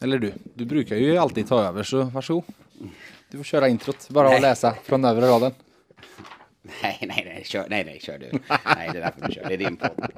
Eller 0.00 0.18
du, 0.18 0.32
du 0.54 0.64
brukar 0.64 0.96
ju 0.96 1.16
alltid 1.16 1.48
ta 1.48 1.62
över 1.62 1.82
så 1.82 2.02
varsågod. 2.02 2.44
Du 3.30 3.36
får 3.36 3.44
köra 3.44 3.68
introt, 3.68 4.08
bara 4.08 4.28
att 4.28 4.42
läsa 4.42 4.74
från 4.84 5.04
övre 5.04 5.26
raden. 5.26 5.52
Nej, 6.82 6.98
nej, 7.00 7.22
nej, 7.26 7.42
kör, 7.44 7.66
nej, 7.70 7.84
nej, 7.84 7.98
kör 8.02 8.18
du. 8.18 8.30
Nej, 8.76 8.90
det 8.92 8.98
är 8.98 9.02
därför 9.02 9.26
du 9.26 9.32
kör. 9.32 9.44
Det 9.48 9.54
är 9.54 9.58
din 9.58 9.76
podd. 9.76 10.10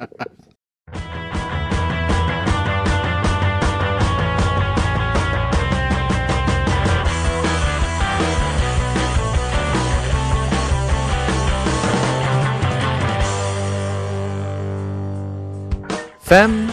Fem, 16.28 16.68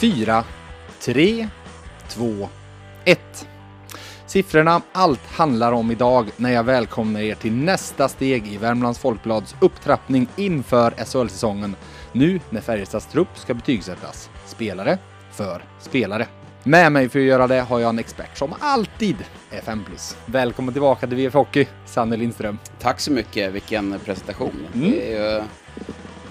fyra, 0.00 0.44
tre, 1.00 1.48
två, 2.14 2.48
ett. 3.04 3.48
Siffrorna 4.26 4.80
allt 4.92 5.26
handlar 5.26 5.72
om 5.72 5.90
idag 5.90 6.30
när 6.36 6.50
jag 6.52 6.64
välkomnar 6.64 7.20
er 7.20 7.34
till 7.34 7.52
nästa 7.52 8.08
steg 8.08 8.46
i 8.46 8.56
Värmlands 8.56 8.98
Folkblads 8.98 9.54
upptrappning 9.60 10.28
inför 10.36 10.90
SHL-säsongen. 10.90 11.76
Nu 12.12 12.40
när 12.50 12.60
Färjestads 12.60 13.06
trupp 13.06 13.28
ska 13.34 13.54
betygsättas. 13.54 14.30
Spelare 14.46 14.98
för 15.32 15.64
spelare. 15.80 16.26
Med 16.64 16.92
mig 16.92 17.08
för 17.08 17.18
att 17.18 17.24
göra 17.24 17.46
det 17.46 17.60
har 17.60 17.80
jag 17.80 17.88
en 17.88 17.98
expert 17.98 18.38
som 18.38 18.54
alltid 18.60 19.16
är 19.50 19.60
5 19.60 19.84
plus. 19.84 20.16
Välkommen 20.26 20.74
tillbaka 20.74 21.06
till 21.06 21.16
VF 21.16 21.34
Hockey, 21.34 21.66
Sanne 21.86 22.16
Lindström. 22.16 22.58
Tack 22.80 23.00
så 23.00 23.12
mycket, 23.12 23.52
vilken 23.52 23.98
presentation. 24.04 24.66
Det, 24.72 25.14
är, 25.16 25.34
ju- 25.38 25.42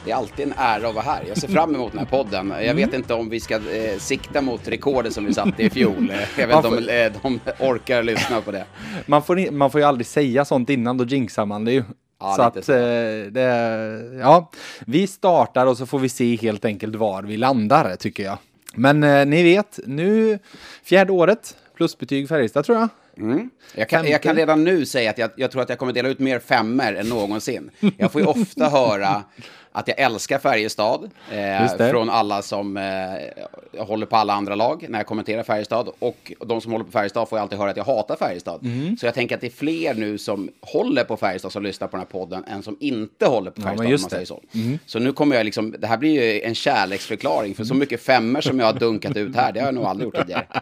det 0.05 0.11
är 0.11 0.15
alltid 0.15 0.47
en 0.47 0.53
ära 0.57 0.87
att 0.87 0.95
vara 0.95 1.05
här. 1.05 1.23
Jag 1.27 1.37
ser 1.37 1.47
fram 1.47 1.75
emot 1.75 1.91
den 1.91 1.99
här 1.99 2.05
podden. 2.05 2.53
Jag 2.61 2.73
vet 2.73 2.93
inte 2.93 3.13
om 3.13 3.29
vi 3.29 3.39
ska 3.39 3.55
eh, 3.55 3.97
sikta 3.97 4.41
mot 4.41 4.67
rekordet 4.67 5.13
som 5.13 5.25
vi 5.25 5.33
satte 5.33 5.63
i 5.63 5.69
fjol. 5.69 6.13
Jag 6.37 6.47
vet 6.47 6.55
inte 6.55 6.67
om 6.67 6.77
eh, 6.77 7.11
de 7.21 7.39
orkar 7.59 8.03
lyssna 8.03 8.41
på 8.41 8.51
det. 8.51 8.65
Man 9.05 9.23
får, 9.23 9.51
man 9.51 9.71
får 9.71 9.81
ju 9.81 9.87
aldrig 9.87 10.05
säga 10.05 10.45
sånt 10.45 10.69
innan, 10.69 10.97
då 10.97 11.05
jinxar 11.05 11.45
man 11.45 11.65
det 11.65 11.71
ju. 11.71 11.83
Ja, 12.19 12.33
så 12.35 12.41
att 12.41 12.65
så. 12.65 12.73
eh, 12.73 13.25
det, 13.31 14.19
ja, 14.21 14.51
vi 14.85 15.07
startar 15.07 15.65
och 15.65 15.77
så 15.77 15.85
får 15.85 15.99
vi 15.99 16.09
se 16.09 16.35
helt 16.35 16.65
enkelt 16.65 16.95
var 16.95 17.23
vi 17.23 17.37
landar 17.37 17.95
tycker 17.95 18.23
jag. 18.23 18.37
Men 18.75 19.03
eh, 19.03 19.25
ni 19.25 19.43
vet, 19.43 19.79
nu 19.85 20.39
fjärde 20.83 21.11
året, 21.11 21.55
plusbetyg 21.77 22.29
Färjestad 22.29 22.65
tror 22.65 22.77
jag. 22.77 22.89
Mm. 23.17 23.49
Jag, 23.75 23.89
kan, 23.89 24.07
jag 24.07 24.21
kan 24.21 24.35
redan 24.35 24.63
nu 24.63 24.85
säga 24.85 25.09
att 25.09 25.17
jag, 25.17 25.29
jag 25.35 25.51
tror 25.51 25.61
att 25.61 25.69
jag 25.69 25.77
kommer 25.77 25.93
dela 25.93 26.09
ut 26.09 26.19
mer 26.19 26.39
femmer 26.39 26.93
än 26.93 27.09
någonsin. 27.09 27.71
Jag 27.97 28.11
får 28.11 28.21
ju 28.21 28.27
ofta 28.27 28.69
höra 28.69 29.23
att 29.71 29.87
jag 29.87 29.99
älskar 29.99 30.39
Färjestad 30.39 31.09
eh, 31.31 31.77
från 31.89 32.09
alla 32.09 32.41
som 32.41 32.77
eh, 32.77 33.83
håller 33.85 34.05
på 34.05 34.15
alla 34.15 34.33
andra 34.33 34.55
lag 34.55 34.85
när 34.89 34.99
jag 34.99 35.05
kommenterar 35.05 35.43
Färjestad. 35.43 35.89
Och 35.99 36.31
de 36.45 36.61
som 36.61 36.71
håller 36.71 36.85
på 36.85 36.91
Färjestad 36.91 37.29
får 37.29 37.37
jag 37.37 37.43
alltid 37.43 37.59
höra 37.59 37.69
att 37.71 37.77
jag 37.77 37.83
hatar 37.83 38.15
Färjestad. 38.15 38.59
Mm. 38.65 38.97
Så 38.97 39.05
jag 39.05 39.13
tänker 39.13 39.35
att 39.35 39.41
det 39.41 39.47
är 39.47 39.51
fler 39.51 39.93
nu 39.93 40.17
som 40.17 40.49
håller 40.61 41.03
på 41.03 41.17
Färjestad 41.17 41.51
som 41.51 41.63
lyssnar 41.63 41.87
på 41.87 41.97
den 41.97 42.05
här 42.11 42.19
podden 42.19 42.43
än 42.47 42.63
som 42.63 42.77
inte 42.79 43.25
håller 43.25 43.51
på 43.51 43.61
Färjestad. 43.61 43.85
om 43.85 43.91
just 43.91 44.03
man 44.03 44.09
säger 44.09 44.25
så. 44.25 44.41
så 44.85 44.99
nu 44.99 45.13
kommer 45.13 45.35
jag 45.35 45.45
liksom, 45.45 45.75
det 45.79 45.87
här 45.87 45.97
blir 45.97 46.23
ju 46.23 46.41
en 46.41 46.55
kärleksförklaring. 46.55 47.55
För 47.55 47.63
så 47.63 47.73
mycket 47.73 48.01
femmer 48.01 48.41
som 48.41 48.59
jag 48.59 48.65
har 48.65 48.73
dunkat 48.73 49.17
ut 49.17 49.35
här, 49.35 49.51
det 49.51 49.59
har 49.59 49.67
jag 49.67 49.75
nog 49.75 49.85
aldrig 49.85 50.05
gjort 50.05 50.15
tidigare. 50.21 50.45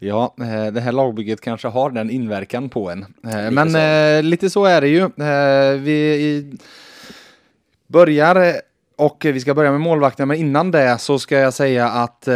Ja, 0.00 0.34
eh, 0.40 0.72
det 0.72 0.80
här 0.80 0.92
lagbygget 0.92 1.40
kanske 1.40 1.68
har 1.68 1.90
den 1.90 2.10
inverkan 2.10 2.68
på 2.68 2.90
en. 2.90 3.02
Eh, 3.02 3.36
Lite 3.36 3.50
Men 3.50 3.70
så. 3.70 3.78
eh, 3.78 4.22
lite 4.22 4.50
så 4.50 4.64
är 4.64 4.80
det 4.80 4.88
ju. 4.88 5.08
Vi 5.78 5.92
i- 5.92 6.56
börjar 7.86 8.60
och 8.96 9.24
vi 9.24 9.40
ska 9.40 9.54
börja 9.54 9.70
med 9.70 9.80
målvakten, 9.80 10.28
men 10.28 10.36
innan 10.36 10.70
det 10.70 10.98
så 10.98 11.18
ska 11.18 11.38
jag 11.38 11.54
säga 11.54 11.88
att 11.88 12.28
eh, 12.28 12.34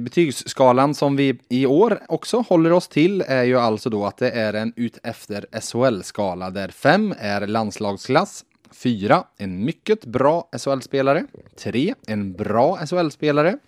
betygsskalan 0.00 0.94
som 0.94 1.16
vi 1.16 1.38
i 1.48 1.66
år 1.66 2.00
också 2.08 2.44
håller 2.48 2.72
oss 2.72 2.88
till 2.88 3.24
är 3.26 3.42
ju 3.42 3.58
alltså 3.58 3.90
då 3.90 4.06
att 4.06 4.16
det 4.16 4.30
är 4.30 4.54
en 4.54 4.72
utefter 4.76 5.46
SHL-skala 5.60 6.50
där 6.50 6.68
5 6.68 7.14
är 7.18 7.46
landslagsklass, 7.46 8.44
4 8.72 9.24
en 9.36 9.64
mycket 9.64 10.04
bra 10.04 10.48
SHL-spelare, 10.58 11.26
3 11.56 11.94
en 12.06 12.32
bra 12.32 12.78
SHL-spelare, 12.86 13.58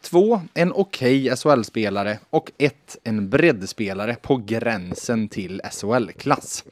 2 0.00 0.40
en 0.54 0.72
okej 0.72 1.36
SHL-spelare 1.36 2.18
och 2.30 2.52
1 2.58 2.96
en 3.04 3.30
breddspelare 3.30 4.16
på 4.22 4.36
gränsen 4.36 5.28
till 5.28 5.60
SHL-klass. 5.70 6.64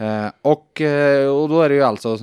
Eh, 0.00 0.28
och, 0.42 0.80
eh, 0.80 1.28
och 1.28 1.48
då 1.48 1.62
är 1.62 1.68
det 1.68 1.74
ju 1.74 1.82
alltså 1.82 2.18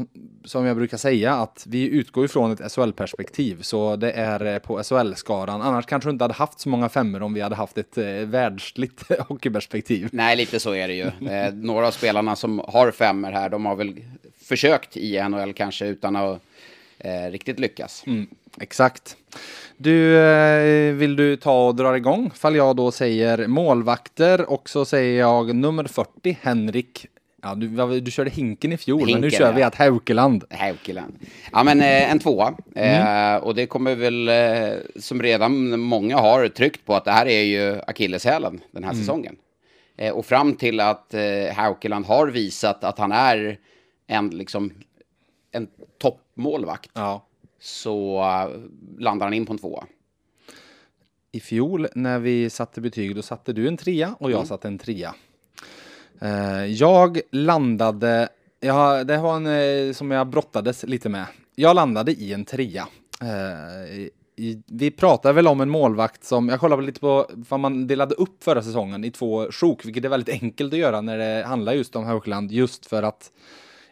som 0.46 0.66
jag 0.66 0.76
brukar 0.76 0.98
säga 0.98 1.34
att 1.34 1.64
vi 1.68 1.88
utgår 1.88 2.26
ifrån 2.26 2.52
ett 2.52 2.72
SHL-perspektiv 2.72 3.62
så 3.62 3.96
det 3.96 4.12
är 4.12 4.46
eh, 4.46 4.60
på 4.60 4.84
SHL-skaran. 4.84 5.62
Annars 5.62 5.86
kanske 5.86 6.10
du 6.10 6.12
inte 6.12 6.24
hade 6.24 6.34
haft 6.34 6.60
så 6.60 6.70
många 6.70 6.90
femmer 6.90 7.22
om 7.22 7.34
vi 7.34 7.42
hade 7.42 7.56
haft 7.56 7.78
ett 7.78 7.98
världsligt 8.24 9.04
hockeyperspektiv. 9.28 10.10
Nej, 10.12 10.36
lite 10.36 10.60
så 10.60 10.74
är 10.74 10.88
det 10.88 10.94
ju. 10.94 11.12
Några 11.54 11.88
av 11.88 11.92
spelarna 11.92 12.36
som 12.36 12.60
har 12.68 12.92
femmer 12.92 13.32
här, 13.32 13.50
de 13.50 13.66
har 13.66 13.76
väl 13.76 13.96
försökt 14.44 14.98
i 14.98 15.24
NHL 15.30 15.54
kanske 15.54 15.86
utan 15.86 16.16
att 16.16 16.42
eh, 17.00 17.32
riktigt 17.32 17.60
lyckas. 17.60 18.04
Mm, 18.08 18.28
exakt. 18.60 19.18
Du, 19.78 20.18
eh, 20.18 20.94
vill 20.94 21.16
du 21.16 21.36
ta 21.36 21.68
och 21.68 21.76
dra 21.76 21.98
igång? 21.98 22.32
Fall 22.36 22.56
jag 22.56 22.76
då 22.76 22.92
säger 22.92 23.48
målvakter 23.48 24.50
och 24.50 24.70
så 24.70 24.86
säger 24.86 25.20
jag 25.20 25.56
nummer 25.56 25.84
40, 25.84 26.38
Henrik. 26.42 27.06
Ja, 27.42 27.56
du, 27.56 28.00
du 28.02 28.12
körde 28.12 28.30
Hinken 28.30 28.72
i 28.72 28.78
fjol, 28.78 29.00
men 29.00 29.08
nu 29.08 29.14
Hinken, 29.14 29.32
kör 29.40 29.54
vi 29.54 29.62
ja. 29.62 29.68
att 29.68 29.76
Haukeland. 29.76 30.44
Haukeland. 30.50 31.20
Ja, 31.52 31.64
men 31.64 31.80
eh, 31.82 32.12
en 32.12 32.20
tvåa. 32.20 32.54
Mm. 32.76 33.36
Eh, 33.36 33.44
och 33.44 33.56
det 33.56 33.66
kommer 33.68 33.96
väl, 33.96 34.28
eh, 34.30 34.80
som 34.96 35.22
redan 35.22 35.80
många 35.80 36.18
har 36.18 36.48
tryckt 36.48 36.86
på, 36.86 36.96
att 36.96 37.06
det 37.06 37.12
här 37.12 37.26
är 37.26 37.42
ju 37.44 37.82
akilleshälen 37.88 38.62
den 38.72 38.84
Mm. 38.84 38.90
här 38.96 39.02
säsongen. 39.04 39.36
Eh, 39.98 40.14
och 40.14 40.26
fram 40.26 40.56
till 40.56 40.80
att 40.80 41.14
eh, 41.14 41.54
Haukeland 41.56 42.06
har 42.06 42.28
visat 42.28 42.84
att 42.84 43.00
han 43.00 43.12
är 43.12 43.60
en, 44.08 44.30
liksom, 44.30 44.74
en 45.52 45.68
toppmålvakt, 46.02 46.92
Ja. 46.94 47.26
så 47.62 48.20
eh, 48.22 48.60
landar 49.02 49.26
han 49.26 49.34
in 49.34 49.46
på 49.46 49.54
en 49.54 49.60
tvåa. 49.60 49.86
I 51.32 51.40
fjol 51.40 51.88
när 51.96 52.20
vi 52.20 52.50
satte 52.50 52.82
betyg, 52.82 53.16
då 53.16 53.22
satte 53.22 53.54
du 53.54 53.68
en 53.68 53.78
trea 53.78 54.16
och 54.20 54.32
jag 54.32 54.38
Mm. 54.38 54.48
satte 54.48 54.68
en 54.68 54.78
trea. 54.78 55.16
Eh, 56.22 56.66
jag 56.66 57.20
landade, 57.32 58.30
ja, 58.60 59.04
det 59.04 59.18
var 59.18 59.36
en 59.36 59.48
eh, 59.88 59.94
som 59.94 60.12
jag 60.12 60.28
brottades 60.28 60.84
lite 60.84 61.10
med. 61.10 61.26
Jag 61.56 61.76
landade 61.76 62.12
i 62.12 62.34
en 62.34 62.46
trea. 62.46 62.88
Eh, 63.22 64.08
i, 64.40 64.62
vi 64.66 64.92
pratar 64.92 65.34
väl 65.34 65.48
om 65.48 65.62
en 65.62 65.70
målvakt 65.70 66.24
som, 66.24 66.50
jag 66.50 66.60
kollade 66.60 66.82
lite 66.82 67.00
på 67.00 67.26
vad 67.30 67.60
man 67.60 67.88
delade 67.88 68.16
upp 68.16 68.44
förra 68.44 68.62
säsongen 68.62 69.04
i 69.04 69.12
två 69.12 69.52
sjok, 69.52 69.86
vilket 69.86 70.06
är 70.06 70.10
väldigt 70.10 70.42
enkelt 70.42 70.74
att 70.74 70.80
göra 70.80 71.02
när 71.02 71.18
det 71.18 71.44
handlar 71.48 71.74
just 71.74 71.96
om 71.96 72.04
Haukeland, 72.04 72.52
just 72.52 72.86
för 72.86 73.04
att 73.04 73.32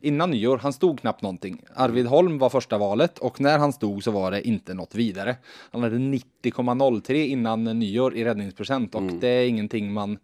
innan 0.01 0.31
nyår, 0.31 0.57
han 0.57 0.73
stod 0.73 0.99
knappt 0.99 1.21
någonting. 1.21 1.61
Arvid 1.75 2.05
Holm 2.05 2.37
var 2.37 2.49
första 2.49 2.77
valet 2.77 3.17
och 3.17 3.41
när 3.41 3.57
han 3.57 3.73
stod 3.73 4.03
så 4.03 4.11
var 4.11 4.31
det 4.31 4.47
inte 4.47 4.73
något 4.73 4.95
vidare. 4.95 5.35
Han 5.71 5.83
hade 5.83 5.97
90,03 5.97 7.13
innan 7.13 7.63
nyår 7.63 8.15
i 8.15 8.25
räddningsprocent 8.25 8.95
och 8.95 9.03
det 9.03 9.27
är 9.27 9.47
ingenting 9.47 9.93
man 9.93 10.17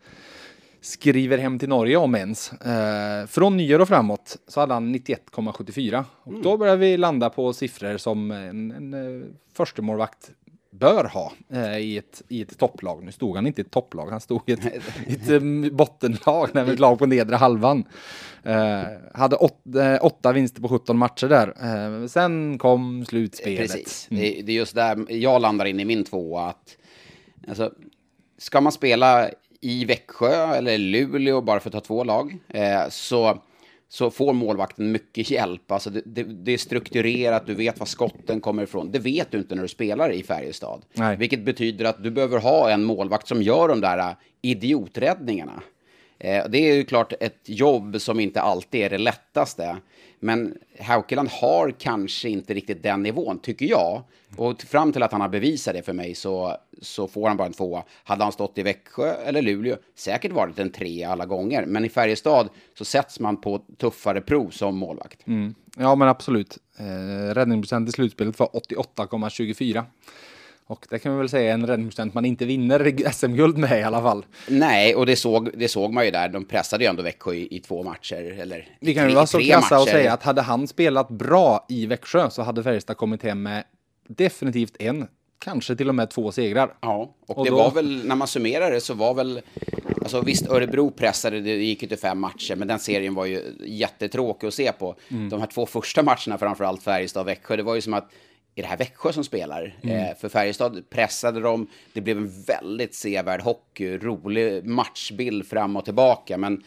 skriver 0.82 1.38
hem 1.38 1.60
till 1.60 1.70
Norge 1.70 1.98
om 1.98 2.16
ens. 2.16 2.52
Eh, 2.54 3.26
från 3.28 3.58
nyår 3.58 3.80
och 3.80 3.88
framåt 3.88 4.38
så 4.48 4.60
hade 4.60 4.74
han 4.74 4.96
91,74 4.96 6.04
och 6.24 6.42
då 6.42 6.58
börjar 6.58 6.78
vi 6.78 6.98
landa 6.98 7.30
på 7.30 7.54
siffror 7.54 7.98
som 7.98 8.32
en, 8.32 8.72
en 8.72 8.94
eh, 9.22 9.26
förstemålvakt 9.54 10.32
bör 10.74 11.04
ha 11.04 11.32
eh, 11.54 11.78
i, 11.78 11.98
ett, 11.98 12.22
i 12.28 12.42
ett 12.42 12.58
topplag. 12.58 13.04
Nu 13.04 13.12
stod 13.12 13.36
han 13.36 13.48
inte 13.48 13.62
i 13.62 13.66
ett 13.66 13.72
topplag, 13.72 14.10
han 14.10 14.22
stod 14.22 14.42
i 14.46 14.52
ett, 14.52 14.66
ett 15.08 15.30
eh, 15.30 15.40
bottenlag, 15.72 16.50
nej, 16.54 16.70
ett 16.70 16.80
lag 16.80 17.00
på 17.00 17.06
nedre 17.06 17.36
halvan. 17.36 17.84
Eh, 18.44 18.82
hade 19.14 19.36
åt, 19.36 19.76
eh, 19.76 19.98
åtta 20.06 20.32
vinster 20.32 20.62
på 20.62 20.68
17 20.70 20.98
matcher 20.98 21.28
där. 21.28 21.48
Eh, 22.02 22.08
sen 22.08 22.58
kom 22.58 23.06
slutspelet. 23.06 23.60
Precis. 23.60 24.08
Det, 24.10 24.40
är- 24.40 24.44
det 24.44 24.52
är 24.52 24.56
just 24.56 24.76
där 24.76 25.06
jag 25.10 25.42
landar 25.42 25.66
in 25.66 25.80
i 25.80 25.86
min 25.86 26.04
tvåa. 26.04 26.46
Att, 26.50 26.78
alltså, 27.48 27.72
ska 28.38 28.62
man 28.62 28.72
spela 28.72 29.30
i 29.62 29.86
Växjö 29.86 30.56
eller 30.56 30.78
Luleå, 30.78 31.42
bara 31.42 31.60
för 31.60 31.70
att 31.70 31.74
ta 31.74 31.80
två 31.80 32.04
lag, 32.04 32.38
eh, 32.50 32.90
så, 32.90 33.42
så 33.90 34.12
får 34.12 34.34
målvakten 34.34 34.92
mycket 34.92 35.30
hjälp. 35.32 35.72
Alltså 35.72 35.90
det, 35.90 36.02
det, 36.06 36.24
det 36.24 36.52
är 36.52 36.58
strukturerat, 36.58 37.46
du 37.48 37.54
vet 37.54 37.80
var 37.80 37.86
skotten 37.86 38.42
kommer 38.42 38.64
ifrån. 38.64 38.92
Det 38.92 39.00
vet 39.00 39.32
du 39.32 39.38
inte 39.38 39.56
när 39.56 39.62
du 39.62 39.68
spelar 39.68 40.12
i 40.12 40.24
Färjestad. 40.24 40.82
Nej. 40.94 41.18
Vilket 41.18 41.46
betyder 41.46 41.86
att 41.86 42.04
du 42.04 42.12
behöver 42.12 42.40
ha 42.40 42.70
en 42.70 42.84
målvakt 42.84 43.28
som 43.28 43.42
gör 43.42 43.68
de 43.68 43.82
där 43.82 43.98
eh, 43.98 44.14
idioträddningarna. 44.42 45.62
Eh, 46.20 46.44
Det 46.50 46.70
är 46.70 46.76
ju 46.76 46.84
klart 46.84 47.14
ett 47.20 47.42
jobb 47.46 48.02
som 48.02 48.20
inte 48.20 48.42
alltid 48.42 48.82
är 48.82 48.90
det 48.90 48.98
lättaste. 48.98 49.78
Men 50.24 50.58
Haukeland 50.80 51.30
har 51.30 51.72
kanske 51.80 52.30
inte 52.30 52.54
riktigt 52.54 52.84
den 52.84 53.04
nivån, 53.04 53.40
tycker 53.40 53.66
jag. 53.66 54.04
Och 54.36 54.62
fram 54.62 54.92
till 54.92 55.04
att 55.04 55.12
han 55.12 55.22
har 55.22 55.30
bevisat 55.30 55.74
det 55.74 55.82
för 55.82 55.94
mig 55.94 56.16
så, 56.16 56.58
så 56.82 57.08
får 57.08 57.28
han 57.28 57.38
bara 57.38 57.48
en 57.48 57.54
tvåa. 57.54 57.84
Hade 58.04 58.24
han 58.24 58.32
stått 58.32 58.58
i 58.58 58.64
Växjö 58.64 59.14
eller 59.14 59.42
Luleå, 59.42 59.78
säkert 59.96 60.32
varit 60.32 60.60
en 60.60 60.72
tre 60.72 61.04
alla 61.04 61.26
gånger. 61.26 61.66
Men 61.66 61.86
i 61.86 61.90
Färjestad 61.90 62.50
så 62.78 62.86
sätts 62.86 63.20
man 63.20 63.42
på 63.42 63.62
tuffare 63.78 64.22
prov 64.22 64.50
som 64.50 64.78
målvakt. 64.78 65.28
Mm. 65.28 65.56
Ja 65.78 65.96
men 65.96 66.08
absolut. 66.08 66.58
Eh, 66.78 67.34
räddningsprocent 67.34 67.90
i 67.90 67.92
slutspelet 67.92 68.40
var 68.40 68.48
88,24. 68.48 69.84
Och 70.72 70.88
det 70.90 71.00
kan 71.00 71.12
vi 71.12 71.18
väl 71.18 71.30
säga 71.30 71.50
är 71.50 71.54
en 71.54 71.68
räddningsprocent 71.68 72.14
man 72.14 72.26
inte 72.26 72.46
vinner 72.46 73.12
SM-guld 73.12 73.58
med 73.58 73.80
i 73.80 73.84
alla 73.84 74.02
fall. 74.02 74.26
Nej, 74.48 74.96
och 74.96 75.06
det 75.06 75.16
såg, 75.16 75.50
det 75.54 75.68
såg 75.68 75.94
man 75.94 76.06
ju 76.06 76.12
där. 76.12 76.30
De 76.30 76.46
pressade 76.46 76.84
ju 76.84 76.90
ändå 76.90 77.04
Växjö 77.04 77.34
i, 77.34 77.56
i 77.56 77.60
två 77.60 77.84
matcher. 77.84 78.40
Eller 78.40 78.68
Vi 78.80 78.94
kan 78.94 79.10
ju 79.10 79.16
vara 79.16 79.28
så 79.28 79.40
krassa 79.40 79.80
och 79.82 79.88
säga 79.88 80.14
att 80.14 80.24
hade 80.24 80.42
han 80.42 80.68
spelat 80.68 81.10
bra 81.10 81.66
i 81.70 81.86
Växjö 81.86 82.30
så 82.30 82.42
hade 82.42 82.64
Färjestad 82.64 82.98
kommit 82.98 83.24
hem 83.24 83.44
med 83.44 83.64
definitivt 84.08 84.76
en, 84.80 85.08
kanske 85.40 85.76
till 85.76 85.90
och 85.90 85.96
med 85.96 86.10
två 86.10 86.32
segrar. 86.32 86.74
Ja, 86.82 87.16
och, 87.28 87.38
Och 87.38 87.46
det 87.46 87.52
då- 87.52 87.58
var 87.58 87.72
väl, 87.72 88.06
när 88.06 88.16
man 88.16 88.28
summerar 88.28 88.72
det 88.72 88.82
så 88.82 88.94
var 88.94 89.14
väl, 89.14 89.42
alltså 90.02 90.22
visst 90.22 90.50
Örebro 90.50 90.92
pressade, 90.92 91.40
det 91.42 91.56
gick 91.56 91.82
ju 91.82 91.88
till 91.88 91.98
fem 91.98 92.20
matcher, 92.20 92.56
men 92.56 92.68
den 92.68 92.80
serien 92.80 93.14
var 93.14 93.26
ju 93.26 93.42
jättetråkig 93.66 94.48
att 94.48 94.54
se 94.54 94.72
på. 94.72 94.96
Mm. 95.10 95.30
De 95.30 95.40
här 95.40 95.48
två 95.48 95.66
första 95.66 96.04
matcherna, 96.04 96.38
framförallt 96.38 96.84
Färjestad 96.84 97.22
och 97.22 97.28
Växjö, 97.28 97.56
det 97.56 97.64
var 97.64 97.76
ju 97.76 97.82
som 97.82 97.94
att 97.94 98.12
är 98.56 98.62
det 98.62 98.68
här 98.68 98.78
Växjö 98.78 99.14
som 99.14 99.24
spelar? 99.24 99.76
Mm. 99.84 99.98
Eh, 99.98 100.16
för 100.18 100.30
Färjestad 100.30 100.90
pressade 100.90 101.40
dem, 101.40 101.68
det 101.94 102.02
blev 102.02 102.18
en 102.18 102.44
väldigt 102.48 102.96
sevärd 102.96 103.42
hockey, 103.42 103.98
rolig 103.98 104.66
matchbild 104.66 105.48
fram 105.48 105.76
och 105.76 105.86
tillbaka, 105.86 106.38
men 106.38 106.64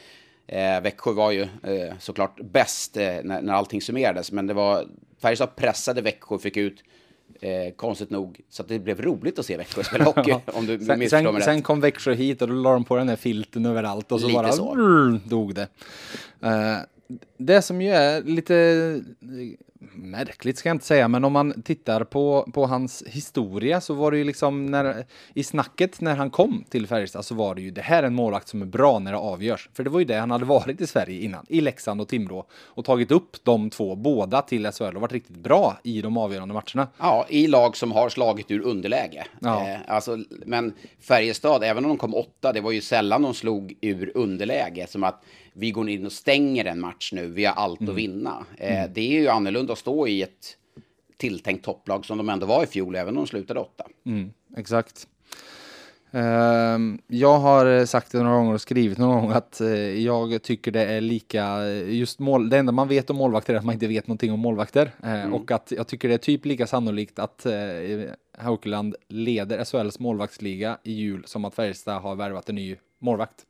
eh, 0.47 0.81
Växjö 0.81 1.13
var 1.13 1.31
ju 1.31 1.43
eh, 1.43 1.95
såklart 1.99 2.41
bäst 2.41 2.97
eh, 2.97 3.03
när, 3.25 3.43
när 3.43 3.53
allting 3.53 3.81
summerades, 3.81 4.33
men 4.33 4.47
det 4.47 4.55
var, 4.55 4.87
Färjestad 5.23 5.57
pressade 5.57 6.03
Växjö 6.03 6.35
och 6.35 6.43
fick 6.43 6.57
ut 6.57 6.83
Eh, 7.41 7.73
konstigt 7.77 8.11
nog, 8.11 8.41
så 8.49 8.63
att 8.63 8.69
det 8.69 8.79
blev 8.79 9.03
roligt 9.03 9.39
att 9.39 9.47
se 9.47 9.57
Växjö 9.57 9.85
spela 9.85 10.05
hockey, 10.05 10.35
om 10.47 10.67
du 10.67 10.79
Sen, 10.79 11.11
sen, 11.11 11.43
sen 11.43 11.63
kom 11.63 11.81
Växjö 11.81 12.15
hit 12.15 12.43
och 12.43 12.49
då 12.49 12.55
la 12.55 12.73
de 12.73 12.85
på 12.85 12.97
den 12.97 13.09
här 13.09 13.17
filten 13.17 13.67
överallt 13.67 14.13
och 14.13 14.21
så 14.21 14.27
Lite 14.27 14.39
bara 14.43 14.53
så. 14.53 14.73
mm, 14.73 15.21
dog 15.25 15.55
det. 15.55 15.69
Eh, 16.43 16.77
det 17.37 17.63
som 17.63 17.83
ju 17.83 17.91
är 17.91 18.23
lite 18.23 19.01
märkligt 19.93 20.59
ska 20.59 20.69
jag 20.69 20.75
inte 20.75 20.87
säga, 20.87 21.09
men 21.09 21.25
om 21.25 21.33
man 21.33 21.63
tittar 21.63 22.05
på, 22.05 22.49
på 22.53 22.67
hans 22.67 23.03
historia 23.07 23.81
så 23.81 23.95
var 23.95 24.11
det 24.11 24.19
ju 24.19 24.25
liksom 24.25 24.67
när, 24.67 25.05
i 25.35 25.45
snacket 25.45 26.01
när 26.01 26.17
han 26.17 26.31
kom 26.31 26.65
till 26.69 26.87
Färjestad 26.87 27.25
så 27.25 27.35
var 27.35 27.55
det 27.55 27.63
ju 27.63 27.71
det 27.71 27.81
här 27.81 28.03
är 28.03 28.07
en 28.07 28.15
målvakt 28.15 28.49
som 28.49 28.63
är 28.63 28.67
bra 28.67 28.99
när 28.99 29.13
det 29.13 29.19
avgörs. 29.19 29.69
För 29.75 29.85
det 29.85 29.91
var 29.91 29.99
ju 29.99 30.05
det 30.05 30.15
han 30.15 30.31
hade 30.31 30.45
varit 30.45 30.81
i 30.81 30.87
Sverige 30.87 31.21
innan, 31.21 31.47
i 31.49 31.61
Leksand 31.61 32.01
och 32.01 32.09
Timrå 32.09 32.47
och 32.53 32.85
tagit 32.85 33.11
upp 33.11 33.45
de 33.45 33.71
två, 33.71 33.97
båda 33.97 34.43
till 34.43 34.73
SHL 34.73 34.85
och 34.85 35.01
varit 35.01 35.13
riktigt 35.13 35.37
bra 35.37 35.77
i 35.83 36.03
de 36.03 36.17
avgörande 36.17 36.55
matcherna. 36.55 36.89
Ja, 36.99 37.27
i 37.29 37.47
lag 37.47 37.77
som 37.77 37.93
har 37.93 38.09
slagit 38.09 38.51
ur 38.51 38.61
underläge. 38.61 39.25
Ja. 39.41 39.69
Eh, 39.69 39.79
alltså, 39.87 40.19
men 40.29 40.75
Färjestad, 41.01 41.65
även 41.65 41.85
om 41.85 41.89
de 41.89 41.99
kom 41.99 42.15
åtta, 42.15 42.53
det 42.53 42.61
var 42.61 42.71
ju 42.71 42.81
sällan 42.81 43.23
de 43.23 43.35
slog 43.35 43.75
ur 43.81 44.13
underläge. 44.15 44.87
Som 44.89 45.05
att 45.05 45.25
vi 45.56 45.71
går 45.71 45.89
in 45.89 46.06
och 46.06 46.12
stänger 46.12 46.65
en 46.65 46.81
match 46.81 47.12
nu, 47.12 47.27
vi 47.27 47.45
har 47.45 47.55
allt 47.55 47.81
Mm. 47.81 47.91
att 47.93 47.99
vinna. 47.99 48.45
Eh, 48.59 48.85
Det 48.95 49.01
är 49.01 49.21
ju 49.21 49.29
annorlunda 49.29 49.73
att 49.73 49.79
stå 49.79 50.06
i 50.09 50.23
ett 50.23 50.56
tilltänkt 51.17 51.65
topplag 51.65 52.05
som 52.05 52.19
de 52.19 52.29
ändå 52.29 52.47
var 52.47 52.62
i 52.65 52.67
fjol, 52.67 52.97
även 52.97 53.09
om 53.09 53.25
de 53.25 53.27
slutade 53.27 53.61
åtta. 53.61 53.85
Mm, 54.06 54.31
exakt. 54.56 55.09
Ehm, 56.11 56.99
jag 57.06 57.39
har 57.39 57.67
eh, 57.67 57.85
sagt 57.85 58.12
det 58.12 58.23
några 58.23 58.37
gånger 58.37 58.55
och 58.55 58.61
skrivit 58.61 58.99
några 58.99 59.21
gånger 59.21 59.35
att 59.35 59.61
eh, 59.61 59.69
jag 60.05 60.43
tycker 60.43 60.71
det 60.71 60.85
är 60.85 61.01
lika, 61.01 61.67
just 61.73 62.19
mål, 62.19 62.49
det 62.50 62.59
enda 62.59 62.73
man 62.73 62.89
vet 62.89 63.11
om 63.11 63.17
målvakter 63.17 63.55
är 63.55 63.59
att 63.59 63.65
man 63.65 63.73
inte 63.73 63.87
vet 63.87 64.07
någonting 64.07 64.33
om 64.33 64.41
målvakter. 64.41 64.91
Eh, 65.05 65.33
Och 65.35 65.50
att 65.50 65.73
jag 65.77 65.87
tycker 65.87 66.09
det 66.09 66.15
är 66.15 66.19
typ 66.19 66.45
lika 66.45 66.67
sannolikt 66.67 67.19
att 67.19 67.47
Haukeland 68.39 68.97
leder 69.09 69.65
SHLs 69.65 69.99
målvaktsliga 69.99 70.79
i 70.83 70.93
jul 70.93 71.23
som 71.27 71.45
att 71.45 71.55
Färjestad 71.55 72.03
har 72.03 72.15
värvat 72.15 72.49
en 72.49 72.55
ny 72.55 72.77
målvakt. 72.99 73.47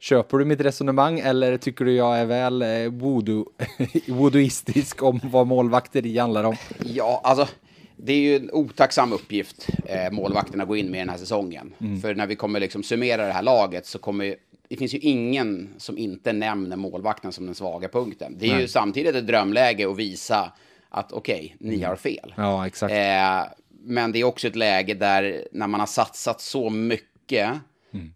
Köper 0.00 0.38
du 0.38 0.44
mitt 0.44 0.60
resonemang 0.60 1.18
eller 1.20 1.56
tycker 1.56 1.84
du 1.84 1.92
jag 1.94 2.18
är 2.18 2.24
väl 2.24 2.62
eh, 2.62 2.68
voodoo, 2.90 3.46
voodooistisk 4.08 5.02
om 5.02 5.20
vad 5.24 5.46
målvakteri 5.46 6.18
handlar 6.18 6.44
om? 6.44 6.56
Ja, 6.84 7.20
alltså 7.24 7.48
det 7.96 8.12
är 8.12 8.16
ju 8.20 8.36
en 8.36 8.50
otacksam 8.52 9.12
uppgift 9.12 9.66
eh, 9.84 10.10
målvakterna 10.12 10.64
går 10.64 10.76
in 10.76 10.90
med 10.90 11.00
den 11.00 11.08
här 11.08 11.16
säsongen. 11.16 11.74
För 12.02 12.14
när 12.14 12.26
vi 12.26 12.36
kommer 12.36 12.60
liksom 12.60 12.82
summera 12.82 13.26
det 13.26 13.32
här 13.32 13.42
laget 13.42 13.86
så 13.86 13.98
kommer 13.98 14.24
ju- 14.24 14.36
det 14.68 14.76
finns 14.76 14.94
ju 14.94 14.98
ingen 14.98 15.68
som 15.78 15.98
inte 15.98 16.32
nämner 16.32 16.76
målvakten 16.76 17.32
som 17.32 17.46
den 17.46 17.54
svaga 17.54 17.88
punkten. 17.88 18.36
Det 18.38 18.44
är 18.46 18.50
ju 18.50 18.54
Nej. 18.54 18.68
samtidigt 18.68 19.14
ett 19.14 19.26
drömläge 19.26 19.90
att 19.90 19.96
visa 19.96 20.52
att 20.88 21.12
okej, 21.12 21.56
ni 21.60 21.82
har 21.82 21.96
fel. 21.96 22.34
Ja, 22.36 22.66
exakt. 22.66 22.92
Eh, 22.92 23.52
men 23.82 24.12
det 24.12 24.18
är 24.20 24.24
också 24.24 24.48
ett 24.48 24.56
läge 24.56 24.94
där 24.94 25.44
när 25.52 25.66
man 25.66 25.80
har 25.80 25.86
satsat 25.86 26.40
så 26.40 26.70
mycket 26.70 27.50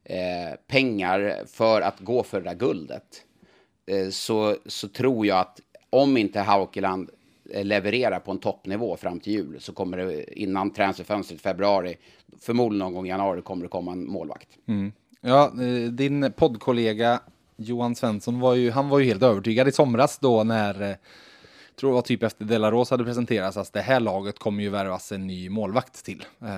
eh, 0.04 0.58
pengar 0.66 1.42
för 1.46 1.80
att 1.80 2.00
gå 2.00 2.22
för 2.22 2.40
det 2.40 2.50
där 2.50 2.56
guldet 2.56 3.22
eh, 3.86 4.08
så, 4.08 4.56
så 4.66 4.88
tror 4.88 5.26
jag 5.26 5.38
att 5.38 5.60
om 5.90 6.16
inte 6.16 6.40
Haukeland 6.40 7.10
eh, 7.50 7.64
levererar 7.64 8.20
på 8.20 8.30
en 8.30 8.38
toppnivå 8.38 8.96
fram 8.96 9.20
till 9.20 9.32
jul 9.32 9.60
så 9.60 9.72
kommer 9.72 9.96
det 9.96 10.40
innan 10.40 10.70
transferfönstret 10.70 11.40
i 11.40 11.42
februari, 11.42 11.96
förmodligen 12.40 12.78
någon 12.78 12.94
gång 12.94 13.06
i 13.06 13.08
januari, 13.08 13.42
kommer 13.42 13.62
det 13.62 13.68
komma 13.68 13.92
en 13.92 14.10
målvakt. 14.10 14.48
Mm. 14.66 14.92
Ja, 15.20 15.52
eh, 15.62 15.90
din 15.90 16.32
poddkollega 16.36 17.20
Johan 17.56 17.94
Svensson 17.94 18.40
var 18.40 18.54
ju, 18.54 18.70
han 18.70 18.88
var 18.88 18.98
ju 18.98 19.04
helt 19.04 19.22
övertygad 19.22 19.68
i 19.68 19.72
somras 19.72 20.18
då 20.18 20.44
när, 20.44 20.82
eh, 20.82 20.96
tror 21.80 21.90
det 21.90 21.94
var 21.94 22.02
typ 22.02 22.22
efter 22.22 22.44
Delaros 22.44 22.90
hade 22.90 23.04
presenterats, 23.04 23.56
att 23.56 23.72
det 23.72 23.80
här 23.80 24.00
laget 24.00 24.38
kommer 24.38 24.62
ju 24.62 24.68
värvas 24.68 25.12
en 25.12 25.26
ny 25.26 25.48
målvakt 25.50 26.04
till. 26.04 26.24
Eh, 26.42 26.48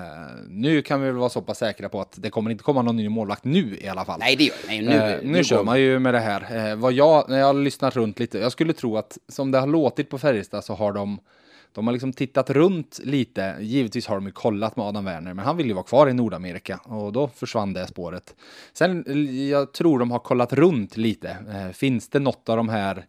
nu 0.49 0.81
kan 0.81 1.01
vi 1.01 1.07
väl 1.07 1.15
vara 1.15 1.29
så 1.29 1.41
pass 1.41 1.57
säkra 1.57 1.89
på 1.89 2.01
att 2.01 2.15
det 2.21 2.29
kommer 2.29 2.51
inte 2.51 2.63
komma 2.63 2.81
någon 2.81 2.95
ny 2.95 3.09
målvakt 3.09 3.43
nu 3.43 3.77
i 3.81 3.87
alla 3.87 4.05
fall. 4.05 4.19
Nej, 4.19 4.35
det 4.35 4.43
gör 4.43 4.55
nej, 4.67 4.81
nu. 4.81 4.91
Eh, 4.95 5.19
nu, 5.23 5.43
kör 5.43 5.57
går- 5.57 5.63
man 5.63 5.79
ju 5.81 5.99
med 5.99 6.13
det 6.13 6.19
här. 6.19 6.69
Eh, 6.69 6.75
vad 6.75 6.93
jag, 6.93 7.29
när 7.29 7.37
jag 7.39 7.45
har 7.45 7.53
lyssnat 7.53 7.95
runt 7.95 8.19
lite, 8.19 8.39
jag 8.39 8.51
skulle 8.51 8.73
tro 8.73 8.97
att 8.97 9.17
som 9.27 9.51
det 9.51 9.59
har 9.59 9.67
låtit 9.67 10.09
på 10.09 10.17
Färjestad 10.17 10.63
så 10.63 10.73
har 10.73 10.93
de 10.93 11.19
de 11.71 11.87
har 11.87 11.91
liksom 11.93 12.13
tittat 12.13 12.49
runt 12.49 12.99
lite. 13.03 13.55
Givetvis 13.59 14.07
har 14.07 14.15
de 14.15 14.25
ju 14.25 14.31
kollat 14.31 14.75
med 14.75 14.85
Adam 14.85 15.05
Werner, 15.05 15.33
men 15.33 15.45
han 15.45 15.57
vill 15.57 15.67
ju 15.67 15.73
vara 15.73 15.83
kvar 15.83 16.09
i 16.09 16.13
Nordamerika 16.13 16.77
och 16.83 17.13
då 17.13 17.27
försvann 17.27 17.73
det 17.73 17.87
spåret. 17.87 18.35
Sen, 18.73 19.05
eh, 19.07 19.47
jag 19.49 19.71
tror 19.73 19.99
de 19.99 20.11
har 20.11 20.19
kollat 20.19 20.53
runt 20.53 20.97
lite. 20.97 21.29
Eh, 21.29 21.71
finns 21.73 22.09
det 22.09 22.19
något 22.19 22.49
av 22.49 22.57
de 22.57 22.69
här 22.69 23.05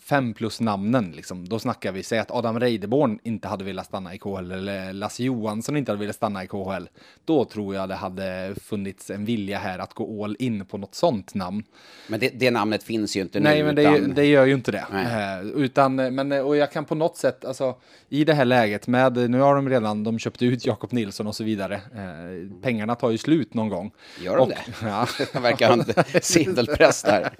fem 0.00 0.34
plus 0.34 0.60
namnen, 0.60 1.12
liksom, 1.12 1.48
då 1.48 1.58
snackar 1.58 1.92
vi, 1.92 2.02
säg 2.02 2.18
att 2.18 2.30
Adam 2.30 2.60
Reideborn 2.60 3.18
inte 3.22 3.48
hade 3.48 3.64
velat 3.64 3.86
stanna 3.86 4.14
i 4.14 4.18
KHL 4.18 4.50
eller 4.52 4.92
Lasse 4.92 5.22
Johansson 5.24 5.76
inte 5.76 5.92
hade 5.92 6.00
velat 6.00 6.16
stanna 6.16 6.44
i 6.44 6.46
KHL. 6.46 6.88
Då 7.24 7.44
tror 7.44 7.74
jag 7.74 7.88
det 7.88 7.94
hade 7.94 8.54
funnits 8.62 9.10
en 9.10 9.24
vilja 9.24 9.58
här 9.58 9.78
att 9.78 9.94
gå 9.94 10.24
all 10.24 10.36
in 10.38 10.64
på 10.66 10.78
något 10.78 10.94
sånt 10.94 11.34
namn. 11.34 11.62
Men 12.08 12.20
det, 12.20 12.28
det 12.28 12.50
namnet 12.50 12.82
finns 12.82 13.16
ju 13.16 13.20
inte 13.20 13.40
Nej, 13.40 13.58
nu. 13.58 13.64
men 13.66 13.74
det, 13.74 13.82
utan- 13.82 14.14
det 14.14 14.24
gör 14.26 14.46
ju 14.46 14.54
inte 14.54 14.72
det. 14.72 14.84
Nej. 14.92 15.38
Eh, 15.40 15.46
utan, 15.46 15.94
men, 15.96 16.32
eh, 16.32 16.40
och 16.40 16.56
jag 16.56 16.72
kan 16.72 16.84
på 16.84 16.94
något 16.94 17.16
sätt, 17.16 17.44
alltså 17.44 17.74
i 18.08 18.24
det 18.24 18.34
här 18.34 18.44
läget 18.44 18.86
med, 18.86 19.30
nu 19.30 19.40
har 19.40 19.54
de 19.54 19.68
redan, 19.68 20.04
de 20.04 20.18
köpte 20.18 20.44
ut 20.46 20.66
Jakob 20.66 20.92
Nilsson 20.92 21.26
och 21.26 21.34
så 21.36 21.44
vidare. 21.44 21.74
Eh, 21.74 22.60
pengarna 22.62 22.94
tar 22.94 23.10
ju 23.10 23.18
slut 23.18 23.54
någon 23.54 23.68
gång. 23.68 23.90
Gör 24.20 24.36
de 24.36 24.42
Och- 24.42 24.48
det? 24.48 24.58
Ja. 24.86 25.06
Det 25.32 25.38
verkar 25.40 25.68
ha 25.68 25.74
en 25.74 25.84
sedelpress 26.22 27.02
där. 27.02 27.34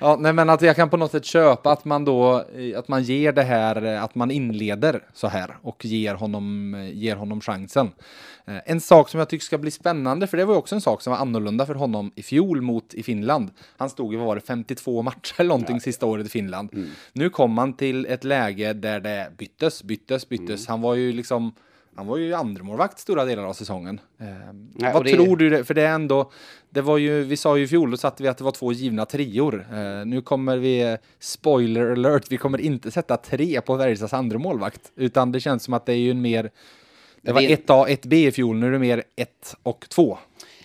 Ja, 0.00 0.16
nej, 0.20 0.32
men 0.32 0.50
att 0.50 0.62
jag 0.62 0.76
kan 0.76 0.90
på 0.90 0.96
något 0.96 1.10
sätt 1.10 1.24
köpa 1.24 1.63
att 1.70 1.84
man 1.84 2.04
då, 2.04 2.44
eh, 2.56 2.78
att 2.78 2.88
man 2.88 3.02
ger 3.02 3.32
det 3.32 3.42
här, 3.42 3.84
eh, 3.84 4.02
att 4.02 4.14
man 4.14 4.30
inleder 4.30 5.02
så 5.12 5.28
här 5.28 5.56
och 5.62 5.84
ger 5.84 6.14
honom, 6.14 6.74
eh, 6.74 6.98
ger 6.98 7.16
honom 7.16 7.40
chansen. 7.40 7.90
En 8.46 8.80
sak 8.80 9.08
som 9.08 9.18
jag 9.18 9.28
tycker 9.28 9.44
ska 9.44 9.58
bli 9.58 9.70
spännande, 9.70 10.26
för 10.26 10.36
det 10.36 10.44
var 10.44 10.54
ju 10.54 10.58
också 10.58 10.74
en 10.74 10.80
sak 10.80 11.02
som 11.02 11.10
var 11.10 11.20
annorlunda 11.20 11.66
för 11.66 11.74
honom 11.74 12.12
i 12.14 12.22
fjol 12.22 12.60
mot 12.60 12.94
i 12.94 13.02
Finland. 13.02 13.50
Han 13.76 13.90
stod 13.90 14.12
ju, 14.12 14.18
vad 14.18 14.26
var 14.26 14.34
det, 14.34 14.40
52 14.40 15.02
matcher 15.02 15.34
eller 15.38 15.48
någonting 15.48 15.80
sista 15.80 16.06
året 16.06 16.26
i 16.26 16.28
Finland. 16.28 16.70
Mm. 16.72 16.88
Nu 17.12 17.30
kom 17.30 17.58
han 17.58 17.72
till 17.72 18.06
ett 18.06 18.24
läge 18.24 18.72
där 18.72 19.00
det 19.00 19.32
byttes, 19.38 19.82
byttes, 19.82 20.28
byttes. 20.28 20.48
Mm. 20.48 20.66
Han 20.68 20.80
var 20.80 20.94
ju 20.94 21.12
liksom 21.12 21.52
han 21.96 22.06
var 22.06 22.16
ju 22.16 22.34
andremålvakt 22.34 22.98
stora 22.98 23.24
delar 23.24 23.44
av 23.44 23.52
säsongen. 23.52 24.00
Eh, 24.20 24.26
Nej, 24.74 24.92
vad 24.94 25.04
det- 25.04 25.12
tror 25.12 25.36
du? 25.36 25.64
För 25.64 25.74
det 25.74 25.82
är 25.82 25.92
ändå, 25.94 26.30
det 26.70 26.80
var 26.80 26.98
ju, 26.98 27.22
vi 27.22 27.36
sa 27.36 27.56
ju 27.56 27.64
i 27.64 27.68
fjol, 27.68 27.90
då 27.90 27.96
satte 27.96 28.22
vi 28.22 28.28
att 28.28 28.38
det 28.38 28.44
var 28.44 28.52
två 28.52 28.72
givna 28.72 29.04
trior. 29.06 29.66
Eh, 29.72 30.06
nu 30.06 30.20
kommer 30.22 30.56
vi, 30.56 30.96
spoiler 31.18 31.90
alert, 31.90 32.24
vi 32.30 32.36
kommer 32.36 32.60
inte 32.60 32.90
sätta 32.90 33.16
tre 33.16 33.60
på 33.60 33.78
Färjestads 33.78 34.12
andra 34.12 34.38
målvakt. 34.38 34.92
Utan 34.96 35.32
det 35.32 35.40
känns 35.40 35.62
som 35.62 35.74
att 35.74 35.86
det 35.86 35.92
är 35.92 35.96
ju 35.96 36.10
en 36.10 36.20
mer, 36.22 36.50
det 37.22 37.32
var 37.32 37.40
det- 37.40 37.46
1A, 37.68 37.86
1B 37.88 38.26
i 38.26 38.32
fjol, 38.32 38.56
nu 38.56 38.66
är 38.66 38.70
det 38.70 38.78
mer 38.78 39.02
1 39.16 39.56
och 39.62 39.86
2. 39.88 40.18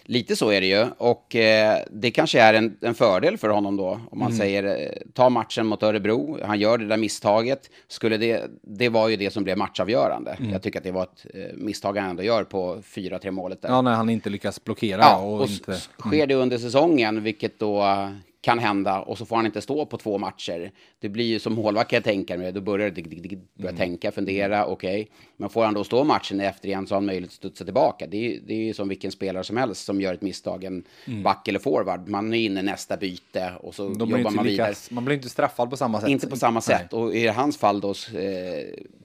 Lite 0.10 0.36
så 0.36 0.50
är 0.52 0.62
det 0.62 0.68
ju. 0.68 0.86
Och 0.98 1.36
eh, 1.36 1.78
det 1.92 2.12
kanske 2.12 2.42
är 2.42 2.54
en, 2.54 2.78
en 2.82 2.94
fördel 2.96 3.38
för 3.38 3.50
honom 3.50 3.78
då. 3.78 3.88
Om 3.88 4.00
Mm. 4.12 4.20
man 4.20 4.34
säger, 4.34 4.64
eh, 4.64 4.92
ta 5.14 5.30
matchen 5.30 5.66
mot 5.68 5.84
Örebro, 5.84 6.38
han 6.44 6.60
gör 6.60 6.78
det 6.78 6.86
där 6.86 6.98
misstaget. 6.98 7.70
Skulle 7.88 8.18
det, 8.18 8.44
det 8.62 8.90
var 8.90 9.08
ju 9.10 9.16
det 9.16 9.30
som 9.34 9.44
blev 9.44 9.58
matchavgörande. 9.58 10.32
Mm. 10.40 10.52
Jag 10.52 10.62
tycker 10.62 10.80
att 10.80 10.84
det 10.84 10.92
var 10.92 11.04
ett 11.04 11.26
eh, 11.34 11.56
misstag 11.58 11.98
han 11.98 12.10
ändå 12.10 12.24
gör 12.24 12.44
på 12.44 12.76
4-3 12.76 13.32
målet 13.32 13.62
där. 13.62 13.70
Ja, 13.70 13.82
när 13.82 13.94
han 13.96 14.10
inte 14.10 14.30
lyckas 14.30 14.64
blockera 14.64 15.02
Ja, 15.02 15.18
och, 15.18 15.42
och 15.42 15.50
inte... 15.50 15.78
sker 16.00 16.28
det 16.28 16.36
under 16.36 16.58
säsongen, 16.58 17.24
vilket 17.24 17.60
då 17.60 17.82
eh, 17.84 18.10
kan 18.42 18.60
hända, 18.60 19.00
och 19.02 19.18
så 19.18 19.26
får 19.26 19.36
han 19.36 19.46
inte 19.46 19.62
stå 19.62 19.86
på 19.86 19.98
två 19.98 20.18
matcher. 20.18 20.72
Det 21.00 21.10
blir 21.10 21.26
ju 21.26 21.40
som 21.40 21.54
målvakt 21.54 21.92
jag 21.92 22.04
tänka 22.04 22.38
mig, 22.38 22.52
då 22.52 22.62
börjar 22.62 22.90
det 22.90 22.96
dig- 23.02 23.04
dig- 23.20 23.30
dig- 23.30 23.40
börja 23.54 23.76
tänka, 23.78 24.12
fundera, 24.12 24.66
okej. 24.66 25.10
Men 25.40 25.50
får 25.50 25.66
han 25.66 25.74
då 25.74 25.84
stå 25.84 26.04
matchen 26.04 26.40
efter 26.40 26.68
igen 26.68 26.88
så 26.88 26.96
har 26.96 26.98
han 26.98 27.06
möjlighet 27.06 27.30
att 27.30 27.36
studsa 27.36 27.66
tillbaka. 27.66 28.08
Det 28.08 28.18
är, 28.18 28.40
det 28.48 28.54
är 28.54 28.66
ju 28.66 28.74
som 28.74 28.90
vilken 28.90 29.12
spelare 29.12 29.44
som 29.44 29.58
helst 29.58 29.86
som 29.86 30.02
gör 30.02 30.14
ett 30.14 30.22
misstag, 30.22 30.64
en 30.64 30.84
back 31.24 31.48
eller 31.48 31.60
forward. 31.60 32.08
Man 32.08 32.34
är 32.34 32.38
inne 32.38 32.62
nästa 32.62 32.98
byte 32.98 33.54
och 33.60 33.76
så 33.76 33.90
De 33.90 34.10
jobbar 34.10 34.32
man 34.32 34.46
lika, 34.46 34.64
vidare. 34.64 34.76
man 34.92 35.06
blir 35.06 35.16
inte 35.16 35.30
straffad 35.30 35.70
på 35.70 35.78
samma 35.78 36.02
sätt. 36.02 36.10
Inte 36.10 36.28
på 36.28 36.36
samma 36.36 36.62
sätt. 36.62 36.94
Och 36.94 37.16
i 37.16 37.28
hans 37.28 37.58
fall 37.58 37.82
då, 37.82 37.90
eh, 37.90 37.96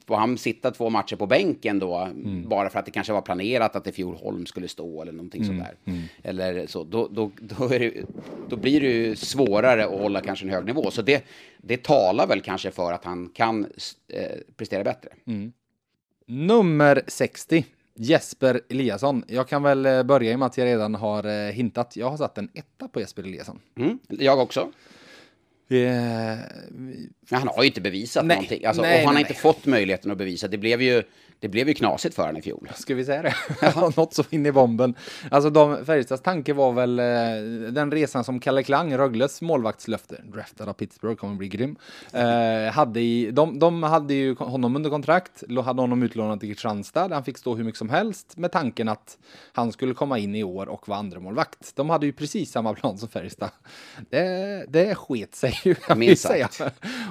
får 0.07 0.15
han 0.15 0.37
sitta 0.37 0.71
två 0.71 0.89
matcher 0.89 1.15
på 1.15 1.27
bänken 1.27 1.79
då, 1.79 1.97
mm. 1.97 2.49
bara 2.49 2.69
för 2.69 2.79
att 2.79 2.85
det 2.85 2.91
kanske 2.91 3.13
var 3.13 3.21
planerat 3.21 3.75
att 3.75 3.87
i 3.87 3.91
fjol 3.91 4.15
Holm 4.15 4.45
skulle 4.45 4.67
stå 4.67 5.01
eller 5.01 5.11
någonting 5.11 5.43
mm. 5.43 5.57
sådär. 5.57 5.75
Mm. 5.85 6.01
Eller 6.23 6.67
så, 6.67 6.83
då, 6.83 7.07
då, 7.07 7.31
då, 7.39 7.67
det, 7.67 7.93
då, 8.49 8.55
blir 8.55 8.81
det 8.81 8.87
ju 8.87 9.15
svårare 9.15 9.85
att 9.85 9.99
hålla 9.99 10.21
kanske 10.21 10.45
en 10.45 10.51
hög 10.51 10.65
nivå. 10.65 10.91
Så 10.91 11.01
det, 11.01 11.25
det 11.57 11.83
talar 11.83 12.27
väl 12.27 12.41
kanske 12.41 12.71
för 12.71 12.93
att 12.93 13.05
han 13.05 13.29
kan 13.29 13.65
eh, 14.07 14.37
prestera 14.57 14.83
bättre. 14.83 15.09
Mm. 16.29 16.47
Nummer 16.47 17.01
60. 17.07 17.65
Jesper 17.97 18.61
Eliasson. 18.69 19.23
Jag 19.27 19.47
kan 19.47 19.63
väl 19.63 19.85
eh, 19.85 20.03
börja 20.03 20.31
i 20.31 20.35
och 20.35 20.39
med 20.39 20.45
att 20.45 20.57
jag 20.57 20.65
redan 20.65 20.95
har 20.95 21.47
eh, 21.47 21.51
hintat. 21.51 21.95
Jag 21.95 22.09
har 22.09 22.17
satt 22.17 22.37
en 22.37 22.49
etta 22.53 22.87
på 22.87 22.99
Jesper 22.99 23.23
Eliasson. 23.23 23.59
Mm, 23.77 23.99
jag 24.07 24.39
också. 24.39 24.71
Vi, 25.67 25.83
vi, 26.69 27.09
han 27.29 27.47
har 27.47 27.63
ju 27.63 27.67
inte 27.67 27.81
bevisat 27.81 28.25
nej, 28.25 28.35
någonting. 28.37 28.65
Alltså, 28.65 28.81
nej, 28.81 28.91
och 28.91 29.05
han 29.05 29.13
nej, 29.13 29.23
har 29.23 29.29
inte 29.29 29.41
fått 29.41 29.65
möjligheten 29.65 30.11
att 30.11 30.17
bevisa. 30.17 30.47
Det 30.47 30.57
blev 30.57 30.81
ju 30.81 31.03
det 31.39 31.47
blev 31.47 31.67
ju 31.67 31.73
knasigt 31.73 32.15
för 32.15 32.23
honom 32.23 32.37
i 32.37 32.41
fjol. 32.41 32.71
Ska 32.75 32.95
vi 32.95 33.05
säga 33.05 33.21
det? 33.21 33.35
Något 33.97 34.13
så 34.13 34.23
in 34.29 34.45
i 34.45 34.51
bomben. 34.51 34.95
Alltså 35.31 35.49
de, 35.49 35.85
Färjestads 35.85 36.21
tanke 36.21 36.53
var 36.53 36.71
väl 36.71 36.99
eh, 36.99 37.05
den 37.71 37.91
resan 37.91 38.23
som 38.23 38.39
Kalle 38.39 38.63
Klang, 38.63 38.97
Rögles 38.97 39.41
målvaktslöfte, 39.41 40.21
draftad 40.23 40.69
av 40.69 40.73
Pittsburgh, 40.73 41.15
kommer 41.15 41.35
bli 41.35 41.47
grym. 41.47 41.75
Eh, 42.13 42.73
hade 42.73 42.99
i, 42.99 43.31
de, 43.31 43.59
de 43.59 43.83
hade 43.83 44.13
ju 44.13 44.35
honom 44.35 44.75
under 44.75 44.89
kontrakt, 44.89 45.43
hade 45.65 45.81
honom 45.81 46.03
utlånad 46.03 46.39
till 46.39 46.49
Kristianstad, 46.49 47.13
han 47.13 47.23
fick 47.23 47.37
stå 47.37 47.55
hur 47.55 47.63
mycket 47.63 47.79
som 47.79 47.89
helst 47.89 48.37
med 48.37 48.51
tanken 48.51 48.89
att 48.89 49.17
han 49.53 49.71
skulle 49.71 49.93
komma 49.93 50.19
in 50.19 50.35
i 50.35 50.43
år 50.43 50.69
och 50.69 50.87
vara 50.87 50.99
andra 50.99 51.19
målvakt. 51.19 51.75
De 51.75 51.89
hade 51.89 52.05
ju 52.05 52.11
precis 52.11 52.51
samma 52.51 52.73
plan 52.73 52.97
som 52.97 53.09
Färjestad. 53.09 53.49
Det, 54.09 54.65
det 54.69 54.95
sket 54.95 55.35
sig 55.35 55.59
ju, 55.63 55.75
kan 55.87 55.99
man 55.99 56.15
säga. 56.15 56.49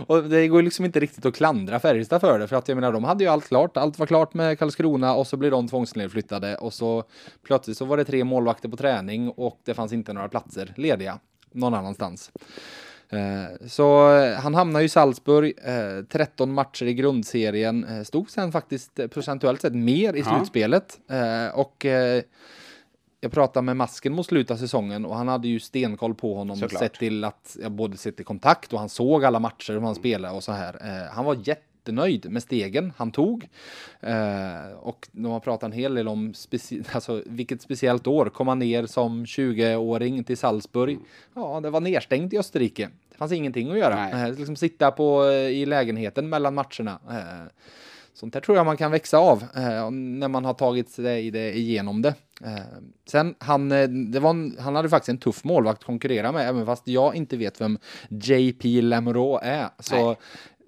Och 0.07 0.25
det 0.25 0.49
går 0.49 0.62
liksom 0.62 0.85
inte 0.85 1.00
riktigt 1.00 1.26
att 1.26 1.35
klandra 1.35 1.81
Färjestad 1.81 2.21
för 2.21 2.38
det, 2.38 2.49
för 2.49 2.57
att 2.57 2.69
jag 2.69 2.76
menar, 2.76 2.93
de 2.93 3.04
hade 3.04 3.25
ju 3.25 3.31
allt 3.31 3.49
klart, 3.49 3.76
allt 3.76 3.99
var 3.99 4.07
klart 4.07 4.24
klart 4.25 4.35
med 4.35 4.59
Karlskrona 4.59 5.14
och 5.14 5.26
så 5.26 5.37
blir 5.37 5.50
de 5.50 5.69
tvångsnedflyttade 5.69 6.57
och 6.57 6.73
så 6.73 7.04
plötsligt 7.43 7.78
så 7.78 7.85
var 7.85 7.97
det 7.97 8.04
tre 8.04 8.25
målvakter 8.25 8.69
på 8.69 8.76
träning 8.76 9.31
och 9.31 9.61
det 9.64 9.75
fanns 9.75 9.93
inte 9.93 10.12
några 10.12 10.28
platser 10.28 10.73
lediga 10.76 11.19
någon 11.52 11.75
annanstans. 11.75 12.31
Eh, 13.09 13.66
så 13.69 14.09
han 14.35 14.54
hamnar 14.54 14.81
i 14.81 14.88
Salzburg, 14.88 15.54
13 16.09 16.49
eh, 16.49 16.54
matcher 16.54 16.87
i 16.87 16.95
grundserien, 16.95 17.85
eh, 17.85 18.02
stod 18.02 18.31
sen 18.31 18.52
faktiskt 18.52 19.00
procentuellt 19.11 19.61
sett 19.61 19.75
mer 19.75 20.14
i 20.14 20.23
slutspelet. 20.23 21.00
Och 21.54 21.87
jag 23.21 23.33
pratade 23.33 23.64
med 23.64 23.76
Masken 23.76 24.12
mot 24.12 24.26
slutet 24.26 24.50
av 24.50 24.57
säsongen 24.57 25.04
och 25.04 25.16
han 25.16 25.28
hade 25.28 25.49
ju 25.49 25.61
stenkoll 25.61 26.14
på 26.14 26.35
honom. 26.35 26.57
Såklart. 26.57 26.81
Sett 26.81 26.95
till 26.95 27.25
att 27.25 27.57
jag 27.62 27.73
både 27.73 27.97
sett 27.97 28.21
i 28.21 28.25
kontakt 28.25 28.73
och 28.73 28.78
han 28.78 28.88
såg 28.88 29.25
alla 29.25 29.38
matcher 29.38 29.73
hur 29.73 29.81
han 29.81 29.95
spelade 29.95 30.35
och 30.35 30.45
så 30.45 30.52
här. 30.52 31.09
Han 31.12 31.25
var 31.25 31.37
jätte 31.45 31.74
jättenöjd 31.85 32.31
med 32.31 32.43
stegen 32.43 32.93
han 32.97 33.12
tog. 33.12 33.49
Eh, 34.00 34.73
och 34.81 35.09
de 35.12 35.25
har 35.33 35.41
pratat 35.41 35.62
en 35.62 35.73
hel 35.73 35.95
del 35.95 36.09
om 36.09 36.35
speci 36.35 36.83
alltså, 36.93 37.23
vilket 37.26 37.62
speciellt 37.62 38.07
år. 38.07 38.26
Kom 38.26 38.49
han 38.49 38.59
ner 38.59 38.87
som 38.87 39.25
20-åring 39.25 40.25
till 40.25 40.37
Salzburg? 40.37 40.99
Ja, 41.35 41.61
det 41.61 41.71
var 41.71 41.81
nedstängt 41.81 42.33
i 42.33 42.38
Österrike. 42.38 42.91
Det 43.11 43.17
fanns 43.17 43.33
ingenting 43.33 43.71
att 43.71 43.79
göra. 43.79 44.11
Eh, 44.11 44.35
liksom 44.38 44.57
sitta 44.57 44.91
på, 44.91 45.25
eh, 45.25 45.35
i 45.35 45.67
lägenheten 45.67 46.29
mellan 46.29 46.55
matcherna. 46.55 46.99
Eh, 47.11 47.50
Sånt 48.17 48.33
där 48.33 48.41
tror 48.41 48.57
jag 48.57 48.67
man 48.67 48.76
kan 48.76 48.91
växa 48.91 49.19
av 49.19 49.43
eh, 49.57 49.91
när 49.91 50.29
man 50.29 50.45
har 50.45 50.55
tagit 50.55 50.91
sig 50.91 51.31
det, 51.31 51.59
igenom 51.59 52.03
det. 52.03 52.14
Eh, 52.45 52.79
sen, 53.07 53.35
han, 53.38 53.73
eh, 53.73 53.88
det 53.88 54.21
var 54.21 54.31
en, 54.31 54.57
han 54.61 54.76
hade 54.76 54.88
faktiskt 54.88 55.09
en 55.09 55.19
tuff 55.19 55.45
målvakt 55.45 55.79
att 55.79 55.85
konkurrera 55.85 56.33
med, 56.33 56.49
även 56.49 56.67
fast 56.67 56.88
jag 56.88 57.14
inte 57.14 57.37
vet 57.37 57.61
vem 57.61 57.79
JP 58.09 58.83
Lamoureux 58.83 59.41
är. 59.43 59.69
Så 59.79 60.07
Nej 60.07 60.17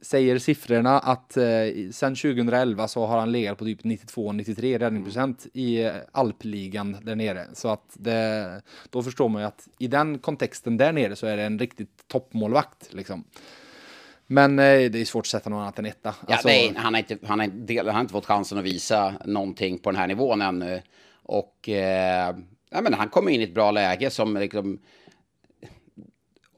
säger 0.07 0.39
siffrorna 0.39 0.99
att 0.99 1.37
eh, 1.37 1.45
sen 1.93 2.15
2011 2.15 2.89
så 2.89 3.07
har 3.07 3.19
han 3.19 3.33
legat 3.33 3.59
på 3.59 3.65
typ 3.65 3.83
92-93 3.83 4.79
räddningsprocent 4.79 5.47
i 5.53 5.83
eh, 5.83 5.93
alpligan 6.13 6.97
där 7.03 7.15
nere. 7.15 7.47
Så 7.53 7.69
att 7.69 7.91
det, 7.95 8.63
då 8.91 9.03
förstår 9.03 9.29
man 9.29 9.43
ju 9.43 9.49
att 9.49 9.69
i 9.79 9.87
den 9.87 10.19
kontexten 10.19 10.77
där 10.77 10.93
nere 10.93 11.17
så 11.17 11.27
är 11.27 11.37
det 11.37 11.43
en 11.43 11.59
riktigt 11.59 12.09
toppmålvakt 12.09 12.95
liksom. 12.95 13.25
Men 14.27 14.59
eh, 14.59 14.65
det 14.65 15.01
är 15.01 15.05
svårt 15.05 15.23
att 15.23 15.27
sätta 15.27 15.51
någon 15.51 15.63
annat 15.63 15.79
än 15.79 15.87
etta. 15.87 16.15
Ja, 16.29 16.35
alltså... 16.35 16.49
nej, 16.49 16.73
han, 16.77 16.95
har 16.95 16.99
inte, 16.99 17.19
han, 17.27 17.41
har, 17.41 17.47
del, 17.47 17.87
han 17.87 17.95
har 17.95 18.01
inte 18.01 18.13
fått 18.13 18.27
chansen 18.27 18.59
att 18.59 18.65
visa 18.65 19.15
någonting 19.25 19.79
på 19.79 19.91
den 19.91 20.01
här 20.01 20.07
nivån 20.07 20.43
ännu. 20.43 20.83
Och 21.23 21.69
eh, 21.69 22.37
ja, 22.71 22.81
men 22.81 22.95
han 22.95 23.09
kommer 23.09 23.31
in 23.31 23.41
i 23.41 23.45
ett 23.45 23.55
bra 23.55 23.71
läge 23.71 24.11
som 24.11 24.37
liksom, 24.37 24.79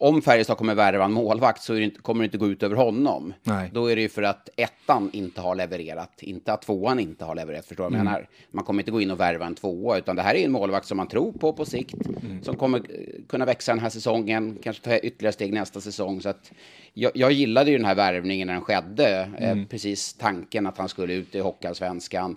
om 0.01 0.23
Färjestad 0.23 0.57
kommer 0.57 0.75
värva 0.75 1.05
en 1.05 1.13
målvakt 1.13 1.63
så 1.63 1.73
det 1.73 1.91
kommer 2.03 2.23
det 2.23 2.25
inte 2.25 2.39
gå 2.39 2.49
ut 2.49 2.63
över 2.63 2.77
honom. 2.77 3.35
Nej. 3.43 3.71
Då 3.75 3.87
är 3.87 3.97
det 3.97 4.03
ju 4.03 4.09
för 4.09 4.23
att 4.23 4.49
ettan 4.57 5.11
inte 5.13 5.41
har 5.41 5.55
levererat, 5.55 6.23
inte 6.23 6.53
att 6.53 6.63
tvåan 6.63 7.01
inte 7.01 7.25
har 7.25 7.35
levererat. 7.35 7.67
Förstår 7.67 7.85
du 7.85 7.91
vad 7.91 7.99
jag 7.99 8.01
mm. 8.01 8.13
menar? 8.13 8.29
Man 8.51 8.65
kommer 8.65 8.83
inte 8.83 8.91
gå 8.91 9.01
in 9.01 9.11
och 9.11 9.21
värva 9.21 9.47
en 9.47 9.55
tvåa, 9.55 9.99
utan 9.99 10.17
det 10.17 10.23
här 10.23 10.35
är 10.35 10.45
en 10.45 10.53
målvakt 10.53 10.87
som 10.87 10.97
man 10.97 11.09
tror 11.09 11.33
på 11.33 11.53
på 11.53 11.65
sikt, 11.65 11.95
mm. 12.23 12.43
som 12.43 12.57
kommer 12.57 12.83
kunna 13.29 13.45
växa 13.45 13.73
den 13.73 13.83
här 13.83 13.91
säsongen, 13.91 14.59
kanske 14.63 14.85
ta 14.85 14.99
ytterligare 14.99 15.33
steg 15.33 15.53
nästa 15.53 15.81
säsong. 15.81 16.21
Så 16.21 16.29
att 16.29 16.53
jag, 16.95 17.13
jag 17.15 17.33
gillade 17.33 17.71
ju 17.71 17.77
den 17.77 17.87
här 17.87 17.95
värvningen 17.95 18.47
när 18.47 18.55
den 18.55 18.63
skedde, 18.63 19.31
eh, 19.39 19.51
mm. 19.51 19.67
precis 19.67 20.15
tanken 20.15 20.67
att 20.67 20.79
han 20.79 20.89
skulle 20.89 21.15
ut 21.15 21.35
i 21.35 21.41
Hockeyallsvenskan 21.41 22.37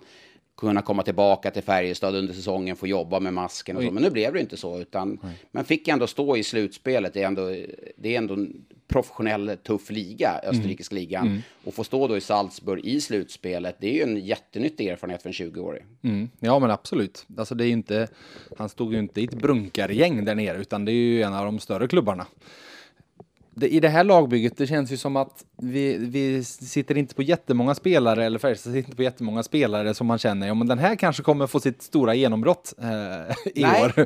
kunna 0.66 0.82
komma 0.82 1.02
tillbaka 1.02 1.50
till 1.50 1.62
Färjestad 1.62 2.14
under 2.14 2.34
säsongen, 2.34 2.76
få 2.76 2.86
jobba 2.86 3.20
med 3.20 3.34
masken 3.34 3.76
och 3.76 3.82
så. 3.82 3.90
Men 3.90 4.02
nu 4.02 4.10
blev 4.10 4.32
det 4.32 4.40
inte 4.40 4.56
så, 4.56 4.80
utan 4.80 5.18
man 5.50 5.64
fick 5.64 5.88
ändå 5.88 6.06
stå 6.06 6.36
i 6.36 6.42
slutspelet. 6.42 7.14
Det 7.14 7.22
är 7.22 7.26
ändå, 7.26 7.46
det 7.96 8.14
är 8.14 8.18
ändå 8.18 8.34
en 8.34 8.64
professionell, 8.88 9.56
tuff 9.62 9.90
liga, 9.90 10.30
mm. 10.30 10.50
österrikiska 10.50 10.94
ligan. 10.94 11.26
Mm. 11.26 11.42
Och 11.64 11.74
få 11.74 11.84
stå 11.84 12.08
då 12.08 12.16
i 12.16 12.20
Salzburg 12.20 12.84
i 12.84 13.00
slutspelet, 13.00 13.76
det 13.80 13.88
är 13.88 13.94
ju 13.94 14.02
en 14.02 14.26
jättenyttig 14.26 14.86
erfarenhet 14.86 15.22
för 15.22 15.28
en 15.28 15.32
20-åring. 15.32 15.84
Mm. 16.02 16.30
Ja, 16.40 16.58
men 16.58 16.70
absolut. 16.70 17.26
Alltså 17.36 17.54
det 17.54 17.66
är 17.66 17.70
inte, 17.70 18.08
han 18.56 18.68
stod 18.68 18.92
ju 18.92 18.98
inte 18.98 19.20
i 19.20 19.24
ett 19.24 19.34
brunkargäng 19.34 20.24
där 20.24 20.34
nere, 20.34 20.58
utan 20.58 20.84
det 20.84 20.92
är 20.92 20.94
ju 20.94 21.22
en 21.22 21.34
av 21.34 21.44
de 21.44 21.58
större 21.58 21.88
klubbarna 21.88 22.26
det, 23.54 23.68
i 23.68 23.80
det 23.80 23.88
här 23.88 24.04
lagbygget, 24.04 24.56
det 24.56 24.66
känns 24.66 24.92
ju 24.92 24.96
som 24.96 25.16
att 25.16 25.44
vi, 25.56 25.96
vi 25.98 26.44
sitter 26.44 26.98
inte 26.98 27.14
på 27.14 27.22
jättemånga 27.22 27.74
spelare, 27.74 28.24
eller 28.24 28.38
Färjestad 28.38 28.72
sitter 28.72 28.86
inte 28.86 28.96
på 28.96 29.02
jättemånga 29.02 29.42
spelare 29.42 29.94
som 29.94 30.06
man 30.06 30.18
känner, 30.18 30.46
ja 30.46 30.54
men 30.54 30.66
den 30.66 30.78
här 30.78 30.96
kanske 30.96 31.22
kommer 31.22 31.46
få 31.46 31.60
sitt 31.60 31.82
stora 31.82 32.14
genombrott 32.14 32.74
eh, 32.78 33.34
i 33.54 33.62
Nej. 33.62 33.82
år. 33.82 34.00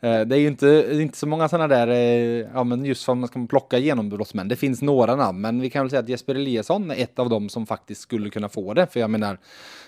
Eh, 0.00 0.20
det 0.20 0.36
är 0.36 0.40
ju 0.40 0.46
inte, 0.46 0.88
inte 0.92 1.18
så 1.18 1.26
många 1.26 1.48
sådana 1.48 1.68
där, 1.68 1.88
eh, 1.88 2.46
ja 2.54 2.64
men 2.64 2.84
just 2.84 3.04
för 3.04 3.12
att 3.12 3.18
man 3.18 3.28
ska 3.28 3.46
plocka 3.46 3.78
genombrottsmän, 3.78 4.48
det 4.48 4.56
finns 4.56 4.82
några 4.82 5.16
namn, 5.16 5.40
men 5.40 5.60
vi 5.60 5.70
kan 5.70 5.82
väl 5.82 5.90
säga 5.90 6.00
att 6.00 6.08
Jesper 6.08 6.34
Eliasson 6.34 6.90
är 6.90 7.02
ett 7.02 7.18
av 7.18 7.28
dem 7.28 7.48
som 7.48 7.66
faktiskt 7.66 8.00
skulle 8.00 8.30
kunna 8.30 8.48
få 8.48 8.74
det, 8.74 8.86
för 8.86 9.00
jag 9.00 9.10
menar, 9.10 9.38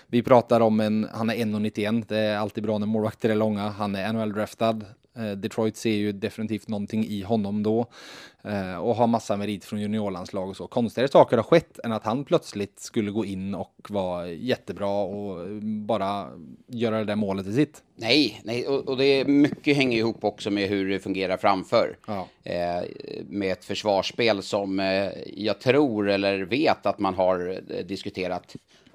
vi 0.07 0.21
pratar 0.21 0.61
om 0.61 0.79
en, 0.79 1.07
han 1.13 1.29
är 1.29 1.35
1,91, 1.35 2.05
det 2.07 2.17
är 2.17 2.37
alltid 2.37 2.63
bra 2.63 2.77
när 2.77 2.87
målvakter 2.87 3.29
är 3.29 3.35
långa, 3.35 3.69
han 3.69 3.95
är 3.95 4.13
NHL-draftad, 4.13 4.81
Detroit 5.37 5.77
ser 5.77 5.89
ju 5.89 6.11
definitivt 6.11 6.67
någonting 6.67 7.05
i 7.05 7.21
honom 7.21 7.63
då 7.63 7.85
eh, 8.43 8.75
och 8.75 8.95
har 8.95 9.07
massa 9.07 9.37
merit 9.37 9.65
från 9.65 9.81
juniorlandslag 9.81 10.49
och 10.49 10.57
så. 10.57 10.67
Konstigare 10.67 11.07
saker 11.07 11.37
har 11.37 11.43
skett 11.43 11.79
än 11.83 11.91
att 11.91 12.03
han 12.03 12.25
plötsligt 12.25 12.79
skulle 12.79 13.11
gå 13.11 13.25
in 13.25 13.55
och 13.55 13.87
vara 13.89 14.27
jättebra 14.27 15.03
och 15.03 15.61
bara 15.61 16.27
göra 16.67 16.97
det 16.97 17.05
där 17.05 17.15
målet 17.15 17.47
i 17.47 17.53
sitt. 17.53 17.83
Nej, 17.95 18.41
nej 18.43 18.67
och, 18.67 18.87
och 18.87 18.97
det 18.97 19.05
är 19.05 19.25
mycket 19.25 19.77
hänger 19.77 19.97
ihop 19.97 20.23
också 20.23 20.51
med 20.51 20.69
hur 20.69 20.89
det 20.89 20.99
fungerar 20.99 21.37
framför. 21.37 21.97
Ja. 22.07 22.27
Eh, 22.43 22.83
med 23.25 23.51
ett 23.51 23.65
försvarsspel 23.65 24.43
som 24.43 24.79
eh, 24.79 25.09
jag 25.35 25.59
tror 25.59 26.09
eller 26.09 26.39
vet 26.39 26.85
att 26.85 26.99
man 26.99 27.13
har 27.13 27.61
eh, 27.69 27.85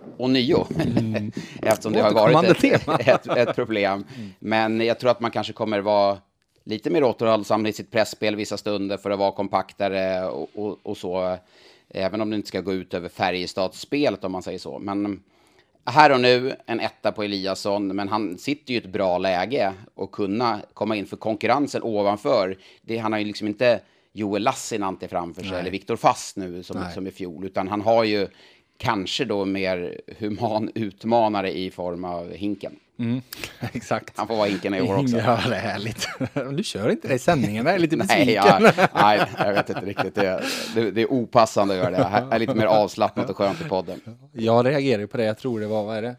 diskuterat 0.06 0.20
ånyo. 0.20 0.66
Mm. 0.80 1.32
Eftersom 1.62 1.92
det 1.92 2.00
har 2.00 2.12
varit 2.12 2.64
ett, 2.64 2.88
ett, 3.08 3.26
ett, 3.26 3.56
problem. 3.56 4.04
Mm. 4.16 4.30
Men 4.38 4.80
jag 4.80 5.00
tror 5.00 5.10
att 5.10 5.20
man 5.20 5.30
kanske 5.30 5.52
kommer 5.52 5.80
vara 5.80 6.18
lite 6.64 6.90
mer 6.90 7.04
återhållsam 7.04 7.66
i 7.66 7.72
sitt 7.72 7.90
pressspel 7.90 8.36
vissa 8.36 8.56
stunder 8.56 8.96
för 8.96 9.10
att 9.10 9.18
vara 9.18 9.32
kompaktare 9.32 10.28
och, 10.28 10.48
och, 10.54 10.78
och 10.82 10.96
så. 10.96 11.38
Även 11.88 12.20
om 12.20 12.30
det 12.30 12.36
inte 12.36 12.48
ska 12.48 12.60
gå 12.60 12.72
ut 12.72 12.94
över 12.94 13.08
Färjestads-spelet 13.08 14.24
om 14.24 14.32
man 14.32 14.42
säger 14.42 14.58
så. 14.58 14.78
Men 14.78 15.22
här 15.84 16.12
och 16.12 16.20
nu 16.20 16.56
en 16.66 16.80
etta 16.80 17.12
på 17.12 17.22
Eliasson, 17.22 17.96
men 17.96 18.08
han 18.08 18.38
sitter 18.38 18.72
ju 18.72 18.80
i 18.80 18.82
ett 18.82 18.92
bra 18.92 19.18
läge 19.18 19.72
och 19.94 20.12
kunna 20.12 20.60
komma 20.74 20.96
in 20.96 21.06
för 21.06 21.16
konkurrensen 21.16 21.82
ovanför. 21.82 22.58
Det, 22.82 22.98
han 22.98 23.12
har 23.12 23.18
ju 23.18 23.24
liksom 23.24 23.48
inte 23.48 23.80
Joel 24.12 24.42
Lassinantti 24.42 25.08
framför 25.08 25.42
sig 25.42 25.50
Nej. 25.50 25.60
eller 25.60 25.70
Viktor 25.70 25.96
Fast 25.96 26.36
nu 26.36 26.62
som, 26.62 26.84
som 26.94 27.06
i 27.06 27.10
fjol, 27.10 27.44
utan 27.44 27.68
han 27.68 27.80
har 27.80 28.04
ju 28.04 28.28
kanske 28.78 29.24
då 29.24 29.44
mer 29.44 30.00
human 30.18 30.70
utmanare 30.74 31.58
i 31.58 31.70
form 31.70 32.04
av 32.04 32.32
Hinken. 32.32 32.76
Mm, 32.98 33.20
exakt. 33.72 34.18
Han 34.18 34.26
får 34.26 34.36
vara 34.36 34.48
Hinken 34.48 34.74
i 34.74 34.80
år 34.80 34.98
också. 34.98 35.16
Ja, 35.26 35.40
det 35.48 35.56
är 35.56 35.60
härligt. 35.60 36.08
Du 36.56 36.62
kör 36.64 36.90
inte 36.90 37.08
det 37.08 37.14
i 37.14 37.18
sändningen, 37.18 37.64
det 37.64 37.70
är 37.70 37.78
lite 37.78 37.96
besviken. 37.96 38.26
nej, 38.26 38.34
ja, 38.34 38.72
nej, 38.94 39.20
jag 39.38 39.52
vet 39.52 39.68
inte 39.68 39.86
riktigt. 39.86 40.14
Det 40.14 40.26
är, 40.26 40.44
det, 40.74 40.90
det 40.90 41.02
är 41.02 41.12
opassande 41.12 41.74
att 41.74 41.78
göra 41.78 41.90
det. 41.90 42.26
Det 42.30 42.34
är 42.34 42.38
lite 42.38 42.54
mer 42.54 42.66
avslappnat 42.66 43.30
och 43.30 43.36
skönt 43.36 43.60
i 43.60 43.64
podden. 43.64 44.00
Jag 44.32 44.66
reagerade 44.66 45.06
på 45.06 45.16
det, 45.16 45.24
jag 45.24 45.38
tror 45.38 45.60
det 45.60 45.66
var, 45.66 45.84
vad 45.84 45.96
är 45.96 46.02
det? 46.02 46.16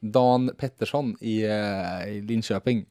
Dan 0.00 0.50
Pettersson 0.58 1.16
i, 1.20 1.46
uh, 1.46 2.08
i 2.08 2.20
Linköping 2.20 2.84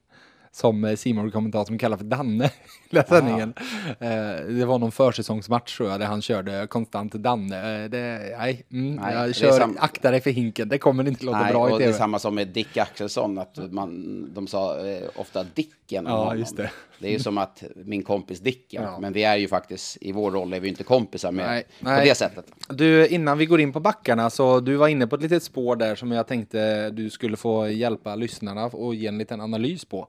som 0.57 0.95
simon 0.97 1.31
kommentatorn 1.31 1.77
kallar 1.77 1.97
för 1.97 2.03
Danne, 2.05 2.51
hela 2.89 3.03
sändningen. 3.03 3.53
Eh, 3.99 4.45
det 4.49 4.65
var 4.65 4.79
någon 4.79 4.91
försäsongsmatch 4.91 5.77
tror 5.77 5.89
jag, 5.89 5.99
där 5.99 6.05
han 6.07 6.21
körde 6.21 6.67
konstant 6.67 7.13
Danne. 7.13 7.83
Eh, 7.83 7.89
det, 7.89 8.35
nej, 8.39 8.65
mm, 8.71 8.95
Nej, 8.95 9.13
jag 9.15 9.35
kör, 9.35 9.51
sam- 9.51 9.77
akta 9.79 10.11
dig 10.11 10.21
för 10.21 10.29
hinken, 10.31 10.69
det 10.69 10.77
kommer 10.77 11.07
inte 11.07 11.25
låta 11.25 11.39
Nej, 11.41 11.51
bra 11.51 11.67
i 11.69 11.71
det 11.71 11.75
är 11.83 11.87
tv. 11.87 11.93
samma 11.97 12.19
som 12.19 12.35
med 12.35 12.47
Dick 12.47 12.77
Axelsson, 12.77 13.37
att 13.37 13.57
man, 13.71 14.33
de 14.33 14.47
sa 14.47 14.87
eh, 14.87 15.03
ofta 15.15 15.43
Dicken 15.53 16.07
om 16.07 16.11
Ja, 16.13 16.17
honom. 16.19 16.39
just 16.39 16.57
det. 16.57 16.71
det 16.99 17.07
är 17.07 17.11
ju 17.11 17.19
som 17.19 17.37
att 17.37 17.63
min 17.75 18.03
kompis 18.03 18.39
Dicken, 18.39 18.83
Ja. 18.83 18.99
men 18.99 19.13
vi 19.13 19.23
är 19.23 19.35
ju 19.37 19.47
faktiskt, 19.47 19.97
i 20.01 20.11
vår 20.11 20.31
roll 20.31 20.53
är 20.53 20.59
vi 20.59 20.67
inte 20.69 20.83
kompisar 20.83 21.31
med, 21.31 21.45
Nej, 21.47 21.63
på 21.63 21.89
nej. 21.89 22.07
det 22.09 22.15
sättet. 22.15 22.45
Du, 22.69 23.07
innan 23.07 23.37
vi 23.37 23.45
går 23.45 23.61
in 23.61 23.73
på 23.73 23.79
backarna, 23.79 24.29
så 24.29 24.59
du 24.59 24.75
var 24.75 24.87
inne 24.87 25.07
på 25.07 25.15
ett 25.15 25.21
litet 25.21 25.43
spår 25.43 25.75
där 25.75 25.95
som 25.95 26.11
jag 26.11 26.27
tänkte 26.27 26.89
du 26.89 27.09
skulle 27.09 27.37
få 27.37 27.69
hjälpa 27.69 28.15
lyssnarna 28.15 28.65
och 28.65 28.95
ge 28.95 29.07
en 29.07 29.17
liten 29.17 29.41
analys 29.41 29.85
på. 29.85 30.07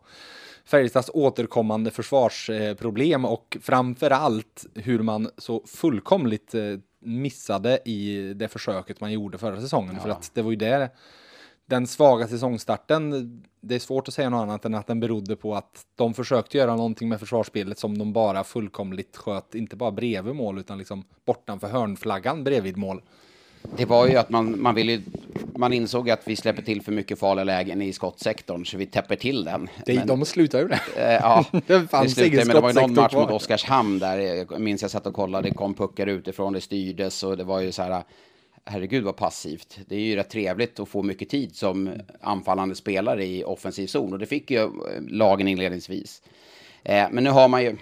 Färjestads 0.70 1.10
återkommande 1.14 1.90
försvarsproblem 1.90 3.24
och 3.24 3.56
framför 3.60 4.10
allt 4.10 4.66
hur 4.74 5.02
man 5.02 5.30
så 5.38 5.62
fullkomligt 5.66 6.54
eh, 6.54 6.62
missade 6.98 7.78
i 7.84 8.32
det 8.34 8.48
försöket 8.48 9.00
man 9.00 9.12
gjorde 9.12 9.38
förra 9.38 9.60
säsongen. 9.60 10.00
För 10.00 10.08
att 10.08 10.30
det 10.34 10.42
var 10.42 10.50
ju 10.50 10.56
det, 10.56 10.90
den 11.66 11.86
svaga 11.86 12.28
säsongstarten, 12.28 13.42
det 13.60 13.74
är 13.74 13.78
svårt 13.78 14.08
att 14.08 14.14
säga 14.14 14.30
något 14.30 14.42
annat 14.42 14.64
än 14.64 14.74
att 14.74 14.86
den 14.86 15.00
berodde 15.00 15.36
på 15.36 15.54
att 15.54 15.86
de 15.94 16.14
försökte 16.14 16.58
göra 16.58 16.76
någonting 16.76 17.08
med 17.08 17.20
försvarsspelet 17.20 17.78
som 17.78 17.98
de 17.98 18.12
bara 18.12 18.44
fullkomligt 18.44 19.16
sköt, 19.16 19.54
inte 19.54 19.76
bara 19.76 19.90
bredvid 19.90 20.34
mål 20.34 20.58
utan 20.58 20.78
liksom 20.78 21.04
bortanför 21.26 21.68
hörnflaggan 21.68 22.44
bredvid 22.44 22.76
mål. 22.76 23.02
Det 23.76 23.84
var 23.84 24.06
ju 24.06 24.16
att 24.16 24.30
man, 24.30 24.62
man 24.62 24.74
ville 24.74 25.00
man 25.56 25.72
insåg 25.72 26.10
att 26.10 26.20
vi 26.28 26.36
släpper 26.36 26.62
till 26.62 26.82
för 26.82 26.92
mycket 26.92 27.18
farliga 27.18 27.44
lägen 27.44 27.82
i 27.82 27.92
skottsektorn, 27.92 28.64
så 28.64 28.76
vi 28.76 28.86
täpper 28.86 29.16
till 29.16 29.44
den. 29.44 29.68
Det, 29.86 29.94
Men- 29.94 30.06
de 30.06 30.24
slutar 30.24 30.58
ju 30.60 30.68
det. 30.68 30.80
Eh, 30.96 31.12
ja, 31.12 31.44
Det 31.66 31.88
fanns 31.88 32.14
slutade- 32.14 32.34
ingen 32.34 32.46
men 32.46 32.56
det 32.56 32.60
var 32.62 32.68
ju 32.72 32.80
någon 32.80 32.94
match 32.94 33.14
mot. 33.14 33.30
Oskarshamn 33.30 33.98
där, 33.98 34.18
jag 34.18 34.60
minns 34.60 34.82
jag 34.82 34.90
satt 34.90 35.06
och 35.06 35.14
kollade, 35.14 35.48
det 35.48 35.54
kom 35.54 35.74
puckar 35.74 36.06
utifrån, 36.06 36.52
det 36.52 36.60
styrdes 36.60 37.22
och 37.22 37.36
det 37.36 37.44
var 37.44 37.60
ju 37.60 37.72
så 37.72 37.82
här, 37.82 38.02
herregud 38.64 39.04
vad 39.04 39.16
passivt. 39.16 39.78
Det 39.86 39.94
är 39.96 40.00
ju 40.00 40.16
rätt 40.16 40.30
trevligt 40.30 40.80
att 40.80 40.88
få 40.88 41.02
mycket 41.02 41.28
tid 41.28 41.56
som 41.56 41.90
anfallande 42.20 42.74
spelare 42.74 43.24
i 43.26 43.44
offensiv 43.44 43.86
zon 43.86 44.12
och 44.12 44.18
det 44.18 44.26
fick 44.26 44.50
ju 44.50 44.68
lagen 45.08 45.48
inledningsvis. 45.48 46.22
Eh, 46.82 47.06
men 47.10 47.24
nu 47.24 47.30
har 47.30 47.48
man 47.48 47.62
ju, 47.62 47.76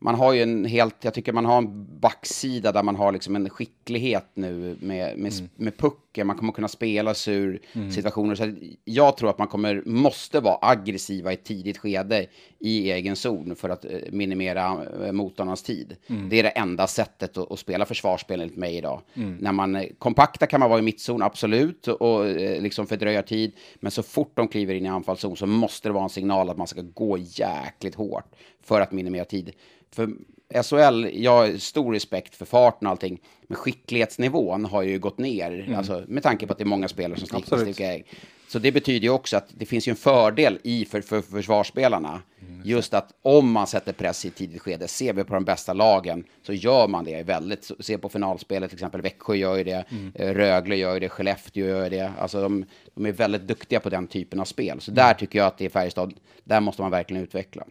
man 0.00 0.14
har 0.14 0.32
ju 0.32 0.42
en 0.42 0.64
helt, 0.64 1.04
jag 1.04 1.14
tycker 1.14 1.32
man 1.32 1.44
har 1.44 1.58
en 1.58 1.98
backsida 2.00 2.72
där 2.72 2.82
man 2.82 2.96
har 2.96 3.12
liksom 3.12 3.36
en 3.36 3.50
skicklighet 3.50 4.26
nu 4.34 4.76
med, 4.80 5.18
med, 5.18 5.32
Mm. 5.32 5.50
med 5.56 5.76
pucken. 6.10 6.26
Man 6.26 6.36
kommer 6.36 6.52
kunna 6.52 6.68
spela 6.68 7.14
sig 7.14 7.34
ur 7.34 7.60
situationer. 7.90 8.34
Så 8.34 8.52
jag 8.84 9.16
tror 9.16 9.30
att 9.30 9.38
man 9.38 9.48
kommer, 9.48 9.82
måste 9.86 10.40
vara 10.40 10.58
aggressiva 10.60 11.30
i 11.30 11.34
ett 11.34 11.44
tidigt 11.44 11.78
skede 11.78 12.26
i 12.58 12.90
egen 12.90 13.16
zon 13.16 13.56
för 13.56 13.68
att 13.68 13.84
eh, 13.84 13.90
minimera 14.10 14.86
eh, 15.04 15.12
motståndarnas 15.12 15.62
tid. 15.62 15.96
Mm. 16.06 16.28
Det 16.28 16.38
är 16.38 16.42
det 16.42 16.48
enda 16.48 16.86
sättet 16.86 17.36
att, 17.36 17.52
att 17.52 17.58
spela 17.58 17.86
försvarsspel 17.86 18.40
enligt 18.40 18.56
mig 18.56 18.76
idag. 18.76 19.00
När 19.14 19.52
man 19.52 19.76
eh, 19.76 19.86
kompakta 19.98 20.46
kan 20.46 20.60
man 20.60 20.70
vara 20.70 20.78
i 20.78 20.82
mittzon, 20.82 21.22
absolut, 21.22 21.88
och, 21.88 22.24
liksom 22.62 22.86
fördröja 22.86 23.22
tid. 23.22 23.52
Men 23.80 23.90
så 23.90 24.02
fort 24.02 24.32
de 24.36 24.48
kliver 24.48 24.74
in 24.74 24.86
i 24.86 24.88
anfallszon 24.88 25.36
så 25.36 25.46
måste 25.46 25.88
det 25.88 25.92
vara 25.92 26.04
en 26.04 26.10
signal 26.10 26.50
att 26.50 26.56
man 26.56 26.66
ska 26.66 26.82
gå 26.82 27.18
jäkligt 27.18 27.94
hårt 27.94 28.34
för 28.62 28.80
att 28.80 28.92
minimera 28.92 29.24
tid. 29.24 29.52
För 29.92 30.08
SHL, 30.54 31.06
jag 31.12 31.30
har 31.30 31.58
stor 31.58 31.92
respekt 31.92 32.34
för 32.34 32.44
farten 32.44 32.86
och 32.86 32.90
allting, 32.90 33.20
men 33.42 33.56
skicklighetsnivån 33.56 34.64
har 34.64 34.82
ju 34.82 34.98
gått 34.98 35.18
ner, 35.18 35.74
alltså, 35.76 36.04
med 36.08 36.22
tanke 36.22 36.46
på 36.46 36.52
att 36.52 36.58
det 36.58 36.64
är 36.64 36.66
många 36.66 36.88
spelare 36.88 37.20
som 37.20 37.42
sticker 37.42 37.90
ägg. 37.90 38.04
Så 38.48 38.58
det 38.58 38.72
betyder 38.72 39.00
ju 39.04 39.10
också 39.10 39.36
att 39.36 39.48
det 39.58 39.66
finns 39.66 39.88
ju 39.88 39.90
en 39.90 39.96
fördel 39.96 40.58
i 40.62 40.84
för, 40.84 41.00
för 41.00 41.22
försvarsspelarna. 41.22 42.22
Just 42.64 42.94
att 42.94 43.14
om 43.22 43.52
man 43.52 43.66
sätter 43.66 43.92
press 43.92 44.24
i 44.24 44.28
ett 44.28 44.34
tidigt 44.34 44.62
skede, 44.62 44.88
ser 44.88 45.12
vi 45.12 45.24
på 45.24 45.34
de 45.34 45.44
bästa 45.44 45.72
lagen, 45.72 46.24
så 46.42 46.52
gör 46.52 46.88
man 46.88 47.04
det 47.04 47.22
väldigt. 47.22 47.70
Se 47.80 47.98
på 47.98 48.08
finalspelet, 48.08 48.70
till 48.70 48.76
exempel 48.76 49.00
Växjö 49.02 49.34
gör 49.34 49.56
ju 49.56 49.64
det, 49.64 49.84
eh, 50.14 50.34
Rögle 50.34 50.76
gör 50.76 50.94
ju 50.94 51.00
det, 51.00 51.08
Skellefteå 51.08 51.66
gör 51.66 51.84
ju 51.84 51.90
det. 51.90 52.12
Alltså 52.18 52.42
de, 52.42 52.64
de 52.94 53.06
är 53.06 53.12
väldigt 53.12 53.42
duktiga 53.42 53.80
på 53.80 53.88
den 53.88 54.06
typen 54.06 54.40
av 54.40 54.44
spel. 54.44 54.80
Så 54.80 54.90
där 54.90 55.14
tycker 55.14 55.38
jag 55.38 55.46
att 55.46 55.58
det 55.58 55.64
är 55.64 55.68
Färjestad, 55.68 56.14
där 56.44 56.60
måste 56.60 56.82
man 56.82 56.90
verkligen 56.90 57.22
utveckla. 57.22 57.64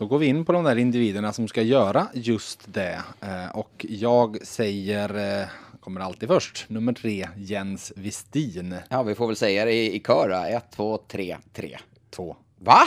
Då 0.00 0.06
går 0.06 0.18
vi 0.18 0.26
in 0.26 0.44
på 0.44 0.52
de 0.52 0.64
där 0.64 0.76
individerna 0.76 1.32
som 1.32 1.48
ska 1.48 1.62
göra 1.62 2.06
just 2.14 2.60
det. 2.72 2.98
Eh, 3.20 3.50
Och 3.56 3.86
jag 3.88 4.38
säger, 4.46 5.40
eh, 5.40 5.46
kommer 5.80 6.00
alltid 6.00 6.28
först, 6.28 6.64
nummer 6.68 6.92
tre, 6.92 7.28
Jens 7.36 7.92
Westin. 7.96 8.74
Ja, 8.88 9.02
vi 9.02 9.14
får 9.14 9.26
väl 9.26 9.36
säga 9.36 9.64
det 9.64 9.72
i, 9.72 9.96
i 9.96 10.00
kör. 10.00 10.46
Ett, 10.56 10.64
två, 10.76 10.98
tre, 11.08 11.36
tre. 11.52 11.78
Två. 12.10 12.36
Va? 12.58 12.80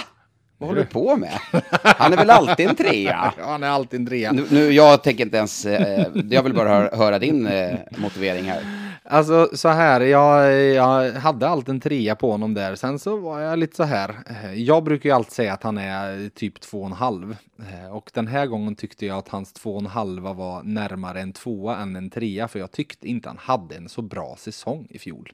Vad 0.57 0.69
håller 0.69 0.81
du 0.81 0.87
på 0.87 1.15
med? 1.17 1.39
Han 1.83 2.13
är 2.13 2.17
väl 2.17 2.29
alltid 2.29 2.69
en 2.69 2.75
trea? 2.75 3.33
Ja, 3.37 3.45
han 3.45 3.63
är 3.63 3.67
alltid 3.69 3.99
en 3.99 4.07
trea. 4.07 4.31
Nu, 4.31 4.45
nu, 4.51 4.71
jag 4.71 5.03
tänker 5.03 5.25
inte 5.25 5.37
ens... 5.37 5.65
Eh, 5.65 6.07
jag 6.29 6.43
vill 6.43 6.53
bara 6.53 6.69
höra, 6.69 6.95
höra 6.97 7.19
din 7.19 7.47
eh, 7.47 7.75
motivering 7.97 8.43
här. 8.45 8.82
Alltså 9.05 9.49
så 9.53 9.69
här, 9.69 10.01
jag, 10.01 10.53
jag 10.61 11.11
hade 11.11 11.47
allt 11.47 11.69
en 11.69 11.79
trea 11.79 12.15
på 12.15 12.31
honom 12.31 12.53
där. 12.53 12.75
Sen 12.75 12.99
så 12.99 13.17
var 13.17 13.39
jag 13.39 13.59
lite 13.59 13.75
så 13.75 13.83
här. 13.83 14.15
Eh, 14.29 14.53
jag 14.53 14.83
brukar 14.83 15.09
ju 15.09 15.15
alltid 15.15 15.33
säga 15.33 15.53
att 15.53 15.63
han 15.63 15.77
är 15.77 16.29
typ 16.29 16.61
två 16.61 16.79
och 16.79 16.85
en 16.85 16.91
halv. 16.93 17.35
Eh, 17.59 17.95
och 17.95 18.11
den 18.13 18.27
här 18.27 18.45
gången 18.45 18.75
tyckte 18.75 19.05
jag 19.05 19.17
att 19.17 19.29
hans 19.29 19.53
två 19.53 19.73
och 19.73 19.81
en 19.81 19.87
halva 19.87 20.33
var 20.33 20.63
närmare 20.63 21.21
en 21.21 21.33
tvåa 21.33 21.77
än 21.77 21.95
en 21.95 22.09
trea. 22.09 22.47
För 22.47 22.59
jag 22.59 22.71
tyckte 22.71 23.07
inte 23.07 23.29
han 23.29 23.37
hade 23.37 23.75
en 23.75 23.89
så 23.89 24.01
bra 24.01 24.35
säsong 24.37 24.87
i 24.89 24.99
fjol. 24.99 25.31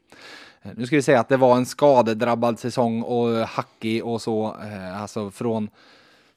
Eh, 0.61 0.71
nu 0.75 0.85
ska 0.85 0.95
vi 0.95 1.01
säga 1.01 1.19
att 1.19 1.29
det 1.29 1.37
var 1.37 1.57
en 1.57 1.65
skadedrabbad 1.65 2.59
säsong 2.59 3.01
och 3.01 3.47
hackig 3.47 4.05
och 4.05 4.21
så. 4.21 4.55
Alltså 4.95 5.31
från 5.31 5.69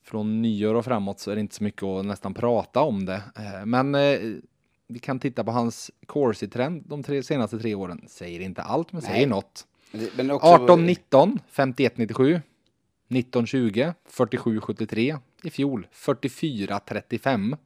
från 0.04 0.42
nyår 0.42 0.74
och 0.74 0.84
framåt 0.84 1.20
så 1.20 1.30
är 1.30 1.34
det 1.34 1.40
inte 1.40 1.54
så 1.54 1.64
mycket 1.64 1.82
att 1.82 2.04
nästan 2.04 2.34
prata 2.34 2.80
om 2.80 3.04
det. 3.04 3.22
Men 3.64 3.94
vi 4.92 4.98
kan 4.98 5.18
titta 5.18 5.44
på 5.44 5.50
hans 5.50 5.90
Corsi-trend 6.06 6.82
de 6.86 7.02
tre, 7.02 7.22
senaste 7.22 7.58
tre 7.58 7.74
åren. 7.74 8.04
Säger 8.08 8.40
inte 8.40 8.62
allt, 8.62 8.92
men 8.92 9.02
säger 9.02 9.16
Nej. 9.16 9.26
något. 9.26 9.66
Men 10.16 10.30
också, 10.30 10.46
18-19, 10.48 11.38
51-97. 11.54 12.40
19-20, 13.08 13.94
47-73. 14.10 15.18
I 15.42 15.50
fjol 15.50 15.86
44-35. 15.92 17.56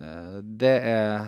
Eh, 0.00 0.38
Det 0.42 0.80
är 0.80 1.26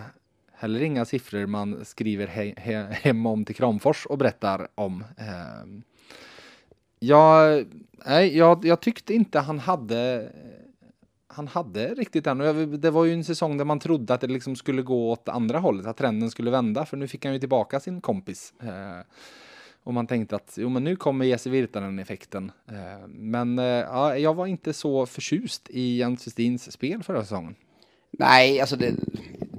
heller 0.53 0.81
inga 0.83 1.05
siffror 1.05 1.47
man 1.47 1.85
skriver 1.85 2.27
he 2.27 2.55
he 2.57 2.83
hem 2.93 3.27
om 3.27 3.45
till 3.45 3.55
Kramfors 3.55 4.07
och 4.07 4.19
berättar 4.19 4.69
om. 4.75 5.05
Eh, 5.19 5.83
Jag, 6.99 7.67
nej, 8.07 8.37
jag, 8.37 8.65
jag 8.65 8.81
tyckte 8.81 9.15
inte 9.15 9.39
han 9.41 9.59
hade 9.59 10.31
han 11.37 11.49
hade 11.49 11.95
riktigt 11.95 12.25
den. 12.25 12.39
Det 12.81 12.91
var 12.91 13.05
ju 13.05 13.13
en 13.13 13.25
säsong 13.25 13.57
där 13.59 13.65
man 13.65 13.79
trodde 13.79 14.15
att 14.15 14.21
det 14.21 14.27
liksom 14.27 14.57
skulle 14.57 14.83
gå 14.83 15.11
åt 15.11 15.29
andra 15.29 15.59
hållet, 15.59 15.87
att 15.87 15.97
trenden 15.97 16.31
skulle 16.31 16.51
vända, 16.51 16.87
för 16.87 16.97
nu 16.97 17.09
fick 17.09 17.25
han 17.25 17.35
ju 17.35 17.41
tillbaka 17.41 17.81
sin 17.81 18.01
kompis. 18.01 18.53
Eh, 18.63 19.07
och 19.85 19.95
man 19.95 20.07
tänkte 20.07 20.37
att 20.37 20.55
jo, 20.57 20.69
men 20.69 20.85
nu 20.85 20.97
kommer 20.97 21.25
Jesse 21.25 21.51
Virtanen-effekten. 21.51 22.53
Eh, 22.69 23.09
men 23.09 23.59
eh, 23.59 23.65
ja, 23.65 24.19
jag 24.19 24.35
var 24.35 24.47
inte 24.47 24.73
så 24.73 25.07
förtjust 25.07 25.71
i 25.71 25.97
Jens 25.97 26.27
Westins 26.27 26.73
spel 26.73 27.03
förra 27.03 27.23
säsongen. 27.23 27.55
Nej, 28.11 28.61
alltså 28.61 28.77
det, 28.77 28.95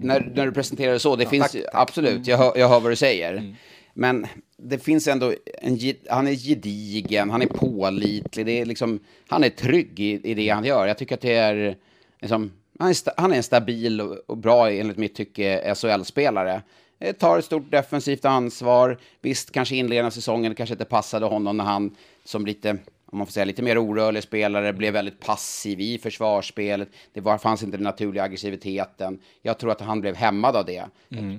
när, 0.02 0.32
när 0.36 0.46
du 0.46 0.52
presenterar 0.52 0.94
det 0.94 1.00
så, 1.00 1.16
det 1.16 1.26
finns 1.26 1.52
tack, 1.52 1.56
Mm. 1.56 1.70
absolut, 1.74 2.28
jag 2.28 2.38
hör, 2.38 2.58
jag 2.58 2.70
hör 2.70 2.80
vad 2.80 2.92
du 2.92 2.96
säger. 2.96 3.56
Men 4.00 4.28
det 4.58 4.80
finns 4.80 5.08
ändå, 5.08 5.34
en, 5.62 5.80
han 6.10 6.28
är 6.28 6.36
gedigen, 6.36 7.30
han 7.30 7.42
är 7.42 7.48
pålitlig, 7.48 8.46
det 8.46 8.62
är 8.62 8.66
liksom, 8.66 9.00
han 9.28 9.44
är 9.44 9.50
trygg 9.50 10.00
i, 10.00 10.22
i 10.24 10.34
det 10.34 10.50
han 10.50 10.64
gör. 10.64 10.88
Jag 10.88 10.98
tycker 10.98 11.16
att 11.16 11.22
det 11.22 11.34
är, 11.34 11.76
liksom, 12.22 12.52
han 12.80 12.90
är, 12.90 12.94
sta, 12.94 13.12
han 13.18 13.34
är 13.34 13.38
en 13.38 13.44
stabil 13.44 14.02
och, 14.02 14.18
och 14.26 14.38
bra, 14.38 14.72
enligt 14.72 14.98
mitt 14.98 15.16
tycke, 15.16 15.76
SHL-spelare. 15.76 16.62
Eh, 17.00 17.16
tar 17.16 17.38
ett 17.38 17.46
stort 17.46 17.72
defensivt 17.72 18.26
ansvar. 18.26 19.00
Visst, 19.22 19.52
kanske 19.52 19.76
inledningen 19.76 20.06
av 20.06 20.12
säsongen 20.12 20.56
kanske 20.56 20.74
inte 20.74 20.86
passade 20.86 21.26
honom 21.26 21.58
när 21.58 21.64
han 21.64 21.96
som 22.24 22.46
lite, 22.46 22.78
om 23.12 23.17
man 23.17 23.28
får 23.28 23.32
säga 23.32 23.46
lite 23.46 23.62
mer 23.62 23.78
orörlig 23.78 24.24
spelare, 24.24 24.74
blev 24.74 24.93
väldigt 24.93 25.20
passiv 25.20 25.82
i 25.82 25.98
försvarsspelet. 25.98 26.89
Det 27.13 27.22
var, 27.22 27.38
fanns 27.38 27.63
inte 27.63 27.78
den 27.78 27.84
naturliga 27.84 28.24
aggressiviteten. 28.24 29.20
Jag 29.41 29.58
tror 29.58 29.72
att 29.72 29.82
han 29.82 30.02
blev 30.02 30.15
hämmad 30.15 30.56
av 30.56 30.65
det. 30.65 30.86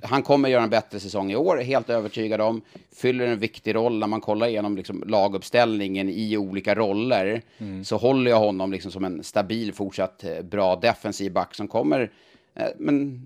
Han 0.02 0.22
kommer 0.22 0.48
göra 0.48 0.62
en 0.62 0.70
bättre 0.70 1.00
säsong 1.00 1.32
i 1.32 1.36
år, 1.36 1.56
helt 1.56 1.90
övertygad 1.90 2.40
om. 2.40 2.62
Fyller 2.96 3.26
en 3.26 3.38
viktig 3.38 3.74
roll 3.74 3.98
när 3.98 4.06
man 4.06 4.20
kollar 4.20 4.46
igenom 4.46 4.76
liksom 4.76 5.04
laguppställningen 5.06 6.08
i 6.08 6.36
olika 6.36 6.74
roller. 6.74 7.42
Så 7.84 7.96
håller 7.96 8.30
jag 8.30 8.38
honom 8.38 8.72
liksom 8.72 8.90
som 8.90 9.04
en 9.04 9.24
stabil, 9.24 9.72
fortsatt 9.72 10.24
eh, 10.24 10.42
bra 10.42 10.76
defensiv 10.76 11.32
back 11.32 11.54
som 11.54 11.68
kommer, 11.68 12.10
eh, 12.54 12.66
men 12.78 13.22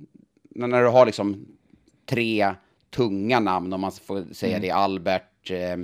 när 0.55 0.83
du 0.83 0.89
har 0.89 1.07
liksom 1.07 1.47
tre 2.07 2.55
tunga 2.91 3.41
namn, 3.41 3.73
om 3.73 3.81
man 3.81 3.93
får 3.93 4.35
säga 4.35 4.59
det, 4.59 4.71
Albert, 4.71 5.51
eh, 5.51 5.77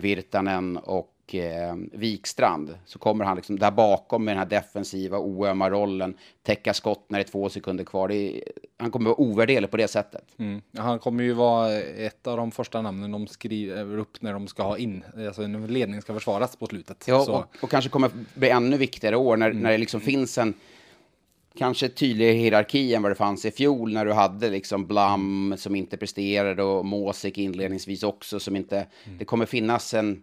Virtanen 0.00 0.76
och 0.76 1.11
och 1.22 1.34
eh, 1.34 1.76
Wikstrand 1.92 2.78
så 2.86 2.98
kommer 2.98 3.24
han 3.24 3.36
liksom 3.36 3.58
där 3.58 3.70
bakom 3.70 4.24
med 4.24 4.32
den 4.32 4.38
här 4.38 4.46
defensiva 4.46 5.18
oömma 5.18 5.70
rollen, 5.70 6.16
täcka 6.42 6.74
skott 6.74 7.04
när 7.08 7.18
det 7.18 7.24
är 7.24 7.28
två 7.28 7.48
sekunder 7.48 7.84
kvar. 7.84 8.12
Är, 8.12 8.42
han 8.76 8.90
kommer 8.90 9.10
vara 9.10 9.20
ovärderlig 9.20 9.70
på 9.70 9.76
det 9.76 9.88
sättet. 9.88 10.24
Mm. 10.38 10.62
Han 10.76 10.98
kommer 10.98 11.24
ju 11.24 11.32
vara 11.32 11.72
ett 11.80 12.26
av 12.26 12.36
de 12.36 12.50
första 12.50 12.82
namnen 12.82 13.12
de 13.12 13.26
skriver 13.26 13.98
upp 13.98 14.22
när 14.22 14.32
de 14.32 14.48
ska 14.48 14.62
ha 14.62 14.78
in, 14.78 15.04
alltså 15.26 15.42
en 15.42 15.66
ledning 15.66 16.02
ska 16.02 16.14
försvaras 16.14 16.56
på 16.56 16.66
slutet. 16.66 17.04
Ja, 17.08 17.30
och, 17.30 17.64
och, 17.64 17.70
kanske 17.70 17.90
kommer 17.90 18.10
bli 18.34 18.48
ännu 18.48 18.76
viktigare 18.76 19.16
år 19.16 19.36
när, 19.36 19.50
mm. 19.50 19.62
när 19.62 19.70
det 19.70 19.78
liksom 19.78 20.00
finns 20.00 20.38
en 20.38 20.54
kanske 21.58 21.88
tydligare 21.88 22.34
hierarki 22.34 22.94
än 22.94 23.02
vad 23.02 23.10
det 23.10 23.16
fanns 23.16 23.44
i 23.44 23.50
fjol 23.50 23.92
när 23.92 24.04
du 24.04 24.12
hade 24.12 24.50
liksom 24.50 24.86
Blam 24.86 25.54
som 25.58 25.76
inte 25.76 25.96
presterade 25.96 26.62
och 26.62 26.84
Måsik 26.86 27.38
inledningsvis 27.38 28.02
också 28.02 28.40
som 28.40 28.56
inte... 28.56 28.76
Mm. 28.76 29.18
Det 29.18 29.24
kommer 29.24 29.46
finnas 29.46 29.94
en 29.94 30.22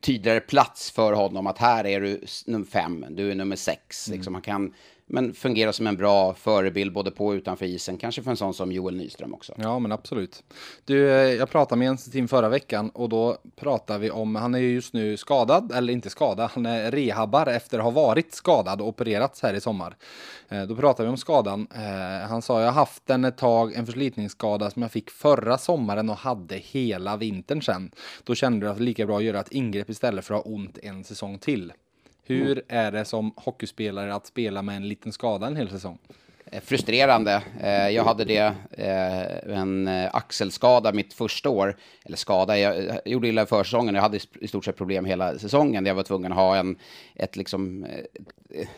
tydligare 0.00 0.40
plats 0.40 0.90
för 0.90 1.12
honom 1.12 1.46
att 1.46 1.58
här 1.58 1.86
är 1.86 2.00
du 2.00 2.20
nummer 2.46 2.66
fem, 2.66 3.06
du 3.10 3.30
är 3.30 3.34
nummer 3.34 3.56
sex. 3.56 4.08
Mm. 4.08 4.18
Liksom, 4.18 4.34
han 4.34 4.42
kan 4.42 4.74
men 5.08 5.34
fungerar 5.34 5.72
som 5.72 5.86
en 5.86 5.96
bra 5.96 6.34
förebild 6.34 6.92
både 6.92 7.10
på 7.10 7.26
och 7.26 7.32
utanför 7.32 7.66
isen. 7.66 7.98
Kanske 7.98 8.22
för 8.22 8.30
en 8.30 8.36
sån 8.36 8.54
som 8.54 8.72
Joel 8.72 8.96
Nyström 8.96 9.34
också. 9.34 9.54
Ja, 9.56 9.78
men 9.78 9.92
absolut. 9.92 10.44
Du, 10.84 11.10
eh, 11.10 11.34
jag 11.34 11.50
pratade 11.50 11.78
med 11.78 11.86
Jens 11.86 12.04
Tim 12.04 12.28
förra 12.28 12.48
veckan 12.48 12.90
och 12.90 13.08
då 13.08 13.38
pratade 13.56 13.98
vi 13.98 14.10
om, 14.10 14.36
han 14.36 14.54
är 14.54 14.58
ju 14.58 14.72
just 14.72 14.92
nu 14.92 15.16
skadad, 15.16 15.72
eller 15.72 15.92
inte 15.92 16.10
skadad, 16.10 16.50
han 16.54 16.66
är 16.66 16.90
rehabbar 16.90 17.46
efter 17.46 17.78
att 17.78 17.84
ha 17.84 17.90
varit 17.90 18.34
skadad 18.34 18.80
och 18.80 18.88
opererats 18.88 19.42
här 19.42 19.54
i 19.54 19.60
sommar. 19.60 19.96
Eh, 20.48 20.62
då 20.62 20.76
pratade 20.76 21.06
vi 21.06 21.10
om 21.10 21.16
skadan. 21.16 21.66
Eh, 21.74 22.28
han 22.28 22.42
sa, 22.42 22.60
jag 22.60 22.66
har 22.66 22.72
haft 22.72 23.06
den 23.06 23.24
ett 23.24 23.38
tag, 23.38 23.74
en 23.74 23.86
förslitningsskada 23.86 24.70
som 24.70 24.82
jag 24.82 24.92
fick 24.92 25.10
förra 25.10 25.58
sommaren 25.58 26.10
och 26.10 26.16
hade 26.16 26.56
hela 26.56 27.16
vintern 27.16 27.62
sen. 27.62 27.90
Då 28.24 28.34
kände 28.34 28.66
jag 28.66 28.72
att 28.72 28.78
det 28.78 28.84
lika 28.84 29.06
bra 29.06 29.16
att 29.16 29.24
göra 29.24 29.40
ett 29.40 29.52
ingrepp 29.52 29.90
istället 29.90 30.24
för 30.24 30.34
att 30.34 30.44
ha 30.44 30.52
ont 30.52 30.78
en 30.78 31.04
säsong 31.04 31.38
till. 31.38 31.72
Hur 32.26 32.52
mm. 32.52 32.64
är 32.68 32.92
det 32.92 33.04
som 33.04 33.32
hockeyspelare 33.36 34.14
att 34.14 34.26
spela 34.26 34.62
med 34.62 34.76
en 34.76 34.88
liten 34.88 35.12
skada 35.12 35.46
en 35.46 35.56
hel 35.56 35.70
säsong? 35.70 35.98
Eh, 36.52 36.60
frustrerande. 36.60 37.42
Eh, 37.60 37.88
jag 37.88 38.04
hade 38.04 38.24
det, 38.24 38.54
eh, 38.70 39.56
en 39.58 39.88
axelskada 40.12 40.92
mitt 40.92 41.14
första 41.14 41.50
år. 41.50 41.76
Eller 42.04 42.16
skada, 42.16 42.58
jag 42.58 43.00
gjorde 43.04 43.28
illa 43.28 43.42
i 43.42 43.46
försäsongen. 43.46 43.94
Jag 43.94 44.02
hade 44.02 44.18
i 44.40 44.48
stort 44.48 44.64
sett 44.64 44.76
problem 44.76 45.04
hela 45.04 45.38
säsongen. 45.38 45.86
Jag 45.86 45.94
var 45.94 46.02
tvungen 46.02 46.32
att 46.32 46.38
ha 46.38 46.56
en, 46.56 46.76
ett 47.14 47.36
liksom, 47.36 47.86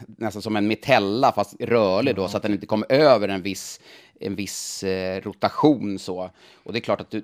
nästan 0.07 0.43
som 0.43 0.57
en 0.57 0.69
mitella 0.69 1.33
fast 1.33 1.55
rörlig 1.61 2.17
då, 2.17 2.29
så 2.29 2.37
att 2.37 2.43
den 2.43 2.53
inte 2.53 2.67
kom 2.67 2.85
över 2.89 3.29
en 3.29 3.43
viss, 3.43 3.81
en 4.21 4.35
viss 4.35 4.85
rotation 5.23 5.99
så. 5.99 6.31
Och 6.65 6.73
det 6.73 6.79
är 6.79 6.81
klart 6.81 7.01
att 7.01 7.11
du, 7.11 7.23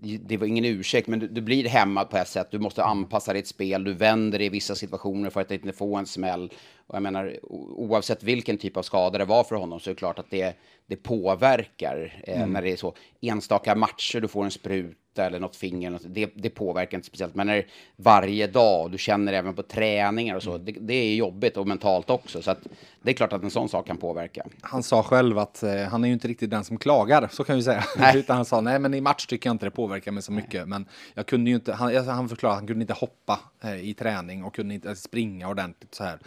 det 0.00 0.36
var 0.36 0.46
ingen 0.46 0.64
ursäkt, 0.64 1.08
men 1.08 1.18
du, 1.18 1.28
du, 1.28 1.40
blir 1.40 1.68
hämmad 1.68 2.10
på 2.10 2.16
ett 2.16 2.28
sätt. 2.28 2.48
Du 2.50 2.58
måste 2.58 2.84
anpassa 2.84 3.32
ditt 3.32 3.46
spel, 3.46 3.84
du 3.84 3.92
vänder 3.92 4.38
dig 4.38 4.46
i 4.46 4.50
vissa 4.50 4.74
situationer 4.74 5.30
för 5.30 5.40
att 5.40 5.50
inte 5.50 5.72
få 5.72 5.96
en 5.96 6.06
smäll. 6.06 6.52
Och 6.86 6.94
jag 6.94 7.02
menar, 7.02 7.38
oavsett 7.76 8.22
vilken 8.22 8.58
typ 8.58 8.76
av 8.76 8.82
skada 8.82 9.18
det 9.18 9.24
var 9.24 9.44
för 9.44 9.56
honom 9.56 9.80
så 9.80 9.90
är 9.90 9.94
det 9.94 9.98
klart 9.98 10.18
att 10.18 10.30
det, 10.30 10.56
det 10.86 10.96
påverkar 10.96 12.22
eh, 12.26 12.36
mm. 12.36 12.52
när 12.52 12.62
det 12.62 12.72
är 12.72 12.76
så 12.76 12.94
enstaka 13.20 13.74
matcher 13.74 14.20
du 14.20 14.28
får 14.28 14.44
en 14.44 14.50
sprut 14.50 15.09
eller 15.18 15.40
något 15.40 15.56
finger, 15.56 15.90
något, 15.90 16.02
det, 16.04 16.30
det, 16.34 16.50
påverkar 16.50 16.98
inte 16.98 17.06
speciellt. 17.06 17.34
Men 17.34 17.46
när 17.46 17.54
det 17.54 17.60
är 17.60 17.66
varje 17.96 18.46
dag, 18.46 18.90
du 18.90 18.98
känner 18.98 19.32
även 19.32 19.54
på 19.54 19.62
träningar 19.62 20.36
och 20.36 20.42
så, 20.42 20.50
mm. 20.54 20.64
det, 20.64 20.72
det, 20.72 20.94
är 20.94 21.14
jobbigt 21.14 21.56
och 21.56 21.66
mentalt 21.66 22.10
också. 22.10 22.42
Så 22.42 22.50
att 22.50 22.58
det 23.02 23.10
är 23.10 23.14
klart 23.14 23.32
att 23.32 23.42
en 23.42 23.50
sån 23.50 23.68
sak 23.68 23.86
kan 23.86 23.96
påverka. 23.96 24.46
Han 24.60 24.82
sa 24.82 25.02
själv 25.02 25.38
att 25.38 25.62
eh, 25.62 25.82
han 25.82 26.04
är 26.04 26.08
ju 26.08 26.14
inte 26.14 26.28
riktigt 26.28 26.50
den 26.50 26.64
som 26.64 26.78
klagar, 26.78 27.28
så 27.32 27.44
kan 27.44 27.56
vi 27.56 27.62
säga. 27.62 27.84
Utan 28.14 28.36
han 28.36 28.44
sa, 28.44 28.60
nej 28.60 28.78
men 28.78 28.94
i 28.94 29.00
match 29.00 29.26
tycker 29.26 29.48
jag 29.48 29.54
inte 29.54 29.66
det 29.66 29.70
påverkar 29.70 30.12
mig 30.12 30.22
så 30.22 30.32
mycket. 30.32 30.52
Nej. 30.52 30.66
Men 30.66 30.88
jag 31.14 31.26
kunde 31.26 31.50
ju 31.50 31.56
inte, 31.56 31.72
han, 31.72 32.08
han 32.08 32.28
förklarade 32.28 32.54
att 32.54 32.60
han 32.60 32.66
kunde 32.66 32.82
inte 32.82 32.94
hoppa 32.94 33.40
eh, 33.64 33.88
i 33.88 33.94
träning 33.94 34.44
och 34.44 34.54
kunde 34.54 34.74
inte 34.74 34.96
springa 34.96 35.48
ordentligt 35.48 35.94
så 35.94 36.04
här. 36.04 36.18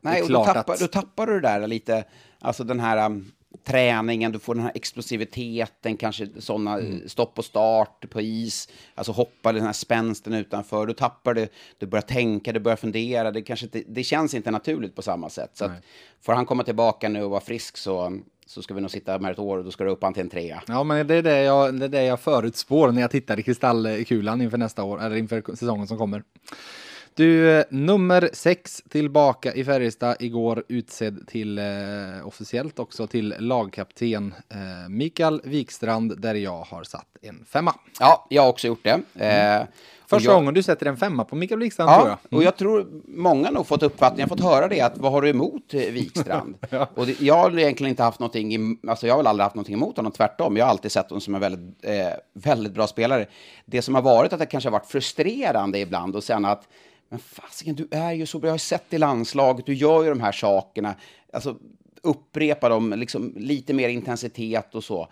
Nej, 0.00 0.22
och 0.22 0.28
då 0.28 0.44
tappar, 0.44 0.72
att... 0.74 0.80
då 0.80 0.86
tappar 0.86 1.26
du 1.26 1.40
det 1.40 1.48
där 1.48 1.66
lite, 1.66 2.04
alltså 2.40 2.64
den 2.64 2.80
här 2.80 3.06
um 3.06 3.32
träningen, 3.68 4.32
du 4.32 4.38
får 4.38 4.54
den 4.54 4.64
här 4.64 4.72
explosiviteten, 4.74 5.96
kanske 5.96 6.28
sådana 6.38 6.78
mm. 6.78 7.08
stopp 7.08 7.38
och 7.38 7.44
start 7.44 8.10
på 8.10 8.20
is, 8.20 8.68
alltså 8.94 9.12
hoppa 9.12 9.52
den 9.52 9.62
här 9.62 9.72
spänsten 9.72 10.34
utanför, 10.34 10.86
du 10.86 10.92
tappar 10.92 11.34
det, 11.34 11.48
du 11.78 11.86
börjar 11.86 12.02
tänka, 12.02 12.52
du 12.52 12.60
börjar 12.60 12.76
fundera, 12.76 13.30
det, 13.30 13.42
kanske 13.42 13.66
inte, 13.66 13.82
det 13.86 14.04
känns 14.04 14.34
inte 14.34 14.50
naturligt 14.50 14.94
på 14.94 15.02
samma 15.02 15.30
sätt. 15.30 15.50
Så 15.54 15.64
att, 15.64 15.72
får 16.20 16.32
han 16.32 16.46
komma 16.46 16.64
tillbaka 16.64 17.08
nu 17.08 17.22
och 17.22 17.30
vara 17.30 17.40
frisk 17.40 17.76
så, 17.76 18.20
så 18.46 18.62
ska 18.62 18.74
vi 18.74 18.80
nog 18.80 18.90
sitta 18.90 19.18
med 19.18 19.32
ett 19.32 19.38
år 19.38 19.58
och 19.58 19.64
då 19.64 19.70
ska 19.70 19.84
du 19.84 19.90
upp 19.90 20.02
han 20.02 20.14
till 20.14 20.22
en 20.22 20.30
trea. 20.30 20.62
Ja, 20.66 20.84
men 20.84 21.06
det 21.06 21.14
är 21.14 21.22
det 21.22 21.42
jag, 21.42 21.74
det 21.74 21.84
är 21.84 21.88
det 21.88 22.04
jag 22.04 22.20
förutspår 22.20 22.92
när 22.92 23.00
jag 23.00 23.10
tittar 23.10 23.40
i 23.40 23.42
kristallkulan 23.42 24.42
inför 24.42 24.58
nästa 24.58 24.82
år, 24.82 25.02
eller 25.02 25.16
inför 25.16 25.56
säsongen 25.56 25.86
som 25.86 25.98
kommer. 25.98 26.22
Du, 27.18 27.64
nummer 27.70 28.30
sex 28.32 28.82
tillbaka 28.88 29.54
i 29.54 29.64
Färjestad 29.64 30.16
igår 30.20 30.64
utsedd 30.68 31.26
till 31.28 31.58
eh, 31.58 31.64
officiellt 32.24 32.78
också 32.78 33.06
till 33.06 33.34
lagkapten 33.38 34.34
eh, 34.48 34.88
Mikael 34.88 35.40
Wikstrand 35.44 36.20
där 36.20 36.34
jag 36.34 36.60
har 36.62 36.84
satt 36.84 37.06
en 37.22 37.44
femma. 37.44 37.74
Ja, 38.00 38.26
jag 38.30 38.42
har 38.42 38.48
också 38.48 38.66
gjort 38.66 38.84
det. 38.84 39.00
Mm. 39.14 39.60
Eh, 39.60 39.66
Första 40.06 40.30
jag... 40.30 40.38
gången 40.38 40.54
du 40.54 40.62
sätter 40.62 40.86
en 40.86 40.96
femma 40.96 41.24
på 41.24 41.36
Mikael 41.36 41.60
Wikstrand 41.60 41.90
ja, 41.90 41.94
tror 41.94 42.08
jag. 42.08 42.18
Mm. 42.30 42.38
och 42.38 42.42
jag 42.42 42.56
tror 42.56 42.86
många 43.04 43.50
nog 43.50 43.66
fått 43.66 43.82
uppfattningen, 43.82 44.28
fått 44.28 44.40
höra 44.40 44.68
det, 44.68 44.80
att 44.80 44.98
vad 44.98 45.12
har 45.12 45.22
du 45.22 45.28
emot 45.28 45.74
eh, 45.74 45.80
Wikstrand? 45.80 46.54
ja. 46.70 46.88
Och 46.94 47.06
det, 47.06 47.20
jag 47.20 47.34
har 47.34 47.58
egentligen 47.58 47.90
inte 47.90 48.02
haft 48.02 48.20
någonting, 48.20 48.54
i, 48.54 48.78
alltså 48.88 49.06
jag 49.06 49.14
har 49.14 49.18
väl 49.18 49.26
aldrig 49.26 49.44
haft 49.44 49.56
någonting 49.56 49.74
emot 49.74 49.96
honom, 49.96 50.12
tvärtom. 50.12 50.56
Jag 50.56 50.64
har 50.64 50.70
alltid 50.70 50.92
sett 50.92 51.10
honom 51.10 51.20
som 51.20 51.34
en 51.34 51.40
väldigt, 51.40 51.84
eh, 51.84 51.94
väldigt 52.32 52.72
bra 52.72 52.86
spelare. 52.86 53.26
Det 53.64 53.82
som 53.82 53.94
har 53.94 54.02
varit 54.02 54.32
att 54.32 54.38
det 54.38 54.46
kanske 54.46 54.68
har 54.68 54.72
varit 54.72 54.90
frustrerande 54.90 55.78
ibland 55.78 56.16
och 56.16 56.24
sen 56.24 56.44
att 56.44 56.68
men 57.08 57.18
fasiken, 57.18 57.74
du 57.74 57.88
är 57.90 58.12
ju 58.12 58.26
så 58.26 58.38
bra. 58.38 58.48
Jag 58.48 58.52
har 58.52 58.58
sett 58.58 58.92
i 58.92 58.98
landslaget, 58.98 59.66
du 59.66 59.74
gör 59.74 60.02
ju 60.02 60.08
de 60.08 60.20
här 60.20 60.32
sakerna. 60.32 60.94
Alltså, 61.32 61.56
upprepa 62.02 62.68
dem, 62.68 62.94
liksom, 62.96 63.34
lite 63.36 63.74
mer 63.74 63.88
intensitet 63.88 64.74
och 64.74 64.84
så. 64.84 65.08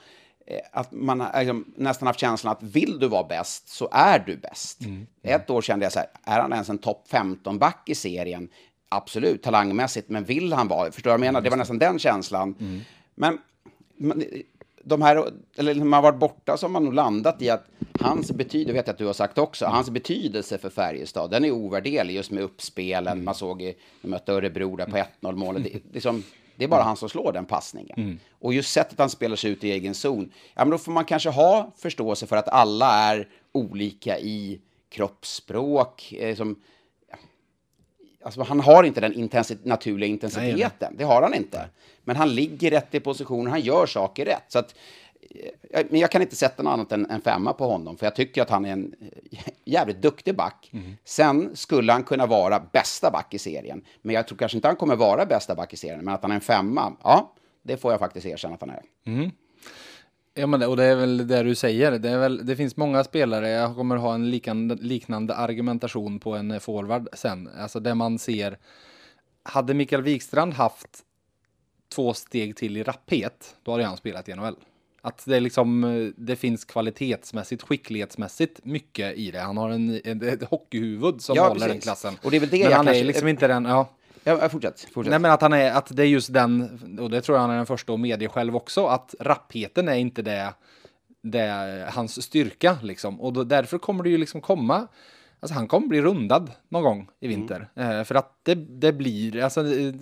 Eh, 0.47 0.61
att 0.73 0.93
man 0.93 1.21
har 1.21 1.39
liksom, 1.39 1.65
nästan 1.77 2.07
haft 2.07 2.21
känslan 2.21 2.53
att 2.53 2.63
vill 2.63 2.99
du 2.99 3.09
vara 3.09 3.25
bäst 3.25 3.69
så 3.69 3.89
är 3.93 4.19
du 4.19 4.37
bäst. 4.37 4.81
Mm. 4.81 5.07
Ett 5.23 5.51
år 5.51 5.63
kände 5.63 5.85
jag 5.85 5.93
så 5.93 5.99
här, 5.99 6.09
är 6.25 6.41
han 6.41 6.53
ens 6.53 6.69
en 6.69 6.79
topp 6.79 7.07
15-back 7.11 7.83
i 7.89 7.95
serien? 7.95 8.49
Absolut, 8.89 9.43
talangmässigt, 9.43 10.09
men 10.09 10.25
vill 10.25 10.53
han 10.53 10.69
vara? 10.69 10.93
Förstår 10.93 11.11
du 11.11 11.13
vad 11.13 11.27
jag 11.27 11.33
menar? 11.33 11.41
Det 11.41 11.51
var 11.51 11.57
nästan 11.57 11.79
den 11.79 11.99
känslan. 11.99 12.55
Mm. 12.61 12.81
Men 13.15 13.39
de 14.89 15.03
här, 15.03 15.31
eller 15.57 15.75
när 15.75 15.85
man 15.85 16.03
varit 16.03 16.19
borta 16.19 16.57
så 16.57 16.67
har 16.67 16.71
man 16.71 16.85
nog 16.85 16.95
landat 16.95 17.43
i 17.43 17.51
att 17.51 17.67
hans 18.01 18.33
betydelse, 18.33 18.73
vet 18.73 18.87
jag 18.87 18.93
att 18.93 18.99
du 18.99 19.07
har 19.07 19.13
sagt 19.13 19.39
också, 19.39 19.67
hans 19.67 19.91
betydelse 19.91 20.59
för 20.59 20.71
Färjestad, 20.71 21.31
den 21.31 21.45
är 21.45 21.51
ovärderlig 21.51 22.15
just 22.15 22.31
med 22.31 22.43
uppspelen. 22.43 23.13
Mm. 23.13 23.25
Man 23.25 23.35
såg 23.35 23.63
i, 23.63 23.75
de 24.03 24.09
mötte 24.09 24.33
Örebro 24.33 24.77
där 24.77 24.87
på 24.87 24.97
1-0 24.97 25.37
målet. 25.37 25.65
Det, 25.65 25.81
liksom, 25.93 26.23
det 26.57 26.65
är 26.65 26.69
bara 26.69 26.83
han 26.83 26.97
som 26.97 27.09
slår 27.09 27.33
den 27.33 27.45
passningen. 27.45 27.95
Mm. 27.97 28.19
Och 28.39 28.55
just 28.55 28.73
sättet 28.73 28.99
han 28.99 29.11
spelar 29.11 29.37
sig 29.37 29.51
ut 29.51 29.65
i 29.65 29.71
egen 29.71 29.95
zon, 29.95 30.33
ja 30.55 30.65
men 30.65 30.71
då 30.71 30.79
får 30.79 30.93
man 30.93 31.05
kanske 31.05 31.31
ha 31.31 31.73
förståelse 31.77 32.27
för 32.27 32.37
att 32.37 32.49
alla 32.49 32.93
är 32.93 33.29
olika 33.53 34.19
i 34.19 34.61
kroppsspråk. 34.89 36.13
Eh, 36.13 36.37
som, 36.37 36.57
Alltså, 38.27 38.43
han 38.43 38.61
har 38.61 38.85
inte 38.85 39.01
den 39.01 39.13
intensi 39.13 39.57
naturliga 39.63 40.11
intensiteten. 40.11 40.89
Nej. 40.91 40.99
Det 40.99 41.05
har 41.05 41.23
han 41.23 41.35
inte. 41.35 41.69
Men 42.05 42.17
han 42.17 42.35
ligger 42.35 42.71
rätt 42.71 42.95
i 42.95 43.01
positionen, 43.01 43.51
han 43.51 43.61
gör 43.61 43.87
saker 43.87 44.25
rätt. 44.25 44.45
Så 44.49 44.59
att, 44.59 44.75
eh, 45.71 45.87
men 45.91 46.01
jag 46.01 46.11
kan 46.11 46.23
inte 46.23 46.37
sätta 46.37 46.63
något 46.63 46.73
annat 46.73 46.93
än 46.93 47.11
en 47.11 47.21
femma 47.21 47.53
på 47.53 47.67
honom, 47.67 47.97
för 47.97 48.07
jag 48.07 48.15
tycker 48.15 48.43
att 48.43 48.51
han 48.51 48.65
är 48.65 48.73
en 48.73 48.95
eh, 49.31 49.39
jävligt 49.65 50.03
duktig 50.03 50.37
back. 50.37 50.71
Mm. 50.73 50.97
Sen 51.05 51.57
skulle 51.57 51.93
han 51.93 52.03
kunna 52.03 52.27
vara 52.27 52.61
bästa 52.73 53.11
back 53.11 53.35
i 53.35 53.39
serien, 53.39 53.85
men 54.03 54.15
jag 54.15 54.29
tror 54.29 54.39
kanske 54.39 54.59
inte 54.59 54.69
han 54.69 54.77
kommer 54.77 54.97
vara 54.97 55.27
bästa 55.27 55.55
back 55.55 55.73
i 55.73 55.77
serien, 55.77 56.05
men 56.05 56.15
att 56.15 56.23
han 56.23 56.31
är 56.31 56.35
en 56.35 56.41
femma, 56.41 56.93
ja, 57.03 57.33
det 57.63 57.77
får 57.77 57.93
jag 57.93 58.01
faktiskt 58.01 58.27
erkänna 58.27 58.55
att 58.55 58.61
han 58.61 58.71
är. 58.71 58.83
Mm. 59.07 59.31
Ja, 60.39 60.47
men 60.47 60.61
det, 60.61 60.67
och 60.67 60.77
det 60.77 60.85
är 60.85 60.97
väl 60.97 61.27
det 61.27 61.43
du 61.43 61.55
säger. 61.55 61.99
Det, 61.99 62.11
är 62.11 62.19
väl, 62.19 62.47
det 62.47 62.57
finns 62.57 62.77
många 62.77 63.05
spelare, 63.05 63.49
jag 63.49 63.75
kommer 63.75 63.97
ha 63.97 64.15
en 64.15 64.31
liknande, 64.31 64.75
liknande 64.75 65.35
argumentation 65.35 66.21
på 66.21 66.35
en 66.35 66.61
forward 66.61 67.09
sen. 67.13 67.49
Alltså 67.59 67.81
det 67.81 67.95
man 67.95 68.19
ser. 68.19 68.59
Hade 69.43 69.75
Mikael 69.75 70.03
Wikstrand 70.03 70.55
haft 70.55 70.89
två 71.95 72.15
steg 72.15 72.57
till 72.57 72.77
i 72.77 72.83
rapphet, 72.83 73.57
då 73.63 73.71
hade 73.71 73.85
han 73.85 73.97
spelat 73.97 74.29
i 74.29 74.35
NHL. 74.35 74.57
Att 75.01 75.25
det, 75.27 75.41
liksom, 75.41 76.13
det 76.17 76.37
finns 76.37 76.65
kvalitetsmässigt, 76.65 77.63
skicklighetsmässigt 77.63 78.65
mycket 78.65 79.17
i 79.17 79.31
det. 79.31 79.41
Han 79.41 79.57
har 79.57 79.71
en, 79.71 80.01
en, 80.05 80.23
ett 80.23 80.45
hockeyhuvud 80.45 81.21
som 81.21 81.37
ja, 81.37 81.43
håller 81.43 81.55
precis. 81.55 81.73
den 81.73 81.81
klassen. 81.81 82.15
Och 82.23 82.31
det 82.31 82.37
är 82.37 82.41
väl 82.41 82.49
det 82.49 82.63
men 82.63 82.73
han 82.73 82.87
kanske... 82.87 83.01
är 83.01 83.05
liksom 83.05 83.29
inte 83.29 83.47
den, 83.47 83.65
ja. 83.65 83.89
Ja, 84.29 84.49
fortsätt, 84.49 84.81
fortsätt. 84.81 85.11
Nej, 85.11 85.19
men 85.19 85.31
att 85.31 85.41
han 85.41 85.53
är, 85.53 85.73
att 85.73 85.97
det 85.97 86.03
är 86.03 86.07
just 86.07 86.33
den, 86.33 86.79
och 87.01 87.11
det 87.11 87.21
tror 87.21 87.37
jag 87.37 87.43
han 87.43 87.51
är 87.51 87.57
den 87.57 87.67
första 87.67 87.93
att 87.93 88.01
medge 88.01 88.29
själv 88.29 88.57
också, 88.57 88.87
att 88.87 89.15
rappheten 89.21 89.89
är 89.89 89.95
inte 89.95 90.23
det, 90.23 90.55
det 91.23 91.89
hans 91.93 92.23
styrka 92.23 92.79
liksom. 92.83 93.21
Och 93.21 93.33
då, 93.33 93.45
därför 93.45 93.79
kommer 93.79 94.05
det 94.05 94.11
ju 94.11 94.19
liksom 94.19 94.41
komma 94.41 94.89
Alltså 95.41 95.55
han 95.55 95.69
kommer 95.69 95.87
bli 95.87 96.03
rundad 96.03 96.51
någon 96.69 96.83
gång 96.83 97.09
i 97.21 97.29
vinter. 97.29 97.69
Mm. 97.75 98.05
För 98.05 98.15
att 98.15 98.33
det, 98.43 98.55
det 98.55 98.93
blir, 98.93 99.43
alltså 99.43 99.61
eh, 99.61 99.95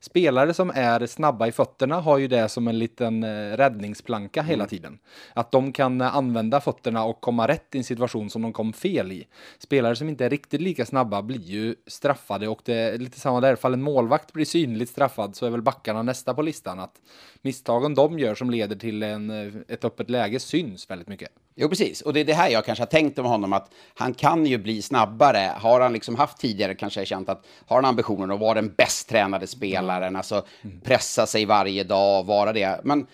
spelare 0.00 0.54
som 0.54 0.70
är 0.74 1.06
snabba 1.06 1.46
i 1.46 1.52
fötterna 1.52 2.00
har 2.00 2.18
ju 2.18 2.28
det 2.28 2.48
som 2.48 2.68
en 2.68 2.78
liten 2.78 3.24
eh, 3.24 3.56
räddningsplanka 3.56 4.42
hela 4.42 4.62
mm. 4.62 4.68
tiden. 4.68 4.98
Att 5.34 5.52
de 5.52 5.72
kan 5.72 6.00
använda 6.00 6.60
fötterna 6.60 7.04
och 7.04 7.20
komma 7.20 7.48
rätt 7.48 7.74
i 7.74 7.78
en 7.78 7.84
situation 7.84 8.30
som 8.30 8.42
de 8.42 8.52
kom 8.52 8.72
fel 8.72 9.12
i. 9.12 9.26
Spelare 9.58 9.96
som 9.96 10.08
inte 10.08 10.24
är 10.24 10.30
riktigt 10.30 10.60
lika 10.60 10.86
snabba 10.86 11.22
blir 11.22 11.40
ju 11.40 11.74
straffade 11.86 12.48
och 12.48 12.60
det 12.64 12.74
är 12.74 12.98
lite 12.98 13.20
samma 13.20 13.40
där. 13.40 13.56
Fall 13.56 13.74
en 13.74 13.82
målvakt 13.82 14.32
blir 14.32 14.44
synligt 14.44 14.90
straffad 14.90 15.36
så 15.36 15.46
är 15.46 15.50
väl 15.50 15.62
backarna 15.62 16.02
nästa 16.02 16.34
på 16.34 16.42
listan. 16.42 16.80
Att 16.80 16.94
misstagen 17.42 17.94
de 17.94 18.18
gör 18.18 18.34
som 18.34 18.50
leder 18.50 18.76
till 18.76 19.02
en, 19.02 19.30
ett 19.68 19.84
öppet 19.84 20.10
läge 20.10 20.40
syns 20.40 20.90
väldigt 20.90 21.08
mycket. 21.08 21.30
Jo, 21.62 21.68
precis. 21.68 22.00
Och 22.00 22.12
det 22.12 22.20
är 22.20 22.24
det 22.24 22.34
här 22.34 22.48
jag 22.48 22.64
kanske 22.64 22.82
har 22.82 22.86
tänkt 22.86 23.18
om 23.18 23.26
honom, 23.26 23.52
att 23.52 23.70
han 23.94 24.14
kan 24.14 24.46
ju 24.46 24.58
bli 24.58 24.82
snabbare. 24.82 25.52
Har 25.56 25.80
han 25.80 25.92
liksom 25.92 26.14
haft 26.14 26.38
tidigare 26.38 26.74
kanske 26.74 27.00
jag 27.00 27.06
känt 27.06 27.28
att 27.28 27.46
har 27.66 27.76
han 27.76 27.84
ambitionen 27.84 28.30
att 28.30 28.40
vara 28.40 28.54
den 28.54 28.74
bäst 28.76 29.08
tränade 29.08 29.46
spelaren, 29.46 30.16
alltså 30.16 30.46
pressa 30.82 31.26
sig 31.26 31.44
varje 31.44 31.84
dag, 31.84 32.26
vara 32.26 32.52
det. 32.52 32.80
Men, 32.84 33.06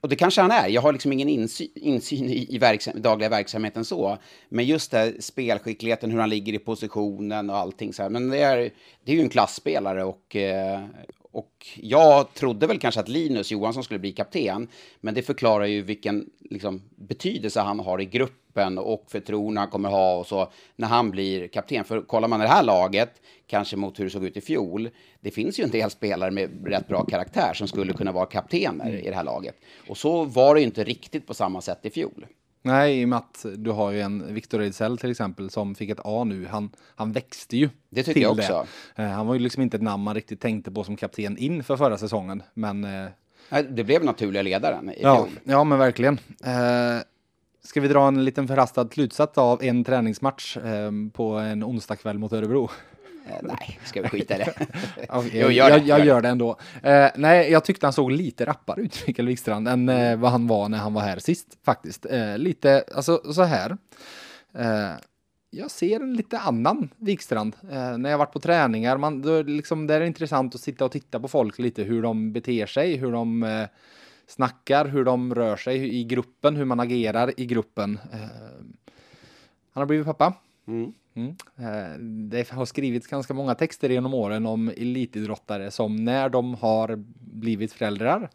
och 0.00 0.08
det 0.08 0.16
kanske 0.16 0.40
han 0.40 0.50
är. 0.50 0.68
Jag 0.68 0.82
har 0.82 0.92
liksom 0.92 1.12
ingen 1.12 1.28
insyn, 1.28 1.68
insyn 1.74 2.30
i, 2.30 2.54
i 2.54 2.58
verksam, 2.58 3.02
dagliga 3.02 3.28
verksamheten 3.28 3.84
så. 3.84 4.18
Men 4.48 4.64
just 4.64 4.90
det, 4.90 5.24
spelskickligheten, 5.24 6.10
hur 6.10 6.20
han 6.20 6.30
ligger 6.30 6.52
i 6.52 6.58
positionen 6.58 7.50
och 7.50 7.56
allting 7.56 7.92
så 7.92 8.02
här. 8.02 8.10
Men 8.10 8.30
det 8.30 8.38
är, 8.38 8.70
det 9.04 9.12
är 9.12 9.16
ju 9.16 9.22
en 9.22 9.28
klassspelare 9.28 10.04
och, 10.04 10.36
eh, 10.36 10.80
och 11.34 11.66
jag 11.76 12.34
trodde 12.34 12.66
väl 12.66 12.78
kanske 12.78 13.00
att 13.00 13.08
Linus 13.08 13.50
Johansson 13.50 13.84
skulle 13.84 14.00
bli 14.00 14.12
kapten, 14.12 14.68
men 15.00 15.14
det 15.14 15.22
förklarar 15.22 15.64
ju 15.64 15.82
vilken 15.82 16.30
liksom, 16.40 16.82
betydelse 16.96 17.60
han 17.60 17.80
har 17.80 18.00
i 18.00 18.04
gruppen 18.04 18.78
och 18.78 19.04
förtroende 19.08 19.60
han 19.60 19.70
kommer 19.70 19.88
ha 19.88 20.16
och 20.16 20.26
så 20.26 20.52
när 20.76 20.88
han 20.88 21.10
blir 21.10 21.48
kapten. 21.48 21.84
För 21.84 22.00
kollar 22.00 22.28
man 22.28 22.40
det 22.40 22.46
här 22.46 22.62
laget, 22.62 23.10
kanske 23.46 23.76
mot 23.76 24.00
hur 24.00 24.04
det 24.04 24.10
såg 24.10 24.24
ut 24.24 24.36
i 24.36 24.40
fjol, 24.40 24.90
det 25.20 25.30
finns 25.30 25.60
ju 25.60 25.64
en 25.64 25.70
del 25.70 25.90
spelare 25.90 26.30
med 26.30 26.66
rätt 26.66 26.88
bra 26.88 27.04
karaktär 27.04 27.54
som 27.54 27.68
skulle 27.68 27.92
kunna 27.92 28.12
vara 28.12 28.26
kaptener 28.26 28.96
i 28.96 29.08
det 29.08 29.16
här 29.16 29.24
laget. 29.24 29.56
Och 29.88 29.96
så 29.96 30.24
var 30.24 30.54
det 30.54 30.60
ju 30.60 30.66
inte 30.66 30.84
riktigt 30.84 31.26
på 31.26 31.34
samma 31.34 31.60
sätt 31.60 31.86
i 31.86 31.90
fjol. 31.90 32.26
Nej, 32.66 33.00
i 33.00 33.04
och 33.04 33.08
med 33.08 33.18
att 33.18 33.46
du 33.56 33.70
har 33.70 33.90
ju 33.90 34.00
en 34.00 34.34
Victor 34.34 34.62
Ejdsell 34.62 34.98
till 34.98 35.10
exempel 35.10 35.50
som 35.50 35.74
fick 35.74 35.90
ett 35.90 36.00
A 36.04 36.24
nu. 36.24 36.46
Han, 36.46 36.70
han 36.94 37.12
växte 37.12 37.56
ju. 37.56 37.68
Det 37.90 38.02
tycker 38.02 38.20
jag 38.20 38.32
också. 38.32 38.66
Det. 38.96 39.02
Eh, 39.02 39.08
han 39.08 39.26
var 39.26 39.34
ju 39.34 39.40
liksom 39.40 39.62
inte 39.62 39.76
ett 39.76 39.82
namn 39.82 40.02
man 40.02 40.14
riktigt 40.14 40.40
tänkte 40.40 40.70
på 40.70 40.84
som 40.84 40.96
kapten 40.96 41.38
inför 41.38 41.76
förra 41.76 41.98
säsongen. 41.98 42.42
Men... 42.54 42.84
Eh, 42.84 43.60
det 43.70 43.84
blev 43.84 44.04
naturliga 44.04 44.42
ledaren 44.42 44.90
i 44.90 44.98
ja, 45.02 45.16
fjol. 45.16 45.40
Ja, 45.44 45.64
men 45.64 45.78
verkligen. 45.78 46.18
Eh, 46.44 47.02
ska 47.62 47.80
vi 47.80 47.88
dra 47.88 48.08
en 48.08 48.24
liten 48.24 48.48
förhastad 48.48 48.88
slutsats 48.88 49.38
av 49.38 49.62
en 49.62 49.84
träningsmatch 49.84 50.56
på 51.12 51.32
en 51.32 51.64
onsdagkväll 51.64 52.18
mot 52.18 52.32
Örebro? 52.32 52.70
Eh, 53.26 53.36
nej, 53.42 53.78
ska 53.84 54.02
vi 54.02 54.08
skita 54.08 54.34
i 54.34 54.38
det? 54.38 54.54
jo, 55.32 55.50
gör 55.50 55.70
det. 55.70 55.76
Jag, 55.76 55.86
jag, 55.86 56.06
gör 56.06 56.20
det 56.20 56.28
ändå. 56.28 56.56
Eh, 56.82 57.08
nej, 57.16 57.50
jag 57.50 57.64
tyckte 57.64 57.86
han 57.86 57.92
såg 57.92 58.12
lite 58.12 58.44
rappare 58.46 58.80
ut, 58.80 59.04
Mikael 59.06 59.28
Wikstrand, 59.28 59.68
än 59.68 59.88
eh, 59.88 60.16
vad 60.16 60.30
han 60.30 60.46
var 60.46 60.68
när 60.68 60.78
han 60.78 60.94
var 60.94 61.02
här 61.02 61.18
sist, 61.18 61.58
faktiskt. 61.64 62.06
Eh, 62.06 62.38
lite, 62.38 62.84
alltså 62.94 63.32
så 63.32 63.42
här. 63.42 63.76
Eh, 64.54 64.92
jag 65.50 65.70
ser 65.70 66.00
en 66.00 66.14
lite 66.14 66.38
annan 66.38 66.88
Wikstrand 66.96 67.56
eh, 67.70 67.98
när 67.98 68.10
jag 68.10 68.18
varit 68.18 68.32
på 68.32 68.40
träningar. 68.40 68.96
Man, 68.96 69.22
då, 69.22 69.42
liksom, 69.42 69.86
det 69.86 69.94
är 69.94 70.00
intressant 70.00 70.54
att 70.54 70.60
sitta 70.60 70.84
och 70.84 70.92
titta 70.92 71.20
på 71.20 71.28
folk 71.28 71.58
lite, 71.58 71.82
hur 71.82 72.02
de 72.02 72.32
beter 72.32 72.66
sig, 72.66 72.96
hur 72.96 73.12
de 73.12 73.42
eh, 73.42 73.66
snackar, 74.26 74.84
hur 74.84 75.04
de 75.04 75.34
rör 75.34 75.56
sig 75.56 76.00
i 76.00 76.04
gruppen, 76.04 76.56
hur 76.56 76.64
man 76.64 76.80
agerar 76.80 77.40
i 77.40 77.46
gruppen. 77.46 77.98
han 79.72 79.80
har 79.80 79.86
blivit 79.86 80.06
pappa. 80.06 80.34
Mm. 80.66 80.92
Mm. 81.16 81.36
Eh, 81.56 81.98
det 82.30 82.50
har 82.50 82.64
skrivits 82.64 83.06
ganska 83.06 83.34
många 83.34 83.54
texter 83.54 83.90
genom 83.90 84.14
åren 84.14 84.46
om 84.46 84.68
elitidrottare 84.68 85.70
som 85.70 85.96
när 85.96 86.28
de 86.28 86.54
har 86.54 86.96
blivit 87.18 87.72
föräldrar 87.72 88.30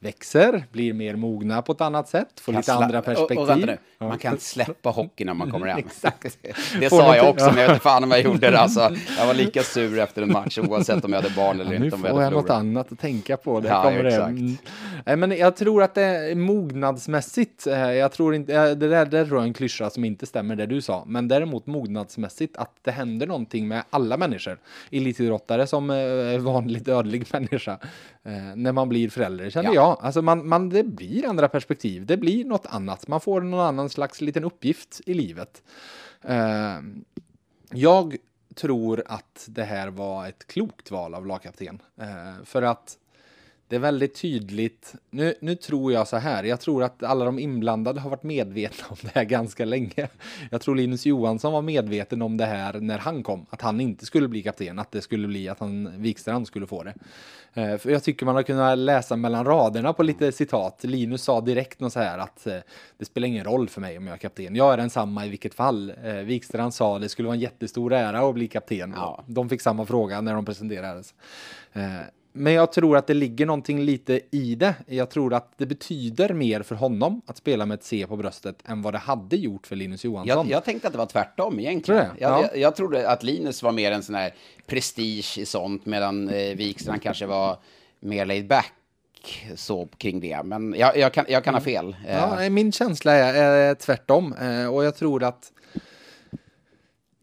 växer, 0.00 0.64
blir 0.72 0.92
mer 0.92 1.16
mogna 1.16 1.62
på 1.62 1.72
ett 1.72 1.80
annat 1.80 2.08
sätt, 2.08 2.40
får 2.40 2.52
lite 2.52 2.74
andra 2.74 3.02
perspektiv. 3.02 3.38
Och, 3.38 3.50
och 3.50 3.58
nu, 3.58 3.78
man 3.98 4.18
kan 4.18 4.38
släppa 4.38 4.90
hockey 4.90 5.24
när 5.24 5.34
man 5.34 5.50
kommer 5.50 5.66
hem. 5.66 5.78
Exakt. 5.86 6.38
det 6.80 6.90
sa 6.90 7.16
jag 7.16 7.28
också, 7.28 7.46
men 7.46 7.56
jag 7.56 7.66
vet 7.66 7.74
inte 7.74 7.82
fan 7.82 8.04
om 8.04 8.10
jag 8.10 8.20
gjorde 8.20 8.50
det. 8.50 8.58
Alltså, 8.58 8.80
jag 9.18 9.26
var 9.26 9.34
lika 9.34 9.62
sur 9.62 9.98
efter 9.98 10.22
en 10.22 10.32
match, 10.32 10.58
oavsett 10.58 11.04
om 11.04 11.12
jag 11.12 11.22
hade 11.22 11.34
barn 11.34 11.60
eller 11.60 11.74
ja, 11.74 11.84
inte. 11.84 11.96
Nu 11.96 12.08
får 12.08 12.22
jag 12.22 12.32
något 12.32 12.50
annat 12.50 12.92
att 12.92 12.98
tänka 12.98 13.36
på. 13.36 13.60
Det 13.60 13.68
ja, 13.68 13.82
kommer 13.82 14.04
exakt. 14.04 14.28
Mm. 14.28 15.20
Men 15.20 15.38
jag 15.38 15.56
tror 15.56 15.82
att 15.82 15.94
det 15.94 16.02
är 16.02 16.34
mognadsmässigt, 16.34 17.66
eh, 17.66 17.92
jag 17.92 18.12
tror 18.12 18.34
inte, 18.34 18.74
det 18.74 18.88
där, 18.88 19.06
det 19.06 19.26
tror 19.26 19.38
jag 19.38 19.42
är 19.42 19.48
en 19.48 19.54
klyscha 19.54 19.90
som 19.90 20.04
inte 20.04 20.26
stämmer 20.26 20.56
det 20.56 20.66
du 20.66 20.80
sa, 20.80 21.04
men 21.06 21.28
däremot 21.28 21.66
mognadsmässigt 21.66 22.56
att 22.56 22.72
det 22.82 22.90
händer 22.90 23.26
någonting 23.26 23.68
med 23.68 23.84
alla 23.90 24.16
människor. 24.16 24.58
Elitidrottare 24.90 25.66
som 25.66 25.90
eh, 25.90 26.38
vanlig 26.38 26.82
dödlig 26.82 27.26
människa, 27.32 27.72
eh, 27.72 27.78
när 28.56 28.72
man 28.72 28.88
blir 28.88 29.08
förälder, 29.08 29.50
känner 29.50 29.68
ja. 29.68 29.74
jag 29.74 29.98
alltså 30.00 30.22
man, 30.22 30.48
man, 30.48 30.68
det 30.68 30.84
blir 30.84 31.26
andra 31.26 31.48
perspektiv. 31.48 32.06
Det 32.06 32.16
blir 32.16 32.44
något 32.44 32.66
annat. 32.66 33.08
Man 33.08 33.20
får 33.20 33.40
någon 33.40 33.60
annan 33.60 33.88
slags 33.88 34.20
liten 34.20 34.44
uppgift 34.44 35.00
i 35.06 35.14
livet. 35.14 35.62
Uh, 36.28 36.80
jag 37.70 38.16
tror 38.54 39.02
att 39.06 39.46
det 39.48 39.64
här 39.64 39.88
var 39.88 40.28
ett 40.28 40.46
klokt 40.46 40.90
val 40.90 41.14
av 41.14 41.26
lagkapten. 41.26 41.82
Uh, 42.00 42.44
för 42.44 42.62
att 42.62 42.98
det 43.68 43.76
är 43.76 43.80
väldigt 43.80 44.14
tydligt. 44.14 44.94
Nu, 45.10 45.34
nu 45.40 45.54
tror 45.54 45.92
jag 45.92 46.08
så 46.08 46.16
här. 46.16 46.44
Jag 46.44 46.60
tror 46.60 46.82
att 46.82 47.02
alla 47.02 47.24
de 47.24 47.38
inblandade 47.38 48.00
har 48.00 48.10
varit 48.10 48.22
medvetna 48.22 48.86
om 48.88 48.96
det 49.00 49.10
här 49.14 49.24
ganska 49.24 49.64
länge. 49.64 50.08
Jag 50.50 50.60
tror 50.60 50.74
Linus 50.74 51.06
Johansson 51.06 51.52
var 51.52 51.62
medveten 51.62 52.22
om 52.22 52.36
det 52.36 52.44
här 52.44 52.80
när 52.80 52.98
han 52.98 53.22
kom. 53.22 53.46
Att 53.50 53.60
han 53.60 53.80
inte 53.80 54.06
skulle 54.06 54.28
bli 54.28 54.42
kapten. 54.42 54.78
Att 54.78 54.92
det 54.92 55.00
skulle 55.00 55.28
bli 55.28 55.48
att 55.48 55.60
han 55.60 56.02
Wikstrand 56.02 56.46
skulle 56.46 56.66
få 56.66 56.82
det. 56.82 56.94
Eh, 57.54 57.78
för 57.78 57.90
jag 57.90 58.02
tycker 58.02 58.26
man 58.26 58.34
har 58.34 58.42
kunnat 58.42 58.78
läsa 58.78 59.16
mellan 59.16 59.44
raderna 59.44 59.92
på 59.92 60.02
lite 60.02 60.32
citat. 60.32 60.84
Linus 60.84 61.22
sa 61.22 61.40
direkt 61.40 61.80
något 61.80 61.92
så 61.92 62.00
här 62.00 62.18
att 62.18 62.46
eh, 62.46 62.56
det 62.98 63.04
spelar 63.04 63.28
ingen 63.28 63.44
roll 63.44 63.68
för 63.68 63.80
mig 63.80 63.98
om 63.98 64.06
jag 64.06 64.14
är 64.14 64.18
kapten. 64.18 64.56
Jag 64.56 64.72
är 64.72 64.76
densamma 64.76 65.26
i 65.26 65.28
vilket 65.28 65.54
fall. 65.54 65.92
Eh, 66.04 66.12
Wikstrand 66.12 66.74
sa 66.74 66.98
det 66.98 67.08
skulle 67.08 67.26
vara 67.26 67.36
en 67.36 67.40
jättestor 67.40 67.92
ära 67.92 68.28
att 68.28 68.34
bli 68.34 68.48
kapten. 68.48 68.94
Ja. 68.96 69.24
De 69.26 69.48
fick 69.48 69.60
samma 69.60 69.86
fråga 69.86 70.20
när 70.20 70.34
de 70.34 70.44
presenterades. 70.44 71.14
Men 72.36 72.52
jag 72.52 72.72
tror 72.72 72.96
att 72.96 73.06
det 73.06 73.14
ligger 73.14 73.46
någonting 73.46 73.80
lite 73.80 74.20
i 74.30 74.54
det. 74.54 74.74
Jag 74.86 75.10
tror 75.10 75.34
att 75.34 75.52
det 75.56 75.66
betyder 75.66 76.34
mer 76.34 76.62
för 76.62 76.74
honom 76.74 77.20
att 77.26 77.36
spela 77.36 77.66
med 77.66 77.74
ett 77.74 77.84
C 77.84 78.06
på 78.08 78.16
bröstet 78.16 78.62
än 78.64 78.82
vad 78.82 78.94
det 78.94 78.98
hade 78.98 79.36
gjort 79.36 79.66
för 79.66 79.76
Linus 79.76 80.04
Johansson. 80.04 80.48
Jag, 80.48 80.56
jag 80.56 80.64
tänkte 80.64 80.86
att 80.86 80.92
det 80.92 80.98
var 80.98 81.06
tvärtom 81.06 81.60
egentligen. 81.60 82.00
Tror 82.00 82.18
jag, 82.18 82.30
ja. 82.30 82.42
jag, 82.42 82.60
jag, 82.60 82.76
trodde 82.76 83.10
att 83.10 83.22
Linus 83.22 83.62
var 83.62 83.72
mer 83.72 83.92
en 83.92 84.02
sån 84.02 84.14
här 84.14 84.34
prestige 84.66 85.38
i 85.38 85.46
sånt, 85.46 85.86
medan 85.86 86.28
eh, 86.28 86.56
Wikstrand 86.56 87.02
kanske 87.02 87.26
var 87.26 87.58
mer 88.00 88.26
laid 88.26 88.46
back 88.46 88.72
så 89.54 89.88
kring 89.98 90.20
det. 90.20 90.42
Men 90.42 90.74
jag, 90.78 90.96
jag 90.96 91.12
kan, 91.12 91.24
jag 91.28 91.44
kan 91.44 91.54
ha 91.54 91.60
fel. 91.60 91.96
Ja, 92.08 92.50
min 92.50 92.72
känsla 92.72 93.12
är, 93.12 93.34
är 93.34 93.74
tvärtom. 93.74 94.32
Eh, 94.32 94.74
och 94.74 94.84
jag 94.84 94.96
tror 94.96 95.22
att 95.22 95.52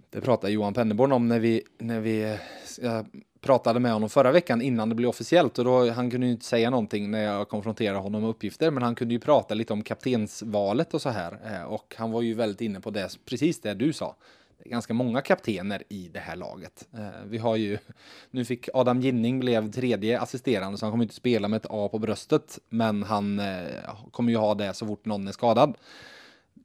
det 0.10 0.22
pratade 0.22 0.54
Johan 0.54 0.74
Penneborn 0.74 1.12
om 1.12 1.28
när 1.28 1.40
vi, 1.40 1.64
när 1.80 2.00
vi 2.00 2.38
jag 2.82 3.06
pratade 3.42 3.80
med 3.80 3.94
honom 3.94 4.10
förra 4.10 4.32
veckan 4.32 4.62
innan 4.62 4.90
det 4.90 4.96
blev 4.96 5.10
officiellt 5.10 5.60
och 5.60 5.66
då 5.66 5.90
han 5.90 6.12
kunde 6.12 6.28
ju 6.28 6.32
inte 6.32 6.46
säga 6.46 6.70
någonting 6.70 7.12
när 7.12 7.24
jag 7.24 7.50
konfronterade 7.50 8.00
honom 8.00 8.22
med 8.22 8.30
uppgifter, 8.30 8.72
men 8.72 8.84
han 8.84 8.96
kunde 8.96 9.14
ju 9.14 9.20
prata 9.20 9.54
lite 9.54 9.74
om 9.74 9.84
kaptensvalet 9.84 10.94
och 10.94 11.02
så 11.02 11.10
här 11.10 11.38
eh, 11.46 11.64
och 11.64 11.96
han 11.98 12.12
var 12.12 12.22
ju 12.22 12.34
väldigt 12.34 12.62
inne 12.62 12.80
på 12.82 12.90
det, 12.90 13.10
precis 13.26 13.62
det 13.62 13.74
du 13.74 13.94
sa. 13.94 14.16
Det 14.58 14.70
är 14.70 14.72
ganska 14.72 14.94
många 14.94 15.22
kaptener 15.22 15.84
i 15.90 16.10
det 16.14 16.20
här 16.20 16.36
laget. 16.36 16.88
Eh, 16.94 17.26
vi 17.26 17.38
har 17.38 17.56
ju, 17.56 17.78
nu 18.32 18.46
fick 18.46 18.70
Adam 18.74 19.02
Ginning 19.02 19.40
blev 19.40 19.72
tredje 19.72 20.20
assisterande 20.20 20.78
så 20.78 20.86
han 20.86 20.92
kommer 20.92 21.04
inte 21.04 21.16
spela 21.16 21.48
med 21.48 21.58
ett 21.58 21.68
A 21.70 21.90
på 21.92 22.00
bröstet, 22.00 22.60
men 22.70 23.04
han 23.04 23.40
eh, 23.40 23.66
kommer 24.12 24.32
ju 24.32 24.38
ha 24.38 24.56
det 24.56 24.74
så 24.74 24.88
fort 24.88 25.06
någon 25.06 25.28
är 25.28 25.32
skadad 25.32 25.76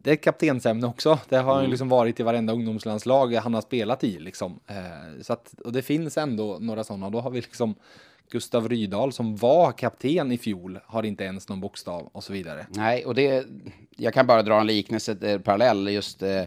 det 0.06 0.12
är 0.12 0.14
ett 0.14 0.24
kaptensämne 0.24 0.86
också. 0.86 1.18
Det 1.28 1.36
har 1.36 1.58
mm. 1.58 1.70
liksom 1.70 1.88
varit 1.88 2.20
i 2.20 2.22
varenda 2.22 2.52
ungdomslandslag 2.52 3.34
han 3.34 3.54
har 3.54 3.60
spelat 3.60 4.04
i 4.04 4.18
liksom. 4.18 4.60
Eh, 4.66 5.22
så 5.22 5.32
att, 5.32 5.54
och 5.64 5.72
det 5.72 5.82
finns 5.82 6.18
ändå 6.18 6.58
några 6.60 6.84
sådana. 6.84 7.10
Då 7.10 7.20
har 7.20 7.30
vi 7.30 7.40
liksom 7.40 7.74
Gustav 8.30 8.68
Rydahl 8.68 9.12
som 9.12 9.36
var 9.36 9.72
kapten 9.72 10.32
i 10.32 10.38
fjol 10.38 10.78
har 10.86 11.02
inte 11.02 11.24
ens 11.24 11.48
någon 11.48 11.60
bokstav 11.60 12.08
och 12.12 12.24
så 12.24 12.32
vidare. 12.32 12.66
Nej, 12.70 13.04
och 13.04 13.14
det, 13.14 13.46
jag 13.96 14.14
kan 14.14 14.26
bara 14.26 14.42
dra 14.42 14.60
en 14.60 14.66
liknelse, 14.66 15.16
en 15.20 15.42
parallell 15.42 15.88
just 15.88 16.22
eh, 16.22 16.42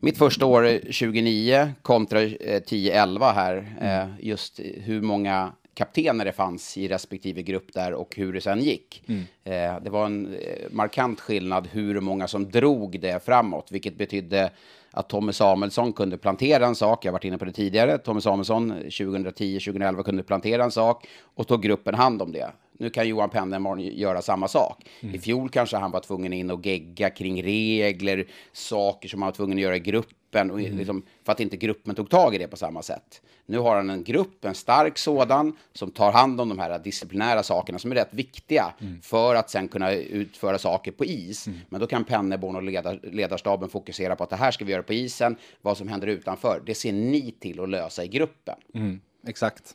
mitt 0.00 0.18
första 0.18 0.46
år 0.46 0.80
29 0.90 1.72
kontra 1.82 2.22
eh, 2.22 2.62
10-11 2.62 3.32
här, 3.34 3.76
mm. 3.80 4.00
eh, 4.00 4.14
just 4.20 4.60
hur 4.60 5.00
många 5.02 5.52
kaptener 5.76 6.24
det 6.24 6.32
fanns 6.32 6.78
i 6.78 6.88
respektive 6.88 7.42
grupp 7.42 7.72
där 7.72 7.92
och 7.92 8.16
hur 8.16 8.32
det 8.32 8.40
sen 8.40 8.62
gick. 8.62 9.04
Mm. 9.06 9.22
Eh, 9.44 9.82
det 9.82 9.90
var 9.90 10.06
en 10.06 10.34
eh, 10.34 10.70
markant 10.70 11.20
skillnad 11.20 11.68
hur 11.72 12.00
många 12.00 12.28
som 12.28 12.50
drog 12.50 13.00
det 13.00 13.24
framåt, 13.24 13.68
vilket 13.72 13.98
betydde 13.98 14.50
att 14.90 15.08
Tommy 15.08 15.32
Samuelsson 15.32 15.92
kunde 15.92 16.18
plantera 16.18 16.66
en 16.66 16.74
sak. 16.74 17.04
Jag 17.04 17.10
har 17.10 17.12
varit 17.12 17.24
inne 17.24 17.38
på 17.38 17.44
det 17.44 17.52
tidigare. 17.52 17.98
Tommy 17.98 18.20
Samuelsson 18.20 18.72
2010-2011 18.72 20.02
kunde 20.02 20.22
plantera 20.22 20.64
en 20.64 20.70
sak 20.70 21.06
och 21.34 21.46
tog 21.48 21.62
gruppen 21.62 21.94
hand 21.94 22.22
om 22.22 22.32
det. 22.32 22.50
Nu 22.78 22.90
kan 22.90 23.08
Johan 23.08 23.30
Pennerborn 23.30 23.80
göra 23.80 24.22
samma 24.22 24.48
sak. 24.48 24.84
Mm. 25.00 25.14
I 25.14 25.18
fjol 25.18 25.48
kanske 25.48 25.76
han 25.76 25.90
var 25.90 26.00
tvungen 26.00 26.32
in 26.32 26.50
och 26.50 26.66
gegga 26.66 27.10
kring 27.10 27.42
regler, 27.42 28.26
saker 28.52 29.08
som 29.08 29.22
han 29.22 29.26
var 29.26 29.34
tvungen 29.34 29.58
att 29.58 29.62
göra 29.62 29.76
i 29.76 29.80
grupp 29.80 30.15
gruppen, 30.26 30.50
och 30.50 30.60
liksom, 30.60 31.02
för 31.24 31.32
att 31.32 31.40
inte 31.40 31.56
gruppen 31.56 31.94
tog 31.94 32.10
tag 32.10 32.34
i 32.34 32.38
det 32.38 32.48
på 32.48 32.56
samma 32.56 32.82
sätt. 32.82 33.22
Nu 33.46 33.58
har 33.58 33.76
han 33.76 33.90
en 33.90 34.04
grupp, 34.04 34.44
en 34.44 34.54
stark 34.54 34.98
sådan, 34.98 35.56
som 35.72 35.90
tar 35.90 36.12
hand 36.12 36.40
om 36.40 36.48
de 36.48 36.58
här 36.58 36.78
disciplinära 36.78 37.42
sakerna 37.42 37.78
som 37.78 37.90
är 37.90 37.94
rätt 37.94 38.14
viktiga 38.14 38.72
för 39.02 39.34
att 39.34 39.50
sen 39.50 39.68
kunna 39.68 39.92
utföra 39.92 40.58
saker 40.58 40.92
på 40.92 41.04
is. 41.04 41.48
Men 41.68 41.80
då 41.80 41.86
kan 41.86 42.04
Penneborn 42.04 42.56
och 42.56 42.62
ledar, 42.62 43.00
ledarstaben 43.02 43.68
fokusera 43.68 44.16
på 44.16 44.24
att 44.24 44.30
det 44.30 44.36
här 44.36 44.50
ska 44.50 44.64
vi 44.64 44.72
göra 44.72 44.82
på 44.82 44.92
isen, 44.92 45.36
vad 45.62 45.76
som 45.76 45.88
händer 45.88 46.06
utanför, 46.06 46.62
det 46.66 46.74
ser 46.74 46.92
ni 46.92 47.34
till 47.40 47.60
att 47.60 47.68
lösa 47.68 48.04
i 48.04 48.08
gruppen. 48.08 48.56
Mm, 48.74 49.00
exakt. 49.26 49.74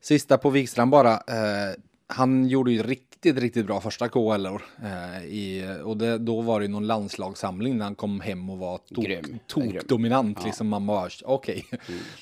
Sista 0.00 0.38
på 0.38 0.50
Wikstrand 0.50 0.90
bara. 0.90 1.12
Eh, 1.12 1.74
han 2.08 2.48
gjorde 2.48 2.72
ju 2.72 2.82
riktigt, 2.82 3.38
riktigt 3.38 3.66
bra 3.66 3.80
första 3.80 4.08
KHL-år. 4.08 4.62
Eh, 4.84 5.24
i- 5.24 5.80
och 5.84 5.96
det, 5.96 6.18
då 6.18 6.40
var 6.40 6.60
det 6.60 6.66
ju 6.66 6.72
någon 6.72 6.86
landslagssamling 6.86 7.76
när 7.78 7.84
han 7.84 7.94
kom 7.94 8.20
hem 8.20 8.50
och 8.50 8.58
var 8.58 8.78
tok, 8.78 9.04
Grym. 9.04 9.22
Grym. 9.22 9.38
tokdominant. 9.46 10.44
Liksom 10.44 10.68
man 10.68 10.86
bara, 10.86 11.08
okej. 11.24 11.64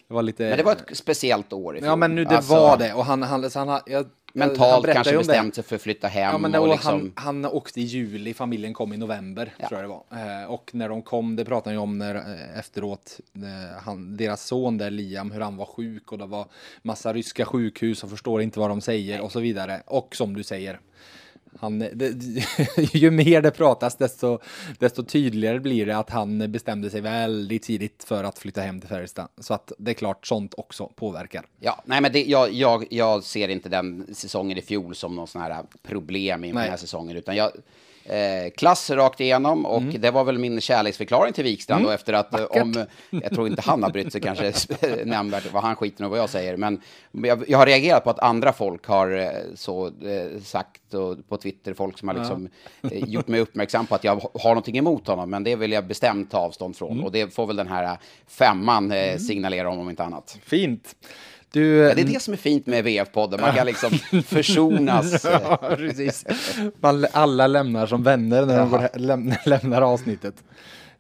Det 0.08 0.14
var 0.14 0.22
lite... 0.22 0.42
Men 0.48 0.56
det 0.58 0.62
var 0.64 0.72
ett 0.72 0.96
speciellt 0.96 1.52
år 1.52 1.76
i 1.76 1.80
fjol. 1.80 1.86
Ja, 1.88 1.96
men 1.96 2.14
nu 2.14 2.24
det 2.24 2.36
Alltså, 2.36 2.54
var 2.54 2.76
det. 2.76 2.94
Och 2.94 3.04
han, 3.04 3.22
han, 3.22 3.50
så 3.50 3.58
han, 3.58 3.68
har- 3.68 3.82
jag, 3.86 3.98
han 3.98 4.10
Mentalt 4.36 4.86
kanske 4.86 5.12
ju 5.12 5.18
bestämt 5.18 5.54
sig 5.54 5.64
för 5.64 5.76
att 5.76 5.82
flytta 5.82 6.08
hem. 6.08 6.32
Ja, 6.32 6.38
men 6.38 6.52
det, 6.52 6.58
och 6.58 6.64
och 6.64 6.72
liksom, 6.72 7.12
han, 7.14 7.44
han 7.44 7.52
åkte 7.52 7.80
i 7.80 7.84
juli, 7.84 8.34
familjen 8.34 8.74
kom 8.74 8.92
i 8.92 8.96
november, 8.96 9.54
tror 9.68 9.80
jag 9.80 9.84
det 9.84 9.88
var. 9.88 10.42
Eh, 10.42 10.50
och 10.50 10.70
när 10.72 10.88
de 10.88 11.02
kom, 11.02 11.36
det 11.36 11.44
pratade 11.44 11.74
jag 11.74 11.82
om 11.82 11.98
när, 11.98 12.14
eh, 12.14 12.58
efteråt, 12.58 13.20
eh, 13.34 13.82
han, 13.82 14.16
deras 14.16 14.44
son 14.44 14.78
där, 14.78 14.90
Liam, 14.90 15.30
hur 15.30 15.40
han 15.40 15.56
var 15.56 15.66
sjuk 15.66 16.12
och 16.12 16.18
det 16.18 16.26
var 16.26 16.46
massa 16.82 17.12
ryska 17.12 17.44
sjukhus 17.44 18.04
och 18.04 18.10
förstår 18.10 18.42
inte 18.42 18.58
vad 18.58 18.70
de 18.70 18.80
säger 18.80 19.20
och 19.20 19.32
så 19.32 19.40
vidare. 19.40 19.82
Och 19.86 20.16
som 20.16 20.34
du 20.34 20.42
säger, 20.42 20.80
han, 21.60 21.78
det, 21.78 22.14
ju 22.94 23.10
mer 23.10 23.42
det 23.42 23.50
pratas 23.50 23.96
desto, 23.96 24.38
desto 24.78 25.04
tydligare 25.04 25.60
blir 25.60 25.86
det 25.86 25.96
att 25.96 26.10
han 26.10 26.52
bestämde 26.52 26.90
sig 26.90 27.00
väldigt 27.00 27.62
tidigt 27.62 28.04
för 28.04 28.24
att 28.24 28.38
flytta 28.38 28.60
hem 28.60 28.80
till 28.80 28.88
Färjestad. 28.88 29.28
Så 29.38 29.54
att 29.54 29.72
det 29.78 29.90
är 29.90 29.94
klart 29.94 30.26
sånt 30.26 30.54
också 30.56 30.86
påverkar. 30.86 31.46
Ja, 31.60 31.82
nej, 31.84 32.00
men 32.00 32.12
det, 32.12 32.24
jag, 32.24 32.52
jag, 32.52 32.86
jag 32.90 33.24
ser 33.24 33.48
inte 33.48 33.68
den 33.68 34.14
säsongen 34.14 34.58
i 34.58 34.62
fjol 34.62 34.94
som 34.94 35.16
någon 35.16 35.28
sån 35.28 35.42
här 35.42 35.62
problem 35.82 36.44
Nej. 36.54 36.62
den 36.62 36.70
här 36.70 36.76
säsongen, 36.76 37.16
utan 37.16 37.36
jag, 37.36 37.50
eh, 38.04 38.50
klass 38.56 38.90
rakt 38.90 39.20
igenom 39.20 39.66
och 39.66 39.82
Mm. 39.82 40.00
det 40.00 40.10
var 40.10 40.24
väl 40.24 40.38
min 40.38 40.60
kärleksförklaring 40.60 41.32
till 41.32 41.44
Wikstrand 41.44 41.84
då 41.84 41.90
efter 41.90 42.12
att 42.12 42.40
eh, 42.40 42.44
om, 42.62 42.84
jag 43.10 43.30
tror 43.34 43.46
inte 43.48 43.62
han 43.62 43.82
har 43.82 43.90
brytt 43.90 44.12
sig 44.12 44.20
kanske 44.20 44.52
nämnvärt 45.04 45.52
vad 45.52 45.62
han 45.62 45.76
skiter 45.76 46.04
i 46.04 46.08
vad 46.08 46.18
jag 46.18 46.30
säger, 46.30 46.56
men 46.56 46.80
jag, 47.12 47.44
jag 47.48 47.58
har 47.58 47.66
reagerat 47.66 48.04
på 48.04 48.10
att 48.10 48.18
andra 48.18 48.52
folk 48.52 48.86
har 48.86 49.10
eh, 49.18 49.28
så 49.54 49.86
eh, 49.86 50.40
sagt 50.42 50.94
och 50.94 51.28
på 51.28 51.36
Twitter, 51.36 51.74
folk 51.74 51.98
som 51.98 52.08
har 52.08 52.14
liksom 52.14 52.48
eh, 52.82 53.04
gjort 53.08 53.28
mig 53.28 53.40
uppmärksam 53.40 53.86
på 53.86 53.94
att 53.94 54.04
jag 54.04 54.14
har 54.34 54.50
någonting 54.50 54.78
emot 54.78 55.06
honom, 55.06 55.30
men 55.30 55.44
det 55.44 55.56
vill 55.56 55.72
jag 55.72 55.86
bestämt 55.86 56.30
ta 56.30 56.38
avstånd 56.38 56.76
från 56.76 56.90
Mm. 56.92 57.04
och 57.04 57.12
det 57.12 57.34
får 57.34 57.46
väl 57.46 57.56
den 57.56 57.68
här 57.68 57.98
femman 58.26 58.92
eh, 58.92 59.16
signalera 59.18 59.70
om, 59.70 59.78
om 59.78 59.90
inte 59.90 60.04
annat. 60.04 60.38
Fint! 60.44 60.96
Du, 61.54 61.76
Ja, 61.76 61.94
det 61.94 62.00
är 62.00 62.04
det 62.06 62.22
som 62.22 62.32
är 62.34 62.38
fint 62.38 62.66
med 62.66 62.84
VF-podden, 62.84 63.40
man 63.40 63.54
kan 63.54 63.66
liksom 63.66 63.90
försonas. 64.26 65.24
Ja, 65.32 65.56
precis. 65.76 66.24
Man, 66.80 67.06
alla 67.12 67.46
lämnar 67.46 67.86
som 67.86 68.02
vänner 68.02 68.46
när 68.46 68.58
de 68.58 68.70
går, 68.70 68.88
läm, 68.98 69.32
lämnar 69.46 69.82
avsnittet. 69.82 70.34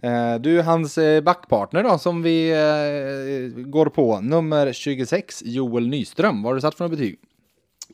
Eh, 0.02 0.34
Du, 0.34 0.62
hans 0.62 0.98
eh, 0.98 1.20
backpartner 1.22 1.82
då, 1.82 1.98
som 1.98 2.22
vi 2.22 2.50
eh, 2.50 3.62
går 3.62 3.86
på, 3.86 4.20
nummer 4.20 4.72
26, 4.72 5.42
Joel 5.44 5.88
Nyström. 5.88 6.42
Vad 6.42 6.50
har 6.50 6.54
du 6.54 6.60
satt 6.60 6.74
för 6.74 6.88
betyg? 6.88 7.18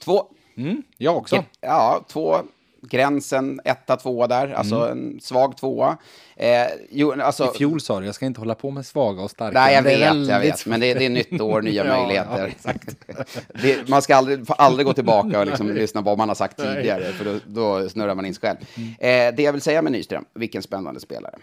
Två, 0.05 0.23
Mm, 0.57 0.83
jag 0.97 1.17
också. 1.17 1.45
ja, 1.61 2.05
två, 2.09 2.37
gränsen, 2.83 3.61
etta, 3.65 3.97
tvåa 3.97 4.27
där, 4.27 4.49
alltså 4.53 4.91
en 4.91 5.19
svag 5.23 5.57
tvåa. 5.57 5.97
Eh, 6.43 6.67
jo, 6.91 7.13
alltså, 7.23 7.43
Mm. 7.43 7.55
I 7.55 7.59
fjol 7.59 7.81
sa 7.81 8.01
du, 8.01 8.07
jag 8.07 8.15
ska 8.15 8.27
inte 8.27 8.41
hålla 8.41 8.55
på 8.55 8.71
med 8.71 8.87
svaga 8.87 9.23
och 9.23 9.31
starka. 9.31 9.61
Nej, 9.61 9.75
jag 9.75 9.83
vet, 9.83 10.29
jag 10.29 10.41
vet, 10.41 10.67
men 10.67 10.81
det, 10.81 10.95
det 10.95 11.05
är 11.07 11.11
nytt 11.11 11.41
år, 11.41 11.63
nya 11.63 11.85
Ja, 11.87 11.97
möjligheter. 11.97 12.55
ja. 12.65 12.73
Det, 13.63 13.89
man 13.89 14.03
ska 14.03 14.17
aldrig, 14.17 14.41
aldrig 14.49 14.87
gå 14.87 14.93
tillbaka 14.93 15.41
och 15.41 15.47
liksom 15.47 15.69
lyssna 15.73 16.03
på 16.03 16.09
vad 16.11 16.19
man 16.19 16.29
har 16.29 16.35
sagt 16.35 16.57
tidigare, 16.57 17.05
för 17.13 17.25
då, 17.25 17.39
då 17.47 17.89
snurrar 17.89 18.15
man 18.15 18.27
in 18.27 18.35
sig 18.35 18.41
själv. 18.41 18.57
Mm. 18.77 19.29
Eh, 19.29 19.37
det 19.37 19.43
jag 19.43 19.53
vill 19.53 19.61
säga 19.63 19.83
med 19.83 19.93
Nyström, 19.93 20.25
vilken 20.35 20.63
spännande 20.63 21.01
spelare. 21.01 21.35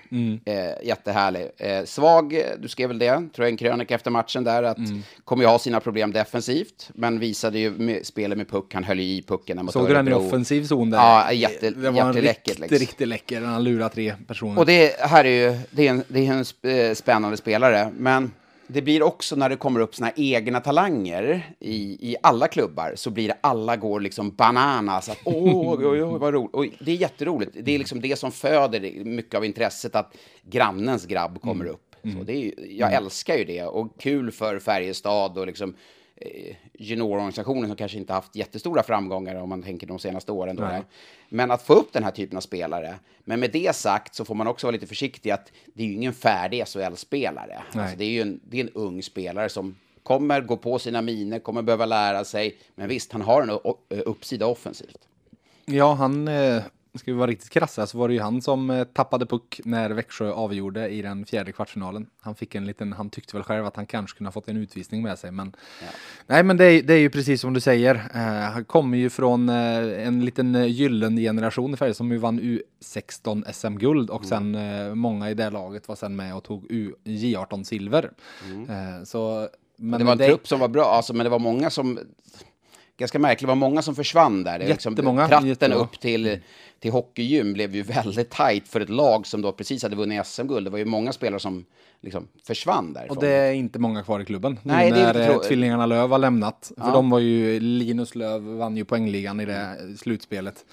Eh, 0.46 0.88
jättehärlig. 0.88 1.48
Eh, 1.58 1.84
svag, 1.86 2.42
du 2.60 2.68
skrev 2.68 2.88
väl 2.88 3.00
det, 3.00 3.12
tror 3.14 3.30
jag, 3.38 3.48
en 3.48 3.58
krönika 3.58 3.96
efter 3.96 4.12
matchen 4.12 4.44
där, 4.44 4.64
att 4.64 4.78
Mm. 4.78 5.04
kommer 5.24 5.44
ju 5.44 5.48
ha 5.50 5.60
sina 5.60 5.80
problem 5.80 6.12
defensivt, 6.12 6.90
men 6.94 7.20
visade 7.20 7.60
ju 7.60 7.72
med, 7.72 8.06
spelet 8.06 8.38
med 8.38 8.50
puck, 8.50 8.74
han 8.74 8.84
höll 8.84 9.00
ju 9.00 9.06
i 9.06 9.22
pucken. 9.28 9.66
mot 9.66 9.74
Såg 9.74 9.88
du 9.88 9.94
den 9.94 10.08
i 10.08 10.14
offensiv 10.14 10.64
zon 10.68 10.90
där? 10.90 10.98
Ja, 10.98 11.32
jätte- 11.32 11.70
det 11.70 11.90
var 11.92 11.98
jätteläckert, 12.08 12.38
riktigt, 12.48 12.60
liksom. 12.60 12.78
riktigt 12.78 13.08
läcker. 13.08 13.42
Han 13.42 13.64
lurar 13.64 13.90
tre 13.90 14.14
personer. 14.28 14.60
Och 14.60 14.66
det 14.66 14.87
här 15.00 15.26
är 15.26 15.50
ju 15.50 15.60
det 15.72 15.88
är 15.88 15.92
en, 15.92 16.04
det 16.08 16.28
är 16.28 16.32
en 16.34 16.72
eh, 16.72 16.94
spännande 16.94 17.38
spelare, 17.38 17.92
men 17.98 18.32
det 18.68 18.82
blir 18.82 19.04
också 19.04 19.36
när 19.36 19.50
det 19.50 19.56
kommer 19.56 19.80
upp 19.80 20.00
här 20.00 20.14
egna 20.16 20.60
talanger 20.60 21.52
i, 21.60 22.12
i 22.12 22.16
alla 22.24 22.48
klubbar 22.48 22.94
så 22.96 23.10
blir 23.10 23.28
det 23.28 23.38
alla 23.42 23.76
går 23.76 24.00
liksom 24.00 24.36
bananas. 24.36 25.10
Att, 25.10 25.18
Åh, 25.24 25.80
oj, 25.80 25.86
oj, 25.86 26.04
oj, 26.04 26.20
vad 26.20 26.34
roligt. 26.34 26.54
Och 26.54 26.66
det 26.80 26.92
är 26.92 26.96
jätteroligt. 26.96 27.52
Det 27.62 27.76
är 27.76 27.80
liksom 27.80 28.02
det 28.02 28.20
som 28.20 28.32
föder 28.32 29.04
mycket 29.04 29.36
av 29.36 29.46
intresset 29.46 29.96
att 29.96 30.16
grannens 30.44 31.06
grabb 31.06 31.42
kommer 31.42 31.66
upp. 31.66 31.96
Så 32.18 32.24
det 32.24 32.34
är, 32.34 32.54
jag 32.70 32.94
älskar 32.94 33.36
ju 33.36 33.44
det 33.44 33.64
och 33.64 34.00
kul 34.00 34.32
för 34.32 34.60
Färjestad 34.60 35.38
och 35.38 35.48
liksom 35.48 35.76
juniororganisationen 36.74 37.68
som 37.68 37.76
kanske 37.76 37.98
inte 37.98 38.14
haft 38.14 38.36
jättestora 38.36 38.84
framgångar 38.84 39.36
om 39.36 39.50
man 39.50 39.64
tänker 39.64 39.88
de 39.88 40.00
senaste 40.00 40.32
åren. 40.32 40.56
Då, 40.56 40.64
Nej. 40.64 40.82
men 41.30 41.52
att 41.52 41.62
få 41.62 41.74
upp 41.74 41.94
den 41.94 42.04
här 42.04 42.12
typen 42.12 42.38
av 42.38 42.42
spelare. 42.42 42.96
Men 43.20 43.40
med 43.40 43.52
det 43.52 43.76
sagt 43.76 44.16
så 44.16 44.26
får 44.26 44.36
man 44.36 44.48
också 44.48 44.68
vara 44.68 44.72
lite 44.72 44.88
försiktig 44.88 45.32
att 45.32 45.52
det 45.74 45.84
är 45.84 45.88
ju 45.88 45.94
ingen 45.94 46.14
färdig 46.14 46.68
SHL-spelare. 46.68 47.62
Alltså 47.72 47.98
det 47.98 48.06
är 48.06 48.10
ju 48.10 48.22
en, 48.22 48.40
det 48.44 48.58
är 48.58 48.64
en 48.64 48.70
ung 48.74 49.04
spelare 49.04 49.50
som 49.50 49.76
kommer 50.04 50.42
gå 50.42 50.58
på 50.58 50.80
sina 50.80 51.02
miner, 51.02 51.40
kommer 51.40 51.62
behöva 51.62 51.86
lära 51.86 52.26
sig. 52.26 52.58
Men 52.76 52.90
visst, 52.90 53.12
han 53.12 53.22
har 53.22 53.42
en 53.42 53.76
uppsida 53.90 54.46
offensivt. 54.46 55.08
Ja, 55.66 55.94
han, 55.94 56.28
eh, 56.28 56.64
ska 56.98 57.12
vi 57.12 57.18
vara 57.18 57.32
riktigt 57.32 57.50
krassa, 57.50 57.88
så 57.88 57.98
var 57.98 58.08
det 58.08 58.14
ju 58.14 58.20
han 58.20 58.42
som 58.42 58.70
eh, 58.70 58.84
tappade 58.84 59.26
puck 59.26 59.60
när 59.66 59.90
Växjö 59.90 60.32
avgjorde 60.32 60.90
i 60.90 61.02
den 61.02 61.26
fjärde 61.26 61.52
kvartsfinalen. 61.52 62.08
Han 62.22 62.36
fick 62.36 62.56
en 62.56 62.66
liten, 62.66 62.94
han 62.94 63.10
tyckte 63.10 63.36
väl 63.36 63.44
själv 63.44 63.66
att 63.66 63.76
han 63.76 63.86
kanske 63.86 64.18
kunde 64.18 64.28
ha 64.28 64.32
fått 64.32 64.48
en 64.48 64.58
utvisning 64.58 65.02
med 65.04 65.20
sig, 65.20 65.32
men 65.32 65.56
nej, 66.28 66.44
men 66.44 66.58
det, 66.58 66.66
är- 66.66 66.84
det 66.84 66.94
är 66.94 66.98
ju 67.00 67.10
precis 67.10 67.42
som 67.42 67.54
du 67.54 67.60
säger. 67.60 67.96
Eh, 68.14 68.52
han 68.52 68.66
kommer 68.66 68.98
ju 68.98 69.10
från 69.10 69.50
eh, 69.50 70.08
en 70.08 70.26
liten 70.26 70.56
eh, 70.56 70.66
gyllene 70.66 71.22
generation 71.22 71.74
i 71.74 71.78
Färjestad 71.78 71.98
som 71.98 72.12
ju 72.12 72.18
vann 72.18 72.40
U16 72.42 73.52
SM-guld 73.52 74.10
och 74.10 74.26
sen 74.26 74.56
eh, 74.56 74.96
många 74.96 75.30
i 75.30 75.34
det 75.34 75.50
laget 75.50 75.88
var 75.88 75.96
sen 75.96 76.16
med 76.16 76.36
och 76.36 76.44
tog 76.44 76.66
U 76.70 76.94
J18 77.04 77.64
silver. 77.64 78.12
Eh, 78.70 79.04
så, 79.04 79.50
men 79.80 80.00
det 80.00 80.06
var 80.06 80.12
en 80.12 80.18
trupp 80.30 80.48
som 80.48 80.60
var 80.60 80.68
bra, 80.68 80.86
alltså, 80.86 81.14
men 81.14 81.24
det 81.24 81.30
var 81.30 81.40
många 81.40 81.70
som... 81.70 82.00
Ganska 82.98 83.20
märkligt, 83.20 83.42
det 83.42 83.48
var 83.48 83.56
många 83.56 83.82
som 83.82 83.96
försvann 83.96 84.44
där. 84.44 84.60
Det 84.60 84.66
Jättemånga, 84.66 85.28
tratten 85.28 85.48
jättebra. 85.48 85.78
upp 85.78 86.00
till, 86.00 86.40
till 86.80 86.92
hockeygym 86.92 87.54
blev 87.54 87.76
ju 87.76 87.82
väldigt 87.84 88.30
tajt 88.30 88.68
för 88.68 88.80
ett 88.80 88.90
lag 88.90 89.28
som 89.28 89.42
då 89.42 89.52
precis 89.52 89.84
hade 89.84 89.96
vunnit 89.96 90.26
SM-guld. 90.26 90.66
Det 90.66 90.70
var 90.70 90.78
ju 90.78 90.86
många 90.86 91.12
spelare 91.14 91.40
som 91.40 91.66
liksom 92.02 92.28
försvann 92.48 92.94
därifrån. 92.94 93.18
Och 93.18 93.24
det 93.24 93.30
är 93.30 93.54
inte 93.54 93.80
många 93.80 94.04
kvar 94.04 94.20
i 94.20 94.26
klubben. 94.26 94.60
Nu 94.64 94.74
Nej, 94.74 94.92
det 94.92 95.00
är 95.00 95.14
när 95.14 95.22
inte 95.22 95.34
eh, 95.34 95.40
tvillingarna 95.40 95.86
Löv 95.86 96.10
har 96.10 96.18
lämnat. 96.20 96.72
För 96.78 96.88
Ja. 96.88 96.92
de 96.94 97.10
var 97.10 97.20
ju, 97.20 97.60
Linus 97.60 98.16
Löv 98.16 98.42
vann 98.42 98.78
ju 98.78 98.86
poängligan 98.86 99.40
i 99.40 99.46
det 99.46 99.78
slutspelet. 99.98 100.66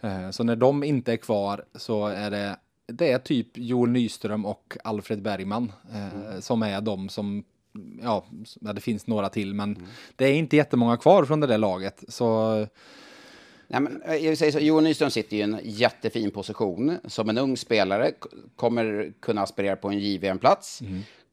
Eh, 0.00 0.30
Så 0.30 0.44
när 0.44 0.56
de 0.56 0.84
inte 0.84 1.12
är 1.12 1.16
kvar 1.16 1.64
så 1.74 2.06
är 2.06 2.30
det, 2.30 2.56
det 2.86 3.12
är 3.12 3.18
typ 3.18 3.48
Joel 3.54 3.90
Nyström 3.90 4.46
och 4.46 4.76
Alfred 4.84 5.22
Bergman 5.22 5.72
eh, 5.94 6.40
som 6.40 6.62
är 6.62 6.80
de 6.80 7.08
som, 7.08 7.44
ja, 8.02 8.24
det 8.60 8.80
finns 8.80 9.06
några 9.06 9.28
till, 9.28 9.54
men 9.54 9.86
det 10.16 10.24
är 10.24 10.34
inte 10.34 10.56
jättemånga 10.56 10.96
kvar 10.96 11.24
från 11.24 11.40
det 11.40 11.46
där 11.46 11.58
laget. 11.58 12.04
Så 12.08 12.66
Nej, 13.72 13.80
men 13.80 14.02
eh, 14.02 14.14
jag 14.14 14.38
säga 14.38 14.52
så, 14.52 14.58
Johan 14.58 14.84
Nyström 14.84 15.10
sitter 15.10 15.36
i 15.36 15.42
en 15.42 15.60
jättefin 15.62 16.30
position. 16.30 16.98
Som 17.04 17.28
en 17.28 17.38
ung 17.38 17.56
spelare 17.56 18.12
kommer 18.56 19.12
kunna 19.20 19.42
aspirera 19.42 19.76
på 19.76 19.88
en 19.88 19.98
JVM-plats. 19.98 20.82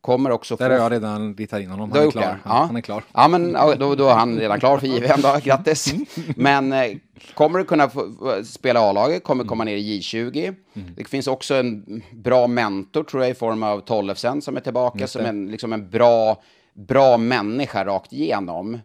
Kommer 0.08 0.32
också 0.32 0.58
få... 0.58 0.64
där 0.64 0.70
har 0.70 0.78
jag 0.78 0.92
redan 0.92 1.36
ritat 1.36 1.62
in 1.62 1.70
honom. 1.70 1.92
Han 1.92 2.08
är 2.08 2.12
klar. 2.12 2.40
Ja. 2.44 2.66
Han 2.68 2.76
är 2.76 2.82
klar. 2.82 3.04
Ja, 3.14 3.28
men 3.28 3.54
då, 3.80 3.96
då 3.96 4.08
är 4.08 4.14
han 4.14 4.40
redan 4.40 4.60
klar 4.60 4.78
för 4.78 4.88
JVM 4.88 5.22
då, 5.22 5.40
grattis. 5.44 5.94
Men 6.36 6.74
eh, 6.74 6.98
kommer 7.34 7.60
du 7.60 7.66
kunna 7.66 7.90
få, 7.90 8.14
få 8.20 8.44
spela 8.44 8.80
A-laget, 8.80 9.24
kommer 9.24 9.44
komma 9.44 9.64
ner 9.64 9.76
i 9.76 10.00
J20. 10.00 10.56
Det 10.96 11.08
finns 11.08 11.28
också 11.28 11.56
en 11.56 12.02
bra 12.12 12.48
mentor 12.48 13.04
tror 13.04 13.24
jag 13.24 13.32
i 13.32 13.34
form 13.34 13.64
av 13.64 13.80
Tollefsen 13.80 14.42
som 14.42 14.58
är 14.58 14.62
tillbaka, 14.62 15.08
som 15.08 15.26
en, 15.26 15.48
liksom 15.48 15.74
en 15.74 15.90
bra, 15.90 16.42
bra 16.74 17.18
människa 17.18 17.86
rakt 17.86 18.14
igenom. 18.14 18.80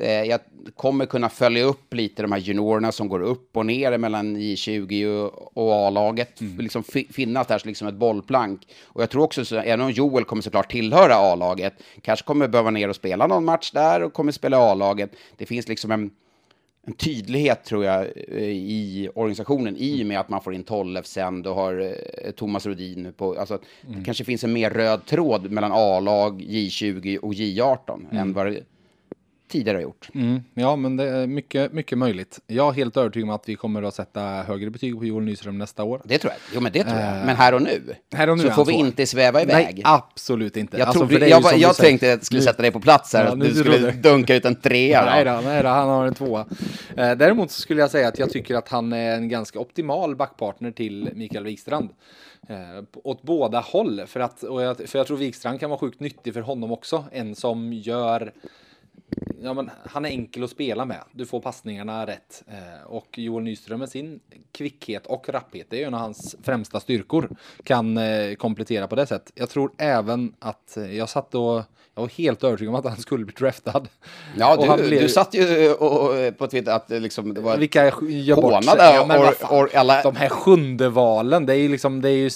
Eh, 0.00 0.24
jag 0.24 0.40
kommer 0.76 1.06
kunna 1.06 1.28
följa 1.28 1.64
upp 1.64 1.94
lite 1.94 2.22
de 2.22 2.32
här 2.32 2.38
juniorerna 2.38 2.92
som 2.92 3.08
går 3.08 3.20
upp 3.20 3.56
och 3.56 3.66
ner 3.66 3.98
mellan 3.98 4.36
J20 4.36 5.26
och, 5.54 5.72
A-laget. 5.72 6.40
Liksom 6.58 6.82
fi, 6.82 7.06
finnas 7.10 7.46
där 7.46 7.58
som 7.58 7.68
liksom 7.68 7.88
ett 7.88 7.94
bollplank. 7.94 8.68
Och 8.84 9.02
jag 9.02 9.10
tror 9.10 9.22
också, 9.22 9.44
så, 9.44 9.56
även 9.56 9.80
om 9.80 9.90
Joel 9.90 10.24
kommer 10.24 10.42
såklart 10.42 10.70
tillhöra 10.70 11.14
A-laget, 11.14 11.74
kanske 12.02 12.26
kommer 12.26 12.48
behöva 12.48 12.70
ner 12.70 12.88
och 12.88 12.96
spela 12.96 13.26
någon 13.26 13.44
match 13.44 13.70
där 13.70 14.02
och 14.02 14.12
kommer 14.12 14.32
spela 14.32 14.58
A-laget. 14.58 15.10
Det 15.36 15.46
finns 15.46 15.68
liksom 15.68 15.90
en, 15.90 16.10
en 16.86 16.92
tydlighet 16.92 17.64
tror 17.64 17.84
jag 17.84 18.00
eh, 18.28 18.42
i 18.48 19.10
organisationen 19.14 19.76
i 19.76 20.02
och 20.02 20.06
med 20.06 20.20
att 20.20 20.28
man 20.28 20.42
får 20.42 20.54
in 20.54 20.64
Tollefsen, 20.64 21.42
du 21.42 21.50
har 21.50 21.80
eh, 22.24 22.30
Thomas 22.30 22.66
Rodin 22.66 23.12
på, 23.16 23.34
alltså 23.38 23.58
mm. 23.86 23.98
det 23.98 24.04
kanske 24.04 24.24
finns 24.24 24.44
en 24.44 24.52
mer 24.52 24.70
röd 24.70 25.06
tråd 25.06 25.50
mellan 25.50 25.72
A-lag, 25.74 26.42
J20 26.42 27.16
och 27.16 27.32
J18 27.32 27.94
mm. 27.94 28.16
än 28.16 28.32
vad 28.32 28.56
tidigare 29.48 29.76
har 29.76 29.82
gjort. 29.82 30.08
Mm, 30.14 30.42
ja, 30.54 30.76
men 30.76 30.96
det 30.96 31.08
är 31.08 31.26
mycket, 31.26 31.72
mycket 31.72 31.98
möjligt. 31.98 32.40
Jag 32.46 32.68
är 32.68 32.72
helt 32.72 32.96
övertygad 32.96 33.28
om 33.28 33.34
att 33.34 33.48
vi 33.48 33.54
kommer 33.54 33.82
att 33.82 33.94
sätta 33.94 34.20
högre 34.20 34.70
betyg 34.70 34.98
på 34.98 35.04
Joel 35.04 35.24
Nyström 35.24 35.58
nästa 35.58 35.84
år. 35.84 36.02
Det 36.04 36.18
tror 36.18 36.32
jag. 36.32 36.40
Jo, 36.54 36.60
men 36.60 36.72
det 36.72 36.84
tror 36.84 37.00
jag. 37.00 37.26
Men 37.26 37.36
här 37.36 37.54
och 37.54 37.62
nu, 37.62 37.94
här 38.12 38.30
och 38.30 38.38
nu 38.38 38.44
så 38.44 38.50
får 38.50 38.64
vi 38.64 38.72
inte 38.72 39.06
sväva 39.06 39.42
iväg. 39.42 39.74
Nej, 39.74 39.82
absolut 39.84 40.56
inte. 40.56 40.78
Jag, 40.78 40.88
alltså, 40.88 41.06
trodde, 41.06 41.28
jag, 41.28 41.42
jag, 41.42 41.58
jag 41.58 41.76
tänkte 41.76 42.12
att 42.12 42.18
jag 42.18 42.26
skulle 42.26 42.42
sätta 42.42 42.62
dig 42.62 42.70
på 42.70 42.80
plats 42.80 43.12
här, 43.12 43.24
ja, 43.24 43.32
att 43.32 43.40
du 43.40 43.54
skulle 43.54 43.90
dunka 43.90 44.34
ut 44.34 44.44
en 44.44 44.56
trea. 44.56 45.04
Nej, 45.04 45.24
då, 45.24 45.40
nej 45.44 45.62
då, 45.62 45.68
han 45.68 45.88
har 45.88 46.06
en 46.06 46.14
tvåa. 46.14 46.46
Eh, 46.96 47.12
däremot 47.12 47.50
så 47.50 47.60
skulle 47.60 47.80
jag 47.80 47.90
säga 47.90 48.08
att 48.08 48.18
jag 48.18 48.30
tycker 48.30 48.54
att 48.54 48.68
han 48.68 48.92
är 48.92 49.14
en 49.14 49.28
ganska 49.28 49.58
optimal 49.58 50.16
backpartner 50.16 50.70
till 50.70 51.10
Mikael 51.14 51.44
Wikstrand. 51.44 51.90
Eh, 52.48 52.84
åt 53.04 53.22
båda 53.22 53.60
håll, 53.60 54.02
för, 54.06 54.20
att, 54.20 54.38
jag, 54.42 54.88
för 54.88 54.98
jag 54.98 55.06
tror 55.06 55.16
Wikstrand 55.16 55.60
kan 55.60 55.70
vara 55.70 55.80
sjukt 55.80 56.00
nyttig 56.00 56.34
för 56.34 56.40
honom 56.40 56.72
också. 56.72 57.04
En 57.12 57.34
som 57.34 57.72
gör 57.72 58.32
ja, 59.42 59.54
men 59.54 59.70
han 59.84 60.04
är 60.04 60.08
enkel 60.08 60.44
att 60.44 60.50
spela 60.50 60.84
med. 60.84 61.00
Du 61.12 61.26
får 61.26 61.40
passningarna 61.40 62.06
rätt. 62.06 62.44
Eh, 62.46 62.86
och 62.86 63.18
Joel 63.18 63.44
Nyström 63.44 63.78
med 63.78 63.88
sin 63.88 64.20
kvickhet 64.52 65.06
och 65.06 65.28
rapphet, 65.28 65.66
det 65.70 65.82
är 65.82 65.86
en 65.86 65.94
av 65.94 66.00
hans 66.00 66.36
främsta 66.42 66.80
styrkor, 66.80 67.28
kan 67.62 67.96
eh, 67.96 68.34
komplettera 68.34 68.86
på 68.86 68.96
det 68.96 69.06
sättet. 69.06 69.32
Jag 69.34 69.50
tror 69.50 69.70
även 69.78 70.34
att 70.38 70.76
eh, 70.76 70.96
jag 70.96 71.08
satt 71.08 71.34
och 71.34 71.62
jag 71.98 72.02
var 72.02 72.08
helt 72.08 72.44
övertygad 72.44 72.74
om 72.74 72.80
att 72.80 72.84
han 72.84 72.96
skulle 72.96 73.24
bli 73.24 73.34
draftad. 73.34 73.88
Ja, 74.36 74.76
du, 74.76 74.88
blev... 74.88 75.02
du 75.02 75.08
satt 75.08 75.34
ju 75.34 75.72
och, 75.72 76.38
på 76.38 76.46
Twitter 76.46 76.72
att 76.72 76.90
liksom, 76.90 77.34
det 77.34 77.40
var 77.40 77.56
Vilka 77.56 77.90
bort 78.36 78.64
ja, 78.78 79.02
or, 79.50 79.62
or, 79.62 79.70
alla... 79.74 80.02
De 80.02 80.16
här 80.16 80.28
sjunde 80.28 80.88
valen, 80.88 81.46
det 81.46 81.52
är 81.52 81.56
ju 81.56 81.68
liksom, 81.68 82.02
det 82.02 82.10
är 82.10 82.16
ju 82.16 82.30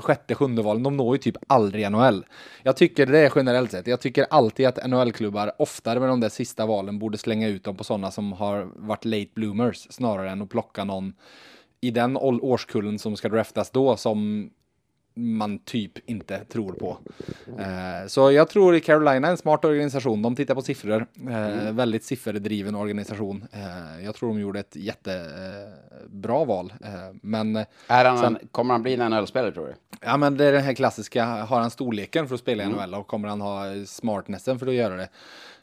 sjätte, 0.00 0.34
sjunde 0.34 0.62
valen, 0.62 0.82
de 0.82 0.96
når 0.96 1.16
ju 1.16 1.22
typ 1.22 1.36
aldrig 1.46 1.90
NHL. 1.90 2.24
Jag 2.62 2.76
tycker 2.76 3.06
det 3.06 3.18
är 3.18 3.32
generellt 3.36 3.70
sett, 3.70 3.86
jag 3.86 4.00
tycker 4.00 4.26
alltid 4.30 4.66
att 4.66 4.86
NHL-klubbar 4.86 5.52
oftare 5.86 6.00
med 6.00 6.08
de 6.08 6.20
där 6.20 6.28
sista 6.28 6.66
valen 6.66 6.98
borde 6.98 7.18
slänga 7.18 7.48
ut 7.48 7.64
dem 7.64 7.76
på 7.76 7.84
sådana 7.84 8.10
som 8.10 8.32
har 8.32 8.68
varit 8.74 9.04
late 9.04 9.30
bloomers 9.34 9.86
snarare 9.90 10.30
än 10.30 10.42
att 10.42 10.48
plocka 10.48 10.84
någon 10.84 11.14
i 11.80 11.90
den 11.90 12.16
årskullen 12.16 12.98
som 12.98 13.16
ska 13.16 13.28
draftas 13.28 13.70
då 13.70 13.96
som 13.96 14.50
man 15.14 15.58
typ 15.58 16.10
inte 16.10 16.44
tror 16.44 16.72
på. 16.72 16.98
Eh, 17.58 18.06
så 18.06 18.32
jag 18.32 18.48
tror 18.48 18.78
Carolina 18.78 19.26
är 19.26 19.30
en 19.30 19.36
smart 19.36 19.64
organisation. 19.64 20.22
De 20.22 20.36
tittar 20.36 20.54
på 20.54 20.62
siffror. 20.62 21.06
Eh, 21.28 21.36
mm. 21.36 21.76
Väldigt 21.76 22.04
sifferdriven 22.04 22.74
organisation. 22.74 23.44
Eh, 23.52 24.04
jag 24.04 24.14
tror 24.14 24.28
de 24.28 24.40
gjorde 24.40 24.60
ett 24.60 24.76
jättebra 24.76 26.44
val. 26.44 26.72
Eh, 26.84 26.90
men 27.22 27.56
är 27.86 28.04
han, 28.04 28.18
sen, 28.18 28.38
kommer 28.50 28.74
han 28.74 28.82
bli 28.82 28.94
en 28.94 29.10
NHL-spelare 29.10 29.52
tror 29.52 29.66
du? 29.66 29.74
Ja, 30.00 30.16
men 30.16 30.36
det 30.36 30.44
är 30.44 30.52
den 30.52 30.62
här 30.62 30.74
klassiska. 30.74 31.24
Har 31.24 31.60
han 31.60 31.70
storleken 31.70 32.28
för 32.28 32.34
att 32.34 32.40
spela 32.40 32.62
i 32.62 32.66
NHL 32.66 32.94
och 32.94 33.06
kommer 33.06 33.28
han 33.28 33.40
ha 33.40 33.64
smartnessen 33.86 34.58
för 34.58 34.66
att 34.66 34.74
göra 34.74 34.96
det? 34.96 35.08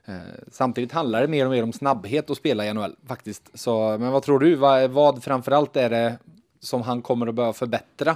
Eh, 0.06 0.16
samtidigt 0.51 0.91
handlar 0.91 1.22
det 1.22 1.28
mer 1.28 1.45
och 1.45 1.51
mer 1.51 1.64
om 1.64 1.74
snabbhet 1.74 2.30
att 2.30 2.38
spela 2.38 2.66
i 2.66 2.74
NHL 2.74 2.95
faktiskt. 3.08 3.49
Så, 3.54 3.97
men 3.99 4.12
vad 4.12 4.24
tror 4.24 4.39
du? 4.39 4.56
Vad, 4.56 4.91
vad 4.91 5.24
framförallt 5.24 5.76
är 5.76 5.89
det 5.89 6.18
som 6.60 6.82
han 6.82 7.01
kommer 7.01 7.28
att 7.28 7.36
behöva 7.36 7.54
förbättra 7.54 8.16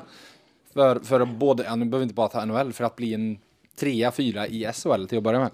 för, 0.74 1.00
för 1.00 1.26
både, 1.26 1.64
ja, 1.64 1.76
nu 1.76 1.86
behöver 1.86 2.04
inte 2.04 2.16
bara 2.16 2.28
ta 2.28 2.46
NHL, 2.46 2.74
för 2.74 2.84
att 2.84 2.96
bli 2.96 3.14
en 3.14 3.38
trea, 3.80 4.12
fyra 4.12 4.48
i 4.48 4.72
SHL 4.74 5.06
till 5.06 5.18
att 5.18 5.24
börja 5.24 5.40
med. 5.40 5.52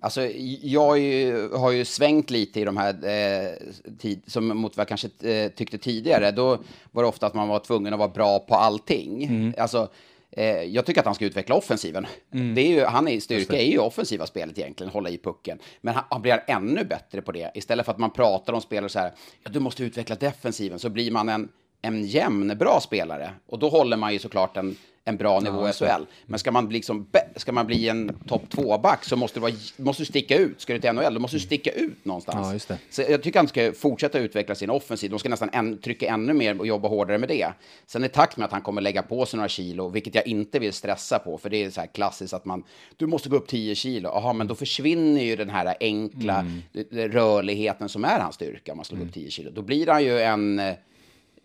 Alltså, 0.00 0.20
jag 0.62 0.98
ju, 0.98 1.48
har 1.48 1.70
ju 1.70 1.84
svängt 1.84 2.30
lite 2.30 2.60
i 2.60 2.64
de 2.64 2.76
här, 2.76 2.94
eh, 3.04 3.52
tid, 3.98 4.22
som 4.26 4.46
mot 4.46 4.76
vad 4.76 4.80
jag 4.80 4.88
kanske 4.88 5.30
eh, 5.30 5.48
tyckte 5.48 5.78
tidigare. 5.78 6.30
Då 6.30 6.58
var 6.90 7.02
det 7.02 7.08
ofta 7.08 7.26
att 7.26 7.34
man 7.34 7.48
var 7.48 7.58
tvungen 7.58 7.92
att 7.92 7.98
vara 7.98 8.08
bra 8.08 8.38
på 8.38 8.54
allting. 8.54 9.24
Mm. 9.24 9.54
Alltså, 9.58 9.88
eh, 10.32 10.62
jag 10.62 10.86
tycker 10.86 11.00
att 11.00 11.06
han 11.06 11.14
ska 11.14 11.24
utveckla 11.24 11.54
offensiven. 11.54 12.06
Mm. 12.34 12.54
Det 12.54 12.60
är 12.60 12.68
ju, 12.68 12.84
han 12.84 13.08
är, 13.08 13.20
styrka 13.20 13.56
är 13.56 13.66
ju 13.66 13.78
offensiva 13.78 14.26
spelet 14.26 14.58
egentligen, 14.58 14.92
hålla 14.92 15.10
i 15.10 15.18
pucken. 15.18 15.58
Men 15.80 15.94
han, 15.94 16.04
han, 16.10 16.22
blir 16.22 16.44
ännu 16.46 16.84
bättre 16.84 17.22
på 17.22 17.32
det. 17.32 17.50
Istället 17.54 17.86
för 17.86 17.92
att 17.92 17.98
man 17.98 18.10
pratar 18.10 18.52
om 18.52 18.60
spelare 18.60 18.88
så 18.88 18.98
här, 18.98 19.12
ja 19.42 19.50
du 19.50 19.60
måste 19.60 19.84
utveckla 19.84 20.16
defensiven, 20.16 20.78
så 20.78 20.88
blir 20.88 21.10
man 21.10 21.28
en 21.28 21.48
en 21.82 22.04
jämn 22.04 22.58
bra 22.58 22.80
spelare. 22.80 23.34
Och 23.46 23.58
då 23.58 23.68
håller 23.68 23.96
man 23.96 24.12
ju 24.12 24.18
såklart 24.18 24.56
en, 24.56 24.76
en 25.04 25.16
bra 25.16 25.40
nivå 25.40 25.68
i 25.68 25.72
SHL. 25.72 26.04
Men 26.26 26.38
ska 26.38 26.52
man, 26.52 26.68
liksom, 26.68 27.06
ska 27.36 27.52
man 27.52 27.66
bli 27.66 27.88
en 27.88 28.18
topp 28.26 28.42
2-back 28.50 29.04
så 29.04 29.16
måste 29.16 29.38
du, 29.38 29.42
vara, 29.42 29.52
måste 29.76 30.02
du 30.02 30.06
sticka 30.06 30.36
ut. 30.36 30.60
Ska 30.60 30.72
du 30.72 30.80
till 30.80 30.92
NHL, 30.92 31.14
då 31.14 31.20
måste 31.20 31.36
du 31.36 31.40
sticka 31.40 31.70
ut 31.70 32.04
någonstans. 32.04 32.66
Ja, 32.68 32.76
så 32.90 33.02
jag 33.02 33.22
tycker 33.22 33.38
han 33.38 33.48
ska 33.48 33.72
fortsätta 33.72 34.18
utveckla 34.18 34.54
sin 34.54 34.70
offensiv. 34.70 35.10
De 35.10 35.18
ska 35.18 35.28
nästan 35.28 35.50
en, 35.52 35.78
trycka 35.78 36.08
ännu 36.08 36.32
mer 36.32 36.58
och 36.58 36.66
jobba 36.66 36.88
hårdare 36.88 37.18
med 37.18 37.28
det. 37.28 37.52
Sen 37.86 38.04
i 38.04 38.08
takt 38.08 38.36
med 38.36 38.44
att 38.44 38.52
han 38.52 38.62
kommer 38.62 38.80
lägga 38.80 39.02
på 39.02 39.26
sig 39.26 39.36
några 39.36 39.48
kilo, 39.48 39.88
vilket 39.88 40.14
jag 40.14 40.26
inte 40.26 40.58
vill 40.58 40.72
stressa 40.72 41.18
på, 41.18 41.38
för 41.38 41.50
det 41.50 41.64
är 41.64 41.70
så 41.70 41.80
här 41.80 41.88
klassiskt 41.88 42.34
att 42.34 42.44
man, 42.44 42.64
du 42.96 43.06
måste 43.06 43.28
gå 43.28 43.36
upp 43.36 43.48
10 43.48 43.74
kilo. 43.74 44.08
Jaha, 44.08 44.32
men 44.32 44.46
då 44.46 44.54
försvinner 44.54 45.22
ju 45.22 45.36
den 45.36 45.50
här 45.50 45.74
enkla 45.80 46.46
mm. 46.74 47.12
rörligheten 47.12 47.88
som 47.88 48.04
är 48.04 48.20
hans 48.20 48.34
styrka 48.34 48.72
om 48.72 48.78
man 48.78 48.84
slår 48.84 48.96
mm. 48.96 49.08
upp 49.08 49.14
10 49.14 49.30
kilo. 49.30 49.50
Då 49.50 49.62
blir 49.62 49.86
han 49.86 50.04
ju 50.04 50.20
en 50.20 50.60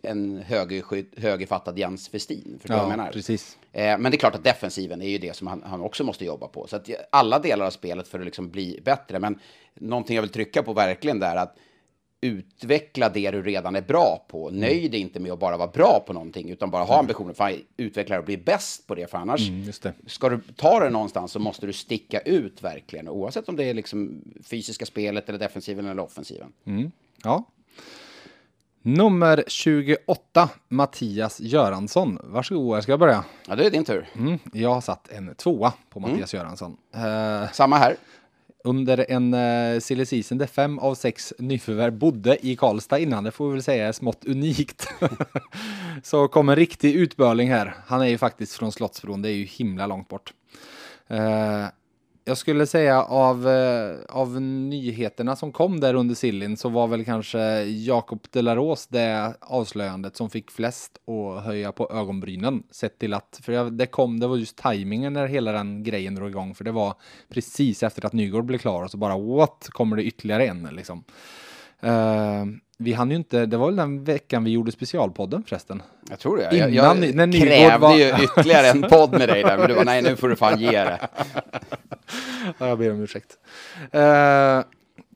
en 0.07 0.43
högerfattad 1.17 1.79
Jens 1.79 2.13
Westin. 2.13 2.59
För 2.61 2.73
ja, 2.73 2.89
menar. 2.89 3.11
Precis. 3.11 3.57
Eh, 3.71 3.97
men 3.97 4.03
det 4.03 4.15
är 4.15 4.19
klart 4.19 4.35
att 4.35 4.43
defensiven 4.43 5.01
är 5.01 5.09
ju 5.09 5.17
det 5.17 5.35
som 5.35 5.47
han, 5.47 5.63
han 5.65 5.81
också 5.81 6.03
måste 6.03 6.25
jobba 6.25 6.47
på. 6.47 6.67
Så 6.67 6.75
att 6.75 6.89
alla 7.09 7.39
delar 7.39 7.65
av 7.65 7.71
spelet 7.71 8.07
för 8.07 8.19
att 8.19 8.25
liksom 8.25 8.49
bli 8.49 8.79
bättre. 8.83 9.19
Men 9.19 9.39
någonting 9.73 10.15
jag 10.15 10.21
vill 10.21 10.31
trycka 10.31 10.63
på 10.63 10.73
verkligen 10.73 11.19
där 11.19 11.35
att 11.35 11.57
utveckla 12.21 13.09
det 13.09 13.31
du 13.31 13.41
redan 13.41 13.75
är 13.75 13.81
bra 13.81 14.25
på. 14.27 14.49
Mm. 14.49 14.61
Nöj 14.61 14.89
dig 14.89 14.99
inte 14.99 15.19
med 15.19 15.31
att 15.31 15.39
bara 15.39 15.57
vara 15.57 15.67
bra 15.67 16.03
på 16.07 16.13
någonting, 16.13 16.49
utan 16.49 16.71
bara 16.71 16.83
ha 16.83 16.93
mm. 16.93 16.99
ambitionen 16.99 17.35
för 17.35 17.43
att 17.43 17.55
utveckla 17.77 18.19
och 18.19 18.25
bli 18.25 18.37
bäst 18.37 18.87
på 18.87 18.95
det. 18.95 19.11
För 19.11 19.17
annars, 19.17 19.49
mm, 19.49 19.71
det. 19.81 19.93
ska 20.07 20.29
du 20.29 20.39
ta 20.55 20.79
det 20.79 20.89
någonstans 20.89 21.31
så 21.31 21.39
måste 21.39 21.65
du 21.65 21.73
sticka 21.73 22.19
ut 22.19 22.63
verkligen, 22.63 23.09
oavsett 23.09 23.49
om 23.49 23.55
det 23.55 23.63
är 23.63 23.73
liksom 23.73 24.21
fysiska 24.43 24.85
spelet 24.85 25.29
eller 25.29 25.39
defensiven 25.39 25.85
eller 25.85 26.03
offensiven. 26.03 26.53
Mm. 26.65 26.91
Ja, 27.23 27.43
Nummer 28.87 29.43
28, 29.47 30.49
Mattias 30.67 31.39
Göransson. 31.39 32.19
Varsågod, 32.23 32.83
ska 32.83 32.91
jag 32.91 32.99
börja? 32.99 33.23
Ja, 33.47 33.55
det 33.55 33.65
är 33.65 33.71
din 33.71 33.85
tur. 33.85 34.07
Mm, 34.15 34.39
jag 34.53 34.73
har 34.73 34.81
satt 34.81 35.11
en 35.11 35.35
tvåa 35.35 35.73
på 35.89 35.99
Mattias 35.99 36.33
mm. 36.33 36.43
Göransson. 36.43 36.77
Uh, 36.95 37.51
Samma 37.51 37.77
här. 37.77 37.95
Under 38.63 39.05
en 39.09 39.33
uh, 39.33 39.79
silly 39.79 40.05
season 40.05 40.37
där 40.37 40.47
fem 40.47 40.79
av 40.79 40.95
sex 40.95 41.33
nyförvärv 41.39 41.93
bodde 41.93 42.47
i 42.47 42.55
Karlstad 42.55 42.99
innan, 42.99 43.23
det 43.23 43.31
får 43.31 43.47
vi 43.47 43.53
väl 43.53 43.63
säga 43.63 43.87
är 43.87 43.91
smått 43.91 44.25
unikt. 44.25 44.87
Så 46.03 46.27
kom 46.27 46.49
en 46.49 46.55
riktig 46.55 46.95
utbörling 46.95 47.51
här. 47.51 47.75
Han 47.85 48.01
är 48.01 48.07
ju 48.07 48.17
faktiskt 48.17 48.53
från 48.53 48.71
Slottsbron, 48.71 49.21
det 49.21 49.29
är 49.29 49.35
ju 49.35 49.45
himla 49.45 49.87
långt 49.87 50.07
bort. 50.07 50.33
Uh, 51.11 51.65
jag 52.27 52.37
skulle 52.37 52.67
säga 52.67 53.03
av, 53.03 53.47
eh, 53.49 53.95
av 54.09 54.41
nyheterna 54.41 55.35
som 55.35 55.51
kom 55.51 55.79
där 55.79 55.93
under 55.93 56.15
Sillin 56.15 56.57
så 56.57 56.69
var 56.69 56.87
väl 56.87 57.05
kanske 57.05 57.63
Jakob 57.63 58.27
Delaros 58.31 58.87
det 58.87 59.33
avslöjandet 59.41 60.15
som 60.15 60.29
fick 60.29 60.51
flest 60.51 60.97
att 61.07 61.43
höja 61.43 61.71
på 61.71 61.89
ögonbrynen. 61.91 62.63
Sett 62.71 62.99
till 62.99 63.13
att, 63.13 63.39
för 63.43 63.69
det 63.69 63.85
kom, 63.85 64.19
det 64.19 64.27
var 64.27 64.37
just 64.37 64.57
tajmingen 64.57 65.13
när 65.13 65.27
hela 65.27 65.51
den 65.51 65.83
grejen 65.83 66.15
drog 66.15 66.29
igång. 66.29 66.55
För 66.55 66.63
det 66.63 66.71
var 66.71 66.93
precis 67.29 67.83
efter 67.83 68.05
att 68.05 68.13
Nygård 68.13 68.45
blev 68.45 68.57
klar 68.57 68.83
och 68.83 68.91
så 68.91 68.97
bara 68.97 69.17
what, 69.17 69.67
kommer 69.71 69.95
det 69.95 70.03
ytterligare 70.03 70.47
en 70.47 70.69
liksom. 70.71 71.03
Uh, 71.83 72.45
vi 72.79 72.93
hann 72.93 73.09
ju 73.09 73.15
inte, 73.15 73.45
det 73.45 73.57
var 73.57 73.65
väl 73.65 73.75
den 73.75 74.03
veckan 74.03 74.43
vi 74.43 74.51
gjorde 74.51 74.71
specialpodden 74.71 75.43
förresten? 75.43 75.81
Jag 76.09 76.19
tror 76.19 76.37
det. 76.37 76.57
Innan, 76.57 76.73
jag, 76.73 77.03
jag 77.03 77.15
när 77.15 77.31
krävde 77.31 77.77
var... 77.77 77.95
ju 77.95 78.09
ytterligare 78.23 78.67
en 78.67 78.81
podd 78.81 79.11
med 79.11 79.29
dig 79.29 79.43
där, 79.43 79.57
men 79.57 79.67
du 79.67 79.73
var 79.73 79.85
nej 79.85 80.01
nu 80.01 80.15
får 80.15 80.29
du 80.29 80.35
fan 80.35 80.59
ge 80.59 80.71
det. 80.71 80.99
ja, 82.57 82.67
jag 82.67 82.77
ber 82.77 82.91
om 82.91 83.01
ursäkt. 83.01 83.37
Uh, 83.95 84.63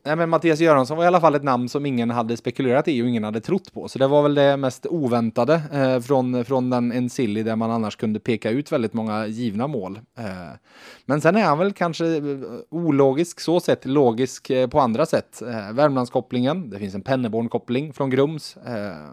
Nej, 0.03 0.15
men 0.15 0.29
Mattias 0.29 0.59
Göransson 0.59 0.97
var 0.97 1.03
i 1.03 1.07
alla 1.07 1.21
fall 1.21 1.35
ett 1.35 1.43
namn 1.43 1.69
som 1.69 1.85
ingen 1.85 2.09
hade 2.09 2.37
spekulerat 2.37 2.87
i 2.87 3.03
och 3.03 3.07
ingen 3.07 3.23
hade 3.23 3.41
trott 3.41 3.73
på. 3.73 3.87
Så 3.87 3.99
det 3.99 4.07
var 4.07 4.23
väl 4.23 4.35
det 4.35 4.57
mest 4.57 4.85
oväntade 4.85 5.61
eh, 5.71 5.99
från, 5.99 6.45
från 6.45 6.69
den 6.69 6.91
Ensili 6.91 7.43
där 7.43 7.55
man 7.55 7.71
annars 7.71 7.95
kunde 7.95 8.19
peka 8.19 8.49
ut 8.49 8.71
väldigt 8.71 8.93
många 8.93 9.27
givna 9.27 9.67
mål. 9.67 9.99
Eh, 10.17 10.51
men 11.05 11.21
sen 11.21 11.35
är 11.35 11.43
han 11.43 11.57
väl 11.57 11.73
kanske 11.73 12.05
eh, 12.05 12.23
ologisk 12.69 13.39
så 13.39 13.59
sett, 13.59 13.85
logisk 13.85 14.49
eh, 14.49 14.67
på 14.67 14.79
andra 14.79 15.05
sätt. 15.05 15.41
Eh, 15.41 15.71
Värmlandskopplingen, 15.73 16.69
det 16.69 16.79
finns 16.79 16.95
en 16.95 17.03
Penneborn-koppling 17.03 17.93
från 17.93 18.09
Grums. 18.09 18.57
Eh, 18.57 19.09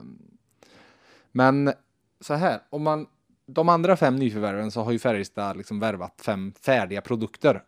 men 1.33 1.73
så 2.21 2.35
här, 2.35 2.61
om 2.71 2.83
man 2.83 3.07
de 3.47 3.69
andra 3.69 3.97
fem 3.97 4.17
nyförvärven 4.17 4.71
så 4.71 4.83
har 4.83 4.93
ju 4.93 4.99
Färjestad 4.99 5.57
liksom 5.57 5.81
värvat 5.81 6.21
fem 6.25 6.53
färdiga 6.61 7.01
produkter 7.01 7.63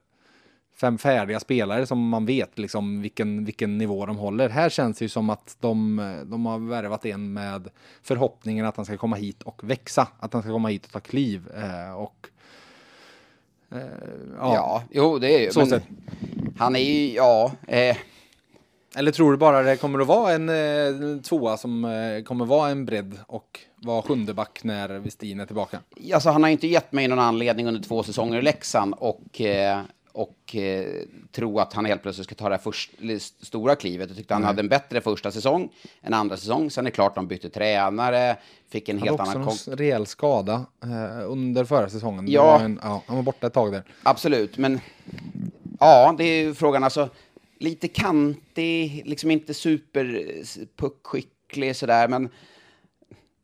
fem 0.81 0.99
färdiga 0.99 1.41
spelare 1.41 1.87
som 1.87 2.09
man 2.09 2.27
vet 2.27 2.59
liksom 2.59 3.03
vilken, 3.03 3.45
vilken 3.45 3.79
nivå 3.79 4.07
de 4.07 4.17
håller. 4.17 4.49
Här 4.49 4.69
känns 4.69 4.99
det 4.99 5.05
ju 5.05 5.09
som 5.09 5.31
att 5.31 5.57
de, 5.61 5.97
de 6.27 6.47
har 6.47 6.59
värvat 6.59 7.07
en 7.07 7.33
med 7.33 7.69
förhoppningen 8.03 8.67
att 8.67 8.77
han 8.77 8.85
ska 8.85 8.97
komma 8.97 9.17
hit 9.17 9.43
och 9.43 9.71
växa, 9.71 10.09
att 10.21 10.33
han 10.33 10.43
ska 10.43 10.53
komma 10.53 10.69
hit 10.69 10.87
och 10.87 10.93
ta 10.93 11.01
kliv. 11.01 11.49
Eh, 11.57 11.95
och, 11.95 12.29
eh, 13.73 13.79
ja. 14.39 14.55
ja, 14.55 14.83
jo 14.91 15.19
det 15.19 15.35
är 15.35 15.41
ju, 15.41 15.51
så 15.51 15.67
men 15.67 15.81
han 16.59 16.77
är 16.77 16.81
ju, 16.81 17.13
ja, 17.13 17.53
eh, 17.69 17.97
Eller 18.97 19.13
tror 19.13 19.31
du 19.31 19.39
bara 19.39 19.63
det 19.63 19.77
kommer 19.77 19.99
att 19.99 20.07
vara 20.07 20.33
en 20.33 20.49
eh, 20.49 21.23
tvåa 21.23 21.57
som 21.57 21.85
eh, 21.85 22.23
kommer 22.23 22.45
vara 22.45 22.71
en 22.71 22.85
bredd 22.85 23.19
och 23.27 23.61
vara 23.77 24.03
sjunde 24.03 24.35
back 24.35 24.61
när 24.65 24.89
Westin 24.99 25.41
är 25.41 25.47
tillbaka? 25.47 25.81
Alltså, 26.15 26.31
han 26.31 26.43
har 26.43 26.51
inte 26.51 26.67
gett 26.67 26.93
mig 26.93 27.09
någon 27.09 27.19
anledning 27.19 27.67
under 27.67 27.83
två 27.83 28.03
säsonger 28.03 28.39
i 28.39 28.43
Leksand 28.43 28.95
och, 28.99 29.41
eh, 29.41 29.81
och 30.13 30.57
eh, 30.57 31.03
tro 31.33 31.59
att 31.59 31.73
han 31.73 31.85
helt 31.85 32.03
plötsligt 32.03 32.27
ska 32.27 32.35
ta 32.35 32.49
det 32.49 32.55
här 32.55 32.63
först, 32.63 32.91
stora 33.41 33.77
klivet. 33.77 34.09
Jag 34.09 34.17
tyckte 34.17 34.35
han 34.35 34.45
hade 34.45 34.61
en 34.61 34.69
bättre 34.69 35.01
första 35.01 35.31
säsong 35.31 35.73
än 36.03 36.15
andra 36.15 36.37
säsong. 36.37 36.71
Sen 36.71 36.87
är 36.87 36.91
det 36.91 36.95
klart 36.95 37.15
de 37.15 37.27
bytte 37.27 37.51
tränare, 37.51 38.37
fick 38.69 38.89
en 38.89 38.99
helt 38.99 39.21
annan... 39.21 39.37
Han 39.37 39.49
också 39.49 39.71
en 39.71 39.77
rejäl 39.77 40.07
skada 40.07 40.67
eh, 40.83 41.31
under 41.31 41.65
förra 41.65 41.89
säsongen. 41.89 42.25
Ja. 42.29 42.61
En, 42.61 42.81
ja. 42.83 43.03
Han 43.07 43.17
var 43.17 43.23
borta 43.23 43.47
ett 43.47 43.53
tag 43.53 43.73
där. 43.73 43.83
Absolut, 44.03 44.59
men 44.59 44.81
ja, 45.81 46.15
det 46.19 46.25
är 46.25 46.43
ju 46.43 46.55
frågan 46.55 46.85
alltså. 46.85 47.09
Lite 47.59 47.89
kantig, 47.89 49.03
liksom 49.07 49.31
inte 49.31 49.55
superpuckskicklig 49.55 51.77
sådär, 51.77 52.09
men 52.09 52.29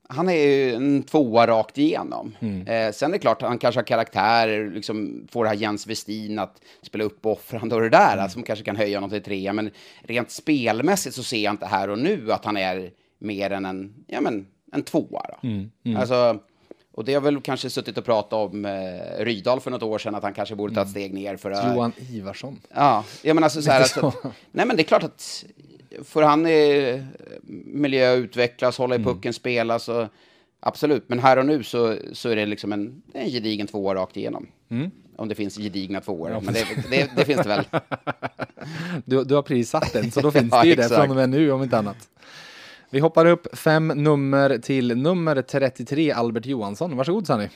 han 0.09 0.29
är 0.29 0.35
ju 0.35 0.75
en 0.75 1.03
tvåa 1.03 1.47
rakt 1.47 1.79
igenom. 1.79 2.37
Mm. 2.41 2.67
Eh, 2.67 2.93
sen 2.93 3.11
är 3.11 3.13
det 3.13 3.19
klart 3.19 3.43
att 3.43 3.49
han 3.49 3.59
kanske 3.59 3.79
har 3.79 3.87
karaktär, 3.87 4.71
liksom 4.75 5.27
får 5.31 5.45
det 5.45 5.51
här 5.51 5.57
Jens 5.57 5.87
Westin 5.87 6.39
att 6.39 6.61
spela 6.83 7.05
uppoffrande 7.05 7.75
och 7.75 7.81
det 7.81 7.89
där, 7.89 8.17
mm. 8.17 8.29
som 8.29 8.43
kanske 8.43 8.65
kan 8.65 8.77
höja 8.77 8.97
honom 8.97 9.11
till 9.11 9.23
trea. 9.23 9.53
Men 9.53 9.71
rent 10.03 10.31
spelmässigt 10.31 11.17
så 11.17 11.23
ser 11.23 11.45
jag 11.45 11.53
inte 11.53 11.67
här 11.67 11.91
och 11.91 11.99
nu 11.99 12.33
att 12.33 12.45
han 12.45 12.57
är 12.57 12.91
mer 13.19 13.51
än 13.51 13.65
en, 13.65 13.95
ja 14.07 14.21
men, 14.21 14.47
en 14.73 14.83
tvåa. 14.83 15.23
Då. 15.29 15.49
Mm. 15.49 15.71
Mm. 15.85 16.01
Alltså, 16.01 16.39
och 16.93 17.05
det 17.05 17.15
har 17.15 17.21
väl 17.21 17.41
kanske 17.41 17.71
suttit 17.71 17.99
och 17.99 18.05
pratat 18.05 18.33
om 18.33 18.65
eh, 18.65 19.25
Rydal 19.25 19.61
för 19.61 19.71
något 19.71 19.83
år 19.83 19.99
sedan, 19.99 20.15
att 20.15 20.23
han 20.23 20.35
kanske 20.35 20.55
borde 20.55 20.75
ta 20.75 20.81
ett 20.81 20.87
mm. 20.87 20.93
steg 20.93 21.15
ner 21.15 21.37
för 21.37 21.51
att... 21.51 21.75
Johan 21.75 21.93
Ivarsson. 22.11 22.61
Ja, 22.75 23.05
ja 23.23 23.35
men 23.35 23.45
alltså 23.45 23.63
så 23.63 23.71
här, 23.71 23.81
att, 24.07 24.15
nej 24.51 24.67
men 24.67 24.77
det 24.77 24.83
är 24.83 24.85
klart 24.85 25.03
att 25.03 25.45
får 26.05 26.23
han 26.23 26.47
eh, 26.47 27.03
miljö 27.65 28.15
utvecklas, 28.15 28.79
hålla 28.79 28.95
i 28.95 28.99
mm. 28.99 29.05
pucken, 29.05 29.29
mm. 29.29 29.33
spela, 29.33 29.79
så 29.79 30.09
absolut. 30.61 31.09
Men 31.09 31.19
här 31.19 31.37
och 31.37 31.47
nu 31.47 31.63
så, 31.63 31.97
så 32.13 32.29
är 32.29 32.37
det 32.37 32.47
liksom 32.47 32.73
en, 32.73 33.03
en 33.15 33.31
gedigen 33.31 33.67
tvåa 33.67 33.95
rakt 33.95 34.17
igenom. 34.17 34.47
Mm. 34.69 34.91
Om 35.17 35.29
det 35.29 35.35
finns 35.35 35.57
gedigna 35.57 36.01
tvåor, 36.01 36.31
ja, 36.31 36.41
men 36.41 36.55
det, 36.55 36.67
det, 36.91 37.11
det, 37.17 37.25
finns 37.25 37.43
det 37.43 37.49
väl. 37.49 37.65
Du, 39.05 39.25
du 39.25 39.35
har 39.35 39.43
precis 39.43 39.71
satt 39.71 39.93
den, 39.93 40.11
så 40.11 40.21
då 40.21 40.31
finns 40.33 40.53
ja, 40.53 40.63
det 40.63 40.69
ju 40.69 40.75
det 40.75 40.89
från 40.89 41.11
och 41.11 41.17
med 41.17 41.31
nu, 41.31 41.53
om 41.53 41.63
inte 41.63 41.79
annat. 41.79 42.09
Vi 42.91 43.01
hoppar 43.01 43.27
upp 43.27 43.59
fem 43.59 43.89
nummer 43.89 44.59
till 44.59 44.97
nummer 44.97 45.43
33, 45.43 46.13
Albert 46.13 46.47
Johansson. 46.47 46.97
Varsågod 46.97 47.27
Sanny. 47.27 47.49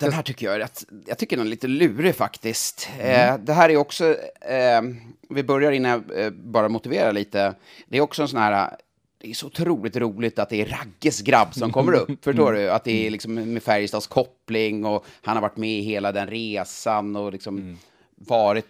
Den 0.00 0.12
här 0.12 0.22
tycker 0.22 0.46
jag 0.46 0.54
är 0.54 0.58
rätt, 0.58 0.84
jag 1.06 1.18
tycker 1.18 1.36
den 1.36 1.46
är 1.46 1.50
lite 1.50 1.68
lurig 1.68 2.14
faktiskt. 2.14 2.88
Mm. 2.98 3.34
Eh, 3.34 3.38
det 3.38 3.52
här 3.52 3.68
är 3.68 3.76
också, 3.76 4.16
eh, 4.40 4.82
vi 5.28 5.42
börjar 5.42 5.72
innan 5.72 5.90
jag 5.90 6.24
eh, 6.24 6.30
bara 6.30 6.68
motiverar 6.68 7.12
lite. 7.12 7.54
Det 7.88 7.96
är 7.96 8.00
också 8.00 8.22
en 8.22 8.28
sån 8.28 8.40
här, 8.40 8.76
det 9.18 9.30
är 9.30 9.34
så 9.34 9.46
otroligt 9.46 9.96
roligt 9.96 10.38
att 10.38 10.48
det 10.48 10.60
är 10.60 10.66
Ragges 10.66 11.20
grabb 11.20 11.54
som 11.54 11.72
kommer 11.72 11.92
upp. 11.92 12.10
Förstår 12.24 12.52
du? 12.52 12.70
Att 12.70 12.84
det 12.84 13.06
är 13.06 13.10
liksom 13.10 13.34
med 13.34 13.62
Färjestads 13.62 14.06
koppling 14.06 14.84
och 14.84 15.06
han 15.22 15.36
har 15.36 15.42
varit 15.42 15.56
med 15.56 15.78
i 15.78 15.80
hela 15.80 16.12
den 16.12 16.26
resan 16.26 17.16
och 17.16 17.32
liksom 17.32 17.58
mm. 17.58 17.76
varit 18.14 18.66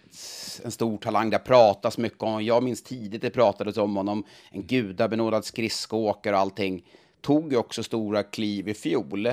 en 0.63 0.71
stor 0.71 0.97
talang. 0.97 1.29
Det 1.29 1.39
pratas 1.39 1.97
mycket 1.97 2.23
om 2.23 2.45
Jag 2.45 2.63
minns 2.63 2.83
tidigt 2.83 3.21
det 3.21 3.29
pratades 3.29 3.77
om 3.77 3.95
honom. 3.95 4.23
En 4.51 4.63
gudabenådad 4.67 5.45
skridskoåkare 5.45 6.35
och 6.35 6.41
allting. 6.41 6.83
Tog 7.21 7.51
ju 7.51 7.57
också 7.57 7.83
stora 7.83 8.23
kliv 8.23 8.67
i 8.67 8.73
fjol 8.73 9.29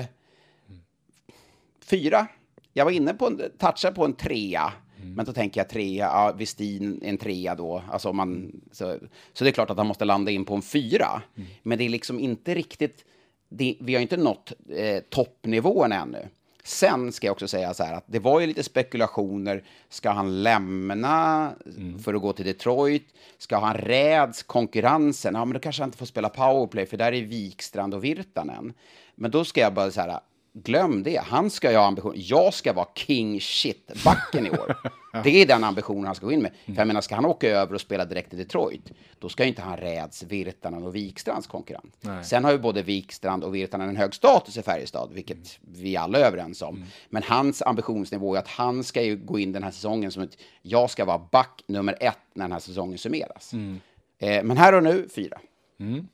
fyra. 1.85 2.27
Jag 2.73 2.85
var 2.85 2.91
inne 2.91 3.13
på 3.13 3.27
en, 3.27 3.41
touchade 3.57 3.95
på 3.95 4.05
en 4.05 4.13
trea. 4.13 4.73
Mm. 5.01 5.13
Men 5.13 5.25
då 5.25 5.33
tänker 5.33 5.59
jag 5.59 5.69
trea, 5.69 6.05
ja, 6.05 6.33
Westin 6.37 6.99
en 7.03 7.17
trea 7.17 7.55
då. 7.55 7.83
Alltså 7.91 8.13
man, 8.13 8.61
så, 8.71 8.97
så 9.33 9.43
det 9.43 9.49
är 9.49 9.51
klart 9.51 9.69
att 9.69 9.77
han 9.77 9.87
måste 9.87 10.05
landa 10.05 10.31
in 10.31 10.45
på 10.45 10.55
en 10.55 10.61
fyra. 10.61 11.21
Mm. 11.37 11.49
Men 11.63 11.77
det 11.77 11.83
är 11.83 11.89
liksom 11.89 12.19
inte 12.19 12.55
riktigt, 12.55 13.05
det, 13.49 13.77
vi 13.79 13.93
har 13.93 14.01
inte 14.01 14.17
nått 14.17 14.53
eh, 14.69 14.99
toppnivån 15.09 15.91
ännu. 15.91 16.27
Sen 16.63 17.11
ska 17.11 17.27
jag 17.27 17.31
också 17.31 17.47
säga 17.47 17.73
så 17.73 17.83
här 17.83 17.93
att 17.93 18.03
det 18.07 18.19
var 18.19 18.39
ju 18.39 18.47
lite 18.47 18.63
spekulationer. 18.63 19.63
Ska 19.89 20.09
han 20.09 20.43
lämna 20.43 21.51
mm. 21.77 21.99
för 21.99 22.13
att 22.13 22.21
gå 22.21 22.33
till 22.33 22.45
Detroit? 22.45 23.07
Ska 23.37 23.57
han 23.57 23.73
räds 23.73 24.43
konkurrensen? 24.43 25.35
Ja, 25.35 25.45
men 25.45 25.53
då 25.53 25.59
kanske 25.59 25.81
han 25.81 25.87
inte 25.87 25.97
får 25.97 26.05
spela 26.05 26.29
powerplay, 26.29 26.85
för 26.85 26.97
där 26.97 27.11
är 27.11 27.21
Wikstrand 27.21 27.93
och 27.93 28.03
Virtanen. 28.03 28.73
Men 29.15 29.31
då 29.31 29.45
ska 29.45 29.61
jag 29.61 29.73
bara 29.73 29.91
så 29.91 30.01
här, 30.01 30.19
glöm 30.63 31.03
det. 31.03 31.17
Han 31.17 31.49
ska 31.49 31.71
ju 31.71 31.77
ha 31.77 31.85
ambition. 31.85 32.13
Jag 32.15 32.53
ska 32.53 32.73
vara 32.73 32.87
king 32.95 33.39
shit-backen 33.41 34.47
i 34.47 34.49
år. 34.49 34.77
Det 35.23 35.41
är 35.41 35.45
den 35.45 35.63
ambitionen 35.63 36.05
han 36.05 36.15
ska 36.15 36.25
gå 36.25 36.31
in 36.31 36.41
med. 36.41 36.51
För 36.65 36.75
jag 36.75 36.87
menar, 36.87 37.01
ska 37.01 37.15
han 37.15 37.25
åka 37.25 37.49
över 37.49 37.73
och 37.73 37.81
spela 37.81 38.05
direkt 38.05 38.33
i 38.33 38.37
Detroit, 38.37 38.91
då 39.19 39.29
ska 39.29 39.45
inte 39.45 39.61
han 39.61 39.77
räds 39.77 40.23
Virtanen 40.23 40.83
och 40.83 40.95
Wikstrands 40.95 41.47
konkurrent. 41.47 41.97
Nej. 42.01 42.23
Sen 42.23 42.43
har 42.43 42.51
ju 42.51 42.57
både 42.57 42.81
Wikstrand 42.81 43.43
och 43.43 43.55
Virtanen 43.55 43.89
en 43.89 43.95
hög 43.95 44.13
status 44.13 44.57
i 44.57 44.61
Färjestad, 44.61 45.09
vilket 45.13 45.37
mm. 45.37 45.81
vi 45.81 45.97
alla 45.97 46.19
är 46.19 46.23
överens 46.23 46.61
om. 46.61 46.75
Mm. 46.75 46.87
Men 47.09 47.23
hans 47.23 47.61
ambitionsnivå 47.61 48.35
är 48.35 48.39
att 48.39 48.47
han 48.47 48.83
ska 48.83 49.01
ju 49.01 49.15
gå 49.15 49.39
in 49.39 49.51
den 49.51 49.63
här 49.63 49.71
säsongen 49.71 50.11
som 50.11 50.23
att 50.23 50.37
jag 50.61 50.89
ska 50.89 51.05
vara 51.05 51.21
back 51.31 51.63
nummer 51.67 51.97
ett 51.99 52.17
när 52.33 52.43
den 52.43 52.51
här 52.51 52.59
säsongen 52.59 52.97
summeras. 52.97 53.53
Mm. 53.53 53.79
Eh, 54.19 54.43
men 54.43 54.57
här 54.57 54.73
och 54.73 54.83
nu, 54.83 55.09
fyra. 55.15 55.39
Mm. 55.79 56.07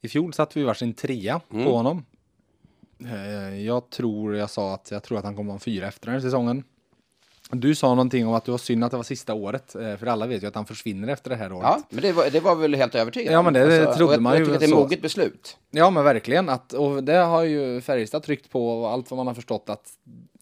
I 0.00 0.08
fjol 0.08 0.32
satte 0.32 0.58
vi 0.58 0.64
varsin 0.64 0.94
trea 0.94 1.40
på 1.48 1.56
mm. 1.56 1.68
honom. 1.68 2.04
Eh, 3.06 3.60
jag 3.66 3.90
tror, 3.90 4.36
jag 4.36 4.50
sa 4.50 4.74
att 4.74 4.90
jag 4.90 5.02
tror 5.02 5.18
att 5.18 5.24
han 5.24 5.36
kommer 5.36 5.48
vara 5.48 5.56
en 5.56 5.60
fyra 5.60 5.88
efter 5.88 6.06
den 6.06 6.14
här 6.14 6.20
säsongen. 6.20 6.64
Du 7.52 7.74
sa 7.74 7.88
någonting 7.88 8.26
om 8.26 8.34
att 8.34 8.44
det 8.44 8.50
var 8.50 8.58
synd 8.58 8.84
att 8.84 8.90
det 8.90 8.96
var 8.96 9.04
sista 9.04 9.34
året, 9.34 9.74
eh, 9.74 9.96
för 9.96 10.06
alla 10.06 10.26
vet 10.26 10.42
ju 10.42 10.46
att 10.46 10.54
han 10.54 10.66
försvinner 10.66 11.08
efter 11.08 11.30
det 11.30 11.36
här 11.36 11.52
året. 11.52 11.68
Ja, 11.68 11.82
men 11.90 12.02
det 12.02 12.12
var, 12.12 12.30
det 12.30 12.40
var 12.40 12.54
väl 12.54 12.74
helt 12.74 12.94
övertygande 12.94 13.32
Ja, 13.32 13.42
men 13.42 13.52
det 13.52 13.80
alltså, 13.80 13.98
trodde 13.98 14.20
man 14.20 14.32
ju. 14.32 14.38
Jag 14.38 14.46
tycker 14.46 14.54
att 14.54 14.60
det 14.60 14.76
är 14.76 14.82
moget 14.82 15.02
beslut. 15.02 15.56
Ja, 15.70 15.90
men 15.90 16.04
verkligen. 16.04 16.48
Att, 16.48 16.72
och 16.72 17.04
det 17.04 17.16
har 17.16 17.42
ju 17.42 17.80
Färjestad 17.80 18.22
tryckt 18.22 18.50
på, 18.50 18.80
och 18.80 18.90
allt 18.90 19.10
vad 19.10 19.16
man 19.16 19.26
har 19.26 19.34
förstått 19.34 19.64
att 19.68 19.88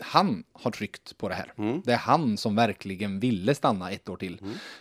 han 0.01 0.45
har 0.53 0.71
tryckt 0.71 1.19
på 1.19 1.29
det 1.29 1.35
här. 1.35 1.53
Mm. 1.59 1.83
Det 1.85 1.93
är 1.93 1.97
han 1.97 2.37
som 2.37 2.57
verkligen 2.57 3.21
ville 3.21 3.55
stanna 3.55 3.91
ett 3.91 4.09
år 4.09 4.17
till. 4.17 4.41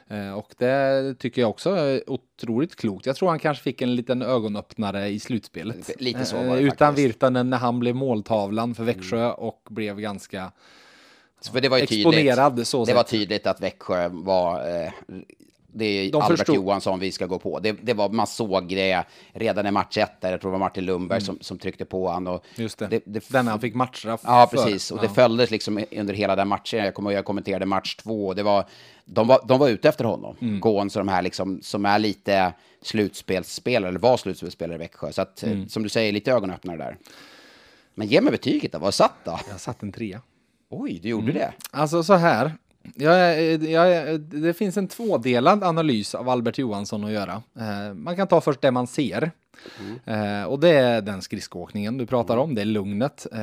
Mm. 0.10 0.28
Eh, 0.28 0.38
och 0.38 0.54
det 0.58 1.16
tycker 1.20 1.42
jag 1.42 1.50
också 1.50 1.70
är 1.70 2.10
otroligt 2.10 2.76
klokt. 2.76 3.06
Jag 3.06 3.16
tror 3.16 3.30
han 3.30 3.40
kanske 3.40 3.64
fick 3.64 3.82
en 3.82 3.96
liten 3.96 4.22
ögonöppnare 4.22 5.08
i 5.08 5.20
slutspelet. 5.20 6.02
Lite 6.02 6.26
så 6.26 6.44
var 6.44 6.56
det 6.56 6.62
Utan 6.62 6.96
Virtanen 6.96 7.50
när 7.50 7.58
han 7.58 7.80
blev 7.80 7.96
måltavlan 7.96 8.76
för 8.76 8.84
Växjö 8.84 9.24
mm. 9.24 9.34
och 9.34 9.62
blev 9.70 10.00
ganska 10.00 10.52
för 11.42 11.62
det 11.62 11.70
var 11.70 11.78
ju 11.78 11.84
exponerad. 11.84 12.52
Tydligt, 12.52 12.68
så 12.68 12.86
det 12.86 12.94
var 12.94 13.04
tydligt 13.04 13.48
att 13.48 13.62
Växjö 13.62 14.10
var... 14.12 14.84
Eh, 14.84 14.92
det 15.78 15.86
är 15.86 16.12
De 16.12 16.22
Albert 16.22 16.38
förstod. 16.38 16.56
Johansson 16.56 17.00
vi 17.00 17.12
ska 17.12 17.26
gå 17.26 17.40
på. 17.40 17.60
Det, 17.60 17.72
det, 17.72 17.94
var, 17.94 18.10
man 18.10 18.28
såg 18.28 18.68
det 18.70 19.04
redan 19.34 19.68
i 19.68 19.72
match 19.72 19.98
ett, 19.98 20.22
där 20.22 20.32
jag 20.32 20.42
tror 20.42 20.52
det 20.52 20.54
var 20.54 20.60
Martin 20.60 20.86
Lundberg 20.86 21.18
mm. 21.18 21.26
som, 21.26 21.38
som 21.42 21.58
tryckte 21.58 21.86
på 21.86 22.10
han. 22.10 22.28
Och 22.28 22.46
Just 22.56 22.78
det, 22.78 22.88
det, 22.88 23.02
det 23.06 23.30
den 23.30 23.48
han 23.48 23.60
fick 23.60 23.76
matchstraff 23.76 24.22
Ja, 24.24 24.50
precis. 24.52 24.92
Och 24.92 24.98
ja. 24.98 25.02
det 25.02 25.10
följdes 25.10 25.52
liksom 25.52 25.84
under 25.92 26.14
hela 26.14 26.36
den 26.36 26.48
matchen. 26.48 26.86
Jag 26.86 26.94
kommer 26.94 27.12
jag 27.12 27.26
kommenterade 27.26 27.66
match 27.66 27.96
två. 27.96 28.34
Det 28.34 28.44
var, 28.44 28.66
de, 29.06 29.28
var, 29.28 29.42
de 29.48 29.60
var 29.60 29.70
ute 29.70 29.90
efter 29.90 30.06
honom. 30.06 30.36
Mm. 30.42 30.60
Gåns 30.60 30.96
och 30.96 31.00
de 31.00 31.08
här 31.08 31.22
liksom, 31.22 31.60
som 31.62 31.86
är 31.86 32.00
lite 32.00 32.54
slutspelsspelare, 32.82 33.90
eller 33.90 34.00
var 34.00 34.18
slutspelsspelare 34.18 34.76
i 34.76 34.80
Växjö. 34.80 35.12
Så 35.12 35.22
att, 35.22 35.44
mm. 35.44 35.70
som 35.70 35.84
du 35.84 35.90
säger, 35.90 36.12
lite 36.12 36.32
ögonöppnare 36.32 36.78
där. 36.78 36.98
Men 37.94 38.08
ge 38.08 38.22
mig 38.22 38.32
betyget 38.32 38.72
då, 38.72 38.80
vad 38.80 38.94
satt 38.94 39.16
då? 39.24 39.40
Jag 39.50 39.60
satt 39.60 39.84
en 39.84 39.92
trea. 39.92 40.22
Oj, 40.70 41.00
du 41.04 41.10
gjorde 41.10 41.32
mm. 41.32 41.36
det? 41.36 41.54
Alltså 41.72 42.04
så 42.04 42.14
här. 42.14 42.54
Jag, 42.96 43.42
jag, 43.64 44.20
det 44.22 44.54
finns 44.54 44.78
en 44.78 44.88
tvådelad 44.88 45.64
analys 45.64 46.16
av 46.16 46.30
Albert 46.30 46.58
Johansson 46.58 47.04
att 47.04 47.12
göra. 47.12 47.42
Eh, 47.60 47.94
man 47.94 48.16
kan 48.16 48.28
ta 48.28 48.42
först 48.42 48.62
det 48.62 48.72
man 48.72 48.88
ser. 48.88 49.32
Mm. 49.80 50.42
Eh, 50.42 50.46
och 50.46 50.60
det 50.60 50.70
är 50.70 51.02
den 51.02 51.22
skridskoåkningen 51.22 51.98
du 51.98 52.06
pratar 52.06 52.38
om, 52.38 52.56
det 52.56 52.62
är 52.62 52.66
lugnet. 52.66 53.28
Eh, 53.32 53.40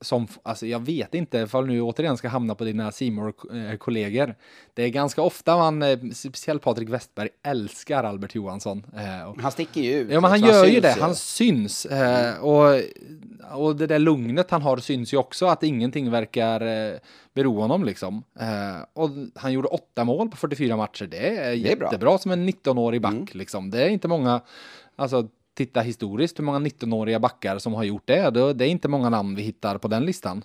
som, 0.00 0.26
alltså 0.42 0.66
jag 0.66 0.78
vet 0.78 1.14
inte 1.14 1.38
ifall 1.38 1.66
nu 1.66 1.80
återigen 1.80 2.16
ska 2.16 2.28
hamna 2.28 2.54
på 2.54 2.64
dina 2.64 2.92
simor 2.92 3.32
kollegor 3.76 4.34
Det 4.74 4.82
är 4.82 4.88
ganska 4.88 5.22
ofta 5.22 5.56
man, 5.56 5.82
eh, 5.82 5.98
speciellt 6.14 6.62
Patrik 6.62 6.88
Westberg, 6.88 7.28
älskar 7.42 8.04
Albert 8.04 8.34
Johansson. 8.34 8.86
Eh, 8.96 9.42
han 9.42 9.52
sticker 9.52 9.80
ju 9.80 9.92
ut. 9.94 10.10
Ja, 10.10 10.20
men 10.20 10.30
han 10.30 10.40
gör 10.40 10.64
ju 10.64 10.80
det, 10.80 10.96
han 11.00 11.14
syns. 11.14 11.86
Eh, 11.86 12.44
och, 12.44 12.80
och 13.52 13.76
det 13.76 13.86
där 13.86 13.98
lugnet 13.98 14.50
han 14.50 14.62
har 14.62 14.76
syns 14.76 15.12
ju 15.12 15.16
också, 15.16 15.46
att 15.46 15.62
ingenting 15.62 16.10
verkar 16.10 16.60
eh, 16.60 16.98
bero 17.34 17.60
honom 17.60 17.84
liksom. 17.84 18.22
Eh, 18.40 18.84
och 18.92 19.10
han 19.34 19.52
gjorde 19.52 19.68
åtta 19.68 20.04
mål 20.04 20.28
på 20.28 20.36
44 20.36 20.76
matcher, 20.76 21.06
det 21.06 21.28
är, 21.28 21.34
det 21.34 21.40
är 21.40 21.52
jättebra 21.52 21.98
bra. 21.98 22.18
som 22.18 22.30
en 22.30 22.48
19-årig 22.48 23.02
back 23.02 23.12
mm. 23.12 23.26
liksom. 23.32 23.70
Det 23.70 23.82
är 23.82 23.88
inte 23.88 24.08
många, 24.08 24.40
alltså 24.96 25.28
titta 25.60 25.80
historiskt 25.80 26.38
hur 26.38 26.44
många 26.44 26.58
19-åriga 26.58 27.20
backar 27.20 27.58
som 27.58 27.74
har 27.74 27.84
gjort 27.84 28.06
det. 28.06 28.30
Det 28.30 28.64
är 28.64 28.68
inte 28.68 28.88
många 28.88 29.08
namn 29.08 29.34
vi 29.34 29.42
hittar 29.42 29.78
på 29.78 29.88
den 29.88 30.04
listan. 30.04 30.44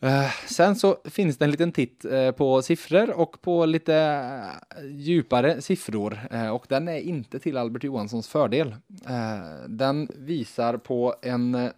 Eh, 0.00 0.30
sen 0.46 0.76
så 0.76 0.96
finns 1.04 1.38
det 1.38 1.44
en 1.44 1.50
liten 1.50 1.72
titt 1.72 2.04
eh, 2.04 2.30
på 2.30 2.62
siffror 2.62 3.10
och 3.10 3.40
på 3.42 3.66
lite 3.66 3.94
eh, 3.96 4.84
djupare 4.86 5.60
siffror 5.62 6.18
och 6.52 6.66
den 6.68 6.88
är 6.88 6.98
inte 6.98 7.38
till 7.38 7.56
Albert 7.56 7.84
Johanssons 7.84 8.28
fördel. 8.28 8.74
den 9.68 10.08
visar 10.16 10.76
på 10.76 11.14
en 11.22 11.70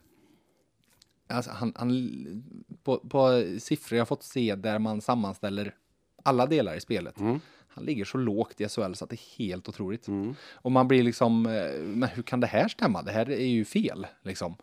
alltså 1.29 1.51
han, 1.51 1.73
han, 1.77 2.43
på, 2.83 2.99
på, 2.99 3.45
siffror 3.59 3.99
jag 3.99 4.09
fått 4.09 4.23
se 4.23 4.55
där 4.55 4.79
man 4.79 5.01
sammanställer 5.01 5.75
alla 6.23 6.47
delar 6.47 6.75
i 6.75 6.81
spelet. 6.81 7.21
Mm. 7.21 7.41
Han 7.75 7.85
ligger 7.85 8.05
så 8.05 8.19
lågt 8.19 8.61
i 8.61 8.69
SHL 8.69 8.93
så 8.95 9.05
att 9.05 9.11
det 9.11 9.17
är 9.17 9.39
helt 9.39 9.69
otroligt. 9.69 10.07
Och 10.53 10.73
man 10.73 10.89
blir 10.89 11.03
liksom, 11.03 11.47
eh, 11.47 11.81
men 11.83 12.09
hur 12.09 12.23
kan 12.23 12.41
det 12.41 12.47
här 12.47 12.69
stämma? 12.69 13.03
Det 13.03 13.13
här 13.13 13.31
är 13.31 13.47
ju 13.47 13.65
fel 13.65 14.07
liksom. 14.23 14.57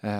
Eh, 0.00 0.10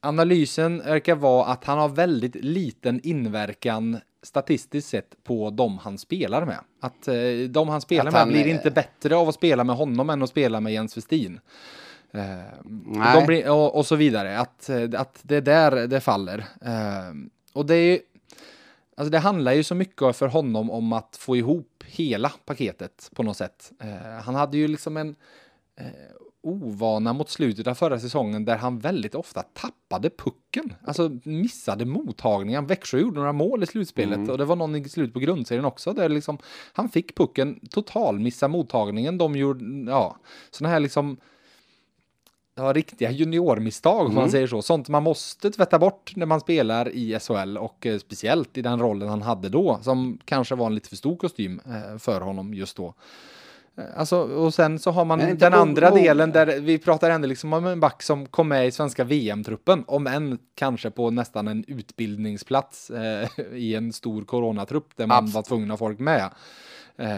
analysen 0.00 0.78
verkar 0.78 1.14
vara 1.14 1.46
att 1.46 1.64
han 1.64 1.78
har 1.78 1.88
väldigt 1.88 2.34
liten 2.34 3.00
inverkan 3.02 3.98
statistiskt 4.22 4.88
sett 4.88 5.24
på 5.24 5.50
de 5.50 5.78
han 5.78 5.98
spelar 5.98 6.44
med. 6.46 6.58
Att 6.80 7.08
eh, 7.08 7.14
de 7.50 7.68
han 7.68 7.80
spelar 7.80 8.06
Att 8.06 8.12
med 8.12 8.20
han 8.20 8.28
blir 8.28 8.46
är- 8.46 8.50
inte 8.54 8.70
bättre 8.70 9.16
av 9.16 9.28
att 9.28 9.34
spela 9.34 9.64
med 9.64 9.76
honom 9.76 10.10
än 10.10 10.22
att 10.22 10.30
spela 10.30 10.60
med 10.60 10.72
Jens 10.72 10.96
Westin. 10.96 11.40
Eh, 12.12 13.26
blir, 13.26 13.50
och, 13.50 13.76
och 13.76 13.86
så 13.86 13.96
vidare. 13.96 14.38
Att, 14.38 14.68
eh, 14.68 14.82
att 14.96 15.18
det 15.22 15.36
är 15.36 15.40
där 15.40 15.86
det 15.86 16.00
faller. 16.00 16.38
Eh, 16.62 17.14
och 17.52 17.66
det 17.66 17.74
är 17.74 17.98
Alltså 18.98 19.10
det 19.10 19.18
handlar 19.18 19.52
ju 19.52 19.64
så 19.64 19.74
mycket 19.74 20.16
för 20.16 20.26
honom 20.26 20.70
om 20.70 20.92
att 20.92 21.16
få 21.20 21.36
ihop 21.36 21.84
hela 21.86 22.32
paketet 22.44 23.10
på 23.14 23.22
något 23.22 23.36
sätt. 23.36 23.72
Eh, 23.80 24.22
han 24.24 24.34
hade 24.34 24.56
ju 24.56 24.68
liksom 24.68 24.96
en 24.96 25.16
eh, 25.76 25.86
ovana 26.42 27.12
mot 27.12 27.30
slutet 27.30 27.66
av 27.66 27.74
förra 27.74 28.00
säsongen 28.00 28.44
där 28.44 28.56
han 28.56 28.78
väldigt 28.78 29.14
ofta 29.14 29.42
tappade 29.42 30.10
pucken. 30.10 30.74
Alltså 30.84 31.18
missade 31.24 31.84
mottagningen. 31.84 32.66
Växjö 32.66 32.98
gjorde 32.98 33.18
några 33.18 33.32
mål 33.32 33.62
i 33.62 33.66
slutspelet 33.66 34.28
och 34.28 34.38
det 34.38 34.44
var 34.44 34.56
någon 34.56 34.74
i 34.76 34.88
slutet 34.88 35.14
på 35.14 35.20
grundserien 35.20 35.64
också 35.64 35.92
där 35.92 36.08
liksom 36.08 36.38
han 36.72 36.88
fick 36.88 37.16
pucken 37.16 37.60
total 37.70 38.18
missa 38.18 38.48
mottagningen. 38.48 39.18
De 39.18 39.36
gjorde, 39.36 39.90
ja, 39.90 40.16
sådana 40.50 40.72
här 40.72 40.80
liksom 40.80 41.16
ja, 42.58 42.72
riktiga 42.72 43.10
juniormisstag 43.10 44.06
om 44.06 44.14
man 44.14 44.30
säger 44.30 44.46
så. 44.46 44.62
Sånt 44.62 44.88
man 44.88 45.02
måste 45.02 45.50
tvätta 45.50 45.78
bort 45.78 46.12
när 46.16 46.26
man 46.26 46.40
spelar 46.40 46.88
i 46.88 47.18
SHL 47.20 47.56
och 47.58 47.86
eh, 47.86 47.98
speciellt 47.98 48.58
i 48.58 48.62
den 48.62 48.80
rollen 48.80 49.08
han 49.08 49.22
hade 49.22 49.48
då 49.48 49.78
som 49.82 50.18
kanske 50.24 50.54
var 50.54 50.66
en 50.66 50.74
lite 50.74 50.88
för 50.88 50.96
stor 50.96 51.16
kostym 51.16 51.60
eh, 51.66 51.98
för 51.98 52.20
honom 52.20 52.54
just 52.54 52.76
då. 52.76 52.86
Eh, 53.76 53.84
Alltså, 53.96 54.16
och 54.18 54.54
sen 54.54 54.78
så 54.78 54.90
har 54.90 55.04
man 55.04 55.20
den 55.36 55.54
andra 55.54 55.90
delen 55.90 56.32
där 56.32 56.60
vi 56.60 56.78
pratar 56.78 57.10
ändå 57.10 57.28
liksom 57.28 57.52
om 57.52 57.66
en 57.66 57.80
back 57.80 58.02
som 58.02 58.26
kom 58.26 58.48
med 58.48 58.66
i 58.66 58.70
svenska 58.70 59.04
VM-truppen, 59.04 59.84
om 59.86 60.06
än 60.06 60.38
kanske 60.54 60.90
på 60.90 61.10
nästan 61.10 61.48
en 61.48 61.64
utbildningsplats 61.68 62.90
eh, 62.90 63.28
i 63.52 63.74
en 63.74 63.92
stor 63.92 64.22
coronatrupp 64.24 64.96
där 64.96 65.06
man 65.06 65.26
Abs- 65.26 65.32
var 65.32 65.42
tvungen 65.42 65.70
att 65.70 65.80
ha 65.80 65.86
folk 65.86 65.98
med. 65.98 66.30
Eh, 66.96 67.08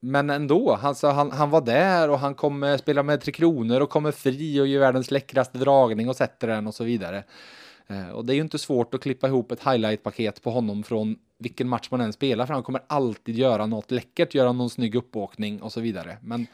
men 0.00 0.30
ändå, 0.30 0.78
alltså, 0.82 1.08
han, 1.08 1.32
han 1.32 1.50
var 1.50 1.60
där 1.60 2.10
och 2.10 2.18
han 2.18 2.34
kommer 2.34 2.76
spela 2.76 3.02
med 3.02 3.20
Tre 3.20 3.32
Kronor 3.32 3.80
och 3.80 3.90
kommer 3.90 4.12
fri 4.12 4.60
och 4.60 4.66
gör 4.66 4.80
världens 4.80 5.10
läckraste 5.10 5.58
dragning 5.58 6.08
och 6.08 6.16
sätter 6.16 6.48
den 6.48 6.66
och 6.66 6.74
så 6.74 6.84
vidare. 6.84 7.24
Eh, 7.86 8.08
och 8.08 8.24
det 8.24 8.32
är 8.32 8.34
ju 8.34 8.40
inte 8.40 8.58
svårt 8.58 8.94
att 8.94 9.02
klippa 9.02 9.26
ihop 9.26 9.52
ett 9.52 9.62
highlight-paket 9.62 10.42
på 10.42 10.50
honom 10.50 10.82
från 10.82 11.16
vilken 11.38 11.68
match 11.68 11.88
man 11.90 12.00
än 12.00 12.12
spelar, 12.12 12.46
för 12.46 12.54
han 12.54 12.62
kommer 12.62 12.82
alltid 12.86 13.38
göra 13.38 13.66
något 13.66 13.90
läckert, 13.90 14.34
göra 14.34 14.52
någon 14.52 14.70
snygg 14.70 14.94
uppåkning 14.94 15.62
och 15.62 15.72
så 15.72 15.80
vidare. 15.80 16.18
Men 16.22 16.46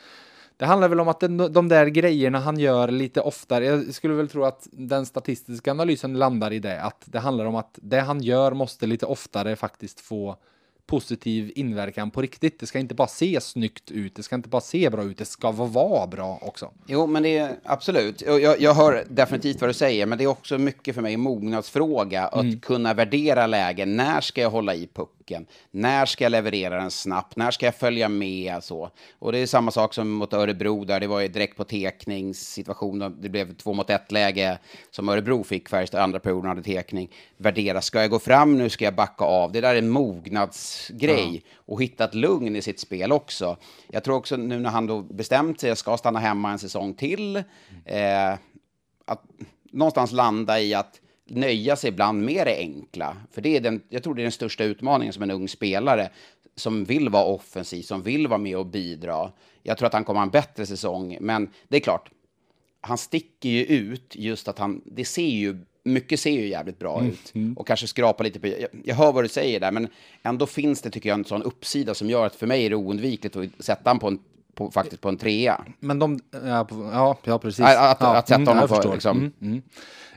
det 0.56 0.64
handlar 0.64 0.88
väl 0.88 1.00
om 1.00 1.08
att 1.08 1.20
den, 1.20 1.36
de 1.36 1.68
där 1.68 1.86
grejerna 1.86 2.38
han 2.38 2.58
gör 2.58 2.88
lite 2.88 3.20
oftare, 3.20 3.64
jag 3.64 3.94
skulle 3.94 4.14
väl 4.14 4.28
tro 4.28 4.44
att 4.44 4.68
den 4.72 5.06
statistiska 5.06 5.70
analysen 5.70 6.18
landar 6.18 6.52
i 6.52 6.58
det, 6.58 6.82
att 6.82 7.02
det 7.04 7.18
handlar 7.18 7.44
om 7.44 7.54
att 7.54 7.78
det 7.82 8.00
han 8.00 8.22
gör 8.22 8.52
måste 8.52 8.86
lite 8.86 9.06
oftare 9.06 9.56
faktiskt 9.56 10.00
få 10.00 10.36
positiv 10.86 11.52
inverkan 11.54 12.10
på 12.10 12.22
riktigt. 12.22 12.60
Det 12.60 12.66
ska 12.66 12.78
inte 12.78 12.94
bara 12.94 13.08
se 13.08 13.40
snyggt 13.40 13.90
ut, 13.90 14.14
det 14.14 14.22
ska 14.22 14.34
inte 14.36 14.48
bara 14.48 14.60
se 14.60 14.90
bra 14.90 15.02
ut, 15.04 15.18
det 15.18 15.24
ska 15.24 15.50
vara- 15.50 16.06
bra 16.06 16.38
också. 16.42 16.70
Jo, 16.86 17.06
men 17.06 17.22
det 17.22 17.38
är 17.38 17.56
absolut. 17.64 18.22
Jag, 18.22 18.60
jag 18.60 18.74
hör 18.74 19.04
definitivt 19.08 19.60
vad 19.60 19.70
du 19.70 19.74
säger, 19.74 20.06
men 20.06 20.18
det 20.18 20.24
är 20.24 20.28
också 20.28 20.58
mycket 20.58 20.94
för 20.94 21.02
mig 21.02 21.14
en 21.14 21.20
mognadsfråga 21.20 22.26
att 22.26 22.60
kunna 22.62 22.94
värdera 22.94 23.46
lägen. 23.46 23.96
När 23.96 24.20
ska 24.20 24.40
jag 24.40 24.50
hålla 24.50 24.74
i 24.74 24.86
pucken? 24.94 25.46
När 25.70 26.06
ska 26.06 26.24
jag 26.24 26.30
leverera 26.30 26.80
den 26.80 26.90
snabbt? 26.90 27.36
När 27.36 27.50
ska 27.50 27.66
jag 27.66 27.74
följa 27.74 28.08
med? 28.08 28.64
Så. 28.64 28.90
Och 29.18 29.32
det 29.32 29.38
är 29.38 29.46
samma 29.46 29.70
sak 29.70 29.94
som 29.94 30.10
mot 30.10 30.32
Örebro 30.32 30.84
där 30.84 31.00
det 31.00 31.06
var 31.06 31.20
ju 31.20 31.28
direkt 31.28 31.56
på 31.56 31.64
tekningssituation. 31.64 33.16
Det 33.20 33.28
blev 33.28 33.54
två 33.56 33.72
mot 33.72 33.90
ett 33.90 34.12
läge 34.12 34.58
som 34.90 35.08
Örebro 35.08 35.44
fick 35.44 35.68
Färjestad 35.68 36.00
andra 36.02 36.20
perioden 36.20 36.48
hade 36.48 36.62
tekning. 36.62 37.10
Värdera, 37.36 37.80
ska 37.80 38.00
jag 38.00 38.10
gå 38.10 38.18
fram 38.18 38.58
nu? 38.58 38.68
Ska 38.70 38.84
jag 38.84 38.94
backa 38.94 39.24
av? 39.24 39.52
Det 39.52 39.60
där 39.60 39.74
är 39.74 39.78
en 39.78 39.90
mognadsgrej 40.90 41.44
och 41.56 41.82
hitta 41.82 42.04
ett 42.04 42.14
lugn 42.14 42.56
i 42.56 42.62
sitt 42.62 42.80
spel 42.80 43.12
också. 43.12 43.56
Jag 43.88 44.04
tror 44.04 44.16
också 44.16 44.36
nu 44.36 44.58
när 44.58 44.70
han 44.70 44.86
då 44.86 45.02
bestämt 45.02 45.60
sig, 45.60 45.68
jag 45.68 45.78
ska 45.78 45.96
stanna 45.96 46.18
hemma 46.18 46.52
en 46.52 46.58
säsong 46.58 46.94
till, 46.94 47.36
eh, 47.84 48.32
att 49.04 49.22
någonstans 49.70 50.12
landa 50.12 50.60
i 50.60 50.74
att 50.74 51.00
nöja 51.26 51.76
sig 51.76 51.88
ibland 51.88 52.24
med 52.24 52.46
det 52.46 52.56
enkla. 52.58 53.16
För 53.30 53.42
det 53.42 53.56
är 53.56 53.60
den, 53.60 53.82
jag 53.88 54.02
tror 54.02 54.14
det 54.14 54.22
är 54.22 54.24
den 54.24 54.32
största 54.32 54.64
utmaningen 54.64 55.12
som 55.12 55.22
en 55.22 55.30
ung 55.30 55.48
spelare 55.48 56.10
som 56.56 56.84
vill 56.84 57.08
vara 57.08 57.24
offensiv, 57.24 57.82
som 57.82 58.02
vill 58.02 58.26
vara 58.26 58.38
med 58.38 58.56
och 58.56 58.66
bidra. 58.66 59.32
Jag 59.62 59.78
tror 59.78 59.86
att 59.86 59.92
han 59.92 60.04
kommer 60.04 60.20
ha 60.20 60.24
en 60.24 60.30
bättre 60.30 60.66
säsong, 60.66 61.18
men 61.20 61.50
det 61.68 61.76
är 61.76 61.80
klart, 61.80 62.10
han 62.80 62.98
sticker 62.98 63.48
ju 63.48 63.64
ut 63.64 64.16
just 64.16 64.48
att 64.48 64.58
han, 64.58 64.82
det 64.84 65.04
ser 65.04 65.28
ju, 65.28 65.64
mycket 65.84 66.20
ser 66.20 66.30
ju 66.30 66.48
jävligt 66.48 66.78
bra 66.78 67.04
ut. 67.04 67.32
Och 67.56 67.66
kanske 67.66 67.86
skrapa 67.86 68.24
lite 68.24 68.40
på, 68.40 68.46
jag, 68.46 68.68
jag 68.84 68.94
hör 68.94 69.12
vad 69.12 69.24
du 69.24 69.28
säger 69.28 69.60
där, 69.60 69.70
men 69.72 69.88
ändå 70.22 70.46
finns 70.46 70.80
det 70.82 70.90
tycker 70.90 71.08
jag 71.08 71.18
en 71.18 71.24
sån 71.24 71.42
uppsida 71.42 71.94
som 71.94 72.10
gör 72.10 72.26
att 72.26 72.34
för 72.34 72.46
mig 72.46 72.66
är 72.66 72.70
det 72.70 72.76
oundvikligt 72.76 73.36
att 73.36 73.44
sätta 73.58 73.90
han 73.90 73.98
på 73.98 74.06
en, 74.08 74.18
på, 74.54 74.70
faktiskt 74.70 75.02
på 75.02 75.08
en 75.08 75.16
trea. 75.16 75.64
Men 75.80 75.98
de, 75.98 76.20
ja, 76.44 76.66
ja, 76.92 77.16
ja 77.24 77.38
precis. 77.38 77.64
Att- 77.64 77.76
att- 77.76 77.96
ja, 78.00 78.16
att 78.16 78.28
sätta 78.28 78.36
mm, 78.40 78.48
honom 78.48 78.68
på, 78.68 78.74
förstår. 78.74 78.92
liksom. 78.92 79.18
Mm, 79.18 79.32
mm. 79.40 79.62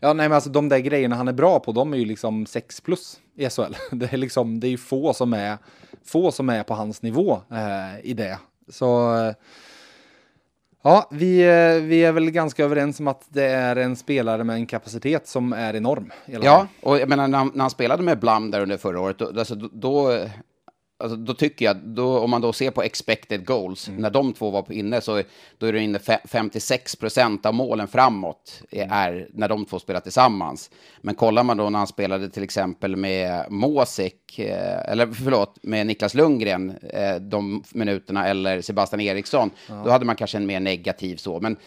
Ja, 0.01 0.13
nej, 0.13 0.29
men 0.29 0.35
alltså 0.35 0.49
de 0.49 0.69
där 0.69 0.79
grejerna 0.79 1.15
han 1.15 1.27
är 1.27 1.33
bra 1.33 1.59
på, 1.59 1.71
de 1.71 1.93
är 1.93 1.97
ju 1.97 2.05
liksom 2.05 2.45
6 2.45 2.81
plus 2.81 3.19
i 3.35 3.49
SHL. 3.49 3.73
Det 3.91 4.13
är 4.13 4.17
liksom, 4.17 4.59
det 4.59 4.67
är 4.67 4.71
ju 4.71 4.77
få 4.77 5.13
som 5.13 5.33
är, 5.33 5.57
få 6.05 6.31
som 6.31 6.49
är 6.49 6.63
på 6.63 6.73
hans 6.73 7.01
nivå 7.01 7.41
eh, 7.51 8.05
i 8.09 8.13
det. 8.13 8.39
Så, 8.69 9.15
eh, 9.15 9.33
ja, 10.87 11.07
vi, 11.11 11.41
eh, 11.41 11.83
vi 11.83 12.03
är 12.03 12.11
väl 12.11 12.31
ganska 12.31 12.63
överens 12.63 12.99
om 12.99 13.07
att 13.07 13.25
det 13.29 13.45
är 13.45 13.75
en 13.75 13.95
spelare 13.95 14.43
med 14.43 14.55
en 14.55 14.65
kapacitet 14.65 15.27
som 15.27 15.53
är 15.53 15.75
enorm. 15.75 16.11
Ja, 16.25 16.67
och 16.81 16.99
jag 16.99 17.09
menar 17.09 17.27
när 17.27 17.37
han, 17.37 17.51
när 17.53 17.61
han 17.61 17.69
spelade 17.69 18.03
med 18.03 18.19
Blum 18.19 18.51
där 18.51 18.61
under 18.61 18.77
förra 18.77 18.99
året, 18.99 19.19
då, 19.19 19.39
alltså, 19.39 19.55
då, 19.55 19.69
då, 19.73 20.19
alltså, 20.97 21.15
då 21.17 21.33
tycker 21.33 21.65
jag, 21.65 21.77
då, 21.77 22.19
om 22.19 22.29
man 22.29 22.41
då 22.41 22.53
ser 22.53 22.71
på 22.71 22.83
expected 22.83 23.45
goals, 23.45 23.89
när 23.97 24.09
de 24.09 24.33
två 24.33 24.49
var 24.49 24.61
på 24.61 24.73
inne 24.73 25.01
så 25.01 25.23
då 25.57 25.65
är 25.67 25.73
det 25.73 25.81
inne 25.81 25.97
fe- 25.99 26.27
56 26.27 26.95
procent 26.95 27.45
av 27.45 27.53
målen 27.53 27.87
framåt 27.87 28.61
är 28.71 29.27
när 29.33 29.49
de 29.49 29.65
två 29.65 29.79
spelar 29.79 29.99
tillsammans. 29.99 30.69
Men 31.01 31.15
kollar 31.15 31.43
man 31.43 31.57
då 31.57 31.69
när 31.69 31.77
han 31.79 31.87
spelade 31.87 32.29
till 32.29 32.43
exempel 32.43 32.95
med 32.95 33.45
Måsek, 33.51 34.39
eh, 34.39 34.91
eller 34.91 35.07
förlåt, 35.07 35.55
med 35.61 35.87
Niklas 35.87 36.13
Lundgren 36.13 36.77
eh, 36.93 37.15
de 37.15 37.63
minuterna, 37.73 38.27
eller 38.27 38.61
Sebastian 38.61 39.01
Eriksson, 39.01 39.49
då 39.67 39.89
hade 39.89 40.05
man 40.05 40.15
kanske 40.15 40.37
en 40.37 40.45
mer 40.45 40.59
negativ 40.59 41.15
så. 41.15 41.39
Men 41.39 41.57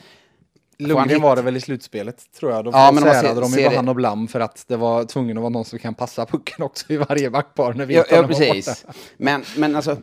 Lundgren 0.81 1.22
var 1.22 1.37
det 1.37 1.43
väl 1.43 1.57
i 1.57 1.61
slutspelet 1.61 2.33
tror 2.41 2.53
jag. 2.53 2.64
Då 2.64 2.70
Ja, 2.70 2.85
ja, 2.87 2.93
men 2.93 3.05
man 3.05 3.12
ser- 3.14 3.20
särade 3.22 3.41
de 3.41 3.51
ju 3.53 3.68
på 3.68 3.76
han 3.76 3.89
och 3.89 3.95
Blam 3.95 4.28
för 4.28 4.41
att 4.41 4.64
det 4.68 4.76
var 4.76 5.05
tvungen 5.05 5.37
att 5.37 5.41
vara 5.43 5.51
någon 5.51 5.64
som 5.64 5.78
kan 5.78 5.95
passa 5.95 6.26
pucken 6.26 6.62
också 6.64 6.93
i 6.93 6.97
varje 6.97 7.31
backpar 7.31 7.72
när 7.74 7.81
Ja, 7.81 7.87
vintarna 7.87 8.16
ja 8.16 8.22
var 8.22 8.28
precis. 8.28 8.87
Men, 9.16 9.43
men 9.57 9.76
alltså, 9.76 9.97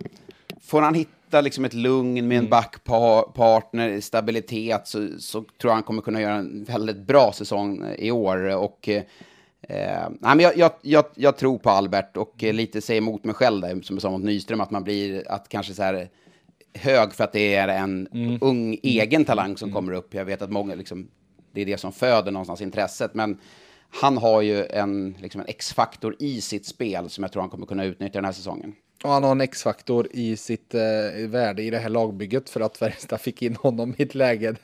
får 0.61 0.81
han 0.81 0.93
hitta 0.93 1.41
liksom 1.41 1.65
ett 1.65 1.73
lugn 1.73 2.27
med 2.27 2.37
en 2.37 2.49
backpartner, 2.49 4.01
stabilitet, 4.01 4.87
så, 4.87 5.07
så 5.19 5.41
tror 5.41 5.49
jag 5.69 5.73
han 5.73 5.83
kommer 5.83 6.01
kunna 6.01 6.21
göra 6.21 6.33
en 6.35 6.63
väldigt 6.63 6.97
bra 6.97 7.31
säsong 7.33 7.85
i 7.97 8.11
år. 8.11 8.55
Och, 8.55 8.89
eh, 8.89 9.03
nej, 9.69 10.09
men 10.19 10.39
jag, 10.39 10.57
jag, 10.57 10.71
jag, 10.81 11.05
jag 11.15 11.37
tror 11.37 11.57
på 11.57 11.69
Albert 11.69 12.17
och 12.17 12.43
eh, 12.43 12.53
lite 12.53 12.81
säger 12.81 13.01
emot 13.01 13.23
mig 13.23 13.35
själv 13.35 13.61
där, 13.61 13.81
som 13.81 13.95
jag 13.95 14.01
sa 14.01 14.09
mot 14.11 14.23
Nyström, 14.23 14.61
att 14.61 14.71
man 14.71 14.83
blir 14.83 15.31
att 15.31 15.49
kanske 15.49 15.73
så 15.73 15.83
här 15.83 16.09
hög 16.77 17.13
för 17.13 17.23
att 17.23 17.33
det 17.33 17.55
är 17.55 17.67
en 17.67 18.07
ung 18.41 18.79
egen 18.83 19.25
talang 19.25 19.57
som 19.57 19.71
kommer 19.71 19.91
upp. 19.91 20.13
Jag 20.13 20.25
vet 20.25 20.41
att 20.41 20.51
många, 20.51 20.75
liksom, 20.75 21.07
det 21.51 21.61
är 21.61 21.65
det 21.65 21.77
som 21.77 21.91
föder 21.91 22.31
någonstans 22.31 22.61
intresset, 22.61 23.13
men 23.13 23.37
han 23.89 24.17
har 24.17 24.41
ju 24.41 24.65
en, 24.65 25.15
liksom 25.21 25.41
en 25.41 25.47
X-faktor 25.47 26.15
i 26.19 26.41
sitt 26.41 26.65
spel 26.65 27.09
som 27.09 27.23
jag 27.23 27.31
tror 27.31 27.41
han 27.41 27.49
kommer 27.49 27.65
kunna 27.65 27.85
utnyttja 27.85 28.17
den 28.17 28.25
här 28.25 28.31
säsongen. 28.31 28.73
Och 29.03 29.09
han 29.09 29.23
har 29.23 29.31
en 29.31 29.41
X-faktor 29.41 30.07
i 30.11 30.37
sitt 30.37 30.73
eh, 30.73 31.27
värde 31.27 31.63
i 31.63 31.69
det 31.69 31.77
här 31.77 31.89
lagbygget 31.89 32.49
för 32.49 32.61
att 32.61 32.77
Färjestad 32.77 33.21
fick 33.21 33.41
in 33.41 33.55
honom 33.55 33.93
i 33.97 34.03
ett 34.03 34.15
läge. 34.15 34.55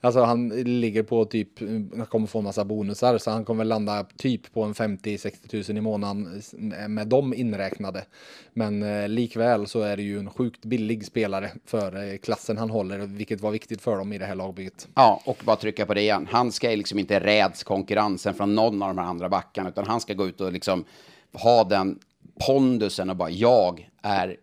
Alltså 0.00 0.22
han 0.22 0.48
ligger 0.48 1.02
på 1.02 1.24
typ, 1.24 1.60
han 1.96 2.06
kommer 2.06 2.26
få 2.26 2.38
en 2.38 2.44
massa 2.44 2.64
bonusar 2.64 3.18
så 3.18 3.30
han 3.30 3.44
kommer 3.44 3.64
landa 3.64 4.06
typ 4.16 4.52
på 4.52 4.62
en 4.62 4.74
50-60 4.74 5.70
000 5.70 5.78
i 5.78 5.80
månaden 5.80 6.42
med 6.88 7.06
dem 7.06 7.34
inräknade. 7.34 8.04
Men 8.52 8.82
eh, 8.82 9.08
likväl 9.08 9.66
så 9.66 9.80
är 9.80 9.96
det 9.96 10.02
ju 10.02 10.18
en 10.18 10.30
sjukt 10.30 10.64
billig 10.64 11.06
spelare 11.06 11.50
för 11.66 12.12
eh, 12.12 12.16
klassen 12.16 12.58
han 12.58 12.70
håller, 12.70 12.98
vilket 12.98 13.40
var 13.40 13.50
viktigt 13.50 13.82
för 13.82 13.96
dem 13.96 14.12
i 14.12 14.18
det 14.18 14.26
här 14.26 14.34
lagbygget. 14.34 14.88
Ja, 14.94 15.22
och 15.24 15.42
bara 15.44 15.56
trycka 15.56 15.86
på 15.86 15.94
det 15.94 16.00
igen. 16.00 16.28
Han 16.30 16.52
ska 16.52 16.68
liksom 16.68 16.98
inte 16.98 17.20
räds 17.20 17.64
konkurrensen 17.64 18.34
från 18.34 18.54
någon 18.54 18.82
av 18.82 18.88
de 18.88 18.98
här 18.98 19.08
andra 19.08 19.28
backarna, 19.28 19.68
utan 19.68 19.86
han 19.86 20.00
ska 20.00 20.14
gå 20.14 20.26
ut 20.26 20.40
och 20.40 20.52
liksom 20.52 20.84
ha 21.32 21.64
den 21.64 21.98
pondusen 22.46 23.10
och 23.10 23.16
bara 23.16 23.30
jag 23.30 23.90
är 24.02 24.36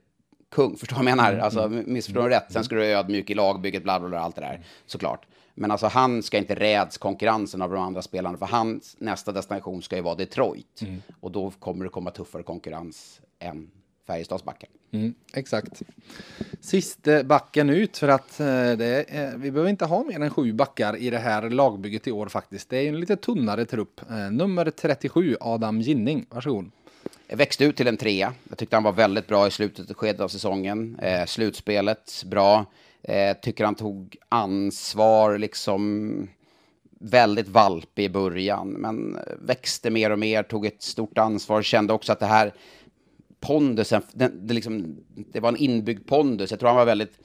kung. 0.52 0.78
Förstår 0.78 0.98
du 0.98 1.04
vad 1.04 1.12
jag 1.12 1.18
menar? 1.18 1.40
Alltså, 1.40 1.70
missförstår 1.70 2.24
du 2.24 2.30
rätt? 2.30 2.52
Sen 2.52 2.64
ska 2.64 2.76
du 2.76 2.82
vara 2.82 2.92
ödmjuk 2.92 3.30
i 3.30 3.34
lagbygget, 3.34 3.84
bla 3.84 4.00
bla 4.00 4.10
bla, 4.10 4.20
allt 4.20 4.36
det 4.36 4.42
där, 4.42 4.66
såklart. 4.86 5.26
Men 5.54 5.72
alltså 5.72 5.88
han 5.88 6.24
ska 6.24 6.38
inte 6.38 6.56
räds 6.56 6.98
konkurrensen 6.98 7.62
av 7.62 7.72
de 7.72 7.82
andra 7.82 8.02
spelarna, 8.02 8.38
för 8.38 8.46
hans 8.46 8.96
nästa 9.00 9.32
destination 9.32 9.82
ska 9.82 9.96
ju 9.96 10.02
vara 10.02 10.16
Detroit. 10.16 10.82
Och 11.20 11.32
då 11.32 11.52
kommer 11.52 11.84
det 11.84 11.90
komma 11.90 12.12
tuffare 12.12 12.44
konkurrens 12.44 13.22
än 13.40 13.72
Färjestads 14.08 14.44
backar. 14.44 14.70
Mm, 14.92 15.14
exakt. 15.34 15.82
Sista 16.60 17.24
backen 17.24 17.70
ut 17.70 17.98
för 17.98 18.08
att 18.08 18.40
eh, 18.40 18.46
det 18.46 19.06
är, 19.08 19.38
vi 19.38 19.52
behöver 19.52 19.70
inte 19.70 19.86
ha 19.86 20.04
mer 20.04 20.20
än 20.20 20.30
sju 20.30 20.54
backar 20.54 20.98
i 20.98 21.10
det 21.10 21.18
här 21.18 21.50
lagbygget 21.50 22.08
i 22.08 22.12
år 22.12 22.28
faktiskt. 22.28 22.70
Det 22.70 22.78
är 22.78 22.90
en 22.90 23.00
lite 23.00 23.16
tunnare 23.16 23.66
trupp. 23.66 24.02
Eh, 24.10 24.32
nummer 24.32 24.70
37, 24.70 25.38
Adam 25.42 25.82
Ginning. 25.82 26.26
Varsågod. 26.30 26.72
Jag 27.30 27.38
växte 27.38 27.66
ut 27.66 27.78
till 27.78 27.88
en 27.88 27.98
trea. 27.98 28.34
Jag 28.50 28.58
tyckte 28.58 28.76
han 28.76 28.84
var 28.84 28.92
väldigt 28.92 29.28
bra 29.28 29.48
i 29.48 29.52
slutet 29.52 29.90
och 29.90 29.98
skedet 29.98 30.22
av 30.22 30.28
säsongen. 30.28 31.00
Eh, 31.00 31.26
slutspelet, 31.26 32.24
bra. 32.26 32.66
Eh, 33.02 33.38
tycker 33.38 33.66
han 33.66 33.76
tog 33.76 34.16
ansvar, 34.30 35.38
liksom 35.38 36.28
väldigt 37.00 37.48
valpig 37.48 38.04
i 38.04 38.10
början, 38.10 38.70
men 38.70 39.20
växte 39.40 39.90
mer 39.90 40.12
och 40.12 40.20
mer, 40.20 40.44
tog 40.44 40.66
ett 40.66 40.82
stort 40.82 41.18
ansvar, 41.18 41.62
kände 41.62 41.94
också 41.94 42.12
att 42.12 42.20
det 42.20 42.26
här 42.26 42.54
pondusen, 43.40 44.02
det, 44.12 44.32
det, 44.34 44.54
liksom, 44.54 44.98
det 45.16 45.40
var 45.40 45.50
en 45.50 45.58
inbyggd 45.58 46.08
pondus. 46.08 46.52
Jag 46.52 46.60
tror 46.60 46.70
han 46.70 46.78
var 46.78 46.86
väldigt 46.86 47.20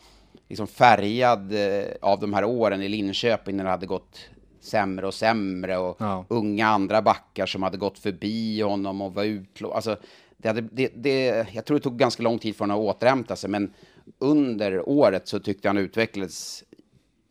liksom, 0.49 0.67
färgad 0.67 1.53
eh, 1.53 1.85
av 2.01 2.21
de 2.21 2.35
här 2.35 2.45
åren 2.45 2.83
i 2.83 2.89
Linköping 2.89 3.57
när 3.57 3.65
det 3.65 3.71
hade 3.71 3.87
gått 3.87 4.19
sämre 4.63 5.07
och 5.07 5.15
sämre 5.15 5.79
och 5.79 5.97
ja. 6.01 6.25
unga 6.29 6.67
andra 6.67 7.03
backar 7.03 7.47
som 7.47 7.63
hade 7.63 7.77
gått 7.77 7.99
förbi 7.99 8.61
honom 8.61 9.01
och 9.01 9.15
var 9.15 9.25
utlånade. 9.25 9.77
Alltså, 9.77 9.97
det, 10.37 10.53
det, 10.53 10.93
det, 10.95 11.47
jag 11.53 11.65
tror 11.65 11.79
det 11.79 11.83
tog 11.83 11.99
ganska 11.99 12.23
lång 12.23 12.39
tid 12.39 12.57
för 12.57 12.65
honom 12.65 12.81
att 12.81 12.97
återhämta 12.97 13.37
sig, 13.37 13.51
men 13.51 13.73
under 14.19 14.89
året 14.89 15.29
så 15.29 15.41
tyckte 15.41 15.69
han 15.69 15.79
utvecklades 15.79 16.65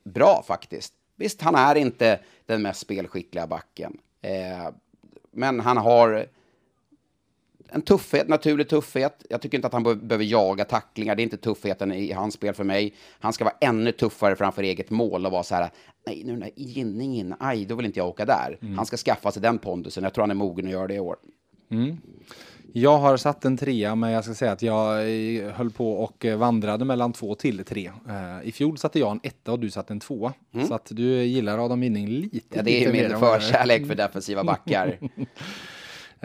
bra 0.04 0.44
faktiskt. 0.48 0.94
Visst, 1.16 1.42
han 1.42 1.56
är 1.56 1.76
inte 1.76 2.20
den 2.46 2.62
mest 2.62 2.80
spelskickliga 2.80 3.48
backen, 3.48 3.98
eh, 4.22 4.74
men 5.32 5.60
han 5.60 5.78
har 5.78 6.26
en 7.74 7.82
tuffhet, 7.82 8.28
naturlig 8.28 8.70
tuffhet. 8.70 9.26
Jag 9.30 9.42
tycker 9.42 9.58
inte 9.58 9.68
att 9.68 9.74
han 9.74 9.84
be 9.84 9.96
behöver 9.96 10.26
jaga 10.26 10.66
tacklingar. 10.66 11.16
Det 11.16 11.22
är 11.22 11.24
inte 11.24 11.38
tuffheten 11.38 11.92
i 11.92 12.12
hans 12.12 12.34
spel 12.34 12.54
för 12.54 12.64
mig. 12.64 12.94
Han 13.20 13.34
ska 13.34 13.44
vara 13.44 13.56
ännu 13.62 13.92
tuffare 13.92 14.36
framför 14.36 14.64
eget 14.64 14.90
mål 14.90 15.26
och 15.26 15.32
vara 15.32 15.44
så 15.44 15.56
här, 15.56 15.70
nej, 16.08 16.22
nu 16.26 16.34
är 16.34 16.52
Ginning 16.56 17.18
in, 17.18 17.36
aj, 17.40 17.66
då 17.66 17.76
vill 17.76 17.86
inte 17.86 18.00
jag 18.00 18.08
åka 18.08 18.26
där. 18.26 18.58
Mm. 18.62 18.78
Han 18.78 18.86
ska 18.86 18.98
skaffa 18.98 19.32
sig 19.32 19.42
den 19.42 19.58
pondusen. 19.58 20.04
Jag 20.04 20.14
tror 20.14 20.24
han 20.24 20.32
är 20.32 20.36
mogen 20.36 20.66
att 20.66 20.72
göra 20.72 20.88
det 20.88 20.94
i 20.94 21.00
år. 21.00 21.16
Mm. 21.72 21.98
Jag 22.74 22.98
har 22.98 23.18
satt 23.18 23.46
en 23.46 23.58
trea, 23.58 23.96
men 23.96 24.12
jag 24.12 24.24
ska 24.24 24.34
säga 24.34 24.52
att 24.52 24.62
jag 24.62 25.00
eh, 25.00 25.52
höll 25.52 25.72
på 25.72 25.94
och 25.94 26.26
eh, 26.26 26.38
vandrade 26.38 26.86
mellan 26.86 27.14
två 27.14 27.36
till 27.36 27.64
tre. 27.66 27.92
Uh, 28.08 28.48
I 28.48 28.52
fjol 28.52 28.78
satte 28.78 29.00
jag 29.00 29.12
en 29.12 29.20
etta 29.24 29.52
och 29.52 29.60
du 29.60 29.70
satte 29.70 29.94
en 29.94 30.00
tvåa. 30.00 30.34
Mm. 30.54 30.68
Så 30.68 30.74
att 30.74 30.88
du 30.90 31.24
gillar 31.24 31.66
Adam 31.66 31.80
Winning 31.80 32.08
lite. 32.08 32.58
Ja, 32.58 32.62
det 32.62 32.86
är 32.86 32.92
min 32.92 33.20
förkärlek 33.20 33.88
för 33.88 33.96
defensiva 33.96 34.44
backar. 34.44 35.00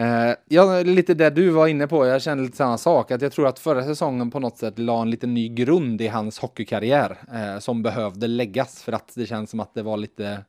Uh, 0.01 0.35
ja, 0.49 0.83
lite 0.83 1.15
det 1.15 1.31
du 1.31 1.51
var 1.51 1.67
inne 1.67 1.87
på. 1.87 2.07
Jag 2.07 2.23
känner 2.23 2.43
lite 2.43 2.57
samma 2.57 2.79
sak. 2.79 3.11
Att 3.11 3.23
jag 3.23 3.33
tror 3.33 3.47
att 3.49 3.59
förra 3.59 3.85
säsongen 3.85 4.31
på 4.31 4.41
något 4.41 4.59
sätt 4.59 4.79
la 4.79 5.03
en 5.03 5.11
lite 5.11 5.27
ny 5.27 5.49
grund 5.49 6.01
i 6.01 6.09
hans 6.09 6.39
hockeykarriär 6.39 7.19
uh, 7.35 7.59
som 7.59 7.83
behövde 7.83 8.27
läggas 8.27 8.83
för 8.83 8.93
att 8.93 9.13
det 9.15 9.27
känns 9.27 9.51
som 9.51 9.61
att 9.61 9.75
det 9.75 9.83
var 9.83 9.97
lite 9.97 10.45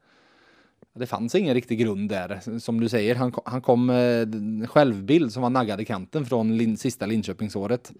det 0.97 1.05
fanns 1.05 1.35
ingen 1.35 1.53
riktig 1.53 1.79
grund 1.79 2.09
där. 2.09 2.59
Som 2.59 2.79
du 2.79 2.89
säger, 2.89 3.15
han, 3.15 3.33
han 3.45 3.61
kom 3.61 3.85
med 3.85 4.69
självbild 4.69 5.33
som 5.33 5.43
var 5.43 5.49
naggad 5.49 5.81
i 5.81 5.85
kanten 5.85 6.25
från 6.25 6.57
lin, 6.57 6.77
sista 6.77 7.05
Linköpingsåret. 7.05 7.93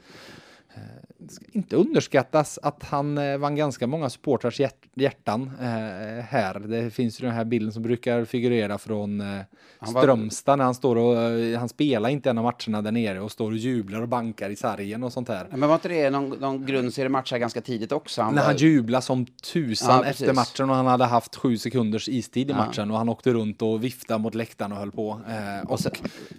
Inte 1.52 1.76
underskattas 1.76 2.60
att 2.64 2.84
han 2.84 3.18
eh, 3.18 3.38
vann 3.38 3.56
ganska 3.56 3.88
många 3.88 4.10
supportrars 4.10 4.60
hjärt 4.60 4.86
hjärtan 4.96 5.52
eh, 5.62 6.24
här. 6.24 6.60
Det 6.60 6.90
finns 6.90 7.22
ju 7.22 7.26
den 7.26 7.36
här 7.36 7.46
bilden 7.46 7.74
som 7.74 7.84
brukar 7.84 8.26
figurera 8.26 8.78
från 8.78 9.22
eh, 9.22 9.42
Strömstad 9.86 10.58
när 10.58 10.66
han 10.66 10.76
står 10.76 10.96
och 10.96 11.18
han 11.60 11.70
spelar 11.70 12.10
inte 12.10 12.30
en 12.30 12.38
av 12.38 12.44
matcherna 12.44 12.82
där 12.82 12.92
nere 12.92 13.20
och 13.20 13.32
står 13.32 13.52
och 13.52 13.58
jublar 13.58 14.02
och 14.02 14.08
bankar 14.08 14.50
i 14.50 14.56
sargen 14.56 15.04
och 15.04 15.14
sånt 15.14 15.28
här. 15.28 15.48
Men 15.52 15.70
var 15.70 15.76
inte 15.76 15.88
det 15.88 16.10
någon, 16.10 16.30
någon 16.30 16.66
grundseriematch 16.66 17.32
här 17.32 17.40
ganska 17.40 17.62
tidigt 17.62 17.92
också? 17.92 18.22
Han 18.22 18.36
när 18.36 18.42
var... 18.42 18.48
han 18.48 18.58
jublade 18.58 19.02
som 19.02 19.26
tusan 19.26 20.02
ja, 20.04 20.10
efter 20.10 20.34
matchen 20.34 20.70
och 20.70 20.76
han 20.76 20.86
hade 20.86 21.06
haft 21.06 21.36
sju 21.36 21.58
sekunders 21.58 22.10
istid 22.10 22.50
i 22.50 22.52
ja. 22.52 22.58
matchen 22.58 22.92
och 22.92 22.98
han 22.98 23.10
åkte 23.10 23.34
runt 23.34 23.62
och 23.62 23.84
viftade 23.84 24.20
mot 24.20 24.36
läktaren 24.36 24.72
och 24.72 24.78
höll 24.78 24.92
på. 24.92 25.22
Och, 25.64 25.72
och 25.72 25.80
sen, 25.80 25.92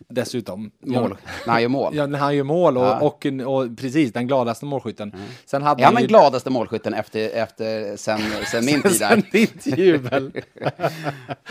dessutom 0.09 0.70
mål. 0.81 1.16
när 1.47 1.53
han 1.53 1.62
gör 1.62 1.68
mål. 1.68 1.97
Ja, 1.97 2.07
när 2.07 2.18
han 2.18 2.37
gör 2.37 2.45
mål 2.45 2.76
och, 2.76 2.85
ja. 2.85 3.01
och, 3.01 3.26
och, 3.26 3.57
och 3.57 3.79
precis 3.79 4.12
den 4.12 4.26
gladaste 4.26 4.64
målskytten. 4.69 5.12
Mm. 5.14 5.27
Sen 5.47 5.62
hade 5.62 5.83
är 5.83 5.85
han 5.85 5.95
ju... 5.95 6.01
den 6.01 6.09
gladaste 6.09 6.51
målskytten 6.51 6.95
efter, 6.95 7.31
efter 7.31 7.97
sen, 7.97 8.21
sen 8.51 8.64
min 8.64 8.83
tid 8.83 9.01
där? 9.01 9.09
sen 9.09 9.23
ditt 9.33 9.79
jubel. 9.79 10.33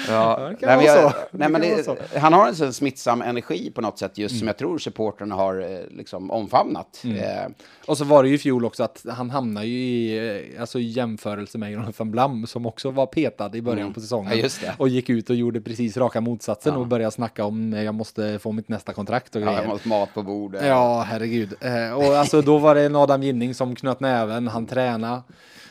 ja, 0.09 0.49
det 0.49 0.55
kan 0.55 0.77
nej, 0.77 0.87
vara 0.87 1.11
så. 1.11 1.17
Nej, 1.31 1.49
men 1.49 1.61
det, 1.61 2.17
han 2.19 2.33
har 2.33 2.47
en 2.47 2.55
sån 2.55 2.73
smittsam 2.73 3.21
energi 3.21 3.71
på 3.71 3.81
något 3.81 3.99
sätt 3.99 4.17
just 4.17 4.33
mm. 4.33 4.39
som 4.39 4.47
jag 4.47 4.57
tror 4.57 4.77
supporterna 4.77 5.35
har 5.35 5.61
eh, 5.61 5.97
liksom 5.97 6.31
omfamnat. 6.31 7.01
Mm. 7.03 7.17
Eh. 7.17 7.47
Och 7.85 7.97
så 7.97 8.03
var 8.03 8.23
det 8.23 8.29
ju 8.29 8.35
i 8.35 8.37
fjol 8.37 8.65
också 8.65 8.83
att 8.83 9.05
han 9.09 9.29
hamnar 9.29 9.63
ju 9.63 9.77
i, 9.77 10.51
eh, 10.55 10.61
alltså 10.61 10.79
jämförelse 10.79 11.57
med 11.57 11.71
Jonathan 11.71 12.11
Blam 12.11 12.47
som 12.47 12.65
också 12.65 12.91
var 12.91 13.05
petad 13.05 13.55
i 13.55 13.61
början 13.61 13.81
mm. 13.81 13.93
på 13.93 13.99
säsongen. 13.99 14.49
Ja, 14.63 14.71
och 14.77 14.89
gick 14.89 15.09
ut 15.09 15.29
och 15.29 15.35
gjorde 15.35 15.61
precis 15.61 15.97
raka 15.97 16.21
motsatsen 16.21 16.73
ja. 16.73 16.79
och 16.79 16.87
började 16.87 17.11
snacka 17.11 17.45
om 17.45 17.73
jag 17.73 17.95
måste 17.95 18.39
få 18.39 18.51
mitt 18.51 18.69
nästa 18.69 18.93
kontrakt 18.93 19.35
och 19.35 19.41
grejer. 19.41 19.57
Ja, 19.57 19.61
jag 19.61 19.69
måste 19.69 19.87
mat 19.87 20.13
på 20.13 20.23
bordet. 20.23 20.65
Ja, 20.65 21.01
herregud. 21.01 21.53
och 21.95 22.17
alltså 22.17 22.41
då 22.41 22.57
var 22.57 22.75
det 22.75 22.81
en 22.81 22.95
Adam 23.07 23.23
Ginning 23.23 23.53
som 23.53 23.75
knöt 23.75 23.99
näven, 23.99 24.47
han 24.47 24.65
tränade. 24.65 25.21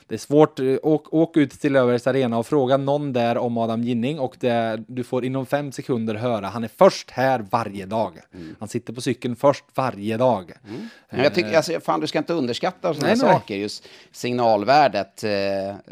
Det 0.09 0.14
är 0.14 0.18
svårt, 0.18 0.61
eh, 0.61 0.76
åk, 0.82 1.14
åk 1.14 1.37
ut 1.37 1.51
till 1.51 1.72
Löfbergs 1.72 2.07
Arena 2.07 2.39
och 2.39 2.47
fråga 2.47 2.76
någon 2.76 3.12
där 3.12 3.39
om 3.39 3.59
Adam 3.59 3.82
Ginning 3.82 4.18
och 4.18 4.37
det, 4.41 4.84
du 4.87 5.05
får 5.05 5.24
inom 5.24 5.47
fem 5.47 5.72
sekunder 5.72 6.14
höra, 6.14 6.47
han 6.47 6.64
är 6.64 6.70
först 6.76 7.11
här 7.11 7.47
varje 7.51 7.87
dag. 7.87 8.18
Mm. 8.34 8.57
Han 8.59 8.68
sitter 8.68 8.93
på 8.93 9.01
cykeln 9.01 9.37
först 9.37 9.64
varje 9.74 10.16
dag. 10.16 10.53
Mm. 10.68 10.89
Men 11.11 11.22
jag 11.22 11.34
tycker, 11.34 11.57
alltså, 11.57 11.80
fan 11.80 12.01
du 12.01 12.07
ska 12.07 12.18
inte 12.18 12.32
underskatta 12.32 12.95
sådana 12.95 13.09
nej, 13.09 13.16
saker, 13.16 13.57
just 13.57 13.89
signalvärdet. 14.12 15.24
Eh, 15.24 15.30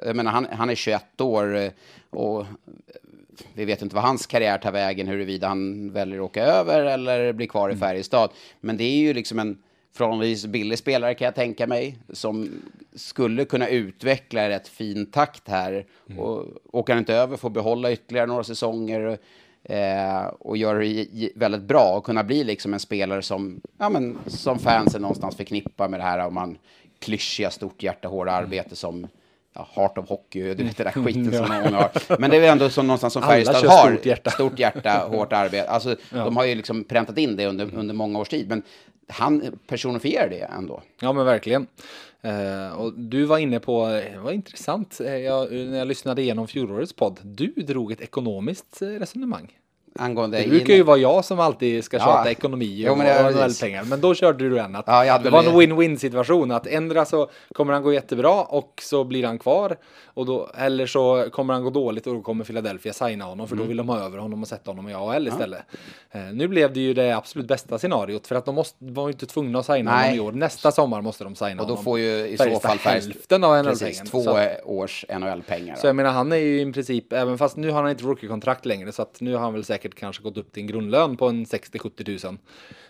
jag 0.07 0.17
menar, 0.17 0.31
han, 0.31 0.47
han 0.53 0.71
är 0.71 0.75
21 0.75 1.21
år 1.21 1.57
eh, 1.57 1.71
och 2.11 2.47
vi 3.55 3.65
vet 3.65 3.83
inte 3.83 3.95
vad 3.95 4.05
hans 4.05 4.27
karriär 4.27 4.59
tar 4.59 4.73
vägen, 4.73 5.09
huruvida 5.09 5.49
han 5.49 5.91
väljer 5.93 6.19
att 6.19 6.25
åka 6.25 6.45
över 6.45 6.85
eller 6.85 7.33
blir 7.33 7.47
kvar 7.47 7.69
i 7.69 7.73
mm. 7.73 7.81
Färjestad. 7.81 8.31
Men 8.61 8.77
det 8.77 8.85
är 8.85 8.99
ju 8.99 9.15
liksom 9.15 9.39
en 9.39 9.59
förhållandevis 9.95 10.47
billig 10.47 10.79
spelare 10.79 11.15
kan 11.15 11.25
jag 11.25 11.35
tänka 11.35 11.67
mig, 11.67 11.99
som 12.13 12.63
skulle 12.95 13.45
kunna 13.45 13.69
utveckla 13.69 14.49
rätt 14.49 14.69
fin 14.69 15.07
takt 15.07 15.49
här. 15.49 15.87
Mm. 16.11 16.19
Och 16.19 16.47
åker 16.73 16.93
han 16.93 17.01
inte 17.01 17.15
över 17.15 17.37
får 17.37 17.51
behålla 17.51 17.93
ytterligare 17.93 18.27
några 18.27 18.45
säsonger 18.45 19.19
eh, 19.63 20.25
och 20.39 20.57
göra 20.57 20.79
det 20.79 21.31
väldigt 21.35 21.63
bra 21.63 21.95
och 21.97 22.05
kunna 22.05 22.25
bli 22.25 22.45
liksom 22.45 22.75
en 22.75 22.81
spelare 22.81 23.23
som, 23.23 23.61
ja, 23.79 23.89
men, 23.89 24.19
som 24.27 24.59
fansen 24.59 25.03
någonstans 25.03 25.37
förknippar 25.37 25.89
med 25.89 26.01
det 26.01 26.05
här 26.05 26.27
om 26.27 26.35
man 26.35 26.59
klyschiga, 26.99 27.51
stort 27.51 27.83
hjärta, 27.83 28.09
hårda 28.09 28.33
mm. 28.33 28.45
arbete 28.45 28.77
som 28.77 29.07
ja, 29.55 29.69
Heart 29.75 29.99
of 29.99 30.09
Hockey, 30.09 30.55
du 30.55 30.65
vet 30.65 30.77
det 30.77 30.85
där 30.85 30.91
skiten 31.05 31.33
som 31.33 31.49
många 31.49 31.77
har. 31.77 32.19
Men 32.21 32.31
det 32.31 32.37
är 32.37 32.53
ändå 32.53 32.71
som 32.71 32.87
någonstans 32.87 33.13
som 33.13 33.23
Färjestad 33.23 33.65
har. 33.65 33.93
Stort 33.93 34.07
hjärta. 34.07 34.31
stort 34.31 34.59
hjärta, 34.59 35.09
hårt 35.11 35.33
arbete. 35.33 35.69
Alltså, 35.69 35.97
ja. 36.13 36.25
de 36.25 36.37
har 36.37 36.45
ju 36.45 36.55
liksom 36.55 36.85
präntat 36.85 37.19
in 37.19 37.37
det 37.37 37.47
under, 37.47 37.75
under 37.75 37.95
många 37.95 38.19
års 38.19 38.29
tid. 38.29 38.49
Men 38.49 38.63
han 39.09 39.59
personifierar 39.67 40.29
det 40.29 40.41
ändå. 40.41 40.83
Ja, 41.01 41.13
men 41.13 41.27
verkligen. 41.27 41.67
Eh, 42.21 42.73
och 42.73 42.93
du 42.93 43.25
var 43.25 43.39
inne 43.39 43.61
på, 43.61 43.87
eh, 43.87 44.13
det 44.13 44.19
var 44.19 44.33
intressant, 44.33 45.01
eh, 45.01 45.17
jag, 45.17 45.53
när 45.53 45.79
jag 45.79 45.89
lyssnade 45.89 46.23
igenom 46.23 46.49
fjolårets 46.49 46.93
podd, 46.93 47.21
du 47.23 47.47
drog 47.47 47.93
ett 47.93 48.01
ekonomiskt 48.01 48.83
eh, 48.83 48.89
resonemang 48.89 49.53
angående... 49.99 50.39
Det 50.39 50.49
brukar 50.49 50.75
ju 50.75 50.83
vara 50.83 50.99
jag 50.99 51.25
som 51.25 51.41
alltid 51.41 51.85
ska 51.85 51.99
tjata 51.99 52.23
ja. 52.25 52.31
ekonomi 52.31 52.89
och 52.89 52.99
NHL-pengar. 52.99 53.85
Men 53.85 54.01
då 54.01 54.15
körde 54.15 54.49
du 54.49 54.59
en 54.59 54.77
att 54.77 54.85
ja, 54.87 55.19
det 55.19 55.31
var 55.31 55.43
en 55.43 55.61
win-win 55.61 55.97
situation. 55.97 56.51
Att 56.51 56.67
ändra 56.67 57.05
så 57.05 57.31
kommer 57.53 57.73
han 57.73 57.83
gå 57.83 57.93
jättebra 57.93 58.43
och 58.43 58.83
så 58.83 59.05
blir 59.05 59.25
han 59.25 59.39
kvar. 59.39 59.77
Och 60.05 60.27
då, 60.27 60.51
eller 60.55 60.87
så 60.87 61.29
kommer 61.33 61.55
han 61.55 61.65
gå 61.65 61.71
dåligt 61.71 62.07
och 62.07 62.15
då 62.15 62.21
kommer 62.21 62.45
Philadelphia 62.45 62.93
signa 62.93 63.25
honom 63.25 63.49
för 63.49 63.55
mm. 63.55 63.65
då 63.65 63.69
vill 63.69 63.77
de 63.77 63.89
ha 63.89 64.01
över 64.01 64.19
honom 64.19 64.43
och 64.43 64.49
sätta 64.49 64.71
honom 64.71 64.89
i 64.89 64.95
AHL 64.95 65.29
istället. 65.29 65.63
Ja. 66.13 66.19
Eh, 66.19 66.25
nu 66.33 66.49
blev 66.49 66.73
det 66.73 66.81
ju 66.81 66.95
det 66.95 67.17
absolut 67.17 67.49
bästa 67.49 67.79
scenariot 67.79 68.27
för 68.27 68.35
att 68.35 68.45
de 68.45 68.55
måste, 68.55 68.77
var 68.79 69.09
ju 69.09 69.13
inte 69.13 69.27
tvungna 69.27 69.59
att 69.59 69.67
signa 69.67 69.91
Nej. 69.91 70.03
honom 70.03 70.17
i 70.17 70.21
år. 70.21 70.33
Nästa 70.33 70.73
sommar 70.73 71.01
måste 71.01 71.25
de 71.25 71.35
signa 71.35 71.51
honom. 71.51 71.71
Och 71.71 71.77
då 71.77 71.83
får 71.83 71.99
ju 71.99 72.27
i 72.27 72.37
så 72.39 72.61
fall 72.61 72.79
hälften 72.79 73.45
av 73.45 73.65
NHL-pengarna. 73.65 74.11
två 74.11 74.23
så, 74.23 74.47
års 74.65 75.05
NHL-pengar. 75.09 75.77
Så 75.77 75.87
jag 75.87 75.97
menar 75.97 76.11
han 76.11 76.33
är 76.33 76.37
ju 76.37 76.61
i 76.61 76.73
princip, 76.73 77.13
även 77.13 77.39
fast 77.39 77.57
nu 77.57 77.71
har 77.71 77.83
han 77.83 77.91
inte 77.91 78.05
rookie-kontrakt 78.05 78.67
längre 78.67 78.93
så 78.93 79.03
att 79.03 79.21
nu 79.21 79.35
har 79.35 79.41
han 79.41 79.53
väl 79.53 79.65
säkert 79.65 79.84
kanske 79.91 80.23
gått 80.23 80.37
upp 80.37 80.53
till 80.53 80.61
en 80.61 80.67
grundlön 80.67 81.17
på 81.17 81.29
en 81.29 81.45
60-70 81.45 82.05
tusen 82.05 82.39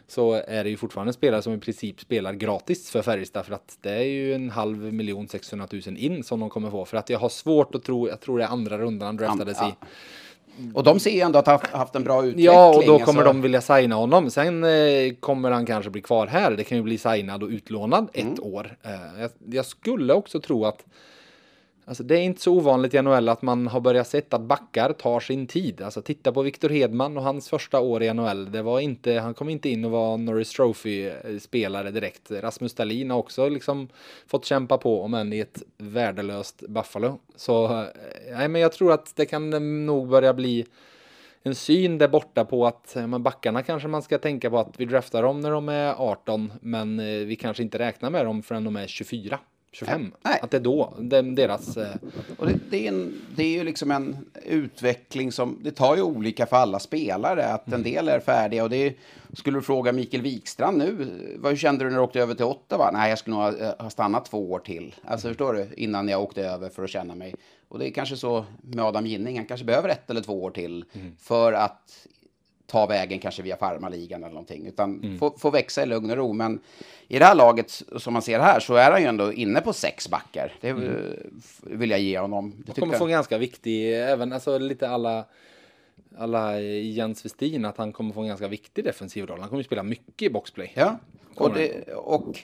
så 0.06 0.32
är 0.32 0.64
det 0.64 0.70
ju 0.70 0.76
fortfarande 0.76 1.08
en 1.08 1.14
spelare 1.14 1.42
som 1.42 1.52
i 1.52 1.58
princip 1.58 2.00
spelar 2.00 2.32
gratis 2.32 2.90
för 2.90 3.02
Färjestad 3.02 3.46
för 3.46 3.54
att 3.54 3.78
det 3.80 3.90
är 3.90 4.02
ju 4.02 4.34
en 4.34 4.50
halv 4.50 4.92
miljon 4.92 5.28
600 5.28 5.68
000 5.72 5.82
in 5.96 6.24
som 6.24 6.40
de 6.40 6.50
kommer 6.50 6.70
få 6.70 6.84
för 6.84 6.96
att 6.96 7.10
jag 7.10 7.18
har 7.18 7.28
svårt 7.28 7.74
att 7.74 7.84
tro, 7.84 8.08
jag 8.08 8.20
tror 8.20 8.38
det 8.38 8.44
är 8.44 8.48
andra 8.48 8.78
rundan 8.78 9.06
han 9.06 9.16
draftades 9.16 9.58
ja, 9.60 9.76
ja. 9.80 9.86
i. 9.86 9.90
Och 10.74 10.84
de 10.84 11.00
ser 11.00 11.10
ju 11.10 11.20
ändå 11.20 11.38
att 11.38 11.46
ha 11.46 11.60
haft 11.72 11.94
en 11.94 12.04
bra 12.04 12.24
utveckling. 12.24 12.44
Ja, 12.44 12.76
och 12.76 12.86
då 12.86 12.98
kommer 12.98 13.20
alltså. 13.20 13.32
de 13.32 13.42
vilja 13.42 13.60
signa 13.60 13.94
honom. 13.94 14.30
Sen 14.30 14.64
eh, 14.64 15.14
kommer 15.20 15.50
han 15.50 15.66
kanske 15.66 15.90
bli 15.90 16.02
kvar 16.02 16.26
här. 16.26 16.50
Det 16.50 16.64
kan 16.64 16.78
ju 16.78 16.82
bli 16.82 16.98
signad 16.98 17.42
och 17.42 17.48
utlånad 17.48 18.08
mm. 18.12 18.32
ett 18.32 18.40
år. 18.40 18.76
Eh, 18.82 19.20
jag, 19.20 19.30
jag, 19.46 19.66
skulle 19.66 20.14
också 20.14 20.40
tro 20.40 20.64
att 20.64 20.84
Alltså 21.86 22.02
det 22.02 22.14
är 22.14 22.22
inte 22.22 22.40
så 22.40 22.52
ovanligt 22.52 22.94
i 22.94 23.02
NHL 23.02 23.28
att 23.28 23.42
man 23.42 23.66
har 23.66 23.80
börjat 23.80 24.08
sett 24.08 24.34
att 24.34 24.40
backar 24.40 24.92
tar 24.92 25.20
sin 25.20 25.46
tid. 25.46 25.82
Alltså 25.82 26.02
titta 26.02 26.32
på 26.32 26.42
Victor 26.42 26.68
Hedman 26.68 27.16
och 27.16 27.22
hans 27.22 27.48
första 27.48 27.80
år 27.80 28.02
i 28.02 28.14
NHL. 28.14 28.52
Det 28.52 28.62
var 28.62 28.80
inte, 28.80 29.12
han 29.12 29.34
kom 29.34 29.48
inte 29.48 29.68
in 29.68 29.84
och 29.84 29.90
var 29.90 30.18
Norris 30.18 30.52
Trophy-spelare 30.52 31.90
direkt. 31.90 32.30
Rasmus 32.30 32.74
Dahlin 32.74 33.10
har 33.10 33.18
också 33.18 33.48
liksom 33.48 33.88
fått 34.26 34.44
kämpa 34.44 34.78
på, 34.78 35.02
om 35.02 35.14
än 35.14 35.32
i 35.32 35.38
ett 35.38 35.62
värdelöst 35.76 36.62
Buffalo. 36.68 37.18
Så 37.36 37.64
eh, 37.64 37.86
nej, 38.32 38.48
men 38.48 38.60
jag 38.60 38.72
tror 38.72 38.92
att 38.92 39.16
det 39.16 39.26
kan 39.26 39.52
eh, 39.52 39.60
nog 39.60 40.08
börja 40.08 40.34
bli 40.34 40.66
en 41.42 41.54
syn 41.54 41.98
där 41.98 42.08
borta 42.08 42.44
på 42.44 42.66
att 42.66 42.96
eh, 42.96 43.06
men 43.06 43.22
backarna 43.22 43.62
kanske 43.62 43.88
man 43.88 44.02
ska 44.02 44.18
tänka 44.18 44.50
på 44.50 44.58
att 44.58 44.80
vi 44.80 44.84
draftar 44.84 45.22
dem 45.22 45.40
när 45.40 45.50
de 45.50 45.68
är 45.68 45.94
18, 45.98 46.52
men 46.60 46.96
vi 47.26 47.36
kanske 47.36 47.62
inte 47.62 47.78
räknar 47.78 48.10
med 48.10 48.26
dem 48.26 48.42
förrän 48.42 48.64
de 48.64 48.76
är 48.76 48.86
24. 48.86 49.38
25. 49.74 50.12
Nej. 50.22 50.38
Att 50.42 50.50
det 50.50 50.56
är 50.56 50.60
då 50.60 50.94
det, 50.98 51.22
deras... 51.22 51.76
Eh, 51.76 51.94
Och 52.38 52.46
det, 52.46 52.58
det, 52.70 52.84
är 52.86 52.88
en, 52.92 53.20
det 53.36 53.42
är 53.44 53.48
ju 53.58 53.64
liksom 53.64 53.90
en 53.90 54.16
utveckling 54.44 55.32
som, 55.32 55.58
det 55.62 55.70
tar 55.70 55.96
ju 55.96 56.02
olika 56.02 56.46
för 56.46 56.56
alla 56.56 56.78
spelare, 56.78 57.46
att 57.46 57.72
en 57.72 57.82
del 57.82 58.08
är 58.08 58.20
färdiga 58.20 58.62
och 58.64 58.70
det 58.70 58.76
är, 58.76 58.94
skulle 59.32 59.58
du 59.58 59.62
fråga 59.62 59.92
Mikael 59.92 60.22
Wikstrand 60.22 60.78
nu, 60.78 61.08
vad 61.38 61.58
kände 61.58 61.84
du 61.84 61.90
när 61.90 61.96
du 61.96 62.02
åkte 62.02 62.20
över 62.20 62.34
till 62.34 62.44
Ottawa? 62.44 62.90
Nej, 62.92 63.08
jag 63.08 63.18
skulle 63.18 63.36
nog 63.36 63.44
ha, 63.44 63.74
ha 63.78 63.90
stannat 63.90 64.24
två 64.24 64.52
år 64.52 64.58
till. 64.58 64.94
Alltså 65.04 65.28
förstår 65.28 65.52
du, 65.54 65.68
innan 65.76 66.08
jag 66.08 66.22
åkte 66.22 66.42
över 66.42 66.68
för 66.68 66.84
att 66.84 66.90
känna 66.90 67.14
mig. 67.14 67.34
Och 67.68 67.78
det 67.78 67.88
är 67.88 67.90
kanske 67.90 68.16
så 68.16 68.44
med 68.62 68.84
Adam 68.84 69.06
Ginning, 69.06 69.36
han 69.36 69.46
kanske 69.46 69.66
behöver 69.66 69.88
ett 69.88 70.10
eller 70.10 70.20
två 70.20 70.42
år 70.42 70.50
till 70.50 70.84
för 71.18 71.52
att 71.52 72.06
ta 72.66 72.86
vägen 72.86 73.18
kanske 73.18 73.42
via 73.42 73.56
farmaligan 73.56 74.22
eller 74.22 74.34
någonting, 74.34 74.66
utan 74.66 75.16
få, 75.18 75.34
få 75.38 75.50
växa 75.50 75.82
i 75.82 75.86
lugn 75.86 76.10
och 76.10 76.16
ro. 76.16 76.32
Men 76.32 76.60
i 77.08 77.18
det 77.18 77.24
här 77.24 77.34
laget, 77.34 77.82
som 77.98 78.12
man 78.12 78.22
ser 78.22 78.40
här, 78.40 78.60
så 78.60 78.74
är 78.74 78.90
han 78.90 79.02
ju 79.02 79.08
ändå 79.08 79.32
inne 79.32 79.60
på 79.60 79.72
sex 79.72 80.08
backar. 80.08 80.52
Det 80.60 80.68
eh, 80.68 80.76
vill 81.62 81.90
jag 81.90 82.00
ge 82.00 82.18
honom. 82.18 82.64
Det 82.66 82.80
kommer 82.80 82.98
få 82.98 83.06
ganska 83.06 83.38
viktig, 83.38 84.02
även 84.02 84.32
alltså 84.32 84.58
lite 84.58 84.88
alla 84.88 85.24
alla 86.18 86.60
Jens 86.60 87.24
Westin, 87.24 87.64
att 87.64 87.76
han 87.76 87.92
kommer 87.92 88.14
få 88.14 88.20
en 88.20 88.28
ganska 88.28 88.48
viktig 88.48 88.84
defensiv 88.84 89.26
roll. 89.26 89.40
Han 89.40 89.48
kommer 89.48 89.60
ju 89.60 89.64
spela 89.64 89.82
mycket 89.82 90.22
i 90.22 90.30
boxplay. 90.30 90.72
Ja, 90.74 90.98
och, 91.34 91.54
det, 91.54 91.92
och 91.92 92.38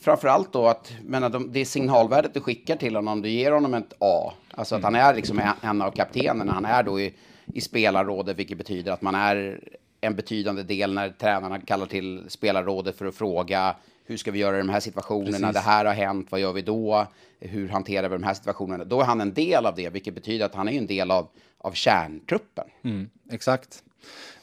framförallt 0.00 0.52
då 0.52 0.66
att 0.66 0.92
menar, 1.04 1.28
de, 1.28 1.52
det 1.52 1.64
signalvärdet 1.64 2.34
du 2.34 2.40
skickar 2.40 2.76
till 2.76 2.96
honom, 2.96 3.22
du 3.22 3.28
ger 3.28 3.52
honom 3.52 3.74
ett 3.74 3.94
A. 3.98 4.32
Alltså 4.50 4.74
att 4.74 4.82
han 4.82 4.94
är 4.94 5.14
liksom 5.14 5.38
en, 5.38 5.48
en 5.62 5.82
av 5.82 5.90
kaptenerna. 5.90 6.52
Han 6.52 6.64
är 6.64 6.82
då 6.82 7.00
i, 7.00 7.14
i 7.54 7.60
spelarrådet, 7.60 8.36
vilket 8.36 8.58
betyder 8.58 8.92
att 8.92 9.02
man 9.02 9.14
är 9.14 9.60
en 10.00 10.16
betydande 10.16 10.62
del 10.62 10.94
när 10.94 11.10
tränarna 11.10 11.60
kallar 11.60 11.86
till 11.86 12.24
spelarrådet 12.28 12.96
för 12.98 13.06
att 13.06 13.14
fråga 13.14 13.76
hur 14.10 14.16
ska 14.16 14.30
vi 14.30 14.38
göra 14.38 14.56
i 14.56 14.58
de 14.58 14.68
här 14.68 14.80
situationerna? 14.80 15.30
Precis. 15.30 15.52
Det 15.54 15.70
här 15.70 15.84
har 15.84 15.92
hänt, 15.92 16.26
vad 16.30 16.40
gör 16.40 16.52
vi 16.52 16.62
då? 16.62 17.06
Hur 17.40 17.68
hanterar 17.68 18.08
vi 18.08 18.14
de 18.14 18.22
här 18.22 18.34
situationerna? 18.34 18.84
Då 18.84 19.00
är 19.00 19.04
han 19.04 19.20
en 19.20 19.34
del 19.34 19.66
av 19.66 19.74
det, 19.74 19.90
vilket 19.90 20.14
betyder 20.14 20.46
att 20.46 20.54
han 20.54 20.68
är 20.68 20.72
en 20.72 20.86
del 20.86 21.10
av, 21.10 21.28
av 21.58 21.72
kärntruppen. 21.72 22.64
Mm, 22.84 23.10
exakt. 23.30 23.82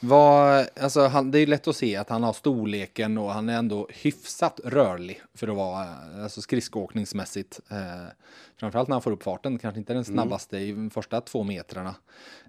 Vad, 0.00 0.66
alltså 0.80 1.06
han, 1.06 1.30
det 1.30 1.38
är 1.38 1.46
lätt 1.46 1.68
att 1.68 1.76
se 1.76 1.96
att 1.96 2.08
han 2.08 2.22
har 2.22 2.32
storleken 2.32 3.18
och 3.18 3.32
han 3.32 3.48
är 3.48 3.58
ändå 3.58 3.88
hyfsat 3.90 4.60
rörlig 4.64 5.22
för 5.34 5.48
att 5.48 5.56
vara 5.56 5.86
alltså 6.22 6.40
skridskoåkningsmässigt. 6.40 7.60
Eh, 7.70 8.08
framförallt 8.60 8.88
när 8.88 8.94
han 8.94 9.02
får 9.02 9.10
upp 9.10 9.22
farten, 9.22 9.58
kanske 9.58 9.78
inte 9.78 9.94
den 9.94 10.04
snabbaste 10.04 10.58
i 10.58 10.72
de 10.72 10.90
första 10.90 11.20
två 11.20 11.42
metrarna. 11.42 11.94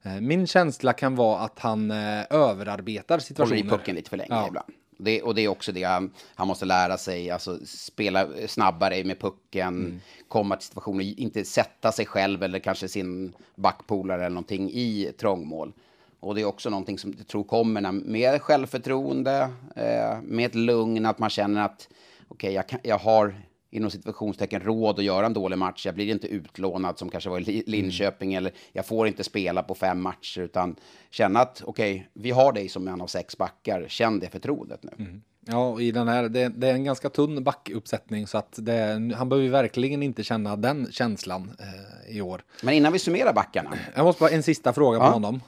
Eh, 0.03 0.13
min 0.21 0.47
känsla 0.47 0.93
kan 0.93 1.15
vara 1.15 1.39
att 1.39 1.59
han 1.59 1.91
eh, 1.91 2.23
överarbetar 2.29 3.15
håller 3.15 3.21
situationer. 3.21 3.57
i 3.59 3.63
pucken 3.69 3.95
lite 3.95 4.09
för 4.09 4.17
länge 4.17 4.29
Ja. 4.29 4.47
ibland. 4.47 4.67
Det, 5.01 5.21
och 5.21 5.35
det 5.35 5.41
är 5.41 5.47
också 5.47 5.71
det 5.71 5.83
han, 5.83 6.11
han 6.35 6.47
måste 6.47 6.65
lära 6.65 6.97
sig, 6.97 7.31
alltså 7.31 7.59
spela 7.65 8.27
snabbare 8.47 9.03
med 9.03 9.19
pucken, 9.19 10.01
komma 10.27 10.55
till 10.55 10.65
situationer, 10.67 11.19
inte 11.19 11.45
sätta 11.45 11.91
sig 11.91 12.05
själv 12.05 12.43
eller 12.43 12.59
kanske 12.59 12.87
sin 12.87 13.33
backpolare 13.55 14.19
eller 14.21 14.29
någonting 14.29 14.69
i 14.73 15.11
trångmål. 15.19 15.73
Och 16.19 16.35
det 16.35 16.41
är 16.41 16.45
också 16.45 16.69
någonting 16.69 16.97
som 16.97 17.13
jag 17.17 17.27
tror 17.27 17.43
kommer 17.43 17.81
när, 17.81 17.91
med 17.91 18.41
självförtroende, 18.41 19.49
eh, 19.75 20.21
med 20.23 20.45
ett 20.45 20.55
lugn, 20.55 21.05
att 21.05 21.19
man 21.19 21.29
känner 21.29 21.65
att 21.65 21.87
okej, 22.27 22.53
jag, 22.53 22.67
kan- 22.67 22.79
jag 22.83 22.97
har 22.97 23.35
inom 23.71 23.91
situationstecken 23.91 24.61
råd 24.61 24.99
att 24.99 25.05
göra 25.05 25.25
en 25.25 25.33
dålig 25.33 25.57
match. 25.57 25.85
Jag 25.85 25.95
blir 25.95 26.11
inte 26.11 26.27
utlånad 26.27 26.99
som 26.99 27.09
kanske 27.09 27.29
var 27.29 27.39
i 27.39 27.43
Li- 27.43 27.63
Linköping 27.67 28.33
eller 28.33 28.51
jag 28.73 28.85
får 28.85 29.07
inte 29.07 29.23
spela 29.23 29.63
på 29.63 29.75
fem 29.75 30.01
matcher 30.01 30.41
utan 30.41 30.75
känna 31.09 31.39
att 31.39 31.61
okej, 31.65 32.09
vi 32.13 32.31
har 32.31 32.53
dig 32.53 32.69
som 32.69 32.87
en 32.87 33.01
av 33.01 33.07
sex 33.07 33.37
backar. 33.37 33.85
Känn 33.87 34.19
det 34.19 34.29
förtroendet 34.29 34.83
nu. 34.83 35.21
Ja, 35.45 35.67
och 35.69 35.81
i 35.81 35.91
den 35.91 36.07
här, 36.07 36.29
det, 36.29 36.47
det 36.49 36.67
är 36.67 36.73
en 36.73 36.83
ganska 36.83 37.09
tunn 37.09 37.43
backuppsättning 37.43 38.27
så 38.27 38.37
att 38.37 38.53
det, 38.57 39.11
han 39.17 39.29
behöver 39.29 39.49
verkligen 39.49 40.03
inte 40.03 40.23
känna 40.23 40.55
den 40.55 40.87
känslan 40.91 41.51
eh, 41.59 42.15
i 42.17 42.21
år. 42.21 42.43
Men 42.63 42.73
innan 42.73 42.93
vi 42.93 42.99
summerar 42.99 43.33
backarna. 43.33 43.69
Jag 43.95 44.03
måste 44.03 44.19
bara 44.19 44.29
en 44.29 44.43
sista 44.43 44.73
fråga 44.73 44.99
på 44.99 45.05
Ja. 45.05 45.09
honom. 45.11 45.41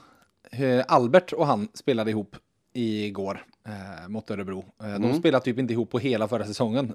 Eh, 0.52 0.86
Albert 0.88 1.34
och 1.34 1.48
han 1.48 1.68
spelade 1.74 2.12
ihop 2.12 2.36
igår 2.74 3.46
eh, 3.68 4.10
mot 4.10 4.32
Örebro. 4.32 4.66
Eh, 4.84 4.88
Mm. 4.96 5.02
De 5.02 5.20
spelade 5.20 5.46
typ 5.46 5.60
inte 5.60 5.74
ihop 5.74 5.90
på 5.92 6.00
hela 6.00 6.28
förra 6.28 6.46
säsongen. 6.46 6.94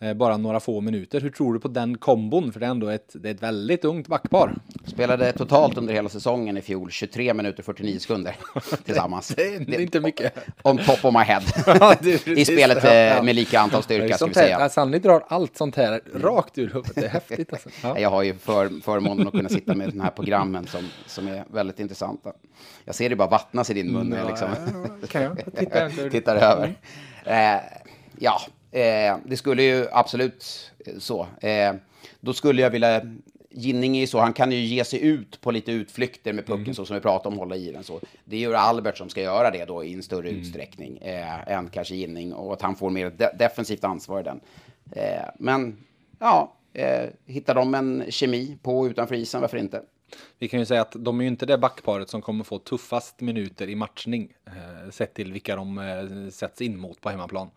Eh, 0.00 0.14
bara 0.14 0.36
några 0.36 0.60
få 0.60 0.80
minuter. 0.80 1.20
Hur 1.20 1.30
tror 1.30 1.54
du 1.54 1.60
på 1.60 1.68
den 1.68 1.98
kombon? 1.98 2.52
För 2.52 2.60
det 2.60 2.66
är 2.66 2.70
ändå 2.70 2.88
ett, 2.88 3.10
det 3.14 3.28
är 3.28 3.34
ett 3.34 3.42
väldigt 3.42 3.84
ungt 3.84 4.08
backpar. 4.08 4.54
Spelade 4.86 5.32
totalt 5.32 5.76
under 5.78 5.94
hela 5.94 6.08
säsongen 6.08 6.56
i 6.56 6.60
fjol 6.62 6.90
23 6.90 7.34
minuter 7.34 7.62
49 7.62 7.98
sekunder 7.98 8.36
tillsammans. 8.84 9.28
Det 9.36 9.54
är 9.54 9.80
inte 9.80 10.00
mycket. 10.00 10.34
On 10.62 10.78
top 10.78 11.04
of 11.04 11.14
my 11.14 11.20
head. 11.20 11.42
Ja, 11.80 11.94
det 12.00 12.26
är 12.28 12.38
I 12.38 12.44
spelet 12.44 12.82
det. 12.82 12.90
eh, 13.10 13.16
Ja. 13.16 13.22
med 13.22 13.34
lika 13.34 13.60
antal 13.60 13.82
styrka 13.82 14.14
ska 14.16 14.26
vi 14.26 14.34
säga. 14.34 14.56
alltså, 14.56 14.74
Sanny 14.80 14.98
drar 14.98 15.24
allt 15.28 15.56
sånt 15.56 15.76
här 15.76 16.00
rakt 16.14 16.58
ur 16.58 16.66
huvudet. 16.68 16.94
Det 16.94 17.04
är 17.04 17.08
häftigt 17.08 17.52
alltså. 17.52 17.68
Ja. 17.82 17.98
Jag 17.98 18.10
har 18.10 18.22
ju 18.22 18.34
för, 18.34 18.80
förmånen 18.82 19.26
att 19.26 19.32
kunna 19.32 19.48
sitta 19.48 19.74
med 19.74 19.88
de 19.88 20.00
här 20.00 20.10
programmen 20.10 20.66
som, 20.66 20.88
som 21.06 21.28
är 21.28 21.44
väldigt 21.52 21.80
intressanta. 21.80 22.32
Jag 22.84 22.94
ser 22.94 23.08
det 23.10 23.16
bara 23.16 23.28
vattnas 23.28 23.70
i 23.70 23.74
din 23.74 23.92
mun 23.92 24.12
jag 24.18 24.26
liksom 24.28 24.48
Kan 25.08 25.22
jag? 25.22 25.38
Jag 25.54 25.70
tittar 26.10 26.36
över. 26.36 26.74
Eh, 27.24 27.62
ja, 28.18 28.40
eh, 28.70 29.16
det 29.24 29.36
skulle 29.36 29.62
ju 29.62 29.86
absolut 29.92 30.72
eh, 30.86 30.98
så. 30.98 31.26
Eh, 31.40 31.74
då 32.20 32.32
skulle 32.32 32.62
jag 32.62 32.70
vilja... 32.70 33.02
Ginning 33.50 33.96
är 33.96 34.06
så, 34.06 34.18
han 34.18 34.32
kan 34.32 34.52
ju 34.52 34.58
ge 34.58 34.84
sig 34.84 35.04
ut 35.04 35.40
på 35.40 35.50
lite 35.50 35.72
utflykter 35.72 36.32
med 36.32 36.46
pucken 36.46 36.74
så 36.74 36.84
som 36.84 36.94
vi 36.94 37.00
pratade 37.00 37.28
om, 37.28 37.38
hålla 37.38 37.56
i 37.56 37.72
den 37.72 37.84
så. 37.84 38.00
Det 38.24 38.36
är 38.36 38.40
ju 38.40 38.54
Albert 38.54 38.98
som 38.98 39.08
ska 39.08 39.22
göra 39.22 39.50
det 39.50 39.64
då 39.64 39.84
i 39.84 39.94
en 39.94 40.02
större 40.02 40.30
utsträckning 40.30 40.98
eh, 40.98 41.52
än 41.52 41.68
kanske 41.68 41.94
Ginning 41.94 42.32
och 42.32 42.52
att 42.52 42.62
han 42.62 42.76
får 42.76 42.90
mer 42.90 43.10
de 43.10 43.28
defensivt 43.38 43.84
ansvar 43.84 44.20
i 44.20 44.22
den. 44.22 44.40
Eh, 44.92 45.24
men 45.38 45.84
ja, 46.18 46.52
hittar 47.26 47.54
de 47.54 47.74
en 47.74 48.04
kemi 48.08 48.58
på 48.62 48.86
utanför 48.86 49.14
isen, 49.14 49.40
varför 49.40 49.56
inte? 49.56 49.82
Vi 50.38 50.48
kan 50.48 50.60
ju 50.60 50.66
säga 50.66 50.80
att 50.80 50.96
de 50.98 51.20
är 51.20 51.24
ju 51.24 51.28
inte 51.28 51.46
det 51.46 51.58
backparet 51.58 52.10
som 52.10 52.22
kommer 52.22 52.44
få 52.44 52.58
tuffast 52.58 53.20
minuter 53.20 53.68
i 53.68 53.74
matchning. 53.74 54.32
Eh, 54.46 54.90
sett 54.90 55.14
till 55.14 55.32
vilka 55.32 55.56
de 55.56 55.78
eh, 55.78 56.30
sätts 56.30 56.60
in 56.60 56.78
mot 56.80 57.00
på 57.00 57.10
hemmaplan. 57.10 57.50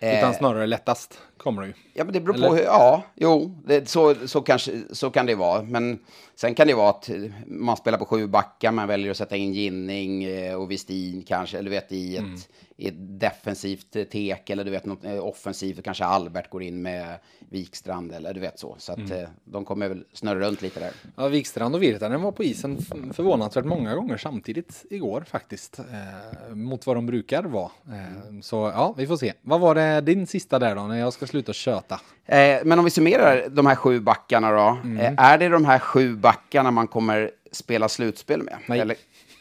Utan 0.00 0.34
snarare 0.34 0.66
lättast 0.66 1.18
kommer 1.36 1.62
det 1.62 1.68
ju. 1.68 1.74
Ja, 1.92 2.04
men 2.04 2.12
det 2.12 2.20
beror 2.20 2.48
på 2.48 2.54
hur, 2.54 2.62
ja, 2.62 3.02
jo, 3.14 3.54
det, 3.66 3.88
så, 3.88 4.14
så, 4.26 4.40
kanske, 4.40 4.72
så 4.90 5.10
kan 5.10 5.26
det 5.26 5.34
vara. 5.34 5.62
Men 5.62 5.98
sen 6.36 6.54
kan 6.54 6.66
det 6.66 6.74
vara 6.74 6.90
att 6.90 7.10
man 7.46 7.76
spelar 7.76 7.98
på 7.98 8.04
sju 8.04 8.26
backar, 8.26 8.72
man 8.72 8.88
väljer 8.88 9.10
att 9.10 9.16
sätta 9.16 9.36
in 9.36 9.52
Ginning 9.54 10.24
eh, 10.24 10.54
och 10.54 10.70
Westin 10.70 11.22
kanske, 11.22 11.58
eller 11.58 11.70
du 11.70 11.76
vet 11.76 11.92
i 11.92 12.16
ett, 12.16 12.22
Mm. 12.22 12.40
i 12.76 12.88
ett 12.88 13.20
defensivt 13.20 13.96
eh, 13.96 14.04
tek, 14.04 14.50
eller 14.50 14.64
du 14.64 14.70
vet 14.70 14.84
något 14.86 15.04
eh, 15.04 15.24
offensivt, 15.26 15.84
kanske 15.84 16.04
Albert 16.04 16.50
går 16.50 16.62
in 16.62 16.82
med 16.82 17.18
Wikstrand, 17.50 18.12
eller 18.12 18.34
du 18.34 18.40
vet 18.40 18.58
så. 18.58 18.74
Så 18.78 18.92
att 18.92 18.98
Mm. 18.98 19.28
de 19.44 19.64
kommer 19.64 19.88
väl 19.88 20.04
snurra 20.12 20.38
runt 20.46 20.62
lite 20.62 20.80
där. 20.80 20.90
Ja, 21.16 21.28
Wikstrand 21.28 21.74
och 21.74 21.82
Virtanen 21.82 22.22
var 22.22 22.32
på 22.32 22.44
isen 22.44 22.78
förvånansvärt 23.12 23.64
många 23.64 23.94
gånger 23.94 24.16
samtidigt 24.16 24.84
igår 24.90 25.24
faktiskt. 25.28 25.78
Eh, 25.78 26.54
mot 26.54 26.86
vad 26.86 26.96
de 26.96 27.06
brukar 27.06 27.42
vara. 27.42 27.70
Eh, 27.88 28.40
så 28.42 28.56
ja, 28.56 28.94
vi 28.98 29.06
får 29.06 29.16
se. 29.16 29.32
Vad 29.42 29.60
var 29.60 29.74
det 29.74 30.00
din 30.00 30.26
sista 30.26 30.58
där 30.58 30.74
då, 30.76 30.82
när 30.82 30.98
jag 30.98 31.12
ska 31.12 31.26
sluta 31.26 31.52
köta? 31.52 32.00
Eh, 32.26 32.58
men 32.64 32.78
om 32.78 32.84
vi 32.84 32.90
summerar 32.90 33.48
de 33.48 33.66
här 33.66 33.74
sju 33.74 34.00
backarna 34.00 34.50
då. 34.50 34.78
Mm. 34.84 34.98
Eh, 34.98 35.24
är 35.24 35.38
det 35.38 35.48
de 35.48 35.64
här 35.64 35.78
sju 35.78 36.16
backarna 36.16 36.70
man 36.70 36.88
kommer 36.88 37.30
spela 37.52 37.88
slutspel 37.88 38.42
med? 38.42 38.58
Nej. 38.66 38.80
Eller, 38.80 38.96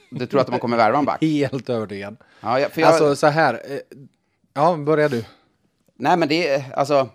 du 0.09 0.25
tror 0.25 0.41
att 0.41 0.49
man 0.49 0.59
kommer 0.59 0.77
värva 0.77 0.97
en 0.99 1.05
back? 1.05 1.21
Helt 1.21 1.69
övertygad. 1.69 2.17
Ja, 2.41 2.59
jag, 2.59 2.71
för 2.71 2.81
jag, 2.81 2.87
Alltså 2.87 3.15
så 3.15 3.27
här. 3.27 3.53
Eh, 3.53 3.79
ja, 4.53 4.75
börja 4.77 5.09
du. 5.09 5.25
Nej, 5.95 6.17
men 6.17 6.29
det 6.29 6.47
är 6.47 6.73
alltså... 6.73 7.09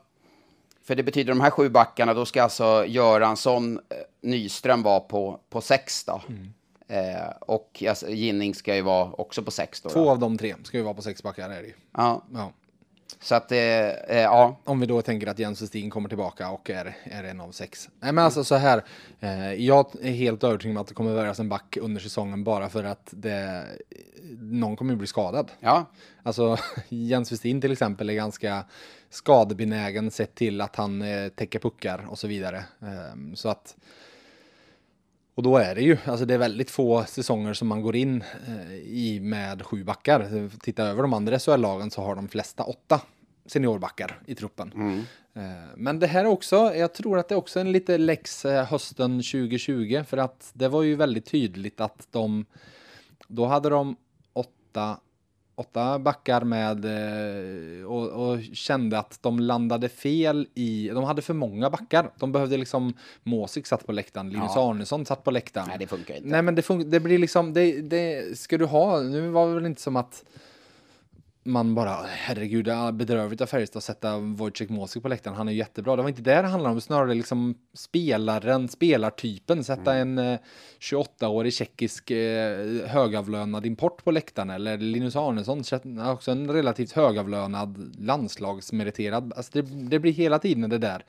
För 0.85 0.95
det 0.95 1.03
betyder 1.03 1.33
de 1.33 1.41
här 1.41 1.51
sju 1.51 1.69
backarna, 1.69 2.15
då 2.15 2.27
ska 2.27 2.43
alltså 2.43 2.85
Göransson, 2.87 3.81
Nyström 4.23 4.83
vara 4.83 5.01
på, 5.01 5.41
på 5.51 5.61
sex 5.61 6.05
då. 6.05 6.23
Mm. 6.29 6.53
Eh, 6.89 7.31
och 7.41 7.85
alltså, 7.89 8.09
Ginning 8.09 8.55
ska 8.55 8.75
ju 8.75 8.83
vara 8.83 9.13
också 9.13 9.43
på 9.43 9.51
sex 9.51 9.81
då. 9.81 9.89
Två 9.89 10.05
då. 10.05 10.11
av 10.11 10.19
de 10.19 10.39
tre 10.39 10.55
ska 10.63 10.77
ju 10.77 10.83
vara 10.83 10.95
på 10.95 11.03
sex 11.03 11.23
backar 11.23 11.51
är 11.51 11.63
det 11.63 11.67
ju. 11.67 11.75
Ja, 11.97 12.23
Ja. 12.35 12.53
Så 13.21 13.35
att, 13.35 13.53
eh, 13.53 13.59
eh, 13.59 14.21
ja. 14.21 14.57
Om 14.65 14.81
vi 14.81 14.87
då 14.87 15.03
tänker 15.03 15.27
att 15.27 15.39
Jens 15.39 15.63
Westin 15.63 15.91
kommer 15.91 16.09
tillbaka 16.09 16.51
och 16.51 16.71
är, 16.71 16.97
är 17.05 17.25
en 17.25 17.41
av 17.41 17.53
sex. 17.53 17.89
Nej 18.01 18.13
men 18.13 18.25
alltså 18.25 18.45
så 18.45 18.55
här, 18.55 18.85
eh, 19.21 19.53
jag 19.53 19.87
är 20.03 20.11
helt 20.11 20.45
övertygad 20.45 20.77
om 20.77 20.81
att 20.81 20.89
det 20.89 20.95
kommer 20.95 21.15
värvas 21.15 21.39
en 21.39 21.49
back 21.49 21.77
under 21.81 22.01
säsongen 22.01 22.45
bara 22.45 22.69
för 22.69 22.85
att 22.85 23.09
det, 23.11 23.65
någon 24.41 24.77
kommer 24.77 24.95
bli 24.95 25.07
skadad. 25.07 25.51
Ja, 25.61 25.87
Alltså 26.29 26.57
Jens 26.89 27.33
Westin 27.33 27.61
till 27.61 27.73
exempel 27.73 28.11
är 28.11 28.15
ganska 28.15 28.65
skadebenägen 29.11 30.11
sett 30.11 30.35
till 30.35 30.61
att 30.61 30.77
han 30.77 31.03
eh, 31.03 31.29
täcker 31.29 31.59
puckar 31.59 32.07
och 32.09 32.19
så 32.19 32.29
vidare. 32.29 32.65
Ehm, 32.83 33.37
så 33.37 33.49
att 33.49 33.77
och 35.39 35.45
då 35.45 35.57
är 35.57 35.75
det 35.75 35.81
ju, 35.83 35.99
alltså 36.05 36.27
det 36.27 36.35
är 36.35 36.39
väldigt 36.39 36.71
få 36.71 37.05
säsonger 37.05 37.55
som 37.55 37.69
man 37.69 37.83
går 37.83 37.97
in 37.97 38.25
eh, 38.49 38.73
i 38.75 39.21
med 39.23 39.63
sju 39.63 39.85
backar. 39.85 40.51
Titta 40.61 40.83
över 40.83 41.03
de 41.03 41.13
andra 41.15 41.39
SHL-lagen 41.39 41.91
så 41.91 42.03
har 42.03 42.15
de 42.15 42.29
flesta 42.29 42.63
åtta 42.63 43.01
seniorbackar 43.47 44.21
i 44.27 44.35
truppen. 44.35 44.73
Eh, 45.35 45.43
Men 45.77 45.99
det 45.99 46.07
här 46.07 46.25
är 46.25 46.29
också, 46.29 46.57
jag 46.75 46.95
tror 46.95 47.19
att 47.19 47.29
det 47.29 47.35
är 47.35 47.37
också 47.37 47.61
en 47.61 47.73
lite 47.73 47.99
läx 47.99 48.45
eh, 48.45 48.65
hösten 48.65 49.11
2020 49.11 50.03
för 50.07 50.17
att 50.17 50.51
det 50.53 50.69
var 50.69 50.83
ju 50.83 50.97
väldigt 50.97 51.27
tydligt 51.27 51.81
att 51.81 52.09
de, 52.11 52.45
då 53.29 53.47
hade 53.47 53.69
de 53.69 53.97
åtta, 54.33 55.01
åtta 55.59 55.99
backar 55.99 56.41
med 56.45 56.85
eh, 56.85 57.85
och, 57.87 58.31
och 58.31 58.39
kände 58.53 58.99
att 58.99 59.19
de 59.23 59.41
landade 59.41 59.89
fel 59.89 60.47
i, 60.55 60.89
de 60.95 61.05
hade 61.05 61.23
för 61.23 61.35
många 61.35 61.71
backar. 61.71 62.11
De 62.19 62.33
behövde 62.33 62.57
liksom, 62.57 62.93
Måsik 63.23 63.67
satt 63.67 63.87
på 63.87 63.93
läktaren, 63.93 64.31
Linus 64.31 64.53
Ja. 64.55 64.71
Arnesson 64.71 65.07
satt 65.07 65.25
på 65.25 65.31
läktaren. 65.31 65.67
nej 65.69 65.77
det 65.79 65.87
funkar 65.87 66.15
inte. 66.15 66.29
Nej 66.29 66.43
men 66.43 66.55
det, 66.55 66.63
fun- 66.63 66.85
det 66.85 67.01
blir 67.01 67.19
liksom, 67.19 67.53
det, 67.53 67.81
det 67.81 68.39
ska 68.39 68.59
du 68.59 68.65
ha, 68.65 69.01
nu 69.01 69.29
var 69.29 69.49
det 69.49 69.55
väl 69.55 69.67
inte 69.67 69.83
som 69.83 69.97
att 69.97 70.25
man 71.49 71.75
bara, 71.75 71.97
herregud, 72.09 72.65
det 72.65 72.73
är 72.73 72.93
bedrövligt 72.93 73.41
av 73.41 73.47
Färjestad 73.47 73.79
att 73.79 73.85
sätta 73.85 74.19
Wojciech 74.19 74.71
Måsik 74.71 75.03
på 75.03 75.09
läktaren, 75.09 75.37
han 75.37 75.49
är 75.49 75.53
ju 75.53 75.59
jättebra. 75.59 75.97
Det 75.97 76.03
var 76.03 76.09
inte 76.09 76.23
det 76.23 76.43
det 76.43 76.49
handlade 76.49 76.75
om, 76.75 76.81
snarare 76.81 77.15
liksom 77.15 77.55
spelaren, 77.75 78.69
spelartypen, 78.69 79.65
sätta 79.65 79.95
en 79.95 80.19
eh, 80.19 80.39
28-årig 80.81 81.53
tjeckisk 81.53 82.11
eh, 82.11 82.87
högavlönad 82.87 83.67
import 83.67 84.05
på 84.05 84.11
läktaren, 84.11 84.51
eller 84.51 84.79
Linus 84.79 85.17
Arnesson, 85.17 85.63
också 86.07 86.31
en 86.31 86.51
relativt 86.51 86.93
högavlönad 86.93 87.97
landslagsmeriterad. 87.99 89.33
Alltså 89.37 89.63
det, 89.63 89.63
det 89.63 89.99
blir 89.99 90.13
hela 90.13 90.39
tiden 90.39 90.71
det 90.71 90.79
där. 90.79 91.05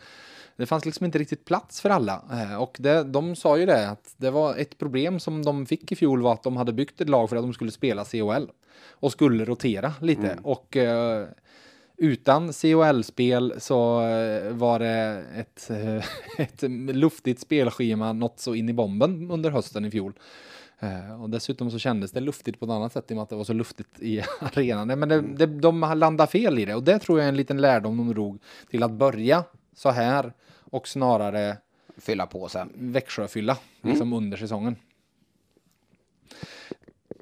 Det 0.60 0.66
fanns 0.66 0.86
liksom 0.86 1.06
inte 1.06 1.18
riktigt 1.20 1.46
plats 1.46 1.82
för 1.82 1.90
alla. 1.90 2.22
Eh, 2.32 2.62
Och 2.62 2.78
det, 2.80 3.04
de 3.04 3.36
sa 3.36 3.58
ju 3.58 3.66
det, 3.66 3.90
att 3.90 4.14
det 4.18 4.32
var 4.32 4.56
ett 4.56 4.78
problem 4.78 5.20
som 5.20 5.46
de 5.46 5.66
fick 5.66 5.92
i 5.92 5.96
fjol 5.96 6.22
var 6.22 6.34
att 6.34 6.44
de 6.44 6.58
hade 6.58 6.74
byggt 6.74 7.02
ett 7.02 7.10
lag 7.10 7.30
för 7.30 7.36
att 7.36 7.44
de 7.44 7.54
skulle 7.54 7.72
spela 7.72 8.06
CHL. 8.06 8.46
Och 8.90 9.12
skulle 9.12 9.46
rotera 9.46 9.94
lite. 10.02 10.38
Och 10.44 10.78
eh, 10.78 11.28
utan 11.98 12.54
CHL-spel 12.54 13.54
så 13.58 14.02
eh, 14.02 14.52
var 14.54 14.80
det 14.80 15.24
ett, 15.36 15.70
ett 16.38 16.62
luftigt 16.96 17.40
spelschema, 17.40 18.14
något 18.14 18.40
så 18.40 18.56
in 18.56 18.70
i 18.70 18.74
bomben 18.74 19.32
under 19.32 19.52
hösten 19.52 19.86
i 19.86 19.92
fjol. 19.92 20.14
Eh, 20.80 21.22
och 21.22 21.30
dessutom 21.30 21.72
så 21.72 21.80
kändes 21.80 22.12
det 22.12 22.20
luftigt 22.20 22.60
på 22.60 22.66
ett 22.66 22.72
annat 22.72 22.94
sätt 22.94 23.12
i 23.12 23.14
och 23.14 23.16
med 23.16 23.24
att 23.24 23.30
det 23.30 23.36
var 23.36 23.44
så 23.44 23.54
luftigt 23.54 24.00
i 24.00 24.22
arenan. 24.40 25.00
Men 25.00 25.10
det, 25.10 25.22
det, 25.22 25.46
de 25.46 25.80
landade 25.96 26.32
fel 26.32 26.60
i 26.60 26.66
det 26.66 26.76
och 26.76 26.84
det 26.84 27.00
tror 27.00 27.20
jag 27.20 27.26
är 27.26 27.30
en 27.30 27.38
liten 27.38 27.62
lärdom 27.62 27.98
de 27.98 28.10
drog 28.10 28.40
till 28.70 28.84
att 28.84 28.92
börja 28.92 29.44
så 29.74 29.90
här 29.90 30.34
och 30.60 30.88
snarare 30.88 31.58
Fylla 32.00 32.26
på 32.26 32.50
sen. 32.50 32.70
Växjöfylla 32.76 33.58
liksom 33.82 34.14
under 34.14 34.38
säsongen. 34.38 34.76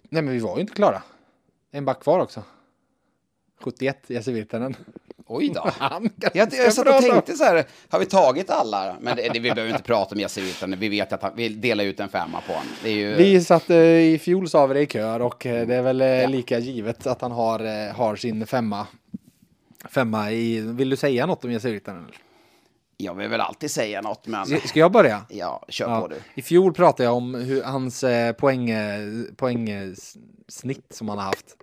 Nej 0.10 0.22
men 0.22 0.34
vi 0.34 0.40
var 0.40 0.56
ju 0.56 0.62
inte 0.62 0.74
klara. 0.74 1.02
En 1.72 1.86
back 1.86 2.04
kvar 2.04 2.20
också. 2.20 2.44
71 3.60 3.98
Jesse 4.08 4.32
Virtanen. 4.32 4.76
Oj 5.26 5.52
då. 5.56 5.72
Jag, 6.34 6.54
jag 6.54 6.74
satt 6.74 6.88
och 6.88 7.02
tänkte 7.02 7.34
så 7.34 7.44
här, 7.44 7.66
har 7.90 8.00
vi 8.00 8.06
tagit 8.06 8.50
alla? 8.50 8.96
Men 9.02 9.16
det, 9.16 9.30
det, 9.34 9.40
vi 9.40 9.52
behöver 9.52 9.72
inte 9.72 9.84
prata 9.84 10.16
om 10.16 10.22
Jesse 10.22 10.42
Virtanen, 10.42 10.80
vi 10.80 10.90
vet 10.90 11.14
att 11.14 11.22
han, 11.22 11.32
vi 11.36 11.50
delar 11.50 11.84
ut 11.84 12.00
en 12.00 12.10
femma 12.10 12.42
på 12.42 12.54
honom. 12.54 12.68
Ju, 12.86 13.16
Vi 13.16 13.44
satt 13.44 13.70
eh, 13.70 13.78
i 13.78 14.20
fjol 14.24 14.50
sa 14.50 14.68
vi 14.68 14.74
det 14.74 14.82
i 14.82 14.88
kör 14.88 15.20
och 15.20 15.46
eh, 15.46 15.68
det 15.68 15.76
är 15.76 15.82
väl 15.82 16.02
eh, 16.02 16.30
lika 16.30 16.60
givet 16.60 17.08
att 17.08 17.22
han 17.22 17.32
har, 17.32 17.92
har 17.94 18.16
sin 18.16 18.48
femma. 18.48 18.88
Femma 19.90 20.32
i, 20.32 20.60
vill 20.60 20.90
du 20.90 20.96
säga 20.96 21.26
något 21.26 21.46
om 21.46 21.52
Jesse 21.52 21.72
Virtanen? 21.72 22.12
Jag 22.98 23.16
vill 23.16 23.30
väl 23.30 23.42
alltid 23.42 23.72
säga 23.72 24.02
något, 24.02 24.28
men 24.28 24.46
Ska- 24.46 24.80
jag 24.80 24.92
börja? 24.92 25.26
ja, 25.30 25.66
kör 25.70 25.90
Ja. 25.90 26.02
på 26.02 26.08
du. 26.08 26.16
I 26.36 26.42
fjol 26.42 26.74
pratade 26.74 27.04
jag 27.04 27.16
om 27.16 27.36
hur 27.36 27.64
hans 27.64 28.04
eh, 28.04 28.34
poäng, 28.34 28.70
eh, 28.70 29.24
poängsnitt 29.36 30.86
som 30.94 31.10
han 31.10 31.18
har 31.18 31.26
haft. 31.26 31.58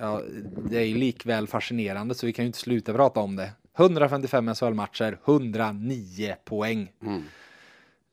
Ja, 0.00 0.22
det 0.70 0.76
är 0.78 0.84
ju 0.84 0.94
likväl 0.96 1.46
fascinerande 1.46 2.14
så 2.14 2.26
vi 2.26 2.32
kan 2.32 2.44
ju 2.44 2.46
inte 2.46 2.58
sluta 2.58 2.92
prata 2.92 3.20
om 3.20 3.36
det. 3.36 3.50
155 3.76 4.54
SHL-matcher, 4.54 5.18
109 5.24 6.34
poäng. 6.44 6.92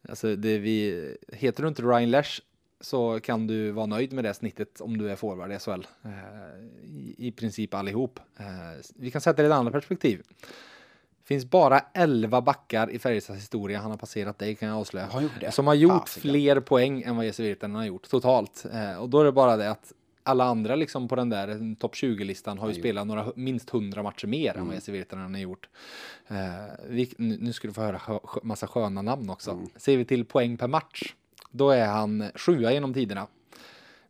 Alltså 0.09 0.35
det 0.35 0.57
vi, 0.57 1.15
heter 1.33 1.63
du 1.63 1.69
inte 1.69 1.81
Ryan 1.81 2.11
Lesh 2.11 2.41
så 2.81 3.19
kan 3.19 3.47
du 3.47 3.71
vara 3.71 3.85
nöjd 3.85 4.13
med 4.13 4.23
det 4.23 4.33
snittet 4.33 4.81
om 4.81 4.97
du 4.97 5.09
är 5.11 5.15
forward 5.15 5.51
i 5.51 5.59
SHL. 5.59 5.87
Eh, 6.05 6.09
i, 6.83 7.15
I 7.17 7.31
princip 7.31 7.73
allihop. 7.73 8.19
Eh, 8.39 8.45
vi 8.95 9.11
kan 9.11 9.21
sätta 9.21 9.41
det 9.41 9.43
i 9.47 9.51
ett 9.51 9.53
annat 9.57 9.73
perspektiv. 9.73 10.21
Finns 11.27 11.45
bara 11.45 11.79
11 11.93 12.41
backar 12.41 12.89
i 12.89 12.99
Färjestads 12.99 13.39
historia, 13.39 13.79
han 13.79 13.91
har 13.91 13.97
passerat 13.97 14.39
dig 14.39 14.55
kan 14.55 14.69
jag 14.69 14.77
avslöja, 14.77 15.07
Har 15.07 15.51
som 15.51 15.67
har 15.67 15.73
gjort 15.73 16.09
Fasiken. 16.09 16.21
fler 16.31 16.59
poäng 16.59 17.01
än 17.01 17.15
vad 17.15 17.25
Jesse 17.25 17.43
Virtanen 17.43 17.75
har 17.75 17.85
gjort 17.85 18.09
totalt. 18.09 18.65
Eh, 18.73 18.97
och 18.97 19.09
då 19.09 19.19
är 19.21 19.25
det 19.25 19.31
bara 19.31 19.57
det 19.57 19.71
att 19.71 19.93
alla 20.23 20.43
andra 20.43 20.75
liksom 20.75 21.07
på 21.07 21.15
den 21.15 21.29
där 21.29 21.75
topp 21.75 21.93
20-listan 21.95 22.57
har 22.57 22.67
ju 22.67 22.73
spelat 22.73 23.07
några, 23.07 23.25
minst 23.35 23.73
100 23.73 24.03
matcher 24.03 24.27
mer 24.27 24.49
än 24.49 24.55
Mm. 24.55 24.67
vad 24.67 24.75
Jesse 24.75 24.91
Virtanen 24.91 25.33
har 25.33 25.41
gjort. 25.41 25.69
Eh, 26.27 26.35
vi, 26.89 27.13
nu 27.17 27.53
ska 27.53 27.67
du 27.67 27.73
få 27.73 27.81
höra 27.81 27.99
skö, 27.99 28.19
massa 28.43 28.67
sköna 28.67 29.01
namn 29.01 29.29
också. 29.29 29.51
Mm. 29.51 29.67
Ser 29.75 29.97
vi 29.97 30.05
till 30.05 30.25
poäng 30.25 30.57
per 30.57 30.67
match, 30.67 31.13
då 31.51 31.69
är 31.69 31.85
han 31.85 32.23
sjua 32.35 32.71
genom 32.73 32.93
tiderna. 32.93 33.27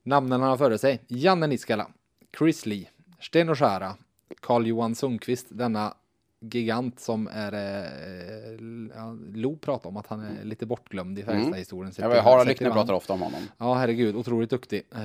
Namnen 0.03 0.41
han 0.41 0.49
har 0.49 0.57
före 0.57 0.77
sig, 0.77 0.99
Janne 1.07 1.47
Niskala, 1.47 1.87
Chris 2.37 2.65
Lee, 2.65 2.89
Sten 3.19 3.49
Oshara, 3.49 3.95
Carl-Johan 4.41 4.95
Sundqvist, 4.95 5.45
denna 5.49 5.93
gigant 6.53 6.99
som 6.99 7.27
är, 7.31 7.53
eh, 7.53 8.57
ja, 8.95 9.17
Lo 9.33 9.57
pratar 9.57 9.89
om 9.89 9.97
att 9.97 10.07
han 10.07 10.19
är 10.19 10.43
lite 10.43 10.65
bortglömd 10.65 11.19
i 11.19 11.23
Färjestad-historien. 11.23 11.93
Mm. 11.97 12.11
Ja, 12.11 12.21
Harald 12.21 12.47
Lyckner 12.47 12.71
pratar 12.71 12.93
ofta 12.93 13.13
om 13.13 13.21
honom. 13.21 13.41
Ja, 13.57 13.73
herregud, 13.73 14.15
otroligt 14.15 14.49
duktig. 14.49 14.81
Eh, 14.95 14.99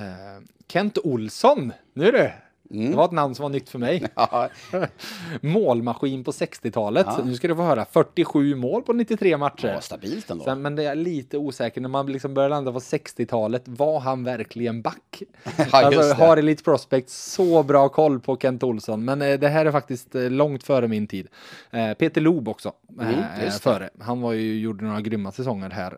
Kent 0.67 0.97
Olsson, 0.97 1.73
nu 1.93 2.11
du! 2.11 2.31
Mm. 2.73 2.91
Det 2.91 2.97
var 2.97 3.05
ett 3.05 3.11
namn 3.11 3.35
som 3.35 3.43
var 3.43 3.49
nytt 3.49 3.69
för 3.69 3.79
mig. 3.79 4.03
Ja, 4.15 4.49
Målmaskin 5.41 6.23
på 6.23 6.31
60-talet. 6.31 7.05
Ja. 7.09 7.19
Nu 7.25 7.35
ska 7.35 7.47
du 7.47 7.55
få 7.55 7.61
höra, 7.61 7.85
47 7.91 8.55
mål 8.55 8.81
på 8.81 8.93
93 8.93 9.37
matcher. 9.37 9.67
ja, 9.67 9.81
stabilt 9.81 10.29
ändå. 10.31 10.43
Sen, 10.43 10.61
men 10.61 10.75
det 10.75 10.83
är 10.85 10.95
lite 10.95 11.37
osäker 11.37 11.81
när 11.81 11.89
man 11.89 12.11
liksom 12.11 12.33
börjar 12.33 12.49
landa 12.49 12.71
på 12.71 12.79
60-talet. 12.79 13.63
Var 13.65 13.99
han 13.99 14.23
verkligen 14.23 14.81
back? 14.81 15.21
just 15.57 15.73
alltså, 15.73 16.13
har 16.13 16.37
Elite 16.37 16.63
Prospect 16.63 17.09
så 17.09 17.63
bra 17.63 17.89
koll 17.89 18.19
på 18.19 18.37
Kent 18.37 18.63
Olsson? 18.63 19.05
Men 19.05 19.21
eh, 19.21 19.39
det 19.39 19.47
här 19.47 19.65
är 19.65 19.71
faktiskt 19.71 20.15
eh, 20.15 20.29
långt 20.29 20.63
före 20.63 20.87
min 20.87 21.07
tid. 21.07 21.27
Eh, 21.71 21.93
Peter 21.93 22.21
Loob 22.21 22.47
också 22.47 22.71
eh, 23.01 23.07
Mm, 23.09 23.21
det. 23.39 23.51
före. 23.61 23.89
Han 23.99 24.21
var 24.21 24.33
ju, 24.33 24.59
gjorde 24.59 24.85
några 24.85 25.01
grymma 25.01 25.31
säsonger 25.31 25.69
här. 25.69 25.97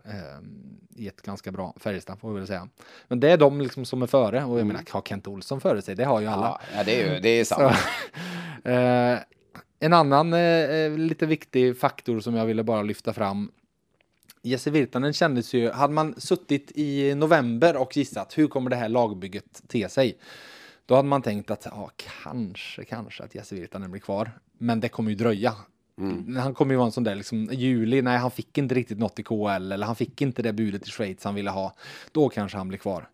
I 0.96 1.08
ett 1.08 1.22
ganska 1.22 1.52
bra 1.52 1.74
Färjestad 1.76 2.20
får 2.20 2.32
vi 2.32 2.38
väl 2.38 2.46
säga. 2.46 2.68
Men 3.08 3.20
det 3.20 3.30
är 3.30 3.36
de 3.36 3.60
liksom 3.60 3.84
som 3.84 4.02
är 4.02 4.06
före 4.06 4.44
och 4.44 4.60
jag 4.60 4.66
menar, 4.66 4.82
har 4.90 5.02
Kent 5.02 5.26
Olsson 5.26 5.60
före 5.60 5.82
sig? 5.82 5.94
Det 5.94 6.04
har 6.04 6.20
ju 6.20 6.26
alla. 6.26 6.46
Mm. 6.46 6.78
Ja, 6.78 6.84
det 6.84 7.02
är 7.02 7.14
ju 7.14 7.20
det 7.20 7.28
är 7.28 7.44
samma. 7.44 7.76
Eh, 8.66 9.18
en 9.80 9.92
annan 9.92 10.32
eh, 10.32 10.40
eh, 10.40 10.98
lite 10.98 11.26
viktig 11.26 11.78
faktor 11.78 12.20
som 12.20 12.34
jag 12.34 12.46
ville 12.46 12.62
bara 12.62 12.82
lyfta 12.82 13.12
fram. 13.12 13.50
Jesse 14.42 14.70
Virtanen 14.70 15.12
kändes 15.12 15.54
ju, 15.54 15.70
hade 15.70 15.92
man 15.92 16.14
suttit 16.20 16.72
i 16.74 17.14
november 17.14 17.76
och 17.76 17.96
gissat 17.96 18.38
hur 18.38 18.46
kommer 18.46 18.70
det 18.70 18.76
här 18.76 18.88
lagbygget 18.88 19.62
te 19.68 19.88
sig? 19.88 20.18
Då 20.86 20.94
hade 20.94 21.08
man 21.08 21.22
tänkt 21.22 21.50
att 21.50 21.66
ja, 21.70 21.90
kanske, 21.96 22.84
kanske 22.84 23.24
att 23.24 23.34
Jesse 23.34 23.54
Virtanen 23.54 23.90
blir 23.90 24.00
kvar. 24.00 24.30
Men 24.58 24.80
det 24.80 24.88
kommer 24.88 25.10
ju 25.10 25.16
dröja. 25.16 25.54
Han 26.42 26.54
kommer 26.54 26.74
ju 26.74 26.76
vara 26.76 26.86
en 26.86 26.92
sån 26.92 27.04
där 27.04 27.14
liksom, 27.14 27.48
juli, 27.52 28.02
nej 28.02 28.18
han 28.18 28.30
fick 28.30 28.58
inte 28.58 28.74
riktigt 28.74 28.98
något 28.98 29.18
i 29.18 29.22
KL 29.22 29.72
eller 29.72 29.86
han 29.86 29.96
fick 29.96 30.22
inte 30.22 30.42
det 30.42 30.52
budet 30.52 30.88
i 30.88 30.90
Schweiz 30.90 31.24
han 31.24 31.34
ville 31.34 31.50
ha. 31.50 31.74
Då 32.12 32.28
kanske 32.28 32.58
han 32.58 32.68
blir 32.68 32.78
kvar. 32.78 33.08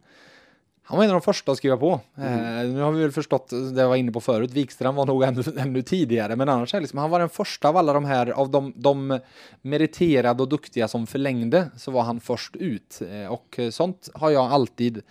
Han 0.91 0.97
var 0.97 1.05
en 1.05 1.11
av 1.11 1.15
de 1.15 1.23
första 1.23 1.53
att 1.53 1.59
skriva 1.59 1.77
på. 1.77 2.01
Eh, 2.17 2.69
nu 2.69 2.81
har 2.81 2.93
vi 2.93 3.03
väl 3.03 3.13
förstått, 3.13 3.51
det 3.75 3.81
jag 3.81 3.89
var 3.89 3.97
inne 3.97 4.13
på 4.13 4.21
förut, 4.21 4.51
Wikström 4.51 4.95
var 4.95 5.07
nog 5.07 5.23
ännu, 5.23 5.43
ännu 5.59 5.83
tidigare, 5.83 6.37
men 6.37 6.49
annars 6.49 6.75
är 6.75 6.81
liksom, 6.81 6.99
han 6.99 7.11
var 7.11 7.19
den 7.19 7.29
första 7.29 7.69
av 7.69 7.77
alla 7.77 7.93
de 7.93 8.05
här, 8.05 8.31
av 8.31 8.51
de, 8.51 8.73
de 8.77 9.19
meriterade 9.63 10.43
och 10.43 10.49
duktiga 10.49 10.89
som 10.89 11.07
förlängde, 11.07 11.71
så 11.77 11.91
var 11.91 12.03
han 12.03 12.21
först 12.21 12.57
ut. 12.57 13.03
Eh, 13.11 13.33
och 13.33 13.61
sånt 13.71 14.09
har 14.15 14.31
jag 14.31 14.53
alltid, 14.53 15.03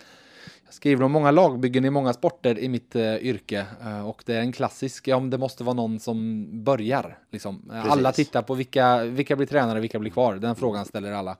skriver 0.70 1.04
om 1.04 1.12
många 1.12 1.30
lagbyggen 1.30 1.84
i 1.84 1.90
många 1.90 2.12
sporter 2.12 2.58
i 2.58 2.68
mitt 2.68 2.96
eh, 2.96 3.16
yrke 3.16 3.66
eh, 3.82 4.08
och 4.08 4.22
det 4.26 4.34
är 4.34 4.40
en 4.40 4.52
klassisk, 4.52 5.08
ja, 5.08 5.16
om 5.16 5.30
det 5.30 5.38
måste 5.38 5.64
vara 5.64 5.74
någon 5.74 6.00
som 6.00 6.46
börjar. 6.64 7.18
Liksom. 7.30 7.70
Eh, 7.72 7.92
Alla 7.92 8.12
tittar 8.12 8.42
på 8.42 8.54
vilka, 8.54 9.04
vilka 9.04 9.36
blir 9.36 9.46
tränare, 9.46 9.80
vilka 9.80 9.98
blir 9.98 10.10
kvar, 10.10 10.34
den 10.34 10.56
frågan 10.56 10.84
ställer 10.84 11.12
alla. 11.12 11.36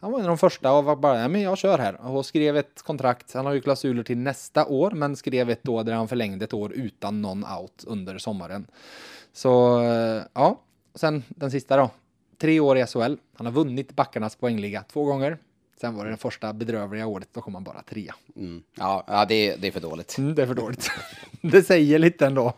Han 0.00 0.12
var 0.12 0.18
en 0.18 0.24
av 0.24 0.28
de 0.28 0.38
första 0.38 0.72
och 0.72 0.84
var 0.84 0.96
bara, 0.96 1.20
ja, 1.20 1.28
men 1.28 1.40
jag 1.40 1.58
kör 1.58 1.78
här. 1.78 2.06
Och 2.06 2.26
skrev 2.26 2.56
ett 2.56 2.82
kontrakt. 2.82 3.34
Han 3.34 3.46
har 3.46 3.52
ju 3.52 3.60
klausuler 3.60 4.02
till 4.02 4.18
nästa 4.18 4.66
år, 4.66 4.90
men 4.90 5.16
skrev 5.16 5.50
ett 5.50 5.68
år 5.68 5.84
där 5.84 5.92
han 5.92 6.08
förlängde 6.08 6.44
ett 6.44 6.54
år 6.54 6.72
utan 6.72 7.22
någon 7.22 7.44
out 7.44 7.84
under 7.86 8.18
sommaren. 8.18 8.66
Så 9.32 9.82
eh, 9.82 10.22
ja, 10.32 10.60
sen 10.94 11.24
den 11.28 11.50
sista 11.50 11.76
då. 11.76 11.90
Tre 12.38 12.60
år 12.60 12.78
i 12.78 12.86
SHL. 12.86 13.14
Han 13.34 13.46
har 13.46 13.52
vunnit 13.52 13.96
backarnas 13.96 14.36
poängliga 14.36 14.84
två 14.92 15.04
gånger. 15.04 15.38
Sen 15.80 15.94
var 15.96 16.04
det 16.04 16.10
det 16.10 16.16
första 16.16 16.52
bedrövliga 16.52 17.06
året, 17.06 17.28
då 17.32 17.40
kom 17.40 17.54
han 17.54 17.64
bara 17.64 17.82
trea. 17.82 18.14
Mm. 18.36 18.62
Ja, 18.74 19.04
ja 19.06 19.24
det, 19.24 19.56
det 19.56 19.68
är 19.68 19.72
för 19.72 19.80
dåligt. 19.80 20.18
Mm, 20.18 20.34
det 20.34 20.42
är 20.42 20.46
för 20.46 20.54
dåligt. 20.54 20.90
det 21.40 21.62
säger 21.62 21.98
lite 21.98 22.26
ändå. 22.26 22.52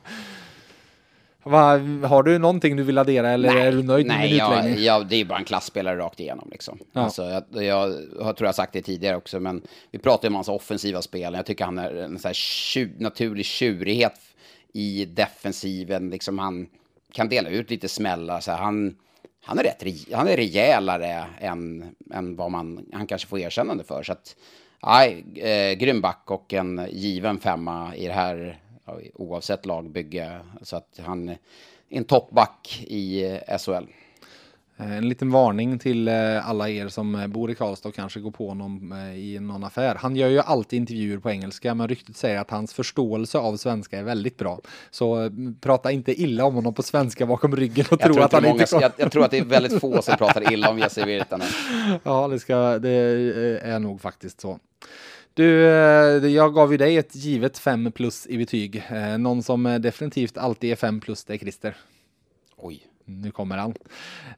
Va, 1.42 1.78
har 2.06 2.22
du 2.22 2.38
någonting 2.38 2.76
du 2.76 2.82
vill 2.82 2.98
addera 2.98 3.30
eller 3.30 3.54
Nej, 3.54 3.66
är 3.66 3.72
du 3.72 3.82
nöjd 3.82 4.06
med 4.06 4.16
nej, 4.16 4.28
min 4.28 4.38
jag, 4.38 4.52
utläggning? 4.58 4.84
jag, 4.84 5.06
det 5.06 5.16
är 5.16 5.24
bara 5.24 5.38
en 5.38 5.44
klassspelare 5.44 5.98
rakt 5.98 6.20
igenom. 6.20 6.48
Liksom. 6.50 6.78
Ja. 6.92 7.00
Alltså, 7.00 7.22
jag, 7.22 7.64
jag, 7.64 7.76
har- 7.76 8.32
tror 8.32 8.36
jag 8.38 8.46
har 8.46 8.52
sagt 8.52 8.72
det 8.72 8.82
tidigare 8.82 9.16
också, 9.16 9.40
men 9.40 9.62
vi 9.90 9.98
pratar 9.98 10.24
ju 10.24 10.28
om 10.28 10.34
hans 10.34 10.48
offensiva 10.48 11.02
spel. 11.02 11.34
Jag 11.34 11.46
tycker 11.46 11.64
han 11.64 11.78
är 11.78 11.94
en 11.94 12.18
så 12.18 12.28
här 12.28 12.34
tju, 12.34 12.90
naturlig 12.98 13.44
tjurighet 13.44 14.20
i 14.72 15.04
defensiven. 15.04 16.10
Liksom 16.10 16.38
han 16.38 16.66
kan 17.12 17.28
dela 17.28 17.48
ut 17.48 17.70
lite 17.70 17.88
smällar. 17.88 18.40
Så 18.40 18.50
här, 18.50 18.58
han, 18.58 18.94
han, 19.42 19.58
är 19.58 19.62
rätt, 19.62 20.12
han 20.12 20.28
är 20.28 20.36
rejälare 20.36 21.26
än, 21.38 21.94
än 22.12 22.36
vad 22.36 22.50
man, 22.50 22.86
han 22.92 23.06
kanske 23.06 23.28
får 23.28 23.38
erkännande 23.38 23.84
för. 23.84 24.02
Så 24.02 24.12
att, 24.12 24.36
nej, 24.82 25.24
eh, 25.34 25.78
grym 25.78 26.00
back 26.00 26.30
och 26.30 26.54
en 26.54 26.86
given 26.90 27.38
femma 27.38 27.96
i 27.96 28.06
det 28.06 28.12
här, 28.12 28.58
oavsett 29.14 29.66
lagbygge. 29.66 30.40
Så 30.62 30.76
att 30.76 31.00
han 31.04 31.28
är 31.28 31.38
en 31.88 32.04
toppback 32.04 32.84
i 32.86 33.24
eh, 33.24 33.58
SHL. 33.58 33.84
Eh, 34.80 34.96
En 34.96 35.08
liten 35.08 35.30
varning 35.30 35.78
till 35.78 36.08
eh, 36.08 36.48
alla 36.48 36.68
er 36.68 36.88
som 36.88 37.14
eh, 37.14 37.26
bor 37.26 37.50
i 37.50 37.54
Karlstad 37.54 37.88
och 37.88 37.94
kanske 37.94 38.20
går 38.20 38.30
på 38.30 38.48
honom 38.48 38.92
i 39.16 39.38
någon 39.40 39.64
affär. 39.64 39.94
Han 39.94 40.16
gör 40.16 40.28
ju 40.28 40.40
alltid 40.40 40.76
intervjuer 40.76 41.18
på 41.18 41.30
engelska, 41.30 41.74
men 41.74 41.88
ryktet 41.88 42.16
säger 42.16 42.40
att 42.40 42.50
hans 42.50 42.74
förståelse 42.74 43.38
av 43.38 43.56
svenska 43.56 43.98
är 43.98 44.02
väldigt 44.02 44.38
bra. 44.38 44.60
Så 44.90 45.30
prata 45.60 45.90
inte 45.90 46.22
illa 46.22 46.44
om 46.44 46.54
honom 46.54 46.74
på 46.74 46.82
svenska 46.82 47.26
bakom 47.26 47.56
ryggen 47.56 47.86
och 47.90 47.92
Jag 47.92 48.00
tro 48.00 48.14
tror, 48.14 48.24
att 48.24 48.32
han 48.32 48.42
många, 48.42 48.52
inte 48.52 48.66
kommer... 48.66 48.82
jag, 48.82 48.92
jag 48.96 49.12
tror 49.12 49.24
att 49.24 49.30
det 49.30 49.38
är 49.38 49.44
väldigt 49.44 49.80
få 49.80 50.02
som 50.02 50.16
pratar 50.16 50.52
illa 50.52 50.70
om 50.70 50.78
Jesse 50.78 51.04
Virtanen. 51.04 51.48
Ja, 52.02 52.28
det, 52.28 52.38
ska, 52.38 52.78
det 52.78 52.90
är 53.62 53.78
nog 53.78 54.00
faktiskt 54.00 54.40
så. 54.40 54.58
Du, 55.34 55.54
jag 56.28 56.54
gav 56.54 56.72
ju 56.72 56.76
dig 56.78 56.96
ett 56.96 57.14
givet 57.14 57.58
5 57.58 57.92
plus 57.92 58.26
i 58.26 58.38
betyg. 58.38 58.82
Någon 59.18 59.42
som 59.42 59.78
definitivt 59.80 60.38
alltid 60.38 60.72
är 60.72 60.76
5 60.76 61.00
plus, 61.00 61.24
det 61.24 61.34
är 61.34 61.38
Christer. 61.38 61.76
Oj. 62.56 62.89
Nu 63.10 63.30
kommer 63.30 63.56
han. 63.56 63.74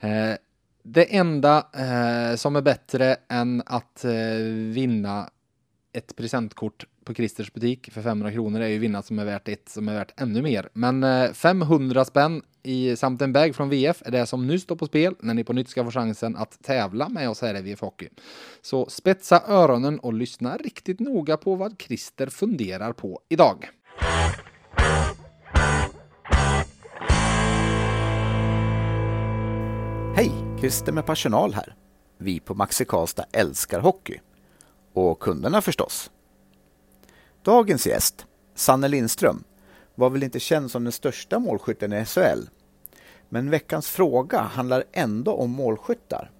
Eh, 0.01 0.37
det 0.83 1.16
enda 1.16 1.66
eh, 1.75 2.37
som 2.37 2.57
är 2.57 2.62
bättre 2.62 3.16
än 3.29 3.62
att 3.66 4.05
eh, 4.05 4.12
vinna 4.73 5.31
ett 5.93 6.16
presentkort 6.16 6.87
på 7.05 7.14
Christers 7.14 7.53
butik 7.53 7.91
för 7.93 8.03
500 8.03 8.33
kronor 8.33 8.61
är 8.61 8.68
ju 8.68 8.79
vinna 8.79 9.03
som 9.03 9.18
är 9.18 9.25
värt 9.25 9.49
ett 9.49 9.68
som 9.68 9.89
är 9.89 9.95
värt 9.95 10.20
ännu 10.20 10.43
mer. 10.43 10.68
Men 10.73 11.05
eh, 11.05 11.33
500 11.33 12.05
spänn 12.05 12.43
i, 12.62 12.97
samt 12.97 13.23
en 13.23 13.33
bag 13.33 13.55
från 13.55 13.70
VF 13.70 14.03
är 14.05 14.11
det 14.11 14.27
som 14.27 14.47
nu 14.47 14.59
står 14.59 14.77
på 14.77 14.87
spel 14.87 15.14
när 15.20 15.35
ni 15.35 15.45
på 15.45 15.53
nytt 15.53 15.68
ska 15.68 15.85
få 15.85 15.91
chansen 15.91 16.37
att 16.37 16.62
tävla 16.62 17.09
med 17.09 17.31
oss 17.31 17.43
här 17.43 17.59
i 17.59 17.62
VF 17.62 17.81
Hockey. 17.81 18.09
Så 18.62 18.87
spetsa 18.89 19.43
öronen 19.49 19.99
och 19.99 20.12
lyssna 20.12 20.57
riktigt 20.57 21.01
noga 21.01 21.37
på 21.37 21.55
vad 21.55 21.83
Christer 21.83 22.27
funderar 22.27 22.93
på 22.93 23.20
idag. 23.29 23.68
Hej! 30.15 30.33
Christer 30.61 30.93
med 30.93 31.07
personal 31.07 31.55
här. 31.55 31.75
Vi 32.19 32.41
på 32.41 32.55
Maxi 32.55 32.85
Karlstad 32.85 33.25
älskar 33.33 33.81
hockey. 33.81 34.21
Och 34.93 35.21
kunderna 35.21 35.63
förstås. 35.63 36.11
Dagens 37.43 37.87
gäst, 37.87 38.27
Sanne 38.55 38.89
Lindström, 38.89 39.45
var 39.95 40.11
väl 40.11 40.23
inte 40.23 40.41
känd 40.41 40.71
som 40.71 40.85
den 40.85 40.93
största 40.93 41.39
målskytten 41.39 41.93
i 41.93 42.05
SHL. 42.05 42.49
Men 43.29 43.51
veckans 43.51 43.89
fråga 43.89 44.41
handlar 44.41 44.85
ändå 44.93 45.33
om 45.33 45.51
målskyttar. 45.51 46.31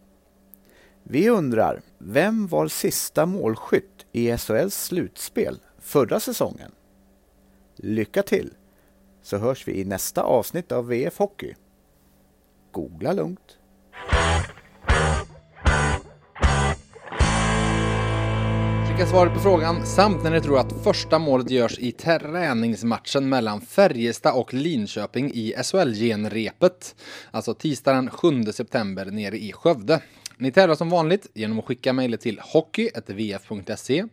Vi 1.03 1.29
undrar, 1.29 1.83
vem 1.99 2.47
var 2.47 2.69
sista 2.69 3.27
målskytt 3.27 4.07
i 4.13 4.39
SHLs 4.39 4.85
slutspel 4.85 5.61
förra 5.79 6.21
säsongen? 6.21 6.73
Lycka 7.77 8.23
till! 8.23 8.55
Så 9.23 9.37
hörs 9.37 9.69
vi 9.69 9.81
i 9.81 9.85
nästa 9.85 10.23
avsnitt 10.23 10.73
av 10.73 10.87
VF 10.87 11.19
Hockey. 11.19 11.55
Googla 12.73 13.13
lugnt. 13.13 13.59
Skicka 18.89 19.07
svaret 19.07 19.35
på 19.35 19.41
frågan 19.41 19.87
samt 19.87 20.23
när 20.23 20.31
ni 20.31 20.41
tror 20.41 20.59
att 20.59 20.85
första 20.85 21.19
målet 21.19 21.51
görs 21.51 21.79
i 21.79 21.93
träningsmatchen 21.93 23.29
mellan 23.29 23.61
Färjestad 23.61 24.35
och 24.35 24.55
Linköping 24.55 25.31
i 25.35 25.55
SHL-genrepet. 25.63 26.95
Alltså 27.31 27.55
tisdagen 27.55 28.11
7 28.11 28.43
september 28.53 29.05
nere 29.05 29.37
i 29.37 29.53
Skövde. 29.53 30.01
Ni 30.37 30.53
tävlar 30.53 30.75
som 30.75 30.91
vanligt 30.91 31.31
genom 31.35 31.59
att 31.59 31.65
skicka 31.65 31.93
mejlet 31.93 32.21
till 32.21 32.41
hockey.vf.se. 32.43 34.05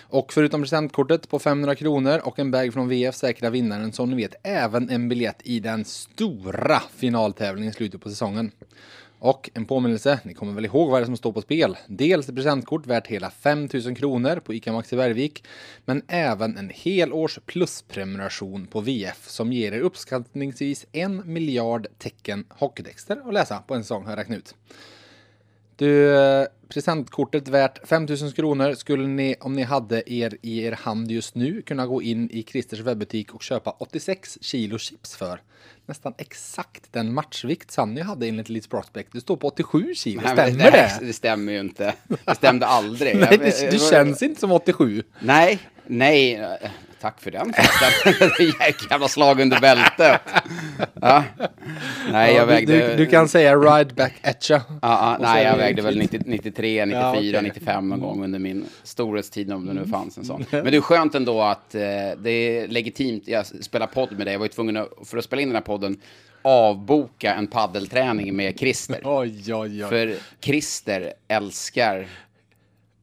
Och 0.00 0.32
förutom 0.32 0.62
presentkortet 0.62 1.28
på 1.28 1.38
500 1.38 1.74
kronor 1.74 2.20
och 2.24 2.38
en 2.38 2.50
bag 2.50 2.72
från 2.72 2.88
VF 2.88 3.14
säkra 3.14 3.50
vinnaren 3.50 3.92
som 3.92 4.10
ni 4.10 4.16
vet 4.16 4.34
även 4.42 4.90
en 4.90 5.08
biljett 5.08 5.40
i 5.44 5.60
den 5.60 5.84
stora 5.84 6.82
finaltävlingen 6.96 7.70
i 7.70 7.74
slutet 7.74 8.00
på 8.00 8.08
säsongen. 8.08 8.50
Och 9.20 9.50
en 9.54 9.64
påminnelse, 9.64 10.20
ni 10.24 10.34
kommer 10.34 10.52
väl 10.52 10.64
ihåg 10.64 10.90
vad 10.90 11.00
det 11.00 11.04
är 11.04 11.06
som 11.06 11.16
står 11.16 11.32
på 11.32 11.40
spel? 11.40 11.76
Dels 11.86 12.28
ett 12.28 12.34
presentkort 12.34 12.86
värt 12.86 13.06
hela 13.06 13.30
5000 13.30 13.94
kronor 13.94 14.36
på 14.36 14.54
ICA 14.54 14.72
Maxi 14.72 14.96
Bergvik, 14.96 15.44
men 15.84 16.02
även 16.08 16.56
en 16.56 16.70
helårs 16.74 17.38
plusprenumeration 17.46 18.66
på 18.66 18.80
VF 18.80 19.28
som 19.28 19.52
ger 19.52 19.72
er 19.72 19.80
uppskattningsvis 19.80 20.86
en 20.92 21.32
miljard 21.32 21.86
tecken 21.98 22.44
hockeytexter 22.48 23.22
att 23.26 23.34
läsa 23.34 23.58
på 23.66 23.74
en 23.74 23.82
säsong 23.82 24.04
har 24.04 24.12
jag 24.12 24.18
räknat 24.18 24.38
ut. 24.38 24.54
Du, 25.78 26.14
eh, 26.16 26.46
presentkortet 26.68 27.48
värt 27.48 27.88
5000 27.88 28.32
kronor 28.32 28.74
skulle 28.74 29.06
ni, 29.06 29.34
om 29.40 29.52
ni 29.52 29.62
hade 29.62 30.02
er 30.12 30.34
i 30.42 30.64
er 30.64 30.72
hand 30.72 31.10
just 31.10 31.34
nu, 31.34 31.62
kunna 31.62 31.86
gå 31.86 32.02
in 32.02 32.30
i 32.30 32.42
Christers 32.42 32.80
webbutik 32.80 33.34
och 33.34 33.42
köpa 33.42 33.70
86 33.70 34.38
kilo 34.40 34.78
chips 34.78 35.16
för. 35.16 35.40
Nästan 35.86 36.14
exakt 36.18 36.92
den 36.92 37.14
matchvikt 37.14 37.70
Sanny 37.70 38.00
hade 38.00 38.26
enligt 38.26 38.48
Leeds 38.48 38.66
Prospect. 38.66 39.12
Du 39.12 39.20
står 39.20 39.36
på 39.36 39.46
87 39.48 39.94
kilo, 39.94 40.20
Nej, 40.24 40.32
stämmer 40.32 40.70
det? 40.70 40.98
Det 41.00 41.12
stämmer 41.12 41.52
ju 41.52 41.60
inte. 41.60 41.94
Det 42.24 42.34
stämde 42.34 42.66
aldrig. 42.66 43.16
Nej, 43.20 43.38
det, 43.38 43.70
det 43.70 43.82
känns 43.90 44.22
inte 44.22 44.40
som 44.40 44.52
87. 44.52 45.02
Nej, 45.20 45.58
nej. 45.86 46.58
Tack 47.00 47.20
för 47.20 47.30
den 47.30 47.52
jävla 48.90 49.08
slag 49.08 49.40
under 49.40 49.60
bältet. 49.60 50.20
Ja. 51.00 51.24
Nej, 52.12 52.34
jag 52.34 52.42
Ja, 52.42 52.44
vägde... 52.44 52.88
du, 52.88 52.96
du, 52.96 53.06
kan 53.06 53.28
säga 53.28 53.56
ride 53.56 53.94
back 53.94 54.12
at 54.22 54.50
ya. 54.50 54.60
Ja, 54.82 55.16
nej, 55.20 55.44
jag 55.44 55.56
vägde 55.56 55.82
väl 55.82 55.98
fint. 56.00 56.12
90, 56.12 56.20
93, 56.26 56.84
94, 56.86 57.00
Ja, 57.00 57.10
okej. 57.18 57.42
95 57.42 57.88
någon 57.88 58.00
gång 58.00 58.24
under 58.24 58.38
min 58.38 58.66
storhetstid 58.82 59.52
om 59.52 59.66
det 59.66 59.72
nu 59.72 59.86
fanns 59.86 60.18
en 60.18 60.24
sån. 60.24 60.44
Men 60.50 60.64
det 60.64 60.76
är 60.76 60.80
skönt 60.80 61.14
ändå 61.14 61.42
att 61.42 61.74
eh, 61.74 61.80
det 62.18 62.30
är 62.30 62.68
legitimt. 62.68 63.22
Jag 63.26 63.46
spelar 63.46 63.86
podd 63.86 64.12
med 64.12 64.26
dig. 64.26 64.34
Jag 64.34 64.38
var 64.38 64.46
ju 64.46 64.52
tvungen 64.52 64.76
att, 64.76 64.88
för 65.04 65.18
att 65.18 65.24
spela 65.24 65.42
in 65.42 65.48
den 65.48 65.56
här 65.56 65.62
podden, 65.62 66.00
avboka 66.42 67.34
en 67.34 67.46
paddelträning 67.46 68.36
med 68.36 68.58
Christer. 68.58 69.00
Oj, 69.04 69.54
oj, 69.54 69.84
oj. 69.84 69.88
För 69.88 70.14
Christer 70.40 71.12
älskar 71.28 72.06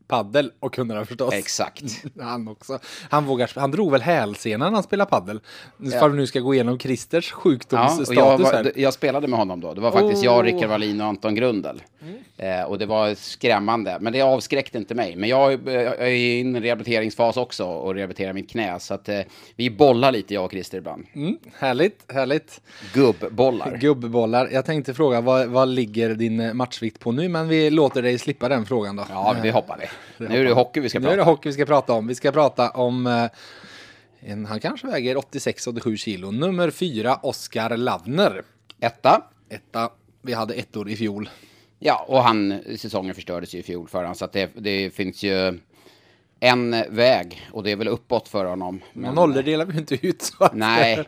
Paddel 0.08 0.52
och 0.60 0.74
kunderna 0.74 1.06
förstås. 1.06 1.34
exakt. 1.34 1.84
Han 2.20 2.48
också. 2.48 2.80
Han, 3.10 3.26
vågar, 3.26 3.52
han 3.56 3.72
drog 3.72 3.92
väl 3.92 4.02
hälsenan 4.02 4.72
när 4.72 4.76
han 4.76 4.84
spelade 4.84 5.10
paddel. 5.10 5.40
Ifall 5.84 6.12
vi 6.12 6.18
nu 6.18 6.28
ska 6.28 6.40
gå 6.40 6.54
igenom 6.54 6.80
Christers 6.80 7.32
Ja, 7.32 7.38
sjukdomsstatus 7.38 8.10
och 8.10 8.16
jag, 8.16 8.38
var, 8.38 8.72
jag 8.76 8.94
spelade 8.94 9.28
med 9.28 9.40
honom 9.40 9.62
då. 9.62 9.74
Det 9.74 9.82
var 9.82 9.92
faktiskt 9.92 10.24
jag, 10.24 10.36
Oh. 10.36 10.44
Rickard 10.44 10.70
Wallin 10.70 11.02
och 11.02 11.08
Anton 11.08 11.36
Grundel. 11.36 11.82
Eh, 12.38 12.64
och 12.64 12.80
det 12.80 12.86
var 12.86 13.16
skrämmande. 13.16 13.98
Men 14.02 14.14
det 14.14 14.22
avskräckte 14.22 14.78
inte 14.78 14.96
mig. 14.96 15.16
Men 15.16 15.30
jag, 15.30 15.68
eh, 15.68 15.74
jag 15.74 16.00
är 16.00 16.06
i 16.08 16.42
en 16.42 16.62
rehabiliteringsfas 16.62 17.38
också 17.38 17.66
och 17.66 17.96
rehabiliterar 17.96 18.34
mitt 18.34 18.50
knä. 18.50 18.80
Så 18.80 18.94
att 18.94 19.10
eh, 19.10 19.20
vi 19.56 19.70
bollar 19.70 20.12
lite, 20.12 20.34
jag 20.34 20.46
och 20.46 20.52
Christer 20.52 20.78
ibland. 20.78 21.06
Mm, 21.14 21.38
härligt, 21.58 22.12
härligt. 22.14 22.62
Gubbbollar. 22.94 23.78
Gubbbollar. 23.82 24.50
Jag 24.52 24.66
tänkte 24.66 24.94
fråga, 24.94 25.22
vad, 25.22 25.48
vad 25.48 25.68
ligger 25.68 26.16
din 26.16 26.58
matchvikt 26.58 27.00
på 27.00 27.12
nu? 27.12 27.30
Men 27.30 27.48
vi 27.48 27.70
låter 27.70 28.02
dig 28.02 28.20
slippa 28.20 28.50
den 28.50 28.66
frågan 28.66 28.96
då. 28.96 29.06
Ja, 29.10 29.36
det 29.44 29.52
hoppar 29.52 29.78
vi. 30.18 30.28
Nu 30.28 30.40
är 30.40 30.44
det 30.46 30.52
hockey 30.52 30.80
vi 30.80 30.90
ska 30.90 31.00
Nu 31.00 31.08
är 31.08 31.12
det 31.12 31.16
prata 31.18 31.30
om. 31.30 31.36
hockey 31.36 31.50
vi 31.50 31.54
ska 31.54 31.66
prata 31.66 31.94
om. 31.94 32.08
Vi 32.08 32.16
ska 32.16 32.32
prata 32.32 32.70
om 32.70 33.08
eh, 33.08 33.30
en, 34.20 34.46
han 34.46 34.60
kanske 34.60 34.88
väger 34.88 35.16
86-87 35.16 35.96
kilo. 35.96 36.32
Nummer 36.32 36.72
fyra, 36.72 37.16
Oskar 37.16 37.78
Lavner. 37.78 38.44
Etta. 38.80 39.22
Etta. 39.50 39.90
Vi 40.22 40.34
hade 40.34 40.54
ettor 40.54 40.90
i 40.90 40.96
fjol. 40.96 41.30
Ja, 41.80 42.06
och 42.08 42.24
han, 42.24 42.60
säsongen 42.78 43.16
förstördes 43.16 43.56
ju 43.56 43.60
i 43.60 43.64
fjol 43.64 43.88
för 43.88 43.98
honom. 43.98 44.16
Så 44.16 44.26
att 44.26 44.34
det, 44.34 44.50
det 44.56 44.90
finns 44.90 45.24
ju 45.24 45.60
en 46.40 46.76
väg 46.90 47.48
och 47.52 47.64
det 47.64 47.72
är 47.72 47.76
väl 47.76 47.88
uppåt 47.88 48.28
för 48.28 48.46
honom. 48.46 48.82
Men 48.94 49.16
nollor 49.16 49.44
delar 49.44 49.66
vi 49.66 49.78
inte 49.78 50.08
ut. 50.08 50.22
Så 50.22 50.44
att, 50.44 50.54
Nej, 50.54 51.04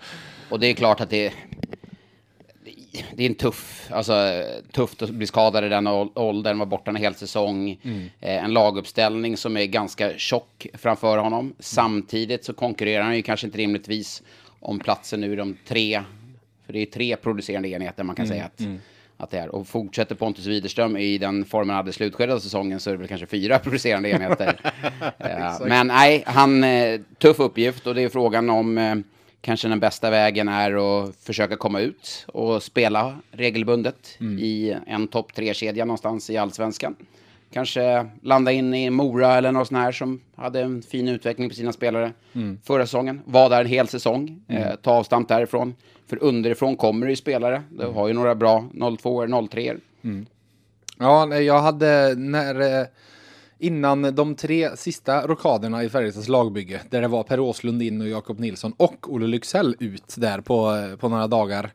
och 0.50 0.60
det 0.60 0.68
är 0.68 0.74
klart 0.74 1.02
att 1.02 1.10
det... 1.10 1.34
det 3.16 3.24
är 3.24 3.30
en 3.30 3.36
tuff, 3.36 3.90
alltså 3.92 4.44
tufft 4.72 5.02
att 5.02 5.10
bli 5.10 5.28
skadad 5.28 5.66
i 5.66 5.70
den 5.70 5.88
åldern, 5.88 6.58
vara 6.58 6.70
borta 6.70 6.92
en 6.92 6.96
hel 6.96 7.16
säsong. 7.16 7.80
Mm. 7.84 8.10
Eh, 8.20 8.44
en 8.44 8.54
laguppställning 8.54 9.38
som 9.38 9.58
är 9.58 9.66
ganska 9.66 10.18
tjock 10.18 10.68
framför 10.74 11.18
honom. 11.18 11.40
Mm. 11.40 11.56
Samtidigt 11.60 12.46
så 12.46 12.54
konkurrerar 12.54 13.04
han 13.04 13.16
ju 13.16 13.22
kanske 13.22 13.48
inte 13.48 13.58
rimligtvis 13.58 14.24
om 14.60 14.80
platsen 14.80 15.22
nu 15.22 15.34
i 15.34 15.36
de 15.36 15.58
tre, 15.68 16.04
för 16.66 16.74
det 16.74 16.80
är 16.80 16.86
tre 16.86 17.16
producerande 17.16 17.70
enheter 17.70 18.04
man 18.04 18.16
kan 18.16 18.26
mm. 18.26 18.36
säga 18.36 18.46
att, 18.46 18.60
mm. 18.60 18.80
att 19.18 19.30
det 19.30 19.38
är. 19.38 19.50
Och 19.50 19.68
fortsätter 19.68 20.16
Pontus 20.16 20.46
Widerström 20.46 20.98
i 20.98 21.18
den 21.18 21.46
formen 21.46 21.70
han 21.70 21.78
hade 21.78 21.90
i 21.90 21.94
slutskedet 21.94 22.36
av 22.36 22.40
säsongen 22.40 22.80
så 22.80 22.90
är 22.90 22.94
det 22.94 22.98
väl 22.98 23.08
kanske 23.08 23.28
fyra 23.28 23.60
producerande 23.64 24.10
enheter. 24.10 24.60
men 25.68 25.88
nej, 25.88 26.24
han, 26.26 26.64
eh, 26.64 27.02
tuff 27.18 27.40
uppgift 27.40 27.88
och 27.88 27.96
det 27.96 28.02
är 28.02 28.10
frågan 28.10 28.50
om 28.50 28.78
eh, 28.78 28.96
kanske 29.42 29.68
den 29.68 29.80
bästa 29.80 30.10
vägen 30.10 30.48
är 30.48 30.72
att 30.74 31.16
försöka 31.16 31.56
komma 31.56 31.80
ut 31.80 32.26
och 32.28 32.64
spela 32.64 33.18
regelbundet 33.32 34.18
mm. 34.20 34.40
i 34.40 34.78
en 34.88 35.08
topp 35.08 35.34
tre-kedja 35.34 35.86
någonstans 35.86 36.30
i 36.30 36.38
allsvenskan. 36.38 36.96
Kanske 37.52 38.08
landa 38.22 38.52
in 38.52 38.74
i 38.74 38.90
Mora 38.90 39.36
eller 39.36 39.52
något 39.52 39.68
sånt 39.68 39.80
här 39.80 39.92
som 39.92 40.22
hade 40.36 40.62
en 40.62 40.82
fin 40.82 41.08
utveckling 41.08 41.50
på 41.50 41.56
sina 41.56 41.74
spelare 41.74 42.14
mm. 42.34 42.60
förra 42.64 42.86
säsongen. 42.86 43.22
Var 43.26 43.50
där 43.50 43.62
en 43.62 43.68
hel 43.68 43.88
säsong, 43.88 44.42
mm. 44.48 44.64
eh, 44.64 44.76
ta 44.76 44.92
avstamp 44.92 45.28
därifrån. 45.28 45.76
För 46.08 46.24
underifrån 46.24 46.76
kommer 46.76 47.06
det 47.06 47.10
ju 47.10 47.16
spelare. 47.16 47.64
Du 47.70 47.86
har 47.86 48.08
ju 48.08 48.14
några 48.14 48.36
bra 48.36 48.66
02 49.00 49.48
03 49.48 49.76
mm. 50.04 50.26
Ja, 50.98 51.36
jag 51.36 51.62
hade 51.62 52.16
när... 52.16 52.88
Innan 53.60 54.16
de 54.16 54.36
tre 54.36 54.78
sista 54.78 55.28
rockaderna 55.28 55.84
i 55.84 55.90
Färjestads 55.90 56.28
lagbygge, 56.28 56.82
där 56.90 57.02
det 57.02 57.08
var 57.08 57.24
Per 57.24 57.40
Åslund 57.40 57.82
in 57.82 58.02
och 58.02 58.08
Jakob 58.08 58.40
Nilsson 58.40 58.74
och 58.78 59.14
Olle 59.14 59.28
Lycksell 59.28 59.76
ut 59.80 60.16
där 60.18 60.42
på, 60.42 60.76
eh, 60.76 60.96
på 60.96 61.10
några 61.10 61.28
dagar. 61.28 61.72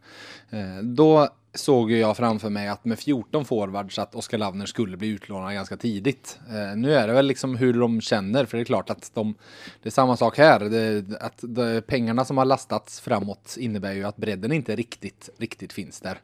Eh, 0.51 0.83
då 0.83 1.29
såg 1.55 1.91
jag 1.91 2.17
framför 2.17 2.51
mig 2.51 2.69
att 2.69 2.85
med 2.85 2.99
14 2.99 3.45
forwards 3.45 3.99
att 3.99 4.15
Oskar 4.15 4.39
Lavner 4.39 4.67
skulle 4.67 4.97
bli 4.97 5.09
utlånad 5.09 5.55
ganska 5.55 5.77
tidigt. 5.77 6.39
Eh, 6.49 6.77
nu 6.77 6.95
är 6.95 7.07
det 7.07 7.13
väl 7.13 7.27
liksom 7.27 7.57
hur 7.57 7.73
de 7.73 8.01
känner, 8.01 8.45
för 8.45 8.57
det 8.57 8.63
är 8.63 8.65
klart 8.65 8.91
att 8.91 9.11
de, 9.15 9.35
det 9.83 9.89
är 9.89 9.91
samma 9.91 10.17
sak 10.17 10.39
här. 10.39 10.61
Det, 10.61 11.05
att 11.21 11.39
de, 11.43 11.83
pengarna 11.87 12.25
som 12.25 12.39
har 12.39 12.45
lastats 12.45 13.01
framåt 13.01 13.57
innebär 13.59 13.93
ju 13.93 14.05
att 14.05 14.17
bredden 14.17 14.53
inte 14.53 14.77
riktigt, 14.77 15.31
riktigt 15.39 15.73
finns 15.73 16.01
där. 16.01 16.19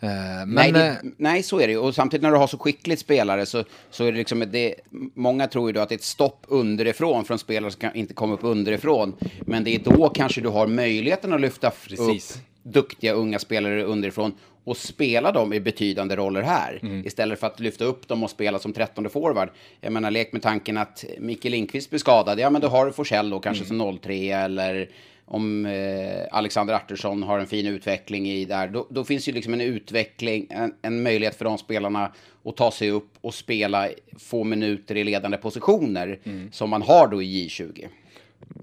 Eh, 0.00 0.08
men, 0.08 0.54
nej, 0.54 0.72
det, 0.72 0.86
eh, 0.86 0.94
nej, 1.16 1.42
så 1.42 1.60
är 1.60 1.66
det 1.66 1.72
ju. 1.72 1.78
Och 1.78 1.94
samtidigt 1.94 2.22
när 2.22 2.30
du 2.30 2.36
har 2.36 2.46
så 2.46 2.58
skickligt 2.58 3.00
spelare 3.00 3.46
så, 3.46 3.64
så 3.90 4.04
är 4.04 4.12
det 4.12 4.18
liksom, 4.18 4.44
det, 4.50 4.74
många 5.14 5.46
tror 5.46 5.68
ju 5.68 5.72
då 5.72 5.80
att 5.80 5.88
det 5.88 5.94
är 5.94 5.98
ett 5.98 6.04
stopp 6.04 6.44
underifrån 6.48 7.24
från 7.24 7.38
spelare 7.38 7.70
som 7.70 7.80
kan 7.80 7.94
inte 7.94 8.14
komma 8.14 8.34
upp 8.34 8.44
underifrån. 8.44 9.14
Men 9.40 9.64
det 9.64 9.74
är 9.74 9.78
då 9.78 10.08
kanske 10.08 10.40
du 10.40 10.48
har 10.48 10.66
möjligheten 10.66 11.32
att 11.32 11.40
lyfta 11.40 11.70
Precis. 11.70 12.36
upp 12.36 12.42
duktiga 12.62 13.12
unga 13.12 13.38
spelare 13.38 13.84
underifrån 13.84 14.32
och 14.64 14.76
spela 14.76 15.32
dem 15.32 15.52
i 15.52 15.60
betydande 15.60 16.16
roller 16.16 16.42
här. 16.42 16.78
Mm. 16.82 17.06
Istället 17.06 17.40
för 17.40 17.46
att 17.46 17.60
lyfta 17.60 17.84
upp 17.84 18.08
dem 18.08 18.22
och 18.22 18.30
spela 18.30 18.58
som 18.58 18.72
trettonde 18.72 19.10
forward. 19.10 19.48
Jag 19.80 19.92
menar, 19.92 20.10
lek 20.10 20.32
med 20.32 20.42
tanken 20.42 20.76
att 20.76 21.04
Micke 21.18 21.44
Lindqvist 21.44 21.90
blir 21.90 22.00
skadad. 22.00 22.38
Ja, 22.38 22.50
men 22.50 22.60
då 22.60 22.68
har 22.68 22.86
du 22.86 22.92
Forsell 22.92 23.30
då 23.30 23.40
kanske 23.40 23.64
mm. 23.64 23.78
som 23.78 23.98
03 23.98 24.14
eller 24.30 24.88
om 25.32 25.66
eh, 25.66 26.26
Alexander 26.30 26.74
Artursson 26.74 27.22
har 27.22 27.38
en 27.38 27.46
fin 27.46 27.66
utveckling 27.66 28.30
i 28.30 28.44
där, 28.44 28.68
då, 28.68 28.86
då 28.90 29.04
finns 29.04 29.28
ju 29.28 29.32
liksom 29.32 29.54
en 29.54 29.60
utveckling, 29.60 30.46
en, 30.50 30.74
en, 30.82 31.02
möjlighet 31.02 31.36
för 31.36 31.44
de 31.44 31.58
spelarna 31.58 32.12
att 32.44 32.56
ta 32.56 32.70
sig 32.70 32.90
upp 32.90 33.08
och 33.20 33.34
spela 33.34 33.88
få 34.18 34.44
minuter 34.44 34.96
i 34.96 35.04
ledande 35.04 35.36
positioner 35.36 36.18
mm. 36.24 36.52
som 36.52 36.70
man 36.70 36.82
har 36.82 37.08
då 37.08 37.22
i 37.22 37.48
J20. 37.48 37.88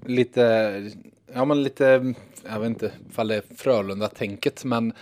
Lite, 0.06 0.90
ja 1.34 1.44
men 1.44 1.62
lite, 1.62 2.14
jag 2.48 2.60
vet 2.60 2.68
inte 2.68 2.92
ifall 3.10 3.28
det 3.28 3.36
är 3.36 3.42
Frölunda-tänket, 3.56 4.64
men 4.64 4.92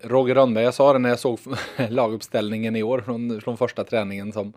Roger 0.00 0.34
Rönnberg, 0.34 0.64
jag 0.64 0.74
sa 0.74 0.92
det 0.92 0.98
när 0.98 1.08
jag 1.08 1.18
såg 1.18 1.38
laguppställningen 1.88 2.76
i 2.76 2.82
år 2.82 3.00
från, 3.00 3.40
från 3.40 3.56
första 3.56 3.84
träningen 3.84 4.32
som 4.32 4.52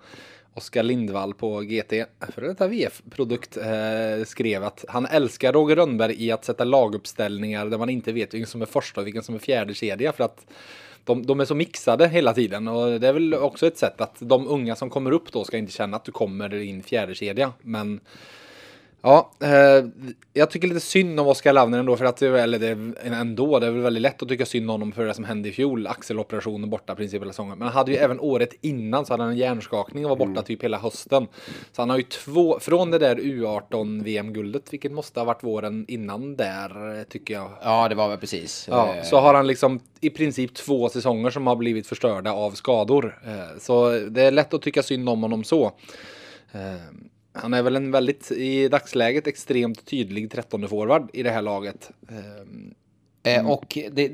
Oskar 0.58 0.84
Lindvall 0.84 1.34
på 1.34 1.62
GT, 1.62 1.94
för 2.34 2.42
detta 2.42 2.68
VF-produkt, 2.68 3.58
eh, 3.58 4.26
skrev 4.26 4.64
att 4.64 4.86
han 4.88 5.06
älskar 5.06 5.54
Roger 5.54 5.76
Rönnberg 5.76 6.24
i 6.26 6.32
att 6.32 6.46
sätta 6.46 6.64
laguppställningar 6.64 7.66
där 7.66 7.78
man 7.78 7.90
inte 7.90 8.12
vet 8.12 8.34
vilken 8.34 8.48
som 8.48 8.62
är 8.62 8.66
första 8.66 9.02
och 9.02 9.08
vilken 9.08 9.24
som 9.24 9.36
är 9.36 9.40
fjärde 9.40 9.74
kedja 9.74 10.12
för 10.12 10.24
att 10.24 10.46
de, 11.04 11.26
de, 11.26 11.40
är 11.40 11.46
så 11.46 11.56
mixade 11.56 12.08
hela 12.08 12.34
tiden. 12.34 12.68
Och 12.68 13.00
det 13.00 13.08
är 13.08 13.14
väl 13.14 13.34
också 13.34 13.68
ett 13.68 13.78
sätt 13.78 14.02
att 14.02 14.16
de 14.20 14.48
unga 14.48 14.76
som 14.76 14.90
kommer 14.90 15.12
upp 15.12 15.32
då 15.32 15.44
ska 15.44 15.58
inte 15.58 15.72
känna 15.72 15.98
att 15.98 16.06
du 16.06 16.12
kommer 16.12 16.62
in 16.62 16.84
fjärde 16.84 17.16
kedja 17.16 17.54
men 17.62 18.00
Ja, 19.08 19.32
eh, 19.40 19.86
jag 20.34 20.50
tycker 20.50 20.68
lite 20.68 20.80
synd 20.80 21.20
om 21.20 21.28
Oskar 21.28 21.54
Lavner 21.54 21.80
ändå, 21.80 21.98
för 21.98 22.06
att 22.06 22.18
det, 22.18 22.42
eller 22.42 22.60
det, 22.60 22.94
ändå, 23.04 23.60
det 23.60 23.68
är 23.68 23.72
väl 23.72 23.82
väldigt 23.82 24.02
lätt 24.02 24.22
att 24.22 24.30
tycka 24.30 24.46
synd 24.46 24.64
om 24.64 24.70
honom 24.70 24.92
för 24.92 25.06
det 25.06 25.14
som 25.14 25.24
hände 25.24 25.50
i 25.50 25.52
fjol, 25.52 25.88
axeloperationen 25.88 26.70
borta 26.70 26.96
princip 26.96 27.22
hela 27.22 27.32
säsongen. 27.32 27.58
Men 27.58 27.68
han 27.68 27.78
hade 27.78 27.92
ju 27.92 27.98
även 27.98 28.20
året 28.20 28.54
innan 28.62 29.06
så 29.06 29.14
hade 29.14 29.24
han 29.24 29.32
en 29.32 29.38
hjärnskakning 29.38 30.06
och 30.06 30.10
var 30.10 30.16
borta 30.16 30.32
mm. 30.32 30.44
typ 30.44 30.64
hela 30.64 30.78
hösten. 30.78 31.28
Så 31.72 31.82
han 31.82 31.90
har 31.90 31.98
ju 31.98 32.04
två, 32.04 32.60
från 32.60 32.92
det 32.92 33.00
där 33.00 33.16
U18 33.16 34.04
VM-guldet, 34.04 34.74
vilket 34.74 34.92
måste 34.92 35.20
ha 35.20 35.26
varit 35.26 35.44
våren 35.44 35.86
innan 35.88 36.36
där, 36.36 37.04
tycker 37.04 37.34
jag. 37.34 37.52
Ja, 37.64 37.90
det 37.90 37.96
var 37.96 38.10
väl 38.10 38.18
precis. 38.18 38.68
Ja, 38.72 38.96
eh. 38.96 39.04
så 39.04 39.20
har 39.20 39.34
han 39.34 39.48
liksom 39.48 39.80
i 40.02 40.10
princip 40.10 40.54
två 40.54 40.90
säsonger 40.90 41.30
som 41.30 41.48
har 41.48 41.56
blivit 41.56 41.88
förstörda 41.88 42.32
av 42.32 42.52
skador. 42.52 43.20
Eh, 43.26 43.60
så 43.60 43.92
det 43.92 44.22
är 44.22 44.32
lätt 44.32 44.54
att 44.54 44.62
tycka 44.62 44.84
synd 44.84 45.10
om 45.10 45.22
honom 45.22 45.44
så. 45.44 45.72
Han 47.42 47.54
är 47.54 47.64
väl 47.64 47.76
en 47.76 47.92
väldigt, 47.92 48.32
i 48.32 48.68
dagsläget, 48.68 49.28
extremt 49.28 49.86
tydlig 49.86 50.32
13 50.32 50.70
forward 50.70 51.10
i 51.14 51.24
det 51.24 51.32
här 51.32 51.42
laget. 51.42 51.92
Mm. 52.10 52.74
Eh, 53.24 53.52
och 53.52 53.78
det, 53.92 54.12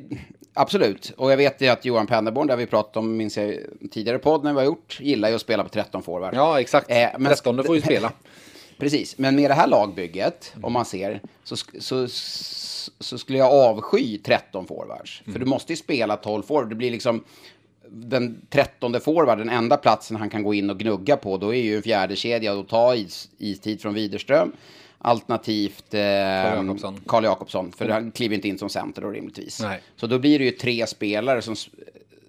absolut, 0.53 1.13
och 1.17 1.31
jag 1.31 1.37
vet 1.37 1.61
ju 1.61 1.67
att 1.67 1.85
Johan 1.85 2.07
Pennerborn, 2.07 2.47
där 2.47 2.55
vi 2.55 2.65
pratat 2.65 2.97
om, 2.97 3.17
minns 3.17 3.37
jag, 3.37 3.55
tidigare 3.91 4.19
podd 4.19 4.43
när 4.43 4.53
vi 4.53 4.57
har 4.57 4.65
gjort, 4.65 4.99
gillar 5.01 5.29
ju 5.29 5.35
att 5.35 5.41
spela 5.41 5.63
på 5.63 5.69
13 5.69 6.03
forward. 6.03 6.35
Ja, 6.35 6.59
exakt. 6.59 6.91
Eh, 6.91 7.07
men, 7.17 7.31
13 7.31 7.63
får 7.63 7.75
ju 7.75 7.81
spela. 7.81 8.11
Precis, 8.77 9.17
men 9.17 9.35
med 9.35 9.49
det 9.49 9.53
här 9.53 9.67
lagbygget, 9.67 10.51
mm. 10.53 10.65
om 10.65 10.73
man 10.73 10.85
ser, 10.85 11.21
så, 11.43 11.55
så, 11.79 12.07
så 12.99 13.17
skulle 13.17 13.37
jag 13.37 13.53
avsky 13.53 14.17
13 14.17 14.67
forwards. 14.67 15.21
Mm. 15.21 15.33
För 15.33 15.39
du 15.39 15.45
måste 15.45 15.73
ju 15.73 15.77
spela 15.77 16.17
12 16.17 16.43
forward. 16.43 16.69
Det 16.69 16.75
blir 16.75 16.91
liksom, 16.91 17.23
den 17.94 18.41
trettonde 18.49 18.99
forward, 18.99 19.38
den 19.38 19.49
enda 19.49 19.78
platsen 19.78 20.18
han 20.18 20.30
kan 20.30 20.44
gå 20.44 20.53
in 20.53 20.70
och 20.70 20.80
gnugga 20.80 21.18
på, 21.18 21.38
då 21.38 21.53
är 21.53 21.61
ju 21.61 21.76
en 21.76 21.84
fjärde 21.84 22.15
kedja 22.15 22.53
och 22.53 22.68
ta 22.68 22.95
is, 22.95 23.30
istid 23.38 23.82
från 23.82 23.94
Widerström. 23.94 24.52
Alternativt 24.98 25.94
eh, 25.94 26.02
Jakobsson. 27.24 27.72
för 27.72 27.90
han 27.90 28.11
kliver 28.11 28.36
inte 28.36 28.48
in 28.48 28.57
som 28.57 28.70
center 28.70 29.02
då 29.02 29.10
rimligtvis. 29.10 29.61
Nej. 29.61 29.82
Så 29.95 30.07
då 30.07 30.20
blir 30.20 30.40
det 30.40 30.45
ju 30.45 30.52
tre 30.52 30.88
spelare 30.88 31.41
som, 31.41 31.56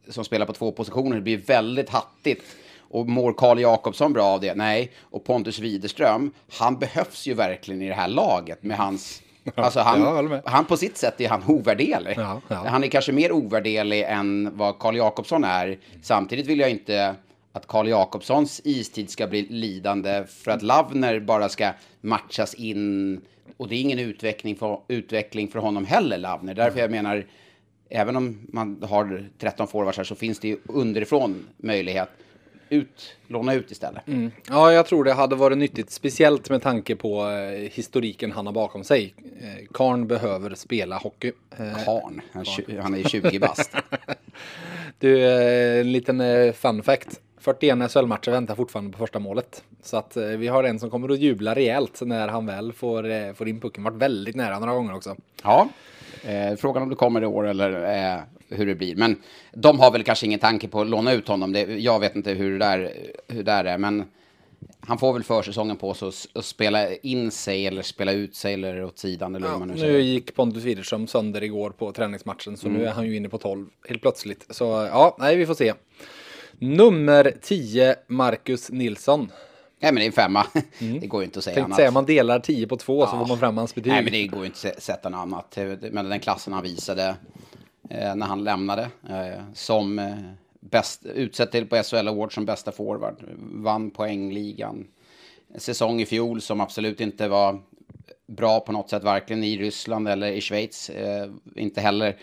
som 0.08 0.24
spelar 0.24 0.46
på 0.46 0.52
två 0.52 0.72
positioner. 0.72 1.16
Det 1.16 1.22
blir 1.22 1.36
väldigt 1.36 1.90
hattigt. 1.90 2.42
Och 2.78 3.08
mår 3.08 3.32
Karl 3.32 3.60
Jakobsson 3.60 4.12
bra 4.12 4.24
av 4.24 4.40
det? 4.40 4.54
Nej. 4.54 4.92
Och 5.00 5.24
Pontus 5.24 5.58
Widerström, 5.58 6.30
han 6.58 6.78
behövs 6.78 7.26
ju 7.26 7.34
verkligen 7.34 7.82
i 7.82 7.88
det 7.88 7.94
här 7.94 8.08
laget 8.08 8.62
med 8.62 8.76
hans 8.76 9.22
Alltså 9.54 9.80
han, 9.80 10.40
han 10.44 10.64
på 10.64 10.76
sitt 10.76 10.96
sätt 10.96 11.20
är 11.20 11.28
han 11.28 11.42
ovärderlig. 11.46 12.14
Ja, 12.16 12.40
ja. 12.48 12.64
Han 12.66 12.84
är 12.84 12.88
kanske 12.88 13.12
mer 13.12 13.32
ovärderlig 13.32 14.02
än 14.02 14.56
vad 14.56 14.78
Karl 14.78 14.96
Jakobsson 14.96 15.44
är. 15.44 15.78
Samtidigt 16.02 16.46
vill 16.46 16.58
jag 16.58 16.70
inte 16.70 17.14
att 17.52 17.66
Karl 17.66 17.88
Jakobssons 17.88 18.60
istid 18.64 19.10
ska 19.10 19.26
bli 19.26 19.42
lidande 19.42 20.24
för 20.26 20.50
att 20.50 20.62
Lavner 20.62 21.20
bara 21.20 21.48
ska 21.48 21.70
matchas 22.00 22.54
in. 22.54 23.20
Och 23.56 23.68
det 23.68 23.74
är 23.74 23.80
ingen 23.80 23.98
utveckling 23.98 24.56
för, 24.56 24.80
utveckling 24.88 25.48
för 25.48 25.58
honom 25.58 25.84
heller, 25.84 26.18
Lavner. 26.18 26.54
Därför 26.54 26.80
jag 26.80 26.90
menar, 26.90 27.26
även 27.88 28.16
om 28.16 28.46
man 28.48 28.82
har 28.82 29.28
13 29.38 29.68
forwards 29.68 29.96
här 29.96 30.04
så 30.04 30.14
finns 30.14 30.38
det 30.38 30.48
ju 30.48 30.58
underifrån 30.64 31.46
möjlighet 31.56 32.08
ut, 32.68 33.16
låna 33.28 33.54
ut 33.54 33.70
istället. 33.70 34.08
Mm. 34.08 34.30
Ja, 34.48 34.72
jag 34.72 34.86
tror 34.86 35.04
det 35.04 35.12
hade 35.12 35.36
varit 35.36 35.58
nyttigt, 35.58 35.90
speciellt 35.90 36.50
med 36.50 36.62
tanke 36.62 36.96
på 36.96 37.30
eh, 37.30 37.70
historiken 37.72 38.32
han 38.32 38.46
har 38.46 38.52
bakom 38.52 38.84
sig. 38.84 39.14
Eh, 39.40 39.66
Karn 39.72 40.06
behöver 40.06 40.54
spela 40.54 40.96
hockey. 40.96 41.32
Eh, 41.58 41.84
Karn? 41.84 42.20
Han, 42.32 42.44
han 42.82 42.94
är 42.94 43.08
20 43.08 43.38
bast. 43.38 43.76
du, 44.98 45.24
eh, 45.24 45.80
en 45.80 45.92
liten 45.92 46.20
eh, 46.20 46.52
fun 46.52 46.82
fact. 46.82 47.20
41 47.44 47.92
SHL-matcher 47.92 48.30
väntar 48.30 48.54
fortfarande 48.54 48.92
på 48.92 48.98
första 48.98 49.18
målet. 49.18 49.64
Så 49.82 49.96
att 49.96 50.16
eh, 50.16 50.24
vi 50.24 50.48
har 50.48 50.64
en 50.64 50.78
som 50.78 50.90
kommer 50.90 51.12
att 51.12 51.18
jubla 51.18 51.54
rejält 51.54 52.00
när 52.04 52.28
han 52.28 52.46
väl 52.46 52.72
får, 52.72 53.10
eh, 53.10 53.32
får 53.32 53.48
in 53.48 53.60
pucken. 53.60 53.84
Varit 53.84 53.96
väldigt 53.96 54.36
nära 54.36 54.58
några 54.58 54.74
gånger 54.74 54.94
också. 54.94 55.16
Ja, 55.42 55.68
eh, 56.24 56.56
frågan 56.56 56.82
om 56.82 56.88
det 56.88 56.96
kommer 56.96 57.22
i 57.22 57.26
år 57.26 57.46
eller 57.46 57.72
eh, 58.14 58.20
hur 58.48 58.66
det 58.66 58.74
blir. 58.74 58.96
Men 58.96 59.16
de 59.52 59.80
har 59.80 59.90
väl 59.90 60.02
kanske 60.02 60.26
ingen 60.26 60.40
tanke 60.40 60.68
på 60.68 60.80
att 60.80 60.86
låna 60.86 61.12
ut 61.12 61.28
honom. 61.28 61.52
Det, 61.52 61.60
jag 61.60 62.00
vet 62.00 62.16
inte 62.16 62.32
hur 62.32 62.52
det, 62.52 62.58
där, 62.58 62.92
hur 63.28 63.36
det 63.36 63.42
där 63.42 63.64
är, 63.64 63.78
men 63.78 64.04
han 64.80 64.98
får 64.98 65.12
väl 65.12 65.22
försäsongen 65.22 65.76
på 65.76 65.94
sig 65.94 66.08
att 66.34 66.44
spela 66.44 66.94
in 66.94 67.30
sig 67.30 67.66
eller 67.66 67.82
spela 67.82 68.12
ut 68.12 68.34
sig 68.34 68.54
eller 68.54 68.84
åt 68.84 68.98
sidan. 68.98 69.34
Eller 69.34 69.46
ja, 69.46 69.58
man 69.58 69.68
nu, 69.68 69.74
nu 69.74 70.00
gick 70.00 70.34
Pontus 70.34 70.64
Widerström 70.64 71.06
sönder 71.06 71.42
igår 71.42 71.70
på 71.70 71.92
träningsmatchen, 71.92 72.56
så 72.56 72.66
mm. 72.66 72.78
nu 72.78 72.86
är 72.86 72.92
han 72.92 73.06
ju 73.06 73.16
inne 73.16 73.28
på 73.28 73.38
12 73.38 73.66
helt 73.88 74.02
plötsligt. 74.02 74.46
Så 74.50 74.64
ja, 74.64 75.16
nej, 75.18 75.36
vi 75.36 75.46
får 75.46 75.54
se. 75.54 75.74
Nummer 76.58 77.34
10, 77.42 77.96
Marcus 78.06 78.70
Nilsson. 78.70 79.30
Nej, 79.80 79.92
men 79.92 79.94
det 79.94 80.04
är 80.04 80.06
en 80.06 80.12
femma. 80.12 80.46
Mm. 80.78 81.00
Det 81.00 81.06
går 81.06 81.20
ju 81.20 81.24
inte 81.24 81.38
att 81.38 81.44
säga 81.44 81.54
Tänkte 81.54 81.66
annat. 81.66 81.76
säga, 81.76 81.90
man 81.90 82.06
delar 82.06 82.40
10 82.40 82.66
på 82.66 82.76
2 82.76 83.00
ja. 83.00 83.06
så 83.06 83.18
får 83.18 83.26
man 83.26 83.38
fram 83.38 83.56
hans 83.56 83.74
betyg. 83.74 83.92
Nej, 83.92 84.02
men 84.02 84.12
det 84.12 84.26
går 84.26 84.40
ju 84.40 84.46
inte 84.46 84.68
att 84.68 84.82
sätta 84.82 85.08
något 85.08 85.18
annat. 85.18 85.58
Men 85.90 86.08
den 86.08 86.20
klassen 86.20 86.52
han 86.52 86.62
visade 86.62 87.16
Eh, 87.98 88.14
när 88.14 88.26
han 88.26 88.44
lämnade. 88.44 88.90
Eh, 89.08 89.42
som 89.54 89.98
eh, 89.98 90.16
bäst, 90.60 91.06
utsett 91.06 91.52
till 91.52 91.66
på 91.66 91.82
SHL 91.82 92.08
Award 92.08 92.34
som 92.34 92.44
bästa 92.44 92.72
forward. 92.72 93.16
Vann 93.38 93.90
poängligan. 93.90 94.86
Säsong 95.56 96.00
i 96.00 96.06
fjol 96.06 96.40
som 96.40 96.60
absolut 96.60 97.00
inte 97.00 97.28
var 97.28 97.60
bra 98.26 98.60
på 98.60 98.72
något 98.72 98.90
sätt, 98.90 99.02
varken 99.02 99.44
i 99.44 99.58
Ryssland 99.58 100.08
eller 100.08 100.32
i 100.32 100.40
Schweiz. 100.40 100.90
Eh, 100.90 101.30
inte 101.56 101.80
heller 101.80 102.16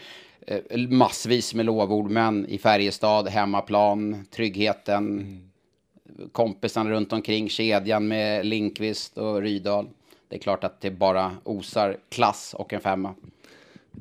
eh, 0.48 0.90
massvis 0.90 1.54
med 1.54 1.66
lovord, 1.66 2.12
men 2.12 2.46
i 2.46 2.58
Färjestad, 2.58 3.28
hemmaplan, 3.28 4.26
tryggheten, 4.32 4.98
mm. 4.98 6.30
kompisarna 6.32 6.90
runt 6.90 7.14
omkring, 7.14 7.50
kedjan 7.50 8.08
med 8.08 8.46
Linkvist 8.46 9.18
och 9.18 9.42
Rydahl. 9.42 9.90
Det 10.28 10.36
är 10.36 10.40
klart 10.40 10.64
att 10.64 10.82
det 10.82 10.92
bara 10.92 11.32
osar 11.44 11.98
klass 12.10 12.54
och 12.54 12.74
en 12.74 12.82
femma. 12.82 13.16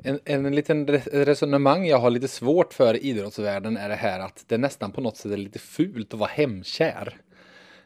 En, 0.03 0.19
en 0.25 0.55
liten 0.55 0.87
resonemang 1.11 1.87
jag 1.87 1.97
har 1.97 2.09
lite 2.09 2.27
svårt 2.27 2.73
för 2.73 2.93
i 2.93 2.99
idrottsvärlden 2.99 3.77
är 3.77 3.89
det 3.89 3.95
här 3.95 4.19
att 4.19 4.43
det 4.47 4.57
nästan 4.57 4.91
på 4.91 5.01
något 5.01 5.17
sätt 5.17 5.31
är 5.31 5.37
lite 5.37 5.59
fult 5.59 6.13
att 6.13 6.19
vara 6.19 6.29
hemkär. 6.29 7.17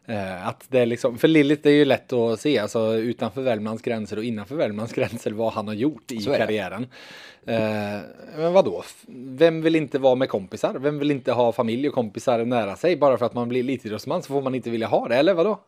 Eh, 0.07 0.48
att 0.48 0.65
det 0.69 0.80
är 0.80 0.86
liksom, 0.86 1.18
för 1.18 1.27
Lillit 1.27 1.64
det 1.64 1.69
är 1.69 1.73
ju 1.73 1.86
lätt 1.86 2.14
att 2.14 2.40
se, 2.40 2.60
alltså 2.60 2.95
utanför 2.95 3.41
Värmlands 3.41 3.84
gränser 3.84 4.18
och 4.18 4.23
innanför 4.23 4.56
Värmlands 4.56 4.94
gränser 4.95 5.32
vad 5.32 5.53
han 5.53 5.68
har 5.68 5.76
gjort 5.76 6.11
i 6.11 6.18
karriären. 6.18 6.88
Eh, 7.47 7.99
men 8.38 8.53
vadå? 8.53 8.84
Vem 9.07 9.61
vill 9.61 9.76
inte 9.76 9.99
vara 9.99 10.15
med 10.15 10.30
kompisar? 10.30 10.73
Vem 10.73 10.99
vill 10.99 11.11
inte 11.11 11.31
ha 11.31 11.51
familj 11.51 11.88
och 11.88 11.93
kompisar 11.93 12.45
nära 12.45 12.76
sig? 12.76 12.95
Bara 12.97 13.17
för 13.17 13.26
att 13.26 13.34
man 13.34 13.49
blir 13.49 13.59
elitidrottsman 13.59 14.23
så 14.23 14.27
får 14.27 14.41
man 14.41 14.55
inte 14.55 14.69
vilja 14.69 14.88
ha 14.88 15.07
det, 15.07 15.15
eller 15.15 15.34
vadå? 15.34 15.59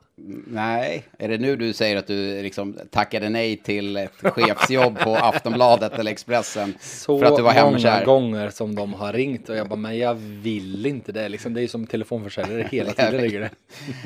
Nej, 0.48 1.04
är 1.20 1.28
det 1.28 1.38
nu 1.38 1.56
du 1.56 1.74
säger 1.74 1.98
att 1.98 2.08
du 2.08 2.41
liksom 2.44 2.78
tackade 2.91 3.30
nej 3.30 3.58
till 3.58 3.98
ett 3.98 4.12
chefsjobb 4.22 4.99
på 4.99 5.16
Aftonbladet 5.16 5.99
eller 5.99 6.12
Expressen? 6.12 6.74
Så 6.82 7.20
för 7.20 7.26
att 7.26 7.36
du 7.36 7.41
var 7.41 7.72
många 7.72 8.04
gånger 8.06 8.49
som 8.49 8.76
de 8.76 8.94
har 8.94 9.14
ringt 9.14 9.49
och 9.49 9.56
jag 9.56 9.68
bara, 9.68 9.76
men 9.76 9.98
jag 9.98 10.14
vill 10.16 10.86
inte 10.86 11.12
det. 11.12 11.30
Liksom, 11.30 11.54
det 11.54 11.60
är 11.60 11.62
ju 11.62 11.68
som 11.68 11.88
telefonförsäljare 11.88 12.68
hela 12.72 12.91
tiden. 13.12 13.49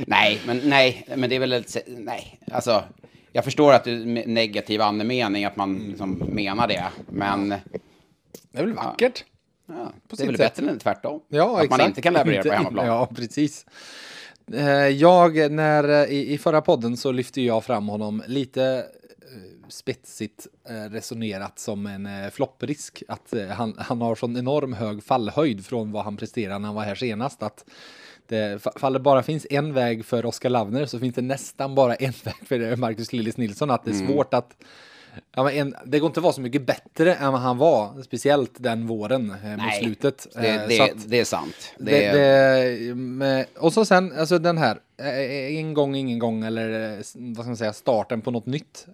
nej, 0.07 0.39
men 0.45 0.61
nej, 0.63 1.05
men 1.15 1.29
det 1.29 1.35
är 1.35 1.39
väl, 1.39 1.63
nej, 1.87 2.39
alltså 2.51 2.83
jag 3.31 3.43
förstår 3.43 3.73
att 3.73 3.83
du 3.83 4.05
negativ 4.05 4.81
andemening, 4.81 5.45
att 5.45 5.55
man 5.55 5.79
liksom 5.79 6.23
menar 6.27 6.67
det, 6.67 6.87
men... 7.09 7.49
Det 7.49 8.59
är 8.59 8.63
väl 8.63 8.73
vackert? 8.73 9.25
Ja, 9.67 9.73
ja 9.77 9.91
det 10.17 10.23
är 10.23 10.27
väl 10.27 10.37
sätt. 10.37 10.55
bättre 10.55 10.71
än 10.71 10.79
tvärtom? 10.79 11.21
Ja, 11.27 11.57
att 11.57 11.63
exakt. 11.63 11.81
man 11.81 11.87
inte 11.87 12.01
kan 12.01 12.13
leverera 12.13 12.43
på 12.43 12.51
hemmaplan. 12.51 12.85
Ja, 12.85 13.09
precis. 13.15 13.65
Eh, 14.53 14.87
jag, 14.87 15.51
när, 15.51 16.09
i, 16.09 16.33
i 16.33 16.37
förra 16.37 16.61
podden 16.61 16.97
så 16.97 17.11
lyfte 17.11 17.41
jag 17.41 17.63
fram 17.63 17.87
honom 17.87 18.23
lite 18.27 18.63
eh, 18.63 19.67
spetsigt 19.67 20.47
eh, 20.69 20.91
resonerat 20.91 21.59
som 21.59 21.85
en 21.85 22.31
flopprisk. 22.31 23.03
Att 23.07 23.33
han, 23.51 23.75
han 23.77 24.01
har 24.01 24.15
sån 24.15 24.37
enorm 24.37 24.73
hög 24.73 25.03
fallhöjd 25.03 25.65
från 25.65 25.91
vad 25.91 26.03
han 26.03 26.17
presterade 26.17 26.59
när 26.59 26.67
han 26.67 26.75
var 26.75 26.83
här 26.83 26.95
senast. 26.95 27.43
Att 27.43 27.65
det, 28.31 28.59
fall 28.75 28.93
det 28.93 28.99
bara 28.99 29.23
finns 29.23 29.47
en 29.49 29.73
väg 29.73 30.05
för 30.05 30.25
Oskar 30.25 30.49
Lavner 30.49 30.85
så 30.85 30.99
finns 30.99 31.15
det 31.15 31.21
nästan 31.21 31.75
bara 31.75 31.95
en 31.95 32.13
väg 32.23 32.35
för 32.45 32.75
Marcus 32.75 33.13
Lillis 33.13 33.37
Nilsson. 33.37 33.71
Att 33.71 33.85
det 33.85 33.91
är 33.91 33.95
mm. 33.95 34.07
svårt 34.07 34.33
att 34.33 34.55
Ja, 35.35 35.51
en, 35.51 35.75
det 35.85 35.99
går 35.99 36.07
inte 36.07 36.19
att 36.19 36.23
vara 36.23 36.33
så 36.33 36.41
mycket 36.41 36.65
bättre 36.65 37.15
än 37.15 37.31
vad 37.31 37.41
han 37.41 37.57
var, 37.57 38.01
speciellt 38.03 38.51
den 38.57 38.87
våren 38.87 39.33
eh, 39.43 39.63
mot 39.63 39.75
slutet. 39.81 40.27
Det, 40.33 40.47
eh, 40.47 40.67
det, 40.67 40.81
att, 40.81 41.09
det 41.09 41.19
är 41.19 41.25
sant. 41.25 41.73
Det, 41.77 42.11
det, 42.11 42.95
med, 42.95 43.45
och 43.57 43.73
så 43.73 43.85
sen, 43.85 44.13
alltså 44.17 44.39
den 44.39 44.57
här, 44.57 44.79
eh, 44.97 45.57
en 45.57 45.73
gång, 45.73 45.95
ingen 45.95 46.19
gång, 46.19 46.43
eller 46.43 46.91
eh, 46.91 46.97
vad 47.15 47.37
ska 47.37 47.47
man 47.47 47.57
säga, 47.57 47.73
starten 47.73 48.21
på 48.21 48.31
något 48.31 48.45
nytt. 48.45 48.87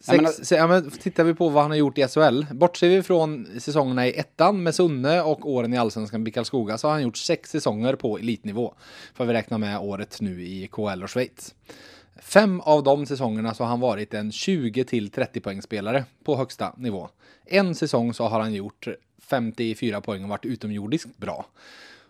Sex, 0.00 0.16
ja, 0.16 0.22
men, 0.22 0.32
se, 0.32 0.54
ja, 0.54 0.66
men 0.66 0.90
tittar 0.90 1.24
vi 1.24 1.34
på 1.34 1.48
vad 1.48 1.62
han 1.62 1.70
har 1.70 1.78
gjort 1.78 1.98
i 1.98 2.08
SHL, 2.08 2.44
bortser 2.54 2.88
vi 2.88 3.02
från 3.02 3.60
säsongerna 3.60 4.06
i 4.06 4.18
ettan 4.18 4.62
med 4.62 4.74
Sunne 4.74 5.22
och 5.22 5.50
åren 5.50 5.74
i 5.74 5.78
allsvenskan 5.78 6.22
med 6.22 6.34
Karlskoga 6.34 6.78
så 6.78 6.86
har 6.88 6.92
han 6.92 7.02
gjort 7.02 7.16
sex 7.16 7.50
säsonger 7.50 7.94
på 7.94 8.18
elitnivå. 8.18 8.74
För 9.14 9.24
vi 9.24 9.32
räknar 9.32 9.58
med 9.58 9.78
året 9.78 10.20
nu 10.20 10.42
i 10.42 10.68
KL 10.72 11.02
och 11.02 11.10
Schweiz. 11.10 11.54
Fem 12.16 12.60
av 12.60 12.82
de 12.82 13.06
säsongerna 13.06 13.54
så 13.54 13.62
har 13.62 13.68
han 13.68 13.80
varit 13.80 14.14
en 14.14 14.32
20 14.32 14.84
till 14.84 15.10
30 15.10 15.40
poängspelare 15.40 16.04
på 16.24 16.36
högsta 16.36 16.74
nivå. 16.76 17.08
En 17.46 17.74
säsong 17.74 18.14
så 18.14 18.24
har 18.24 18.40
han 18.40 18.54
gjort 18.54 18.88
54 19.18 20.00
poäng 20.00 20.22
och 20.22 20.28
varit 20.28 20.44
utomjordiskt 20.44 21.16
bra. 21.16 21.46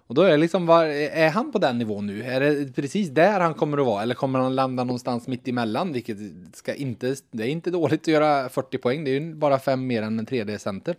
Och 0.09 0.15
då 0.15 0.23
är 0.23 0.31
det 0.31 0.37
liksom, 0.37 0.67
var, 0.67 0.85
är 0.85 1.31
han 1.31 1.53
på 1.53 1.59
den 1.59 1.79
nivån 1.79 2.07
nu? 2.07 2.23
Är 2.23 2.41
det 2.41 2.73
precis 2.75 3.09
där 3.09 3.41
han 3.41 3.55
kommer 3.55 3.79
att 3.79 3.87
vara? 3.87 4.03
Eller 4.03 4.15
kommer 4.15 4.39
han 4.39 4.55
landa 4.55 4.85
någonstans 4.85 5.27
mitt 5.27 5.49
emellan? 5.49 5.93
Vilket 5.93 6.17
ska 6.53 6.75
inte, 6.75 7.17
det 7.31 7.43
är 7.43 7.49
inte 7.49 7.71
dåligt 7.71 8.01
att 8.01 8.09
göra 8.09 8.49
40 8.49 8.79
poäng. 8.79 9.05
Det 9.05 9.11
är 9.11 9.21
ju 9.21 9.35
bara 9.35 9.59
fem 9.59 9.87
mer 9.87 10.03
än 10.03 10.19
en 10.19 10.27
3D-center. 10.27 10.97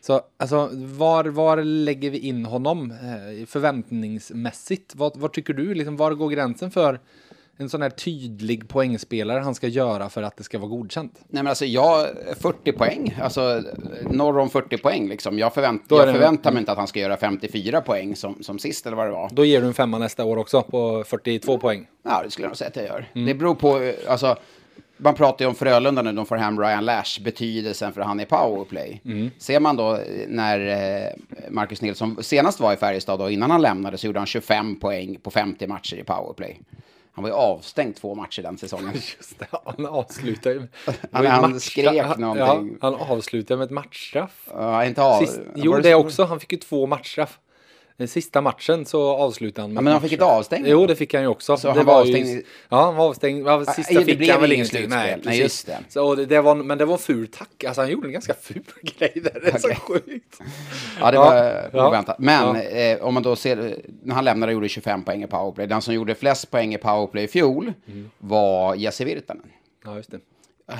Så 0.00 0.20
alltså, 0.36 0.70
var, 0.72 1.24
var 1.24 1.62
lägger 1.62 2.10
vi 2.10 2.18
in 2.18 2.44
honom 2.44 2.90
eh, 2.90 3.46
förväntningsmässigt? 3.46 4.94
Vad, 4.94 5.16
vad 5.16 5.32
tycker 5.32 5.54
du? 5.54 5.74
Liksom, 5.74 5.96
var 5.96 6.14
går 6.14 6.30
gränsen 6.30 6.70
för 6.70 7.00
en 7.58 7.68
sån 7.68 7.82
här 7.82 7.90
tydlig 7.90 8.68
poängspelare 8.68 9.40
han 9.40 9.54
ska 9.54 9.66
göra 9.66 10.08
för 10.08 10.22
att 10.22 10.36
det 10.36 10.44
ska 10.44 10.58
vara 10.58 10.68
godkänt? 10.68 11.12
Nej 11.28 11.42
men 11.42 11.46
alltså 11.46 11.64
jag, 11.64 12.08
40 12.40 12.72
poäng, 12.72 13.16
alltså 13.22 13.62
norr 14.10 14.38
om 14.38 14.50
40 14.50 14.78
poäng 14.78 15.08
liksom. 15.08 15.38
Jag, 15.38 15.54
förvänt, 15.54 15.82
jag 15.88 16.12
förväntar 16.12 16.52
mig 16.52 16.60
inte 16.60 16.72
att 16.72 16.78
han 16.78 16.86
ska 16.86 17.00
göra 17.00 17.16
54 17.16 17.80
poäng 17.80 18.16
som, 18.16 18.42
som 18.42 18.58
sist 18.58 18.86
eller 18.86 18.96
vad 18.96 19.06
det 19.06 19.12
var. 19.12 19.30
Då 19.32 19.44
ger 19.44 19.60
du 19.60 19.66
en 19.66 19.74
femma 19.74 19.98
nästa 19.98 20.24
år 20.24 20.36
också 20.36 20.62
på 20.62 21.04
42 21.06 21.58
poäng? 21.58 21.86
Ja, 22.02 22.22
det 22.24 22.30
skulle 22.30 22.44
jag 22.44 22.50
nog 22.50 22.56
säga 22.56 22.68
att 22.68 22.76
jag 22.76 22.84
gör. 22.84 23.10
Mm. 23.14 23.26
Det 23.26 23.34
beror 23.34 23.54
på, 23.54 23.92
alltså 24.08 24.36
man 24.96 25.14
pratar 25.14 25.44
ju 25.44 25.48
om 25.48 25.54
Frölunda 25.54 26.02
nu, 26.02 26.12
de 26.12 26.26
får 26.26 26.36
hem 26.36 26.60
Ryan 26.60 26.84
Lash, 26.84 27.22
betydelsen 27.24 27.92
för 27.92 28.00
han 28.00 28.20
i 28.20 28.26
powerplay. 28.26 29.00
Mm. 29.04 29.30
Ser 29.38 29.60
man 29.60 29.76
då 29.76 29.98
när 30.28 30.68
eh, 30.68 31.12
Marcus 31.50 31.82
Nilsson 31.82 32.22
senast 32.22 32.60
var 32.60 32.72
i 32.72 32.76
Färjestad, 32.76 33.18
då, 33.18 33.30
innan 33.30 33.50
han 33.50 33.62
lämnade, 33.62 33.98
så 33.98 34.06
gjorde 34.06 34.20
han 34.20 34.26
25 34.26 34.80
poäng 34.80 35.18
på 35.22 35.30
50 35.30 35.66
matcher 35.66 35.96
i 35.96 36.04
powerplay. 36.04 36.60
Han 37.18 37.22
var 37.22 37.30
ju 37.30 37.36
avstängd 37.36 37.96
två 37.96 38.14
matcher 38.14 38.42
den 38.42 38.58
säsongen. 38.58 38.94
Just 38.94 39.38
det, 39.38 39.46
han 39.64 39.86
avslutade 39.86 40.54
ju 40.54 40.68
Han, 41.12 41.26
han 41.26 41.60
skrek 41.60 42.18
någonting. 42.18 42.78
Ja, 42.80 42.88
han 42.88 42.94
avslutade 42.94 43.58
med 43.58 43.64
ett 43.64 43.70
matchstraff. 43.70 44.48
Uh, 44.54 44.88
inte 44.88 45.02
av. 45.02 45.20
Sist, 45.20 45.40
jo, 45.54 45.72
det, 45.72 45.82
det 45.82 45.94
också. 45.94 46.24
Han 46.24 46.40
fick 46.40 46.52
ju 46.52 46.58
två 46.58 46.86
matchstraff. 46.86 47.38
Den 47.98 48.08
sista 48.08 48.40
matchen 48.40 48.84
så 48.84 49.10
avslutade 49.10 49.62
han 49.62 49.70
med 49.70 49.80
ja, 49.80 49.82
Men 49.82 49.92
han 49.92 50.02
fick 50.02 50.12
ett 50.12 50.22
avstängd? 50.22 50.68
Jo, 50.68 50.86
det 50.86 50.96
fick 50.96 51.14
han 51.14 51.22
ju 51.22 51.28
också. 51.28 51.56
Så 51.56 51.68
det 51.68 51.74
han 51.74 51.86
var 51.86 52.00
avstängd? 52.00 52.28
Ju, 52.28 52.42
ja, 52.68 52.84
han 52.84 52.96
var 52.96 53.08
avstängd. 53.08 53.46
Ja, 53.46 53.64
sista 53.64 53.94
ja, 53.94 54.00
fick 54.00 54.30
han 54.30 54.40
väl 54.40 54.52
inget 54.52 54.68
slutspel. 54.68 54.90
Nej, 54.90 55.18
Nej, 55.24 55.40
just 55.40 55.66
det. 55.66 55.78
Så 55.88 56.14
det, 56.14 56.26
det, 56.26 56.40
var, 56.40 56.54
men 56.54 56.78
det 56.78 56.84
var 56.84 56.92
en 56.92 56.98
ful 56.98 57.26
tack. 57.26 57.64
Alltså 57.64 57.80
han 57.80 57.90
gjorde 57.90 58.08
en 58.08 58.12
ganska 58.12 58.34
ful 58.34 58.62
grej 58.82 59.12
där. 59.14 59.40
Det 59.44 59.48
är 59.54 59.58
så 59.58 59.74
sjukt. 59.74 60.40
Ja, 61.00 61.10
det 61.10 61.18
var 61.18 61.68
ja. 61.72 61.88
oväntat. 61.88 62.18
Men 62.18 62.56
eh, 62.56 62.98
om 63.00 63.14
man 63.14 63.22
då 63.22 63.36
ser, 63.36 63.76
när 64.02 64.14
han 64.14 64.24
lämnade 64.24 64.52
gjorde 64.52 64.68
25 64.68 65.04
poäng 65.04 65.22
i 65.22 65.26
powerplay. 65.26 65.66
Den 65.66 65.82
som 65.82 65.94
gjorde 65.94 66.14
flest 66.14 66.50
poäng 66.50 66.74
i 66.74 66.78
powerplay 66.78 67.24
i 67.24 67.28
fjol 67.28 67.72
mm. 67.86 68.10
var 68.18 68.74
Jesse 68.74 69.04
Virtanen. 69.04 69.46
Ja, 69.84 69.96
just 69.96 70.10
det. 70.10 70.18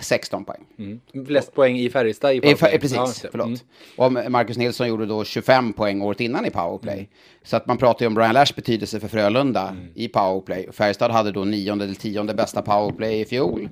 16 0.01 0.45
poäng. 0.45 0.65
Mm. 0.79 1.27
Flest 1.27 1.55
poäng 1.55 1.79
i 1.79 1.91
Färjestad 1.91 2.35
i 2.35 2.41
powerplay. 2.41 2.75
I, 2.75 2.79
precis, 2.79 2.97
ja, 2.97 3.29
förlåt. 3.31 3.47
Mm. 3.47 3.59
Och 3.97 4.31
Marcus 4.31 4.57
Nilsson 4.57 4.89
gjorde 4.89 5.07
då 5.07 5.25
25 5.25 5.73
poäng 5.73 6.03
året 6.03 6.21
innan 6.21 6.47
i 6.47 6.51
powerplay. 6.51 6.95
Mm. 6.95 7.09
Så 7.43 7.57
att 7.57 7.67
man 7.67 7.79
pratar 7.79 8.05
ju 8.05 8.07
om 8.07 8.15
Brian 8.15 8.35
Lash 8.35 8.55
betydelse 8.57 9.01
för 9.01 9.09
Frölunda 9.09 9.69
mm. 9.69 9.89
i 9.95 10.09
powerplay. 10.09 10.69
Färjestad 10.73 11.11
hade 11.11 11.33
då 11.33 11.45
nionde 11.45 11.85
eller 11.85 11.95
tionde 11.95 12.35
bästa 12.35 12.63
powerplay 12.63 13.21
i 13.21 13.25
fjol. 13.25 13.69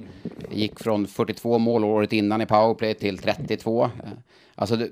Gick 0.51 0.81
från 0.81 1.07
42 1.07 1.59
mål 1.59 1.85
året 1.85 2.13
innan 2.13 2.41
i 2.41 2.47
powerplay 2.47 2.95
till 2.95 3.19
32. 3.19 3.91
Alltså 4.55 4.77
det, 4.77 4.89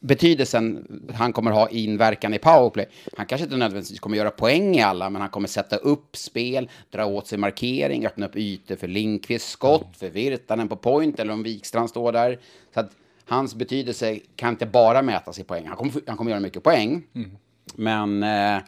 betydelsen 0.00 0.86
han 1.14 1.32
kommer 1.32 1.50
ha 1.50 1.68
inverkan 1.68 2.34
i 2.34 2.38
powerplay. 2.38 2.86
Han 3.16 3.26
kanske 3.26 3.44
inte 3.44 3.56
nödvändigtvis 3.56 4.00
kommer 4.00 4.16
göra 4.16 4.30
poäng 4.30 4.76
i 4.76 4.82
alla, 4.82 5.10
men 5.10 5.20
han 5.20 5.30
kommer 5.30 5.48
sätta 5.48 5.76
upp 5.76 6.16
spel, 6.16 6.70
dra 6.90 7.06
åt 7.06 7.26
sig 7.26 7.38
markering, 7.38 8.06
öppna 8.06 8.26
upp 8.26 8.36
ytor 8.36 8.76
för 8.76 8.88
Linkvist 8.88 9.48
skott, 9.48 9.96
för 9.96 10.10
Virtanen 10.10 10.68
på 10.68 10.76
point, 10.76 11.20
eller 11.20 11.32
om 11.32 11.42
Wikstrand 11.42 11.90
står 11.90 12.12
där. 12.12 12.38
Så 12.74 12.80
att 12.80 12.90
hans 13.24 13.54
betydelse 13.54 14.18
kan 14.36 14.48
inte 14.48 14.66
bara 14.66 15.02
mätas 15.02 15.38
i 15.38 15.44
poäng. 15.44 15.66
Han 15.66 15.76
kommer, 15.76 15.92
han 16.06 16.16
kommer 16.16 16.30
göra 16.30 16.40
mycket 16.40 16.62
poäng, 16.62 17.02
mm. 17.14 17.30
men 17.74 18.22
eh, 18.22 18.62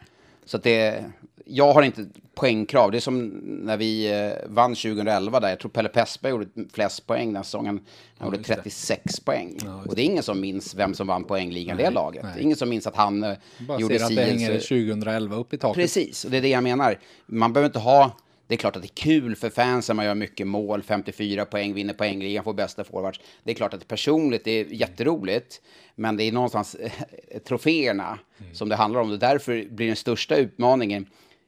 så 0.45 0.57
att 0.57 0.63
det, 0.63 1.03
jag 1.51 1.73
har 1.73 1.81
inte 1.81 2.05
poängkrav. 2.35 2.91
Det 2.91 2.97
är 2.97 2.99
som 2.99 3.27
när 3.43 3.77
vi 3.77 4.11
eh, 4.11 4.49
vann 4.49 4.75
2011 4.75 5.39
där. 5.39 5.49
Jag 5.49 5.59
tror 5.59 5.71
Pelle 5.71 5.89
Pessberg 5.89 6.31
gjorde 6.31 6.47
flest 6.73 7.07
poäng 7.07 7.33
den 7.33 7.43
säsongen. 7.43 7.79
Han 8.17 8.29
ja, 8.29 8.35
gjorde 8.35 8.43
36 8.43 9.03
det. 9.03 9.25
poäng. 9.25 9.57
Ja, 9.65 9.83
och 9.87 9.95
det 9.95 10.01
är 10.01 10.05
ingen 10.05 10.23
som 10.23 10.39
minns 10.39 10.75
vem 10.75 10.93
som 10.93 11.07
vann 11.07 11.23
poängligan 11.23 11.79
i 11.79 11.83
det 11.83 11.89
laget. 11.89 12.23
Nej. 12.23 12.31
Det 12.35 12.41
är 12.41 12.43
ingen 12.43 12.57
som 12.57 12.69
minns 12.69 12.87
att 12.87 12.95
han 12.95 13.23
eh, 13.23 13.33
Bara 13.59 13.79
gjorde 13.79 13.99
ser 13.99 14.05
att 14.05 14.15
det 14.15 14.23
hänger 14.23 14.53
2011 14.53 15.35
upp 15.35 15.53
i 15.53 15.57
taket. 15.57 15.75
Precis, 15.75 16.25
och 16.25 16.31
det 16.31 16.37
är 16.37 16.41
det 16.41 16.49
jag 16.49 16.63
menar. 16.63 16.99
Man 17.25 17.53
behöver 17.53 17.69
inte 17.69 17.79
ha 17.79 18.11
det 18.51 18.55
är 18.55 18.57
klart 18.57 18.75
att 18.75 18.81
det 18.81 18.87
är 18.87 19.03
kul 19.03 19.35
för 19.35 19.49
fansen, 19.49 19.95
man 19.95 20.05
gör 20.05 20.15
mycket 20.15 20.47
mål, 20.47 20.83
54 20.83 21.45
poäng, 21.45 21.73
vinner 21.73 21.93
poängligan, 21.93 22.43
får 22.43 22.53
bästa 22.53 22.83
forwards. 22.83 23.19
Det 23.43 23.51
är 23.51 23.55
klart 23.55 23.73
att 23.73 23.79
det 23.79 23.87
personligt 23.87 24.43
det 24.43 24.51
är 24.51 24.65
jätteroligt, 24.65 25.61
men 25.95 26.17
det 26.17 26.23
är 26.23 26.31
någonstans 26.31 26.75
troféerna 27.47 28.19
mm. 28.39 28.55
som 28.55 28.69
det 28.69 28.75
handlar 28.75 29.01
om. 29.01 29.11
Och 29.11 29.19
därför 29.19 29.65
blir 29.69 29.87
den 29.87 29.95
största 29.95 30.35
utmaningen 30.35 31.05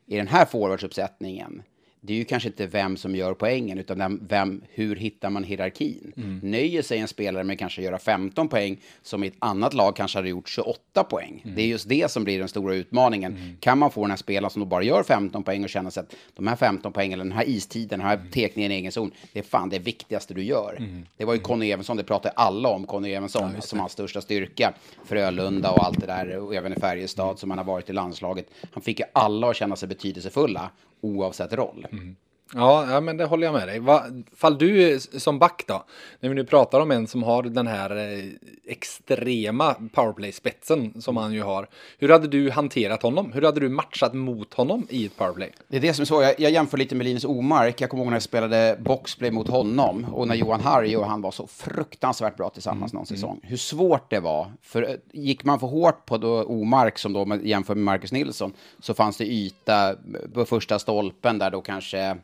i 0.08 0.18
den 0.18 0.28
här 0.28 0.46
forwardsuppsättningen, 0.46 1.64
det 2.06 2.14
är 2.14 2.18
ju 2.18 2.26
kanske 2.26 2.50
inte 2.50 2.68
vem 2.68 2.98
som 2.98 3.16
gör 3.16 3.34
poängen, 3.34 3.78
utan 3.78 4.20
vem, 4.28 4.62
hur 4.70 4.96
hittar 4.96 5.30
man 5.30 5.44
hierarkin? 5.44 6.14
Mm. 6.18 6.40
Nöjer 6.44 6.82
sig 6.82 7.00
en 7.00 7.08
spelare 7.08 7.44
med 7.44 7.60
kanske 7.60 7.82
göra 7.82 7.98
15 7.98 8.48
poäng, 8.48 8.78
som 9.02 9.24
i 9.24 9.28
ett 9.28 9.34
annat 9.40 9.74
lag 9.74 9.96
kanske 9.96 10.18
hade 10.18 10.30
gjort 10.30 10.50
28 10.50 11.04
poäng? 11.04 11.42
Mm. 11.44 11.56
Det 11.56 11.62
är 11.62 11.68
just 11.68 11.90
det 11.90 12.12
som 12.12 12.24
blir 12.24 12.40
den 12.40 12.48
stora 12.48 12.76
utmaningen. 12.76 13.58
Kan 13.60 13.78
man 13.78 13.92
få 13.92 14.02
den 14.02 14.10
här 14.10 14.18
spelaren 14.18 14.50
som 14.50 14.60
då 14.60 14.66
bara 14.66 14.84
gör 14.84 15.04
15 15.04 15.44
poäng 15.44 15.64
och 15.64 15.70
känna 15.70 15.92
sig 15.92 16.02
att 16.02 16.16
de 16.34 16.48
här 16.48 16.56
15 16.56 16.94
poängen, 16.94 17.14
eller 17.14 17.24
den 17.24 17.38
här 17.38 17.50
istiden, 17.50 18.00
den 18.00 18.08
här 18.08 18.18
Mm. 18.18 18.32
tekningen 18.32 18.72
i 18.72 18.76
egen 18.76 18.92
zon, 18.92 19.12
det 19.34 19.40
är 19.40 19.44
fan 19.44 19.70
det 19.70 19.80
viktigaste 19.80 20.34
du 20.34 20.44
gör. 20.44 20.78
Det 21.18 21.26
var 21.26 21.34
ju 21.34 21.40
Conny 21.40 21.72
Evensson, 21.72 21.98
det 21.98 22.04
pratade 22.04 22.34
alla 22.36 22.70
om, 22.70 22.86
Conny 22.86 23.12
Evensson, 23.14 23.62
som 23.62 23.80
hans 23.80 23.92
största 23.92 24.22
styrka. 24.22 24.74
Frölunda 25.06 25.72
och 25.72 25.86
allt 25.86 26.00
det 26.00 26.08
där, 26.08 26.38
och 26.38 26.56
även 26.56 26.74
i 26.74 26.76
Färjestad 26.76 27.40
som 27.40 27.50
han 27.50 27.58
har 27.58 27.66
varit 27.66 27.90
i 27.90 27.94
landslaget. 27.94 28.46
Han 28.72 28.84
fick 28.84 29.00
ju 29.00 29.06
alla 29.14 29.50
att 29.50 29.56
känna 29.56 29.76
sig 29.76 29.88
betydelsefulla, 29.90 30.70
oavsett 31.04 31.54
roll. 31.54 31.86
Mm. 31.92 32.16
Ja, 32.56 32.92
ja, 32.92 33.02
men 33.02 33.18
det 33.18 33.26
håller 33.26 33.48
jag 33.48 33.54
med 33.54 33.68
dig. 33.68 33.80
Va, 33.80 34.04
fall 34.36 34.58
du 34.58 35.00
som 35.00 35.40
back 35.40 35.64
då, 35.68 35.84
när 36.20 36.30
vi 36.30 36.36
nu 36.36 36.46
pratar 36.46 36.80
om 36.80 36.92
en 36.92 37.08
som 37.08 37.24
har 37.24 37.44
den 37.44 37.68
här 37.68 37.98
eh, 37.98 38.26
extrema 38.68 39.76
powerplay-spetsen 39.94 41.02
som 41.02 41.18
han 41.18 41.34
ju 41.34 41.42
har. 41.42 41.68
Hur 41.98 42.10
hade 42.10 42.28
du 42.28 42.52
hanterat 42.52 43.04
honom? 43.04 43.32
Hur 43.32 43.42
hade 43.42 43.60
du 43.60 43.70
matchat 43.70 44.14
mot 44.14 44.54
honom 44.54 44.88
i 44.90 45.06
ett 45.06 45.18
powerplay? 45.18 45.52
Det 45.68 45.78
är 45.78 45.82
det 45.82 45.94
som 45.94 46.02
är 46.02 46.06
så. 46.06 46.22
Jag, 46.22 46.40
jag 46.40 46.52
jämför 46.52 46.78
lite 46.78 46.96
med 46.96 47.06
Linus 47.06 47.26
Omark. 47.26 47.82
Jag 47.82 47.90
kommer 47.90 48.04
ihåg 48.04 48.12
när 48.12 48.16
jag 48.16 48.24
spelade 48.24 48.78
boxplay 48.80 49.32
mot 49.32 49.48
honom 49.48 50.06
och 50.14 50.28
när 50.28 50.36
Johan 50.36 50.62
Harry 50.62 50.96
och 50.96 51.06
han 51.06 51.22
var 51.22 51.32
så 51.32 51.48
fruktansvärt 51.48 52.38
bra 52.38 52.50
tillsammans 52.50 52.94
någon 52.94 53.06
säsong. 53.06 53.40
Hur 53.44 53.58
svårt 53.58 54.10
det 54.10 54.20
var. 54.20 54.52
För 54.62 54.84
eh, 54.84 54.96
gick 55.12 55.44
man 55.44 55.60
för 55.60 55.68
hårt 55.68 56.06
på 56.06 56.18
då 56.18 56.44
Omark, 56.44 57.00
som 57.00 57.14
då 57.14 57.40
jämför 57.44 57.76
med 57.76 57.84
Marcus 57.84 58.12
Nilsson, 58.12 58.54
så 58.80 58.94
fanns 58.94 59.18
det 59.18 59.26
yta 59.26 59.96
på 60.34 60.46
första 60.46 60.80
stolpen 60.80 61.38
där 61.38 61.52
då 61.52 61.62
kanske, 61.62 62.18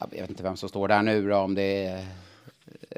jag 0.00 0.10
vet 0.10 0.30
inte 0.30 0.42
vem 0.42 0.56
som 0.56 0.68
står 0.68 0.88
där 0.88 1.02
nu 1.02 1.28
då, 1.28 1.36
om 1.36 1.54
det 1.54 1.84
är 1.86 2.04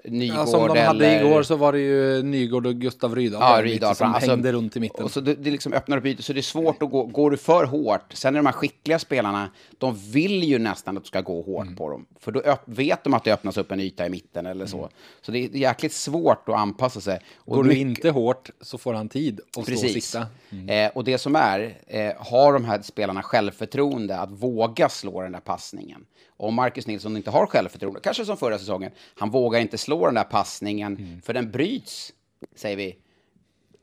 Nygård 0.05 0.37
Ja, 0.39 0.47
som 0.47 0.69
de 0.69 0.81
hade 0.81 1.07
eller... 1.07 1.27
igår 1.27 1.43
så 1.43 1.57
var 1.57 1.73
det 1.73 1.79
ju 1.79 2.23
Nygård 2.23 2.67
och 2.67 2.75
Gustav 2.75 3.17
Rydahl. 3.17 3.43
Ja, 3.43 3.63
Rydahl. 3.73 3.97
som 3.97 4.15
Alltså, 4.15 4.31
hängde 4.31 4.53
runt 4.53 4.77
i 4.77 4.81
mitten. 4.81 5.05
Och 5.05 5.11
så 5.11 5.21
det, 5.21 5.35
det 5.35 5.51
liksom 5.51 5.73
öppnar 5.73 5.97
upp 5.97 6.07
ytor, 6.07 6.23
så 6.23 6.33
det 6.33 6.41
är 6.41 6.43
svårt 6.43 6.83
att 6.83 6.91
gå. 6.91 7.03
Går 7.05 7.31
du 7.31 7.37
för 7.37 7.65
hårt, 7.65 8.13
sen 8.13 8.35
är 8.35 8.39
de 8.39 8.47
här 8.47 8.53
skickliga 8.53 8.99
spelarna, 8.99 9.51
de 9.79 9.97
vill 10.13 10.43
ju 10.45 10.59
nästan 10.59 10.97
att 10.97 11.03
du 11.05 11.07
ska 11.09 11.21
gå 11.21 11.43
hårt 11.43 11.63
Mm. 11.63 11.77
på 11.77 11.91
dem. 11.91 12.07
För 12.21 12.33
då 12.33 12.43
vet 12.65 13.05
de 13.05 13.15
att 13.15 13.25
det 13.25 13.33
öppnas 13.33 13.57
upp 13.57 13.73
en 13.73 13.81
yta 13.81 14.07
i 14.07 14.11
mitten 14.11 14.47
eller 14.47 14.67
så. 14.67 14.89
Så 15.23 15.33
det 15.33 15.39
är 15.39 15.57
jäkligt 15.57 15.93
svårt 15.93 16.49
att 16.49 16.55
anpassa 16.55 17.01
sig. 17.01 17.21
Och 17.37 17.55
Mm. 17.55 17.57
Går 17.57 17.63
du 17.65 17.69
mycket- 17.85 17.89
inte 18.05 18.11
hårt 18.11 18.51
så 18.61 18.79
får 18.79 18.95
han 18.95 19.09
tid 19.09 19.41
att 19.41 19.49
stå 19.53 19.61
och 19.61 19.67
Precis. 19.67 20.05
sikta. 20.11 20.27
Eh, 20.73 20.91
och 20.95 21.05
det 21.05 21.19
som 21.19 21.37
är, 21.37 21.79
eh, 21.87 22.13
har 22.19 22.53
de 22.53 22.65
här 22.65 22.83
spelarna 22.83 23.23
självförtroende 23.23 24.19
att 24.19 24.31
våga 24.31 24.89
slå 24.89 25.23
den 25.23 25.33
där 25.33 25.41
passningen? 25.41 26.05
Om 26.37 26.55
Marcus 26.55 26.87
Nilsson 26.87 27.17
inte 27.17 27.31
har 27.31 27.47
självförtroende, 27.47 28.01
kanske 28.01 28.25
som 28.25 28.37
förra 28.37 28.59
säsongen, 28.59 28.93
han 29.15 29.31
vågar 29.31 29.61
inte 29.61 29.79
slå 29.79 30.07
den 30.07 30.15
där 30.15 30.25
passningen, 30.25 31.21
för 31.25 31.35
den 31.35 31.51
bryts, 31.51 32.13
säger 32.55 32.77
vi, 32.77 32.97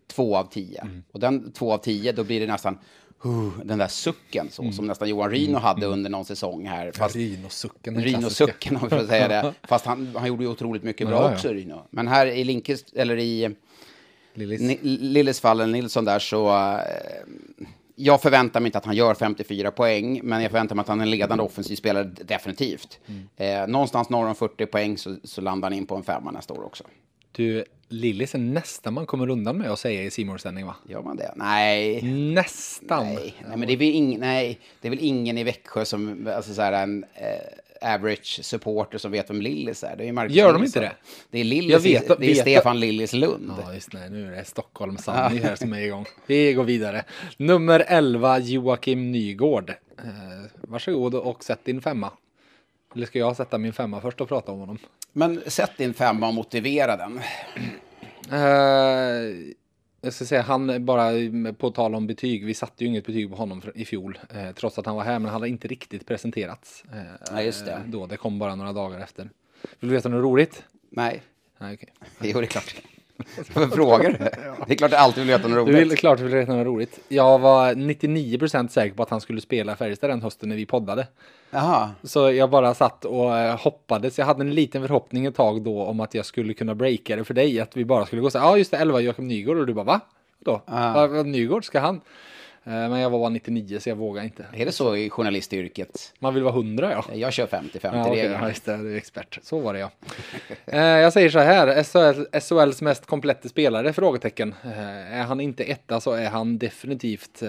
två 0.07 0.37
av 0.37 0.49
tio. 0.51 0.87
Och 1.11 1.19
den 1.19 1.51
två 1.51 1.73
av 1.73 1.77
tio, 1.77 2.11
då 2.11 2.23
blir 2.23 2.39
det 2.39 2.47
nästan 2.47 2.77
huh, 3.23 3.59
den 3.63 3.77
där 3.77 3.87
sucken, 3.87 4.47
så, 4.51 4.71
som 4.71 4.87
nästan 4.87 5.09
Johan 5.09 5.31
Ryno 5.31 5.57
hade 5.57 5.85
under 5.85 6.09
någon 6.09 6.25
säsong 6.25 6.67
här. 6.67 6.91
Fast, 6.91 7.15
Rino-sucken. 7.15 7.93
den 7.93 8.03
klassiska. 8.03 8.45
Ryno-sucken, 8.45 8.75
om 8.75 8.83
vi 8.83 8.89
får 8.89 9.07
säga 9.07 9.27
det. 9.27 9.53
Fast 9.67 9.85
han, 9.85 10.15
han 10.15 10.27
gjorde 10.27 10.43
ju 10.43 10.49
otroligt 10.49 10.83
mycket 10.83 11.07
bra 11.07 11.21
Ja, 11.21 11.29
ja. 11.29 11.33
också, 11.33 11.49
Ryno. 11.49 11.87
Men 11.89 12.07
här 12.07 12.25
i 12.25 12.43
Linkes, 12.43 12.83
eller 12.93 13.17
i 13.17 13.55
Lillis. 14.33 14.79
Lillis 14.83 15.39
fall, 15.39 15.61
eller 15.61 15.73
Nilsson 15.73 16.05
där, 16.05 16.19
så... 16.19 16.49
Eh, 16.49 16.83
jag 17.95 18.21
förväntar 18.21 18.59
mig 18.59 18.67
inte 18.67 18.77
att 18.77 18.85
han 18.85 18.95
gör 18.95 19.13
54 19.13 19.71
poäng, 19.71 20.21
men 20.23 20.41
jag 20.41 20.51
förväntar 20.51 20.75
mig 20.75 20.81
att 20.81 20.87
han 20.87 20.99
är 20.99 21.03
en 21.03 21.09
ledande 21.09 21.43
offensiv 21.43 21.75
spelare, 21.75 22.03
definitivt. 22.03 22.99
Eh, 23.35 23.67
någonstans 23.67 24.09
norr 24.09 24.27
om 24.27 24.35
40 24.35 24.65
poäng 24.65 24.97
så, 24.97 25.15
så 25.23 25.41
landar 25.41 25.69
han 25.69 25.77
in 25.77 25.85
på 25.85 25.95
en 25.95 26.03
femma 26.03 26.31
nästa 26.31 26.53
år 26.53 26.65
också. 26.65 26.83
Du, 27.31 27.65
Lillis 27.87 28.35
är 28.35 28.39
nästan 28.39 28.93
man 28.93 29.05
kommer 29.05 29.29
undan 29.29 29.57
med 29.57 29.71
att 29.71 29.79
säga 29.79 30.03
i 30.03 30.11
simor 30.11 30.37
sändning 30.37 30.65
va? 30.65 30.75
Gör 30.89 31.01
man 31.01 31.17
det? 31.17 31.33
Nej. 31.35 32.01
Nästan. 32.33 33.05
Nej, 33.05 33.35
nej, 33.47 33.57
men 33.57 33.67
det 33.67 33.73
är, 33.73 33.77
väl 33.77 33.87
ing, 33.87 34.19
nej, 34.19 34.59
det 34.81 34.87
är 34.87 34.89
väl 34.89 34.99
ingen 35.01 35.37
i 35.37 35.43
Växjö 35.43 35.85
som, 35.85 36.29
alltså 36.35 36.53
så 36.53 36.61
här, 36.61 36.83
en 36.83 37.03
eh, 37.03 37.27
average 37.83 38.39
supporter 38.45 38.97
som 38.97 39.11
vet 39.11 39.29
vem 39.29 39.41
Lillis 39.41 39.83
är. 39.83 39.95
Det 39.95 40.07
är 40.07 40.11
Marcus 40.11 40.35
Gör 40.35 40.53
de 40.53 40.61
Nilsson. 40.61 40.83
inte 40.83 40.95
det? 40.95 40.95
Det 41.31 41.39
är 41.39 41.43
Lillis, 41.43 41.85
vet- 41.85 42.07
det 42.07 42.13
är 42.13 42.17
vet- 42.17 42.37
Stefan 42.37 42.79
Lillis 42.79 43.13
Lund. 43.13 43.51
Ja, 43.65 43.73
just 43.73 43.93
nej, 43.93 44.09
nu 44.09 44.27
är 44.27 44.37
det 44.37 44.45
Stockholm 44.45 44.97
Sanny 44.97 45.39
här 45.39 45.55
som 45.55 45.73
är 45.73 45.79
igång. 45.81 46.05
Vi 46.27 46.53
går 46.53 46.63
vidare. 46.63 47.05
Nummer 47.37 47.85
11, 47.87 48.39
Joakim 48.39 49.11
Nygård. 49.11 49.69
Eh, 49.69 50.05
varsågod 50.61 51.15
och 51.15 51.43
sätt 51.43 51.59
din 51.63 51.81
femma. 51.81 52.11
Eller 52.95 53.05
ska 53.05 53.19
jag 53.19 53.35
sätta 53.37 53.57
min 53.57 53.73
femma 53.73 54.01
först 54.01 54.21
och 54.21 54.27
prata 54.27 54.51
om 54.51 54.59
honom? 54.59 54.77
Men 55.13 55.41
sätt 55.47 55.71
din 55.77 55.93
femma 55.93 56.27
och 56.27 56.33
motivera 56.33 56.97
den. 56.97 57.19
Eh, 58.31 59.53
jag 60.03 60.13
ska 60.13 60.25
säga, 60.25 60.41
han 60.41 60.85
bara 60.85 61.11
på 61.57 61.71
tal 61.71 61.95
om 61.95 62.07
betyg. 62.07 62.45
Vi 62.45 62.53
satte 62.53 62.83
ju 62.83 62.89
inget 62.89 63.05
betyg 63.05 63.29
på 63.29 63.35
honom 63.35 63.61
i 63.75 63.85
fjol, 63.85 64.19
eh, 64.29 64.51
trots 64.51 64.77
att 64.79 64.85
han 64.85 64.95
var 64.95 65.03
här, 65.03 65.19
men 65.19 65.23
han 65.25 65.33
hade 65.33 65.49
inte 65.49 65.67
riktigt 65.67 66.05
presenterats. 66.05 66.83
Eh, 66.93 67.01
Ja, 67.31 67.41
just 67.41 67.65
det. 67.65 67.81
Då, 67.87 68.07
det 68.07 68.17
kom 68.17 68.39
bara 68.39 68.55
några 68.55 68.73
dagar 68.73 68.99
efter. 68.99 69.29
Vill 69.79 69.89
du 69.89 69.95
veta 69.95 70.09
något 70.09 70.23
roligt? 70.23 70.63
Nej, 70.89 71.21
Nej, 71.57 71.73
okej. 71.73 71.93
jo 72.33 72.39
det 72.39 72.45
är 72.45 72.47
klart. 72.47 72.75
Varför 73.53 73.75
frågar 73.75 74.11
du? 74.11 74.17
Det 74.67 74.73
är 74.73 74.77
klart 74.77 74.91
jag 74.91 75.01
alltid 75.01 75.23
vill 75.25 75.37
veta 75.37 75.47
något 75.47 75.65
Du 75.67 75.71
roligt. 75.73 75.91
vill 75.91 75.97
klart 75.97 76.17
du 76.17 76.23
vill 76.23 76.33
veta 76.35 76.53
något 76.55 76.65
roligt. 76.65 76.99
Jag 77.07 77.39
var 77.39 77.73
99% 77.73 78.67
säker 78.67 78.95
på 78.95 79.03
att 79.03 79.09
han 79.09 79.21
skulle 79.21 79.41
spela 79.41 79.75
Färjestad 79.75 80.09
den 80.09 80.21
hösten 80.21 80.49
när 80.49 80.55
vi 80.55 80.65
poddade. 80.65 81.07
Jaha. 81.51 81.89
Så 82.03 82.31
jag 82.31 82.49
bara 82.49 82.73
satt 82.73 83.05
och 83.05 83.37
eh, 83.37 83.57
hoppades. 83.59 84.19
Jag 84.19 84.25
hade 84.25 84.41
en 84.41 84.53
liten 84.53 84.81
förhoppning 84.81 85.25
ett 85.25 85.35
tag 85.35 85.61
då 85.61 85.83
om 85.83 85.99
att 85.99 86.13
jag 86.13 86.25
skulle 86.25 86.53
kunna 86.53 86.75
breaka 86.75 87.15
det 87.15 87.23
för 87.23 87.33
dig. 87.33 87.59
Att 87.59 87.77
vi 87.77 87.85
bara 87.85 88.05
skulle 88.05 88.21
gå 88.21 88.29
så 88.29 88.37
ja 88.37 88.57
just 88.57 88.71
det, 88.71 88.77
11 88.77 88.99
Joakim 88.99 89.27
Nygård. 89.27 89.57
Och 89.57 89.67
du 89.67 89.73
bara, 89.73 89.85
va? 89.85 89.99
Då? 90.39 90.61
Ah. 90.65 91.05
Nygård, 91.07 91.65
ska 91.65 91.79
han? 91.79 92.01
Eh, 92.65 92.71
Men 92.71 92.99
jag 92.99 93.09
var 93.09 93.19
bara 93.19 93.29
99 93.29 93.79
så 93.79 93.89
jag 93.89 93.95
vågade 93.95 94.25
inte. 94.25 94.45
Är 94.53 94.65
det 94.65 94.71
så 94.71 94.95
i 94.95 95.09
journalistyrket? 95.09 96.13
Man 96.19 96.33
vill 96.33 96.43
vara 96.43 96.53
100 96.53 96.91
ja. 96.91 97.05
Jag 97.13 97.33
kör 97.33 97.47
50-50 97.47 97.79
Ja, 97.81 98.11
regeln. 98.11 98.33
ja, 98.33 98.47
just 98.47 98.65
det, 98.65 98.77
du 98.77 98.93
är 98.93 98.97
expert. 98.97 99.39
Så 99.43 99.59
var 99.59 99.73
det 99.73 99.79
ja. 99.79 99.91
Eh, 100.65 100.79
jag 100.81 101.13
säger 101.13 101.29
så 101.29 101.39
här, 101.39 101.83
SHL, 101.83 102.39
SHLs 102.39 102.81
mest 102.81 103.05
kompletta 103.05 103.49
spelare? 103.49 103.93
Frågetecken. 103.93 104.55
Eh, 104.63 105.19
är 105.19 105.23
han 105.23 105.39
inte 105.39 105.63
etta 105.63 105.99
så 106.01 106.11
är 106.11 106.29
han 106.29 106.57
definitivt 106.57 107.43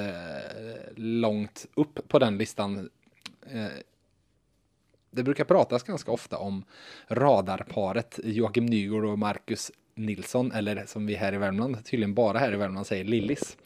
långt 0.97 1.67
upp 1.75 2.09
på 2.09 2.19
den 2.19 2.39
listan. 2.39 2.91
Det 5.11 5.23
brukar 5.23 5.45
pratas 5.45 5.83
ganska 5.83 6.11
ofta 6.13 6.37
om 6.39 6.65
radarparet 7.09 8.21
Joakim 8.25 8.67
Nygård 8.67 9.05
och 9.05 9.19
Marcus 9.19 9.73
Nilsson, 9.95 10.53
eller 10.53 10.85
som 10.87 11.07
vi 11.07 11.15
här 11.15 11.35
i 11.35 11.39
Värmland, 11.39 11.85
tydligen 11.85 12.15
bara 12.15 12.39
här 12.39 12.53
i 12.53 12.57
Värmland 12.57 12.87
säger 12.87 13.05
Lillis. 13.05 13.57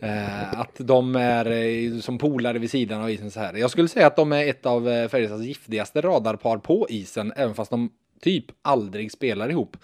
Eh, 0.00 0.60
att 0.60 0.74
de 0.78 1.16
är 1.16 1.50
eh, 1.50 2.00
som 2.00 2.18
polare 2.18 2.58
vid 2.58 2.70
sidan 2.70 3.02
av 3.02 3.10
isen 3.10 3.30
så 3.30 3.40
här. 3.40 3.54
Jag 3.54 3.70
skulle 3.70 3.88
säga 3.88 4.06
att 4.06 4.16
de 4.16 4.32
är 4.32 4.48
ett 4.48 4.66
av 4.66 4.88
eh, 4.88 5.08
Färjestads 5.08 5.44
giftigaste 5.44 6.00
radarpar 6.00 6.58
på 6.58 6.86
isen, 6.90 7.32
även 7.36 7.54
fast 7.54 7.70
de 7.70 7.90
typ 8.20 8.44
aldrig 8.62 9.12
spelar 9.12 9.48
ihop. 9.50 9.76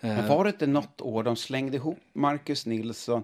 Eh, 0.00 0.08
Men 0.08 0.28
var 0.28 0.44
det 0.44 0.50
inte 0.50 0.66
något 0.66 1.00
år 1.00 1.22
de 1.22 1.36
slängde 1.36 1.76
ihop 1.76 1.98
Marcus 2.12 2.66
Nilsson? 2.66 3.22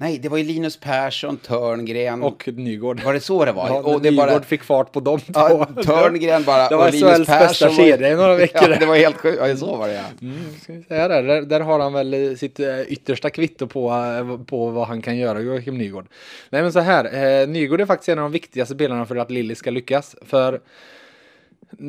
Nej, 0.00 0.18
det 0.18 0.28
var 0.28 0.38
ju 0.38 0.44
Linus 0.44 0.76
Persson, 0.76 1.36
Törngren. 1.36 2.22
och 2.22 2.48
Nygård. 2.52 3.02
Var 3.02 3.12
det 3.12 3.20
så 3.20 3.44
det 3.44 3.52
var? 3.52 3.68
Ja, 3.68 3.74
och 3.82 4.02
det 4.02 4.10
Nygård 4.10 4.28
bara... 4.28 4.42
fick 4.42 4.62
fart 4.62 4.92
på 4.92 5.00
dem 5.00 5.20
två. 5.20 5.32
Ja, 5.34 5.68
Törngren 5.82 6.44
bara. 6.44 6.68
Det 6.68 6.76
var 6.76 6.86
och 6.86 6.92
Linus 6.94 7.16
SHLs 7.16 7.26
bästa 7.26 7.70
kedja 7.70 8.12
i 8.12 8.14
några 8.14 8.34
veckor. 8.36 8.70
Ja, 8.70 8.78
det 8.78 8.86
var 8.86 8.96
helt 8.96 9.16
sjukt. 9.16 9.38
Ja, 9.40 9.56
så 9.56 9.76
var 9.76 9.88
det 9.88 9.94
ja. 9.94 10.04
Mm, 10.22 10.38
ska 10.62 10.72
vi 10.72 10.82
säga 10.82 11.08
det. 11.08 11.22
Där, 11.22 11.42
där 11.42 11.60
har 11.60 11.80
han 11.80 11.92
väl 11.92 12.38
sitt 12.38 12.60
eh, 12.60 12.80
yttersta 12.80 13.30
kvitto 13.30 13.66
på, 13.66 13.90
eh, 13.90 14.44
på 14.44 14.70
vad 14.70 14.86
han 14.88 15.02
kan 15.02 15.16
göra, 15.16 15.40
Joakim 15.40 15.78
Nygård. 15.78 16.06
Nej 16.50 16.62
men 16.62 16.72
så 16.72 16.80
här, 16.80 17.04
eh, 17.42 17.48
Nygård 17.48 17.80
är 17.80 17.86
faktiskt 17.86 18.08
en 18.08 18.18
av 18.18 18.22
de 18.22 18.32
viktigaste 18.32 18.74
spelarna 18.74 19.06
för 19.06 19.16
att 19.16 19.30
Lilly 19.30 19.54
ska 19.54 19.70
lyckas. 19.70 20.16
För 20.26 20.60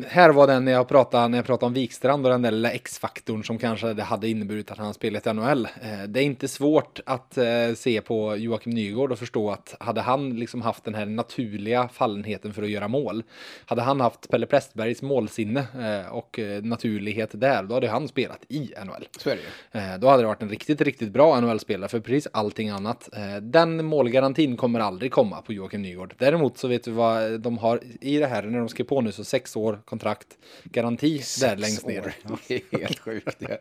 här 0.08 0.30
var 0.30 0.48
den 0.48 0.66
när 0.66 0.72
jag 0.72 0.88
pratade, 0.88 1.28
när 1.28 1.38
jag 1.38 1.46
pratade 1.46 1.66
om 1.66 1.74
Wikstrand 1.74 2.26
och 2.26 2.32
den 2.32 2.42
där 2.42 2.52
lilla 2.52 2.72
X-faktorn 2.72 3.44
som 3.44 3.58
kanske 3.58 3.94
det 3.94 4.04
hade 4.04 4.28
inneburit 4.28 4.72
att 4.72 4.78
han 4.78 4.94
spelat 4.94 5.28
i 5.28 5.34
NHL. 5.34 5.66
Eh, 5.66 6.04
det 6.08 6.20
är 6.20 6.24
inte 6.24 6.48
svårt 6.48 7.00
att 7.06 7.38
eh, 7.38 7.46
se 7.76 8.02
på 8.02 8.36
Joakim 8.36 8.74
Nygård 8.74 9.12
och 9.12 9.20
förstå 9.20 9.52
att 9.52 9.76
hade 9.80 10.02
han 10.02 10.30
liksom 10.30 10.62
haft 10.62 10.84
den 10.84 10.96
här 10.96 11.06
naturliga 11.06 11.88
fallenheten 11.88 12.54
för 12.54 12.64
att 12.64 12.70
göra 12.70 12.88
mål, 12.88 13.24
hade 13.66 13.82
han 13.82 14.02
haft 14.02 14.30
Pelle 14.30 14.46
Prästbergs 14.46 15.02
målsinne 15.02 15.60
eh, 15.60 16.14
och 16.14 16.40
naturlighet 16.62 17.30
där, 17.34 17.64
då 17.64 17.74
hade 17.74 17.90
han 17.90 18.08
spelat 18.08 18.46
i 18.48 18.74
NHL. 18.86 19.08
Så 19.18 19.30
är 19.30 19.36
det 19.36 19.42
ju. 19.42 19.98
Då 19.98 20.08
hade 20.08 20.24
det 20.24 20.28
varit 20.28 20.42
en 20.42 20.50
riktigt, 20.50 20.82
riktigt 20.82 21.12
bra 21.12 21.40
NHL-spelare 21.42 21.90
för 21.90 22.00
precis 22.00 22.28
allting 22.32 22.70
annat. 22.70 23.10
Den 23.42 23.86
målgarantin 23.86 24.58
kommer 24.58 24.80
aldrig 24.80 25.12
komma 25.12 25.42
på 25.42 25.54
Joakim 25.54 25.82
Nygård. 25.82 26.14
Däremot 26.18 26.58
så 26.58 26.68
vet 26.68 26.84
du 26.84 26.92
vad 26.92 27.40
de 27.40 27.58
har 27.58 27.80
i 28.02 28.18
det 28.18 28.28
här 28.28 28.44
när 28.44 28.60
de 28.60 28.70
skrev 28.70 28.86
på 28.86 29.02
nu 29.02 29.12
så 29.12 29.24
sex 29.24 29.56
år 29.56 29.69
kontrakt 29.76 30.38
garanti 30.64 31.22
där 31.40 31.58
längst 31.58 31.88
ner. 31.88 32.00
År. 32.00 32.14
Det 32.48 32.56
är 32.72 32.80
helt 32.80 33.00
sjukt. 33.00 33.40
Det. 33.40 33.58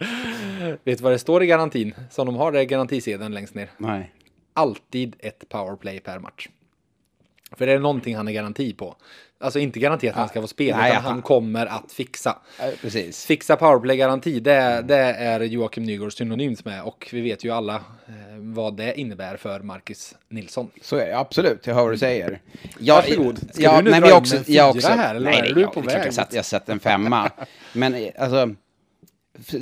Vet 0.85 0.99
du 0.99 1.05
vad 1.05 1.13
det 1.13 1.19
står 1.19 1.43
i 1.43 1.47
garantin 1.47 1.95
som 2.11 2.27
de 2.27 2.37
har 2.37 2.53
där 2.53 2.63
garantisedeln 2.63 3.35
längst 3.35 3.55
ner? 3.55 3.71
Nej. 3.77 4.13
Alltid 4.53 5.17
ett 5.19 5.49
powerplay 5.49 6.01
per 6.01 6.19
match. 6.19 6.49
För 7.57 7.67
det 7.67 7.73
är 7.73 7.79
någonting 7.79 8.17
han 8.17 8.29
är 8.29 8.33
garanti 8.33 8.73
på. 8.75 8.97
Alltså 9.41 9.59
inte 9.59 9.79
garanti 9.79 10.09
att 10.09 10.15
han 10.15 10.29
ska 10.29 10.41
få 10.41 10.47
spela, 10.47 10.77
Nej, 10.79 10.89
utan 10.91 10.99
att 10.99 11.05
han 11.05 11.13
han- 11.13 11.23
kommer 11.23 11.67
att 11.67 11.93
fixa. 11.93 12.39
Precis. 12.83 13.27
Fixa 13.27 13.57
powerplay-garanti, 13.57 14.41
det, 14.41 14.85
det 14.89 14.97
är 14.97 15.41
Joakim 15.41 15.83
Nygård 15.85 16.13
synonymt 16.13 16.65
med 16.65 16.83
och 16.83 17.09
vi 17.13 17.21
vet 17.21 17.45
ju 17.45 17.51
alla 17.51 17.75
eh, 17.75 17.83
vad 18.39 18.77
det 18.77 19.01
innebär 19.01 19.37
för 19.37 19.61
Marcus 19.61 20.15
Nilsson. 20.29 20.71
Så 20.83 20.97
är 20.97 21.07
det, 21.07 21.19
absolut. 21.19 21.67
Jag 21.67 21.75
hör 21.75 21.83
vad 21.83 21.93
du 21.93 21.99
säger. 21.99 22.41
Ja, 22.79 22.95
Varsågod. 22.95 23.39
Ska 23.53 23.63
ja, 23.63 23.77
du 23.79 23.83
nu 23.85 23.91
nej, 23.91 24.01
dra 24.01 24.07
men 24.07 24.09
jag 24.09 24.17
in 24.17 24.23
också, 24.23 24.37
en 24.37 24.45
jag 24.47 24.75
fyra 24.75 24.79
också, 24.79 24.89
här, 24.89 25.15
eller 25.15 25.31
nej, 25.31 25.51
är 25.51 25.55
du 25.55 25.61
ja, 25.61 25.69
på 25.71 25.81
väg 25.81 26.07
Jag 26.07 26.15
satt, 26.15 26.33
jag 26.35 26.45
satt 26.45 26.69
en 26.69 26.81
femma. 26.81 27.31
Men 27.73 28.11
alltså, 28.19 28.51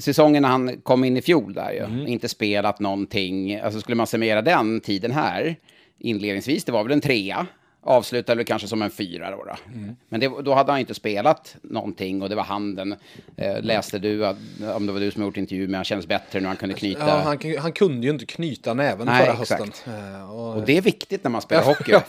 säsongen 0.00 0.42
när 0.42 0.48
han 0.48 0.80
kom 0.80 1.04
in 1.04 1.16
i 1.16 1.22
fjol 1.22 1.54
där 1.54 1.72
ju, 1.72 1.78
Mm. 1.84 2.06
inte 2.06 2.28
spelat 2.28 2.80
någonting. 2.80 3.56
Alltså 3.60 3.80
skulle 3.80 3.94
man 3.96 4.06
summera 4.06 4.42
den 4.42 4.80
tiden 4.80 5.10
här, 5.12 5.56
inledningsvis, 5.98 6.64
det 6.64 6.72
var 6.72 6.82
väl 6.82 6.92
en 6.92 7.00
trea. 7.00 7.46
Avslutade 7.88 8.36
väl 8.36 8.46
kanske 8.46 8.68
som 8.68 8.82
en 8.82 8.90
fyra 8.90 9.30
då. 9.30 9.44
då. 9.44 9.56
Mm. 9.78 9.96
Men 10.08 10.20
det, 10.20 10.28
då 10.42 10.54
hade 10.54 10.72
han 10.72 10.80
inte 10.80 10.94
spelat 10.94 11.56
någonting 11.62 12.22
och 12.22 12.28
det 12.28 12.34
var 12.34 12.42
handen. 12.42 12.96
Eh, 13.36 13.60
läste 13.62 13.98
du, 13.98 14.26
att, 14.26 14.36
om 14.76 14.86
det 14.86 14.92
var 14.92 15.00
du 15.00 15.10
som 15.10 15.22
gjort 15.22 15.36
intervju 15.36 15.68
med 15.68 15.78
han 15.78 15.84
kändes 15.84 16.06
bättre 16.06 16.40
när 16.40 16.46
han 16.48 16.56
kunde 16.56 16.74
knyta. 16.74 17.00
Ja, 17.08 17.16
han, 17.18 17.38
han 17.58 17.72
kunde 17.72 18.06
ju 18.06 18.12
inte 18.12 18.26
knyta 18.26 18.74
näven 18.74 19.06
Nej, 19.06 19.24
förra 19.26 19.42
exakt. 19.42 19.60
hösten. 19.62 19.94
Eh, 20.14 20.30
Och, 20.30 20.56
Och 20.56 20.62
det 20.66 20.76
är 20.76 20.82
viktigt 20.82 21.24
när 21.24 21.30
man 21.30 21.42
spelar 21.42 21.62
Jag- 21.66 21.68
hockey. 21.68 21.92
jag 21.92 22.02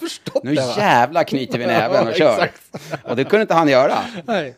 nu 0.43 0.55
det, 0.55 0.61
va? 0.61 0.73
jävlar 0.77 1.23
knyter 1.23 1.59
vi 1.59 1.65
näven 1.65 2.07
och 2.07 2.13
kör. 2.17 2.51
Och 3.03 3.15
det 3.15 3.23
kunde 3.23 3.41
inte 3.41 3.53
han 3.53 3.67
göra. 3.69 3.97
Nej. 4.25 4.55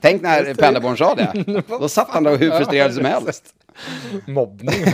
Tänk 0.00 0.22
när 0.22 0.54
Penderborn 0.54 0.96
sa 0.96 1.14
det. 1.14 1.62
Då 1.68 1.88
satt 1.88 2.08
han 2.10 2.22
där 2.24 2.36
hur 2.36 2.50
frustrerad 2.50 2.94
som 2.94 3.04
helst. 3.04 3.54
Mobbning. 4.26 4.84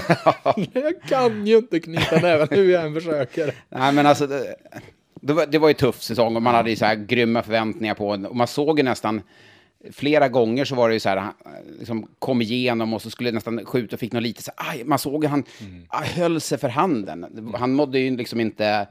jag 0.72 1.02
kan 1.09 1.46
ju 1.46 1.56
inte 1.56 1.80
knyta 1.80 2.16
näven 2.20 2.48
hur 2.50 2.70
jag 2.72 2.84
än 2.86 2.94
försöker. 2.94 3.55
Nej, 3.68 3.92
men 3.92 4.06
alltså, 4.06 4.26
det, 4.26 4.56
det, 5.20 5.32
var, 5.32 5.47
det 5.47 5.59
var 5.59 5.69
ju 5.69 5.74
tuff 5.74 6.03
säsong 6.03 6.36
och 6.36 6.43
man 6.43 6.55
hade 6.55 6.70
ju 6.70 6.77
så 6.77 6.85
här 6.85 6.95
grymma 6.95 7.43
förväntningar 7.43 7.95
på. 7.95 8.09
Och 8.09 8.36
man 8.36 8.47
såg 8.47 8.78
ju 8.78 8.82
nästan 8.85 9.23
flera 9.93 10.28
gånger 10.28 10.65
så 10.65 10.74
var 10.74 10.89
det 10.89 10.95
ju 10.95 11.01
så 11.01 11.09
här, 11.09 11.16
han 11.16 11.35
liksom 11.78 12.09
kom 12.19 12.43
igenom 12.43 12.95
och 12.95 13.03
så 13.03 13.11
skulle 13.11 13.32
nästan 13.32 13.65
skjuta 13.65 13.97
och 13.97 14.01
fick 14.01 14.12
något 14.12 14.23
lite 14.23 14.43
så 14.43 14.51
här, 14.57 14.70
aj, 14.70 14.85
man 14.85 14.99
såg 14.99 15.24
han 15.24 15.45
aj, 15.89 16.09
höll 16.09 16.40
sig 16.40 16.59
för 16.59 16.69
handen. 16.69 17.53
Han 17.55 17.73
mådde 17.73 17.99
ju 17.99 18.16
liksom 18.16 18.40
inte 18.40 18.86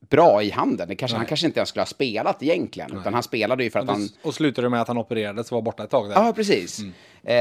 bra 0.00 0.42
i 0.42 0.50
handen. 0.50 0.88
Det 0.88 0.96
kanske, 0.96 1.16
han 1.16 1.26
kanske 1.26 1.46
inte 1.46 1.60
ens 1.60 1.68
skulle 1.68 1.80
ha 1.80 1.86
spelat 1.86 2.42
egentligen, 2.42 2.98
utan 3.00 3.14
han 3.14 3.22
spelade 3.22 3.64
ju 3.64 3.70
för 3.70 3.78
att 3.78 3.88
han... 3.88 4.08
Och 4.22 4.34
slutade 4.34 4.68
med 4.68 4.80
att 4.80 4.88
han 4.88 4.98
opererades 4.98 5.52
och 5.52 5.54
var 5.54 5.62
borta 5.62 5.84
ett 5.84 5.90
tag 5.90 6.08
där. 6.08 6.14
Ja, 6.14 6.32
precis. 6.32 6.80
Eh, 7.22 7.36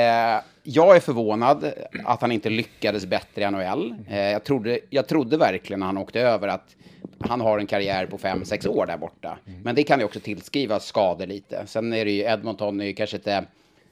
jag 0.64 0.96
är 0.96 1.00
förvånad 1.00 1.74
att 2.06 2.22
han 2.22 2.32
inte 2.32 2.50
lyckades 2.50 3.06
bättre 3.06 3.44
i 3.44 3.52
NHL. 3.52 3.96
Eh, 4.10 4.20
jag, 4.20 4.44
trodde, 4.44 4.80
jag 4.90 5.08
trodde 5.08 5.38
verkligen 5.38 5.80
när 5.80 5.88
han 5.88 5.98
åkte 5.98 6.22
över 6.22 6.48
att 6.48 6.76
han 7.20 7.42
har 7.42 7.60
en 7.60 7.68
karriär 7.68 8.06
på 8.06 8.18
fem 8.18 8.46
sex 8.46 8.66
år 8.66 8.86
där 8.86 8.98
borta. 8.98 9.38
Men 9.64 9.76
det 9.76 9.84
kan 9.84 10.00
ju 10.00 10.06
också 10.06 10.20
tillskrivas 10.20 10.86
skador 10.86 11.26
lite. 11.26 11.64
Sen 11.68 11.94
är 11.94 12.06
det 12.06 12.12
ju 12.12 12.22
Edmonton 12.22 12.82
är 12.82 12.86
ju 12.86 12.94
kanske 12.94 13.18
inte 13.18 13.46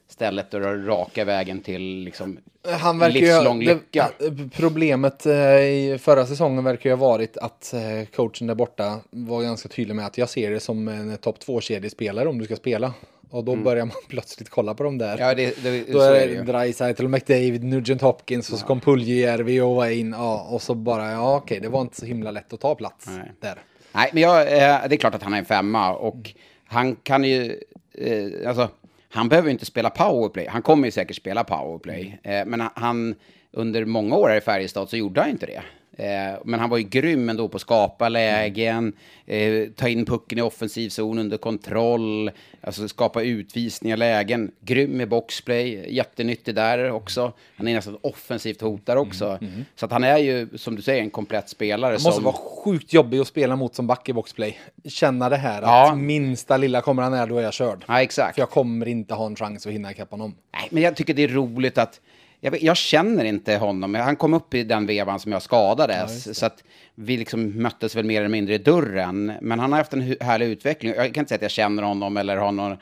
stället 0.07 0.51
du 0.51 0.59
raka 0.59 1.25
vägen 1.25 1.61
till 1.61 1.81
liksom 1.81 2.37
Han 2.79 2.99
verkar 2.99 3.19
livslång 3.19 3.61
ju, 3.61 3.73
lycka. 3.73 4.09
problemet 4.55 5.25
eh, 5.25 5.33
i 5.59 5.97
förra 6.01 6.25
säsongen 6.25 6.63
verkar 6.63 6.89
ju 6.89 6.95
ha 6.95 7.07
varit 7.07 7.37
att 7.37 7.73
eh, 7.73 8.05
coachen 8.15 8.47
där 8.47 8.55
borta 8.55 8.99
var 9.09 9.41
ganska 9.41 9.69
tydlig 9.69 9.95
med 9.95 10.05
att 10.05 10.17
jag 10.17 10.29
ser 10.29 10.51
det 10.51 10.59
som 10.59 10.87
en 10.87 11.17
topp 11.17 11.39
två 11.39 11.61
kedjespelare 11.61 12.29
om 12.29 12.39
du 12.39 12.45
ska 12.45 12.55
spela. 12.55 12.93
Och 13.35 13.43
då 13.43 13.55
börjar 13.55 13.85
man 13.85 13.95
plötsligt 14.07 14.49
kolla 14.49 14.73
på 14.73 14.83
dem 14.83 14.97
där. 14.97 15.13
Mm. 15.13 15.19
Ja, 15.19 15.33
det, 15.35 15.63
det, 15.63 15.91
Då 15.93 15.99
är 15.99 16.27
det 16.27 16.35
det. 16.35 16.43
Dreisaitl, 16.43 17.07
McDavid, 17.07 17.63
Nugent 17.63 18.01
Hopkins 18.01 18.49
och 18.49 18.59
så 18.59 18.65
kom 18.65 18.81
Puljujärvi 18.81 19.61
och 19.61 19.75
var 19.75 19.87
in. 19.87 20.11
Ja, 20.11 20.47
och 20.49 20.61
så 20.61 20.75
bara, 20.75 21.11
ja 21.11 21.35
okej, 21.35 21.59
det 21.59 21.69
var 21.69 21.81
inte 21.81 21.95
så 21.95 22.05
himla 22.05 22.31
lätt 22.31 22.53
att 22.53 22.59
ta 22.59 22.75
plats 22.75 23.07
Nej. 23.07 23.31
där. 23.39 23.59
Nej, 23.91 24.09
men 24.13 24.23
jag, 24.23 24.41
eh, 24.41 24.87
det 24.89 24.95
är 24.95 24.97
klart 24.97 25.15
att 25.15 25.23
han 25.23 25.33
är 25.33 25.37
en 25.37 25.45
femma 25.45 25.93
och 25.93 26.33
han 26.65 26.95
kan 26.95 27.23
ju, 27.23 27.59
eh, 27.93 28.47
alltså, 28.49 28.69
han 29.09 29.29
behöver 29.29 29.47
ju 29.47 29.51
inte 29.51 29.65
spela 29.65 29.89
powerplay. 29.89 30.47
Han 30.47 30.61
kommer 30.61 30.87
ju 30.87 30.91
säkert 30.91 31.15
spela 31.15 31.43
powerplay, 31.43 32.19
eh, 32.23 32.45
men 32.45 32.63
han, 32.75 33.15
under 33.51 33.85
många 33.85 34.15
år 34.15 34.29
här 34.29 34.37
i 34.37 34.41
Färjestad 34.41 34.89
så 34.89 34.97
gjorde 34.97 35.21
han 35.21 35.29
inte 35.29 35.45
det. 35.45 35.61
Eh, 35.97 36.39
men 36.45 36.59
han 36.59 36.69
var 36.69 36.77
ju 36.77 36.83
grym 36.83 37.29
ändå 37.29 37.47
på 37.47 37.55
att 37.55 37.61
skapa 37.61 38.09
lägen, 38.09 38.93
eh, 39.25 39.67
ta 39.75 39.87
in 39.87 40.05
pucken 40.05 40.37
i 40.37 40.41
offensiv 40.41 40.89
zon 40.89 41.19
under 41.19 41.37
kontroll, 41.37 42.31
alltså 42.61 42.87
skapa 42.87 43.21
utvisningar, 43.21 43.97
lägen. 43.97 44.51
Grym 44.61 45.01
i 45.01 45.05
boxplay, 45.05 45.95
jättenyttig 45.95 46.55
där 46.55 46.91
också. 46.91 47.33
Han 47.57 47.67
är 47.67 47.73
nästan 47.73 47.97
offensivt 48.01 48.61
hotare 48.61 48.99
också. 48.99 49.39
Så 49.75 49.85
att 49.85 49.91
han 49.91 50.03
är 50.03 50.17
ju, 50.17 50.47
som 50.57 50.75
du 50.75 50.81
säger, 50.81 51.01
en 51.01 51.09
komplett 51.09 51.49
spelare. 51.49 51.91
Det 51.91 52.03
måste 52.03 52.11
som, 52.11 52.23
vara 52.23 52.35
sjukt 52.35 52.93
jobbig 52.93 53.19
att 53.19 53.27
spela 53.27 53.55
mot 53.55 53.75
som 53.75 53.87
back 53.87 54.09
i 54.09 54.13
boxplay. 54.13 54.59
Känna 54.85 55.29
det 55.29 55.37
här 55.37 55.61
Ja. 55.61 55.91
att 55.91 55.97
minsta 55.97 56.57
lilla 56.57 56.81
kommer 56.81 57.03
han 57.03 57.13
är, 57.13 57.27
då 57.27 57.37
är 57.37 57.43
jag 57.43 57.53
körd. 57.53 57.85
Ja, 57.87 58.01
exakt. 58.01 58.35
För 58.35 58.41
jag 58.41 58.49
kommer 58.49 58.85
inte 58.87 59.13
ha 59.13 59.25
en 59.25 59.35
chans 59.35 59.65
att 59.67 59.73
hinna 59.73 59.91
ikapp 59.91 60.11
honom. 60.11 60.35
Nej, 60.53 60.67
men 60.71 60.83
jag 60.83 60.95
tycker 60.95 61.13
det 61.13 61.23
är 61.23 61.27
roligt 61.27 61.77
att... 61.77 62.01
Jag, 62.39 62.63
jag 62.63 62.77
känner 62.77 63.25
inte 63.25 63.57
honom. 63.57 63.95
Han 63.95 64.15
kom 64.15 64.33
upp 64.33 64.53
i 64.53 64.63
den 64.63 64.85
vevan 64.85 65.19
som 65.19 65.31
jag 65.31 65.41
skadades. 65.41 66.37
så 66.37 66.45
att 66.45 66.63
vi 66.95 67.17
liksom 67.17 67.61
möttes 67.61 67.95
väl 67.95 68.05
mer 68.05 68.19
eller 68.19 68.29
mindre 68.29 68.55
i 68.55 68.57
dörren. 68.57 69.33
Men 69.41 69.59
han 69.59 69.71
har 69.71 69.79
haft 69.79 69.93
en 69.93 70.15
härlig 70.19 70.45
utveckling. 70.45 70.93
Jag 70.95 71.13
kan 71.13 71.21
inte 71.21 71.29
säga 71.29 71.35
att 71.35 71.41
jag 71.41 71.51
känner 71.51 71.83
honom 71.83 72.17
eller 72.17 72.37
har 72.37 72.51
någon... 72.51 72.77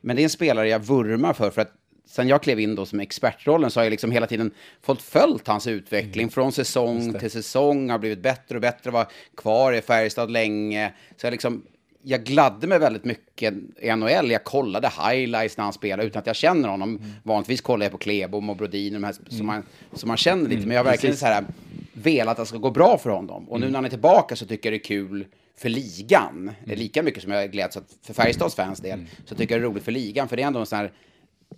Men 0.00 0.16
det 0.16 0.22
är 0.22 0.24
en 0.24 0.30
spelare 0.30 0.68
jag 0.68 0.78
vurmar 0.78 1.32
för. 1.32 1.50
För 1.50 1.62
att 1.62 1.72
sen 2.08 2.28
jag 2.28 2.42
klev 2.42 2.60
in 2.60 2.74
då 2.74 2.86
som 2.86 3.00
expertrollen 3.00 3.70
så 3.70 3.80
har 3.80 3.84
jag 3.84 3.90
liksom 3.90 4.10
hela 4.10 4.26
tiden 4.26 4.50
fått 4.82 5.02
följt 5.02 5.46
hans 5.46 5.66
utveckling. 5.66 6.30
Från 6.30 6.52
säsong 6.52 7.14
till 7.18 7.30
säsong. 7.30 7.90
Har 7.90 7.98
blivit 7.98 8.22
bättre 8.22 8.54
och 8.54 8.60
bättre. 8.60 8.90
Var 8.90 9.06
kvar 9.36 9.72
i 9.72 9.80
Färjestad 9.80 10.30
länge. 10.30 10.92
Så 11.16 11.26
jag 11.26 11.30
liksom 11.32 11.62
jag 12.08 12.24
gladde 12.24 12.66
mig 12.66 12.78
väldigt 12.78 13.04
mycket 13.04 13.54
i 13.80 13.96
NHL. 13.96 14.30
Jag 14.30 14.44
kollade 14.44 14.88
highlights 14.88 15.56
när 15.56 15.64
han 15.64 15.72
spelade 15.72 16.08
utan 16.08 16.20
att 16.20 16.26
jag 16.26 16.36
känner 16.36 16.68
honom. 16.68 17.00
Vanligtvis 17.22 17.60
kollar 17.60 17.84
jag 17.84 17.92
på 17.92 17.98
Klebom 17.98 18.50
och 18.50 18.56
Brodin, 18.56 18.92
de 18.92 19.04
här 19.04 19.14
som, 19.28 19.46
man, 19.46 19.62
som 19.92 20.08
man 20.08 20.16
känner 20.16 20.48
lite. 20.50 20.66
Men 20.66 20.76
jag 20.76 20.84
har 20.84 20.90
verkligen 20.90 21.16
så 21.16 21.26
här, 21.26 21.44
velat 21.92 22.38
att 22.38 22.44
det 22.44 22.46
ska 22.46 22.58
gå 22.58 22.70
bra 22.70 22.98
för 22.98 23.10
honom. 23.10 23.48
Och 23.48 23.60
nu 23.60 23.66
när 23.66 23.74
han 23.74 23.84
är 23.84 23.88
tillbaka 23.88 24.36
så 24.36 24.46
tycker 24.46 24.72
jag 24.72 24.80
det 24.80 24.84
är 24.84 24.88
kul 24.88 25.26
för 25.58 25.68
ligan. 25.68 26.50
Det 26.64 26.72
är 26.72 26.76
lika 26.76 27.02
mycket 27.02 27.22
som 27.22 27.32
jag 27.32 27.52
gläds 27.52 27.76
åt 27.76 27.88
för 28.02 28.14
Färjestads 28.14 28.54
fans 28.54 28.80
del. 28.80 29.06
Så 29.24 29.34
tycker 29.34 29.54
jag 29.54 29.62
det 29.62 29.66
är 29.66 29.70
roligt 29.70 29.84
för 29.84 29.92
ligan. 29.92 30.28
För 30.28 30.36
det 30.36 30.42
är 30.42 30.46
ändå 30.46 30.60
en 30.60 30.66
sån 30.66 30.78
här, 30.78 30.92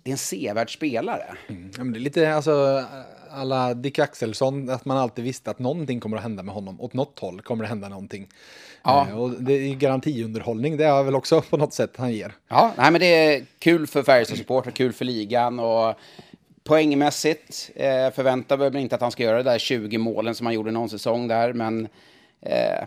det 0.03 0.09
är 0.09 0.11
en 0.11 0.17
sevärd 0.17 0.73
spelare. 0.73 1.25
Ja, 1.47 1.83
men 1.83 1.91
det 1.91 1.99
är 1.99 2.01
lite 2.01 2.33
alltså 2.35 2.85
alla 3.31 3.73
Dick 3.73 3.99
Axelsson, 3.99 4.69
att 4.69 4.85
man 4.85 4.97
alltid 4.97 5.23
visste 5.23 5.51
att 5.51 5.59
någonting 5.59 5.99
kommer 5.99 6.17
att 6.17 6.23
hända 6.23 6.43
med 6.43 6.55
honom. 6.55 6.81
Åt 6.81 6.93
något 6.93 7.19
håll 7.19 7.41
kommer 7.41 7.63
det 7.63 7.67
hända 7.67 7.89
någonting. 7.89 8.27
Ja. 8.83 9.07
Eh, 9.09 9.19
och 9.19 9.29
det 9.31 9.53
är 9.53 9.75
garantiunderhållning, 9.75 10.77
det 10.77 10.85
är 10.85 11.03
väl 11.03 11.15
också 11.15 11.41
på 11.41 11.57
något 11.57 11.73
sätt 11.73 11.91
han 11.97 12.13
ger. 12.13 12.31
Ja, 12.47 12.73
nej, 12.77 12.91
men 12.91 13.01
det 13.01 13.05
är 13.35 13.45
kul 13.59 13.87
för 13.87 14.03
Färjestads 14.03 14.39
supportrar, 14.39 14.71
kul 14.71 14.93
för 14.93 15.05
ligan 15.05 15.59
och 15.59 15.93
poängmässigt 16.63 17.71
eh, 17.75 18.11
förväntar 18.11 18.57
vi 18.57 18.71
mig 18.71 18.81
inte 18.81 18.95
att 18.95 19.01
han 19.01 19.11
ska 19.11 19.23
göra 19.23 19.37
det 19.37 19.43
där 19.43 19.59
20 19.59 19.97
målen 19.97 20.35
som 20.35 20.45
han 20.45 20.53
gjorde 20.55 20.71
någon 20.71 20.89
säsong 20.89 21.27
där, 21.27 21.53
men 21.53 21.87
eh, 22.41 22.83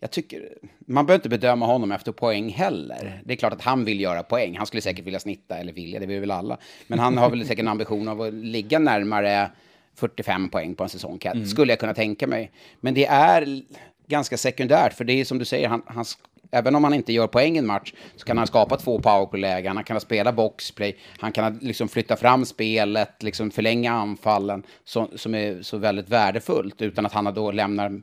jag 0.00 0.10
tycker 0.10 0.48
man 0.86 1.06
behöver 1.06 1.18
inte 1.18 1.28
bedöma 1.28 1.66
honom 1.66 1.92
efter 1.92 2.12
poäng 2.12 2.48
heller. 2.50 3.22
Det 3.24 3.32
är 3.32 3.36
klart 3.36 3.52
att 3.52 3.62
han 3.62 3.84
vill 3.84 4.00
göra 4.00 4.22
poäng. 4.22 4.56
Han 4.56 4.66
skulle 4.66 4.80
säkert 4.80 5.04
vilja 5.06 5.20
snitta, 5.20 5.58
eller 5.58 5.72
vilja, 5.72 6.00
det 6.00 6.06
vill 6.06 6.20
väl 6.20 6.30
alla. 6.30 6.58
Men 6.86 6.98
han 6.98 7.18
har 7.18 7.30
väl 7.30 7.42
säkert 7.46 7.58
en 7.62 7.68
ambition 7.68 8.08
av 8.08 8.20
att 8.22 8.34
ligga 8.34 8.78
närmare 8.78 9.50
45 9.94 10.48
poäng 10.48 10.74
på 10.74 10.82
en 10.82 10.88
säsong, 10.88 11.18
kan- 11.18 11.46
skulle 11.46 11.72
jag 11.72 11.80
kunna 11.80 11.94
tänka 11.94 12.26
mig. 12.26 12.50
Men 12.80 12.94
det 12.94 13.06
är 13.06 13.62
ganska 14.08 14.36
sekundärt, 14.36 14.92
för 14.92 15.04
det 15.04 15.12
är 15.12 15.24
som 15.24 15.38
du 15.38 15.44
säger, 15.44 15.68
han, 15.68 15.82
han, 15.86 16.04
även 16.50 16.74
om 16.74 16.84
han 16.84 16.94
inte 16.94 17.12
gör 17.12 17.26
poäng 17.26 17.54
i 17.54 17.58
en 17.58 17.66
match, 17.66 17.92
så 18.16 18.24
kan 18.26 18.38
han 18.38 18.46
skapa 18.46 18.76
två 18.76 18.98
powerplay-lägen, 19.00 19.76
han 19.76 19.84
kan 19.84 20.00
spela 20.00 20.32
boxplay, 20.32 20.96
han 21.18 21.32
kan 21.32 21.58
liksom 21.62 21.88
flytta 21.88 22.16
fram 22.16 22.44
spelet, 22.44 23.22
liksom 23.22 23.50
förlänga 23.50 23.92
anfallen, 23.92 24.62
så, 24.84 25.08
som 25.16 25.34
är 25.34 25.62
så 25.62 25.76
väldigt 25.78 26.08
värdefullt, 26.08 26.82
utan 26.82 27.06
att 27.06 27.12
han 27.12 27.34
då 27.34 27.50
lämnar 27.52 28.00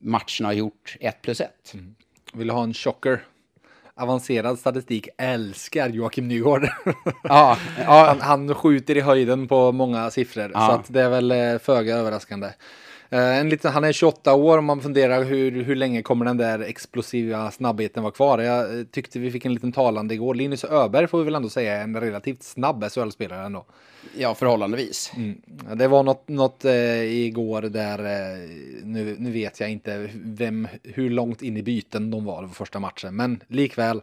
matcherna 0.00 0.48
och 0.48 0.54
gjort 0.54 0.96
ett 1.00 1.22
plus 1.22 1.40
ett. 1.40 1.74
Vill 2.32 2.46
du 2.46 2.52
ha 2.52 2.62
en 2.62 2.74
chocker? 2.74 3.24
Avancerad 3.98 4.58
statistik 4.58 5.08
älskar 5.18 5.88
Joakim 5.88 6.28
Nygård. 6.28 6.68
Ja, 7.22 7.58
han, 7.86 8.20
han 8.20 8.54
skjuter 8.54 8.96
i 8.96 9.00
höjden 9.00 9.48
på 9.48 9.72
många 9.72 10.10
siffror, 10.10 10.50
Ja. 10.54 10.66
så 10.66 10.72
att 10.72 10.84
det 10.92 11.02
är 11.02 11.08
väl 11.10 11.30
eh, 11.32 11.58
föga 11.58 11.96
överraskande. 11.96 12.48
Eh, 13.10 13.38
en 13.38 13.48
liten, 13.48 13.72
han 13.72 13.84
är 13.84 13.92
28 13.92 14.34
år 14.34 14.58
och 14.58 14.64
man 14.64 14.80
funderar 14.80 15.24
hur, 15.24 15.64
hur 15.64 15.76
länge 15.76 16.02
kommer 16.02 16.24
den 16.24 16.36
där 16.36 16.60
explosiva 16.60 17.50
snabbheten 17.50 18.02
vara 18.02 18.12
kvar. 18.12 18.38
Jag 18.38 18.78
eh, 18.78 18.84
tyckte 18.84 19.18
vi 19.18 19.30
fick 19.30 19.44
en 19.44 19.54
liten 19.54 19.72
talande 19.72 20.14
igår. 20.14 20.34
Linus 20.34 20.64
Öberg 20.64 21.06
får 21.06 21.18
vi 21.18 21.24
väl 21.24 21.34
ändå 21.34 21.48
säga 21.48 21.76
är 21.76 21.82
en 21.82 22.00
relativt 22.00 22.42
snabb 22.42 22.84
SHL-spelare 22.84 23.46
ändå. 23.46 23.64
ja 24.16 24.34
förhållandevis. 24.34 25.12
Ja, 25.68 25.74
Det 25.74 25.88
var 25.88 26.02
något, 26.02 26.28
något 26.28 26.64
eh, 26.64 27.02
igår 27.02 27.62
där, 27.62 27.98
eh, 27.98 28.38
nu, 28.84 29.16
nu 29.18 29.30
vet 29.30 29.60
jag 29.60 29.70
inte 29.70 30.10
vem, 30.14 30.68
hur 30.82 31.10
långt 31.10 31.42
in 31.42 31.56
i 31.56 31.62
byten 31.62 32.10
de 32.10 32.24
var 32.24 32.42
på 32.42 32.54
första 32.54 32.80
matchen, 32.80 33.16
men 33.16 33.42
likväl 33.48 34.00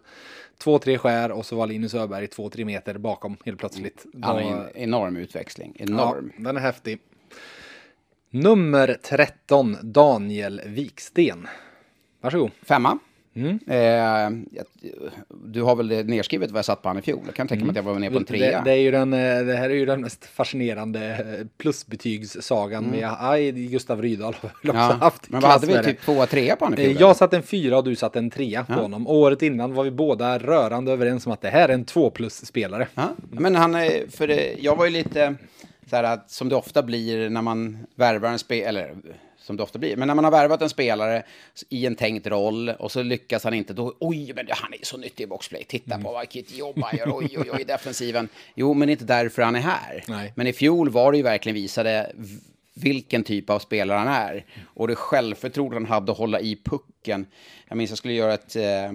två, 0.58 0.80
tre 0.80 0.98
skär 0.98 1.32
och 1.32 1.46
så 1.46 1.56
var 1.56 1.68
Linus 1.68 1.94
Öberg 1.94 2.28
två, 2.28 2.50
tre 2.50 2.66
meter 2.66 2.98
bakom 2.98 3.38
helt 3.46 3.60
plötsligt. 3.60 4.06
Han 4.22 4.36
har 4.36 4.42
en 4.42 4.68
enorm 4.76 5.18
utväxling. 5.18 5.76
Enorm. 5.80 6.32
Ja, 6.38 6.44
den 6.44 6.58
är 6.58 6.62
häftig. 6.62 7.00
Nummer 8.36 8.98
13, 9.04 9.78
Daniel 9.82 10.62
Viksten. 10.66 11.48
Varsågod. 12.22 12.52
Femma. 12.64 13.00
Mm. 13.36 13.60
Eh, 13.68 14.60
du 15.46 15.62
har 15.62 15.76
väl 15.76 15.88
det 15.88 16.04
nedskrivet 16.04 16.52
vad 16.52 16.58
jag 16.58 16.66
satt 16.66 16.82
på 16.82 16.90
han 16.90 16.98
i 16.98 17.02
fjol? 17.02 17.20
Jag 17.26 17.36
kan 17.36 17.48
tänka 17.48 17.66
mig 17.66 17.70
att 17.70 17.76
jag 17.76 17.84
var 17.84 18.00
nere 18.00 18.12
på 18.12 18.18
en 18.18 18.24
Det, 18.24 18.28
trea. 18.28 18.62
det, 18.62 18.72
är 18.72 18.76
ju 18.76 18.92
den, 18.92 19.14
eh, 19.14 19.20
det 19.46 19.56
här 19.56 19.70
är 19.70 19.74
ju 19.74 19.86
den 19.86 20.02
mest 20.02 20.26
fascinerande 20.26 21.06
eh, 21.40 21.48
plusbetygssagan 21.58 22.84
med 22.86 23.10
aj, 23.20 23.52
Gustav 23.52 24.02
Rydahl. 24.02 24.36
har 24.42 24.50
väl 24.50 24.52
också 24.70 24.70
Mm. 24.70 24.82
ja. 24.82 24.94
haft 25.06 25.30
Men 25.30 25.42
vad 25.42 25.52
hade 25.52 25.68
vi? 25.68 25.74
det. 25.74 25.84
Typ 25.84 26.02
tvåa, 26.02 26.26
trea 26.26 26.56
på 26.56 26.66
han 26.66 26.74
i 26.80 26.82
Eh, 26.82 26.88
fjol? 26.90 27.02
Jag 27.02 27.16
satte 27.16 27.36
en 27.38 27.44
fyra 27.44 27.78
och 27.78 27.84
du 27.84 27.96
satte 27.96 28.20
en 28.20 28.30
trea 28.30 28.64
på 28.64 28.74
honom. 28.74 29.08
Året 29.08 29.42
innan 29.42 29.74
var 29.74 29.84
vi 29.84 29.92
båda 29.92 30.40
rörande 30.40 30.92
överens 30.92 31.26
om 31.26 31.32
att 31.32 31.42
det 31.42 31.50
här 31.50 31.70
är 31.70 31.74
en 31.74 31.86
två 31.86 32.10
plus-spelare. 32.10 32.88
Ja, 32.96 33.10
men 33.32 33.56
han, 33.56 33.76
är- 33.76 34.12
för 34.12 34.28
det, 34.28 34.56
jag 34.60 34.76
var 34.76 34.86
ju 34.86 34.92
lite 34.92 35.36
så 35.90 35.96
här 35.96 36.04
att 36.04 36.32
som 36.32 36.50
det 36.50 36.56
ofta 36.56 36.84
blir 36.84 37.30
när 37.30 37.42
man 37.42 37.88
värvar 37.96 38.30
en 38.30 38.40
spelare, 38.40 38.70
eller 38.70 38.96
som 39.38 39.58
det 39.58 39.64
ofta 39.64 39.80
blir, 39.80 39.98
men 39.98 40.08
när 40.08 40.16
man 40.16 40.24
har 40.24 40.32
värvat 40.32 40.62
en 40.62 40.70
spelare 40.70 41.24
i 41.70 41.86
en 41.86 41.96
tänkt 41.96 42.28
roll 42.28 42.70
och 42.70 42.92
så 42.92 43.04
lyckas 43.04 43.44
han 43.44 43.54
inte, 43.54 43.74
då, 43.74 43.94
oj, 44.00 44.34
men 44.36 44.48
han 44.50 44.74
är 44.74 44.86
så 44.86 44.98
nyttig 44.98 45.24
i 45.24 45.28
boxplay, 45.28 45.64
titta 45.64 46.00
på 46.00 46.20
vilket 46.20 46.58
jobb 46.58 46.80
han 46.84 46.98
gör, 46.98 47.18
oj, 47.18 47.38
oj, 47.38 47.50
oj, 47.54 47.62
i 47.62 47.64
defensiven. 47.64 48.30
Jo, 48.56 48.74
men 48.74 48.88
det 48.88 48.92
är 48.92 48.94
inte 48.94 49.06
därför 49.06 49.42
han 49.42 49.56
är 49.56 49.60
här. 49.60 50.04
Nej. 50.08 50.34
Men 50.36 50.48
i 50.48 50.54
fjol 50.54 50.90
var 50.90 51.12
det 51.12 51.18
ju 51.18 51.24
verkligen 51.24 51.54
visade 51.54 52.12
vilken 52.74 53.24
typ 53.24 53.50
av 53.50 53.60
spelare 53.60 53.98
han 53.98 54.08
är. 54.08 54.46
Och 54.66 54.88
det 54.88 54.96
självförtroende 54.96 55.76
han 55.76 55.86
hade 55.86 56.12
att 56.12 56.18
hålla 56.18 56.40
i 56.40 56.56
pucken. 56.64 57.26
Jag 57.68 57.78
minns 57.78 57.92
jag 57.92 57.98
skulle 57.98 58.14
göra 58.14 58.34
ett 58.34 58.56
eh, 58.56 58.92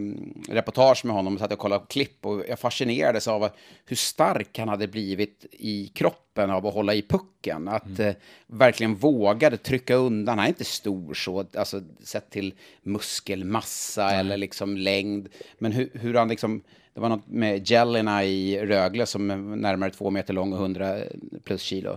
reportage 0.48 1.04
med 1.04 1.14
honom 1.16 1.34
och 1.34 1.40
satt 1.40 1.52
och 1.52 1.58
kollade 1.58 1.80
på 1.80 1.86
klipp 1.86 2.26
och 2.26 2.44
jag 2.48 2.58
fascinerades 2.58 3.28
av 3.28 3.48
hur 3.84 3.96
stark 3.96 4.58
han 4.58 4.68
hade 4.68 4.88
blivit 4.88 5.46
i 5.52 5.88
kroppen 5.94 6.50
av 6.50 6.66
att 6.66 6.74
hålla 6.74 6.94
i 6.94 7.02
pucken. 7.02 7.68
Att 7.68 7.98
eh, 7.98 8.12
verkligen 8.46 8.94
vågade 8.94 9.56
trycka 9.56 9.94
undan. 9.94 10.38
Han 10.38 10.44
är 10.44 10.48
inte 10.48 10.64
stor 10.64 11.14
så, 11.14 11.44
alltså 11.54 11.82
sett 12.00 12.30
till 12.30 12.54
muskelmassa 12.82 14.10
eller 14.10 14.36
liksom 14.36 14.76
längd. 14.76 15.28
Men 15.58 15.72
hur, 15.72 15.90
hur 15.94 16.14
han 16.14 16.28
liksom, 16.28 16.62
det 16.94 17.00
var 17.00 17.08
något 17.08 17.26
med 17.26 17.70
Jelena 17.70 18.24
i 18.24 18.66
Rögle 18.66 19.06
som 19.06 19.30
är 19.30 19.36
närmare 19.36 19.90
två 19.90 20.10
meter 20.10 20.34
lång 20.34 20.52
och 20.52 20.58
100 20.58 20.96
plus 21.44 21.62
kilo. 21.62 21.96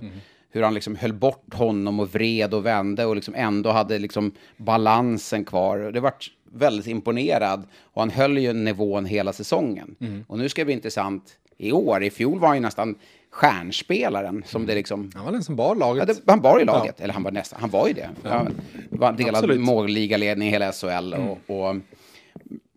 Hur 0.51 0.63
han 0.63 0.73
liksom 0.73 0.95
höll 0.95 1.13
bort 1.13 1.53
honom 1.53 1.99
och 1.99 2.13
vred 2.13 2.53
och 2.53 2.65
vände 2.65 3.05
och 3.05 3.15
liksom 3.15 3.35
ändå 3.35 3.69
hade 3.69 3.99
liksom 3.99 4.31
balansen 4.57 5.45
kvar. 5.45 5.77
Det 5.77 5.99
vart 5.99 6.31
väldigt 6.53 6.87
imponerad 6.87 7.63
och 7.83 8.01
han 8.01 8.09
höll 8.09 8.37
ju 8.37 8.53
nivån 8.53 9.05
hela 9.05 9.33
säsongen. 9.33 9.95
Och 10.27 10.37
nu 10.37 10.49
ska 10.49 10.61
det 10.61 10.65
bli 10.65 10.73
intressant 10.73 11.37
i 11.57 11.71
år. 11.71 12.03
I 12.03 12.09
fjol 12.09 12.39
var 12.39 12.47
han 12.47 12.57
ju 12.57 12.61
nästan 12.61 12.95
stjärnspelaren 13.31 14.43
som 14.45 14.65
det 14.65 14.75
liksom... 14.75 15.11
Han 15.15 15.25
var 15.25 15.31
den 15.31 15.43
som 15.43 15.55
bar 15.55 15.75
laget. 15.75 16.07
Ja, 16.07 16.13
det, 16.13 16.31
han 16.31 16.41
var 16.41 16.61
i 16.61 16.65
laget, 16.65 17.01
eller 17.01 17.13
han 17.13 17.23
var 17.23 17.31
nästan, 17.31 17.61
han 17.61 17.69
var 17.69 17.87
ju 17.87 17.93
det. 17.93 18.09
Han 18.23 18.53
var 18.89 19.11
delad 19.11 19.35
Absolut. 19.35 19.59
målligaledning 19.59 20.47
i 20.47 20.51
hela 20.51 20.71
SHL. 20.71 21.13
Och, 21.13 21.55
och, 21.55 21.75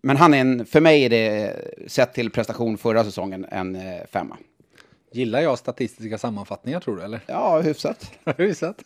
men 0.01 0.17
han 0.17 0.33
är 0.33 0.37
en, 0.37 0.65
för 0.65 0.81
mig 0.81 1.03
är 1.03 1.09
det, 1.09 1.55
sett 1.87 2.13
till 2.13 2.29
prestation 2.29 2.77
förra 2.77 3.03
säsongen, 3.03 3.45
en 3.51 3.75
eh, 3.75 3.81
femma. 4.11 4.37
Gillar 5.15 5.41
jag 5.41 5.59
statistiska 5.59 6.17
sammanfattningar 6.17 6.79
tror 6.79 6.95
du 6.97 7.03
eller? 7.03 7.19
Ja, 7.27 7.61
hyfsat. 7.61 8.11
Hyfsat. 8.37 8.83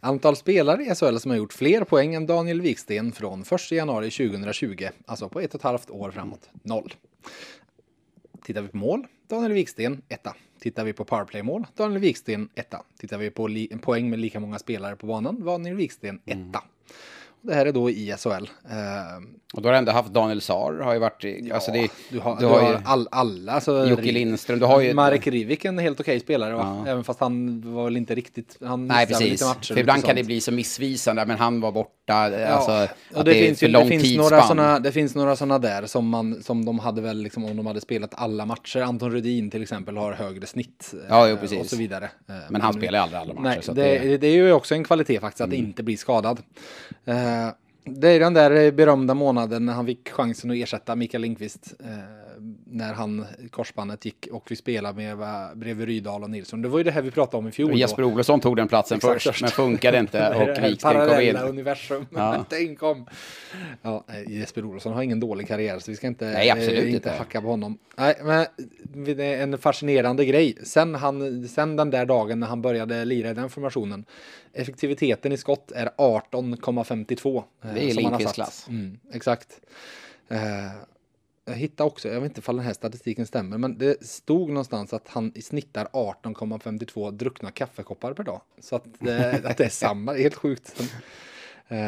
Antal 0.00 0.36
spelare 0.36 0.82
i 0.82 0.94
SHL 0.94 1.16
som 1.16 1.30
har 1.30 1.38
gjort 1.38 1.52
fler 1.52 1.84
poäng 1.84 2.14
än 2.14 2.26
Daniel 2.26 2.60
Wiksten 2.60 3.12
från 3.12 3.42
1 3.42 3.72
januari 3.72 4.10
2020, 4.10 4.86
alltså 5.06 5.28
på 5.28 5.40
ett 5.40 5.54
och 5.54 5.60
ett 5.60 5.64
halvt 5.64 5.90
år 5.90 6.10
framåt, 6.10 6.50
noll. 6.62 6.94
Tittar 8.44 8.62
vi 8.62 8.68
på 8.68 8.76
mål, 8.76 9.06
Daniel 9.28 9.52
Wiksten, 9.52 10.02
etta. 10.08 10.36
Tittar 10.60 10.84
vi 10.84 10.92
på 10.92 11.04
powerplay-mål, 11.04 11.66
Daniel 11.76 12.00
Wiksten, 12.00 12.48
etta. 12.54 12.82
Tittar 12.98 13.18
vi 13.18 13.30
på 13.30 13.46
li- 13.48 13.78
poäng 13.82 14.10
med 14.10 14.18
lika 14.18 14.40
många 14.40 14.58
spelare 14.58 14.96
på 14.96 15.06
banan, 15.06 15.44
Daniel 15.44 15.76
Wiksten, 15.76 16.20
etta. 16.26 16.62
Och 17.28 17.48
det 17.48 17.54
här 17.54 17.66
är 17.66 17.72
då 17.72 17.90
i 17.90 18.14
SHL. 18.18 18.30
Eh, 18.70 19.20
Och 19.56 19.62
då 19.62 19.68
har 19.68 19.72
du 19.72 19.78
ändå 19.78 19.92
haft 19.92 20.08
Daniel 20.12 20.40
Saar, 20.40 20.72
har 20.80 20.92
ju 20.92 20.98
varit, 20.98 21.24
i- 21.24 21.52
alltså 21.52 21.70
det, 21.72 21.88
du 22.10 22.18
har, 22.18 22.34
du 22.34 22.40
du 22.40 22.46
har 22.46 22.60
har 22.60 22.70
ju 22.72 22.78
all, 22.84 23.08
alla. 23.10 23.52
Alltså, 23.52 23.86
Jocke 23.86 24.12
Lindström, 24.12 24.58
du 24.58 24.64
har 24.66 24.80
ju... 24.80 24.94
Marek 24.94 25.26
Rivik 25.26 25.64
en 25.64 25.78
helt 25.78 26.00
okej 26.00 26.20
spelare 26.20 26.54
va? 26.54 26.84
Även 26.88 27.04
fast 27.04 27.20
han 27.20 27.60
var 27.74 27.84
väl 27.84 27.96
inte 27.96 28.14
riktigt, 28.14 28.56
han 28.64 28.86
Nej, 28.86 29.06
precis. 29.06 29.30
lite 29.30 29.44
matcher. 29.44 29.74
För 29.74 29.80
ibland 29.80 30.04
kan 30.04 30.16
det 30.16 30.24
bli 30.24 30.40
så 30.40 30.52
missvisande, 30.52 31.26
men 31.26 31.38
han 31.38 31.60
var 31.60 31.72
borta. 31.72 32.14
Alltså, 32.14 32.70
Ja, 32.72 32.86
och 33.14 33.24
det, 33.24 33.34
finns 33.34 33.58
för 33.60 33.66
ju, 33.66 33.72
det, 33.72 33.86
finns 33.86 34.16
några 34.16 34.42
såna, 34.42 34.78
det 34.78 34.92
finns 34.92 35.14
några 35.14 35.36
sådana 35.36 35.58
där 35.58 35.86
som, 35.86 36.08
man, 36.08 36.42
som 36.42 36.64
de 36.64 36.78
hade 36.78 37.00
väl, 37.00 37.22
liksom, 37.22 37.44
om 37.44 37.56
de 37.56 37.66
hade 37.66 37.80
spelat 37.80 38.10
alla 38.14 38.46
matcher. 38.46 38.80
Anton 38.80 39.10
Rudin 39.10 39.50
till 39.50 39.62
exempel 39.62 39.96
har 39.96 40.12
högre 40.12 40.46
snitt. 40.46 40.94
eh, 40.94 40.98
Ja, 41.08 41.28
jo, 41.28 41.36
precis. 41.36 41.60
Och 41.60 41.66
så 41.66 41.76
vidare. 41.76 42.04
Eh, 42.28 42.34
Men 42.50 42.60
han 42.60 42.72
spelar 42.72 42.98
ju 42.98 43.02
aldrig 43.02 43.20
alla 43.20 43.34
matcher. 43.34 43.72
Nej, 43.74 43.98
det, 44.00 44.08
det, 44.08 44.18
det 44.18 44.26
är 44.26 44.32
ju 44.34 44.52
också 44.52 44.74
en 44.74 44.84
kvalitet 44.84 45.20
faktiskt 45.20 45.40
att 45.40 45.52
inte 45.52 45.82
bli 45.82 45.96
skadad. 45.96 46.40
Eh, 47.04 47.14
det 47.86 48.08
är 48.08 48.20
den 48.20 48.34
där 48.34 48.72
berömda 48.72 49.14
månaden 49.14 49.66
när 49.66 49.72
han 49.72 49.86
fick 49.86 50.08
chansen 50.08 50.50
att 50.50 50.56
ersätta 50.56 50.96
Mikael 50.96 51.22
Lindqvist. 51.22 51.74
Eh, 51.80 52.25
Eh, 52.66 52.72
när 52.76 52.94
han, 52.94 53.26
korsbandet 53.50 54.04
gick 54.04 54.28
och 54.32 54.50
vi 54.50 54.56
spelade 54.56 54.96
med 54.96 55.18
bredvid 55.58 55.86
Rydal 55.86 56.22
och 56.22 56.30
Nilsson. 56.30 56.62
Det 56.62 56.68
var 56.68 56.78
ju 56.78 56.84
det 56.84 56.90
här 56.90 57.02
vi 57.02 57.10
pratade 57.10 57.36
om 57.36 57.48
i 57.48 57.52
fjol. 57.52 57.70
då. 57.70 57.76
Jesper 57.76 58.04
Olofsson 58.04 58.40
tog 58.40 58.56
den 58.56 58.68
platsen 58.68 58.96
Exakt, 58.96 59.22
först, 59.22 59.40
men 59.40 59.50
funkade 59.50 59.98
inte 59.98 60.28
och 60.34 60.64
Wiksten 60.70 61.08
kom 61.08 61.20
in. 61.20 61.36
Universum. 61.36 62.06
Ja. 62.14 62.44
Tänk 62.50 62.82
om. 62.82 63.06
Ja, 63.82 64.04
Jesper 64.26 64.64
Olofsson 64.64 64.92
har 64.92 65.02
ingen 65.02 65.20
dålig 65.20 65.48
karriär 65.48 65.78
så 65.78 65.90
vi 65.90 65.96
ska 65.96 66.06
inte, 66.06 66.24
Nej, 66.24 66.50
absolut 66.50 66.84
eh, 66.84 66.94
inte. 66.94 67.10
hacka 67.10 67.40
på 67.40 67.46
honom. 67.48 67.78
Nej, 67.96 68.14
men 68.22 68.46
det 69.16 69.24
är 69.34 69.42
en 69.42 69.58
fascinerande 69.58 70.24
grej. 70.24 70.54
Sen, 70.64 70.94
han, 70.94 71.48
sen 71.48 71.76
den 71.76 71.90
där 71.90 72.06
dagen 72.06 72.40
när 72.40 72.46
han 72.46 72.62
började 72.62 73.04
lira 73.04 73.30
i 73.30 73.34
den 73.34 73.50
formationen. 73.50 74.04
Effektiviteten 74.52 75.32
i 75.32 75.36
skott 75.36 75.72
är 75.72 75.90
18,52. 75.98 77.36
eh, 77.36 77.42
Det 77.74 77.80
är 77.80 77.86
har 77.86 77.94
Lindqvists 77.94 78.32
klass. 78.34 78.66
Mm, 78.68 78.98
exakt. 79.12 79.60
Eh, 80.28 80.38
jag 81.48 81.54
hittade 81.54 81.86
också, 81.90 82.08
jag 82.08 82.20
vet 82.20 82.36
inte 82.38 82.50
om 82.50 82.56
den 82.56 82.66
här 82.66 82.72
statistiken 82.72 83.26
stämmer, 83.26 83.58
men 83.58 83.78
det 83.78 84.06
stod 84.06 84.48
någonstans 84.48 84.92
att 84.92 85.08
han 85.08 85.32
snittar 85.42 85.84
18,52 85.92 87.10
druckna 87.10 87.50
kaffekoppar 87.50 88.12
per 88.12 88.24
dag. 88.24 88.40
Så 88.60 88.76
att, 88.76 88.84
det- 88.98 89.40
att 89.44 89.56
det 89.56 89.64
är 89.64 89.68
samma, 89.68 90.12
det 90.12 90.18
är 90.18 90.22
helt 90.22 90.34
sjukt. 90.34 90.82
Eh, 91.68 91.78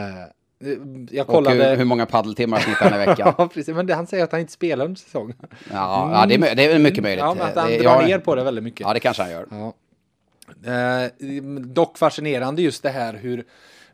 jag 1.10 1.26
Och 1.28 1.34
kollade... 1.34 1.68
hur, 1.68 1.76
hur 1.76 1.84
många 1.84 2.06
paddeltimmar 2.06 2.58
snittar 2.60 2.90
han 2.90 3.02
i 3.02 3.06
veckan? 3.06 3.34
ja, 3.38 3.48
precis. 3.48 3.74
Men 3.74 3.86
det, 3.86 3.94
han 3.94 4.06
säger 4.06 4.24
att 4.24 4.32
han 4.32 4.40
inte 4.40 4.52
spelar 4.52 4.84
under 4.84 4.98
säsong. 5.00 5.34
Ja, 5.72 6.10
ja 6.12 6.26
det, 6.26 6.34
är, 6.34 6.54
det 6.54 6.64
är 6.64 6.78
mycket 6.78 7.02
möjligt. 7.02 7.20
Ja, 7.24 7.34
men 7.34 7.46
att 7.46 7.56
han 7.56 7.68
Det- 7.70 7.78
drar 7.78 7.90
jag- 8.00 8.04
ner 8.08 8.18
på 8.18 8.34
det 8.34 8.44
väldigt 8.44 8.64
mycket. 8.64 8.80
Ja, 8.80 8.94
det 8.94 9.00
kanske 9.00 9.22
han 9.22 9.32
gör. 9.32 9.46
Ja. 9.50 9.74
Eh, 10.72 11.10
dock 11.60 11.98
fascinerande 11.98 12.62
just 12.62 12.82
det 12.82 12.90
här 12.90 13.14
hur 13.14 13.44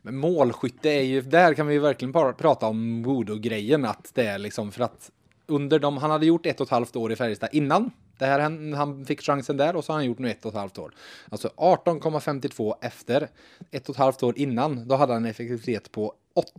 målskytte 0.03 0.89
är 0.89 1.01
ju, 1.01 1.21
där 1.21 1.53
kan 1.53 1.67
vi 1.67 1.73
ju 1.73 1.79
verkligen 1.79 2.11
bara 2.11 2.33
prata 2.33 2.65
om 2.67 3.01
Modo-grejen 3.01 3.85
att 3.85 4.11
det 4.13 4.25
är 4.27 4.37
liksom 4.37 4.71
för 4.71 4.83
att 4.83 5.11
under 5.47 5.79
de, 5.79 5.97
han 5.97 6.11
hade 6.11 6.25
gjort 6.25 6.45
ett 6.45 6.61
och 6.61 6.67
ett 6.67 6.71
halvt 6.71 6.95
år 6.95 7.11
i 7.11 7.15
Färjestad 7.15 7.49
innan. 7.51 7.91
Det 8.17 8.25
här, 8.25 8.39
han, 8.39 8.73
han 8.73 9.05
fick 9.05 9.21
chansen 9.21 9.57
där 9.57 9.75
och 9.75 9.85
så 9.85 9.91
har 9.91 9.97
han 9.97 10.05
gjort 10.05 10.19
nu 10.19 10.29
ett 10.29 10.45
och 10.45 10.51
ett 10.51 10.57
halvt 10.57 10.77
år. 10.77 10.93
Alltså 11.29 11.47
18,52 11.57 12.73
efter 12.81 13.27
ett 13.71 13.89
och 13.89 13.95
ett 13.95 13.99
halvt 13.99 14.23
år 14.23 14.37
innan, 14.37 14.87
då 14.87 14.95
hade 14.95 15.13
han 15.13 15.25
en 15.25 15.29
effektivitet 15.29 15.91
på 15.91 16.13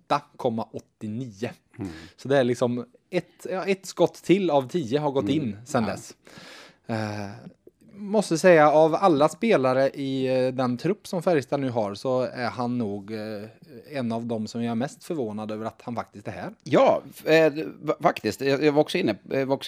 8,89. 0.09 1.49
Så 2.17 2.29
det 2.29 2.39
är 2.39 2.45
liksom 2.45 2.87
ett, 3.11 3.47
ja, 3.51 3.65
ett 3.65 3.87
skott 3.87 4.15
till 4.15 4.51
av 4.51 4.69
tio 4.69 4.99
har 4.99 5.11
gått 5.11 5.29
in 5.29 5.57
sedan 5.65 5.85
dess. 5.85 6.15
Eh, 6.87 7.31
måste 7.97 8.39
säga 8.39 8.71
av 8.71 8.95
alla 8.95 9.29
spelare 9.29 9.89
i 9.91 10.27
eh, 10.47 10.53
den 10.55 10.77
trupp 10.79 11.07
som 11.07 11.23
Färjestad 11.23 11.61
nu 11.61 11.71
har 11.71 11.95
så 11.95 12.21
är 12.23 12.47
han 12.51 12.79
nog 12.79 13.13
eh, 13.13 13.19
en 13.99 14.13
av 14.13 14.27
dem 14.27 14.47
som 14.47 14.63
jag 14.65 14.71
är 14.71 14.75
mest 14.75 15.05
förvånad 15.05 15.51
över 15.51 15.67
att 15.67 15.83
han 15.83 15.95
faktiskt 15.95 16.29
är 16.29 16.33
här. 16.33 16.51
Ja, 16.65 17.03
eh, 17.25 17.53
faktiskt. 18.01 18.41
Jag 18.41 18.73
var 18.73 18.83
också 18.83 18.99
inne 18.99 19.17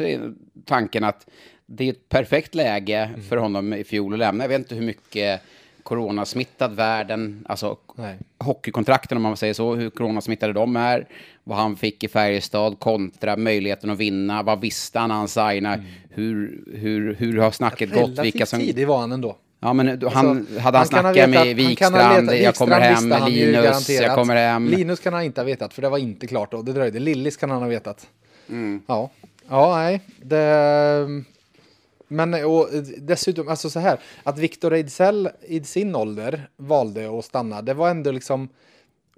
inne 0.04 0.34
tanken 0.64 1.04
att 1.04 1.26
det 1.66 1.84
är 1.84 1.90
ett 1.92 2.08
perfekt 2.08 2.54
läge 2.54 2.98
Mm. 2.98 3.22
för 3.22 3.36
honom 3.36 3.72
i 3.72 3.84
fjol 3.84 4.12
att 4.12 4.18
lämna. 4.18 4.44
Jag 4.44 4.48
vet 4.48 4.58
inte 4.58 4.74
hur 4.74 4.86
mycket 4.86 5.40
coronasmittad 5.88 6.72
världen, 6.76 7.44
alltså 7.48 7.76
Nej. 7.94 8.18
hockeykontrakten 8.38 9.16
om 9.16 9.22
man 9.22 9.36
säger 9.36 9.54
så, 9.54 9.74
hur 9.74 9.90
coronasmittade 9.90 10.52
de 10.52 10.76
är, 10.76 11.06
vad 11.44 11.58
han 11.58 11.76
fick 11.76 12.04
i 12.04 12.08
Färjestad 12.08 12.78
kontra 12.80 13.36
möjligheten 13.36 13.90
att 13.90 13.98
vinna, 13.98 14.42
vad 14.42 14.60
visste 14.60 14.98
han 14.98 15.08
när 15.08 15.16
han 15.16 15.28
signade, 15.28 15.84
hur, 16.10 16.60
hur, 16.74 17.14
hur 17.14 17.38
har 17.38 17.50
snacket 17.50 17.90
gått, 17.94 18.08
vilka 18.08 18.18
Mm. 18.18 18.22
Relativt 18.24 18.48
som... 18.48 18.58
tidig 18.60 18.86
var 18.86 18.98
han 18.98 19.12
ändå. 19.12 19.36
Ja, 19.60 19.72
men 19.72 19.86
han, 19.88 20.38
Alltså, 20.38 20.58
hade 20.60 20.78
han, 20.78 20.86
snackat 20.86 21.16
vetat- 21.16 21.30
med 21.30 21.38
han 21.38 21.54
Wikstrand, 21.54 22.32
jag 22.32 22.54
kommer 22.54 22.80
hem, 22.80 23.08
Linus, 23.28 23.90
jag 23.90 24.14
kommer 24.14 24.36
hem. 24.36 24.68
Linus 24.68 25.00
kan 25.00 25.12
han 25.12 25.22
inte 25.22 25.40
ha 25.40 25.46
vetat 25.46 25.74
för 25.74 25.82
det 25.82 25.88
var 25.88 25.98
inte 25.98 26.26
klart 26.26 26.50
då. 26.50 26.62
Det 26.62 26.72
dröjde. 26.72 26.98
Lillis 26.98 27.36
kan 27.36 27.50
han 27.50 27.62
ha 27.62 27.68
vetat. 27.68 28.06
Mm. 28.48 28.82
Ja. 28.86 29.10
Ja, 29.48 29.76
nej. 29.76 30.00
Det... 30.22 31.22
Men 32.08 32.34
och, 32.44 32.68
dessutom, 32.98 33.48
alltså 33.48 33.70
så 33.70 33.80
här, 33.80 33.98
att 34.22 34.38
Victor 34.38 34.72
Ejdsell 34.74 35.28
i 35.42 35.64
sin 35.64 35.96
ålder 35.96 36.48
valde 36.56 37.18
att 37.18 37.24
stanna, 37.24 37.62
det 37.62 37.74
var 37.74 37.90
ändå 37.90 38.10
liksom 38.10 38.48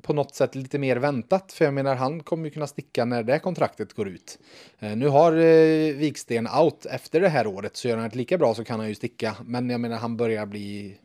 på 0.02 0.12
något 0.12 0.34
sätt 0.34 0.54
lite 0.54 0.78
mer 0.78 0.96
väntat. 0.96 1.52
För 1.52 1.64
jag 1.64 1.74
menar, 1.74 1.94
han 1.94 2.22
kommer 2.22 2.44
ju 2.44 2.50
kunna 2.50 2.66
sticka 2.66 3.04
när 3.04 3.22
det 3.22 3.38
kontraktet 3.38 3.92
går 3.92 4.08
ut. 4.08 4.38
Eh, 4.78 4.96
nu 4.96 5.08
har 5.08 5.32
eh, 5.32 5.94
Viksten 5.94 6.48
out 6.60 6.86
efter 6.86 7.20
det 7.20 7.28
här 7.28 7.46
året, 7.46 7.76
så 7.76 7.88
gör 7.88 7.96
han 7.96 8.08
det 8.08 8.16
lika 8.16 8.38
bra 8.38 8.54
så 8.54 8.64
kan 8.64 8.80
han 8.80 8.88
ju 8.88 8.94
sticka. 8.94 9.36
Men 9.44 9.70
jag 9.70 9.80
menar, 9.80 9.96
han 9.96 10.16
börjar 10.16 10.46
bli 10.46 10.96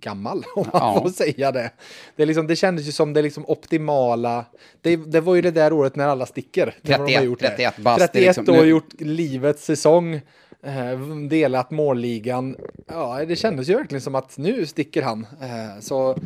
gammal, 0.00 0.44
om 0.56 0.66
man 0.72 0.94
Ja. 0.94 1.02
får 1.02 1.10
säga 1.10 1.52
det. 1.52 1.70
Det, 2.16 2.26
liksom, 2.26 2.46
det 2.46 2.56
kändes 2.56 2.88
ju 2.88 2.92
som 2.92 3.12
det 3.12 3.22
liksom 3.22 3.44
optimala. 3.48 4.44
Det, 4.80 4.96
det 4.96 5.20
var 5.20 5.34
ju 5.34 5.42
det 5.42 5.50
där 5.50 5.72
året 5.72 5.96
när 5.96 6.08
alla 6.08 6.26
sticker. 6.26 6.74
när 6.82 6.92
de 6.92 6.98
har 6.98 7.06
31, 7.06 7.24
gjort 7.24 7.40
det. 7.40 7.48
31 7.48 7.76
bast, 7.78 7.98
det 7.98 8.04
är 8.04 8.32
31 8.32 8.36
liksom- 8.48 8.68
gjort 8.68 9.00
livets 9.00 9.64
säsong. 9.64 10.20
Eh, 10.62 10.98
delat 11.28 11.70
målligan. 11.70 12.56
Ja, 12.86 13.24
det 13.24 13.36
kändes 13.36 13.68
ju 13.68 13.74
verkligen 13.74 14.02
som 14.02 14.14
att 14.14 14.38
nu 14.38 14.66
sticker 14.66 15.02
han. 15.02 15.26
Eh, 15.40 15.80
så 15.80 16.16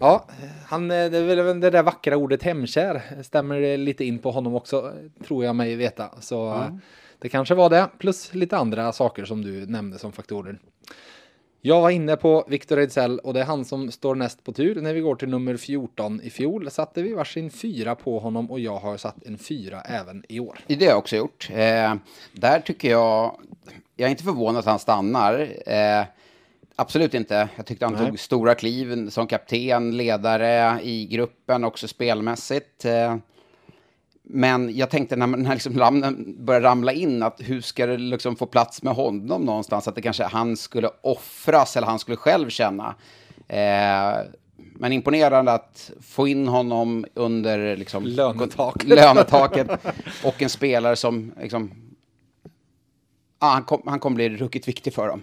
ja, 0.00 0.26
han, 0.66 0.90
eh, 0.90 1.10
det 1.10 1.18
är 1.18 1.42
väl 1.42 1.60
det 1.60 1.70
där 1.70 1.82
vackra 1.82 2.16
ordet 2.16 2.42
hemkär 2.42 3.02
stämmer 3.22 3.76
lite 3.76 4.04
in 4.04 4.18
på 4.18 4.30
honom 4.30 4.54
också, 4.54 4.92
tror 5.26 5.44
jag 5.44 5.56
mig 5.56 5.76
veta. 5.76 6.10
Så 6.20 6.48
eh, 6.48 6.74
det 7.18 7.28
kanske 7.28 7.54
var 7.54 7.70
det, 7.70 7.88
plus 7.98 8.34
lite 8.34 8.56
andra 8.56 8.92
saker 8.92 9.24
som 9.24 9.42
du 9.42 9.66
nämnde 9.66 9.98
som 9.98 10.12
faktorer. 10.12 10.58
Jag 11.62 11.80
var 11.80 11.90
inne 11.90 12.16
på 12.16 12.44
Victor 12.48 12.78
Ejdsell 12.78 13.18
och 13.18 13.34
det 13.34 13.40
är 13.40 13.44
han 13.44 13.64
som 13.64 13.90
står 13.90 14.14
näst 14.14 14.44
på 14.44 14.52
tur. 14.52 14.80
När 14.80 14.94
vi 14.94 15.00
går 15.00 15.14
till 15.14 15.28
nummer 15.28 15.56
14 15.56 16.20
i 16.20 16.30
fjol 16.30 16.70
satte 16.70 17.02
vi 17.02 17.12
varsin 17.12 17.50
fyra 17.50 17.94
på 17.94 18.18
honom 18.18 18.50
och 18.50 18.60
jag 18.60 18.78
har 18.78 18.96
satt 18.96 19.24
en 19.26 19.38
fyra 19.38 19.80
även 19.80 20.24
i 20.28 20.40
år. 20.40 20.58
Det 20.66 20.74
har 20.74 20.82
jag 20.82 20.98
också 20.98 21.16
gjort. 21.16 21.48
Eh, 21.50 21.94
där 22.32 22.60
tycker 22.60 22.90
jag, 22.90 23.36
jag 23.96 24.06
är 24.06 24.10
inte 24.10 24.24
förvånad 24.24 24.58
att 24.58 24.64
han 24.64 24.78
stannar. 24.78 25.48
Eh, 25.66 26.04
absolut 26.76 27.14
inte. 27.14 27.48
Jag 27.56 27.66
tyckte 27.66 27.84
han 27.84 27.94
Nej. 27.94 28.06
tog 28.06 28.18
stora 28.18 28.54
kliv 28.54 29.10
som 29.10 29.26
kapten, 29.26 29.96
ledare 29.96 30.80
i 30.82 31.06
gruppen, 31.06 31.64
också 31.64 31.88
spelmässigt. 31.88 32.84
Eh, 32.84 33.16
men 34.22 34.76
jag 34.76 34.90
tänkte 34.90 35.16
när, 35.16 35.26
när 35.26 35.54
liksom 35.54 35.72
namnen 35.72 36.36
började 36.44 36.66
ramla 36.66 36.92
in, 36.92 37.22
att 37.22 37.40
hur 37.40 37.60
ska 37.60 37.86
det 37.86 37.96
liksom 37.96 38.36
få 38.36 38.46
plats 38.46 38.82
med 38.82 38.94
honom 38.94 39.44
någonstans? 39.44 39.88
Att 39.88 39.94
det 39.94 40.02
kanske 40.02 40.24
han 40.24 40.56
skulle 40.56 40.90
offras 41.00 41.76
eller 41.76 41.86
han 41.86 41.98
skulle 41.98 42.16
själv 42.16 42.48
känna. 42.48 42.94
Eh, 43.48 44.18
men 44.56 44.92
imponerande 44.92 45.52
att 45.52 45.90
få 46.00 46.28
in 46.28 46.48
honom 46.48 47.06
under 47.14 47.76
liksom, 47.76 48.04
Lönetaket. 48.04 48.88
lönetaket 48.88 49.70
och 50.24 50.42
en 50.42 50.48
spelare 50.48 50.96
som 50.96 51.32
liksom, 51.40 51.70
ja, 53.40 53.46
han 53.46 53.62
kommer 53.62 53.90
han 53.90 54.00
kom 54.00 54.14
bli 54.14 54.28
ruckigt 54.28 54.68
viktig 54.68 54.94
för 54.94 55.08
dem. 55.08 55.22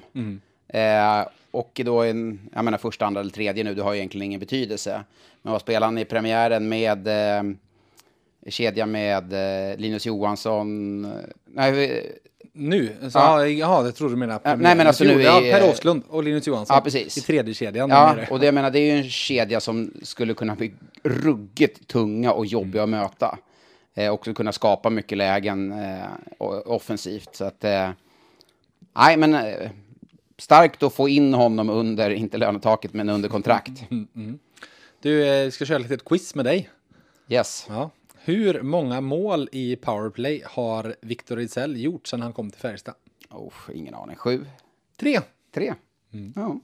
Eh, 0.68 1.28
och 1.52 1.82
då 1.86 2.04
en, 2.04 2.50
jag 2.54 2.66
menar 2.66 2.78
första, 2.78 3.06
andra 3.06 3.22
eller 3.22 3.32
tredje 3.32 3.64
nu, 3.64 3.76
det 3.76 3.84
har 3.84 3.94
ju 3.94 4.00
egentligen 4.00 4.26
ingen 4.26 4.40
betydelse. 4.40 5.04
Men 5.42 5.52
vad 5.52 5.62
spelar 5.62 5.88
han 5.88 5.98
i 5.98 6.06
premiären 6.06 6.70
med 6.70 7.08
eh, 7.08 7.44
kedja 8.48 8.86
med 8.86 9.34
eh, 9.72 9.78
Linus 9.78 10.06
Johansson? 10.06 11.06
eh, 11.06 11.12
Nej, 11.46 12.12
Nu? 12.54 12.96
Så, 13.02 13.18
Ja. 13.20 13.48
ja. 13.48 13.82
Det 13.84 13.92
tror 13.92 14.10
du 14.10 14.16
menar 14.16 14.40
nej, 14.44 14.58
men 14.58 14.88
alltså 14.88 15.04
nu 15.04 15.22
ja, 15.22 15.42
i- 15.42 15.52
Per 15.52 15.70
Åslund 15.70 16.04
och 16.10 16.24
Linus 16.24 16.48
Johansson. 16.48 16.76
Ja, 16.76 16.82
precis. 16.82 17.18
I 17.18 17.22
tredje 17.22 17.54
kedjan. 17.54 17.90
Ja, 17.90 18.16
och 18.30 18.40
det, 18.40 18.46
jag 18.46 18.54
menar, 18.56 18.72
det 18.72 18.80
är 18.80 18.94
ju 18.94 18.98
en 18.98 19.10
kedja 19.10 19.60
som 19.60 19.94
skulle 20.02 20.34
kunna 20.34 20.56
bli 20.56 20.72
ruggigt 21.04 21.88
tunga 21.88 22.32
och 22.32 22.46
jobbiga 22.46 22.84
att 22.84 22.90
möta. 22.90 23.38
Eh, 23.96 24.12
också 24.12 24.34
kunna 24.34 24.52
skapa 24.52 24.90
mycket 24.90 25.18
lägen 25.18 25.72
eh, 25.72 26.06
offensivt. 26.66 27.36
Så 27.36 27.46
att, 27.46 27.64
eh, 27.64 27.90
nej 28.96 29.18
men 29.18 29.34
eh, 29.36 29.70
starkt 30.38 30.84
att 30.84 30.94
få 30.94 31.10
in 31.10 31.34
honom 31.34 31.70
under, 31.70 32.10
inte 32.10 32.38
lönetaket, 32.38 32.94
men 32.94 33.10
under 33.10 33.30
kontrakt. 33.30 33.72
Du, 35.02 35.28
eh, 35.28 35.50
ska 35.50 35.66
köra 35.66 35.78
lite 35.78 35.94
ett 35.94 36.06
quiz 36.06 36.36
med 36.36 36.46
dig. 36.46 36.70
Yes. 37.30 37.66
Ja. 37.70 37.90
Hur 38.28 38.62
många 38.62 39.02
mål 39.02 39.50
i 39.52 39.76
powerplay 39.76 40.44
har 40.46 40.96
Victor 41.02 41.40
Ejdsell 41.40 41.78
gjort 41.82 42.08
sedan 42.08 42.22
han 42.22 42.34
kom 42.34 42.52
till 42.52 42.62
Färjestad? 42.62 42.96
Oh, 43.30 43.54
ingen 43.74 43.96
aning. 43.96 44.16
Sju? 44.16 44.46
Tre. 44.98 45.20
Tre? 45.54 45.74
Mm. 46.14 46.34
Ja. 46.36 46.60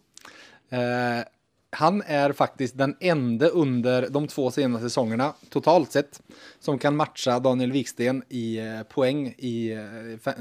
Eh, 0.77 1.25
han 1.73 2.01
är 2.05 2.31
faktiskt 2.31 2.77
den 2.77 2.95
enda 2.99 3.47
under 3.47 4.07
de 4.09 4.27
två 4.27 4.51
senaste 4.51 4.89
säsongerna 4.89 5.33
totalt 5.49 5.91
sett 5.91 6.21
som 6.59 6.79
kan 6.79 6.95
matcha 6.95 7.39
Daniel 7.39 7.71
Wiksten 7.71 8.23
i 8.29 8.57
eh, 8.57 8.83
poäng 8.83 9.27
i, 9.37 9.71
eh, 9.71 10.33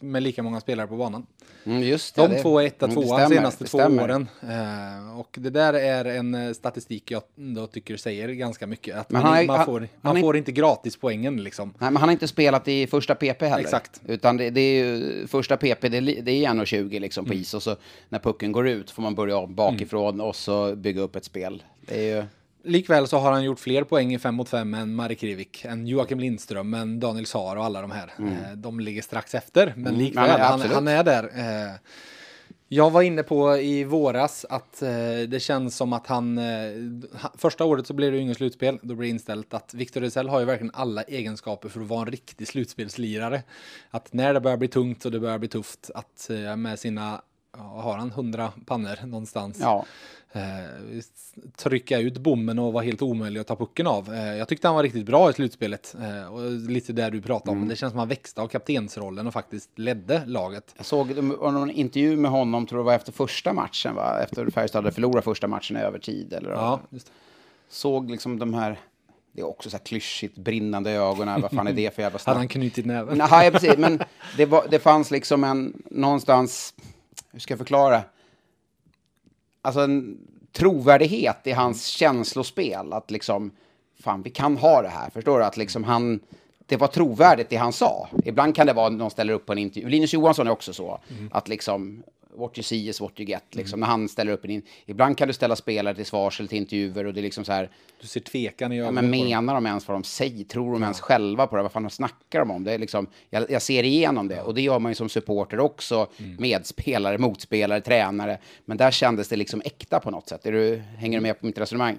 med 0.00 0.22
lika 0.22 0.42
många 0.42 0.60
spelare 0.60 0.86
på 0.86 0.96
banan. 0.96 1.26
Mm, 1.64 1.82
just 1.82 2.14
det. 2.14 2.28
De 2.28 2.42
två 2.42 2.58
är 2.60 2.66
etta, 2.66 2.86
mm, 2.86 2.94
tvåa 2.96 3.18
stämmer, 3.18 3.36
senaste 3.36 3.64
två 3.64 3.78
åren. 3.78 4.28
Eh, 4.42 5.18
och 5.20 5.36
det 5.40 5.50
där 5.50 5.74
är 5.74 6.04
en 6.04 6.54
statistik 6.54 7.10
jag 7.10 7.22
ändå 7.38 7.66
tycker 7.66 7.96
säger 7.96 8.28
ganska 8.28 8.66
mycket. 8.66 8.96
Att 8.96 9.10
Men 9.10 9.22
man, 9.22 9.30
han 9.32 9.42
är- 9.42 9.46
man, 9.46 9.56
han- 9.56 9.66
får, 9.66 9.80
han 9.80 9.88
man 10.00 10.16
är- 10.16 10.20
får 10.20 10.36
inte 10.36 10.52
gratis 10.52 10.96
poängen 10.96 11.44
liksom. 11.44 11.68
Nej, 11.78 11.90
men 11.90 11.96
han 11.96 12.08
har 12.08 12.12
inte 12.12 12.28
spelat 12.28 12.68
i 12.68 12.86
första 12.86 13.14
PP 13.14 13.42
heller. 13.46 13.58
Exakt. 13.64 14.00
Utan 14.06 14.36
det, 14.36 14.50
det 14.50 14.60
är 14.60 14.84
ju, 14.84 15.26
första 15.26 15.56
PP, 15.56 15.88
det, 15.88 16.00
det 16.00 16.30
är 16.44 16.50
1,20 16.50 17.00
liksom 17.00 17.24
Mm. 17.24 17.28
på 17.36 17.40
is 17.40 17.54
och 17.54 17.62
så 17.62 17.76
när 18.08 18.18
pucken 18.18 18.52
går 18.52 18.68
ut 18.68 18.90
får 18.90 19.02
man 19.02 19.14
börja 19.14 19.46
bakifrån 19.46 20.20
och 20.20 20.36
så 20.36 20.55
bygga 20.76 21.00
upp 21.00 21.16
ett 21.16 21.24
spel. 21.24 21.62
Det 21.80 22.10
är 22.10 22.16
ju... 22.16 22.24
Likväl 22.70 23.06
så 23.08 23.18
har 23.18 23.32
han 23.32 23.44
gjort 23.44 23.58
fler 23.60 23.84
poäng 23.84 24.14
i 24.14 24.18
5 24.18 24.34
mot 24.34 24.48
5 24.48 24.74
än 24.74 24.94
Marek 24.94 25.18
Krivik, 25.18 25.64
än 25.64 25.86
Joakim 25.86 26.20
Lindström, 26.20 26.74
än 26.74 27.00
Daniel 27.00 27.26
Saar 27.26 27.56
och 27.56 27.64
alla 27.64 27.80
de 27.80 27.90
här. 27.90 28.12
Eh, 28.18 28.52
De 28.56 28.80
ligger 28.80 29.02
strax 29.02 29.34
efter, 29.34 29.72
men 29.76 29.86
Mm, 29.86 29.98
likväl, 29.98 30.28
men 30.28 30.40
han, 30.40 30.60
han 30.60 30.88
är 30.88 31.04
där. 31.04 31.24
Eh, 31.24 31.74
Jag 32.68 32.90
var 32.90 33.02
inne 33.02 33.22
på 33.22 33.56
i 33.56 33.84
våras 33.84 34.46
att 34.50 34.82
eh, 34.82 34.88
det 35.28 35.42
känns 35.42 35.76
som 35.76 35.92
att 35.92 36.06
han... 36.06 36.38
Eh, 36.38 36.44
ha- 37.22 37.32
första 37.38 37.64
året 37.64 37.86
så 37.86 37.94
blev 37.94 38.10
det 38.12 38.16
ju 38.16 38.22
inget 38.22 38.36
slutspel, 38.36 38.78
då 38.82 38.94
blev 38.94 38.98
det 38.98 39.08
inställt 39.08 39.54
att 39.54 39.74
Victor 39.74 40.02
Ejdsell 40.02 40.28
har 40.28 40.40
ju 40.40 40.46
verkligen 40.46 40.74
alla 40.74 41.02
egenskaper 41.02 41.68
för 41.68 41.80
att 41.80 41.86
vara 41.88 42.00
en 42.00 42.06
riktig 42.10 42.48
slutspelslirare. 42.48 43.42
Att 43.90 44.12
när 44.12 44.34
det 44.34 44.40
börjar 44.40 44.56
bli 44.56 44.68
tungt 44.68 45.04
och 45.04 45.12
det 45.12 45.20
börjar 45.20 45.38
bli 45.38 45.48
tufft, 45.48 45.90
att 45.94 46.30
eh, 46.30 46.56
med 46.56 46.78
sina... 46.78 47.22
Ja, 47.58 47.80
har 47.82 47.96
han 47.98 48.08
100 48.10 48.52
pannor 48.66 49.06
någonstans? 49.06 49.58
Ja. 49.60 49.84
eh, 50.32 50.40
trycka 51.56 51.98
ut 51.98 52.18
bommen 52.18 52.58
och 52.58 52.72
vara 52.72 52.84
helt 52.84 53.02
omöjlig 53.02 53.40
att 53.40 53.46
ta 53.46 53.56
pucken 53.56 53.86
av. 53.86 54.14
Eh, 54.14 54.34
jag 54.36 54.48
tyckte 54.48 54.68
han 54.68 54.74
var 54.74 54.82
riktigt 54.82 55.06
bra 55.06 55.30
i 55.30 55.32
slutspelet 55.32 55.96
eh, 56.02 56.32
och 56.34 56.50
lite 56.50 56.92
där 56.92 57.10
du 57.10 57.22
pratade 57.22 57.50
Mm. 57.50 57.62
om. 57.62 57.68
Det 57.68 57.76
känns 57.76 57.90
som 57.90 57.98
han 57.98 58.08
växte 58.08 58.40
av 58.42 58.48
kaptensrollen 58.48 59.26
och 59.26 59.32
faktiskt 59.32 59.70
ledde 59.78 60.22
laget. 60.26 60.74
Jag 60.76 60.86
såg 60.86 61.16
någon 61.16 61.70
intervju 61.70 62.16
med 62.16 62.30
honom, 62.30 62.66
tror 62.66 62.78
det 62.78 62.84
var 62.84 62.94
efter 62.94 63.12
första 63.12 63.52
matchen, 63.52 63.94
va? 63.94 64.20
efter 64.22 64.50
Färjestad 64.50 64.84
hade 64.84 64.94
förlorat 64.94 65.24
första 65.24 65.46
matchen 65.46 65.76
i 65.76 65.80
övertid. 65.80 66.32
Eller 66.32 66.50
Ja. 66.50 66.80
Såg 67.68 68.10
liksom 68.10 68.38
de 68.38 68.54
här, 68.54 68.80
det 69.32 69.40
är 69.40 69.46
också 69.46 69.70
så 69.70 69.76
här 69.76 69.84
klyschigt, 69.84 70.38
brinnande 70.38 70.90
ögonen, 70.90 71.40
vad 71.40 71.50
fan 71.50 71.66
är 71.66 71.72
det 71.72 71.94
för 71.94 72.02
jävla 72.02 72.12
Hade 72.18 72.22
snack? 72.22 72.36
han 72.36 72.48
knutit 72.48 72.86
näven? 72.86 73.18
Nej, 73.30 73.50
precis, 73.50 73.76
men 73.78 73.98
det, 74.36 74.46
var, 74.46 74.66
det 74.70 74.78
fanns 74.78 75.10
liksom 75.10 75.44
en, 75.44 75.82
någonstans, 75.90 76.74
hur 77.32 77.40
ska 77.40 77.52
jag 77.52 77.58
förklara? 77.58 78.02
Alltså 79.62 79.80
en 79.80 80.18
trovärdighet 80.52 81.46
i 81.46 81.52
hans 81.52 81.86
känslospel, 81.86 82.92
att 82.92 83.10
liksom, 83.10 83.50
fan 84.00 84.22
vi 84.22 84.30
kan 84.30 84.56
ha 84.56 84.82
det 84.82 84.88
här, 84.88 85.10
förstår 85.10 85.38
du? 85.38 85.44
Att 85.44 85.56
liksom 85.56 85.84
han, 85.84 86.20
det 86.66 86.76
var 86.76 86.88
trovärdigt 86.88 87.50
det 87.50 87.56
han 87.56 87.72
sa. 87.72 88.08
Ibland 88.24 88.54
kan 88.54 88.66
det 88.66 88.72
vara 88.72 88.88
någon 88.88 89.10
ställer 89.10 89.32
upp 89.32 89.46
på 89.46 89.52
en 89.52 89.58
intervju, 89.58 89.88
Linus 89.88 90.12
Johansson 90.12 90.46
är 90.46 90.50
också 90.50 90.72
så, 90.72 91.00
att 91.30 91.48
liksom, 91.48 92.02
what 92.36 92.58
you 92.58 92.62
see 92.62 92.88
is 92.88 93.00
what 93.00 93.20
you 93.20 93.26
get, 93.28 93.44
liksom, 93.50 93.80
när 93.80 93.86
han 93.86 94.08
ställer 94.08 94.32
upp 94.32 94.44
en 94.44 94.50
in, 94.50 94.62
ibland 94.86 95.18
kan 95.18 95.28
du 95.28 95.34
ställa 95.34 95.56
spelare 95.56 95.94
till 95.94 96.06
svars 96.06 96.40
eller 96.40 96.48
till 96.48 96.58
intervjuer 96.58 97.04
och 97.06 97.14
det 97.14 97.20
är 97.20 97.22
liksom 97.22 97.44
så 97.44 97.52
här, 97.52 97.70
Du 98.00 98.06
ser 98.06 98.20
tvekan 98.20 98.72
i 98.72 98.76
Ja, 98.76 98.82
ögonen 98.84 98.94
men 99.10 99.12
på 99.12 99.24
dem. 99.24 99.28
menar 99.28 99.54
de 99.54 99.66
ens 99.66 99.88
vad 99.88 99.94
de 99.94 100.04
säger? 100.04 100.44
Tror 100.44 100.72
de 100.72 100.82
ens 100.82 101.00
själva 101.00 101.46
på 101.46 101.56
det? 101.56 101.62
Vad 101.62 101.72
fan 101.72 101.82
de 101.82 101.90
snackar 101.90 102.38
de 102.38 102.50
om? 102.50 102.64
Det 102.64 102.72
är 102.72 102.78
liksom, 102.78 103.06
jag, 103.30 103.50
jag 103.50 103.62
ser 103.62 103.82
igenom 103.82 104.28
det 104.28 104.40
och 104.42 104.54
det 104.54 104.62
gör 104.62 104.78
man 104.78 104.90
ju 104.90 104.94
som 104.96 105.08
supporter 105.08 105.60
också. 105.60 106.06
Mm. 106.18 106.36
Medspelare, 106.38 107.18
motspelare, 107.18 107.80
tränare. 107.80 108.38
Men 108.64 108.76
där 108.76 108.90
kändes 108.90 109.28
det 109.28 109.36
liksom 109.36 109.62
äkta 109.64 110.00
på 110.00 110.10
något 110.10 110.28
sätt. 110.28 110.46
Är 110.46 110.52
du, 110.52 110.76
hänger 110.96 111.18
du 111.18 111.22
med 111.22 111.40
på 111.40 111.46
mitt 111.46 111.58
resonemang? 111.58 111.98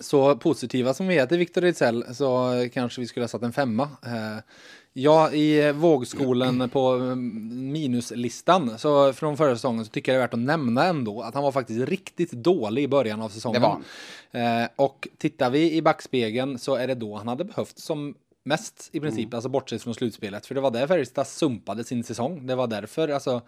Så 0.00 0.36
positiva 0.36 0.94
som 0.94 1.06
vi 1.08 1.18
är 1.18 1.26
till 1.26 1.38
Victor 1.38 1.64
Ejdsell 1.64 2.04
så 2.14 2.52
kanske 2.74 3.00
vi 3.00 3.06
skulle 3.06 3.24
ha 3.24 3.28
satt 3.28 3.42
en 3.42 3.52
femma. 3.52 3.82
Eh, 3.82 4.42
Ja, 4.98 5.32
i 5.32 5.72
vågskolan 5.72 6.68
på 6.68 6.88
mm, 6.88 7.72
minuslistan 7.72 8.78
så 8.78 9.12
från 9.12 9.36
förra 9.36 9.54
säsongen 9.54 9.84
så 9.84 9.90
tycker 9.90 10.12
jag 10.12 10.18
det 10.18 10.22
är 10.22 10.26
värt 10.26 10.34
att 10.34 10.40
nämna 10.40 10.84
ändå 10.84 11.22
att 11.22 11.34
han 11.34 11.42
var 11.42 11.52
faktiskt 11.52 11.88
riktigt 11.88 12.32
dålig 12.32 12.82
i 12.82 12.88
början 12.88 13.22
av 13.22 13.28
säsongen. 13.28 13.62
Det 13.62 13.68
var. 14.32 14.62
Eh, 14.62 14.68
och 14.76 15.08
tittar 15.18 15.50
vi 15.50 15.72
i 15.72 15.82
backspegeln 15.82 16.58
så 16.58 16.74
är 16.74 16.86
det 16.86 16.94
då 16.94 17.16
han 17.16 17.28
hade 17.28 17.44
behövt 17.44 17.78
som 17.78 18.14
mest 18.44 18.90
i 18.92 19.00
princip, 19.00 19.24
Mm. 19.24 19.36
alltså 19.36 19.48
bortsett 19.48 19.82
från 19.82 19.94
slutspelet. 19.94 20.46
För 20.46 20.54
det 20.54 20.60
var 20.60 20.70
där 20.70 20.86
Färjestad 20.86 21.26
sumpade 21.26 21.84
sin 21.84 22.04
säsong. 22.04 22.46
Det 22.46 22.54
var 22.54 22.66
därför, 22.66 23.08
alltså 23.08 23.42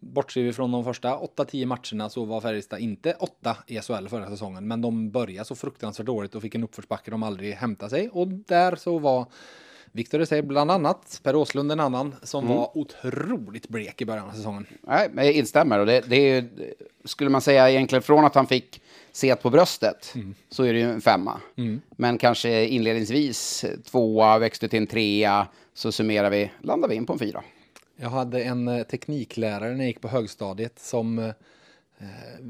bortser 0.00 0.42
vi 0.42 0.52
från 0.52 0.72
de 0.72 0.84
första 0.84 1.16
8-10 1.18 1.66
matcherna 1.66 2.10
så 2.10 2.24
var 2.24 2.40
Färjestad 2.40 2.80
inte 2.80 3.14
åtta 3.14 3.56
i 3.66 3.80
SHL 3.80 4.08
förra 4.08 4.30
säsongen. 4.30 4.68
Men 4.68 4.80
de 4.82 5.10
började 5.10 5.44
så 5.44 5.54
fruktansvärt 5.54 6.06
dåligt 6.06 6.34
och 6.34 6.42
fick 6.42 6.54
en 6.54 6.64
uppförsbacke 6.64 7.10
de 7.10 7.22
aldrig 7.22 7.54
hämtade 7.54 7.90
sig. 7.90 8.08
Och 8.08 8.28
där 8.28 8.76
så 8.76 8.98
var 8.98 9.26
Victor 9.92 10.18
Ejdsell 10.20 10.42
bland 10.42 10.70
annat, 10.70 11.20
Per 11.22 11.36
Åslund 11.36 11.72
en 11.72 11.80
annan, 11.80 12.14
som 12.22 12.44
Mm. 12.44 12.56
var 12.56 12.78
otroligt 12.78 13.68
blek 13.68 14.02
i 14.02 14.04
början 14.04 14.28
av 14.28 14.32
säsongen. 14.32 14.66
Nej, 14.80 15.08
men 15.12 15.24
jag 15.24 15.34
instämmer. 15.34 15.78
Och 15.78 15.86
det, 15.86 16.00
det 16.08 16.16
är 16.16 16.34
ju, 16.42 16.48
skulle 17.04 17.30
man 17.30 17.40
säga 17.40 17.70
egentligen 17.70 18.02
från 18.02 18.24
att 18.24 18.34
han 18.34 18.46
fick 18.46 18.82
set 19.12 19.42
på 19.42 19.50
bröstet 19.50 20.14
så 20.48 20.62
är 20.64 20.72
det 20.72 20.78
ju 20.78 20.90
en 20.92 21.00
femma. 21.00 21.40
Men 21.96 22.18
kanske 22.18 22.66
inledningsvis 22.66 23.64
tvåa, 23.84 24.38
växte 24.38 24.68
till 24.68 24.78
en 24.78 24.86
trea, 24.86 25.46
så 25.74 25.92
summerar 25.92 26.30
vi, 26.30 26.50
landar 26.60 26.88
vi 26.88 26.94
in 26.94 27.06
på 27.06 27.12
en 27.12 27.18
fyra. 27.18 27.42
Jag 27.96 28.10
hade 28.10 28.42
en 28.42 28.68
eh, 28.68 28.82
tekniklärare 28.82 29.70
när 29.70 29.78
jag 29.78 29.86
gick 29.86 30.00
på 30.00 30.08
högstadiet 30.08 30.78
som 30.78 31.18
Eh, 31.18 31.30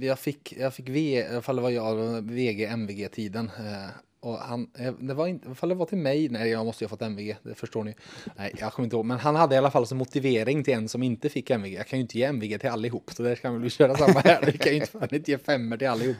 jag 0.00 0.18
fick, 0.18 0.54
jag 0.58 0.74
fick 0.74 0.88
V, 0.88 0.98
i 1.00 1.26
alla 1.26 1.42
fall 1.42 1.56
det 1.56 1.62
var 1.62 1.70
jag, 1.70 2.22
VG, 2.22 2.64
MVG-tiden. 2.64 3.50
Eh, 3.58 3.90
och 4.20 4.38
han, 4.38 4.70
eh, 4.78 4.92
det 4.92 5.14
var 5.14 5.26
inte, 5.26 5.50
ifall 5.50 5.68
det 5.68 5.74
var 5.74 5.86
till 5.86 5.98
mig, 5.98 6.28
nej 6.28 6.50
jag 6.50 6.66
måste 6.66 6.84
ju 6.84 6.86
ha 6.86 6.90
fått 6.90 7.02
MVG, 7.02 7.36
det 7.42 7.54
förstår 7.54 7.84
ni. 7.84 7.94
Nej, 8.36 8.54
jag 8.58 8.72
kommer 8.72 8.86
inte 8.86 8.96
ihåg, 8.96 9.04
men 9.04 9.18
han 9.18 9.36
hade 9.36 9.54
i 9.54 9.58
alla 9.58 9.70
fall 9.70 9.86
som 9.86 9.98
motivering 9.98 10.64
till 10.64 10.74
en 10.74 10.88
som 10.88 11.02
inte 11.02 11.28
fick 11.28 11.50
MVG. 11.50 11.74
Jag 11.74 11.86
kan 11.86 11.98
ju 11.98 12.02
inte 12.02 12.18
ge 12.18 12.24
MVG 12.24 12.60
till 12.60 12.70
allihop, 12.70 13.10
så 13.12 13.22
det 13.22 13.36
kan 13.36 13.54
vi 13.54 13.60
väl 13.60 13.70
köra 13.70 13.96
samma 13.96 14.20
här. 14.20 14.42
Vi 14.46 14.58
kan 14.58 14.72
ju 14.72 14.80
inte, 14.80 15.16
inte 15.16 15.30
ge 15.30 15.38
femmer 15.38 15.76
till 15.76 15.88
allihop. 15.88 16.16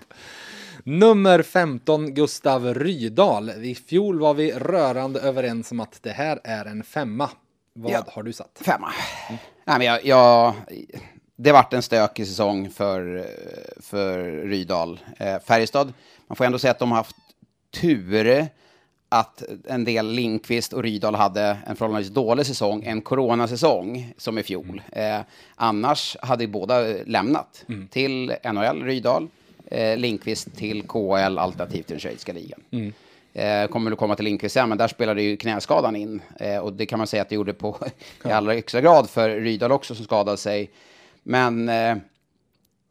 Nummer 0.85 1.43
15, 1.43 2.15
Gustav 2.15 2.75
Rydahl. 2.75 3.51
I 3.51 3.75
fjol 3.75 4.19
var 4.19 4.35
vi 4.35 4.53
rörande 4.53 5.21
överens 5.21 5.73
om 5.73 5.81
att 5.81 6.03
det 6.03 6.11
här 6.11 6.41
är 6.45 6.65
en 6.65 6.85
femma. 6.85 7.31
Vad 7.75 7.93
ja, 7.93 8.05
har 8.07 8.23
du 8.23 8.33
satt? 8.33 8.61
Femma. 8.65 8.93
Mm. 9.29 9.39
Nej, 9.65 9.79
men 9.79 9.87
jag, 9.87 10.05
jag, 10.05 10.55
det 11.37 11.53
vart 11.53 11.73
en 11.73 11.83
stökig 11.83 12.27
säsong 12.27 12.71
för, 12.71 13.27
för 13.81 14.23
Rydahl. 14.33 15.01
Eh, 15.19 15.39
Färjestad, 15.39 15.93
man 16.27 16.37
får 16.37 16.45
ändå 16.45 16.59
säga 16.59 16.71
att 16.71 16.79
de 16.79 16.91
har 16.91 16.97
haft 16.97 17.17
tur 17.71 18.49
att 19.09 19.43
en 19.69 19.85
del 19.85 20.11
Linkvist 20.11 20.73
och 20.73 20.83
Rydahl 20.83 21.15
hade 21.15 21.59
en 21.67 21.77
förhållandevis 21.77 22.15
dålig 22.15 22.47
säsong, 22.47 22.83
en 22.85 23.01
coronasäsong 23.01 24.13
som 24.17 24.39
i 24.39 24.43
fjol. 24.43 24.83
Mm. 24.93 25.21
Eh, 25.21 25.25
annars 25.55 26.17
hade 26.23 26.47
båda 26.47 26.81
lämnat 27.07 27.65
mm. 27.69 27.89
till 27.89 28.35
NHL, 28.45 28.83
Rydahl, 28.83 29.29
eh, 29.67 29.97
Linkvist 29.97 30.57
till 30.57 30.83
KL 30.83 31.39
alternativt 31.39 31.87
till 31.87 31.95
den 31.95 32.01
schweiziska 32.01 32.33
ligan. 32.33 32.61
Mm. 32.71 32.93
Eh, 33.35 33.69
kommer 33.69 33.91
du 33.91 33.97
komma 33.97 34.17
till 34.17 34.25
Linkvist 34.25 34.55
sen, 34.55 34.69
men 34.69 34.79
där 34.79 34.89
spelade 34.89 35.23
ju 35.23 35.37
knäskadan 35.37 35.97
in. 35.97 36.23
Eh, 36.41 36.59
och 36.59 36.73
det 36.73 36.87
kan 36.87 36.99
man 36.99 37.07
säga 37.07 37.23
att 37.23 37.29
det 37.29 37.35
gjorde 37.35 37.53
på 37.53 37.77
i 38.25 38.29
allra 38.29 38.53
högsta 38.53 38.81
grad 38.81 39.11
för 39.11 39.31
Rydahl 39.31 39.73
också 39.73 39.95
som 39.95 40.05
skadade 40.05 40.37
sig. 40.37 40.71
Men 41.23 41.69
eh, 41.69 41.97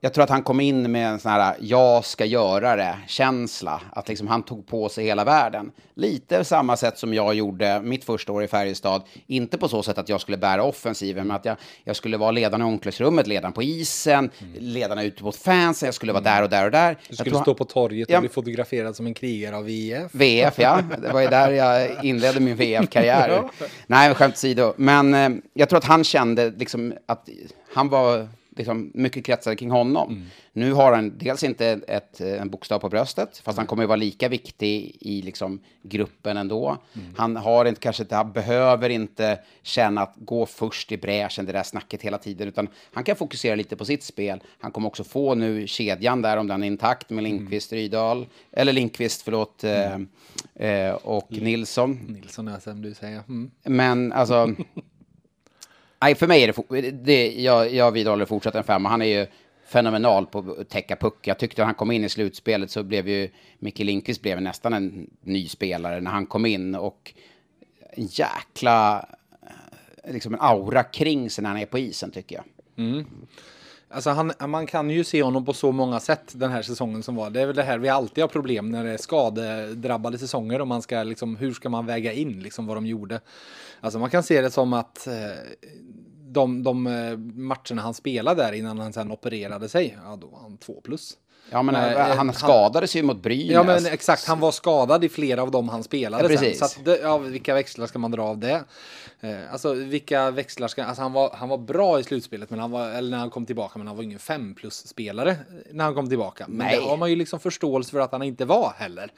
jag 0.04 0.14
tror 0.14 0.24
att 0.24 0.30
han 0.30 0.44
kom 0.44 0.60
in 0.60 0.92
med 0.92 1.08
en 1.08 1.20
sån 1.20 1.32
här 1.32 1.56
jag 1.60 2.06
ska 2.06 2.26
göra 2.26 2.76
det-känsla. 2.76 3.82
Att 3.92 4.10
liksom 4.10 4.28
han 4.28 4.44
tog 4.44 4.68
på 4.68 4.90
sig 4.90 5.06
hela 5.06 5.24
världen. 5.24 5.72
Lite 5.94 6.44
samma 6.44 6.78
sätt 6.78 6.98
som 6.98 7.14
jag 7.14 7.34
gjorde 7.34 7.82
mitt 7.82 8.04
första 8.04 8.32
år 8.32 8.44
i 8.44 8.48
Färjestad. 8.48 9.04
Inte 9.28 9.58
på 9.58 9.68
så 9.68 9.84
sätt 9.84 9.98
att 9.98 10.10
jag 10.10 10.22
skulle 10.22 10.38
bära 10.38 10.64
offensiven, 10.64 11.28
men 11.28 11.36
att 11.36 11.46
jag, 11.46 11.58
jag 11.84 11.96
skulle 11.96 12.18
vara 12.18 12.32
ledaren 12.32 12.62
i 12.62 12.66
omklädningsrummet, 12.66 13.28
ledaren 13.28 13.54
på 13.54 13.64
isen, 13.64 14.30
mm. 14.40 14.54
ledarna 14.60 15.04
ute 15.04 15.24
mot 15.24 15.36
fansen. 15.36 15.88
Jag 15.88 15.96
skulle 15.96 16.14
vara 16.14 16.24
där 16.24 16.44
och 16.44 16.50
där 16.50 16.66
och 16.66 16.72
där. 16.72 16.98
Du 17.10 17.16
skulle 17.16 17.40
stå 17.40 17.54
på 17.54 17.66
torget 17.66 18.08
och 18.08 18.16
ja, 18.16 18.20
bli 18.20 18.30
fotograferad 18.30 18.96
som 18.96 19.06
en 19.06 19.14
krigare 19.14 19.56
av 19.56 19.66
VF. 19.66 20.12
VF, 20.12 20.60
ja. 20.60 20.82
Det 21.02 21.14
var 21.14 21.22
ju 21.22 21.28
där 21.28 21.52
jag 21.52 22.06
inledde 22.06 22.40
min 22.40 22.56
VF-karriär. 22.56 23.30
ja. 23.60 23.68
Nej, 23.88 24.14
skämt 24.14 24.34
åsido. 24.34 24.74
Men 24.78 25.14
eh, 25.14 25.30
jag 25.54 25.70
tror 25.70 25.78
att 25.78 25.86
han 25.86 26.04
kände 26.04 26.50
liksom 26.58 26.94
att 27.06 27.30
han 27.74 27.90
var 27.90 28.28
liksom, 28.56 28.92
mycket 28.94 29.26
kretsade 29.26 29.56
kring 29.56 29.72
honom. 29.72 30.12
Mm. 30.12 30.26
Nu 30.54 30.74
har 30.74 30.92
han 30.92 31.18
dels 31.18 31.44
inte 31.44 31.68
ett, 31.88 32.22
en 32.22 32.50
bokstav 32.50 32.80
på 32.80 32.90
bröstet, 32.90 33.38
fast 33.38 33.58
han 33.58 33.68
kommer 33.68 33.84
att 33.84 33.90
vara 33.90 33.96
lika 33.96 34.30
viktig 34.30 34.98
i 35.00 35.22
liksom, 35.22 35.60
gruppen 35.84 36.38
ändå. 36.38 36.78
Mm. 36.94 37.08
Han 37.18 37.36
har 37.36 37.66
inte, 37.66 37.82
kanske 37.82 38.04
inte, 38.04 38.16
han 38.16 38.32
behöver 38.32 38.90
inte 38.90 39.40
känna 39.62 40.02
att 40.02 40.14
gå 40.16 40.46
först 40.46 40.92
i 40.92 40.98
bräschen, 40.98 41.46
det 41.46 41.52
där 41.52 41.64
snacket 41.64 42.02
hela 42.02 42.18
tiden, 42.18 42.48
utan 42.48 42.68
han 42.94 43.04
kan 43.04 43.16
fokusera 43.16 43.56
lite 43.56 43.76
på 43.76 43.86
sitt 43.86 44.04
spel. 44.04 44.44
Han 44.60 44.72
kommer 44.72 44.88
också 44.88 45.04
få 45.04 45.36
nu 45.36 45.68
kedjan 45.68 46.22
där, 46.22 46.38
om 46.38 46.48
den 46.48 46.64
är 46.64 46.68
intakt, 46.68 47.10
med 47.10 47.24
Linkvist, 47.24 47.72
mm. 47.72 47.82
Rydahl, 47.82 48.28
eller 48.52 48.74
Linkvist, 48.74 49.22
förlåt, 49.22 49.64
mm. 49.64 50.08
eh, 50.56 50.92
och 50.92 51.32
Nilsson. 51.32 52.00
Nilsson 52.08 52.48
är 52.48 52.60
som 52.60 52.82
du 52.82 52.94
säger. 52.94 53.24
Mm. 53.28 53.52
Men 53.64 54.14
alltså... 54.14 54.56
Nej, 56.02 56.16
för 56.16 56.28
mig 56.28 56.44
är 56.44 56.82
det, 56.82 56.92
det 56.92 57.32
jag, 57.32 57.74
jag 57.74 57.92
vidhåller 57.92 58.26
fortsatt 58.26 58.56
en 58.56 58.64
femma. 58.64 58.90
Han 58.90 59.02
är 59.02 59.20
ju 59.20 59.28
fenomenal 59.66 60.26
på 60.26 60.56
att 60.60 60.70
täcka 60.70 60.96
puck. 60.96 61.28
Jag 61.28 61.40
tyckte 61.40 61.62
att 61.62 61.66
han 61.66 61.76
kom 61.76 61.92
in 61.92 62.04
i 62.04 62.10
slutspelet 62.10 62.72
så 62.72 62.84
blev 62.84 63.10
ju 63.10 63.30
Micke 63.60 63.80
Lindqvist 63.80 64.22
blev 64.22 64.42
nästan 64.42 64.74
en 64.74 65.10
ny 65.22 65.48
spelare 65.48 66.02
när 66.02 66.12
han 66.12 66.26
kom 66.26 66.46
in 66.46 66.76
och 66.76 67.14
en 67.94 68.06
jäkla 68.06 69.06
eh, 70.06 70.14
liksom 70.14 70.34
en 70.34 70.42
aura 70.42 70.84
kring 70.84 71.30
sig 71.30 71.42
när 71.42 71.50
han 71.50 71.60
är 71.60 71.66
på 71.66 71.80
isen 71.80 72.12
tycker 72.12 72.36
jag. 72.36 72.46
Mm. 72.86 73.06
Alltså 73.94 74.10
han, 74.10 74.32
man 74.48 74.68
kan 74.68 74.90
ju 74.90 75.04
se 75.04 75.24
honom 75.24 75.46
på 75.46 75.54
så 75.54 75.72
många 75.72 76.00
sätt 76.00 76.34
den 76.36 76.52
här 76.52 76.62
säsongen 76.62 77.04
som 77.04 77.16
var. 77.16 77.30
Det 77.30 77.42
är 77.42 77.46
väl 77.46 77.56
det 77.56 77.64
här 77.64 77.78
vi 77.78 77.90
alltid 77.90 78.24
har 78.24 78.30
problem 78.30 78.72
när 78.72 78.84
det 78.84 78.92
är 78.92 78.98
skadedrabbade 78.98 80.18
säsonger 80.18 80.62
och 80.62 80.68
man 80.68 80.82
ska 80.82 81.04
liksom, 81.04 81.36
hur 81.36 81.54
ska 81.54 81.70
man 81.70 81.86
väga 81.86 82.14
in 82.14 82.44
liksom 82.44 82.66
vad 82.66 82.78
de 82.78 82.86
gjorde? 82.86 83.20
Alltså 83.82 84.00
man 84.00 84.10
kan 84.10 84.24
se 84.24 84.42
det 84.42 84.52
som 84.52 84.74
att 84.74 85.08
eh, 85.08 85.14
de, 86.34 86.64
de 86.64 86.88
eh, 86.88 87.18
matcherna 87.18 87.82
han 87.82 87.94
spelade 87.94 88.44
där 88.44 88.52
innan 88.54 88.80
han 88.80 88.94
sen 88.94 89.12
opererade 89.12 89.70
sig, 89.70 89.98
ja 90.06 90.16
då 90.16 90.28
var 90.28 90.40
han 90.40 90.58
två 90.58 90.82
plus. 90.84 91.18
Ja, 91.50 91.62
men 91.62 91.76
eh, 91.76 91.98
han, 91.98 92.18
han 92.18 92.34
skadades 92.34 92.96
ju 92.96 93.04
mot 93.04 93.24
Brynäs. 93.24 93.52
Ja, 93.52 93.64
men 93.64 93.86
exakt. 93.86 94.28
Han 94.28 94.40
var 94.40 94.52
skadad 94.52 95.04
i 95.04 95.10
flera 95.10 95.42
av 95.42 95.52
dem 95.52 95.70
han 95.70 95.84
spelade. 95.84 96.24
Ja, 96.24 96.30
precis. 96.30 96.60
Sen. 96.60 96.68
Så 96.68 96.92
att, 96.92 97.02
ja, 97.02 97.18
vilka 97.18 97.54
växlar 97.54 97.88
ska 97.88 98.00
man 98.00 98.12
dra 98.12 98.24
av 98.24 98.38
det? 98.38 98.64
Eh, 99.20 99.52
alltså, 99.52 99.74
vilka 99.74 100.32
växlar 100.32 100.68
ska... 100.68 100.84
Alltså, 100.84 101.02
han, 101.02 101.14
var, 101.14 101.32
han 101.34 101.50
var 101.50 101.58
bra 101.58 102.00
i 102.00 102.04
slutspelet, 102.04 102.50
men 102.50 102.60
han 102.60 102.72
var, 102.72 102.90
eller 102.90 103.12
när 103.12 103.18
han 103.18 103.30
kom 103.30 103.46
tillbaka, 103.46 103.78
men 103.78 103.88
han 103.88 103.96
var 103.96 104.04
ingen 104.04 104.20
fem 104.20 104.56
plus-spelare 104.56 105.38
när 105.72 105.84
han 105.84 105.96
kom 105.96 106.10
tillbaka. 106.10 106.46
Men 106.48 106.68
Nej. 106.68 106.80
det 106.80 106.90
har 106.90 106.98
man 106.98 107.10
ju 107.10 107.16
liksom 107.16 107.40
förståelse 107.40 107.92
för 107.92 108.00
att 108.00 108.12
han 108.12 108.24
inte 108.24 108.46
var 108.46 108.74
heller. 108.78 109.12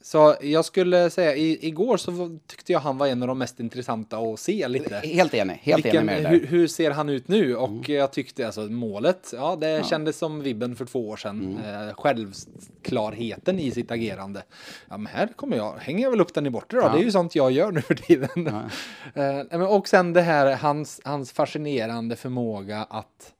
Så 0.00 0.36
jag 0.40 0.64
skulle 0.64 1.10
säga, 1.10 1.34
i, 1.34 1.66
igår 1.66 1.96
så 1.96 2.38
tyckte 2.46 2.72
jag 2.72 2.80
han 2.80 2.98
var 2.98 3.06
en 3.06 3.22
av 3.22 3.28
de 3.28 3.38
mest 3.38 3.60
intressanta 3.60 4.18
att 4.18 4.40
se 4.40 4.68
lite. 4.68 4.94
Helt 4.94 5.34
enig, 5.34 5.60
helt 5.62 5.84
Vilken, 5.84 5.96
enig 5.96 6.06
med 6.06 6.16
det 6.16 6.22
där. 6.22 6.30
Hur, 6.30 6.46
hur, 6.46 6.66
ser 6.66 6.90
han 6.90 7.08
ut 7.08 7.28
nu? 7.28 7.56
Och 7.56 7.68
mm. 7.68 7.82
jag 7.86 8.12
tyckte 8.12 8.46
alltså 8.46 8.60
målet, 8.60 9.34
ja 9.36 9.56
det 9.60 9.68
ja. 9.68 9.82
kändes 9.82 10.18
som 10.18 10.42
vibben 10.42 10.76
för 10.76 10.84
två 10.84 11.08
år 11.08 11.16
sedan. 11.16 11.58
Mm. 11.64 11.88
Eh, 11.88 11.94
självklarheten 11.94 13.58
i 13.58 13.70
sitt 13.70 13.90
agerande. 13.90 14.42
Ja 14.88 14.98
men 14.98 15.06
här 15.06 15.26
kommer 15.36 15.56
jag, 15.56 15.74
hänger 15.78 16.02
jag 16.02 16.10
väl 16.10 16.20
upp 16.20 16.34
den 16.34 16.46
i 16.46 16.50
bortre 16.50 16.78
då. 16.78 16.84
Ja. 16.84 16.92
Det 16.92 16.98
är 16.98 17.04
ju 17.04 17.12
sånt 17.12 17.34
jag 17.34 17.50
gör 17.50 17.72
nu 17.72 17.82
för 17.82 17.94
tiden. 17.94 18.68
Ja. 19.14 19.44
eh, 19.50 19.62
och 19.62 19.88
sen 19.88 20.12
det 20.12 20.22
här, 20.22 20.56
hans, 20.56 21.00
hans 21.04 21.32
fascinerande 21.32 22.16
förmåga 22.16 22.86
att 22.90 23.32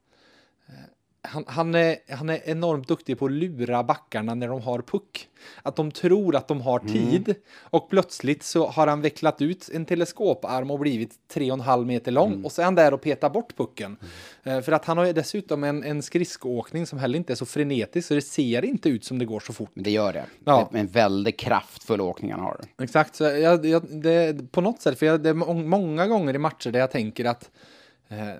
han, 1.28 1.44
han, 1.46 1.74
är, 1.74 1.96
han 2.08 2.30
är 2.30 2.40
enormt 2.44 2.88
duktig 2.88 3.18
på 3.18 3.26
att 3.26 3.32
lura 3.32 3.82
backarna 3.82 4.34
när 4.34 4.48
de 4.48 4.60
har 4.60 4.78
puck. 4.78 5.28
Att 5.62 5.76
de 5.76 5.90
tror 5.90 6.36
att 6.36 6.48
de 6.48 6.60
har 6.60 6.80
mm. 6.80 6.92
tid 6.92 7.28
mm. 7.28 7.40
och 7.62 7.90
plötsligt 7.90 8.42
så 8.42 8.66
har 8.66 8.86
han 8.86 9.00
vecklat 9.00 9.42
ut 9.42 9.70
en 9.72 9.84
teleskoparm 9.84 10.70
och 10.70 10.78
blivit 10.78 11.14
tre 11.28 11.50
och 11.50 11.58
en 11.58 11.64
halv 11.64 11.86
meter 11.86 12.12
lång 12.12 12.32
mm. 12.32 12.44
och 12.44 12.52
så 12.52 12.60
är 12.60 12.64
han 12.64 12.74
där 12.74 12.94
och 12.94 13.02
petar 13.02 13.30
bort 13.30 13.56
pucken. 13.56 13.96
Mm. 14.42 14.62
För 14.62 14.72
att 14.72 14.84
han 14.84 14.98
har 14.98 15.12
dessutom 15.12 15.64
en, 15.64 15.84
en 15.84 16.02
skridskoåkning 16.02 16.86
som 16.86 16.98
heller 16.98 17.18
inte 17.18 17.32
är 17.32 17.34
så 17.34 17.46
frenetisk 17.46 18.08
så 18.08 18.14
det 18.14 18.22
ser 18.22 18.64
inte 18.64 18.88
ut 18.88 19.04
som 19.04 19.18
det 19.18 19.24
går 19.24 19.40
så 19.40 19.52
fort. 19.52 19.70
Men 19.74 19.84
det 19.84 19.90
gör 19.90 20.12
det. 20.12 20.24
Ja. 20.44 20.68
Det 20.72 20.78
är 20.78 20.80
en 20.80 20.86
väldigt 20.86 21.38
kraftfull 21.38 22.00
åkning 22.00 22.32
han 22.32 22.40
har. 22.40 22.60
Exakt, 22.82 23.16
så 23.16 23.24
jag, 23.24 23.66
jag, 23.66 23.82
det, 23.90 24.52
på 24.52 24.60
något 24.60 24.82
sätt, 24.82 24.98
för 24.98 25.06
jag, 25.06 25.22
det 25.22 25.28
är 25.28 25.34
många 25.54 26.06
gånger 26.06 26.34
i 26.34 26.38
matcher 26.38 26.70
där 26.70 26.80
jag 26.80 26.90
tänker 26.90 27.24
att 27.24 27.50
Eh, 27.50 27.52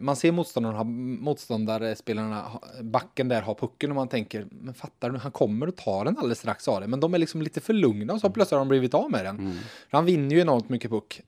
man 0.00 0.16
ser 0.16 0.32
motståndarna, 0.32 0.84
motståndarspelarna, 0.84 2.60
backen 2.82 3.28
där 3.28 3.42
har 3.42 3.54
pucken 3.54 3.90
och 3.90 3.96
man 3.96 4.08
tänker, 4.08 4.46
men 4.50 4.74
fattar 4.74 5.10
du, 5.10 5.18
han 5.18 5.32
kommer 5.32 5.66
att 5.66 5.76
ta 5.76 6.04
den 6.04 6.18
alldeles 6.18 6.38
strax 6.38 6.68
av 6.68 6.80
det. 6.80 6.86
Men 6.86 7.00
de 7.00 7.14
är 7.14 7.18
liksom 7.18 7.42
lite 7.42 7.60
för 7.60 7.72
lugna 7.72 8.12
och 8.12 8.20
så 8.20 8.30
plötsligt 8.30 8.52
har 8.52 8.58
de 8.58 8.68
blivit 8.68 8.94
av 8.94 9.10
med 9.10 9.24
den. 9.24 9.38
Mm. 9.38 9.56
Han 9.90 10.04
vinner 10.04 10.34
ju 10.34 10.40
enormt 10.40 10.68
mycket 10.68 10.90
puck. 10.90 11.22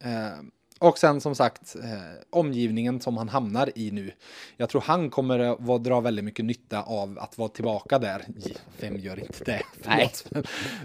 Och 0.80 0.98
sen 0.98 1.20
som 1.20 1.34
sagt 1.34 1.76
eh, 1.76 1.90
omgivningen 2.30 3.00
som 3.00 3.16
han 3.16 3.28
hamnar 3.28 3.70
i 3.74 3.90
nu. 3.90 4.12
Jag 4.56 4.68
tror 4.68 4.80
han 4.80 5.10
kommer 5.10 5.38
att 5.74 5.84
dra 5.84 6.00
väldigt 6.00 6.24
mycket 6.24 6.44
nytta 6.44 6.82
av 6.82 7.18
att 7.18 7.38
vara 7.38 7.48
tillbaka 7.48 7.98
där. 7.98 8.24
Vem 8.80 8.96
gör 8.96 9.20
inte 9.20 9.44
det? 9.44 9.62
Nej. 9.86 10.12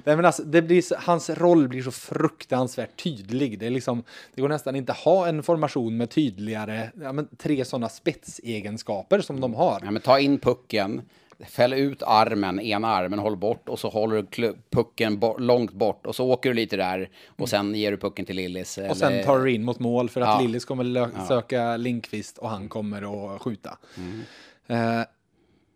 Nej 0.04 0.16
men 0.16 0.26
alltså, 0.26 0.44
det 0.44 0.62
blir, 0.62 0.84
hans 0.98 1.30
roll 1.30 1.68
blir 1.68 1.84
så 1.84 1.92
fruktansvärt 1.92 3.04
tydlig. 3.04 3.60
Det, 3.60 3.66
är 3.66 3.70
liksom, 3.70 4.04
det 4.34 4.42
går 4.42 4.50
nästan 4.50 4.76
inte 4.76 4.92
att 4.92 4.98
ha 4.98 5.28
en 5.28 5.44
formation 5.44 5.98
med 5.98 6.10
tydligare, 6.10 6.92
ja, 7.02 7.12
men 7.12 7.28
tre 7.38 7.66
sådana 7.66 7.90
spetsegenskaper 7.90 9.20
som 9.20 9.42
de 9.42 9.54
har. 9.54 9.82
Ja, 9.84 9.92
men 9.92 10.02
ta 10.02 10.20
in 10.20 10.40
pucken 10.40 11.02
Fäll 11.40 11.74
ut 11.74 12.04
armen, 12.04 12.60
ena 12.60 12.88
armen, 12.88 13.20
håll 13.20 13.38
bort 13.38 13.70
och 13.70 13.80
så 13.80 13.90
håller 13.90 14.26
du 14.30 14.56
pucken 14.70 15.20
bo 15.20 15.38
långt 15.38 15.74
bort 15.74 16.06
och 16.06 16.16
så 16.16 16.26
åker 16.26 16.50
du 16.50 16.54
lite 16.54 16.78
där 16.78 17.10
och 17.28 17.50
sen 17.50 17.76
ger 17.76 17.92
du 17.92 17.98
pucken 17.98 18.26
till 18.26 18.36
Lillis. 18.36 18.78
Och 18.78 18.84
eller... 18.84 18.96
sen 18.96 19.24
tar 19.24 19.40
du 19.40 19.52
in 19.52 19.64
mot 19.64 19.80
mål 19.80 20.10
för 20.10 20.22
att 20.22 20.28
ja. 20.28 20.42
Lillis 20.42 20.66
kommer 20.66 21.28
söka 21.28 21.78
Linkvist 21.78 22.38
och 22.38 22.50
han 22.50 22.70
kommer 22.70 23.34
att 23.36 23.42
skjuta. 23.42 23.78
Mm. 23.98 25.00
Uh, 25.00 25.06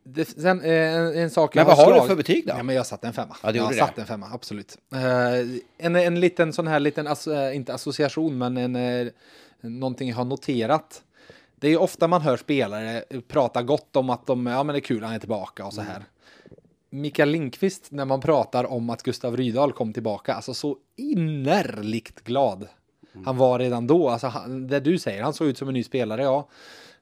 det, 0.03 0.25
sen 0.25 0.61
eh, 0.61 1.21
en, 1.21 1.29
sak 1.29 1.55
Men 1.55 1.65
vad 1.65 1.77
har 1.77 1.85
slag... 1.85 2.03
du 2.03 2.07
för 2.07 2.15
betyg 2.15 2.47
då? 2.47 2.53
Ja, 2.57 2.63
men 2.63 2.75
jag 2.75 2.85
satte 2.85 3.07
en 3.07 3.13
femma. 3.13 3.35
Ja, 3.43 3.51
jag 3.51 3.75
satte 3.75 4.01
en 4.01 4.07
femma, 4.07 4.29
absolut. 4.33 4.77
Uh, 4.93 5.59
en, 5.77 5.95
en 5.95 6.19
liten 6.19 6.53
sån 6.53 6.67
här, 6.67 6.79
liten, 6.79 7.07
as, 7.07 7.27
inte 7.53 7.73
association, 7.73 8.37
men 8.37 8.57
en, 8.57 8.75
uh, 8.75 9.11
någonting 9.61 10.09
jag 10.09 10.15
har 10.15 10.25
noterat 10.25 11.03
det 11.59 11.67
är 11.67 11.81
ofta 11.81 12.07
man 12.07 12.21
hör 12.21 12.37
spelare 12.37 13.03
prata 13.27 13.63
gott 13.63 13.95
om 13.95 14.09
att 14.09 14.25
de, 14.25 14.45
ja 14.45 14.63
men 14.63 14.73
det 14.73 14.79
är 14.79 14.81
kul, 14.81 15.03
han 15.03 15.13
är 15.13 15.19
tillbaka 15.19 15.65
och 15.65 15.73
så 15.73 15.81
här. 15.81 16.03
Mikael 16.89 17.29
Lindqvist, 17.29 17.91
när 17.91 18.05
man 18.05 18.21
pratar 18.21 18.71
om 18.71 18.89
att 18.89 19.03
Gustav 19.03 19.37
Rydahl 19.37 19.71
kom 19.71 19.93
tillbaka, 19.93 20.33
alltså 20.33 20.53
så 20.53 20.77
innerligt 20.95 22.23
glad. 22.23 22.67
Han 23.25 23.37
var 23.37 23.59
redan 23.59 23.87
då, 23.87 24.09
alltså 24.09 24.27
han, 24.27 24.67
det 24.67 24.79
du 24.79 24.97
säger, 24.99 25.23
han 25.23 25.33
såg 25.33 25.47
ut 25.47 25.57
som 25.57 25.67
en 25.67 25.73
ny 25.73 25.83
spelare, 25.83 26.23
ja. 26.23 26.49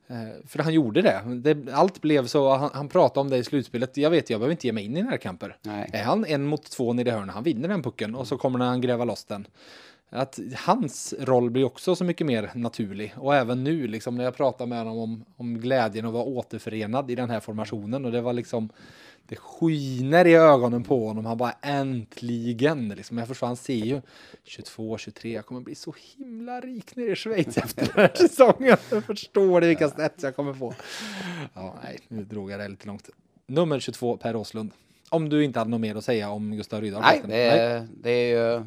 Eh, 0.07 0.47
för 0.47 0.63
han 0.63 0.73
gjorde 0.73 1.01
det. 1.01 1.21
det 1.25 1.73
allt 1.73 2.01
blev 2.01 2.27
så, 2.27 2.55
han, 2.55 2.69
han, 2.73 2.88
pratade 2.89 3.19
om 3.19 3.29
det 3.29 3.38
i 3.38 3.43
slutspelet. 3.43 3.97
Jag 3.97 4.09
vet, 4.09 4.29
jag 4.29 4.39
behöver 4.39 4.51
inte 4.51 4.67
ge 4.67 4.73
mig 4.73 4.85
in 4.85 4.97
i 4.97 5.03
närkamper. 5.03 5.57
Är 5.93 6.03
han 6.03 6.25
en 6.25 6.45
mot 6.45 6.63
två 6.63 6.93
nere 6.93 7.09
i 7.09 7.11
hörnet, 7.11 7.35
han 7.35 7.43
vinner 7.43 7.69
den 7.69 7.84
pucken 7.84 8.15
och 8.15 8.27
så 8.27 8.38
kommer 8.38 8.59
han 8.59 8.81
gräva 8.81 9.05
loss 9.05 9.25
den. 9.25 9.47
Att 10.09 10.39
hans 10.55 11.13
roll 11.19 11.49
blir 11.49 11.63
också 11.63 11.95
så 11.95 12.03
mycket 12.03 12.27
mer 12.27 12.51
naturlig. 12.55 13.13
Och 13.17 13.35
även 13.35 13.63
nu, 13.63 13.88
liksom, 13.88 14.15
när 14.15 14.23
jag 14.23 14.35
pratar 14.35 14.65
med 14.65 14.77
honom 14.77 14.97
om, 14.97 15.25
om 15.38 15.59
glädjen 15.59 16.05
att 16.05 16.13
vara 16.13 16.23
återförenad 16.23 17.11
i 17.11 17.15
den 17.15 17.29
här 17.29 17.39
formationen. 17.39 18.05
Och 18.05 18.11
det 18.11 18.21
var 18.21 18.34
liksom, 18.34 18.69
det 19.27 19.35
skiner 19.35 20.27
i 20.27 20.35
ögonen 20.35 20.84
på 20.84 21.07
honom. 21.07 21.25
Han 21.25 21.38
bara 21.38 21.55
äntligen. 21.61 22.89
Liksom. 22.89 23.17
Jag 23.17 23.27
förstår, 23.27 23.47
han 23.47 23.55
ser 23.55 23.85
ju 23.85 24.01
22, 24.43 24.97
23. 24.97 25.34
Jag 25.34 25.45
kommer 25.45 25.61
bli 25.61 25.75
så 25.75 25.93
himla 26.17 26.61
rik 26.61 26.95
nere 26.95 27.11
i 27.11 27.15
Schweiz 27.15 27.57
efter 27.57 27.85
den 27.85 27.93
här 27.95 28.11
säsongen. 28.15 28.77
Jag 28.91 29.03
förstår 29.03 29.61
det 29.61 29.67
vilka 29.67 29.89
stats 29.89 30.23
jag 30.23 30.35
kommer 30.35 30.53
få. 30.53 30.73
Ja, 31.53 31.75
nej, 31.84 31.99
nu 32.07 32.23
drog 32.23 32.51
jag 32.51 32.59
det 32.59 32.67
lite 32.67 32.88
långt. 32.88 33.09
Nummer 33.47 33.79
22, 33.79 34.17
Per 34.17 34.35
Åslund. 34.35 34.71
Om 35.09 35.29
du 35.29 35.43
inte 35.43 35.59
hade 35.59 35.71
något 35.71 35.81
mer 35.81 35.95
att 35.95 36.05
säga 36.05 36.29
om 36.29 36.55
Gustav 36.55 36.81
Rydahl? 36.81 37.01
Nej, 37.01 37.21
det 37.27 37.41
är, 37.41 37.88
det 38.01 38.09
är 38.09 38.55
ju 38.55 38.63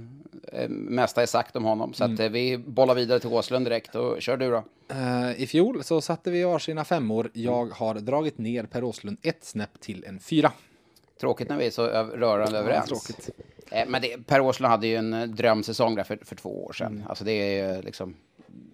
mesta 0.68 1.22
är 1.22 1.26
sagt 1.26 1.56
om 1.56 1.64
honom. 1.64 1.94
Så 1.94 2.04
mm. 2.04 2.20
eh, 2.20 2.30
vi 2.30 2.58
bollar 2.58 2.94
vidare 2.94 3.20
till 3.20 3.28
Åslund 3.28 3.66
direkt. 3.66 3.94
Och 3.94 4.22
kör 4.22 4.36
du 4.36 4.50
då. 4.50 4.64
Uh, 4.92 5.42
I 5.42 5.46
fjol 5.46 5.84
så 5.84 6.00
satte 6.00 6.30
vi 6.30 6.42
varsina 6.42 6.84
femmor. 6.84 7.30
Jag 7.32 7.66
har 7.66 7.94
dragit 7.94 8.38
ner 8.38 8.64
Per 8.64 8.84
Åslund 8.84 9.18
ett 9.22 9.44
snäpp 9.44 9.80
till 9.80 10.04
en 10.04 10.20
fyra. 10.20 10.52
Tråkigt 11.20 11.48
när 11.48 11.56
vi 11.56 11.66
är 11.66 11.70
så 11.70 11.86
rörande 11.86 12.56
ja, 12.56 12.58
överens. 12.58 12.88
Tråkigt. 12.88 13.30
Eh, 13.70 13.88
men 13.88 14.02
det, 14.02 14.26
Per 14.26 14.40
Åslund 14.40 14.70
hade 14.70 14.86
ju 14.86 14.96
en 14.96 15.34
drömsäsong 15.36 15.94
där 15.94 16.04
för, 16.04 16.18
för 16.24 16.36
två 16.36 16.64
år 16.64 16.72
sedan. 16.72 16.92
Mm. 16.92 17.06
Alltså 17.08 17.24
det 17.24 17.60
är 17.60 17.82
liksom... 17.82 18.16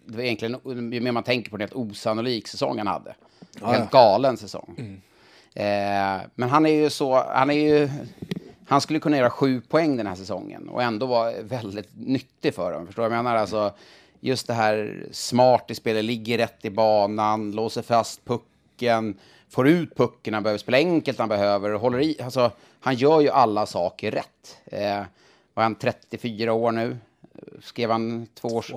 Det 0.06 0.16
var 0.16 0.24
egentligen, 0.24 0.60
ju 0.92 1.00
mer 1.00 1.12
man 1.12 1.22
tänker 1.22 1.50
på 1.50 1.56
det, 1.56 1.64
en 1.64 1.70
osannolik 1.72 2.48
säsong 2.48 2.78
han 2.78 2.86
hade. 2.86 3.14
Ja, 3.60 3.66
Helt 3.66 3.88
ja. 3.92 3.98
galen 3.98 4.36
säsong. 4.36 4.74
Mm. 4.78 5.00
Eh, 5.54 6.26
men 6.34 6.48
han 6.48 6.66
är 6.66 6.70
ju 6.70 6.90
så, 6.90 7.14
han 7.14 7.50
är 7.50 7.54
ju, 7.54 7.88
han 8.66 8.80
skulle 8.80 9.00
kunna 9.00 9.16
göra 9.16 9.30
sju 9.30 9.60
poäng 9.60 9.96
den 9.96 10.06
här 10.06 10.14
säsongen 10.14 10.68
och 10.68 10.82
ändå 10.82 11.06
vara 11.06 11.32
väldigt 11.42 11.88
nyttig 11.94 12.54
för 12.54 12.72
dem. 12.72 12.86
Förstår 12.86 13.02
du 13.02 13.08
vad 13.08 13.18
jag 13.18 13.24
menar? 13.24 13.38
Alltså, 13.38 13.72
just 14.20 14.46
det 14.46 14.54
här 14.54 15.06
smart 15.12 15.70
i 15.70 15.74
spelet, 15.74 16.04
ligger 16.04 16.38
rätt 16.38 16.64
i 16.64 16.70
banan, 16.70 17.52
låser 17.52 17.82
fast 17.82 18.24
pucken, 18.24 19.18
får 19.48 19.68
ut 19.68 19.96
pucken, 19.96 20.34
han 20.34 20.42
behöver 20.42 20.58
spela 20.58 20.78
enkelt 20.78 21.18
han 21.18 21.28
behöver, 21.28 21.70
håller 21.70 22.00
i, 22.00 22.22
alltså, 22.22 22.50
han 22.80 22.94
gör 22.94 23.20
ju 23.20 23.28
alla 23.28 23.66
saker 23.66 24.10
rätt. 24.10 24.58
Eh, 24.64 25.02
var 25.54 25.62
han 25.62 25.74
34 25.74 26.52
år 26.52 26.72
nu? 26.72 26.96
Skrev 27.62 27.90
han 27.90 28.26
två 28.34 28.48
års... 28.48 28.72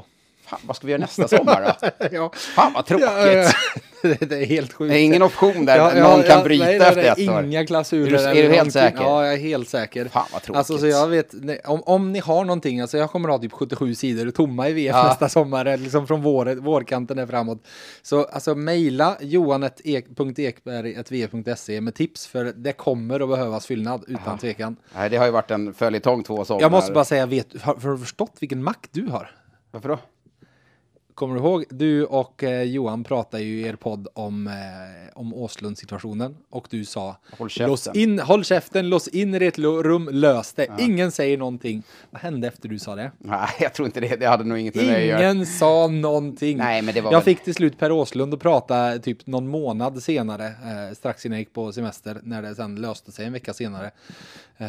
Fan, 0.50 0.60
vad 0.64 0.76
ska 0.76 0.88
vi 0.88 0.92
göra 0.92 1.02
nästa 1.02 1.28
sommar 1.28 1.76
då? 1.82 1.90
ja. 2.12 2.32
Fan 2.34 2.74
vad 2.74 2.86
tråkigt. 2.86 3.08
Ja, 3.08 3.28
ja, 3.28 3.52
det 4.20 4.32
är 4.32 4.46
helt 4.46 4.74
sjukt. 4.74 4.92
Det 4.92 5.00
är 5.00 5.04
ingen 5.04 5.24
option 5.24 5.66
där 5.66 5.78
ja, 5.78 6.10
någon 6.10 6.24
kan 6.24 6.44
bryta 6.44 6.66
nej, 6.66 6.76
efter 6.76 7.04
ett 7.04 7.30
år. 7.30 7.44
Inga 7.44 7.66
klausuler. 7.66 8.28
Är 8.28 8.34
du, 8.34 8.40
är 8.40 8.50
du 8.50 8.56
helt 8.56 8.74
säker? 8.74 9.02
Ja, 9.02 9.26
jag 9.26 9.34
är 9.34 9.38
helt 9.38 9.70
säker. 9.70 10.06
Fan 10.06 10.26
vad 10.34 10.42
tråkigt. 10.42 10.58
Alltså, 10.58 10.78
så 10.78 10.88
jag 10.88 11.08
vet, 11.08 11.34
om, 11.66 11.84
om 11.86 12.12
ni 12.12 12.20
har 12.20 12.46
någonting, 12.46 12.82
alltså 12.82 12.98
jag 12.98 13.12
kommer 13.12 13.30
ha 13.30 13.38
typ 13.38 13.52
77 13.52 13.96
sidor 13.96 14.32
tomma 14.32 14.70
i 14.70 14.74
VF 14.74 14.96
nästa 14.96 15.30
sommar, 15.30 15.78
liksom 15.78 16.08
från 16.08 16.22
vår, 16.22 16.56
vårkanten 16.56 17.18
där 17.18 17.28
framåt. 17.28 17.64
Så 18.02 18.24
alltså 18.24 18.56
mejla 18.56 19.18
johan.ekberg.vf.se 19.22 21.82
med 21.82 21.96
tips, 21.96 22.28
för 22.28 22.46
det 22.46 22.74
kommer 22.74 23.20
att 23.20 23.30
behövas 23.30 23.66
fyllnad 23.66 24.04
utan 24.08 24.38
tvekan. 24.38 24.76
Nej, 24.96 25.10
det 25.10 25.18
har 25.18 25.26
ju 25.26 25.32
varit 25.32 25.52
en 25.52 25.74
följetong 25.74 26.24
två 26.24 26.46
somrar. 26.46 26.62
Jag 26.62 26.72
måste 26.72 26.92
bara 26.92 27.06
säga, 27.06 27.26
vet, 27.26 27.62
har, 27.62 27.76
har 27.76 27.92
du 27.92 27.98
förstått 27.98 28.36
vilken 28.40 28.64
makt 28.64 28.90
du 28.92 29.06
har? 29.06 29.32
Varför 29.72 29.90
då? 29.90 30.00
Kommer 31.20 31.36
du 31.36 31.42
ihåg? 31.42 31.66
Du 31.70 32.06
och 32.06 32.44
eh, 32.44 32.64
Johan 32.64 33.04
pratade 33.04 33.44
ju 33.44 33.60
i 33.60 33.68
er 33.68 33.76
podd 33.76 34.08
om, 34.14 34.48
eh, 34.48 34.54
om 35.14 35.34
Åslund-situationen 35.34 36.38
och 36.50 36.68
du 36.70 36.86
sa 36.86 37.18
håll 37.38 37.50
käften. 37.50 37.70
Lås 37.70 37.88
in, 37.96 38.20
håll 38.20 38.44
käften, 38.44 38.90
lås 38.90 39.08
in 39.08 39.36
i 39.36 39.46
ett 39.46 39.60
rum, 39.60 40.10
lös 40.12 40.54
det. 40.54 40.66
Ja. 40.66 40.80
Ingen 40.80 41.12
säger 41.12 41.38
någonting. 41.38 41.84
Vad 42.10 42.22
hände 42.22 42.48
efter 42.48 42.70
du 42.70 42.80
sa 42.80 42.96
det? 42.96 43.12
Nej, 43.18 43.50
jag 43.60 43.74
tror 43.74 43.86
inte 43.86 44.00
det. 44.00 44.16
Det 44.16 44.26
hade 44.26 44.44
nog 44.44 44.58
inget 44.58 44.76
med 44.76 44.86
det 44.86 44.96
att 44.96 45.04
göra. 45.04 45.32
Ingen 45.32 45.46
sa 45.46 45.88
någonting. 45.88 46.58
Nej, 46.58 46.82
men 46.82 46.94
det 46.94 47.02
var 47.02 47.12
jag 47.12 47.20
väl... 47.20 47.26
fick 47.26 47.44
till 47.44 47.56
slut 47.56 47.80
Per 47.80 47.92
Åslund 47.92 48.34
att 48.34 48.40
prata 48.40 48.98
typ 48.98 49.28
någon 49.28 49.48
månad 49.48 50.04
senare, 50.04 50.46
eh, 50.46 50.96
strax 50.96 51.26
innan 51.26 51.36
jag 51.36 51.42
gick 51.42 51.54
på 51.54 51.72
semester, 51.72 52.20
när 52.24 52.42
det 52.42 52.56
sen 52.56 52.76
löste 52.76 53.12
sig 53.12 53.26
en 53.26 53.34
vecka 53.34 53.54
senare. 53.54 53.92
Eh, 54.62 54.68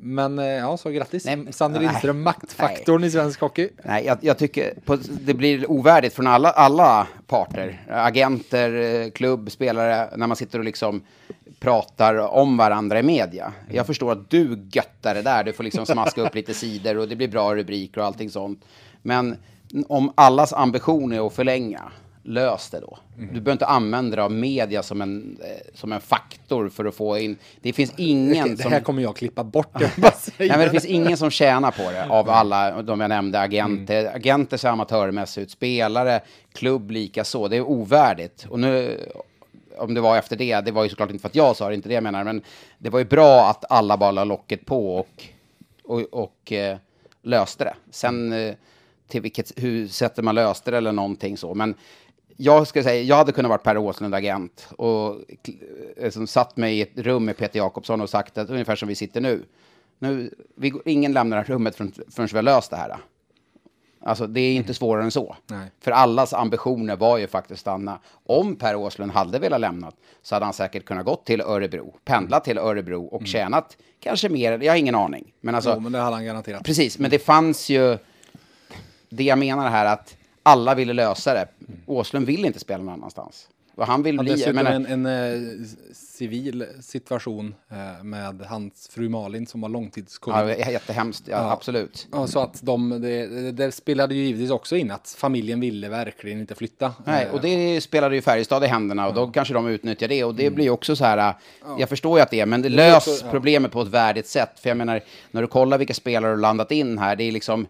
men 0.00 0.38
eh, 0.38 0.44
ja, 0.44 0.76
så 0.76 0.90
grattis. 0.90 1.24
Nej, 1.24 1.52
Sander 1.52 1.80
Lindström, 1.80 2.22
maktfaktorn 2.22 3.00
nej. 3.00 3.08
i 3.08 3.10
svensk 3.10 3.40
hockey. 3.40 3.68
Nej, 3.84 4.04
jag, 4.06 4.18
jag 4.20 4.38
tycker 4.38 4.74
på, 4.84 4.96
det 4.96 5.34
blir 5.34 5.70
ovärdigt 5.70 6.14
från 6.14 6.26
alla, 6.26 6.50
alla 6.50 7.06
parter. 7.26 7.80
Agenter, 7.88 8.72
eh, 8.72 9.10
klubb, 9.10 9.50
spelare, 9.50 10.08
när 10.16 10.26
man 10.26 10.36
sitter 10.36 10.58
och 10.58 10.64
liksom 10.64 11.02
pratar 11.60 12.14
om 12.14 12.56
varandra 12.56 12.98
i 12.98 13.02
media. 13.02 13.52
Jag 13.70 13.86
förstår 13.86 14.12
att 14.12 14.30
du 14.30 14.68
göttar 14.72 15.14
det 15.14 15.22
där, 15.22 15.44
du 15.44 15.52
får 15.52 15.64
liksom 15.64 15.86
smaska 15.86 16.22
upp 16.22 16.34
lite 16.34 16.54
sidor 16.54 16.96
och 16.96 17.08
det 17.08 17.16
blir 17.16 17.28
bra 17.28 17.54
rubriker 17.54 18.00
och 18.00 18.06
allting 18.06 18.30
sånt. 18.30 18.64
Men 19.02 19.36
om 19.88 20.12
allas 20.14 20.52
ambition 20.52 21.12
är 21.12 21.26
att 21.26 21.32
förlänga, 21.32 21.82
lös 22.26 22.70
det 22.70 22.80
då. 22.80 22.98
Mm. 23.16 23.28
Du 23.34 23.40
behöver 23.40 23.52
inte 23.52 23.66
använda 23.66 24.16
dig 24.16 24.24
av 24.24 24.32
media 24.32 24.82
som 24.82 25.02
en, 25.02 25.38
eh, 25.42 25.74
som 25.74 25.92
en 25.92 26.00
faktor 26.00 26.68
för 26.68 26.84
att 26.84 26.94
få 26.94 27.18
in... 27.18 27.36
Det 27.60 27.72
finns 27.72 27.92
ingen 27.96 28.56
som... 28.56 28.70
Det 28.70 28.74
här 28.74 28.80
kommer 28.80 29.02
jag 29.02 29.16
klippa 29.16 29.44
bort. 29.44 29.68
Jag 29.80 29.90
Nej, 30.38 30.48
men 30.48 30.58
det 30.58 30.70
finns 30.70 30.84
ingen 30.84 31.16
som 31.16 31.30
tjänar 31.30 31.70
på 31.70 31.90
det 31.90 32.06
av 32.08 32.30
alla 32.30 32.82
de 32.82 33.00
jag 33.00 33.08
nämnde. 33.08 33.40
Agenter, 33.40 34.00
mm. 34.00 34.16
agenter 34.16 34.56
ser 34.56 34.68
amatörmässigt 34.68 35.42
ut, 35.42 35.50
spelare, 35.50 36.20
klubb 36.52 36.90
lika 36.90 37.24
så. 37.24 37.48
Det 37.48 37.56
är 37.56 37.62
ovärdigt. 37.62 38.46
Och 38.48 38.60
nu, 38.60 39.00
om 39.78 39.94
det 39.94 40.00
var 40.00 40.16
efter 40.16 40.36
det, 40.36 40.60
det 40.60 40.72
var 40.72 40.82
ju 40.84 40.88
såklart 40.90 41.10
inte 41.10 41.22
för 41.22 41.28
att 41.28 41.34
jag 41.34 41.56
sa 41.56 41.68
det, 41.68 41.74
inte 41.74 41.88
det 41.88 41.94
jag 41.94 42.02
menar, 42.02 42.24
men 42.24 42.42
det 42.78 42.90
var 42.90 42.98
ju 42.98 43.04
bra 43.04 43.50
att 43.50 43.64
alla 43.68 43.96
bara 43.96 44.10
la 44.10 44.24
locket 44.24 44.66
på 44.66 44.96
och, 44.96 45.24
och, 45.84 46.00
och 46.00 46.52
eh, 46.52 46.76
löste 47.22 47.64
det. 47.64 47.74
Sen 47.90 48.32
eh, 48.32 48.54
till 49.08 49.20
vilket 49.20 49.52
hur 49.56 49.88
sättet 49.88 50.24
man 50.24 50.34
löste 50.34 50.70
det 50.70 50.76
eller 50.76 50.92
någonting 50.92 51.36
så, 51.36 51.54
men 51.54 51.74
jag 52.36 52.66
ska 52.66 52.82
säga, 52.82 53.02
jag 53.02 53.16
hade 53.16 53.32
kunnat 53.32 53.48
vara 53.48 53.58
Per 53.58 53.78
Åslund 53.78 54.14
agent 54.14 54.68
och 54.78 55.20
liksom, 55.96 56.26
satt 56.26 56.56
mig 56.56 56.78
i 56.78 56.82
ett 56.82 56.98
rum 56.98 57.24
med 57.24 57.36
Peter 57.36 57.58
Jakobsson 57.58 58.00
och 58.00 58.10
sagt 58.10 58.38
att 58.38 58.50
ungefär 58.50 58.76
som 58.76 58.88
vi 58.88 58.94
sitter 58.94 59.20
nu. 59.20 59.44
nu 59.98 60.34
vi, 60.56 60.72
ingen 60.84 61.12
lämnar 61.12 61.44
rummet 61.44 61.76
förrän, 61.76 61.92
förrän 62.10 62.28
vi 62.32 62.36
har 62.36 62.42
löst 62.42 62.70
det 62.70 62.76
här. 62.76 62.96
Alltså 64.00 64.26
det 64.26 64.40
är 64.40 64.54
inte 64.54 64.66
mm. 64.66 64.74
svårare 64.74 65.04
än 65.04 65.10
så. 65.10 65.36
Nej. 65.46 65.70
För 65.80 65.90
allas 65.90 66.34
ambitioner 66.34 66.96
var 66.96 67.18
ju 67.18 67.26
faktiskt 67.26 67.52
att 67.52 67.60
stanna. 67.60 67.98
Om 68.26 68.56
Per 68.56 68.76
Åslund 68.76 69.12
hade 69.12 69.38
velat 69.38 69.60
lämna 69.60 69.92
så 70.22 70.34
hade 70.34 70.44
han 70.44 70.54
säkert 70.54 70.84
kunnat 70.84 71.04
gått 71.04 71.26
till 71.26 71.40
Örebro, 71.40 71.94
pendlat 72.04 72.44
till 72.44 72.58
Örebro 72.58 73.04
och 73.04 73.20
mm. 73.20 73.26
tjänat 73.26 73.76
kanske 74.00 74.28
mer, 74.28 74.58
jag 74.62 74.72
har 74.72 74.78
ingen 74.78 74.94
aning. 74.94 75.32
Men 75.40 75.54
alltså, 75.54 75.72
jo, 75.74 75.80
men 75.80 75.92
det 75.92 75.98
hade 75.98 76.16
han 76.16 76.24
garanterat. 76.24 76.64
Precis, 76.64 76.98
men 76.98 77.10
det 77.10 77.18
fanns 77.18 77.68
ju, 77.68 77.98
det 79.08 79.24
jag 79.24 79.38
menar 79.38 79.70
här 79.70 79.86
att 79.86 80.16
alla 80.46 80.74
ville 80.74 80.92
lösa 80.92 81.34
det. 81.34 81.48
Åslund 81.86 82.26
vill 82.26 82.44
inte 82.44 82.58
spela 82.58 82.82
någon 82.82 82.94
annanstans. 82.94 83.48
Vad 83.74 83.88
han 83.88 84.02
vill 84.02 84.18
bli... 84.18 84.30
Dessutom 84.30 84.54
menar... 84.54 84.70
en, 84.72 84.86
en 84.86 85.06
eh, 85.06 85.66
civil 85.92 86.66
situation 86.80 87.54
eh, 87.70 88.04
med 88.04 88.40
hans 88.48 88.88
fru 88.92 89.08
Malin 89.08 89.46
som 89.46 89.60
var 89.60 89.68
långtidscovid. 89.68 90.56
Ja, 90.58 90.70
jättehemskt, 90.70 91.28
ja, 91.28 91.36
ja. 91.36 91.52
absolut. 91.52 92.06
Ja, 92.12 92.26
så 92.26 92.40
att 92.40 92.62
de, 92.62 93.00
det, 93.02 93.52
det, 93.52 93.72
spelade 93.72 94.14
ju 94.14 94.24
givetvis 94.24 94.50
också 94.50 94.76
in 94.76 94.90
att 94.90 95.16
familjen 95.18 95.60
ville 95.60 95.88
verkligen 95.88 96.40
inte 96.40 96.54
flytta. 96.54 96.94
Nej, 97.04 97.28
och 97.32 97.40
det 97.40 97.80
spelade 97.80 98.14
ju 98.14 98.22
Färjestad 98.22 98.64
i 98.64 98.66
händerna 98.66 99.08
och 99.08 99.14
då 99.14 99.26
kanske 99.26 99.54
de 99.54 99.66
utnyttjar 99.66 100.08
det. 100.08 100.24
Och 100.24 100.34
det 100.34 100.46
mm. 100.46 100.54
blir 100.54 100.70
också 100.70 100.96
så 100.96 101.04
här, 101.04 101.34
jag 101.78 101.88
förstår 101.88 102.18
ju 102.18 102.22
att 102.22 102.30
det 102.30 102.40
är, 102.40 102.46
men 102.46 102.62
det, 102.62 102.68
lös 102.68 103.24
problemet 103.30 103.72
på 103.72 103.82
ett 103.82 103.88
värdigt 103.88 104.26
sätt. 104.26 104.60
För 104.60 104.70
jag 104.70 104.76
menar, 104.76 105.00
när 105.30 105.42
du 105.42 105.48
kollar 105.48 105.78
vilka 105.78 105.94
spelare 105.94 106.34
du 106.34 106.40
landat 106.40 106.72
in 106.72 106.98
här, 106.98 107.16
det 107.16 107.24
är 107.24 107.32
liksom 107.32 107.66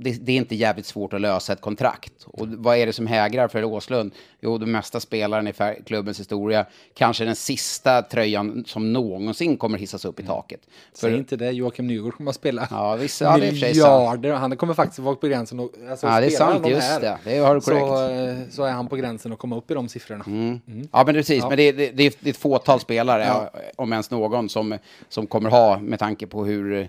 det, 0.00 0.12
det, 0.12 0.32
är 0.32 0.36
inte 0.36 0.54
jävligt 0.54 0.86
svårt 0.86 1.12
att 1.12 1.20
lösa 1.20 1.52
ett 1.52 1.60
kontrakt. 1.60 2.12
Och 2.24 2.48
vad 2.48 2.76
är 2.76 2.86
det 2.86 2.92
som 2.92 3.06
hägrar 3.06 3.48
för 3.48 3.64
Åslund? 3.64 4.12
Jo, 4.40 4.58
den 4.58 4.70
mesta 4.70 5.00
spelaren 5.00 5.48
i 5.48 5.52
klubbens 5.86 6.20
historia, 6.20 6.66
kanske 6.94 7.24
den 7.24 7.36
sista 7.36 8.02
tröjan 8.02 8.64
som 8.66 8.92
någonsin 8.92 9.56
kommer 9.56 9.78
hissas 9.78 10.04
upp 10.04 10.20
i 10.20 10.22
taket. 10.22 10.60
Säg 10.92 11.16
inte 11.16 11.36
det, 11.36 11.50
Joakim 11.50 11.86
Nygård 11.86 12.14
kommer 12.14 12.30
att 12.30 12.36
spela 12.36 12.68
ja, 12.70 12.96
vissa, 12.96 13.36
miljarder. 13.36 14.32
Han 14.32 14.56
kommer 14.56 14.74
faktiskt 14.74 14.98
vara 14.98 15.16
på 15.16 15.26
gränsen. 15.26 15.60
Och, 15.60 15.70
alltså, 15.90 16.06
ja, 16.06 16.20
det 16.20 16.26
är 16.26 16.30
sant, 16.30 16.68
just 16.68 16.88
här, 16.88 17.00
det. 17.00 17.18
Det 17.24 17.38
har 17.38 17.54
du 17.54 17.60
korrekt. 17.60 17.86
Så, 17.86 18.08
eh, 18.10 18.36
så, 18.50 18.64
är 18.64 18.72
han 18.72 18.88
på 18.88 18.96
gränsen 18.96 19.32
att 19.32 19.38
komma 19.38 19.56
upp 19.56 19.70
i 19.70 19.74
de 19.74 19.88
siffrorna. 19.88 20.24
Mm. 20.26 20.60
Mm. 20.66 20.88
Ja, 20.92 21.02
men 21.06 21.14
precis. 21.14 21.42
Ja. 21.42 21.48
Men 21.48 21.56
det, 21.56 21.72
det, 21.72 21.90
det, 21.90 22.26
är 22.26 22.30
ett 22.30 22.36
fåtal 22.36 22.80
spelare, 22.80 23.24
ja. 23.24 23.50
om 23.76 23.92
ens 23.92 24.10
någon, 24.10 24.48
som, 24.48 24.78
som 25.08 25.26
kommer 25.26 25.50
ha, 25.50 25.78
med 25.78 25.98
tanke 25.98 26.26
på 26.26 26.44
hur 26.44 26.88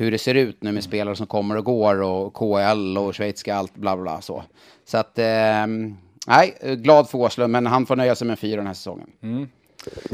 hur 0.00 0.10
det 0.10 0.18
ser 0.18 0.34
ut 0.34 0.62
nu 0.62 0.72
med 0.72 0.84
spelare 0.84 1.16
som 1.16 1.26
kommer 1.26 1.56
och 1.56 1.64
går 1.64 2.02
och 2.02 2.34
KL 2.34 2.98
och 2.98 3.14
schweiziska 3.14 3.54
allt 3.54 3.74
bla 3.74 3.96
bla 3.96 4.20
så. 4.20 4.44
Så 4.84 4.98
att, 4.98 5.18
eh, 5.18 5.66
nej, 6.26 6.58
glad 6.76 7.08
för 7.10 7.18
Åslund, 7.18 7.52
men 7.52 7.66
han 7.66 7.86
får 7.86 7.96
nöja 7.96 8.14
sig 8.14 8.26
med 8.26 8.38
fyra 8.38 8.56
den 8.56 8.66
här 8.66 8.74
säsongen. 8.74 9.10
Mm. 9.22 9.48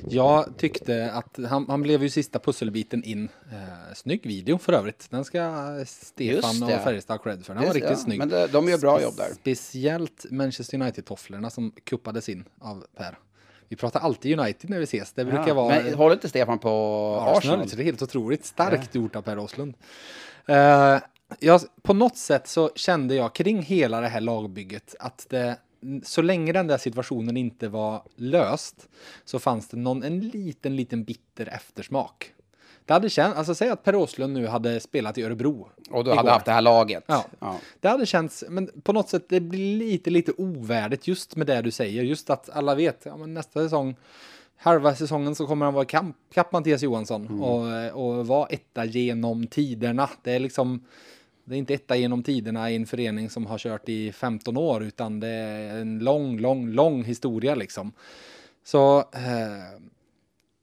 Jag 0.08 0.56
tyckte 0.58 1.10
att 1.12 1.38
han, 1.48 1.66
han 1.68 1.82
blev 1.82 2.02
ju 2.02 2.10
sista 2.10 2.38
pusselbiten 2.38 3.04
in. 3.04 3.28
Eh, 3.52 3.94
snygg 3.94 4.26
video 4.26 4.58
för 4.58 4.72
övrigt. 4.72 5.06
Den 5.10 5.24
ska 5.24 5.74
Stefan 5.86 6.62
och. 6.62 6.70
Färjestad 6.70 7.16
ha 7.18 7.22
cred 7.24 7.44
för. 7.46 7.54
Den 7.54 7.62
Just 7.62 7.68
var 7.70 7.74
riktigt 7.74 7.90
det. 7.96 8.02
snygg. 8.02 8.18
Men 8.18 8.28
det- 8.28 8.46
de 8.46 8.68
gör 8.68 8.78
bra 8.78 9.02
jobb 9.02 9.14
där. 9.16 9.28
Speciellt 9.40 10.26
Manchester 10.30 10.78
United-tofflorna 10.80 11.50
som 11.50 11.72
kuppades 11.84 12.28
in 12.28 12.44
av 12.60 12.84
Per. 12.96 13.18
Vi 13.68 13.76
pratar 13.76 14.00
alltid 14.00 14.40
United 14.40 14.70
när 14.70 14.78
vi 14.78 14.84
ses. 14.84 15.12
Det 15.12 15.24
brukar 15.24 15.48
Ja, 15.48 15.54
vara 15.54 15.82
Men 15.82 15.94
håller 15.94 16.14
inte 16.14 16.28
Stefan 16.28 16.58
på 16.58 16.68
Arsenal. 17.20 17.36
Arsenal? 17.38 17.68
Så 17.68 17.76
det 17.76 17.82
är 17.82 17.84
helt 17.84 18.02
otroligt 18.02 18.44
starkt 18.44 18.94
gjort 18.94 19.16
av 19.16 19.22
Per 19.22 19.38
Åslund. 19.38 19.74
Eh, 20.46 20.98
jag, 21.40 21.60
på 21.82 21.94
något 21.94 22.16
sätt 22.16 22.46
så 22.48 22.70
kände 22.74 23.14
jag 23.14 23.34
kring 23.34 23.62
hela 23.62 24.00
det 24.00 24.08
här 24.08 24.20
lagbygget 24.20 24.94
att 25.00 25.26
det, 25.30 25.56
så 26.02 26.22
länge 26.22 26.52
den 26.52 26.66
där 26.66 26.78
situationen 26.78 27.36
inte 27.36 27.68
var 27.68 28.02
löst 28.16 28.88
så 29.24 29.38
fanns 29.38 29.68
det 29.68 29.76
någon, 29.76 30.02
en 30.02 30.20
liten, 30.20 30.76
liten 30.76 31.04
bitter 31.04 31.46
eftersmak. 31.46 32.32
Det 32.86 32.92
hade 32.92 33.10
känt, 33.10 33.36
alltså 33.36 33.54
säg 33.54 33.68
att 33.68 33.84
Per 33.84 33.94
Åslund 33.94 34.32
nu 34.32 34.46
hade 34.46 34.80
spelat 34.80 35.18
i 35.18 35.22
Örebro. 35.22 35.68
Och 35.90 36.04
du 36.04 36.10
igår. 36.10 36.16
hade 36.16 36.30
haft 36.30 36.46
det 36.46 36.52
här 36.52 36.62
laget? 36.62 37.04
Ja. 37.06 37.24
ja. 37.38 37.58
Det 37.80 37.88
hade 37.88 38.06
känts, 38.06 38.44
men 38.48 38.70
på 38.82 38.92
något 38.92 39.08
sätt 39.08 39.24
det 39.28 39.40
blir 39.40 39.78
lite, 39.78 40.10
lite 40.10 40.32
ovärdigt 40.32 41.08
just 41.08 41.36
med 41.36 41.46
det 41.46 41.62
du 41.62 41.70
säger. 41.70 42.02
Just 42.02 42.30
att 42.30 42.50
alla 42.50 42.74
vet, 42.74 43.02
ja 43.02 43.16
men 43.16 43.34
nästa 43.34 43.60
säsong, 43.60 43.96
halva 44.56 44.94
säsongen 44.94 45.34
så 45.34 45.46
kommer 45.46 45.64
han 45.66 45.74
vara 45.74 45.84
kamp, 45.84 46.16
kapp 46.34 46.52
Mattias 46.52 46.82
Johansson 46.82 47.40
och, 47.40 48.06
och 48.06 48.26
vara 48.26 48.46
etta 48.46 48.84
genom 48.84 49.46
tiderna. 49.46 50.10
Det 50.22 50.32
är 50.32 50.40
liksom, 50.40 50.84
det 51.44 51.54
är 51.54 51.58
inte 51.58 51.74
etta 51.74 51.96
genom 51.96 52.22
tiderna 52.22 52.70
i 52.70 52.76
en 52.76 52.86
förening 52.86 53.30
som 53.30 53.46
har 53.46 53.58
kört 53.58 53.88
i 53.88 54.12
15 54.12 54.56
år, 54.56 54.82
utan 54.82 55.20
det 55.20 55.28
är 55.28 55.80
en 55.80 55.98
lång, 55.98 56.38
lång, 56.38 56.68
lång 56.68 57.04
historia 57.04 57.54
liksom. 57.54 57.92
Så 58.64 58.98
eh, 58.98 59.80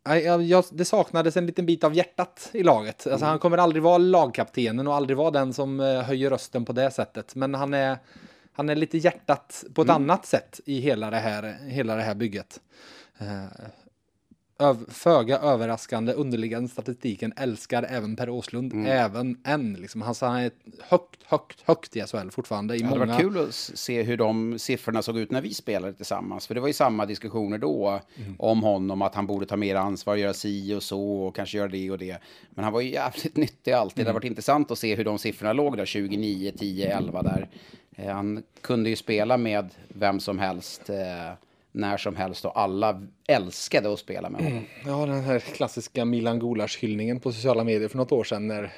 jag, 0.04 0.42
jag, 0.42 0.66
det 0.72 0.86
saknades 0.86 1.38
en 1.38 1.46
liten 1.46 1.66
bit 1.66 1.84
av 1.84 1.94
hjärtat 1.94 2.50
i 2.54 2.64
laget. 2.64 3.08
Alltså, 3.08 3.26
Han 3.26 3.40
kommer 3.40 3.58
aldrig 3.58 3.84
vara 3.84 3.98
lagkaptenen 3.98 4.88
och 4.88 4.96
aldrig 4.96 5.18
vara 5.18 5.32
den 5.32 5.54
som 5.54 5.80
eh, 5.80 6.02
höjer 6.02 6.30
rösten 6.30 6.66
på 6.66 6.74
det 6.74 6.92
sättet. 6.92 7.36
Men 7.36 7.54
han 7.54 7.74
är, 7.74 7.98
han 8.54 8.70
är 8.70 8.76
lite 8.76 8.98
hjärtat 8.98 9.64
på 9.74 9.82
ett 9.82 9.90
annat 9.90 10.26
sätt 10.26 10.60
i 10.66 10.80
hela 10.80 11.10
det 11.10 11.18
här, 11.18 11.58
hela 11.68 11.96
det 11.96 12.02
här 12.02 12.16
bygget. 12.16 12.60
Föga 14.88 15.38
överraskande 15.40 16.14
underliggande 16.14 16.70
statistiken 16.70 17.34
älskar 17.38 17.86
även 17.90 18.16
Per 18.16 18.30
Åslund, 18.30 18.88
även 18.88 19.38
än. 19.44 19.74
Liksom. 19.74 20.02
Han, 20.02 20.16
han 20.22 20.36
är 20.36 20.52
högt, 20.82 21.20
högt, 21.26 21.62
högt 21.62 21.96
i 21.96 22.02
SHL 22.02 22.30
fortfarande. 22.32 22.76
I 22.76 22.80
Det 22.80 22.86
hade 22.86 23.00
många... 23.00 23.12
varit 23.14 23.22
kul 23.22 23.38
att 23.48 23.54
se 23.54 24.04
hur 24.04 24.18
de 24.18 24.60
siffrorna 24.60 25.02
såg 25.02 25.18
ut 25.18 25.32
när 25.32 25.42
vi 25.42 25.54
spelade 25.54 25.94
tillsammans. 25.94 26.48
För 26.48 26.56
det 26.56 26.62
var 26.62 26.68
ju 26.68 26.74
samma 26.74 27.06
diskussioner 27.06 27.58
då 27.58 28.00
om 28.40 28.64
honom, 28.64 29.02
att 29.02 29.16
han 29.16 29.28
borde 29.28 29.46
ta 29.46 29.56
mer 29.58 29.76
ansvar, 29.76 30.16
göra 30.16 30.34
si 30.34 30.74
och 30.74 30.84
så 30.84 31.14
och 31.24 31.36
kanske 31.36 31.58
göra 31.58 31.68
det 31.68 31.92
och 31.92 31.98
det. 31.98 32.18
Men 32.50 32.64
han 32.64 32.74
var 32.74 32.82
ju 32.82 32.92
jävligt 32.92 33.38
nyttig 33.38 33.72
alltid. 33.72 34.06
Det 34.06 34.10
har 34.10 34.14
varit 34.14 34.24
intressant 34.24 34.72
att 34.72 34.80
se 34.80 34.96
hur 34.96 35.04
de 35.06 35.20
siffrorna 35.20 35.54
låg 35.54 35.78
där, 35.78 35.86
29, 35.86 36.52
10, 36.58 36.98
11 36.98 37.22
där. 37.24 37.50
Eh, 37.96 38.14
Han 38.16 38.44
kunde 38.62 38.90
ju 38.90 38.96
spela 38.96 39.38
med 39.38 39.70
vem 39.88 40.20
som 40.20 40.40
helst, 40.40 40.90
eh, 40.90 41.34
när 41.74 41.98
som 41.98 42.16
helst 42.16 42.46
och 42.46 42.60
alla 42.60 43.02
älskade 43.28 43.94
att 43.94 44.00
spela 44.00 44.30
med 44.30 44.44
honom. 44.44 44.66
Ja, 44.86 45.06
den 45.06 45.24
här 45.24 45.40
klassiska 45.40 46.06
Milan 46.06 46.40
Gulas-hyllningen 46.40 47.20
på 47.20 47.32
sociala 47.32 47.64
medier 47.64 47.88
för 47.88 47.98
något 47.98 48.12
år 48.12 48.24
sedan 48.24 48.48
när 48.48 48.72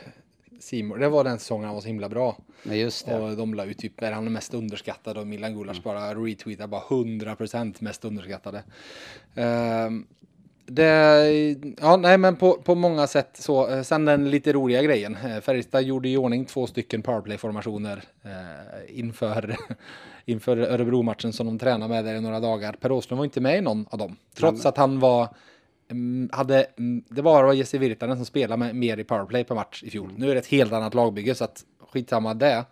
Simon, 0.60 1.00
det 1.00 1.10
var 1.10 1.24
den 1.24 1.40
säsongen 1.40 1.66
han 1.66 1.74
var 1.74 1.82
så 1.82 1.88
himla 1.88 2.10
bra. 2.10 2.38
Men 2.64 2.78
just 2.78 3.06
det. 3.06 3.20
Och 3.20 3.38
de 3.38 3.54
la 3.54 3.66
ut 3.66 3.78
typ, 3.78 4.02
är 4.02 4.12
han 4.12 4.34
mest 4.34 4.54
underskattad 4.54 5.18
och 5.18 5.28
Milan 5.28 5.56
Gulas 5.56 5.84
bara 5.84 6.16
retweetar 6.16 6.68
bara 6.68 6.82
100% 6.82 7.76
mest 7.80 8.06
underskattade. 8.06 8.64
Ehm, 9.36 10.08
det, 10.68 11.56
ja, 11.82 11.98
nej, 11.98 12.18
men 12.18 12.36
på, 12.36 12.54
på 12.54 12.76
många 12.76 13.08
sätt 13.08 13.30
så. 13.34 13.70
Eh, 13.70 13.82
Sen 13.82 14.06
den 14.06 14.30
lite 14.30 14.54
roliga 14.54 14.82
grejen. 14.82 15.18
Eh, 15.26 15.42
Färjestad 15.42 15.84
gjorde 15.84 16.10
i 16.10 16.18
ordning 16.18 16.46
två 16.46 16.68
stycken 16.68 17.02
powerplay-formationer 17.02 18.04
eh, 18.24 19.00
inför, 19.00 19.56
inför 20.26 20.58
Örebro-matchen 20.58 21.34
som 21.34 21.48
de 21.48 21.60
tränade 21.60 21.94
med 21.94 22.06
där 22.06 22.16
i 22.16 22.22
några 22.22 22.40
dagar. 22.40 22.74
Per 22.74 22.92
Åslund 22.92 23.18
var 23.18 23.26
inte 23.26 23.42
med 23.42 23.58
i 23.58 23.62
någon 23.62 23.86
av 23.90 24.00
dem. 24.00 24.16
Trots 24.36 24.66
att 24.66 24.78
han 24.78 25.00
var 25.00 25.28
mm, 25.92 26.30
hade, 26.34 26.66
mm, 26.78 27.04
det 27.10 27.22
var 27.22 27.54
Jesse 27.54 27.78
Virtanen 27.78 28.18
som 28.18 28.26
spelade 28.26 28.60
med, 28.60 28.76
mer 28.76 28.98
i 28.98 29.04
powerplay 29.04 29.44
per 29.44 29.56
match 29.56 29.84
i 29.84 29.90
fjol. 29.90 30.14
Nu 30.18 30.30
är 30.30 30.34
det 30.34 30.40
ett 30.40 30.48
helt 30.48 30.74
annat 30.74 30.94
lagbygge 30.94 31.36
så 31.36 31.44
att 31.44 31.64
skitsamma 31.80 32.34
det. 32.34 32.66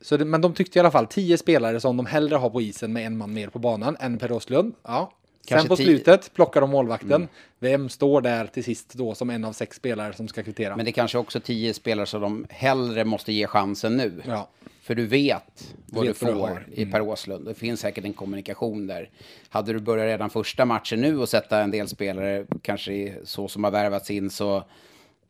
Så 0.00 0.16
det, 0.16 0.24
men 0.24 0.40
de 0.40 0.54
tyckte 0.54 0.78
i 0.78 0.80
alla 0.80 0.90
fall 0.90 1.06
tio 1.06 1.38
spelare 1.38 1.80
som 1.80 1.96
de 1.96 2.06
hellre 2.06 2.36
har 2.36 2.50
på 2.50 2.60
isen 2.62 2.92
med 2.92 3.06
en 3.06 3.16
man 3.16 3.32
mer 3.32 3.48
på 3.48 3.58
banan 3.58 3.96
än 4.00 4.18
Per 4.18 4.32
Åslund. 4.32 4.74
Ja. 4.82 5.12
Sen 5.48 5.68
på 5.68 5.76
slutet 5.76 6.34
plockar 6.34 6.60
de 6.60 6.70
målvakten. 6.70 7.28
Vem 7.58 7.88
står 7.88 8.20
där 8.20 8.46
till 8.46 8.64
sist 8.64 8.94
då 8.94 9.14
som 9.14 9.30
en 9.30 9.44
av 9.44 9.52
sex 9.52 9.76
spelare 9.76 10.12
som 10.12 10.28
ska 10.28 10.42
kvittera? 10.42 10.76
Men 10.76 10.84
det 10.84 10.90
är 10.90 10.92
kanske 10.92 11.18
också 11.18 11.40
tio 11.40 11.74
spelare 11.74 12.06
som 12.06 12.20
de 12.20 12.46
hellre 12.50 13.04
måste 13.04 13.32
ge 13.32 13.46
chansen 13.46 13.96
nu. 13.96 14.22
Ja. 14.26 14.48
För 14.82 14.94
du 14.94 15.06
vet 15.06 15.74
vad 15.86 16.06
vet 16.06 16.20
du 16.20 16.26
vad 16.26 16.34
du 16.34 16.40
får 16.40 16.48
har. 16.48 16.66
i 16.72 16.86
Per 16.86 17.00
Åslund. 17.00 17.46
Det 17.46 17.54
finns 17.54 17.80
säkert 17.80 18.04
en 18.04 18.12
kommunikation 18.12 18.86
där. 18.86 19.10
Hade 19.48 19.72
du 19.72 19.78
börjat 19.78 20.06
redan 20.06 20.30
första 20.30 20.64
matchen 20.64 21.00
nu 21.00 21.18
och 21.18 21.28
sätta 21.28 21.60
en 21.60 21.70
del 21.70 21.88
spelare, 21.88 22.46
kanske 22.62 23.14
så 23.24 23.48
som 23.48 23.64
har 23.64 23.70
värvats 23.70 24.10
in, 24.10 24.30
så... 24.30 24.64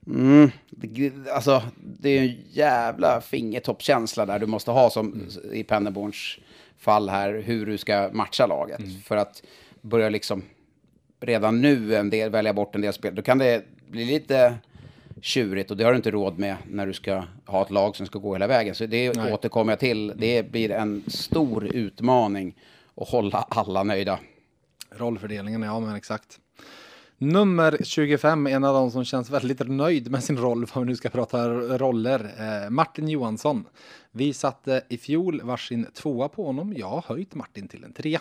Mm, 0.07 0.51
alltså, 1.33 1.63
det 1.77 2.11
är 2.11 2.23
en 2.23 2.37
jävla 2.51 3.21
fingertoppskänsla 3.21 4.27
där 4.27 4.39
du 4.39 4.47
måste 4.47 4.71
ha 4.71 4.91
som 4.91 5.29
i 5.53 5.65
Penneborns 5.65 6.39
fall 6.79 7.09
här, 7.09 7.43
hur 7.45 7.67
du 7.67 7.79
ska 7.79 8.11
matcha 8.13 8.47
laget. 8.47 8.81
För 9.05 9.17
att 9.17 9.43
börja 9.83 10.09
liksom 10.09 10.43
redan 11.21 11.61
nu 11.61 11.97
en 11.97 12.11
del, 12.11 12.31
välja 12.31 12.53
bort 12.53 12.75
en 12.75 12.81
del 12.81 12.93
spel, 12.93 13.15
då 13.15 13.23
kan 13.23 13.39
det 13.39 13.65
bli 13.91 14.05
lite 14.05 14.59
tjurigt 15.21 15.71
och 15.71 15.77
det 15.77 15.85
har 15.85 15.91
du 15.91 15.97
inte 15.97 16.11
råd 16.11 16.39
med 16.39 16.57
när 16.69 16.87
du 16.87 16.93
ska 16.93 17.25
ha 17.47 17.63
ett 17.63 17.71
lag 17.71 17.97
som 17.97 18.07
ska 18.07 18.19
gå 18.19 18.33
hela 18.33 18.47
vägen. 18.47 18.75
Så 18.75 18.87
det 18.87 19.17
Nej. 19.17 19.33
återkommer 19.33 19.73
jag 19.73 19.81
till. 19.81 20.13
Det 20.17 20.51
blir 20.51 20.71
en 20.71 21.03
stor 21.07 21.67
utmaning 21.67 22.55
att 22.95 23.09
hålla 23.09 23.39
alla 23.39 23.83
nöjda. 23.83 24.19
Rollfördelningen, 24.91 25.63
ja 25.63 25.81
men 25.81 25.95
exakt. 25.95 26.39
Nummer 27.19 27.79
25, 27.85 28.47
en 28.47 28.65
av 28.65 28.75
de 28.75 28.91
som 28.91 29.05
känns 29.05 29.31
väldigt 29.31 29.69
nöjd 29.69 30.11
med 30.11 30.25
sin 30.25 30.39
roll, 30.39 30.67
om 30.73 30.83
vi 30.83 30.89
nu 30.89 30.97
ska 30.97 31.09
prata 31.09 31.49
roller, 31.49 32.35
eh, 32.39 32.71
Martin 32.71 33.09
Johansson. 33.09 33.65
Vi 34.11 34.33
satte 34.33 34.83
i 34.89 34.99
fjol 34.99 35.41
varsin 35.43 35.87
tvåa 35.95 36.29
på 36.29 36.47
honom. 36.47 36.75
Jag 36.77 36.89
har 36.89 37.05
höjt 37.07 37.35
Martin 37.35 37.69
till 37.69 37.85
en 37.85 37.93
trea. 37.93 38.21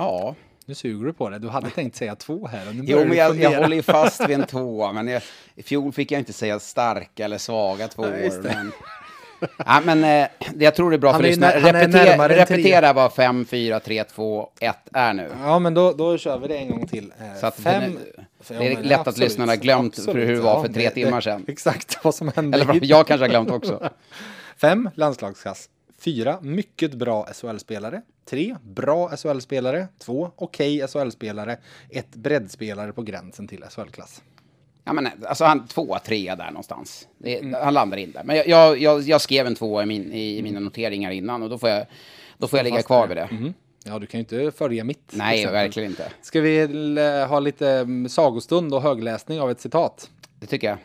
Ja. 0.00 0.34
Nu 0.66 0.74
suger 0.74 1.06
du 1.06 1.12
på 1.12 1.28
det. 1.30 1.38
Du 1.38 1.48
hade 1.48 1.70
tänkt 1.70 1.96
säga 1.96 2.14
två 2.14 2.46
här. 2.46 2.68
Och 2.68 2.74
nu 2.74 2.84
jo, 2.86 2.98
men 3.04 3.16
jag, 3.16 3.36
jag 3.36 3.62
håller 3.62 3.82
fast 3.82 4.28
vid 4.28 4.40
en 4.40 4.46
tvåa. 4.46 4.92
Men 4.92 5.08
jag, 5.08 5.22
i 5.54 5.62
fjol 5.62 5.92
fick 5.92 6.12
jag 6.12 6.18
inte 6.18 6.32
säga 6.32 6.58
starka 6.58 7.24
eller 7.24 7.38
svaga 7.38 7.88
tvåor. 7.88 8.14
Ja, 8.22 8.30
men, 8.42 8.72
ja, 9.66 9.80
men 9.84 10.04
eh, 10.04 10.28
jag 10.58 10.74
tror 10.74 10.90
det 10.90 10.96
är 10.96 10.98
bra 10.98 11.12
han 11.12 11.20
för 11.20 11.28
lyssnarna. 11.28 11.56
Repetera, 11.56 12.28
repetera 12.28 12.92
vad 12.92 13.12
5, 13.12 13.44
4, 13.44 13.80
3, 13.80 14.04
2, 14.04 14.48
1 14.60 14.76
är 14.92 15.12
nu. 15.14 15.30
Ja, 15.42 15.58
men 15.58 15.74
då, 15.74 15.92
då 15.92 16.18
kör 16.18 16.38
vi 16.38 16.48
det 16.48 16.56
en 16.56 16.70
gång 16.70 16.86
till. 16.86 17.12
Eh, 17.20 17.40
Så 17.40 17.46
att 17.46 17.56
fem, 17.56 17.98
det 18.48 18.54
är 18.54 18.70
ja, 18.70 18.78
lätt 18.80 18.98
absolut, 18.98 19.06
att 19.08 19.18
lyssnarna 19.18 19.56
glömt 19.56 19.98
absolut, 19.98 20.28
hur 20.28 20.34
det 20.34 20.40
var 20.40 20.62
för 20.62 20.72
tre 20.72 20.82
det, 20.84 20.90
timmar 20.90 21.20
sedan. 21.20 21.44
Det, 21.46 21.52
exakt 21.52 22.04
vad 22.04 22.14
som 22.14 22.32
hände. 22.36 22.58
Eller 22.58 22.78
jag 22.82 23.06
kanske 23.06 23.24
har 23.24 23.30
glömt 23.30 23.50
också. 23.50 23.90
Fem 24.60 24.90
landslagsklass. 24.94 25.68
4. 26.00 26.38
Mycket 26.42 26.94
bra 26.94 27.28
SHL-spelare. 27.32 28.02
3. 28.24 28.56
Bra 28.62 29.16
SHL-spelare. 29.16 29.88
2. 29.98 30.30
Okej 30.36 30.84
okay 30.84 30.88
SHL-spelare. 30.88 31.56
1. 31.90 32.14
Breddspelare 32.14 32.92
på 32.92 33.02
gränsen 33.02 33.48
till 33.48 33.64
SHL-klass. 33.70 34.22
Ja, 34.84 34.92
men, 34.92 35.08
alltså 35.26 35.44
han, 35.44 35.66
tvåa, 35.66 35.98
trea 35.98 36.36
där 36.36 36.50
någonstans. 36.50 37.08
Det, 37.18 37.38
mm. 37.38 37.60
Han 37.62 37.74
landar 37.74 37.96
in 37.96 38.12
där. 38.12 38.24
Men 38.24 38.36
jag, 38.36 38.78
jag, 38.78 39.02
jag, 39.02 39.20
skrev 39.20 39.46
en 39.46 39.54
tvåa 39.54 39.82
i, 39.82 39.86
min, 39.86 40.12
i 40.12 40.42
mina 40.42 40.60
noteringar 40.60 41.10
innan 41.10 41.42
och 41.42 41.50
då 41.50 41.58
får 41.58 41.68
jag, 41.68 41.86
då 42.38 42.48
får 42.48 42.58
jag 42.58 42.64
ligga 42.64 42.82
kvar 42.82 43.06
vid 43.06 43.16
det. 43.16 43.28
Mm. 43.30 43.54
Ja, 43.84 43.98
du 43.98 44.06
kan 44.06 44.18
ju 44.18 44.22
inte 44.22 44.58
följa 44.58 44.84
mitt. 44.84 45.12
Nej, 45.12 45.38
exempel. 45.38 45.62
verkligen 45.62 45.90
inte. 45.90 46.12
Ska 46.22 46.40
vi 46.40 46.60
eh, 46.98 47.28
ha 47.28 47.40
lite 47.40 47.70
mm, 47.70 48.08
sagostund 48.08 48.74
och 48.74 48.82
högläsning 48.82 49.40
av 49.40 49.50
ett 49.50 49.60
citat? 49.60 50.10
Det 50.40 50.46
tycker 50.46 50.68
jag. 50.68 50.78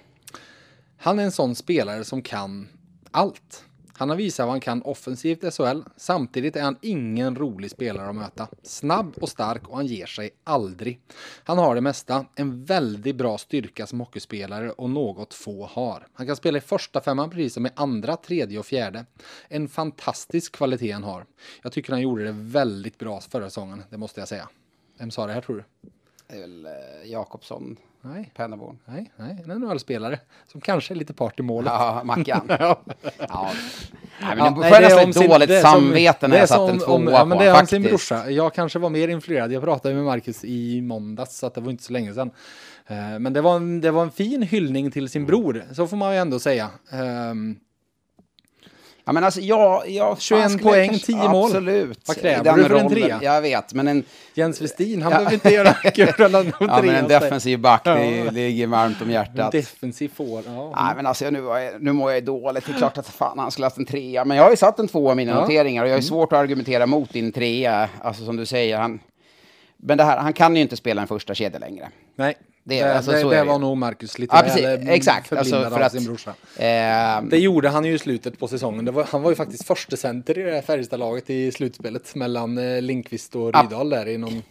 Han 0.97 1.19
är 1.19 1.23
en 1.23 1.31
sån 1.31 1.55
spelare 1.55 2.03
som 2.03 2.21
kan 2.21 2.67
allt. 3.11 3.64
Han 3.97 4.09
har 4.09 4.15
visat 4.15 4.43
vad 4.43 4.53
han 4.53 4.59
kan 4.59 4.81
offensivt 4.81 5.43
i 5.43 5.51
SHL. 5.51 5.81
Samtidigt 5.97 6.55
är 6.55 6.61
han 6.61 6.77
ingen 6.81 7.35
rolig 7.35 7.71
spelare 7.71 8.09
att 8.09 8.15
möta. 8.15 8.47
Snabb 8.63 9.15
och 9.21 9.29
stark 9.29 9.67
och 9.67 9.75
han 9.75 9.85
ger 9.85 10.05
sig 10.05 10.29
aldrig. 10.43 10.99
Han 11.43 11.57
har 11.57 11.75
det 11.75 11.81
mesta. 11.81 12.25
En 12.35 12.65
väldigt 12.65 13.15
bra 13.15 13.37
styrka 13.37 13.87
som 13.87 13.99
hockeyspelare 13.99 14.71
och 14.71 14.89
något 14.89 15.33
få 15.33 15.65
har. 15.65 16.07
Han 16.13 16.27
kan 16.27 16.35
spela 16.35 16.57
i 16.57 16.61
första 16.61 17.01
femman 17.01 17.29
precis 17.29 17.53
som 17.53 17.65
i 17.65 17.69
andra, 17.75 18.15
tredje 18.17 18.59
och 18.59 18.65
fjärde. 18.65 19.05
En 19.47 19.67
fantastisk 19.67 20.51
kvalitet 20.51 20.91
han 20.91 21.03
har. 21.03 21.25
Jag 21.63 21.71
tycker 21.71 21.91
han 21.91 22.01
gjorde 22.01 22.23
det 22.23 22.31
väldigt 22.31 22.97
bra 22.97 23.21
förra 23.21 23.49
säsongen, 23.49 23.83
det 23.89 23.97
måste 23.97 24.21
jag 24.21 24.27
säga. 24.27 24.49
Vem 24.97 25.11
sa 25.11 25.27
det 25.27 25.33
här 25.33 25.41
tror 25.41 25.55
du? 25.55 25.89
Det 26.27 26.35
är 26.35 26.39
väl 26.39 26.65
eh, 26.65 27.11
Jakobsson, 27.11 27.77
Nej, 28.05 28.31
Penneborn. 28.35 28.77
nej, 28.85 29.11
nej, 29.15 29.43
en 29.47 29.59
NHL-spelare 29.61 30.19
som 30.51 30.61
kanske 30.61 30.93
är 30.93 30.95
lite 30.95 31.13
part 31.13 31.39
i 31.39 31.43
målet. 31.43 31.71
Ja, 31.73 32.01
Mackan. 32.03 32.41
Ja. 32.49 32.81
ja. 33.19 33.51
Nej, 34.21 34.35
men 34.37 34.37
Ja, 34.37 34.79
det 34.79 34.85
är 34.85 35.05
om 35.05 35.13
sin- 35.13 35.29
dåligt 35.29 35.47
det 35.47 35.57
är 35.57 35.61
som- 35.61 35.71
samvete 35.71 36.27
när 36.27 36.37
jag 36.37 36.49
satte 36.49 36.71
en 36.71 36.79
tvåa 36.79 36.95
om- 36.95 37.05
på 37.05 37.11
ja, 37.11 37.25
men 37.25 37.37
Det 37.37 37.45
är 37.45 37.59
om 37.61 37.67
sin 37.67 37.81
brorsa. 37.83 38.29
Jag 38.31 38.53
kanske 38.53 38.79
var 38.79 38.89
mer 38.89 39.07
influerad. 39.07 39.51
Jag 39.51 39.63
pratade 39.63 39.95
med 39.95 40.03
Marcus 40.03 40.43
i 40.43 40.81
måndags, 40.81 41.37
så 41.37 41.49
det 41.49 41.61
var 41.61 41.71
inte 41.71 41.83
så 41.83 41.93
länge 41.93 42.13
sedan. 42.13 42.31
Eh, 42.87 43.19
Men 43.19 43.33
det 43.33 43.41
var, 43.41 43.55
en, 43.55 43.81
det 43.81 43.91
var 43.91 44.03
en 44.03 44.11
fin 44.11 44.41
hyllning 44.41 44.91
till 44.91 45.09
sin 45.09 45.25
bror, 45.25 45.63
så 45.73 45.87
får 45.87 45.97
man 45.97 46.13
ju 46.13 46.19
ändå 46.19 46.39
säga. 46.39 46.69
Ehm, 46.91 47.55
Ja, 49.07 49.11
men 49.11 49.23
alltså, 49.23 49.39
jag, 49.41 49.89
jag, 49.89 50.21
21 50.21 50.41
fan, 50.41 50.49
skulle 50.49 50.69
poäng, 50.71 50.89
kanske- 50.89 51.05
10 51.05 51.29
mål. 51.29 51.45
Absolut. 51.45 51.99
Vad 52.07 52.17
kräver 52.17 52.53
du 52.57 52.63
för 52.63 52.75
en 52.75 52.89
trea? 52.89 53.19
Jag 53.21 53.41
vet, 53.41 53.73
men 53.73 53.87
en, 53.87 54.03
Jens 54.33 54.61
Westin, 54.61 55.01
han 55.01 55.09
behöver 55.11 55.33
inte 55.33 55.49
göra 55.49 55.73
kul 55.95 56.07
eller 56.25 56.53
ja, 56.59 56.81
men 56.83 56.95
en 56.95 57.07
defensiv 57.07 57.59
back, 57.59 57.83
det 57.83 58.05
Ja. 58.15 58.31
ligger 58.31 58.67
varmt 58.67 59.01
om 59.01 59.11
hjärtat. 59.11 59.51
Defensiv 59.51 60.11
får, 60.15 60.43
ja. 60.47 60.73
Nej, 60.85 60.95
men 60.95 61.05
alltså, 61.05 61.29
nu, 61.29 61.41
nu 61.79 61.91
mår 61.91 62.11
jag 62.11 62.23
dåligt. 62.23 62.65
Det 62.65 62.71
är 62.71 62.77
klart 62.77 62.97
att 62.97 63.07
fan, 63.07 63.39
han 63.39 63.51
skulle 63.51 63.65
haft 63.65 63.77
en 63.77 63.85
trea. 63.85 64.25
Men 64.25 64.37
jag 64.37 64.43
har 64.43 64.51
ju 64.51 64.57
satt 64.57 64.79
en 64.79 64.87
tvåa 64.87 65.11
i 65.11 65.15
mina 65.15 65.31
Ja. 65.31 65.37
Mm. 65.37 65.47
noteringar 65.47 65.83
och 65.83 65.89
jag 65.89 65.93
har 65.93 65.99
ju 66.01 66.07
svårt 66.07 66.33
att 66.33 66.39
argumentera 66.39 66.85
mot 66.85 67.13
din 67.13 67.31
trea. 67.31 67.89
Alltså 68.01 68.25
som 68.25 68.35
du 68.37 68.45
säger, 68.45 68.77
han... 68.77 68.99
Men 69.77 69.97
det 69.97 70.03
här, 70.03 70.17
han 70.17 70.33
kan 70.33 70.55
ju 70.55 70.61
inte 70.61 70.77
spela 70.77 71.01
en 71.01 71.07
första 71.07 71.35
kedja 71.35 71.59
längre. 71.59 71.89
Nej, 72.15 72.35
Det- 72.67 72.81
det, 72.83 72.95
alltså, 72.95 73.11
det, 73.11 73.21
så 73.21 73.29
det 73.29 73.43
var 73.43 73.59
nog 73.59 73.77
Marcus 73.77 74.19
lite 74.19 74.35
Ja, 74.35 74.41
precis. 74.41 74.65
Exakt. 74.89 75.33
Alltså, 75.33 75.55
för 75.61 75.65
av 75.65 75.81
att- 75.81 75.91
sin 75.91 76.05
brorsa. 76.05 76.29
Eh, 76.55 77.21
Det 77.29 77.37
gjorde 77.39 77.69
han 77.69 77.85
ju 77.85 77.93
i 77.93 77.99
slutet 77.99 78.39
på 78.39 78.47
säsongen. 78.47 78.85
Det 78.85 78.91
var, 78.91 79.03
han 79.11 79.21
var 79.21 79.29
ju 79.31 79.35
faktiskt 79.35 79.67
första 79.67 79.97
center 79.97 80.37
i 80.37 80.41
det 80.41 80.51
här 80.51 80.61
Färjestadlaget 80.61 81.29
i 81.29 81.51
slutspelet 81.51 82.15
mellan 82.15 82.57
eh, 82.57 82.81
Lindqvist 82.81 83.35
och. 83.35 83.55
Rydahl 83.61 83.89
där 83.89 84.07
i 84.07 84.17
någon... 84.17 84.41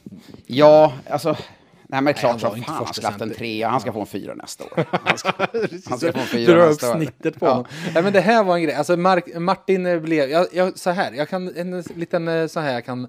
ja, 0.47 0.93
alltså... 1.11 1.37
Nej 1.89 2.03
men 2.03 2.07
han 2.07 2.15
klart 2.15 2.43
var 2.43 2.51
som 2.51 2.63
fan 2.63 2.75
han 2.77 2.87
första 2.87 3.01
ska 3.03 3.07
haft 3.11 3.21
en 3.21 3.29
center. 3.29 3.39
trea. 3.39 3.69
Han 3.69 3.81
ska 3.81 3.93
få 3.93 4.01
en 4.01 4.07
fyra 4.07 4.35
nästa 4.35 4.65
år. 4.65 4.85
Han 5.05 5.19
ska, 5.19 5.33
han 5.91 5.99
ska 5.99 6.13
få 6.13 6.19
en 6.19 6.27
fyra 6.27 6.53
Dra 6.55 6.63
upp 6.63 6.71
nästa 6.71 6.91
år. 6.91 6.97
snittet 6.97 7.41
på 7.41 7.47
Ja. 7.47 7.51
honom. 7.51 7.67
Nej, 7.95 8.03
men 8.03 8.13
det 8.13 8.21
här 8.21 8.45
var 8.45 8.57
en 8.57 8.63
grej. 8.63 8.75
Alltså 8.75 8.97
Mark, 8.97 9.25
Martin 9.37 9.87
eh, 9.87 9.99
blev... 10.01 10.31
Jag, 10.31 10.47
jag, 10.53 10.79
så 10.79 10.91
här, 10.91 11.13
jag 11.13 11.29
kan... 11.29 11.57
En 11.57 11.81
liten 11.97 12.29
eh, 12.29 12.47
så 12.47 12.61
här 12.61 12.73
jag 12.73 12.85
kan 12.85 13.07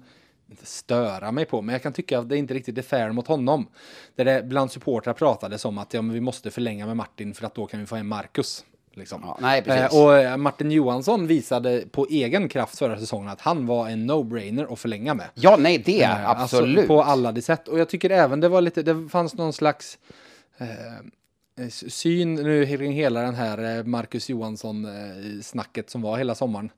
inte 0.50 0.66
störa 0.66 1.32
mig 1.32 1.44
på, 1.44 1.62
men 1.62 1.72
jag 1.72 1.82
kan 1.82 1.92
tycka 1.92 2.18
att 2.18 2.28
det 2.28 2.36
inte 2.36 2.54
riktigt 2.54 2.78
är 2.78 2.82
fair 2.82 3.12
mot 3.12 3.26
honom. 3.26 3.66
Där 4.14 4.24
det 4.24 4.42
bland 4.42 4.72
supportrar 4.72 5.12
pratades 5.12 5.64
om 5.64 5.78
att 5.78 5.94
ja, 5.94 6.02
men 6.02 6.14
vi 6.14 6.20
måste 6.20 6.50
förlänga 6.50 6.86
med 6.86 6.96
Martin 6.96 7.34
för 7.34 7.46
att 7.46 7.54
då 7.54 7.66
kan 7.66 7.80
vi 7.80 7.86
få 7.86 7.96
en 7.96 8.06
Marcus. 8.06 8.64
Liksom. 8.96 9.20
Ja, 9.24 9.38
nej. 9.40 9.62
Eh, 9.66 10.02
och 10.02 10.16
eh, 10.18 10.36
Martin 10.36 10.70
Johansson 10.70 11.26
visade 11.26 11.84
på 11.90 12.06
egen 12.06 12.48
kraft 12.48 12.78
förra 12.78 12.98
säsongen 12.98 13.28
att 13.28 13.40
han 13.40 13.66
var 13.66 13.88
en 13.88 14.10
no-brainer 14.10 14.72
att 14.72 14.78
förlänga 14.78 15.14
med. 15.14 15.26
Ja, 15.34 15.56
nej, 15.56 15.78
det 15.78 16.02
Eh, 16.02 16.28
alltså, 16.28 16.56
absolut. 16.56 16.88
på 16.88 17.02
alla 17.02 17.32
de 17.32 17.42
sätt. 17.42 17.68
Och 17.68 17.78
jag 17.78 17.88
tycker 17.88 18.10
även 18.10 18.40
det 18.40 18.48
var 18.48 18.60
lite, 18.60 18.82
det 18.82 19.08
fanns 19.08 19.34
någon 19.34 19.52
slags 19.52 19.98
eh, 20.58 21.68
syn 21.70 22.34
nu 22.34 22.66
kring 22.66 22.92
hela 22.92 23.20
den 23.20 23.34
här 23.34 23.78
eh, 23.78 23.84
Marcus 23.84 24.28
Johansson-snacket 24.28 25.90
som 25.90 26.02
var 26.02 26.18
hela 26.18 26.34
sommaren. 26.34 26.70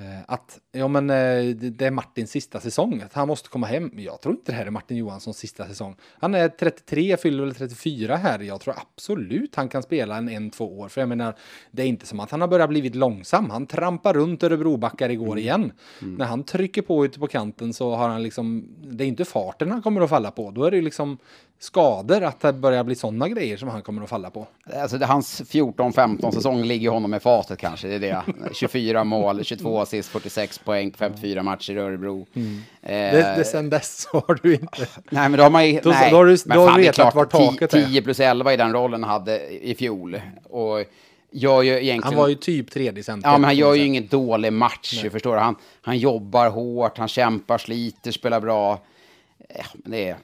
Eh, 0.00 0.20
Att 0.26 0.60
ja, 0.72 0.88
men, 0.88 1.10
eh, 1.10 1.54
det 1.54 1.86
är 1.86 1.90
Martins 1.90 2.30
sista 2.30 2.60
säsong, 2.60 3.02
att 3.02 3.12
han 3.12 3.28
måste 3.28 3.48
komma 3.48 3.66
hem. 3.66 3.90
Jag 3.96 4.20
tror 4.20 4.34
inte 4.34 4.52
det 4.52 4.56
här 4.56 4.66
är 4.66 4.70
Martin 4.70 4.96
Johanssons 4.96 5.36
sista 5.38 5.66
säsong. 5.68 5.96
Han 6.20 6.34
är 6.34 6.48
33, 6.48 7.16
fyller 7.16 7.44
väl 7.44 7.54
34 7.54 8.16
här. 8.16 8.38
Jag 8.38 8.60
tror 8.60 8.74
absolut 8.76 9.56
han 9.56 9.68
kan 9.68 9.82
spela 9.82 10.16
en, 10.16 10.28
en, 10.28 10.50
två 10.50 10.78
år. 10.78 10.88
För 10.88 11.00
jag 11.00 11.08
menar, 11.08 11.34
det 11.70 11.82
är 11.82 11.86
inte 11.86 12.06
som 12.06 12.20
att 12.20 12.30
han 12.30 12.40
har 12.40 12.48
börjat 12.48 12.68
blivit 12.68 12.94
långsam. 12.94 13.50
Han 13.50 13.66
trampar 13.66 14.14
runt 14.14 14.42
Örebrobackar 14.42 15.10
igår 15.10 15.38
igen. 15.38 15.72
När 16.00 16.26
han 16.26 16.44
trycker 16.44 16.82
på 16.82 17.04
ute 17.04 17.18
på 17.18 17.26
kanten 17.26 17.72
så 17.72 17.94
har 17.94 18.08
han 18.08 18.22
liksom, 18.22 18.68
det 18.82 19.04
är 19.04 19.08
inte 19.08 19.24
farten 19.24 19.70
han 19.70 19.82
kommer 19.82 20.00
att 20.00 20.10
falla 20.10 20.30
på. 20.30 20.50
Då 20.50 20.64
är 20.64 20.70
det 20.70 20.80
liksom 20.80 21.18
skador, 21.60 22.22
att 22.22 22.40
det 22.40 22.52
börjar 22.52 22.84
bli 22.84 22.94
sådana 22.94 23.28
grejer 23.28 23.56
som 23.56 23.68
han 23.68 23.82
kommer 23.82 24.02
att 24.02 24.08
falla 24.10 24.30
på. 24.30 24.46
Alltså, 24.76 24.98
det, 24.98 25.06
hans 25.06 25.42
14-15 25.42 26.30
säsong 26.30 26.62
ligger 26.64 26.90
honom 26.90 27.14
i 27.14 27.20
fatet 27.20 27.58
kanske. 27.58 27.88
Det 27.88 27.94
är 27.94 27.98
det. 28.00 28.22
24 28.54 29.04
mål, 29.04 29.44
22 29.44 29.80
assist, 29.80 30.08
46 30.08 30.58
poäng, 30.58 30.92
54 30.98 31.42
matcher 31.42 31.72
i 31.72 31.76
Örebro. 31.78 32.26
Mm. 32.34 32.62
Eh, 32.82 32.90
Det, 32.90 33.34
det 33.38 33.44
sen 33.44 33.70
dess 33.70 34.06
har 34.12 34.38
du 34.42 34.54
inte... 34.54 34.86
Nej, 35.10 35.28
men 35.28 35.32
då 35.32 35.42
har 35.42 35.50
man 35.50 35.68
ju... 35.68 35.80
Då- 35.84 35.90
nej, 35.90 36.10
då 36.10 36.16
har 36.16 36.24
du- 36.26 36.36
men 36.46 36.56
då 36.58 36.68
är 36.68 36.76
vetat 36.76 36.94
klart, 36.94 37.14
var 37.14 37.24
taket 37.24 37.74
är. 37.74 37.86
10 37.86 38.02
plus 38.02 38.20
11 38.20 38.52
i 38.52 38.56
den 38.56 38.72
rollen 38.72 39.04
hade 39.04 39.48
i 39.64 39.74
fjol. 39.74 40.20
Och 40.44 40.84
gör 41.30 41.62
ju 41.62 41.70
egentligen... 41.72 42.02
Han 42.02 42.14
var 42.14 42.28
ju 42.28 42.34
typ 42.34 42.70
tredje 42.70 43.02
center. 43.04 43.28
Ja, 43.30 43.38
men 43.38 43.44
han 43.44 43.56
gör 43.56 43.74
ju 43.74 43.84
ingen 43.84 44.06
dålig 44.06 44.52
match, 44.52 45.00
du 45.02 45.10
förstår 45.10 45.34
du. 45.34 45.40
Han, 45.40 45.56
han 45.82 45.98
jobbar 45.98 46.50
hårt, 46.50 46.98
han 46.98 47.08
kämpar, 47.08 47.58
sliter, 47.58 48.10
spelar 48.12 48.40
bra. 48.40 48.80
Det, 49.74 50.08
är, 50.08 50.16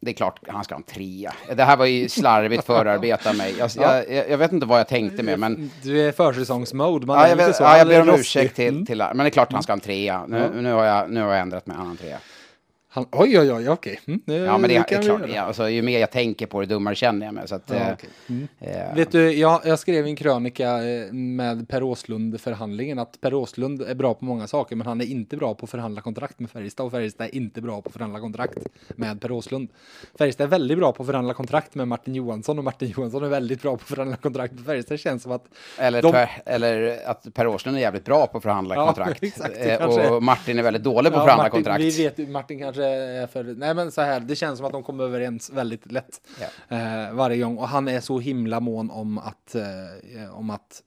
det 0.00 0.10
är 0.10 0.14
klart 0.14 0.38
han 0.48 0.64
ska 0.64 0.74
ha 0.74 0.78
en 0.78 0.82
trea. 0.82 1.32
Det 1.56 1.64
här 1.64 1.76
var 1.76 1.86
ju 1.86 2.08
slarvigt 2.08 2.64
förarbete 2.64 3.28
av 3.30 3.36
mig. 3.36 3.54
Jag, 3.58 3.70
jag, 3.76 4.10
jag, 4.12 4.30
jag 4.30 4.38
vet 4.38 4.52
inte 4.52 4.66
vad 4.66 4.80
jag 4.80 4.88
tänkte 4.88 5.22
med, 5.22 5.38
men... 5.38 5.70
Du 5.82 6.08
är 6.08 6.12
försäsongsmode. 6.12 7.06
Man 7.06 7.16
Ja, 7.18 7.24
är 7.24 7.28
jag, 7.28 7.38
lite 7.38 7.52
så. 7.52 7.62
ja, 7.62 7.78
jag 7.78 7.88
ber 7.88 8.00
om 8.00 8.08
ursäkt 8.20 8.56
till, 8.56 8.68
Mm. 8.68 8.86
till... 8.86 8.98
Men 8.98 9.18
det 9.18 9.24
är 9.24 9.30
klart 9.30 9.52
han 9.52 9.62
ska 9.62 9.72
ha 9.72 9.76
en 9.76 9.80
trea. 9.80 10.26
Nu, 10.26 10.50
nu, 10.54 10.72
har, 10.72 10.84
jag, 10.84 11.10
nu 11.10 11.22
har 11.22 11.28
jag 11.32 11.40
ändrat 11.40 11.66
mig, 11.66 11.76
han 11.76 11.86
har 11.86 11.90
en 11.92 11.96
trea. 11.96 12.18
Han, 12.90 13.06
oj, 13.12 13.40
oj, 13.40 13.52
oj, 13.52 13.68
okej. 13.68 14.00
Mm, 14.06 14.20
det- 14.24 14.34
Ja, 14.36 14.58
men 14.58 14.70
det, 14.70 14.88
kan 14.88 14.98
är 14.98 15.02
klart. 15.02 15.20
Ja, 15.34 15.40
alltså, 15.42 15.68
ju 15.68 15.82
mer 15.82 15.98
jag 16.00 16.10
tänker 16.10 16.46
på 16.46 16.60
det, 16.60 16.66
dummare 16.66 16.94
känner 16.94 17.26
jag 17.26 17.34
mig. 17.34 17.48
Så 17.48 17.54
att, 17.54 17.62
Ja, 17.70 17.74
eh, 17.76 17.92
okej. 17.92 18.08
Mm. 18.28 18.48
eh, 18.60 18.94
Vet 18.94 19.12
du, 19.12 19.32
jag, 19.32 19.60
jag 19.64 19.78
skrev 19.78 20.06
en 20.06 20.16
krönika 20.16 20.84
eh, 20.88 21.12
med 21.12 21.68
Per 21.68 21.82
Åslund-förhandlingen 21.82 22.98
att 22.98 23.20
Per 23.20 23.34
Åslund 23.34 23.82
är 23.82 23.94
bra 23.94 24.14
på 24.14 24.24
många 24.24 24.46
saker, 24.46 24.76
men 24.76 24.86
han 24.86 25.00
är 25.00 25.04
inte 25.04 25.36
bra 25.36 25.54
på 25.54 25.64
att 25.64 25.70
förhandla 25.70 26.00
kontrakt 26.00 26.40
med 26.40 26.50
Färjestad 26.50 26.86
och 26.86 26.92
Färjestad 26.92 27.26
är 27.26 27.34
inte 27.34 27.60
bra 27.60 27.82
på 27.82 27.88
att 27.88 27.92
förhandla 27.92 28.20
kontrakt 28.20 28.58
med 28.96 29.20
Per 29.20 29.32
Åslund. 29.32 29.68
Färjestad 30.18 30.44
är 30.44 30.48
väldigt 30.50 30.78
bra 30.78 30.92
på 30.92 31.02
att 31.02 31.06
förhandla 31.06 31.34
kontrakt 31.34 31.74
med 31.74 31.88
Martin 31.88 32.14
Johansson 32.14 32.58
och 32.58 32.64
Martin 32.64 32.88
Johansson 32.96 33.24
är 33.24 33.28
väldigt 33.28 33.62
bra 33.62 33.70
på 33.76 33.82
att 33.82 33.88
förhandla 33.88 34.16
kontrakt 34.16 34.54
med 34.54 34.64
Färjestad. 34.64 34.94
Det 34.94 34.98
känns 34.98 35.22
som 35.22 35.32
att 35.32 35.44
Eller, 35.78 36.02
de- 36.02 36.26
eller 36.46 36.98
att 37.06 37.26
Per 37.34 37.46
Åslund 37.46 37.76
är 37.76 37.80
jävligt 37.80 38.04
bra 38.04 38.26
på 38.26 38.36
att 38.36 38.42
förhandla 38.42 38.74
Ja, 38.74 38.86
kontrakt. 38.94 39.22
exakt, 39.22 39.54
det 39.54 39.78
Eh, 39.78 40.12
och 40.14 40.22
Martin 40.22 40.58
är 40.58 40.62
väldigt 40.62 40.82
dålig 40.82 41.12
på 41.12 41.18
att 41.18 41.24
förhandla 41.24 41.50
kontrakt. 41.50 41.80
Vi 41.80 41.90
vet 41.90 42.28
Martin 42.28 42.58
kanske 42.58 42.77
är 42.84 43.26
för... 43.26 43.44
Nej 43.44 43.74
men 43.74 43.92
så 43.92 44.00
här, 44.00 44.20
det 44.20 44.36
känns 44.36 44.56
som 44.56 44.66
att 44.66 44.72
de 44.72 44.82
kommer 44.82 45.04
överens 45.04 45.50
väldigt 45.50 45.92
lätt. 45.92 46.20
Eh, 46.68 47.12
varje 47.12 47.42
gång. 47.42 47.58
Och 47.58 47.68
han 47.68 47.88
är 47.88 48.00
så 48.00 48.18
himla 48.18 48.60
mån 48.60 48.90
om 48.90 49.18
att... 49.18 49.54
Eh, 49.54 50.38
om 50.38 50.50
att 50.50 50.82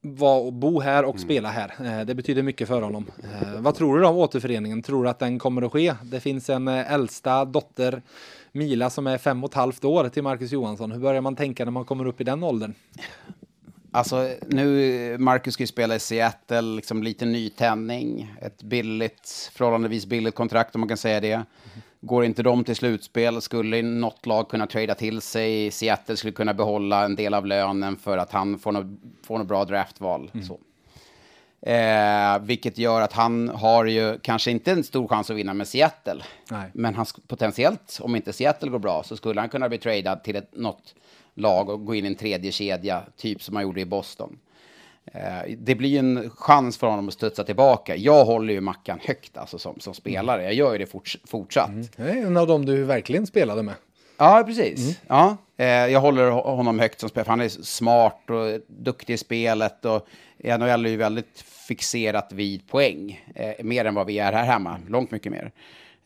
vara 0.00 0.40
och 0.40 0.52
bo 0.52 0.80
här 0.80 1.04
och 1.04 1.20
spela 1.20 1.48
här. 1.48 1.72
Eh, 1.84 2.06
det 2.06 2.14
betyder 2.14 2.42
mycket 2.42 2.68
för 2.68 2.82
honom. 2.82 3.06
Eh, 3.22 3.60
vad 3.60 3.74
tror 3.74 3.98
du 3.98 4.06
om 4.06 4.16
återföreningen? 4.16 4.82
Tror 4.82 5.04
du 5.04 5.10
att 5.10 5.18
den 5.18 5.38
kommer 5.38 5.62
att 5.62 5.72
ske? 5.72 5.94
Det 6.02 6.20
finns 6.20 6.50
en 6.50 6.68
äldsta 6.68 7.44
dotter, 7.44 8.02
Mila, 8.52 8.90
som 8.90 9.06
är 9.06 9.18
fem 9.18 9.44
och 9.44 9.50
ett 9.50 9.54
halvt 9.54 9.84
år 9.84 10.08
till 10.08 10.22
Marcus 10.22 10.52
Johansson. 10.52 10.92
Hur 10.92 11.00
börjar 11.00 11.20
man 11.20 11.36
tänka 11.36 11.64
när 11.64 11.72
man 11.72 11.84
kommer 11.84 12.06
upp 12.06 12.20
i 12.20 12.24
den 12.24 12.42
åldern? 12.42 12.74
Alltså, 13.90 14.28
nu, 14.46 15.18
Marcus 15.18 15.54
ska 15.54 15.62
ju 15.62 15.66
spela 15.66 15.94
i 15.94 15.98
Seattle, 15.98 16.60
liksom 16.60 17.02
lite 17.02 17.26
nytändning. 17.26 18.34
Ett 18.42 18.62
billigt, 18.62 19.50
förhållandevis 19.54 20.06
billigt 20.06 20.34
kontrakt 20.34 20.74
om 20.74 20.80
man 20.80 20.88
kan 20.88 20.96
säga 20.96 21.20
det. 21.20 21.42
Går 22.00 22.24
inte 22.24 22.42
de 22.42 22.64
till 22.64 22.76
slutspel 22.76 23.42
skulle 23.42 23.82
något 23.82 24.26
lag 24.26 24.48
kunna 24.48 24.66
trada 24.66 24.94
till 24.94 25.20
sig. 25.20 25.70
Seattle 25.70 26.16
skulle 26.16 26.32
kunna 26.32 26.54
behålla 26.54 27.04
en 27.04 27.16
del 27.16 27.34
av 27.34 27.46
lönen 27.46 27.96
för 27.96 28.18
att 28.18 28.32
han 28.32 28.58
får 28.58 28.72
något, 28.72 28.86
får 29.26 29.38
något 29.38 29.48
bra 29.48 29.64
draftval. 29.64 30.30
Så. 30.46 30.60
Eh, 31.70 32.38
vilket 32.40 32.78
gör 32.78 33.00
att 33.00 33.12
han 33.12 33.48
har 33.48 33.84
ju 33.84 34.18
kanske 34.18 34.50
inte 34.50 34.72
en 34.72 34.84
stor 34.84 35.08
chans 35.08 35.30
att 35.30 35.36
vinna 35.36 35.54
med 35.54 35.68
Seattle. 35.68 36.22
Nej. 36.50 36.70
Men 36.74 36.94
han, 36.94 37.06
potentiellt, 37.26 37.98
om 38.00 38.16
inte 38.16 38.32
Seattle 38.32 38.70
går 38.70 38.78
bra, 38.78 39.02
så 39.02 39.16
skulle 39.16 39.40
han 39.40 39.48
kunna 39.48 39.68
bli 39.68 39.78
tradad 39.78 40.24
till 40.24 40.36
ett, 40.36 40.56
något 40.56 40.94
lag 41.40 41.68
och 41.68 41.84
gå 41.84 41.94
in 41.94 42.04
i 42.04 42.08
en 42.08 42.14
tredje 42.14 42.52
kedja, 42.52 43.02
typ 43.16 43.42
som 43.42 43.56
han 43.56 43.62
gjorde 43.64 43.80
i 43.80 43.84
Boston. 43.84 44.38
Eh, 45.12 45.54
det 45.58 45.74
blir 45.74 45.98
en 45.98 46.30
chans 46.30 46.78
för 46.78 46.86
honom 46.86 47.08
att 47.08 47.14
studsa 47.14 47.44
tillbaka. 47.44 47.96
Jag 47.96 48.24
håller 48.24 48.54
ju 48.54 48.60
Mackan 48.60 48.98
högt 49.04 49.36
alltså, 49.36 49.58
som, 49.58 49.80
som 49.80 49.94
spelare. 49.94 50.42
Jag 50.44 50.54
gör 50.54 50.72
ju 50.72 50.78
det 50.78 50.86
forts 50.86 51.18
fortsatt. 51.24 51.70
Det 51.96 52.02
är 52.02 52.16
en 52.26 52.36
av 52.36 52.46
dem 52.46 52.66
du 52.66 52.84
verkligen 52.84 53.26
spelade 53.26 53.62
med. 53.62 53.74
Ja, 54.16 54.42
precis. 54.46 55.00
Ja, 55.06 55.36
eh, 55.56 55.66
jag 55.66 56.00
håller 56.00 56.30
ho- 56.30 56.56
honom 56.56 56.78
högt 56.78 57.00
som 57.00 57.08
spelare, 57.08 57.24
för 57.24 57.30
han 57.32 57.40
är 57.40 57.48
smart 57.48 58.30
och 58.30 58.60
duktig 58.66 59.14
i 59.14 59.16
spelet. 59.18 59.84
Och 59.84 60.06
NHL 60.44 60.86
är 60.86 60.90
ju 60.90 60.96
väldigt 60.96 61.40
fixerat 61.68 62.32
vid 62.32 62.68
poäng, 62.68 63.24
eh, 63.34 63.64
mer 63.64 63.84
än 63.84 63.94
vad 63.94 64.06
vi 64.06 64.18
är 64.18 64.32
här 64.32 64.44
hemma, 64.44 64.78
långt 64.88 65.10
mycket 65.10 65.32
mer. 65.32 65.52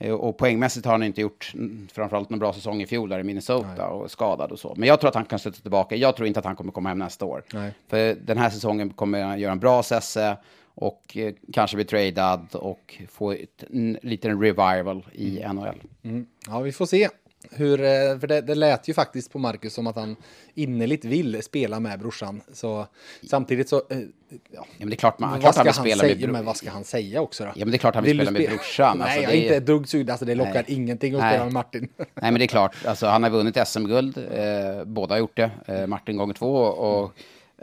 Eh, 0.03 0.13
och 0.13 0.37
poängmässigt 0.37 0.87
har 0.87 0.93
han 0.93 1.03
inte 1.03 1.21
gjort 1.21 1.53
mm, 1.55 1.89
framförallt 1.93 2.31
någon 2.31 2.39
bra 2.39 2.53
säsong 2.53 2.83
i 2.83 2.87
fjol 2.87 3.09
där 3.09 3.19
i 3.19 3.23
Minnesota 3.23 3.89
och 3.89 4.11
skadad 4.11 4.53
och 4.53 4.59
så. 4.59 4.75
Men 4.77 4.89
jag 4.89 5.01
tror 5.01 5.09
att 5.09 5.15
han 5.15 5.25
kan 5.25 5.39
stötta 5.39 5.61
tillbaka. 5.61 5.97
Jag 5.97 6.17
tror 6.17 6.29
inte 6.29 6.39
att 6.41 6.47
han 6.47 6.57
kommer 6.57 6.73
komma 6.73 6.89
hem 6.89 6.99
nästa 6.99 7.25
år. 7.25 7.43
Nej. 7.53 7.73
För 7.89 8.15
den 8.15 8.39
här 8.39 8.51
säsongen 8.51 8.91
kommer 8.91 9.23
han 9.23 9.41
göra 9.41 9.53
en 9.53 9.59
bra 9.59 9.83
sesse 9.83 10.37
och 10.75 11.17
eh, 11.17 11.35
kanske 11.53 11.77
bli 11.77 11.85
tradad 11.85 12.47
och 12.53 13.03
få 13.09 13.33
ett, 13.33 13.65
en 13.71 13.99
liten 14.03 14.43
revival 14.43 15.07
i 15.13 15.45
NHL. 15.53 15.83
Mm. 16.03 16.27
Ja, 16.47 16.61
vi 16.61 16.73
får 16.73 16.87
se. 16.87 17.09
Hur, 17.51 17.81
eh, 17.81 18.19
för 18.19 18.27
det, 18.27 18.41
det 18.41 18.55
lät 18.55 18.89
ju 18.89 18.95
faktiskt 18.95 19.33
på 19.33 19.39
Marcus 19.39 19.75
som 19.75 19.87
att 19.87 19.97
han 19.97 20.17
innerligt 20.55 21.05
vill 21.05 21.43
spela 21.43 21.81
med 21.81 21.99
brorsan. 21.99 22.41
Så 22.53 22.87
samtidigt 23.31 23.69
så... 23.69 23.77
eh, 23.77 23.83
Ja, 24.29 24.39
Ja, 24.51 24.65
men 24.79 24.89
det 24.89 24.95
är 24.95 24.97
klart, 24.97 25.19
man, 25.19 25.41
klart 25.41 25.57
vad 25.57 25.67
han 25.67 25.75
ska 25.75 25.83
vill 25.83 25.93
han 25.93 25.99
spela 25.99 26.15
säga? 26.15 26.27
med. 26.27 26.33
Men 26.33 26.45
vad 26.45 26.57
ska 26.57 26.71
han 26.71 26.85
säga 26.85 27.21
också 27.21 27.45
då? 27.45 27.51
Ja, 27.55 27.65
men 27.65 27.71
det 27.71 27.77
är 27.77 27.79
klart 27.79 27.95
han 27.95 28.05
vill 28.05 28.17
du 28.17 28.25
spela 28.25 28.39
med 28.39 28.49
brorsan. 28.51 28.99
Nej, 28.99 29.05
Alltså, 29.07 29.23
jag 29.23 29.33
är- 29.33 29.43
inte 29.43 29.57
ett 29.57 29.67
dugg 29.67 29.89
sugen. 29.89 30.11
Alltså 30.11 30.25
det 30.25 30.35
lockar 30.35 30.53
Nej. 30.55 30.65
ingenting 30.67 31.15
att 31.15 31.21
Nej. 31.21 31.31
spela 31.33 31.45
med 31.45 31.53
Martin. 31.53 31.89
Nej, 31.97 32.07
men 32.15 32.35
det 32.35 32.45
är 32.45 32.47
klart. 32.47 32.77
Alltså, 32.87 33.07
han 33.07 33.23
har 33.23 33.31
vunnit 33.31 33.69
SM-guld. 33.69 34.19
Eh, 34.19 34.85
båda 34.85 35.15
har 35.15 35.19
gjort 35.19 35.37
det. 35.37 35.51
Eh, 35.67 35.87
Martin 35.87 36.17
gånger 36.17 36.35
två 36.35 36.55
och 36.57 37.13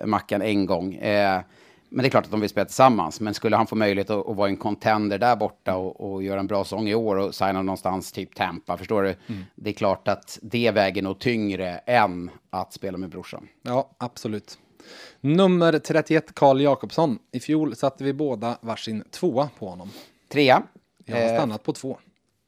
Mackan 0.05 0.41
en 0.41 0.65
gång. 0.65 0.95
Eh, 0.95 1.41
Men 1.89 2.03
det 2.03 2.07
är 2.07 2.09
klart 2.09 2.25
att 2.25 2.31
de 2.31 2.39
vill 2.39 2.49
spela 2.49 2.65
tillsammans. 2.65 3.19
Men 3.19 3.33
skulle 3.33 3.55
han 3.55 3.67
få 3.67 3.75
möjlighet 3.75 4.09
att, 4.09 4.27
att 4.29 4.35
vara 4.35 4.49
en 4.49 4.57
contender 4.57 5.17
där 5.17 5.35
borta 5.35 5.75
och, 5.75 6.11
och 6.13 6.23
göra 6.23 6.39
en 6.39 6.47
bra 6.47 6.63
säsong 6.63 6.87
i 6.87 6.95
år 6.95 7.15
och 7.15 7.35
signa 7.35 7.61
någonstans 7.61 8.11
typ 8.11 8.35
Tampa, 8.35 8.77
förstår 8.77 9.03
du? 9.03 9.15
Mm. 9.27 9.45
Det 9.55 9.69
är 9.69 9.73
klart 9.73 10.07
att 10.07 10.39
det 10.41 10.71
väger 10.71 11.01
nog 11.01 11.19
tyngre 11.19 11.77
än 11.77 12.31
att 12.49 12.73
spela 12.73 12.97
med 12.97 13.09
brorsan. 13.09 13.47
Ja, 13.61 13.89
absolut. 13.97 14.57
Nummer 15.21 15.79
31, 15.79 16.35
Karl 16.35 16.61
Jakobsson. 16.61 17.19
I 17.31 17.39
fjol 17.39 17.75
satte 17.75 18.03
vi 18.03 18.13
båda 18.13 18.57
varsin 18.61 19.03
tvåa 19.11 19.49
på 19.59 19.69
honom. 19.69 19.89
Trea. 20.31 20.63
Jag 21.05 21.15
har 21.15 21.23
Eh, 21.23 21.33
stannat 21.37 21.63
på 21.63 21.73
två. 21.73 21.97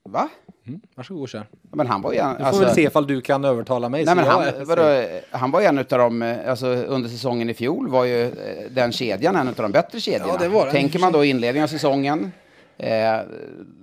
va? 0.03 0.29
Mm, 0.71 0.81
varsågod 0.95 1.29
kör. 1.29 1.47
Men 1.71 1.87
han 1.87 2.01
var 2.01 2.13
ju... 2.13 2.19
en- 2.19 2.29
Du 2.31 2.37
får 2.37 2.45
alltså- 2.45 2.61
väl 2.63 2.75
se 2.75 2.81
ifall 2.83 3.07
du 3.07 3.21
kan 3.21 3.45
övertala 3.45 3.89
mig. 3.89 4.05
Nej, 4.05 4.15
men 4.15 4.25
han, 4.25 4.43
vadå, 4.65 5.05
han 5.31 5.51
var 5.51 5.61
ju 5.61 5.65
en 5.67 5.77
av 5.77 5.85
de, 5.87 6.21
eh, 6.21 6.49
alltså 6.49 6.67
under 6.67 7.09
säsongen 7.09 7.49
i 7.49 7.53
fjol 7.53 7.89
var 7.89 8.05
ju 8.05 8.23
eh, 8.23 8.31
den 8.71 8.91
kedjan 8.91 9.35
en 9.35 9.47
av 9.47 9.53
de 9.55 9.71
bättre 9.71 9.99
kedjorna. 9.99 10.33
Ja, 10.33 10.37
det 10.39 10.47
var 10.47 10.63
den. 10.65 10.71
Tänker 10.71 10.99
man 10.99 11.11
då 11.11 11.25
inledningen 11.25 11.63
av 11.63 11.67
säsongen, 11.67 12.31
eh, 12.77 13.17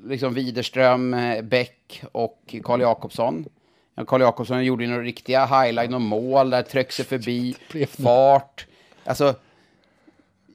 liksom 0.06 0.35
Widerström, 0.35 1.15
eh, 1.15 1.43
Bäck 1.43 2.02
och 2.12 2.55
Karl 2.65 2.81
Jakobsson. 2.81 3.44
Ja, 3.94 4.05
Karl 4.05 4.20
Jakobsson 4.20 4.65
gjorde 4.65 4.85
ju 4.85 4.90
några 4.90 5.02
riktiga 5.02 5.47
highlight 5.47 5.94
och 5.94 6.01
mål 6.01 6.51
där, 6.51 6.62
tryckte 6.62 6.94
sig 6.94 7.05
förbi, 7.05 7.56
fart. 8.02 8.66
Alltså, 9.05 9.35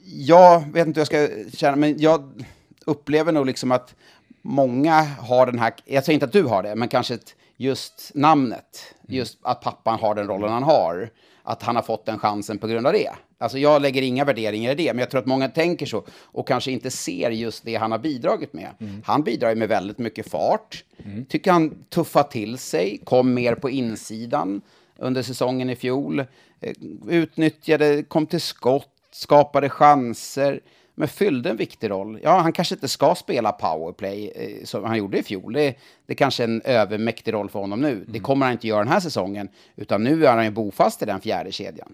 jag 0.06 0.64
vet 0.74 0.88
inte 0.88 1.00
hur 1.00 1.08
jag 1.12 1.30
ska 1.52 1.58
känna, 1.58 1.76
men 1.76 2.00
jag 2.00 2.44
upplever 2.86 3.32
nog 3.32 3.46
liksom 3.46 3.72
att 3.72 3.96
många 4.44 5.02
har 5.02 5.46
den 5.46 5.60
här, 5.60 5.74
jag 5.86 6.04
säger 6.04 6.14
inte 6.14 6.26
att 6.26 6.32
du 6.32 6.44
har 6.44 6.64
det, 6.64 6.76
men 6.76 6.88
kanske 6.88 7.14
ett, 7.14 7.36
just 7.58 8.12
namnet, 8.16 8.96
just 9.08 9.40
att 9.42 9.62
pappan 9.62 10.00
har 10.00 10.16
den 10.16 10.28
rollen 10.28 10.50
han 10.50 10.64
har, 10.64 11.10
att 11.44 11.64
han 11.64 11.76
har 11.76 11.84
fått 11.84 12.06
den 12.06 12.20
chansen 12.20 12.58
på 12.58 12.68
grund 12.68 12.88
av 12.88 12.94
det. 12.94 13.10
Alltså 13.38 13.58
jag 13.58 13.82
lägger 13.82 14.02
inga 14.02 14.26
värderingar 14.26 14.72
i 14.72 14.76
det, 14.76 14.94
men 14.94 15.00
jag 15.00 15.10
tror 15.12 15.22
att 15.22 15.28
många 15.28 15.50
tänker 15.50 15.86
så 15.86 16.04
och 16.22 16.48
kanske 16.48 16.72
inte 16.72 16.92
ser 16.92 17.32
just 17.32 17.66
det 17.66 17.76
han 17.76 17.92
har 17.92 18.00
bidragit 18.00 18.54
med. 18.54 18.70
Han 19.06 19.24
bidrar 19.24 19.50
ju 19.50 19.56
med 19.56 19.70
väldigt 19.70 19.98
mycket 19.98 20.30
fart, 20.30 20.84
tycker 21.30 21.52
han 21.52 21.84
tuffade 21.90 22.32
till 22.32 22.58
sig, 22.58 23.00
kom 23.04 23.34
mer 23.34 23.56
på 23.56 23.70
insidan 23.70 24.62
under 24.98 25.22
säsongen 25.22 25.70
i 25.70 25.76
fjol, 25.76 26.20
eh, 26.60 26.74
utnyttjade, 27.08 28.04
kom 28.04 28.26
till 28.26 28.42
skott, 28.42 28.90
skapade 29.12 29.70
chanser, 29.70 30.60
men 30.96 31.08
fyllde 31.08 31.50
en 31.50 31.58
viktig 31.58 31.90
roll. 31.90 32.20
Ja, 32.24 32.40
han 32.40 32.54
kanske 32.54 32.76
inte 32.76 32.88
ska 32.88 33.16
spela 33.16 33.52
powerplay 33.52 34.32
eh, 34.36 34.66
som 34.66 34.84
han 34.84 34.98
gjorde 34.98 35.18
i 35.18 35.24
fjol. 35.24 35.54
Det, 35.54 35.76
det 36.06 36.14
är 36.14 36.16
kanske 36.16 36.44
är 36.44 36.48
en 36.48 36.62
övermäktig 36.62 37.34
roll 37.34 37.50
för 37.50 37.60
honom 37.60 37.82
nu. 37.82 38.06
Det 38.08 38.20
kommer 38.20 38.46
han 38.46 38.54
inte 38.54 38.68
göra 38.68 38.84
den 38.84 38.94
här 38.94 39.00
säsongen, 39.00 39.50
utan 39.76 40.04
nu 40.04 40.26
är 40.26 40.36
han 40.36 40.46
ju 40.46 40.52
bofast 40.52 41.02
i 41.02 41.06
den 41.06 41.22
fjärde 41.22 41.52
kedjan. 41.52 41.94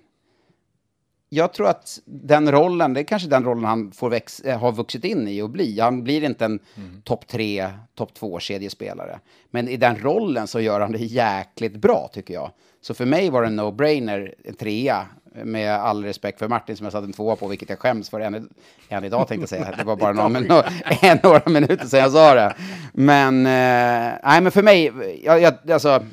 Jag 1.32 1.54
tror 1.54 1.68
att 1.68 2.00
den 2.06 2.52
rollen, 2.52 2.94
det 2.94 3.00
är 3.00 3.04
kanske 3.04 3.30
den 3.30 3.44
rollen 3.44 3.64
han 3.64 3.92
får 3.92 4.10
väx, 4.10 4.40
eh, 4.40 4.60
har 4.60 4.72
vuxit 4.72 5.04
in 5.04 5.28
i 5.28 5.42
och 5.42 5.50
bli. 5.50 5.80
Han 5.80 6.04
blir 6.04 6.24
inte 6.24 6.46
en 6.46 6.60
topp 7.04 7.28
tre, 7.28 7.72
topp 7.96 8.14
två 8.14 8.40
kedjespelare. 8.40 9.20
Men 9.52 9.68
i 9.68 9.78
den 9.78 9.96
rollen 9.98 10.48
så 10.48 10.60
gör 10.60 10.82
han 10.82 10.92
det 10.92 10.98
jäkligt 10.98 11.76
bra, 11.76 12.10
tycker 12.14 12.34
jag. 12.34 12.52
Så 12.82 12.94
för 12.94 13.06
mig 13.06 13.30
var 13.30 13.42
det 13.42 13.48
en 13.48 13.60
no-brainer, 13.60 14.34
en 14.44 14.56
trea, 14.56 15.08
med 15.46 15.74
all 15.76 16.04
respekt 16.04 16.40
för 16.40 16.48
Martin 16.48 16.78
som 16.78 16.84
jag 16.84 16.94
satt 16.94 17.04
en 17.04 17.14
tvåa 17.14 17.36
på, 17.36 17.48
vilket 17.48 17.70
jag 17.70 17.80
skäms 17.80 18.10
för 18.10 18.20
än, 18.20 18.50
än 18.90 19.04
idag 19.04 19.28
tänkte 19.28 19.42
jag 19.42 19.50
säga. 19.50 19.76
Det 19.78 19.84
var 19.84 19.96
bara 19.96 20.14
några, 20.30 20.40
no, 20.40 20.64
en, 21.02 21.20
några 21.24 21.42
minuter 21.50 21.88
sedan 21.88 22.00
jag 22.00 22.12
sa 22.12 22.34
det. 22.36 22.56
Men, 22.94 23.46
eh, 23.46 24.14
nej 24.24 24.42
men 24.42 24.52
för 24.52 24.64
mig, 24.64 24.92
jag, 25.24 25.42
jag, 25.42 25.72
alltså, 25.72 26.06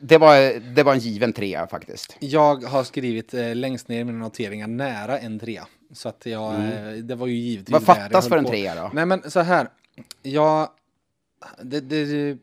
det 0.00 0.18
var, 0.18 0.60
det 0.74 0.82
var 0.82 0.92
en 0.92 0.98
given 0.98 1.32
trea 1.32 1.66
faktiskt. 1.66 2.16
Jag 2.20 2.64
har 2.64 2.84
skrivit 2.84 3.34
eh, 3.34 3.54
längst 3.54 3.88
ner 3.88 4.00
i 4.00 4.04
mina 4.04 4.18
noteringar 4.18 4.66
nära 4.66 5.18
en 5.18 5.38
trea. 5.38 5.66
Så 5.92 6.08
att 6.08 6.26
jag, 6.26 6.54
eh, 6.54 6.92
det 7.02 7.14
var 7.14 7.26
ju 7.26 7.34
givetvis 7.34 7.68
Mm. 7.76 7.84
Vad 7.86 7.96
fattas 7.96 8.28
för 8.28 8.36
en 8.36 8.44
på. 8.44 8.50
trea 8.50 8.74
då? 8.74 8.90
Nej 8.92 9.06
men 9.06 9.30
så 9.30 9.40
här. 9.40 9.68
Jag, 10.22 10.68
det, 11.62 11.80
det, 11.80 12.38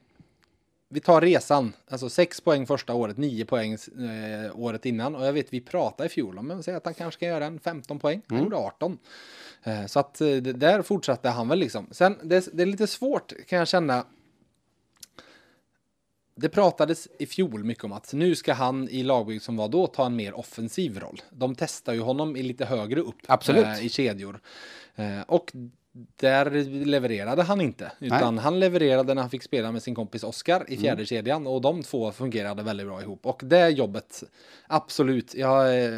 vi 0.90 1.00
tar 1.00 1.22
resan. 1.22 1.74
Alltså 1.90 2.10
sex 2.10 2.42
poäng 2.42 2.68
första 2.68 2.94
året, 2.94 3.18
nio 3.18 3.46
poäng 3.46 3.74
eh, 3.74 4.60
året 4.60 4.86
innan. 4.86 5.16
Och 5.16 5.26
jag 5.26 5.34
vet 5.34 5.54
vi 5.54 5.62
pratade 5.62 6.08
i 6.08 6.10
fjol 6.10 6.38
om, 6.40 6.52
att 6.68 6.86
han 6.86 6.94
kanske 6.94 7.20
kan 7.20 7.30
göra 7.30 7.46
en 7.46 7.60
15 7.60 8.00
poäng. 8.00 8.22
Han 8.28 8.38
Mm. 8.38 8.44
gjorde 8.46 8.58
18. 8.58 8.98
Eh, 9.64 9.86
så 9.86 10.00
att 10.00 10.22
eh, 10.22 10.28
där 10.36 10.82
fortsatte 10.82 11.30
han 11.30 11.48
väl 11.48 11.60
liksom. 11.60 11.88
Sen, 11.92 12.18
det, 12.24 12.50
det 12.54 12.62
är 12.62 12.66
lite 12.68 12.88
svårt 12.88 13.34
kan 13.48 13.60
jag 13.60 13.68
känna. 13.68 14.06
Det 16.36 16.50
pratades 16.50 17.08
i 17.20 17.26
fjol 17.26 17.64
mycket 17.64 17.84
om 17.84 17.92
att 17.92 18.14
nu 18.14 18.36
ska 18.36 18.54
han 18.54 18.90
i 18.90 19.04
lagbygg 19.04 19.42
som 19.42 19.56
var 19.58 19.68
då 19.70 19.88
ta 19.88 20.06
en 20.06 20.16
mer 20.16 20.34
offensiv 20.34 21.00
roll. 21.00 21.22
De 21.30 21.56
testar 21.56 21.94
ju 21.94 22.00
honom 22.00 22.36
i 22.36 22.44
lite 22.44 22.66
högre 22.66 23.00
upp 23.02 23.16
eh, 23.80 23.86
i 23.86 23.90
kedjor. 23.90 24.40
Eh, 24.96 25.22
och 25.28 25.52
där 26.16 26.52
levererade 26.86 27.44
han 27.44 27.62
inte, 27.62 27.92
utan 28.00 28.38
han 28.38 28.60
levererade 28.60 29.14
när 29.14 29.22
han 29.22 29.32
fick 29.32 29.44
spela 29.44 29.72
med 29.72 29.84
sin 29.84 29.96
kompis 29.96 30.24
Oscar 30.24 30.66
i 30.68 30.78
fjärde 30.78 31.06
kedjan 31.06 31.48
och 31.48 31.62
de 31.62 31.84
två 31.84 32.12
fungerade 32.12 32.64
väldigt 32.64 32.88
bra 32.88 33.02
ihop. 33.02 33.26
Och 33.26 33.42
det 33.44 33.70
jobbet, 33.70 34.24
absolut, 34.68 35.36
jag... 35.36 35.84
Eh, 35.84 35.92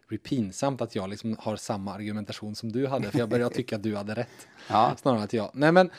det 0.00 0.08
blir 0.08 0.18
pinsamt 0.18 0.80
att 0.80 0.94
jag 0.94 1.10
liksom 1.10 1.36
har 1.38 1.56
samma 1.56 1.94
argumentation 1.94 2.54
som 2.54 2.72
du 2.72 2.86
hade, 2.86 3.10
för 3.10 3.18
jag 3.18 3.28
börjar 3.28 3.48
tycka 3.48 3.76
att 3.76 3.82
du 3.82 3.96
hade 3.96 4.14
rätt. 4.14 4.48
Ja. 4.68 4.94
Snarare 4.96 5.22
att 5.22 5.32
jag. 5.32 5.50
Nej 5.52 5.72
men. 5.72 5.90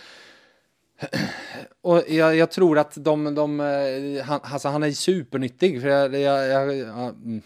Och 1.82 2.04
jag, 2.08 2.36
jag 2.36 2.52
tror 2.52 2.80
att 2.80 2.94
de, 2.96 3.36
de 3.36 3.60
eh, 3.60 4.24
han, 4.24 4.40
alltså 4.44 4.68
han 4.68 4.84
är 4.84 4.92
supernyttig. 4.92 5.82
För 5.82 5.88
jag, 5.88 6.16
jag, 6.16 6.48
jag, 6.48 6.78
ja, 6.78 7.10
mm, 7.10 7.42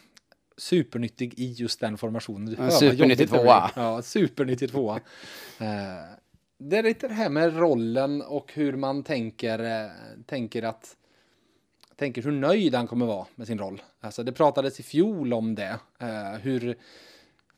supernyttig 0.58 1.40
i 1.40 1.52
just 1.52 1.80
den 1.80 1.98
formationen. 1.98 2.46
Du 2.46 2.56
hör 2.56 2.70
supernyttig 2.70 3.30
tvåa. 3.30 3.72
Ja, 3.76 4.02
supernyttig 4.02 4.72
tvåa. 4.72 4.96
Eh, 5.60 6.04
det 6.58 6.78
är 6.78 6.84
lite 6.84 7.08
det 7.08 7.14
här 7.14 7.30
med 7.30 7.58
rollen 7.58 8.22
och 8.22 8.54
hur 8.54 8.74
man 8.74 9.04
tänker, 9.04 9.60
eh, 9.60 9.92
tänker 10.26 10.64
att 10.64 10.96
tänker 11.96 12.22
hur 12.22 12.32
nöjd 12.32 12.76
han 12.76 12.88
kommer 12.88 13.06
vara 13.06 13.26
med 13.36 13.48
sin 13.48 13.60
roll. 13.60 13.82
Alltså 14.00 14.24
det 14.24 14.32
pratades 14.32 14.80
i 14.80 14.84
fjol 14.84 15.34
om 15.34 15.56
det. 15.56 15.80
Eh, 16.00 16.40
hur 16.42 16.78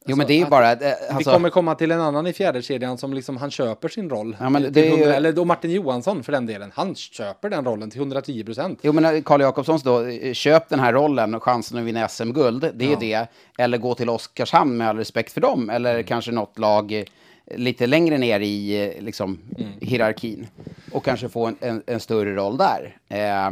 Jo, 0.07 0.15
men 0.15 0.27
det 0.27 0.33
är 0.33 0.37
ju 0.37 0.43
att- 0.43 0.49
bara... 0.49 0.71
eh, 0.71 0.77
vi 0.79 0.93
Alltså, 1.09 1.31
kommer 1.31 1.49
komma 1.49 1.75
till 1.75 1.91
en 1.91 2.01
annan 2.01 2.27
i 2.27 2.33
fjärde 2.33 2.61
kedjan 2.61 2.97
som 2.97 3.13
liksom 3.13 3.37
han 3.37 3.51
köper 3.51 3.87
sin 3.89 4.09
roll. 4.09 4.37
Ja, 4.39 4.49
men 4.49 4.73
det 4.73 4.79
är 4.79 4.85
ju- 4.85 4.91
100, 5.03 5.15
eller 5.15 5.31
då 5.31 5.45
Martin 5.45 5.71
Johansson 5.71 6.23
för 6.23 6.31
den 6.31 6.45
delen. 6.45 6.71
Han 6.75 6.95
köper 6.95 7.49
den 7.49 7.65
rollen 7.65 7.89
till 7.89 7.99
110 8.01 8.43
procent. 8.43 8.79
Jo, 8.81 8.93
men 8.93 9.23
Karl 9.23 9.41
Jakobssons 9.41 9.83
då, 9.83 10.05
eh, 10.05 10.33
köp 10.33 10.69
den 10.69 10.79
här 10.79 10.93
rollen 10.93 11.35
och 11.35 11.43
chansen 11.43 11.77
att 11.77 11.83
vinna 11.83 12.07
SM-guld, 12.07 12.71
det 12.73 12.85
är 12.85 12.89
Ja. 12.91 12.97
det. 12.99 13.27
Eller 13.63 13.77
gå 13.77 13.95
till 13.95 14.09
Oskarshamn 14.09 14.77
med 14.77 14.89
all 14.89 14.97
respekt 14.97 15.31
för 15.31 15.41
dem, 15.41 15.69
eller 15.69 15.91
Mm. 15.93 16.03
kanske 16.03 16.31
något 16.31 16.59
lag 16.59 16.91
eh, 16.91 17.03
lite 17.57 17.87
längre 17.87 18.17
ner 18.17 18.39
i 18.39 18.85
eh, 18.95 19.03
liksom, 19.03 19.39
Mm. 19.57 19.71
hierarkin 19.81 20.47
och 20.91 21.05
kanske 21.05 21.29
få 21.29 21.45
en, 21.45 21.55
en, 21.59 21.83
en 21.85 21.99
större 21.99 22.35
roll 22.35 22.57
där. 22.57 22.97
Eh, 23.09 23.51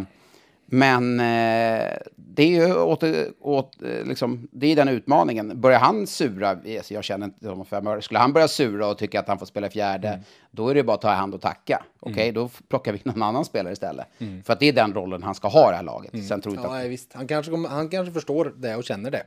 men 0.74 1.20
eh, 1.20 1.98
det 2.16 2.44
är 2.44 2.48
ju 2.68 2.76
åt, 2.76 3.04
åt, 3.40 3.82
eh, 3.82 4.06
liksom, 4.06 4.48
det 4.52 4.68
är 4.72 4.76
den 4.76 4.88
utmaningen. 4.88 5.62
Börjar 5.62 5.80
han 5.80 6.08
sura, 6.08 6.58
jag 6.90 7.04
känner 7.04 7.26
inte 7.26 7.50
honom 7.50 7.66
fem 7.66 7.88
öre, 7.88 8.02
skulle 8.02 8.20
han 8.20 8.34
börja 8.34 8.48
sura 8.48 8.88
och 8.88 8.98
tycka 8.98 9.20
att 9.20 9.28
han 9.28 9.40
får 9.40 9.46
spela 9.46 9.70
fjärde, 9.70 10.08
Mm. 10.08 10.20
då 10.52 10.70
är 10.70 10.76
det 10.76 10.84
bara 10.84 10.96
att 10.96 11.02
ta 11.02 11.12
i 11.12 11.16
hand 11.16 11.34
och 11.34 11.42
tacka. 11.42 11.84
Okej, 12.06 12.32
då 12.32 12.46
f- 12.46 12.62
plockar 12.70 12.94
vi 12.94 13.02
någon 13.04 13.24
annan 13.24 13.46
spelare 13.46 13.74
istället. 13.74 14.06
För 14.46 14.54
att 14.54 14.60
det 14.60 14.68
är 14.70 14.74
den 14.74 14.94
rollen 14.94 15.24
han 15.24 15.36
ska 15.36 15.48
ha 15.48 15.68
i 15.70 15.72
det 15.72 15.76
här 15.76 15.84
laget. 15.84 16.28
Sen 16.28 16.42
tror 16.42 16.56
jag 16.56 16.66
Mm. 16.66 16.76
Ja, 16.78 16.84
att... 16.86 16.90
visst. 16.92 17.14
Han 17.14 17.28
kanske, 17.28 17.52
kommer- 17.52 17.70
han 17.70 17.90
kanske 17.90 18.14
förstår 18.14 18.54
det 18.58 18.76
och 18.76 18.84
känner 18.84 19.12
det. 19.12 19.24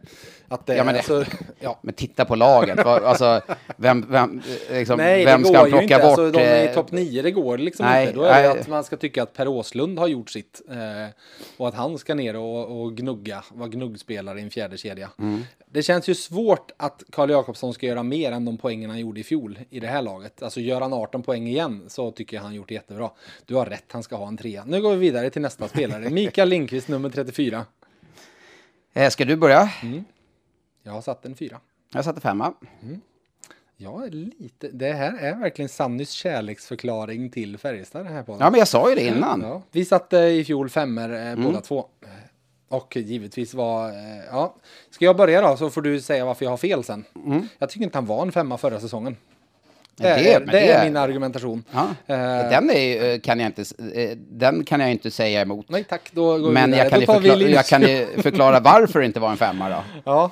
Att 0.49 0.63
Ja, 0.67 0.85
men 0.85 0.95
det- 0.95 1.01
alltså, 1.01 1.25
ja. 1.61 1.79
Men 1.83 1.95
titta 1.95 2.25
på 2.25 2.35
laget. 2.35 2.79
Alltså, 2.87 3.41
vem, 3.77 4.07
vem, 4.11 4.43
liksom, 4.71 4.97
Nej, 4.97 5.25
vem 5.25 5.43
det 5.43 5.49
ska 5.49 5.53
går 5.55 5.61
han 5.61 5.71
plocka 5.71 5.83
inte. 5.85 5.97
bort? 5.97 6.05
Alltså, 6.19 6.31
de 6.31 6.39
är 6.39 6.63
i 6.65 6.69
eh, 6.69 6.75
topp 6.75 6.93
9, 6.93 7.23
det 7.23 7.31
går 7.31 7.59
liksom 7.59 7.87
nej, 7.87 8.03
inte. 8.07 8.17
Då 8.19 8.23
är 8.23 8.43
det 8.43 8.49
nej. 8.49 8.59
att 8.61 8.69
man 8.69 8.85
ska 8.85 8.97
tycka 8.97 9.23
att 9.23 9.33
Per 9.35 9.49
Åslund 9.49 9.99
har 9.99 10.07
gjort 10.07 10.31
sitt. 10.31 10.63
Eh, 10.71 10.77
och 11.57 11.69
att 11.69 11.75
han 11.75 11.99
ska 11.99 12.15
ner 12.15 12.37
och, 12.37 12.81
och 12.83 12.97
gnugga, 12.97 13.45
vara 13.55 13.69
gnuggspelare 13.69 14.39
i 14.41 14.43
en 14.43 14.51
fjärde 14.51 14.77
kedja. 14.77 15.11
Mm. 15.19 15.43
Det 15.71 15.83
känns 15.83 16.09
ju 16.09 16.15
svårt 16.15 16.71
att 16.77 17.03
Karl 17.13 17.31
Jakobsson 17.31 17.75
ska 17.75 17.87
göra 17.87 18.03
mer 18.03 18.33
än 18.33 18.45
de 18.45 18.59
poängen 18.59 18.91
han 18.91 18.99
gjorde 18.99 19.21
i 19.21 19.25
fjol 19.25 19.59
i 19.71 19.81
det 19.81 19.87
här 19.87 20.03
laget. 20.03 20.43
Alltså 20.43 20.61
gör 20.61 20.81
han 20.81 20.93
18 20.93 21.23
poäng 21.23 21.47
igen 21.49 21.85
så 21.89 22.11
tycker 22.11 22.37
jag 22.37 22.43
han 22.45 22.55
gjort 22.55 22.66
det 22.69 22.75
jättebra. 22.75 23.11
Du 23.47 23.55
har 23.55 23.67
rätt, 23.67 23.85
han 23.93 24.03
ska 24.03 24.17
ha 24.17 24.29
en 24.29 24.37
trea. 24.37 24.65
Nu 24.65 24.83
går 24.83 24.91
vi 24.91 24.97
vidare 24.97 25.31
till 25.31 25.43
nästa 25.43 25.69
spelare. 25.69 26.11
Mikael 26.11 26.49
Lindqvist, 26.49 26.89
nummer 26.89 27.11
34. 27.11 27.65
Eh, 28.93 29.11
Ska 29.11 29.25
du 29.25 29.37
börja? 29.37 29.71
Jag 30.83 30.93
har 30.93 31.01
satt 31.01 31.27
en 31.27 31.35
fyra. 31.35 31.61
Jag 31.93 32.05
satte 32.05 32.21
femma. 32.21 32.55
Jag 33.77 34.05
är 34.07 34.11
lite, 34.11 34.69
det 34.69 34.93
här 34.93 35.19
är 35.19 35.35
verkligen 35.37 35.69
Sannys 35.69 36.11
kärleksförklaring 36.11 37.31
till 37.31 37.59
Färjestad 37.59 38.07
här 38.07 38.23
podden. 38.23 38.41
Ja, 38.45 38.51
men 38.51 38.59
jag 38.59 38.69
sa 38.69 38.89
ju 38.91 38.95
det 38.97 39.07
innan. 39.07 39.41
Ja, 39.41 39.63
vi 39.71 39.85
satte 39.85 40.17
i 40.19 40.45
fjol 40.45 40.69
femmer 40.69 41.11
eh, 41.11 41.33
Mm. 41.33 41.45
båda 41.45 41.61
två. 41.61 41.87
Och 42.69 42.97
givetvis 42.97 43.55
var, 43.55 43.89
eh, 43.89 44.25
ja. 44.31 44.55
Ska 44.91 45.05
jag 45.05 45.17
börja 45.17 45.41
då 45.51 45.57
så 45.57 45.71
får 45.71 45.83
du 45.83 46.01
säga 46.01 46.25
varför 46.25 46.45
jag 46.45 46.51
har 46.53 46.57
fel 46.57 46.85
sen. 46.85 47.05
Jag 47.59 47.71
tycker 47.71 47.85
inte 47.85 47.99
han 47.99 48.07
var 48.07 48.23
en 48.23 48.33
femma 48.33 48.59
förra 48.59 48.81
säsongen. 48.81 49.17
Det, 49.99 50.09
Mm. 50.09 50.23
Det- 50.25 50.33
är, 50.33 50.41
det, 50.41 50.47
det 50.53 50.69
är 50.73 50.85
min 50.85 50.97
argumentation. 50.97 51.65
Ja. 51.73 51.89
Eh, 52.07 52.17
Den, 52.51 52.71
är, 52.71 53.13
eh, 53.15 53.19
kan 53.21 53.41
jag 53.41 53.47
inte, 53.49 53.63
eh, 53.95 54.11
den 54.31 54.65
kan 54.65 54.81
jag 54.81 54.91
inte 54.91 55.11
säga 55.11 55.41
emot. 55.41 55.67
Nej 55.69 55.85
tack, 55.85 56.11
då 56.13 56.39
går 56.39 56.49
vi 56.49 56.55
Men 56.55 56.71
vidare. 56.71 56.83
jag 56.85 56.91
kan, 56.91 57.01
Då 57.01 57.07
tar 57.07 57.21
vi 57.21 57.29
förklara, 57.29 57.51
jag 57.51 57.67
kan 57.67 57.83
förklara 58.23 58.61
varför 58.61 59.01
det 59.01 59.07
inte 59.07 59.21
var 59.21 59.31
en 59.31 59.37
femma 59.37 59.69
då. 59.69 59.77
Ja, 60.05 60.31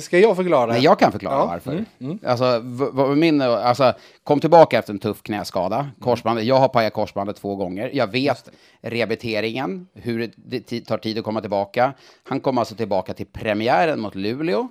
ska 0.00 0.18
jag 0.18 0.36
förklara? 0.36 0.72
Nej, 0.72 0.82
jag 0.84 0.98
kan 0.98 1.12
förklara 1.12 1.34
Ja, 1.34 1.46
varför. 1.46 1.84
Alltså, 2.26 2.60
v- 2.64 2.90
v- 3.08 3.14
min, 3.16 3.40
alltså, 3.42 3.92
kom 4.24 4.40
tillbaka 4.40 4.78
efter 4.78 4.92
en 4.92 4.98
tuff 4.98 5.22
knäskada. 5.22 5.88
Korsbandet, 6.00 6.44
jag 6.44 6.54
har 6.56 6.68
pajat 6.68 6.92
korsbandet 6.92 7.36
två 7.36 7.56
gånger. 7.56 7.90
Jag 7.92 8.06
vet 8.12 8.50
rehabiliteringen, 8.82 9.86
hur 9.94 10.30
det- 10.36 10.80
tar 10.80 10.98
tid 10.98 11.18
att 11.18 11.24
komma 11.24 11.40
tillbaka. 11.40 11.92
Han 12.28 12.40
kom 12.40 12.58
alltså 12.58 12.74
tillbaka 12.74 13.14
till 13.14 13.26
premiären 13.26 14.00
mot 14.00 14.14
Luleå. 14.14 14.68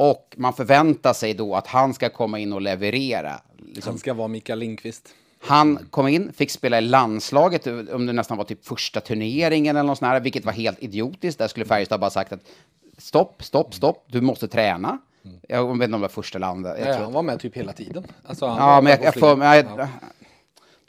Och 0.00 0.34
man 0.36 0.52
förväntar 0.52 1.12
sig 1.12 1.34
då 1.34 1.54
att 1.54 1.66
han 1.66 1.94
ska 1.94 2.08
komma 2.08 2.38
in 2.38 2.52
och 2.52 2.60
leverera. 2.60 3.40
Liksom, 3.74 3.90
Han 3.90 3.98
ska 3.98 4.14
vara 4.14 4.28
Mikael 4.28 4.58
Lindqvist. 4.58 5.08
han 5.40 5.86
kom 5.90 6.08
in, 6.08 6.32
fick 6.32 6.50
spela 6.50 6.78
i 6.78 6.80
landslaget, 6.80 7.66
om 7.66 8.06
det 8.06 8.12
nästan 8.12 8.36
var 8.36 8.44
typ 8.44 8.64
första 8.66 9.00
turneringen 9.00 9.76
eller 9.76 9.86
något 9.86 9.98
sånt 9.98 10.08
här, 10.08 10.20
vilket 10.20 10.44
var 10.44 10.52
helt 10.52 10.82
idiotiskt. 10.82 11.38
Där 11.38 11.48
skulle 11.48 11.66
Färjestad 11.66 12.00
bara 12.00 12.10
sagt 12.10 12.32
att 12.32 12.40
stopp, 12.98 13.44
stopp, 13.44 13.74
stopp, 13.74 14.04
du 14.06 14.20
måste 14.20 14.48
träna. 14.48 14.98
Jag 15.48 15.64
vet 15.66 15.72
inte 15.72 15.84
om 15.84 15.90
det 15.90 15.98
var 15.98 16.08
första 16.08 16.38
landet. 16.38 16.76
Ja, 16.86 16.98
han 17.02 17.12
var 17.12 17.22
med 17.22 17.40
typ 17.40 17.56
hela 17.56 17.72
tiden. 17.72 18.04
Alltså, 18.26 18.44
ja, 18.46 18.80
men 18.80 18.92
jag, 19.02 19.14
jag, 19.16 19.38
men 19.38 19.48
jag, 19.56 19.66
Ja. 19.76 19.88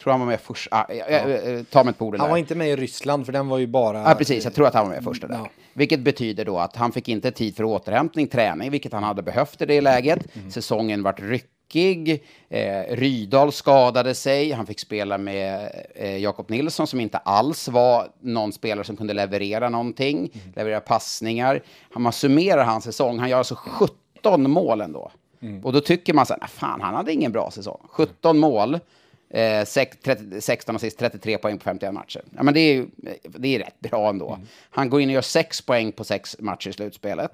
Tror 0.09 0.13
han 0.13 0.19
var 0.19 0.27
med 0.27 0.39
först. 0.41 0.67
Ah, 0.71 0.85
jag, 0.89 1.11
jag, 1.11 1.29
jag, 1.29 1.69
ta 1.69 1.83
mig 1.83 1.93
på 1.93 2.05
orden 2.05 2.19
Han 2.19 2.27
där. 2.27 2.31
var 2.31 2.37
inte 2.37 2.55
med 2.55 2.69
i 2.69 2.75
Ryssland, 2.75 3.25
för 3.25 3.33
den 3.33 3.47
var 3.47 3.57
ju 3.57 3.67
bara... 3.67 3.97
Ja, 4.09 4.15
precis. 4.15 4.43
Jag 4.43 4.53
tror 4.53 4.67
att 4.67 4.73
han 4.73 4.87
var 4.87 4.95
med 4.95 5.03
första 5.03 5.27
där. 5.27 5.35
Ja. 5.35 5.49
Vilket 5.73 5.99
betyder 5.99 6.45
då 6.45 6.57
att 6.59 6.75
han 6.75 6.91
fick 6.91 7.07
inte 7.07 7.31
tid 7.31 7.55
för 7.55 7.63
återhämtning, 7.63 8.27
träning, 8.27 8.71
vilket 8.71 8.93
han 8.93 9.03
hade 9.03 9.21
behövt 9.21 9.61
i 9.61 9.65
det 9.65 9.81
läget. 9.81 10.19
Säsongen 10.53 11.03
vart 11.03 11.19
ryckig. 11.19 12.23
Eh, 12.49 12.95
Rydal 12.95 13.51
skadade 13.51 14.15
sig. 14.15 14.51
Han 14.51 14.65
fick 14.65 14.79
spela 14.79 15.17
med 15.17 15.71
eh, 15.95 16.17
Jakob 16.17 16.49
Nilsson 16.49 16.87
som 16.87 16.99
inte 16.99 17.17
alls 17.17 17.67
var 17.67 18.07
någon 18.21 18.51
spelare 18.53 18.85
som 18.85 18.97
kunde 18.97 19.13
leverera 19.13 19.69
någonting, 19.69 20.31
leverera 20.55 20.79
passningar. 20.79 21.63
Han, 21.93 22.01
man 22.03 22.13
summerar 22.13 22.63
hans 22.63 22.83
säsong. 22.83 23.19
Han 23.19 23.29
gör 23.29 23.37
alltså 23.37 23.55
17 23.55 24.51
mål 24.51 24.81
ändå. 24.81 25.11
Och 25.63 25.73
då 25.73 25.81
tycker 25.81 26.13
man 26.13 26.25
så 26.25 26.33
här, 26.33 26.43
"Ah, 26.43 26.47
fan, 26.47 26.81
han 26.81 26.95
hade 26.95 27.13
ingen 27.13 27.31
bra 27.31 27.51
säsong. 27.51 27.79
17 27.89 28.37
mål. 28.39 28.79
Eh, 29.29 29.65
sex- 29.65 29.97
30, 30.03 30.41
16 30.41 30.75
assist, 30.75 30.97
33 30.99 31.37
poäng 31.37 31.57
på 31.57 31.63
51 31.63 31.93
matcher. 31.93 32.21
Ja, 32.37 32.43
men 32.43 32.53
det 32.53 32.59
är, 32.59 32.73
ju- 32.73 32.87
det 33.23 33.55
är 33.55 33.59
rätt 33.59 33.79
bra 33.79 34.09
ändå. 34.09 34.39
Han 34.69 34.89
går 34.89 35.01
in 35.01 35.09
och 35.09 35.13
gör 35.13 35.21
6 35.21 35.61
poäng 35.61 35.91
på 35.91 36.03
6 36.03 36.35
matcher 36.39 36.69
i 36.69 36.73
slutspelet. 36.73 37.31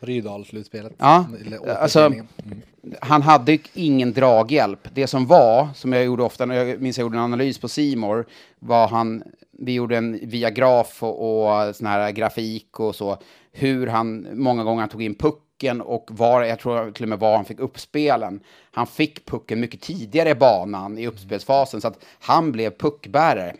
Rydal-slutspelet. 0.00 0.92
Ja, 0.98 1.26
Eller 1.46 1.68
alltså, 1.70 1.98
återföreningen. 2.06 2.28
han 3.00 3.22
hade 3.22 3.52
ju 3.52 3.58
ingen 3.74 4.12
draghjälp. 4.12 4.88
Det 4.94 5.06
som 5.06 5.26
var, 5.26 5.68
som 5.74 5.92
jag 5.92 6.04
gjorde 6.04 6.22
ofta, 6.22 6.46
när 6.46 6.54
jag 6.64 6.80
minns 6.82 6.98
jag 6.98 7.04
gjorde 7.04 7.18
en 7.18 7.24
analys 7.24 7.58
på 7.58 7.68
Simor, 7.68 8.26
var 8.58 8.88
han, 8.88 9.22
vi 9.52 9.72
gjorde 9.72 9.96
en 9.96 10.18
via 10.22 10.50
graf 10.50 11.02
och, 11.02 11.56
och 11.68 11.76
sån 11.76 11.86
här 11.86 12.10
grafik 12.10 12.80
och 12.80 12.94
så, 12.94 13.18
hur 13.52 13.86
han 13.86 14.26
många 14.32 14.64
gånger 14.64 14.80
han 14.80 14.88
tog 14.88 15.02
in 15.02 15.14
pucken 15.60 15.80
och 15.80 16.08
var, 16.10 16.42
jag 16.42 16.58
tror 16.58 16.90
till 16.90 17.04
och 17.04 17.08
med 17.08 17.18
var 17.18 17.36
han 17.36 17.44
fick 17.44 17.60
uppspelen. 17.60 18.40
Han 18.72 18.86
fick 18.86 19.26
pucken 19.26 19.60
mycket 19.60 19.80
tidigare 19.80 20.30
i 20.30 20.34
banan 20.34 20.98
i 20.98 21.06
uppspelsfasen, 21.06 21.80
så 21.80 21.88
att 21.88 21.98
han 22.20 22.52
blev 22.52 22.70
puckbärare. 22.70 23.56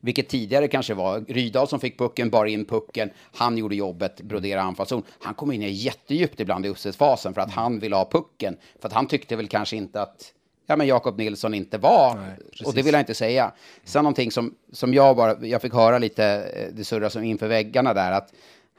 Vilket 0.00 0.28
tidigare 0.28 0.68
kanske 0.68 0.94
var 0.94 1.24
Rydahl 1.28 1.68
som 1.68 1.80
fick 1.80 1.98
pucken, 1.98 2.30
bar 2.30 2.46
in 2.46 2.64
pucken, 2.64 3.10
han 3.34 3.58
gjorde 3.58 3.76
jobbet, 3.76 4.20
brodera 4.20 4.62
anfallszon. 4.62 5.02
Han 5.20 5.34
kom 5.34 5.52
in 5.52 5.62
i 5.62 5.70
jättedjupt 5.70 6.40
ibland 6.40 6.66
i 6.66 6.68
uppspelsfasen 6.68 7.34
för 7.34 7.40
att 7.40 7.50
han 7.50 7.78
ville 7.80 7.96
ha 7.96 8.04
pucken. 8.10 8.56
För 8.80 8.88
att 8.88 8.94
han 8.94 9.06
tyckte 9.06 9.36
väl 9.36 9.48
kanske 9.48 9.76
inte 9.76 10.02
att 10.02 10.32
ja, 10.66 10.76
men 10.76 10.86
Jakob 10.86 11.18
Nilsson 11.18 11.54
inte 11.54 11.78
var, 11.78 12.14
Nej, 12.14 12.66
och 12.66 12.74
det 12.74 12.82
vill 12.82 12.92
jag 12.92 13.00
inte 13.00 13.14
säga. 13.14 13.52
Sen 13.84 14.04
någonting 14.04 14.30
som, 14.30 14.54
som 14.72 14.94
jag 14.94 15.16
bara, 15.16 15.46
jag 15.46 15.62
fick 15.62 15.74
höra 15.74 15.98
lite, 15.98 16.24
eh, 16.24 16.74
det 16.74 16.84
surras 16.84 17.16
inför 17.16 17.48
väggarna 17.48 17.94
där, 17.94 18.12
att 18.12 18.32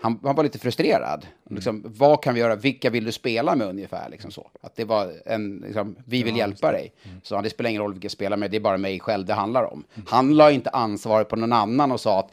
han, 0.06 0.20
han 0.24 0.36
var 0.36 0.44
lite 0.44 0.60
frustrerad. 0.60 1.28
Liksom, 1.50 1.84
vad 1.86 2.24
kan 2.24 2.34
vi 2.34 2.40
göra? 2.40 2.56
Vilka 2.56 2.90
vill 2.90 3.06
du 3.06 3.12
spela 3.12 3.56
med 3.56 3.68
ungefär? 3.68 4.10
Liksom 4.10 4.32
så. 4.32 4.50
Att 4.62 4.76
det 4.76 4.84
var 4.84 5.14
en, 5.26 5.64
liksom, 5.66 5.96
vi 6.06 6.24
vill 6.24 6.38
hjälpa 6.38 6.72
dig. 6.72 6.94
Så 7.24 7.42
det 7.42 7.50
spelar 7.50 7.70
ingen 7.70 7.82
roll 7.82 7.94
vilka 7.94 8.06
jag 8.06 8.12
spelar 8.12 8.38
med, 8.38 8.52
det 8.52 8.58
är 8.58 8.62
bara 8.62 8.78
mig 8.78 9.00
själv 9.00 9.26
det 9.26 9.34
handlar 9.34 9.74
om. 9.74 9.84
Han 10.08 10.36
la 10.36 10.52
inte 10.52 10.70
ansvaret 10.70 11.30
på 11.30 11.36
någon 11.36 11.54
annan 11.54 11.92
och 11.92 12.02
sa 12.02 12.20
att 12.20 12.32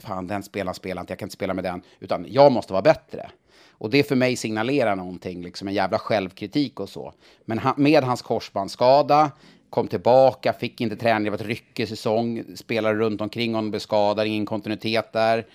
fan, 0.00 0.26
den 0.26 0.42
spelaren 0.42 0.74
spelar 0.74 1.00
inte, 1.02 1.12
jag 1.12 1.18
kan 1.18 1.26
inte 1.26 1.34
spela 1.34 1.54
med 1.54 1.64
den, 1.64 1.82
utan 2.00 2.26
jag 2.28 2.52
måste 2.52 2.72
vara 2.72 2.82
bättre. 2.82 3.30
Och 3.70 3.90
det 3.90 4.02
för 4.02 4.16
mig 4.16 4.36
signalerar 4.36 4.96
någonting, 4.96 5.42
liksom 5.42 5.68
en 5.68 5.74
jävla 5.74 5.98
självkritik 5.98 6.80
och 6.80 6.88
så. 6.88 7.12
Men 7.44 7.58
han, 7.58 7.74
med 7.76 8.04
hans 8.04 8.22
korsbandsskada, 8.22 9.30
kom 9.70 9.88
tillbaka, 9.88 10.52
fick 10.52 10.80
inte 10.80 10.96
träning, 10.96 11.24
det 11.24 11.30
var 11.30 11.38
ett 11.38 11.44
ryckig 11.44 11.88
säsong, 11.88 12.44
spelare 12.56 12.94
runt 12.94 13.20
omkring 13.20 13.54
honom 13.54 13.70
blev 13.70 13.80
skadade, 13.80 14.28
ingen 14.28 14.46
kontinuitet 14.46 15.12
där. 15.12 15.46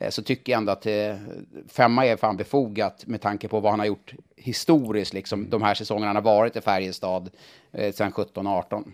Eh, 0.00 0.10
Så 0.10 0.22
tycker 0.22 0.52
jag 0.52 0.58
ändå 0.58 0.72
att 0.72 0.86
eh, 0.86 1.16
femma 1.68 2.06
är 2.06 2.16
fan 2.16 2.36
befogat 2.36 3.06
med 3.06 3.20
tanke 3.20 3.48
på 3.48 3.60
vad 3.60 3.72
han 3.72 3.78
har 3.78 3.86
gjort 3.86 4.14
historiskt, 4.36 5.12
liksom, 5.14 5.50
de 5.50 5.62
här 5.62 5.74
säsongerna 5.74 6.06
han 6.06 6.16
har 6.16 6.22
varit 6.22 6.56
i 6.56 6.60
Färjestad 6.60 7.30
eh, 7.72 7.92
sedan 7.92 8.12
17-18. 8.12 8.84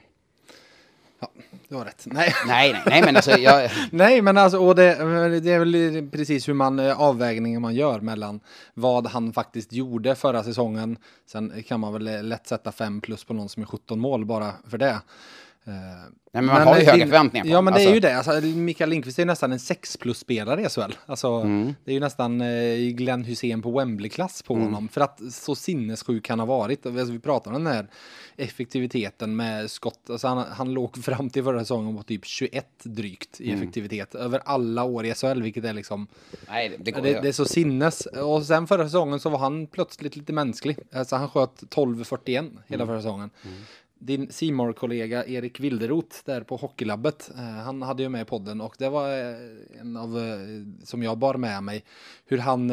Ja, 1.20 1.28
du 1.68 1.74
har 1.76 1.84
rätt. 1.84 2.02
Nej. 2.06 2.32
Nej, 2.46 2.72
nej, 2.72 2.82
nej, 2.86 3.02
men 3.04 3.16
alltså 3.16 3.30
jag... 3.30 3.70
Nej, 3.90 4.22
men 4.22 4.36
alltså, 4.38 4.58
och 4.58 4.74
det, 4.74 4.94
det 5.40 5.52
är 5.52 5.58
väl 5.58 6.08
precis 6.12 6.48
hur 6.48 6.54
man 6.54 6.80
avvägningen 6.80 7.62
man 7.62 7.74
gör 7.74 8.00
mellan 8.00 8.40
vad 8.74 9.06
han 9.06 9.32
faktiskt 9.32 9.72
gjorde 9.72 10.14
förra 10.14 10.42
säsongen. 10.42 10.96
Sen 11.26 11.62
kan 11.66 11.80
man 11.80 11.92
väl 11.92 12.28
lätt 12.28 12.46
sätta 12.46 12.72
fem 12.72 13.00
plus 13.00 13.24
på 13.24 13.34
någon 13.34 13.48
som 13.48 13.62
är 13.62 13.66
17 13.66 14.00
mål 14.00 14.24
bara 14.24 14.52
för 14.68 14.78
det. 14.78 15.00
Nej, 15.66 16.42
men 16.42 16.46
man 16.46 16.62
har 16.62 16.78
ju 16.78 16.84
höga 16.84 17.06
förväntningar 17.06 17.44
på 17.44 17.50
Ja, 17.50 17.60
men 17.60 17.74
det 17.74 17.80
är 17.80 17.82
Alltså- 17.82 17.94
ju 17.94 18.00
det. 18.00 18.16
Alltså, 18.16 18.46
Mikael 18.46 18.90
Lindqvist 18.90 19.18
är 19.18 19.24
nästan 19.24 19.52
en 19.52 19.58
6 19.58 19.96
plus-spelare 19.96 20.60
i 20.62 20.68
SHL. 20.68 20.92
Alltså, 21.06 21.28
Mm. 21.28 21.74
Det 21.84 21.90
är 21.90 21.94
ju 21.94 22.00
nästan 22.00 22.40
eh, 22.40 22.76
Glenn 22.76 23.24
Hussein 23.24 23.62
på 23.62 23.70
Wembley-klass 23.78 24.42
på 24.42 24.54
Mm. 24.54 24.64
honom. 24.66 24.88
För 24.88 25.00
att 25.00 25.20
så 25.32 25.54
sinnessjuk 25.54 26.28
han 26.28 26.38
har 26.38 26.46
varit. 26.46 26.86
Alltså, 26.86 27.12
vi 27.12 27.18
pratar 27.18 27.52
om 27.52 27.64
den 27.64 27.72
här 27.74 27.86
effektiviteten 28.36 29.36
med 29.36 29.70
skott. 29.70 30.10
Alltså, 30.10 30.28
han, 30.28 30.38
han 30.50 30.72
låg 30.74 30.96
fram 31.04 31.30
till 31.30 31.44
förra 31.44 31.60
säsongen 31.60 31.96
på 31.96 32.02
typ 32.02 32.24
21 32.24 32.66
drygt 32.82 33.40
Mm. 33.40 33.50
i 33.50 33.54
effektivitet. 33.54 34.14
Över 34.14 34.40
alla 34.44 34.82
år 34.84 35.06
i 35.06 35.14
SHL, 35.14 35.42
vilket 35.42 35.64
är 35.64 35.72
liksom... 35.72 36.06
Nej, 36.48 36.68
det, 36.68 36.92
det 36.92 37.00
Det, 37.00 37.20
det 37.22 37.28
är 37.28 37.32
så 37.32 37.44
sinnes. 37.44 38.06
Och 38.06 38.42
sen 38.42 38.66
förra 38.66 38.84
säsongen 38.84 39.20
så 39.20 39.30
var 39.30 39.38
han 39.38 39.66
plötsligt 39.66 40.16
lite 40.16 40.32
mänsklig. 40.32 40.78
Alltså 40.92 41.16
han 41.16 41.28
sköt 41.28 41.62
12-41 41.70 42.50
hela 42.66 42.86
förra 42.86 42.98
säsongen. 42.98 43.30
Din 44.04 44.32
simor 44.32 44.72
kollega 44.72 45.26
Erik 45.26 45.60
Wilderoth 45.60 46.16
där 46.24 46.40
på 46.40 46.56
Hockeylabbet, 46.56 47.30
eh, 47.36 47.42
han 47.44 47.82
hade 47.82 48.02
ju 48.02 48.08
med 48.08 48.26
podden 48.26 48.60
och 48.60 48.74
det 48.78 48.88
var 48.88 49.08
eh, 49.08 49.36
en 49.80 49.96
av, 49.96 50.18
eh, 50.18 50.84
som 50.84 51.02
jag 51.02 51.18
bar 51.18 51.34
med 51.34 51.62
mig, 51.62 51.84
hur 52.26 52.38
han 52.38 52.66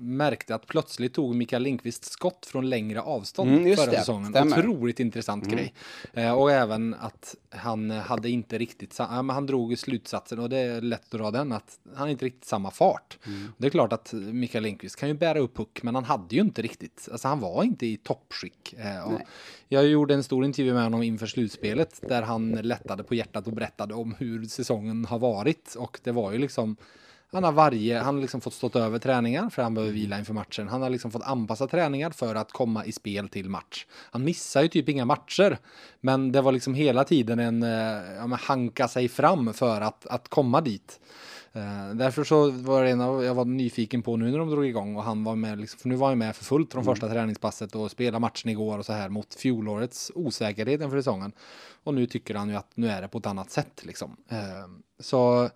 märkte 0.00 0.54
att 0.54 0.66
plötsligt 0.66 1.14
tog 1.14 1.34
Mikael 1.34 1.62
Lindqvist 1.62 2.04
skott 2.04 2.46
från 2.46 2.68
längre 2.70 3.00
avstånd 3.00 3.50
Mm, 3.50 3.76
förra 3.76 3.90
det, 3.90 3.98
säsongen. 3.98 4.30
stämmer. 4.30 4.58
Otroligt 4.58 5.00
intressant 5.00 5.48
grej. 5.50 5.74
Eh, 6.12 6.32
och 6.32 6.52
även 6.52 6.94
att 6.94 7.34
han 7.50 7.90
hade 7.90 8.30
inte 8.30 8.58
riktigt, 8.58 8.98
han 8.98 9.46
drog 9.46 9.78
slutsatsen 9.78 10.38
och 10.38 10.48
det 10.48 10.58
är 10.58 10.80
lätt 10.80 11.04
att 11.04 11.10
dra 11.10 11.30
den, 11.30 11.52
att 11.52 11.78
han 11.94 12.08
inte 12.10 12.24
riktigt 12.24 12.44
samma 12.44 12.70
fart. 12.70 13.18
Det 13.56 13.66
är 13.66 13.70
klart 13.70 13.92
att 13.92 14.12
Mikael 14.12 14.64
Lindqvist 14.64 14.96
kan 14.96 15.08
ju 15.08 15.14
bära 15.14 15.38
upp 15.38 15.56
puck, 15.56 15.82
men 15.82 15.94
han 15.94 16.04
hade 16.04 16.34
ju 16.34 16.40
inte 16.40 16.62
riktigt, 16.62 17.08
alltså 17.12 17.28
han 17.28 17.40
var 17.40 17.64
inte 17.64 17.86
i 17.86 17.96
toppskick. 17.96 18.74
Jag 19.70 19.86
gjorde 19.86 20.14
en 20.14 20.22
stor 20.22 20.44
intervju 20.44 20.67
med 20.74 20.82
honom 20.82 21.02
inför 21.02 21.26
slutspelet 21.26 22.00
där 22.08 22.22
han 22.22 22.50
lättade 22.50 23.02
på 23.02 23.14
hjärtat 23.14 23.46
och 23.46 23.52
berättade 23.52 23.94
om 23.94 24.14
hur 24.18 24.44
säsongen 24.44 25.04
har 25.04 25.18
varit 25.18 25.74
och 25.78 26.00
det 26.02 26.12
var 26.12 26.32
ju 26.32 26.38
liksom 26.38 26.76
han 27.32 27.44
har 27.44 27.52
varje, 27.52 27.98
han 27.98 28.14
har 28.14 28.22
liksom 28.22 28.40
fått 28.40 28.54
stått 28.54 28.76
över 28.76 28.98
träningar 28.98 29.50
för 29.50 29.62
han 29.62 29.74
behöver 29.74 29.94
vila 29.94 30.18
inför 30.18 30.34
matchen. 30.34 30.68
Han 30.68 30.82
har 30.82 30.90
liksom 30.90 31.10
fått 31.10 31.22
anpassa 31.22 31.66
träningar 31.66 32.10
för 32.10 32.34
att 32.34 32.52
komma 32.52 32.84
i 32.84 32.92
spel 32.92 33.28
till 33.28 33.50
match. 33.50 33.86
Han 34.10 34.24
missar 34.24 34.62
ju 34.62 34.68
typ 34.68 34.88
inga 34.88 35.04
matcher, 35.04 35.58
men 36.00 36.32
det 36.32 36.40
var 36.40 36.52
liksom 36.52 36.74
hela 36.74 37.04
tiden 37.04 37.38
en 37.38 37.62
eh, 37.62 38.16
ja, 38.16 38.26
men 38.26 38.38
hanka 38.38 38.88
sig 38.88 39.08
fram 39.08 39.54
för 39.54 39.80
att, 39.80 40.06
att 40.06 40.28
komma 40.28 40.60
dit. 40.60 41.00
Eh, 41.52 41.94
därför 41.94 42.24
så 42.24 42.50
var 42.50 42.84
det 42.84 42.90
en 42.90 43.00
av, 43.00 43.24
jag 43.24 43.34
var 43.34 43.44
nyfiken 43.44 44.02
på 44.02 44.16
nu 44.16 44.30
när 44.30 44.38
de 44.38 44.50
drog 44.50 44.66
igång 44.66 44.96
och 44.96 45.02
han 45.02 45.24
var 45.24 45.36
med, 45.36 45.60
liksom, 45.60 45.78
för 45.78 45.88
nu 45.88 45.94
var 45.94 46.08
han 46.08 46.18
med 46.18 46.36
för 46.36 46.44
fullt 46.44 46.72
från 46.72 46.84
första 46.84 47.08
träningspasset 47.08 47.74
och 47.74 47.90
spelade 47.90 48.18
matchen 48.18 48.50
igår 48.50 48.78
och 48.78 48.86
så 48.86 48.92
här 48.92 49.08
mot 49.08 49.34
fjolårets 49.34 50.12
osäkerhet 50.14 50.80
inför 50.80 50.98
säsongen. 50.98 51.32
Och 51.84 51.94
nu 51.94 52.06
tycker 52.06 52.34
han 52.34 52.48
ju 52.48 52.54
att 52.54 52.76
nu 52.76 52.88
är 52.88 53.02
det 53.02 53.08
på 53.08 53.18
ett 53.18 53.26
annat 53.26 53.50
sätt 53.50 53.80
liksom. 53.84 54.16
Eh, 54.28 54.68
så 54.98 55.50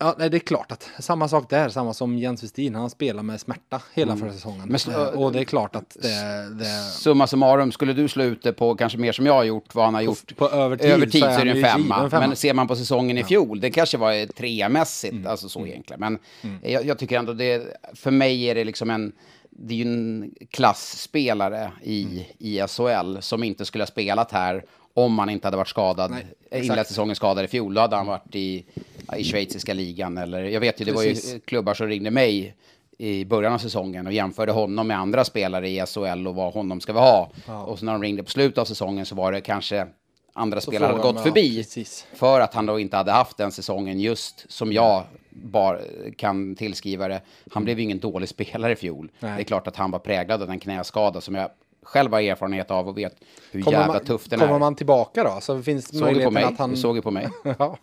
Ja, 0.00 0.14
nej, 0.18 0.30
det 0.30 0.36
är 0.36 0.38
klart 0.38 0.72
att 0.72 0.90
samma 0.98 1.28
sak 1.28 1.50
där, 1.50 1.68
samma 1.68 1.94
som 1.94 2.18
Jens 2.18 2.42
Westin, 2.42 2.74
han 2.74 2.90
spelar 2.90 3.22
med 3.22 3.40
smärta 3.40 3.82
hela 3.94 4.16
förra 4.16 4.32
säsongen. 4.32 4.68
Men 4.68 4.78
så- 4.78 4.90
Eh, 4.90 4.96
och 5.06 5.32
det 5.32 5.40
är 5.40 5.44
klart 5.44 5.76
att 5.76 5.96
det, 6.02 6.54
det 6.58 6.64
Summa 6.92 7.26
summarum, 7.26 7.72
skulle 7.72 7.92
du 7.92 8.08
slå 8.08 8.24
ut 8.24 8.42
det 8.42 8.52
på 8.52 8.74
kanske 8.74 8.98
mer 8.98 9.12
som 9.12 9.26
jag 9.26 9.32
har 9.32 9.44
gjort, 9.44 9.74
vad 9.74 9.84
han 9.84 9.94
har 9.94 10.00
gjort 10.02 10.36
på 10.36 10.48
övertid 10.50 10.90
över 10.90 11.06
tid 11.06 11.20
så 11.20 11.26
är 11.26 11.44
det 11.44 11.50
en 11.50 11.62
femma. 11.64 11.94
femma. 11.94 12.16
Mm. 12.16 12.28
Men 12.28 12.36
ser 12.36 12.54
man 12.54 12.68
på 12.68 12.76
säsongen 12.76 13.18
i 13.18 13.24
fjol, 13.24 13.60
det 13.60 13.70
kanske 13.70 13.96
var 13.98 14.12
ett 14.12 14.36
treamässigt, 14.36 15.26
alltså 15.26 15.48
så 15.48 15.66
egentligen. 15.66 16.00
Men 16.00 16.18
jag, 16.62 16.86
jag 16.86 16.98
tycker 16.98 17.18
ändå 17.18 17.32
det, 17.32 17.76
för 17.94 18.10
mig 18.10 18.44
är 18.44 18.54
det 18.54 18.64
liksom 18.64 18.90
en, 18.90 19.12
det 19.50 19.74
är 19.74 19.78
ju 19.78 19.82
en 19.84 20.34
klassspelare 20.50 21.72
i, 21.82 22.02
Mm. 22.02 22.24
i 22.38 22.60
SHL 22.68 23.20
som 23.20 23.42
inte 23.44 23.64
skulle 23.64 23.82
ha 23.82 23.86
spelat 23.86 24.32
här 24.32 24.64
om 24.94 25.18
han 25.18 25.30
inte 25.30 25.46
hade 25.46 25.56
varit 25.56 25.68
skadad, 25.68 26.10
Nej, 26.10 26.26
eh, 26.50 26.66
inlett 26.66 26.88
säsongen 26.88 27.16
skadad 27.16 27.44
i 27.44 27.48
fjol. 27.48 27.74
Då 27.74 27.80
hade 27.80 27.96
han 27.96 28.06
varit 28.06 28.34
i, 28.34 28.64
ja, 28.74 28.82
i 29.16 29.24
schweiziska 29.24 29.74
ligan 29.74 30.18
eller, 30.18 30.44
jag 30.44 30.60
vet 30.60 30.80
ju, 30.80 30.84
det 30.84 30.92
var 30.92 31.02
Precis. 31.02 31.34
ju 31.34 31.40
klubbar 31.40 31.74
som 31.74 31.86
ringde 31.86 32.10
mig 32.10 32.54
i 32.98 33.24
början 33.24 33.52
av 33.52 33.58
säsongen 33.58 34.06
och 34.06 34.12
jämförde 34.12 34.52
honom 34.52 34.86
med 34.86 34.98
andra 34.98 35.24
spelare 35.24 35.68
i 35.68 35.86
SHL 35.86 36.26
och 36.26 36.34
vad 36.34 36.52
honom 36.54 36.80
ska 36.80 36.92
vi 36.92 36.98
ha. 36.98 37.30
Och 37.66 37.78
så 37.78 37.84
när 37.84 37.92
de 37.92 38.02
ringde 38.02 38.22
på 38.22 38.30
slutet 38.30 38.58
av 38.58 38.64
säsongen 38.64 39.06
så 39.06 39.14
var 39.14 39.32
det 39.32 39.40
kanske 39.40 39.86
andra 40.32 40.60
spelare 40.60 40.90
hade 40.90 41.02
gått 41.02 41.16
ja, 41.16 41.22
förbi. 41.22 41.56
precis. 41.56 42.06
För 42.14 42.40
att 42.40 42.54
han 42.54 42.66
då 42.66 42.80
inte 42.80 42.96
hade 42.96 43.12
haft 43.12 43.36
den 43.36 43.52
säsongen 43.52 44.00
just 44.00 44.52
som 44.52 44.72
jag 44.72 45.02
bara 45.30 45.78
kan 46.16 46.54
tillskriva 46.54 47.08
det. 47.08 47.20
Han 47.50 47.64
blev 47.64 47.78
ju 47.78 47.84
ingen 47.84 47.98
dålig 47.98 48.28
spelare 48.28 48.72
i 48.72 48.76
fjol. 48.76 49.10
Nej. 49.20 49.36
Det 49.36 49.42
är 49.42 49.44
klart 49.44 49.66
att 49.66 49.76
han 49.76 49.90
var 49.90 49.98
präglad 49.98 50.42
av 50.42 50.48
den 50.48 50.60
knäskada 50.60 51.20
som 51.20 51.34
jag 51.34 51.50
själv 51.88 52.12
har 52.12 52.20
erfarenhet 52.20 52.70
av 52.70 52.88
och 52.88 52.98
vet 52.98 53.14
hur 53.52 53.62
Kommer 53.62 53.78
jävla 53.78 53.94
man, 53.94 54.04
tuff 54.04 54.24
den 54.28 54.38
kommer 54.38 54.54
är. 54.54 54.58
man 54.58 54.74
tillbaka 54.74 55.24
då? 55.24 55.38
Så 55.40 55.62
finns 55.62 55.86
Såg 55.86 55.94
du 55.94 55.98
på 56.00 56.04
möjligheten 56.04 56.34
mig? 56.34 56.44
att 56.44 56.58
han... 56.58 56.70
Du 56.70 56.76
såg 56.76 56.96
ju 56.96 57.02
på 57.02 57.10
mig. 57.10 57.28
Ja. 57.58 57.76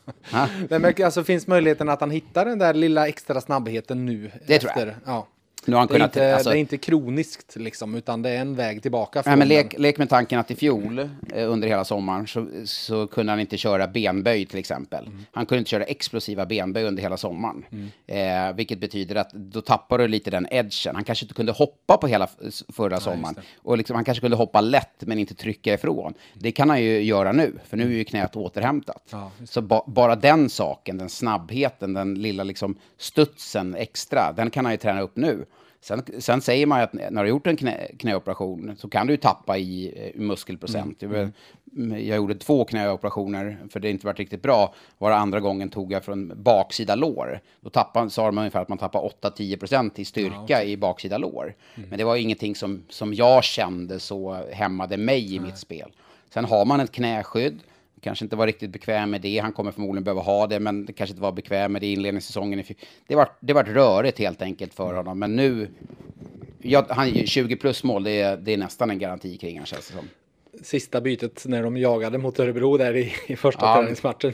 Nej, 0.69 0.79
men 0.79 0.93
alltså 1.05 1.23
finns 1.23 1.47
möjligheten 1.47 1.89
att 1.89 1.99
han 1.99 2.11
hittar 2.11 2.45
den 2.45 2.59
där 2.59 2.73
lilla 2.73 3.07
extra 3.07 3.41
snabbheten 3.41 4.05
nu? 4.05 4.31
Det 4.47 4.59
tror 4.59 4.71
jag. 4.75 4.93
Ja. 5.05 5.27
Nu 5.67 5.73
har 5.75 5.79
han 5.79 5.87
Det 5.87 5.93
är, 5.93 5.97
kunnat... 5.97 6.15
inte, 6.15 6.35
alltså- 6.35 6.49
det 6.49 6.57
är 6.57 6.59
inte 6.59 6.77
kroniskt 6.77 7.55
liksom, 7.55 7.95
utan 7.95 8.21
det 8.21 8.29
är 8.29 8.41
en 8.41 8.55
väg 8.55 8.81
tillbaka. 8.81 9.23
Nej, 9.25 9.35
men 9.37 9.47
lek, 9.47 9.75
lek 9.79 9.97
med 9.97 10.09
tanken 10.09 10.39
att 10.39 10.51
i 10.51 10.55
fjol, 10.55 10.99
eh, 10.99 11.51
under 11.51 11.67
hela 11.67 11.85
sommaren, 11.85 12.27
så, 12.27 12.47
så 12.65 13.07
kunde 13.07 13.31
han 13.31 13.39
inte 13.39 13.57
köra 13.57 13.87
benböj 13.87 14.45
till 14.45 14.59
exempel. 14.59 15.09
Han 15.31 15.45
kunde 15.45 15.59
inte 15.59 15.69
köra 15.71 15.83
explosiva 15.83 16.45
benböj 16.45 16.83
under 16.83 17.03
hela 17.03 17.17
sommaren. 17.17 17.65
Eh, 18.07 18.53
vilket 18.55 18.79
betyder 18.79 19.15
att 19.15 19.31
då 19.33 19.61
tappar 19.61 19.97
du 19.97 20.07
lite 20.07 20.29
den 20.31 20.47
edgen. 20.51 20.95
Han 20.95 21.03
kanske 21.03 21.25
inte 21.25 21.33
kunde 21.33 21.51
hoppa 21.51 21.97
på 21.97 22.07
hela 22.07 22.27
förra 22.73 22.99
sommaren. 22.99 23.35
Och 23.57 23.77
liksom, 23.77 23.95
han 23.95 24.05
kanske 24.05 24.21
kunde 24.21 24.37
hoppa 24.37 24.61
lätt 24.61 24.95
men 24.99 25.19
inte 25.19 25.35
trycka 25.35 25.73
ifrån. 25.73 26.13
Det 26.33 26.51
kan 26.51 26.69
han 26.69 26.81
ju 26.83 27.01
göra 27.01 27.31
nu, 27.31 27.59
för 27.67 27.77
nu 27.77 27.83
är 27.83 27.97
ju 27.97 28.03
knät 28.03 28.35
återhämtat. 28.35 29.03
Ja, 29.11 29.31
så 29.45 29.61
ba, 29.61 29.83
bara 29.87 30.15
den 30.15 30.49
saken, 30.49 30.97
den 30.97 31.09
snabbheten, 31.09 31.93
den 31.93 32.15
lilla 32.15 32.43
liksom 32.43 32.75
studsen 32.97 33.75
extra, 33.75 34.31
den 34.31 34.49
kan 34.49 34.65
han 34.65 34.73
ju 34.73 34.77
träna 34.77 35.01
upp 35.01 35.15
nu. 35.15 35.45
Sen, 35.85 36.03
sen 36.19 36.41
säger 36.41 36.65
man 36.65 36.79
ju 36.79 36.83
att 36.83 36.93
när 36.93 37.09
du 37.11 37.17
har 37.17 37.25
gjort 37.25 37.47
en 37.47 37.57
knä, 37.57 37.87
knäoperation 37.99 38.75
så 38.77 38.89
kan 38.89 39.07
du 39.07 39.13
ju 39.13 39.17
tappa 39.17 39.57
i 39.57 39.93
eh, 39.95 40.21
muskelprocent. 40.21 41.01
Jag, 41.01 41.31
jag 41.89 42.17
gjorde 42.17 42.35
två 42.35 42.65
knäoperationer 42.65 43.57
för 43.69 43.79
det 43.79 43.89
inte 43.89 44.05
varit 44.05 44.19
riktigt 44.19 44.41
bra. 44.41 44.73
Var 44.97 45.11
andra 45.11 45.39
gången 45.39 45.69
tog 45.69 45.91
jag 45.91 46.03
från 46.03 46.43
baksida 46.43 46.95
lår. 46.95 47.39
Då 47.61 47.69
tappade, 47.69 48.09
sa 48.09 48.25
de 48.25 48.37
ungefär 48.37 48.61
att 48.61 48.69
man 48.69 48.77
tappar 48.77 49.11
8-10 49.21 49.57
procent 49.57 49.99
i 49.99 50.05
styrka 50.05 50.63
i 50.63 50.77
baksida 50.77 51.17
lår. 51.17 51.53
Men 51.89 51.97
det 51.97 52.03
var 52.03 52.15
ingenting 52.15 52.55
som, 52.55 52.83
som 52.89 53.13
jag 53.13 53.43
kände 53.43 53.99
så 53.99 54.33
hämmade 54.51 54.97
mig 54.97 55.35
i 55.35 55.39
mitt 55.39 55.57
spel. 55.57 55.91
Sen 56.33 56.45
har 56.45 56.65
man 56.65 56.79
ett 56.79 56.91
knäskydd. 56.91 57.59
Kanske 58.05 58.25
inte 58.25 58.35
var 58.35 58.47
riktigt 58.47 58.69
bekväm 58.69 59.09
med 59.09 59.21
det. 59.21 59.39
Han 59.39 59.53
kommer 59.53 59.71
förmodligen 59.71 60.03
behöva 60.03 60.21
ha 60.21 60.47
det, 60.47 60.59
men 60.59 60.85
det 60.85 60.93
kanske 60.93 61.11
inte 61.11 61.21
var 61.21 61.31
bekväm 61.31 61.71
med 61.71 61.81
det 61.81 61.85
i 61.85 61.93
inledningssäsongen. 61.93 62.63
Det 63.07 63.15
var, 63.15 63.29
det 63.39 63.53
var 63.53 63.63
rörigt 63.63 64.19
helt 64.19 64.41
enkelt 64.41 64.73
för 64.73 64.93
honom. 64.93 65.19
Men 65.19 65.35
nu, 65.35 65.69
ja, 66.61 66.85
han 66.89 67.07
är 67.07 67.11
ju 67.11 67.27
20 67.27 67.55
plus 67.55 67.83
mål, 67.83 68.03
det 68.03 68.21
är, 68.21 68.37
det 68.37 68.53
är 68.53 68.57
nästan 68.57 68.89
en 68.89 68.99
garanti 68.99 69.37
kring 69.37 69.57
han 69.57 69.65
känns 69.65 69.87
det 69.87 69.93
som. 69.93 70.09
Sista 70.61 71.01
bytet 71.01 71.43
när 71.47 71.63
de 71.63 71.77
jagade 71.77 72.17
mot 72.17 72.39
Örebro 72.39 72.77
där 72.77 72.95
i, 72.95 73.13
i 73.27 73.35
första 73.35 73.65
Ja. 73.65 73.75
träningsmatchen. 73.75 74.33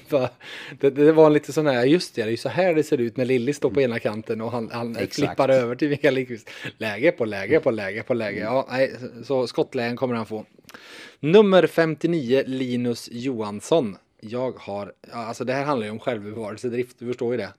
Det, 0.79 0.89
det 0.89 1.11
var 1.11 1.29
lite 1.29 1.53
sån 1.53 1.67
här, 1.67 1.85
just 1.85 2.15
det, 2.15 2.21
det 2.21 2.27
är 2.27 2.31
ju 2.31 2.37
så 2.37 2.49
här 2.49 2.73
det 2.73 2.83
ser 2.83 2.97
ut 2.97 3.17
när 3.17 3.25
Lilly 3.25 3.53
står 3.53 3.69
på 3.69 3.81
ena 3.81 3.99
kanten 3.99 4.41
och 4.41 4.51
han, 4.51 4.69
han 4.73 4.95
flippar 5.11 5.49
över 5.49 5.75
till 5.75 5.89
Mikael 5.89 6.13
Lindqvist. 6.13 6.49
Läge 6.77 7.11
på 7.11 7.25
läge 7.25 7.59
på 7.59 7.71
läge 7.71 8.03
på 8.03 8.13
läge. 8.13 8.39
Ja, 8.39 8.67
nej, 8.69 8.93
så 9.23 9.47
skottlägen 9.47 9.95
kommer 9.95 10.15
han 10.15 10.25
få. 10.25 10.45
Nummer 11.19 11.67
59, 11.67 12.43
Linus 12.45 13.09
Johansson. 13.11 13.97
Jag 14.19 14.51
har, 14.59 14.93
alltså 15.11 15.43
det 15.43 15.53
här 15.53 15.63
handlar 15.63 15.85
ju 15.85 15.91
om 15.91 15.99
självbevarelsedrift, 15.99 16.99
du 16.99 17.07
förstår 17.07 17.31
ju 17.33 17.37
det. 17.37 17.49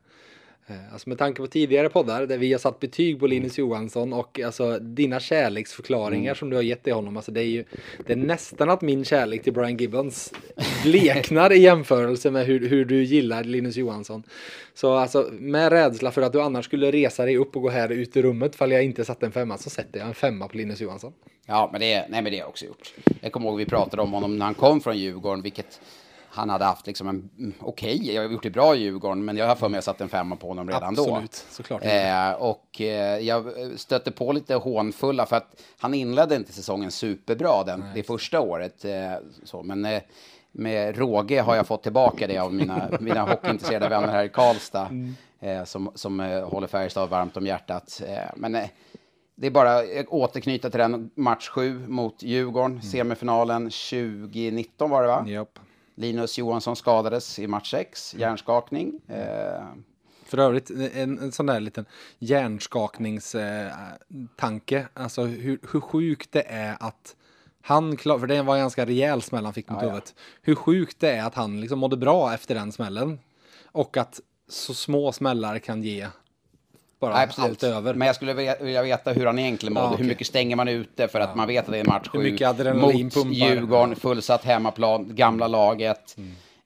Eh, 0.67 0.93
Alltså 0.93 1.09
med 1.09 1.19
tanke 1.19 1.43
på 1.43 1.47
tidigare 1.47 1.89
poddar 1.89 2.27
där 2.27 2.39
vi 2.39 2.53
har 2.53 2.59
satt 2.59 2.81
betyg 2.81 3.21
på 3.21 3.27
Linus 3.27 3.59
Johansson 3.59 4.13
och 4.13 4.41
alltså 4.41 4.79
dina 4.79 5.21
kärleksförklaringar 5.21 6.35
som 6.35 6.51
du 6.51 6.57
har 6.57 6.63
gett 6.63 6.83
till 6.85 6.93
honom. 6.93 7.17
Alltså 7.17 7.33
det 7.33 7.41
är 7.41 7.47
ju 7.47 7.65
det 8.07 8.13
är 8.13 8.17
nästan 8.17 8.71
att 8.71 8.83
min 8.83 9.05
kärlek 9.05 9.43
till 9.43 9.53
Brian 9.53 9.77
Gibbons 9.77 10.33
bleknar 10.83 11.53
i 11.53 11.59
jämförelse 11.59 12.31
med 12.31 12.47
hur, 12.47 12.69
hur 12.69 12.85
du 12.85 13.05
gillar 13.05 13.45
Linus 13.45 13.77
Johansson. 13.77 14.23
Så 14.75 14.95
alltså 14.95 15.29
med 15.33 15.73
rädsla 15.73 16.11
för 16.11 16.23
att 16.23 16.33
du 16.33 16.41
annars 16.43 16.65
skulle 16.65 16.91
resa 16.93 17.25
dig 17.25 17.37
upp 17.37 17.57
och 17.57 17.63
gå 17.63 17.69
här 17.69 17.89
ut 17.89 18.17
ur 18.17 18.23
rummet 18.23 18.57
fall 18.57 18.73
jag 18.73 18.85
inte 18.85 19.05
satte 19.05 19.27
en 19.27 19.33
femma 19.33 19.59
så 19.59 19.71
sätter 19.71 19.99
jag 19.99 20.09
en 20.09 20.15
femma 20.15 20.49
på 20.49 20.57
Linus 20.57 20.81
Johansson. 20.81 21.13
Ja, 21.47 21.69
men 21.73 21.81
det, 21.81 22.07
nej, 22.09 22.23
men 22.23 22.25
det 22.25 22.31
har 22.31 22.39
jag 22.39 22.49
också 22.49 22.65
gjort. 22.67 22.95
Jag 23.21 23.33
kommer 23.33 23.49
ihåg 23.49 23.59
vi 23.59 23.67
pratade 23.67 24.03
om 24.03 24.13
honom 24.13 24.39
när 24.39 24.45
han 24.45 24.55
kom 24.55 24.81
från 24.81 24.99
Djurgården, 24.99 25.43
vilket 25.43 25.81
han 26.35 26.51
hade 26.51 26.65
haft 26.65 26.87
liksom 26.87 27.09
en, 27.09 27.31
mm, 27.39 27.53
okej, 27.61 28.15
jag 28.15 28.23
har 28.23 28.31
gjort 28.31 28.43
det 28.43 28.51
bra 28.51 28.77
i 28.77 28.79
Djurgården, 28.79 29.25
men 29.25 29.37
jag 29.37 29.47
har 29.47 29.55
för 29.55 29.69
mig 29.69 29.79
att 29.79 29.87
jag 29.87 29.95
satt 29.95 30.01
en 30.01 30.09
femma 30.09 30.37
på 30.37 30.49
honom 30.49 30.69
redan 30.69 30.95
då. 30.95 31.03
Absolut, 31.03 31.35
såklart. 31.35 31.85
Eh, 31.85 32.33
och 32.33 32.81
eh, 32.81 33.19
jag 33.19 33.53
stötte 33.77 34.11
på 34.11 34.33
lite 34.33 34.55
hånfulla 34.55 35.27
för 35.27 35.37
att 35.37 35.63
han 35.79 35.95
inledde 35.95 36.37
inte 36.37 36.53
säsongen 36.53 36.91
superbra 36.91 37.65
den, 37.65 37.85
det 37.95 38.03
första 38.03 38.41
året. 38.41 38.85
Eh, 38.85 39.13
så, 39.45 39.63
men 39.63 39.85
eh, 39.85 40.03
med 40.53 40.99
råge 40.99 41.41
har 41.41 41.57
jag 41.57 41.67
fått 41.67 41.83
tillbaka 41.83 42.27
det 42.27 42.39
av 42.39 42.55
mina, 42.55 42.89
mina 43.01 43.21
hockeyintresserade 43.21 43.89
vänner 43.89 44.09
här 44.09 44.25
i 44.25 44.29
Karlstad. 44.29 44.89
Eh, 45.41 45.65
som 45.65 45.91
som 45.95 46.21
eh, 46.21 46.49
håller 46.49 46.67
Färjestad 46.67 47.09
varmt 47.09 47.37
om 47.37 47.47
hjärtat. 47.47 48.03
Men 48.37 48.53
det 49.35 49.47
är 49.47 49.51
bara 49.51 49.79
att 49.79 50.07
återknyta 50.09 50.71
till 50.71 50.81
den 50.81 51.11
match 51.15 51.49
7 51.49 51.89
mot 51.89 52.23
Djurgården, 52.23 52.83
semifinalen 52.83 53.63
2019 53.65 54.91
var 54.91 55.03
det 55.03 55.09
va? 55.09 55.25
Japp. 55.29 55.59
Linus 55.95 56.39
Johansson 56.39 56.77
skadades 56.77 57.39
i 57.39 57.47
match 57.47 57.71
6, 57.71 58.15
hjärnskakning. 58.19 59.01
Eh, 59.09 59.65
För 60.25 60.39
övrigt, 60.39 60.71
en, 60.71 61.19
en 61.19 61.33
sån 61.33 61.47
där 61.47 61.61
liten 61.61 61.85
hjärnskakningstanke. 62.19 64.87
Alltså 64.95 65.23
hur, 65.23 65.59
hur 65.73 65.81
sjukt 65.81 66.33
det 66.33 66.43
är 66.43 66.77
att 66.81 67.17
han, 67.65 67.97
klar, 67.97 68.19
för 68.19 68.27
det 68.27 68.43
var 68.43 68.55
en 68.55 68.61
ganska 68.61 68.87
rejäl 68.87 69.23
smäll 69.23 69.45
han 69.45 69.55
fick 69.55 69.69
mot 69.71 69.79
Ja, 69.83 69.87
ja. 69.87 69.91
huvudet. 69.91 70.15
Hur 70.43 70.55
sjukt 70.55 71.01
det 71.01 71.11
är 71.11 71.25
att 71.25 71.35
han 71.35 71.61
liksom 71.61 71.79
mådde 71.79 71.97
bra 71.97 72.35
efter 72.35 72.55
den 72.55 72.73
smällen. 72.73 73.19
Och 73.67 73.97
att 73.97 74.21
så 74.49 74.75
små 74.75 75.13
smällar 75.13 75.59
kan 75.59 75.83
ge 75.83 76.09
bara 77.03 77.15
nej, 77.15 77.25
absolut. 77.25 77.51
allt 77.51 77.63
över. 77.63 77.95
Men 77.95 78.07
jag 78.07 78.17
skulle 78.17 78.35
vilja- 78.35 78.83
veta 78.83 79.13
hur 79.13 79.27
han 79.27 79.39
egentligen 79.39 79.73
mådde. 79.73 79.87
Ja, 79.87 79.91
okej. 79.93 80.03
Hur 80.05 80.09
mycket 80.09 80.27
stänger 80.27 80.57
man 80.57 80.69
ute 80.69 81.09
för 81.09 81.21
att 81.21 81.37
man 81.37 81.49
vet 81.49 81.65
att 81.65 81.71
det 81.73 81.79
är 81.79 81.85
match 81.85 82.09
7 82.09 82.19
Hur 82.19 82.31
mycket 82.33 82.49
adrenalin 82.49 83.05
mot 83.05 83.15
pumpar. 83.15 83.31
Djurgården, 83.33 83.97
fullsatt 83.97 84.45
hemmaplan, 84.45 85.15
gamla 85.17 85.47
laget. 85.49 86.17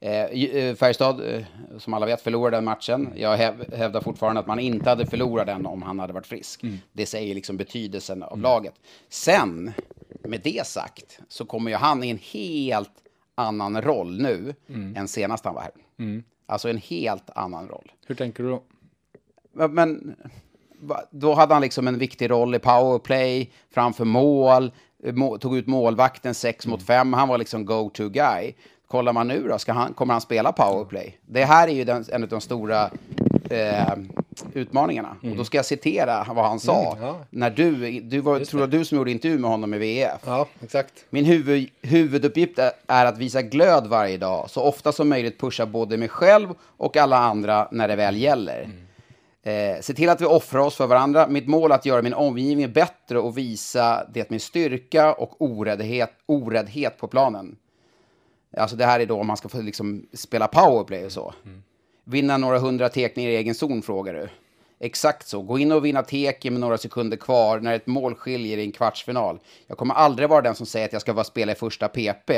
Eh, 0.00 0.34
Ju- 0.34 0.58
eh, 0.70 0.74
Färjestad, 0.74 1.34
eh, 1.34 1.42
som 1.78 1.94
alla 1.94 2.06
vet, 2.06 2.20
förlorade 2.22 2.56
den 2.56 2.64
matchen. 2.64 3.12
Jag 3.16 3.36
häv, 3.36 3.74
hävdar 3.76 4.00
fortfarande 4.00 4.40
att 4.40 4.46
man 4.46 4.58
inte 4.58 4.88
hade 4.90 5.06
förlorat 5.06 5.46
den 5.46 5.66
om 5.66 5.82
han 5.82 5.98
hade 5.98 6.12
varit 6.12 6.26
frisk. 6.26 6.60
Det 6.92 7.06
säger 7.06 7.34
liksom 7.34 7.56
betydelsen 7.56 8.22
av 8.22 8.40
laget. 8.40 8.74
Sen, 9.08 9.72
med 10.24 10.40
det 10.44 10.66
sagt, 10.66 11.18
så 11.28 11.44
kommer 11.44 11.70
ju 11.70 11.76
han 11.76 12.04
i 12.04 12.10
en 12.10 12.18
helt 12.32 12.90
annan 13.34 13.82
roll 13.82 14.22
nu 14.22 14.54
än 14.96 15.08
senast 15.08 15.44
han 15.44 15.54
var 15.54 15.62
här. 15.62 15.72
Alltså 16.48 16.68
en 16.68 16.78
helt 16.78 17.30
annan 17.34 17.68
roll. 17.68 17.92
Hur 18.06 18.14
tänker 18.14 18.42
du 18.42 18.48
då? 18.50 18.62
Men- 19.70 20.16
då 21.10 21.34
hade 21.34 21.54
han 21.54 21.62
liksom 21.62 21.88
en 21.88 21.98
viktig 21.98 22.30
roll 22.30 22.54
i 22.54 22.58
powerplay, 22.58 23.50
framför 23.74 24.04
mål, 24.04 24.72
må, 25.12 25.38
tog 25.38 25.56
ut 25.56 25.66
målvakten 25.66 26.34
6 26.34 26.66
mot 26.66 26.82
5. 26.82 27.12
Han 27.12 27.28
var 27.28 27.38
liksom 27.38 27.66
go-to 27.66 28.08
guy. 28.08 28.52
Kollar 28.88 29.12
man 29.12 29.28
nu 29.28 29.46
då, 29.48 29.58
ska 29.58 29.72
han, 29.72 29.92
kommer 29.94 30.14
han 30.14 30.20
spela 30.20 30.52
powerplay? 30.52 31.18
Det 31.26 31.44
här 31.44 31.68
är 31.68 31.72
ju 31.72 31.84
den, 31.84 32.04
en 32.12 32.22
av 32.22 32.28
de 32.28 32.40
stora 32.40 32.90
eh, 33.50 33.92
utmaningarna. 34.54 35.16
Och 35.22 35.36
då 35.36 35.44
ska 35.44 35.58
jag 35.58 35.64
citera 35.64 36.26
vad 36.34 36.44
han 36.44 36.60
sa. 36.60 36.92
Mm, 36.92 37.04
ja. 37.04 37.20
När 37.30 37.50
du, 37.50 38.00
du 38.00 38.20
var, 38.20 38.40
tror 38.40 38.62
jag 38.62 38.70
du 38.70 38.84
som 38.84 38.98
gjorde 38.98 39.10
intervju 39.10 39.38
med 39.38 39.50
honom 39.50 39.74
i 39.74 39.78
VF. 39.78 40.20
Ja, 40.26 40.46
exakt. 40.62 40.92
Min 41.10 41.24
huvud, 41.24 41.68
huvuduppgift 41.82 42.58
är- 42.58 42.72
är 42.86 43.06
att 43.06 43.18
visa 43.18 43.42
glöd 43.42 43.86
varje 43.86 44.16
dag, 44.18 44.50
så 44.50 44.62
ofta 44.62 44.92
som 44.92 45.08
möjligt 45.08 45.40
pusha 45.40 45.66
både 45.66 45.96
mig 45.96 46.08
själv 46.08 46.48
och 46.76 46.96
alla 46.96 47.18
andra 47.18 47.68
när 47.70 47.88
det 47.88 47.96
väl 47.96 48.16
gäller. 48.16 48.68
Eh, 49.46 49.80
se 49.80 49.94
till 49.94 50.08
att 50.08 50.20
vi 50.20 50.24
offrar 50.24 50.60
oss 50.60 50.76
för 50.76 50.86
varandra. 50.86 51.28
Mitt 51.28 51.48
mål 51.48 51.70
är 51.70 51.74
att 51.74 51.86
göra 51.86 52.02
min 52.02 52.14
omgivning 52.14 52.72
bättre 52.72 53.18
och 53.18 53.38
visa 53.38 54.06
det 54.14 54.30
med 54.30 54.42
styrka 54.42 55.12
och 55.12 55.42
oräddhet, 55.42 56.10
oräddhet 56.26 56.98
på 56.98 57.08
planen. 57.08 57.56
Alltså 58.56 58.76
det 58.76 58.84
här 58.84 59.00
är 59.00 59.06
då 59.06 59.20
om 59.20 59.26
man 59.26 59.36
ska 59.36 59.48
få 59.48 59.60
liksom 59.60 60.06
spela 60.12 60.46
powerplay 60.46 61.04
och 61.04 61.12
så. 61.12 61.34
Vinna 62.04 62.36
några 62.36 62.58
hundra 62.58 62.88
tekningar 62.88 63.30
i 63.30 63.36
egen 63.36 63.54
zon, 63.54 63.82
frågar 63.82 64.14
du. 64.14 64.28
Exakt 64.80 65.28
så. 65.28 65.42
Gå 65.42 65.58
in 65.58 65.72
och 65.72 65.84
vinna 65.84 66.02
teken 66.02 66.52
med 66.52 66.60
några 66.60 66.78
sekunder 66.78 67.16
kvar 67.16 67.60
när 67.60 67.74
ett 67.74 67.86
mål 67.86 68.14
skiljer 68.14 68.58
i 68.58 68.64
en 68.64 68.72
kvartsfinal. 68.72 69.38
Jag 69.66 69.78
kommer 69.78 69.94
aldrig 69.94 70.28
vara 70.28 70.42
den 70.42 70.54
som 70.54 70.66
säger 70.66 70.86
att 70.86 70.92
jag 70.92 71.02
ska 71.02 71.12
vara 71.12 71.24
spela 71.24 71.52
i 71.52 71.54
första 71.54 71.88
PP. 71.88 72.30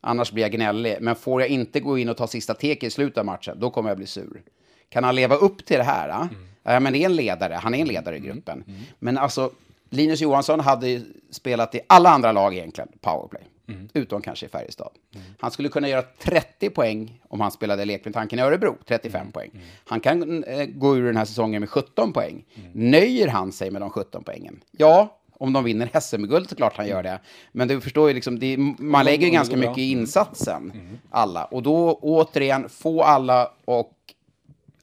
Annars 0.00 0.32
blir 0.32 0.42
jag 0.44 0.52
gnällig. 0.52 0.96
Men 1.00 1.16
får 1.16 1.40
jag 1.40 1.50
inte 1.50 1.80
gå 1.80 1.98
in 1.98 2.08
och 2.08 2.16
ta 2.16 2.26
sista 2.26 2.54
teken 2.54 2.86
i 2.86 2.90
slutet 2.90 3.18
av 3.18 3.24
matchen, 3.24 3.60
då 3.60 3.70
kommer 3.70 3.90
jag 3.90 3.96
bli 3.96 4.06
sur. 4.06 4.42
Kan 4.88 5.04
han 5.04 5.14
leva 5.14 5.34
upp 5.34 5.64
till 5.64 5.76
det 5.76 5.84
här? 5.84 6.08
ah? 6.08 6.28
Ja, 6.62 6.80
men 6.80 6.92
det 6.92 6.98
är 6.98 7.06
en 7.06 7.16
ledare. 7.16 7.54
Han 7.54 7.74
är 7.74 7.78
en 7.78 7.88
ledare 7.88 8.16
i 8.16 8.20
gruppen. 8.20 8.64
Men 8.98 9.18
alltså, 9.18 9.50
Linus 9.90 10.20
Johansson 10.20 10.60
hade 10.60 11.02
spelat 11.30 11.74
i 11.74 11.80
alla 11.86 12.10
andra 12.10 12.32
lag 12.32 12.54
egentligen, 12.54 12.88
powerplay. 13.00 13.42
mm. 13.68 13.88
utom 13.94 14.22
kanske 14.22 14.46
i 14.46 14.48
Färjestad. 14.48 14.90
Mm. 15.14 15.26
Han 15.40 15.50
skulle 15.50 15.68
kunna 15.68 15.88
göra 15.88 16.02
30 16.02 16.70
poäng 16.70 17.20
om 17.28 17.40
han 17.40 17.50
spelade 17.50 17.84
lek 17.84 18.04
med 18.04 18.14
tanken 18.14 18.38
i 18.38 18.42
Örebro, 18.42 18.76
35 18.86 19.20
mm. 19.20 19.32
poäng. 19.32 19.50
Mm. 19.54 19.66
Han 19.84 20.00
kan 20.00 20.44
eh, 20.44 20.66
gå 20.66 20.96
ur 20.96 21.06
den 21.06 21.16
här 21.16 21.24
säsongen 21.24 21.60
med 21.60 21.70
17 21.70 22.12
poäng. 22.12 22.44
Mm. 22.54 22.90
Nöjer 22.90 23.28
han 23.28 23.52
sig 23.52 23.70
med 23.70 23.82
de 23.82 23.90
17 23.90 24.22
poängen? 24.24 24.60
Ja, 24.70 25.18
om 25.38 25.52
de 25.52 25.64
vinner 25.64 26.00
SM-guld 26.00 26.48
så 26.48 26.56
klart 26.56 26.76
han 26.76 26.88
gör 26.88 27.02
det. 27.02 27.20
Men 27.52 27.68
du 27.68 27.80
förstår 27.80 28.08
ju, 28.08 28.14
liksom, 28.14 28.38
det, 28.38 28.56
man 28.78 29.04
lägger 29.04 29.26
ju 29.26 29.32
ganska 29.32 29.56
mycket 29.56 29.78
i 29.78 29.90
insatsen, 29.90 30.72
alla. 31.10 31.44
Och 31.44 31.62
då 31.62 31.98
återigen, 32.02 32.68
få 32.68 33.02
alla 33.02 33.50
och 33.64 33.92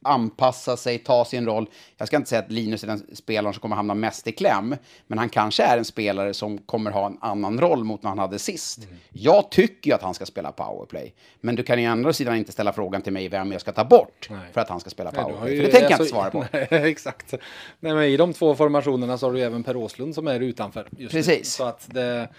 anpassa 0.04 0.78
sig, 0.78 0.98
ta 0.98 1.26
sin 1.26 1.46
roll. 1.46 1.70
Jag 1.98 2.08
ska 2.08 2.18
inte 2.18 2.30
säga 2.30 2.42
att 2.42 2.52
Linus 2.52 2.84
är 2.84 2.88
den 2.88 3.04
spelaren 3.14 3.54
som 3.54 3.62
kommer 3.62 3.76
hamna 3.76 3.94
mest 3.94 4.28
i 4.28 4.32
kläm, 4.32 4.76
men 5.08 5.18
han 5.18 5.30
kanske 5.30 5.64
är 5.64 5.78
en 5.78 5.86
spelare 5.86 6.34
som 6.34 6.58
kommer 6.58 6.92
ha 6.92 7.06
en 7.08 7.18
annan 7.22 7.60
roll 7.60 7.84
mot 7.84 8.04
när 8.04 8.10
han 8.10 8.20
hade 8.20 8.40
sist. 8.40 8.78
Mm. 8.78 8.96
Jag 9.10 9.52
tycker 9.52 9.90
ju 9.90 9.96
att 9.96 10.02
han 10.02 10.14
ska 10.14 10.26
spela 10.26 10.52
powerplay, 10.52 11.14
men 11.42 11.56
du 11.56 11.64
kan 11.64 11.82
ju 11.82 11.88
andra 11.88 12.14
sidan 12.14 12.36
inte 12.36 12.52
ställa 12.52 12.74
frågan 12.74 13.02
till 13.02 13.14
mig 13.14 13.30
vem 13.30 13.52
jag 13.52 13.62
ska 13.62 13.72
ta 13.72 13.84
bort 13.84 14.28
nej. 14.30 14.40
för 14.54 14.62
att 14.62 14.70
han 14.70 14.80
ska 14.80 14.90
spela 14.90 15.12
powerplay, 15.12 15.58
för 15.58 15.64
det 15.64 15.72
tänker 15.72 15.96
alltså, 15.96 16.16
jag 16.16 16.28
inte 16.28 16.40
svara 16.40 16.66
på. 16.66 16.68
Nej, 16.76 16.92
exakt. 16.92 17.34
Nej, 17.80 17.94
men 17.94 18.04
I 18.04 18.18
de 18.18 18.34
två 18.34 18.56
formationerna 18.56 19.18
så 19.18 19.26
har 19.26 19.34
du 19.34 19.42
även 19.42 19.64
Per 19.64 19.76
Åslund 19.76 20.16
som 20.16 20.28
är 20.28 20.40
utanför. 20.40 20.88
Precis. 21.10 21.28
Nu. 21.28 21.44
Så 21.44 21.64
att 21.64 21.88
det... 21.94 22.30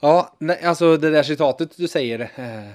Ja, 0.00 0.36
nej, 0.38 0.64
alltså 0.64 0.96
det 0.96 1.10
där 1.10 1.22
citatet 1.22 1.76
du 1.76 1.88
säger, 1.88 2.20
eh, 2.20 2.70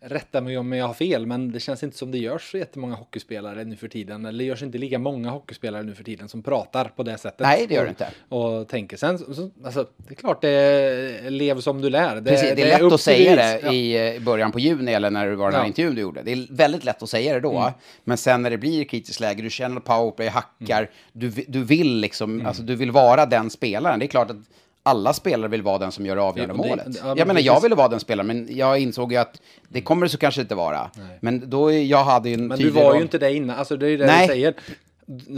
rätta 0.00 0.40
mig 0.40 0.58
om 0.58 0.72
jag 0.72 0.86
har 0.86 0.94
fel, 0.94 1.26
men 1.26 1.52
det 1.52 1.60
känns 1.60 1.82
inte 1.82 1.96
som 1.96 2.10
det 2.10 2.18
görs 2.18 2.50
så 2.50 2.58
jättemånga 2.58 2.94
hockeyspelare 2.94 3.64
nu 3.64 3.76
för 3.76 3.88
tiden. 3.88 4.26
Eller 4.26 4.38
det 4.38 4.44
görs 4.44 4.62
inte 4.62 4.78
lika 4.78 4.98
många 4.98 5.30
hockeyspelare 5.30 5.82
nu 5.82 5.94
för 5.94 6.04
tiden 6.04 6.28
som 6.28 6.42
pratar 6.42 6.84
på 6.84 7.02
det 7.02 7.18
sättet. 7.18 7.40
Nej, 7.40 7.66
det 7.68 7.74
gör 7.74 7.84
det 7.84 7.88
inte. 7.88 8.08
Och, 8.28 8.68
tänker 8.68 8.96
sen, 8.96 9.18
så, 9.18 9.50
alltså, 9.64 9.86
det 9.96 10.14
är 10.14 10.14
klart 10.14 10.40
det 10.40 10.48
är 10.48 11.30
lev 11.30 11.60
som 11.60 11.80
du 11.80 11.90
lär. 11.90 12.16
Det, 12.16 12.30
Precis, 12.30 12.52
det 12.56 12.62
är 12.62 12.78
lätt 12.78 12.92
att 12.92 13.00
säga 13.00 13.36
det 13.36 13.60
ja. 13.62 13.72
i 13.72 14.20
början 14.20 14.52
på 14.52 14.58
juni 14.58 14.92
eller 14.92 15.10
när 15.10 15.26
det 15.26 15.36
var 15.36 15.46
den 15.46 15.54
här 15.54 15.62
ja. 15.62 15.66
intervjun 15.66 15.94
du 15.94 16.00
gjorde. 16.00 16.22
Det 16.22 16.32
är 16.32 16.46
väldigt 16.50 16.84
lätt 16.84 17.02
att 17.02 17.10
säga 17.10 17.34
det 17.34 17.40
då, 17.40 17.58
mm. 17.58 17.72
men 18.04 18.16
sen 18.16 18.42
när 18.42 18.50
det 18.50 18.58
blir 18.58 18.84
kritiskt 18.84 19.20
läge, 19.20 19.42
du 19.42 19.50
känner 19.50 19.80
powerplay, 19.80 20.28
hackar, 20.28 20.78
mm. 20.78 20.90
du, 21.12 21.44
du 21.48 21.64
vill 21.64 21.96
liksom, 21.96 22.34
mm. 22.34 22.46
alltså 22.46 22.62
du 22.62 22.74
vill 22.74 22.90
vara 22.90 23.26
den 23.26 23.50
spelaren. 23.50 23.98
Det 23.98 24.04
är 24.04 24.08
klart 24.08 24.30
att 24.30 24.36
alla 24.82 25.12
spelare 25.12 25.50
vill 25.50 25.62
vara 25.62 25.78
den 25.78 25.92
som 25.92 26.06
gör 26.06 26.16
avgörande 26.16 26.54
ja, 26.56 26.62
det, 26.62 26.68
målet. 26.68 27.00
Ja, 27.02 27.14
jag 27.16 27.26
menar, 27.26 27.40
jag 27.40 27.60
ville 27.60 27.74
vara 27.74 27.88
den 27.88 28.00
spelaren, 28.00 28.26
men 28.26 28.56
jag 28.56 28.78
insåg 28.78 29.12
ju 29.12 29.18
att 29.18 29.42
det 29.68 29.80
kommer 29.80 30.06
det 30.06 30.10
så 30.10 30.18
kanske 30.18 30.40
inte 30.40 30.54
vara. 30.54 30.90
Nej. 30.96 31.18
Men 31.20 31.50
då, 31.50 31.72
jag 31.72 32.04
hade 32.04 32.28
ju 32.28 32.34
en 32.34 32.46
Men 32.46 32.58
du 32.58 32.70
var 32.70 32.82
roll. 32.82 32.96
ju 32.96 33.02
inte 33.02 33.18
det 33.18 33.34
innan, 33.34 33.58
alltså 33.58 33.76
det 33.76 33.86
är 33.86 33.90
ju 33.90 33.96
det 33.96 34.06
Nej. 34.06 34.26
du 34.26 34.32
säger. 34.32 34.54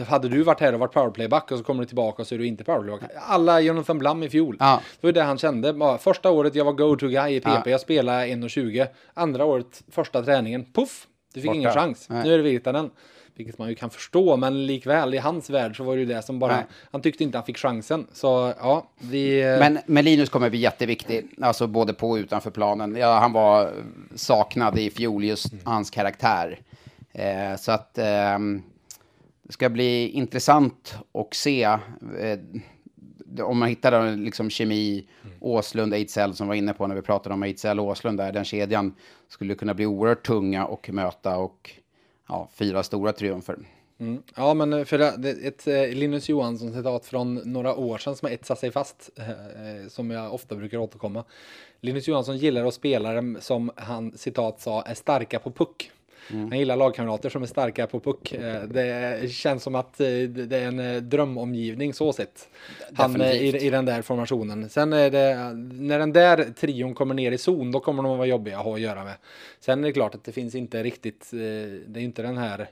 Hade 0.09 0.29
du 0.29 0.43
varit 0.43 0.61
här 0.61 0.73
och 0.73 0.81
varit 0.81 0.93
powerplayback 0.93 1.51
och 1.51 1.59
så 1.59 1.65
kommer 1.65 1.83
du 1.83 1.87
tillbaka 1.87 2.23
och 2.23 2.29
så 2.29 2.35
är 2.35 2.39
du 2.39 2.47
inte 2.47 2.65
powerplayback. 2.65 3.11
Alla 3.27 3.61
Jonathan 3.61 3.99
Blum 3.99 4.23
i 4.23 4.29
fjol. 4.29 4.57
Ja. 4.61 4.81
Det 5.01 5.07
var 5.07 5.13
det 5.13 5.23
han 5.23 5.39
kände. 5.39 5.99
Första 6.01 6.31
året 6.31 6.55
jag 6.55 6.65
var 6.65 6.73
go-to-guy 6.73 7.37
i 7.37 7.41
PP, 7.41 7.49
ja. 7.49 7.63
jag 7.65 7.81
spelade 7.81 8.27
1,20. 8.27 8.87
Andra 9.15 9.45
året, 9.45 9.83
första 9.91 10.23
träningen, 10.23 10.67
puff! 10.73 11.07
Du 11.35 11.41
fick 11.41 11.49
Borta. 11.49 11.59
ingen 11.59 11.73
chans. 11.73 12.07
Nej. 12.09 12.25
Nu 12.25 12.35
är 12.35 12.37
det 12.39 12.45
Virtanen. 12.45 12.91
Vilket 13.35 13.59
man 13.59 13.69
ju 13.69 13.75
kan 13.75 13.91
förstå, 13.91 14.37
men 14.37 14.67
likväl 14.67 15.15
i 15.15 15.19
hans 15.19 15.51
värld 15.51 15.77
så 15.77 15.85
var 15.85 15.95
det 15.95 16.01
ju 16.01 16.07
det 16.07 16.23
som 16.23 16.39
bara, 16.39 16.57
Nej. 16.57 16.65
han 16.93 17.03
tyckte 17.03 17.25
inte 17.25 17.39
han 17.39 17.45
fick 17.45 17.59
chansen. 17.59 18.07
Så 18.13 18.55
ja, 18.59 18.91
vi... 18.99 19.43
Men, 19.59 19.79
men 19.87 20.05
Linus 20.05 20.29
kommer 20.29 20.51
bli 20.51 20.59
jätteviktig, 20.59 21.27
alltså 21.41 21.67
både 21.67 21.95
på 21.95 22.11
och 22.11 22.17
utanför 22.17 22.51
planen. 22.51 22.97
Ja, 22.97 23.19
han 23.19 23.33
var 23.33 23.73
saknad 24.15 24.79
i 24.79 24.91
fjol, 24.91 25.25
just 25.25 25.53
mm. 25.53 25.65
hans 25.65 25.91
karaktär. 25.91 26.59
Eh, 27.13 27.57
så 27.57 27.73
att 27.73 27.99
eh, 27.99 28.39
det 29.43 29.53
ska 29.53 29.69
bli 29.69 30.09
intressant 30.09 30.95
att 31.15 31.35
se 31.35 31.63
eh, 31.63 32.39
om 33.43 33.59
man 33.59 33.69
hittar 33.69 34.17
liksom 34.17 34.51
kemi, 34.51 35.07
mm. 35.25 35.37
Åslund, 35.41 35.95
Ejdsell 35.95 36.35
som 36.35 36.49
var 36.49 36.55
inne 36.55 36.73
på 36.73 36.87
när 36.87 36.95
vi 36.95 37.03
pratade 37.03 37.35
om 37.35 37.43
Ejdsell 37.43 37.81
och 37.81 37.87
Åslund 37.87 38.19
där, 38.19 38.33
den 38.33 38.45
kedjan 38.45 38.95
skulle 39.29 39.55
kunna 39.55 39.75
bli 39.75 39.87
oerhört 39.87 40.27
tunga 40.27 40.67
och 40.67 40.91
möta 40.91 41.37
och 41.37 41.71
ja, 42.31 42.49
fyra 42.55 42.83
stora 42.83 43.13
triumfer. 43.13 43.57
Mm. 44.01 44.23
Ja, 44.37 44.55
men 44.55 44.73
eh, 44.73 44.85
för 44.85 44.99
det, 44.99 45.31
ett 45.31 45.67
eh, 45.67 45.89
Linus 45.89 46.29
Johansson 46.29 46.73
citat 46.73 47.07
från 47.07 47.35
några 47.35 47.75
år 47.75 47.99
sedan 47.99 48.17
som 48.17 48.27
har 48.27 48.35
etsat 48.35 48.59
sig 48.59 48.71
fast, 48.71 49.11
eh, 49.17 49.89
som 49.89 50.11
jag 50.11 50.35
ofta 50.35 50.55
brukar 50.55 50.79
återkomma. 50.79 51.25
Linus 51.81 52.09
Johansson 52.09 52.37
gillar 52.37 52.67
att 52.67 52.75
spelare 52.75 53.41
som 53.41 53.71
han 53.77 54.13
citat 54.17 54.61
sa 54.61 54.83
är 54.83 54.95
starka 54.95 55.39
på 55.39 55.51
puck. 55.51 55.91
Mm. 56.33 56.49
Han 56.51 56.59
gillar 56.59 56.77
lagkamrater 56.77 57.29
som 57.29 57.43
är 57.43 57.47
starka 57.47 57.87
på 57.87 58.01
puck. 58.01 58.33
Eh, 58.33 58.63
det 58.63 59.33
känns 59.33 59.63
som 59.63 59.75
att 59.75 59.99
det 59.99 60.53
är 60.53 60.81
en 60.81 61.09
drömomgivning 61.09 61.95
så 61.95 62.13
sett. 62.13 62.49
Han 62.95 63.23
i, 63.23 63.67
i 63.67 63.71
den 63.71 63.85
där 63.85 64.03
formationen. 64.03 64.69
Sen 64.69 64.93
är 64.93 65.11
det, 65.11 65.53
när 65.85 65.99
den 65.99 66.13
där 66.13 66.45
trion 66.61 66.95
kommer 66.95 67.15
ner 67.15 67.33
i 67.33 67.39
zon, 67.39 67.73
då 67.73 67.81
kommer 67.81 68.03
de 68.03 68.13
att 68.13 68.19
vara 68.19 68.29
jobbiga 68.29 68.59
att 68.59 68.65
ha 68.65 68.75
att 68.75 68.81
göra 68.81 69.05
med. 69.05 69.15
Sen 69.61 69.85
är 69.85 69.89
det 69.89 69.93
klart 69.93 70.15
att 70.15 70.25
det 70.25 70.33
finns 70.33 70.55
inte 70.55 70.83
riktigt, 70.83 71.29
det 71.31 72.01
är 72.01 72.03
inte 72.03 72.23
den 72.23 72.37
här 72.37 72.69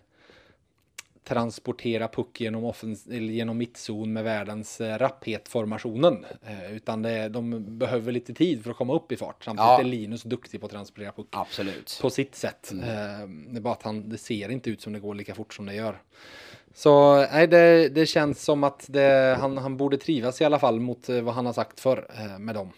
transportera 1.29 2.09
puck 2.09 2.41
genom, 2.41 2.65
offens 2.65 3.07
genom 3.07 3.59
mittzon 3.59 4.13
med 4.13 4.25
världens 4.25 4.81
eh, 4.81 4.99
rapphet-formationen. 4.99 6.25
Eh, 6.47 6.77
utan 6.77 7.03
det, 7.03 7.29
de 7.29 7.65
behöver 7.79 8.13
lite 8.13 8.35
tid 8.35 8.63
för 8.63 8.71
att 8.71 8.77
komma 8.77 8.95
upp 8.95 9.13
i 9.13 9.17
fart. 9.17 9.45
Samtidigt 9.45 9.69
ja. 9.69 9.81
är 9.81 9.85
Linus 9.85 10.23
duktig 10.23 10.61
på 10.61 10.67
att 10.67 10.73
transportera 10.73 11.13
puck. 11.13 11.27
Absolut. 11.31 11.99
På 12.03 12.11
sitt 12.11 12.35
sätt. 12.35 12.71
Mm. 12.73 12.85
Eh, 12.85 13.29
det 13.53 13.59
är 13.59 13.61
bara 13.61 13.75
att 13.75 13.83
han, 13.83 14.09
det 14.09 14.19
ser 14.19 14.49
inte 14.49 14.71
ut 14.71 14.81
som 14.81 14.93
det 14.93 15.01
går 15.01 15.15
lika 15.15 15.35
fort 15.35 15.55
som 15.55 15.67
det 15.67 15.75
gör. 15.75 15.99
Så 16.75 17.17
nej, 17.33 17.47
det, 17.47 17.89
det 17.89 18.07
känns 18.07 18.45
som 18.45 18.65
att 18.65 18.85
det, 18.89 19.37
han, 19.41 19.59
han 19.59 19.77
borde 19.77 19.99
trivas 19.99 20.41
i 20.41 20.45
alla 20.45 20.59
fall 20.59 20.81
mot 20.81 21.09
vad 21.09 21.35
han 21.35 21.47
har 21.47 21.53
sagt 21.53 21.81
för 21.81 22.11
eh, 22.19 22.39
med 22.39 22.55
dem. 22.55 22.71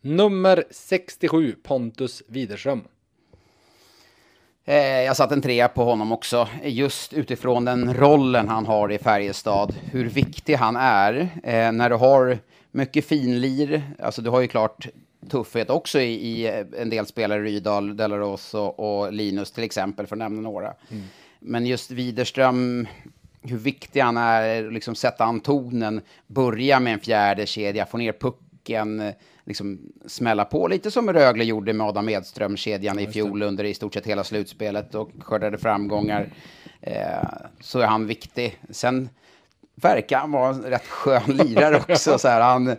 Nummer 0.00 0.64
67, 0.70 1.56
Pontus 1.62 2.22
Widerström. 2.26 2.84
Eh, 4.66 4.76
jag 5.02 5.16
satt 5.16 5.32
en 5.32 5.42
trea 5.42 5.68
på 5.68 5.84
honom 5.84 6.12
också, 6.12 6.48
just 6.62 7.12
utifrån 7.12 7.64
den 7.64 7.94
rollen 7.94 8.48
han 8.48 8.66
har 8.66 8.92
i 8.92 8.98
Färjestad. 8.98 9.74
Hur 9.90 10.08
viktig 10.08 10.54
han 10.54 10.76
är. 10.76 11.28
Eh, 11.42 11.72
när 11.72 11.90
du 11.90 11.96
har 11.96 12.38
mycket 12.70 13.04
finlir, 13.04 13.82
alltså 13.98 14.22
du 14.22 14.30
har 14.30 14.40
ju 14.40 14.48
klart 14.48 14.86
tuffhet 15.30 15.70
också 15.70 16.00
i, 16.00 16.12
i 16.12 16.64
en 16.78 16.90
del 16.90 17.06
spelare, 17.06 17.42
Rydahl, 17.42 17.96
Delaros 17.96 18.54
och, 18.54 18.80
och, 18.80 19.12
Linus 19.12 19.50
till 19.52 19.64
exempel, 19.64 20.06
för 20.06 20.16
att 20.16 20.18
nämna 20.18 20.42
några. 20.42 20.74
Mm. 20.90 21.04
Men 21.40 21.66
just 21.66 21.90
Widerström, 21.90 22.86
hur 23.42 23.58
viktig 23.58 24.00
han 24.00 24.16
är, 24.16 24.70
liksom 24.70 24.94
sätta 24.94 25.24
an 25.24 25.40
tonen, 25.40 26.00
börja 26.26 26.80
med 26.80 26.92
en 26.92 27.00
fjärde 27.00 27.46
kedja, 27.46 27.86
få 27.86 27.96
ner 27.96 28.12
pucken, 28.12 29.12
liksom 29.46 29.78
smälla 30.06 30.44
på 30.44 30.68
lite 30.68 30.90
som 30.90 31.12
Rögle 31.12 31.44
gjorde 31.44 31.72
med 31.72 31.86
Adam 31.86 32.08
Edström-kedjan 32.08 32.98
i 32.98 33.06
fjol 33.06 33.42
under 33.42 33.64
i 33.64 33.74
stort 33.74 33.94
sett 33.94 34.06
hela 34.06 34.24
slutspelet 34.24 34.94
och 34.94 35.10
skördade 35.20 35.58
framgångar. 35.58 36.28
Eh, 36.80 37.28
så 37.60 37.78
är 37.78 37.86
han 37.86 38.06
viktig. 38.06 38.58
Sen 38.70 39.08
verkar 39.74 40.18
han 40.18 40.32
vara 40.32 40.48
en 40.48 40.62
rätt 40.62 40.86
skön 40.86 41.22
lirare 41.26 41.76
också. 41.76 42.18
så 42.18 42.28
här, 42.28 42.40
han, 42.40 42.76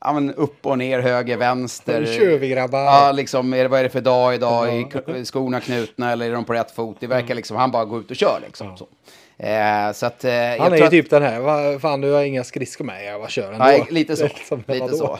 ja, 0.00 0.12
men 0.12 0.34
upp 0.34 0.66
och 0.66 0.78
ner, 0.78 1.00
höger, 1.00 1.36
vänster. 1.36 2.00
Nu 2.00 2.06
kör 2.06 2.38
vi 2.38 2.48
grabbar. 2.48 2.78
Ja, 2.78 3.12
liksom, 3.12 3.54
är 3.54 3.62
det, 3.62 3.68
vad 3.68 3.80
är 3.80 3.84
det 3.84 3.90
för 3.90 4.00
dag 4.00 4.34
idag? 4.34 4.68
Är 4.68 5.24
skorna 5.24 5.60
knutna 5.60 6.12
eller 6.12 6.30
är 6.30 6.32
de 6.32 6.44
på 6.44 6.52
rätt 6.52 6.70
fot? 6.70 6.96
Det 7.00 7.06
verkar 7.06 7.34
liksom, 7.34 7.56
han 7.56 7.70
bara 7.70 7.84
går 7.84 8.00
ut 8.00 8.10
och 8.10 8.16
kör 8.16 8.40
liksom. 8.46 8.66
Ja. 8.66 8.76
Så. 8.76 8.86
Eh, 9.38 9.92
så 9.92 10.06
att, 10.06 10.24
eh, 10.24 10.32
han 10.58 10.72
är 10.72 10.76
ju 10.76 10.88
typ 10.88 11.10
den 11.10 11.22
här, 11.22 11.40
vad 11.40 11.80
fan 11.80 12.00
du 12.00 12.12
har 12.12 12.22
inga 12.22 12.44
skridskor 12.44 12.84
med, 12.84 13.04
jag 13.04 13.20
bara 13.20 13.28
kör 13.28 13.52
ändå. 13.52 13.64
Nej, 13.64 13.86
lite 13.90 14.16
så. 14.16 14.28
Lite 14.66 14.88
så. 14.88 15.18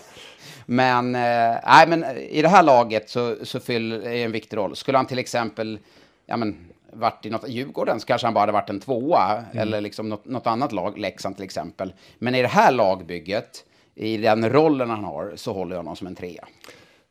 Men, 0.66 1.14
eh, 1.14 1.54
nej, 1.66 1.86
men 1.88 2.04
i 2.16 2.42
det 2.42 2.48
här 2.48 2.62
laget 2.62 3.10
så, 3.10 3.36
så 3.42 3.60
fyller 3.60 4.06
en 4.06 4.32
viktig 4.32 4.56
roll. 4.56 4.76
Skulle 4.76 4.98
han 4.98 5.06
till 5.06 5.18
exempel 5.18 5.78
ja, 6.26 6.36
men, 6.36 6.56
varit 6.92 7.26
i 7.26 7.30
något, 7.30 7.48
Djurgården 7.48 8.00
så 8.00 8.06
kanske 8.06 8.26
han 8.26 8.34
bara 8.34 8.40
hade 8.40 8.52
varit 8.52 8.70
en 8.70 8.80
tvåa. 8.80 9.32
Mm. 9.32 9.58
Eller 9.62 9.80
liksom 9.80 10.08
något, 10.08 10.24
något, 10.24 10.46
annat 10.46 10.72
lag, 10.72 10.98
Leksand 10.98 11.36
till 11.36 11.44
exempel. 11.44 11.92
Men 12.18 12.34
i 12.34 12.42
det 12.42 12.48
här 12.48 12.72
lagbygget, 12.72 13.64
i 13.94 14.16
den 14.16 14.50
rollen 14.50 14.90
han 14.90 15.04
har, 15.04 15.32
så 15.36 15.52
håller 15.52 15.76
jag 15.76 15.78
honom 15.78 15.96
som 15.96 16.06
en 16.06 16.14
trea. 16.14 16.44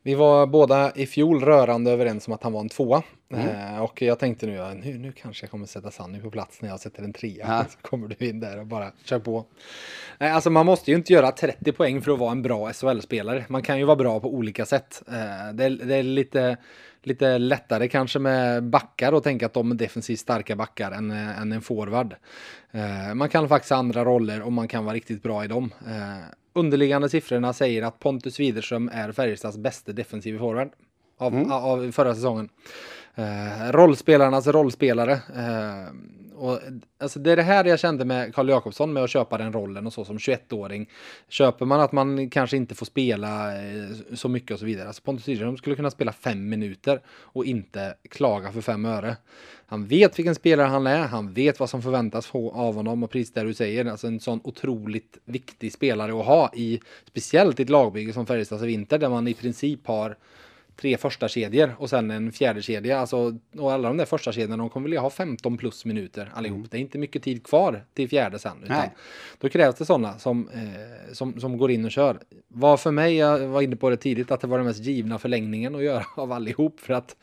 Vi 0.02 0.16
var 0.16 0.46
båda 0.46 0.92
i 0.96 1.06
fjol 1.06 1.44
rörande 1.44 1.92
överens 1.92 2.28
om 2.28 2.34
att 2.34 2.44
han 2.44 2.54
var 2.54 2.60
en 2.60 2.70
tvåa. 2.70 3.04
Mm. 3.30 3.76
Eh, 3.76 3.80
och 3.80 4.02
jag 4.02 4.20
tänkte 4.20 4.46
nu, 4.46 4.74
nu, 4.84 4.98
nu 4.98 5.12
kanske 5.12 5.44
jag 5.44 5.52
kommer 5.52 5.66
sätta 5.66 5.92
Sanny 5.92 6.20
på 6.20 6.32
plats 6.32 6.62
när 6.62 6.70
jag 6.70 6.80
sätter 6.80 7.04
en 7.04 7.14
trea. 7.14 7.46
Ja. 7.48 7.66
Så 7.70 7.78
kommer 7.78 8.08
du 8.08 8.28
in 8.28 8.40
där 8.40 8.60
och 8.60 8.66
bara 8.66 8.92
kör 9.04 9.20
på. 9.20 9.46
Nej, 10.18 10.32
alltså 10.32 10.50
man 10.50 10.66
måste 10.66 10.92
ju 10.92 10.98
inte 10.98 11.14
göra 11.14 11.32
30 11.32 11.72
poäng 11.72 12.02
för 12.02 12.12
att 12.12 12.20
vara 12.20 12.32
en 12.32 12.42
bra 12.42 12.74
SHL-spelare. 12.74 13.46
Man 13.50 13.62
kan 13.62 13.80
ju 13.80 13.86
vara 13.86 13.96
bra 13.96 14.20
på 14.20 14.34
olika 14.34 14.66
sätt. 14.66 15.04
Eh, 15.08 15.54
det, 15.54 15.64
är, 15.66 15.70
det 15.70 15.96
är 15.96 16.04
lite, 16.04 16.58
lite 17.04 17.38
lättare 17.38 17.88
kanske 17.88 18.20
med 18.20 18.64
backar 18.64 19.12
och 19.12 19.24
tänka 19.24 19.46
att 19.46 19.54
de 19.54 19.72
är 19.72 19.76
defensivt 19.76 20.20
starka 20.20 20.56
backar 20.56 20.92
än, 20.92 21.12
äh, 21.12 21.42
än 21.42 21.52
en 21.52 21.62
forward. 21.62 22.16
Eh, 22.72 23.14
man 23.14 23.30
kan 23.30 23.50
faktiskt 23.50 23.72
ha 23.72 23.78
andra 23.78 24.06
roller 24.06 24.42
och 24.42 24.54
man 24.54 24.68
kan 24.68 24.86
vara 24.86 24.96
riktigt 24.96 25.24
bra 25.24 25.46
i 25.46 25.48
dem. 25.48 25.74
Eh, 25.88 26.26
underliggande 26.54 27.10
siffrorna 27.10 27.54
säger 27.54 27.82
att 27.82 28.00
Pontus 28.00 28.40
Widerström 28.40 28.90
är 28.94 29.12
Färjestads 29.12 29.58
bästa 29.58 29.92
defensiv 29.94 30.38
forward 30.38 30.70
av, 31.18 31.34
mm. 31.34 31.52
av 31.52 31.92
förra 31.92 32.16
säsongen. 32.16 32.50
Eh, 33.16 33.72
rollspelarnas 33.72 34.36
alltså 34.36 34.52
rollspelare. 34.52 35.12
Eh, 35.14 35.94
och, 36.36 36.60
alltså 36.98 37.20
det 37.20 37.32
är 37.32 37.36
det 37.36 37.44
här 37.44 37.66
jag 37.66 37.80
kände 37.80 38.06
med 38.06 38.36
Karl 38.36 38.50
Jakobsson 38.50 38.94
med 38.94 39.04
att 39.04 39.10
köpa 39.10 39.38
den 39.38 39.54
rollen 39.54 39.88
och 39.88 39.94
så 39.94 40.06
som 40.06 40.18
21-åring. 40.18 40.90
Köper 41.30 41.66
man 41.66 41.80
att 41.80 41.92
man 41.92 42.30
kanske 42.30 42.58
inte 42.58 42.76
får 42.76 42.86
spela 42.86 43.56
eh, 43.56 43.90
så 44.14 44.30
mycket 44.30 44.52
och 44.52 44.60
så 44.60 44.66
vidare. 44.66 44.88
Alltså 44.88 45.02
Pontus 45.02 45.28
Rydström 45.28 45.58
skulle 45.58 45.76
kunna 45.76 45.92
spela 45.92 46.12
fem 46.12 46.50
minuter 46.50 47.02
och 47.08 47.46
inte 47.46 47.96
klaga 48.10 48.52
för 48.52 48.62
fem 48.62 48.86
öre. 48.86 49.18
Han 49.68 49.86
vet 49.86 50.20
vilken 50.20 50.36
spelare 50.36 50.68
han 50.68 50.88
är, 50.88 51.08
han 51.08 51.34
vet 51.34 51.60
vad 51.60 51.70
som 51.70 51.82
förväntas 51.82 52.32
av 52.34 52.76
honom 52.76 53.04
och 53.04 53.12
precis 53.12 53.34
där 53.34 53.46
du 53.46 53.54
säger, 53.54 53.86
alltså 53.86 54.08
en 54.08 54.20
sån 54.20 54.40
otroligt 54.44 55.18
viktig 55.26 55.74
spelare 55.74 56.20
att 56.20 56.26
ha 56.26 56.52
i 56.54 56.80
speciellt 57.06 57.60
i 57.60 57.64
ett 57.64 57.70
lagbygge 57.70 58.14
som 58.14 58.26
Färjestads 58.26 58.64
Vinter 58.64 58.98
där 58.98 59.10
man 59.10 59.28
i 59.28 59.34
princip 59.34 59.88
har 59.88 60.18
tre 60.76 60.98
första 60.98 61.28
kedjor 61.28 61.76
och 61.78 61.90
sen 61.90 62.12
en 62.12 62.32
fjärde 62.32 62.62
kedja. 62.62 63.00
Alltså, 63.00 63.38
och 63.58 63.74
alla 63.74 63.88
de 63.88 63.98
där 63.98 64.06
första 64.06 64.32
kedjorna 64.32 64.58
de 64.58 64.70
kommer 64.70 64.84
vilja 64.84 65.02
ha 65.02 65.10
15 65.10 65.58
plus 65.58 65.86
minuter 65.86 66.32
allihop. 66.34 66.58
Mm. 66.58 66.68
Det 66.72 66.78
är 66.78 66.82
inte 66.82 66.98
mycket 66.98 67.24
tid 67.24 67.44
kvar 67.44 67.86
till 67.94 68.10
fjärde 68.10 68.40
sen. 68.40 68.64
Utan 68.64 68.90
då 69.40 69.50
krävs 69.50 69.76
det 69.76 69.86
sådana 69.86 70.20
som, 70.20 70.50
eh, 70.50 71.14
som, 71.14 71.40
som 71.40 71.58
går 71.58 71.72
in 71.72 71.86
och 71.86 71.92
kör. 71.92 72.20
Var 72.48 72.78
för 72.78 72.92
mig, 72.92 73.16
jag 73.16 73.48
var 73.48 73.62
inne 73.62 73.76
på 73.76 73.90
det 73.90 73.98
tidigt, 73.98 74.32
att 74.32 74.42
det 74.42 74.48
var 74.48 74.58
den 74.58 74.68
mest 74.68 74.80
givna 74.80 75.20
förlängningen 75.20 75.76
att 75.76 75.84
göra 75.84 76.06
av 76.16 76.32
allihop. 76.32 76.80
För 76.80 76.94
att 76.94 77.16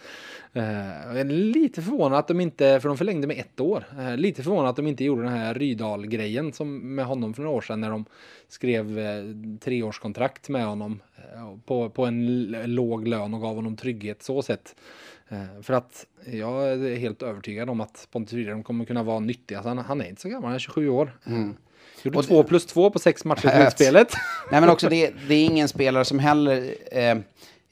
Eh, 0.55 1.24
lite 1.24 1.82
förvånad 1.82 2.18
att 2.18 2.28
de 2.28 2.40
inte, 2.40 2.81
för 2.81 2.89
de 2.89 2.98
förlängde 2.98 3.26
med 3.26 3.39
ett 3.39 3.60
år. 3.60 3.84
Eh, 3.98 4.16
lite 4.16 4.42
förvånad 4.42 4.70
att 4.70 4.76
de 4.76 4.86
inte 4.86 5.05
gjorde 5.05 5.22
den 5.22 5.32
här 5.32 5.55
Rydal-grejen 5.55 6.52
som 6.52 6.94
med 6.94 7.05
honom 7.05 7.34
för 7.34 7.42
några 7.42 7.56
år 7.56 7.60
sedan 7.60 7.81
när 7.81 7.90
de 7.90 8.05
skrev 8.48 8.98
eh, 8.98 9.24
treårskontrakt 9.60 10.48
med 10.48 10.66
honom 10.66 11.02
på, 11.66 11.90
på 11.90 12.06
en 12.06 12.47
låg 12.66 13.08
lön 13.08 13.34
och 13.34 13.40
gav 13.40 13.55
honom 13.55 13.76
trygghet 13.76 14.22
så 14.22 14.42
sett. 14.42 14.74
För 15.62 15.72
att 15.72 16.06
jag 16.24 16.72
är 16.72 16.97
helt 16.97 17.22
övertygad 17.22 17.70
om 17.70 17.81
att 17.81 18.08
Pontus 18.12 18.32
Rydström 18.32 18.62
kommer 18.62 18.84
kunna 18.84 19.02
vara 19.02 19.20
nyttig. 19.20 19.55
Alltså 19.55 19.68
han, 19.68 19.78
han, 19.78 20.00
är 20.00 20.08
inte 20.08 20.22
så 20.22 20.28
gammal, 20.28 20.44
han 20.44 20.55
är 20.55 20.58
27 20.58 20.89
år. 20.89 21.18
Mm. 21.26 21.56
Gjorde 22.02 22.18
och 22.18 22.26
två 22.26 22.42
plus 22.42 22.66
två 22.66 22.90
på 22.90 22.98
sex 22.98 23.24
matcher 23.24 23.48
i 23.48 23.50
slutspelet. 23.60 24.12
Nej 24.50 24.60
men 24.60 24.70
också 24.70 24.89
det, 24.89 25.12
det, 25.28 25.34
är 25.34 25.44
ingen 25.44 25.68
spelare 25.68 26.05
som 26.05 26.18
heller 26.18 26.74
eh, 26.92 27.18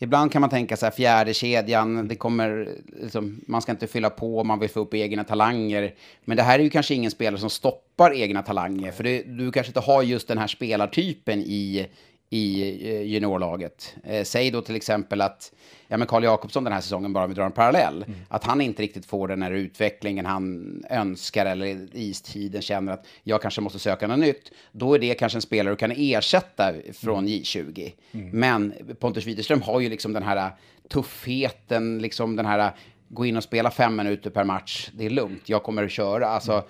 Ibland 0.03 0.33
kan 0.33 0.41
man 0.41 0.51
tänka 0.51 0.77
så 0.77 0.87
här, 0.87 0.91
fjärde 0.91 1.35
kedjan, 1.35 2.09
det 2.09 2.15
kommer, 2.15 2.69
liksom, 3.03 3.41
man 3.47 3.63
ska 3.63 3.73
inte 3.73 3.87
fylla 3.87 4.11
på, 4.11 4.45
man 4.45 4.59
vill 4.59 4.71
få 4.71 4.81
upp 4.81 4.95
egna 4.95 5.25
talanger. 5.25 5.95
Men 6.25 6.37
det 6.37 6.43
här 6.43 6.59
är 6.59 6.63
ju 6.63 6.71
kanske 6.71 6.95
ingen 6.95 7.11
spelare 7.11 7.41
som 7.41 7.51
stoppar 7.51 8.15
egna 8.15 8.43
talanger, 8.43 8.93
för 8.93 9.05
det, 9.05 9.23
du 9.23 9.53
kanske 9.53 9.71
inte 9.71 9.81
har 9.81 10.03
just 10.03 10.29
den 10.29 10.39
här 10.39 10.47
spelartypen 10.47 11.41
i, 11.41 11.87
i 12.31 12.63
eh, 12.91 13.03
juniorlaget. 13.03 13.95
Eh, 14.05 14.25
säg 14.25 14.51
då 14.51 14.63
till 14.63 14.77
exempel 14.77 15.21
att 15.21 15.53
ja, 15.89 15.97
men 15.97 16.07
Carl 16.07 16.25
Jakobsson 16.25 16.65
den 16.65 16.73
här 16.73 16.81
säsongen, 16.81 17.13
bara 17.13 17.25
om 17.25 17.31
vi 17.31 17.37
drar 17.37 17.47
en 17.47 17.53
parallell, 17.53 18.03
mm. 18.03 18.19
att 18.29 18.45
han 18.45 18.61
inte 18.61 18.83
riktigt 18.83 19.07
får 19.07 19.29
den 19.29 19.43
här 19.43 19.51
utvecklingen 19.51 20.27
han 20.27 20.85
önskar 20.91 21.47
eller 21.47 21.89
istiden 21.93 22.63
känner 22.63 22.93
att 22.93 23.07
jag 23.23 23.43
kanske 23.43 23.61
måste 23.61 23.79
söka 23.79 24.07
något 24.07 24.19
nytt. 24.19 24.53
Då 24.73 24.95
är 24.95 24.99
det 24.99 25.15
kanske 25.15 25.39
en 25.39 25.43
spelare 25.43 25.73
du 25.73 25.77
kan 25.77 25.93
ersätta 25.97 26.75
från 26.93 27.19
mm. 27.19 27.31
J20. 27.31 27.93
Mm. 28.13 28.31
Men 28.31 28.75
Pontus 29.01 29.27
Widerström 29.27 29.63
har 29.63 29.81
ju 29.81 29.89
liksom 29.89 30.13
den 30.13 30.23
här 30.23 30.51
tuffheten, 30.89 31.99
liksom 31.99 32.37
den 32.37 32.47
här 32.47 32.73
gå 33.09 33.27
in 33.27 33.37
och 33.37 33.45
spela 33.45 33.71
fem 33.71 33.97
minuter 33.97 34.31
per 34.31 34.45
match, 34.45 34.91
det 34.93 35.07
är 35.07 35.11
lugnt, 35.11 35.49
jag 35.49 35.63
kommer 35.63 35.85
att 35.85 35.91
köra. 35.91 36.27
Alltså, 36.27 36.53
mm. 36.53 36.65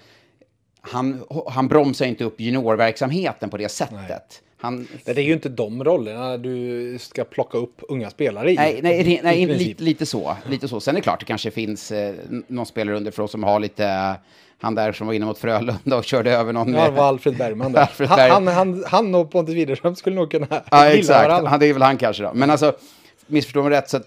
han, 0.81 1.25
han 1.49 1.69
bromsar 1.69 2.07
inte 2.07 2.25
upp 2.25 2.41
juniorverksamheten 2.41 3.51
på 3.51 3.57
det 3.57 3.69
sättet. 3.69 3.99
Nej. 4.09 4.50
Han... 4.61 4.89
Det 5.05 5.11
är 5.11 5.23
ju 5.23 5.33
inte 5.33 5.49
de 5.49 5.85
rollerna 5.85 6.37
du 6.37 6.99
ska 7.01 7.25
plocka 7.25 7.59
upp 7.59 7.83
unga 7.89 8.11
spelare 8.11 8.53
i. 8.53 8.57
Nej, 8.57 8.81
nej, 8.83 9.21
nej 9.25 9.47
lite, 9.47 9.83
lite, 9.83 10.07
så, 10.07 10.37
lite 10.49 10.69
så. 10.69 10.81
Sen 10.81 10.95
är 10.95 10.99
det 10.99 11.03
klart, 11.03 11.21
det 11.21 11.27
kanske 11.27 11.51
finns 11.51 11.93
eh, 11.93 12.15
någon 12.47 12.67
spelare 12.67 12.97
underifrån 12.97 13.29
som 13.29 13.45
har 13.45 13.61
lite... 13.61 14.15
Han 14.63 14.75
där 14.75 14.93
som 14.93 15.07
var 15.07 15.15
inne 15.15 15.27
mot 15.27 15.39
Frölunda 15.39 15.97
och 15.97 16.05
körde 16.05 16.33
över 16.33 16.53
någon... 16.53 16.75
Ja, 16.75 16.85
det 16.85 16.91
var 16.91 17.05
Alfred 17.05 17.37
Bergman 17.37 17.73
där. 17.73 17.81
Alfred 17.91 18.09
Berg... 18.09 18.31
han, 18.31 18.47
han, 18.47 18.85
han 18.87 19.15
och 19.15 19.31
Pontus 19.31 19.55
Widerström 19.55 19.97
skulle 19.97 20.17
nog 20.17 20.31
kunna 20.31 20.47
Ja, 20.71 20.87
exakt. 20.87 21.29
Varandra. 21.29 21.59
det 21.59 21.67
är 21.67 21.73
väl 21.73 21.83
han 21.83 21.97
kanske 21.97 22.23
då. 22.23 22.31
Men 22.35 22.51
alltså, 22.51 22.73
missförstå 23.27 23.63
mig 23.63 23.71
rätt, 23.71 23.91
så 23.91 23.97
att 23.97 24.07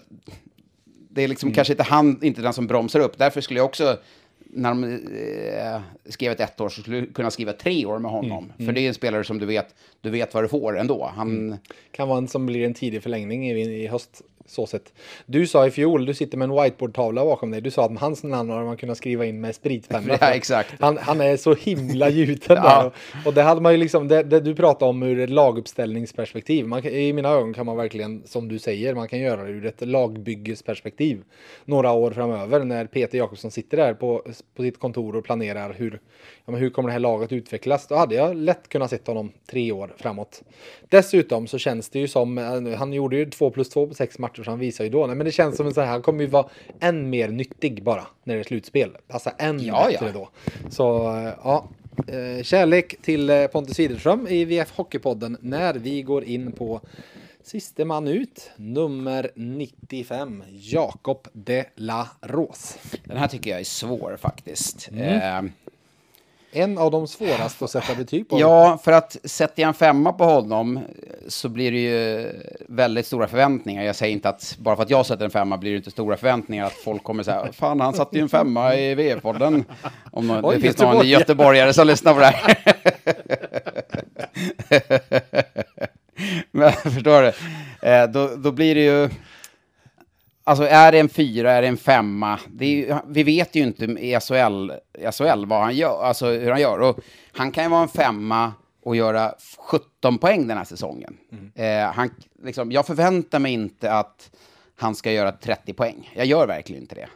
det 1.10 1.22
är 1.22 1.28
liksom 1.28 1.46
mm. 1.46 1.54
kanske 1.54 1.72
inte 1.72 1.82
han, 1.82 2.18
inte 2.22 2.42
den 2.42 2.52
som 2.52 2.66
bromsar 2.66 3.00
upp. 3.00 3.18
Därför 3.18 3.40
skulle 3.40 3.60
jag 3.60 3.64
också 3.64 3.96
när 4.54 4.68
de 4.70 4.84
eh, 4.84 5.80
skrev 6.12 6.32
ett 6.32 6.60
år 6.60 6.68
så 6.68 6.80
skulle 6.80 7.00
du 7.00 7.12
kunna 7.12 7.30
skriva 7.30 7.52
tre 7.52 7.86
år 7.86 7.98
med 7.98 8.10
honom. 8.10 8.52
Mm. 8.58 8.66
För 8.66 8.72
det 8.72 8.80
är 8.80 8.88
en 8.88 8.94
spelare 8.94 9.24
som 9.24 9.38
du 9.38 9.46
vet, 9.46 9.74
du 10.00 10.10
vet 10.10 10.34
vad 10.34 10.44
du 10.44 10.48
får 10.48 10.78
ändå. 10.78 11.12
Han... 11.16 11.28
Mm. 11.28 11.58
Kan 11.90 12.08
vara 12.08 12.18
en 12.18 12.28
som 12.28 12.46
blir 12.46 12.64
en 12.66 12.74
tidig 12.74 13.02
förlängning 13.02 13.50
i, 13.50 13.82
i 13.82 13.86
höst 13.86 14.22
så 14.46 14.66
sett. 14.66 14.92
Du 15.26 15.46
sa 15.46 15.66
i 15.66 15.70
fjol, 15.70 16.06
du 16.06 16.14
sitter 16.14 16.38
med 16.38 16.50
en 16.50 16.62
whiteboardtavla 16.62 17.24
bakom 17.24 17.50
dig, 17.50 17.60
du 17.60 17.70
sa 17.70 17.84
att 17.84 17.98
hans 17.98 18.22
namn 18.22 18.50
har 18.50 18.64
man 18.64 18.76
kunnat 18.76 18.98
skriva 18.98 19.24
in 19.24 19.40
med 19.40 19.54
spritpenna. 19.54 20.18
ja, 20.20 20.30
exakt. 20.30 20.74
Han, 20.80 20.98
han, 20.98 21.20
är 21.20 21.36
så 21.36 21.54
himla 21.54 22.08
gjuten 22.08 22.56
ja. 22.62 22.62
där. 22.62 22.86
Och, 22.86 23.26
och 23.26 23.34
det 23.34 23.42
hade 23.42 23.60
man 23.60 23.72
ju 23.72 23.78
liksom, 23.78 24.08
det, 24.08 24.22
det, 24.22 24.40
du 24.40 24.54
pratade 24.54 24.90
om 24.90 25.02
ur 25.02 25.20
ett 25.20 25.30
laguppställningsperspektiv. 25.30 26.66
Man, 26.66 26.86
I 26.86 27.12
mina 27.12 27.28
ögon 27.28 27.54
kan 27.54 27.66
man 27.66 27.76
verkligen, 27.76 28.22
som 28.26 28.48
du 28.48 28.58
säger, 28.58 28.94
man 28.94 29.08
kan 29.08 29.18
göra 29.18 29.44
det 29.44 29.50
ur 29.50 29.66
ett 29.66 29.86
lagbyggesperspektiv. 29.86 31.22
Några 31.64 31.92
år 31.92 32.10
framöver 32.10 32.64
när 32.64 32.86
Peter 32.86 33.18
Jakobsson 33.18 33.50
sitter 33.50 33.76
där 33.76 33.94
på, 33.94 34.22
på 34.54 34.62
sitt 34.62 34.78
kontor 34.78 35.16
och 35.16 35.24
planerar 35.24 35.74
hur, 35.78 36.00
ja, 36.46 36.52
men 36.52 36.60
hur 36.60 36.70
kommer 36.70 36.88
det 36.88 36.92
här 36.92 37.00
laget 37.00 37.32
utvecklas. 37.32 37.86
Då 37.86 37.94
hade 37.94 38.14
jag 38.14 38.36
lätt 38.36 38.68
kunnat 38.68 38.90
sett 38.90 39.06
honom 39.06 39.32
tre 39.46 39.72
år 39.72 39.94
framåt. 39.96 40.42
Dessutom 40.88 41.46
så 41.46 41.58
känns 41.58 41.88
det 41.88 41.98
ju 41.98 42.08
som, 42.08 42.38
eh, 42.38 42.78
han 42.78 42.92
gjorde 42.92 43.16
ju 43.16 43.30
två 43.30 43.50
plus 43.50 43.68
två 43.68 43.86
på 43.86 43.94
sex 43.94 44.18
matcher 44.18 44.42
så 44.42 44.50
han 44.50 44.58
visar 44.58 44.84
ju 44.84 44.90
då. 44.90 45.06
Nej, 45.06 45.16
men 45.16 45.26
det 45.26 45.32
känns 45.32 45.56
som 45.56 45.66
en 45.66 45.74
sån 45.74 45.84
här, 45.84 45.90
han 45.90 46.02
kommer 46.02 46.20
ju 46.20 46.26
vara 46.26 46.48
än 46.80 47.10
mer 47.10 47.28
nyttig 47.28 47.82
bara 47.82 48.06
när 48.24 48.34
det 48.34 48.40
är 48.40 48.44
slutspel. 48.44 48.96
Alltså 49.08 49.30
än 49.38 49.64
ja, 49.64 49.86
bättre 49.90 50.06
ja. 50.06 50.12
då. 50.12 50.28
Så 50.70 51.16
eh, 51.16 51.32
ja, 51.44 51.68
eh, 52.08 52.42
kärlek 52.42 53.02
till 53.02 53.48
Pontus 53.52 53.78
Widerström 53.78 54.26
i 54.26 54.44
VF 54.44 54.72
Hockeypodden 54.76 55.36
när 55.40 55.74
vi 55.74 56.02
går 56.02 56.24
in 56.24 56.52
på 56.52 56.80
Siste 57.44 57.84
man 57.84 58.08
ut, 58.08 58.50
nummer 58.56 59.30
95, 59.34 60.44
Jakob 60.50 61.28
de 61.32 61.64
la 61.76 62.08
Rose. 62.20 62.78
Den 63.04 63.16
här 63.16 63.28
tycker 63.28 63.50
jag 63.50 63.60
är 63.60 63.64
svår 63.64 64.16
faktiskt. 64.20 64.88
Mm. 64.88 65.46
Eh, 65.46 65.50
en 66.54 66.78
av 66.78 66.90
de 66.90 67.06
svåraste 67.06 67.64
att 67.64 67.70
sätta 67.70 67.94
betyg 67.94 68.28
på. 68.28 68.40
Ja, 68.40 68.78
för 68.84 68.92
att 68.92 69.16
sätter 69.24 69.62
jag 69.62 69.68
en 69.68 69.74
femma 69.74 70.12
på 70.12 70.24
honom 70.24 70.80
så 71.28 71.48
blir 71.48 71.72
det 71.72 71.78
ju 71.78 72.32
väldigt 72.68 73.06
stora 73.06 73.26
förväntningar. 73.28 73.82
Jag 73.82 73.96
säger 73.96 74.12
inte 74.12 74.28
att 74.28 74.56
bara 74.58 74.76
för 74.76 74.82
att 74.82 74.90
jag 74.90 75.06
sätter 75.06 75.24
en 75.24 75.30
femma 75.30 75.58
blir 75.58 75.70
det 75.70 75.76
inte 75.76 75.90
stora 75.90 76.16
förväntningar 76.16 76.66
att 76.66 76.72
folk 76.72 77.02
kommer 77.02 77.22
säga 77.22 77.52
fan 77.52 77.80
han 77.80 77.94
satte 77.94 78.16
ju 78.16 78.22
en 78.22 78.28
femma 78.28 78.74
i 78.74 78.94
V-podden. 78.94 79.64
Om 80.12 80.26
någon, 80.26 80.44
Oj, 80.44 80.54
det 80.54 80.60
finns 80.60 80.78
någon 80.78 81.08
göteborgare 81.08 81.72
som 81.72 81.86
lyssnar 81.86 82.14
på 82.14 82.20
det 82.20 82.26
här. 82.26 82.56
Men 86.50 86.72
förstår 86.72 87.22
du? 87.22 87.32
Eh, 87.88 88.06
då, 88.06 88.30
då 88.36 88.52
blir 88.52 88.74
det 88.74 88.84
ju 88.84 89.10
Alltså 90.46 90.64
är 90.64 90.92
det 90.92 90.98
en 90.98 91.08
fyra, 91.08 91.52
är 91.52 91.62
det 91.62 91.68
en 91.68 91.76
femma? 91.76 92.40
Det 92.48 92.90
är, 92.90 93.02
vi 93.08 93.22
vet 93.22 93.54
ju 93.54 93.62
inte 93.62 93.84
i 93.84 94.20
SHL, 94.20 94.70
SHL 95.12 95.44
vad 95.46 95.60
han 95.60 95.76
gör, 95.76 96.02
alltså 96.02 96.26
hur 96.26 96.50
han 96.50 96.60
gör. 96.60 96.78
Och 96.78 97.00
han 97.32 97.52
kan 97.52 97.64
ju 97.64 97.70
vara 97.70 97.82
en 97.82 97.88
femma 97.88 98.52
och 98.82 98.96
göra 98.96 99.34
17 99.58 100.18
poäng 100.18 100.46
den 100.46 100.56
här 100.56 100.64
säsongen. 100.64 101.16
Mm. 101.32 101.52
Eh, 101.54 101.92
han, 101.92 102.10
liksom, 102.42 102.72
jag 102.72 102.86
förväntar 102.86 103.38
mig 103.38 103.52
inte 103.52 103.92
att 103.92 104.30
han 104.76 104.94
ska 104.94 105.12
göra 105.12 105.32
30 105.32 105.72
poäng. 105.72 106.10
Jag 106.14 106.26
gör 106.26 106.46
verkligen 106.46 106.82
inte 106.82 106.94
det. 106.94 107.08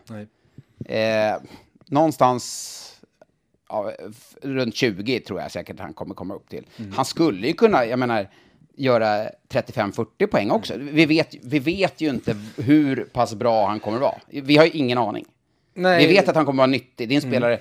Eh, 0.95 1.37
någonstans 1.87 2.85
ja, 3.69 3.93
runt 4.43 4.75
20 4.75 5.21
tror 5.21 5.41
jag 5.41 5.51
säkert 5.51 5.81
han 5.81 5.95
kommer 5.95 6.15
komma 6.15 6.35
upp 6.35 6.49
till. 6.49 6.67
Mm. 6.77 6.93
Han 6.93 7.05
skulle 7.05 7.47
ju 7.47 7.53
kunna, 7.53 7.85
jag 7.85 7.99
menar, 7.99 8.29
göra 8.79 9.31
35-40 9.49 10.27
poäng 10.27 10.51
också. 10.51 10.75
Vi 10.77 11.07
vet, 11.07 11.35
vi 11.43 11.59
vet 11.59 12.01
ju 12.01 12.09
inte 12.09 12.37
hur 12.57 13.05
pass 13.13 13.35
bra 13.35 13.67
han 13.67 13.81
kommer 13.81 13.99
vara. 13.99 14.15
Vi 14.27 14.57
har 14.57 14.65
ju 14.65 14.71
ingen 14.71 14.99
aning. 14.99 15.25
Nej. 15.75 16.07
Vi 16.07 16.13
vet 16.13 16.29
att 16.29 16.37
han 16.37 16.45
kommer 16.45 16.59
vara 16.59 16.67
nyttig. 16.67 17.09
Det 17.09 17.15
är 17.15 17.17
en 17.17 17.23
mm. 17.23 17.33
spelare 17.33 17.59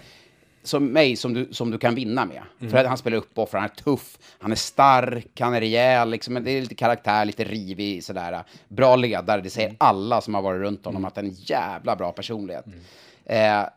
som 0.63 0.85
mig 0.85 1.15
som 1.15 1.33
du, 1.33 1.47
som 1.51 1.71
du 1.71 1.77
kan 1.77 1.95
vinna 1.95 2.25
med. 2.25 2.41
Mm. 2.59 2.71
För 2.71 2.77
att 2.77 2.87
han 2.87 2.97
spelar 2.97 3.17
uppoffrande, 3.17 3.69
han 3.69 3.77
är 3.77 3.83
tuff, 3.83 4.17
han 4.39 4.51
är 4.51 4.55
stark, 4.55 5.39
han 5.39 5.53
är 5.53 5.59
rejäl, 5.59 6.09
liksom, 6.09 6.43
det 6.43 6.51
är 6.51 6.61
lite 6.61 6.75
karaktär, 6.75 7.25
lite 7.25 7.43
rivig 7.43 8.03
sådär. 8.03 8.43
Bra 8.67 8.95
ledare, 8.95 9.41
det 9.41 9.49
säger 9.49 9.67
mm. 9.67 9.77
alla 9.79 10.21
som 10.21 10.33
har 10.33 10.41
varit 10.41 10.61
runt 10.61 10.85
honom, 10.85 11.01
mm. 11.01 11.07
att 11.07 11.15
han 11.15 11.25
är 11.25 11.29
en 11.29 11.35
jävla 11.39 11.95
bra 11.95 12.11
personlighet. 12.11 12.65
Mm. 12.65 13.61
Eh, 13.61 13.69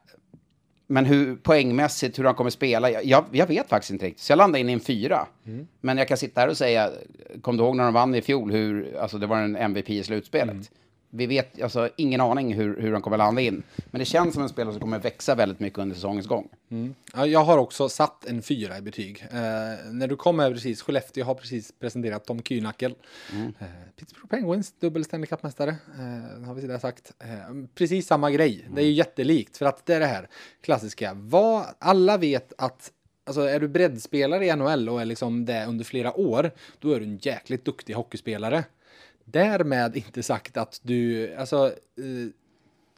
men 0.90 1.04
hur, 1.04 1.36
poängmässigt, 1.36 2.18
hur 2.18 2.24
han 2.24 2.34
kommer 2.34 2.50
spela, 2.50 2.90
jag, 2.90 3.24
jag 3.32 3.46
vet 3.46 3.68
faktiskt 3.68 3.90
inte 3.90 4.06
riktigt. 4.06 4.22
Så 4.22 4.32
jag 4.32 4.36
landar 4.36 4.58
in 4.58 4.68
i 4.68 4.72
en 4.72 4.80
fyra. 4.80 5.26
Mm. 5.46 5.66
Men 5.80 5.98
jag 5.98 6.08
kan 6.08 6.16
sitta 6.16 6.40
här 6.40 6.48
och 6.48 6.56
säga, 6.56 6.90
kom 7.42 7.56
du 7.56 7.62
ihåg 7.62 7.76
när 7.76 7.84
de 7.84 7.94
vann 7.94 8.14
i 8.14 8.22
fjol, 8.22 8.52
hur, 8.52 8.96
alltså 8.96 9.18
det 9.18 9.26
var 9.26 9.36
en 9.36 9.56
MVP 9.56 9.90
i 9.90 10.02
slutspelet? 10.02 10.52
Mm. 10.52 10.64
Vi 11.10 11.26
vet 11.26 11.62
alltså 11.62 11.88
ingen 11.96 12.20
aning 12.20 12.54
hur, 12.54 12.80
hur 12.80 12.92
han 12.92 13.02
kommer 13.02 13.16
landa 13.18 13.40
in. 13.40 13.62
Men 13.90 13.98
det 13.98 14.04
känns 14.04 14.34
som 14.34 14.42
en 14.42 14.48
spelare 14.48 14.72
som 14.72 14.80
kommer 14.80 14.98
växa 14.98 15.34
väldigt 15.34 15.60
mycket 15.60 15.78
under 15.78 15.94
säsongens 15.94 16.26
gång. 16.26 16.48
Mm. 16.70 16.94
Ja, 17.14 17.26
jag 17.26 17.44
har 17.44 17.58
också 17.58 17.88
satt 17.88 18.24
en 18.24 18.42
fyra 18.42 18.78
i 18.78 18.80
betyg. 18.80 19.26
Eh, 19.30 19.38
när 19.92 20.06
du 20.06 20.16
kom 20.16 20.38
här 20.38 20.52
precis, 20.52 20.82
Skellefteå 20.82 21.24
har 21.24 21.34
precis 21.34 21.72
presenterat 21.80 22.24
Tom 22.24 22.42
Kühnackel. 22.42 22.94
Mm. 23.32 23.52
Eh, 23.58 23.66
Pittsburgh 23.96 24.26
Penguins, 24.26 24.72
dubbel 24.80 25.04
Stanley 25.04 25.26
Cup-mästare, 25.26 25.70
eh, 25.70 26.46
har 26.46 26.54
vi 26.54 26.66
där 26.66 26.78
sagt. 26.78 27.12
Eh, 27.18 27.66
precis 27.74 28.06
samma 28.06 28.30
grej, 28.30 28.60
mm. 28.62 28.74
det 28.74 28.82
är 28.82 28.86
ju 28.86 28.92
jättelikt, 28.92 29.56
för 29.56 29.66
att 29.66 29.86
det 29.86 29.94
är 29.94 30.00
det 30.00 30.06
här 30.06 30.28
klassiska. 30.60 31.12
Vad, 31.14 31.64
alla 31.78 32.16
vet 32.16 32.52
att 32.58 32.92
Alltså 33.24 33.40
är 33.40 33.60
du 33.60 33.68
breddspelare 33.68 34.46
i 34.46 34.56
NHL 34.56 34.88
och 34.88 35.00
är 35.00 35.04
liksom 35.04 35.44
det 35.44 35.66
under 35.66 35.84
flera 35.84 36.16
år, 36.16 36.50
då 36.78 36.92
är 36.92 37.00
du 37.00 37.06
en 37.06 37.16
jäkligt 37.16 37.64
duktig 37.64 37.94
hockeyspelare. 37.94 38.64
Därmed 39.30 39.96
inte 39.96 40.22
sagt 40.22 40.56
att 40.56 40.80
du, 40.82 41.34
alltså 41.34 41.66
eh, 41.66 42.30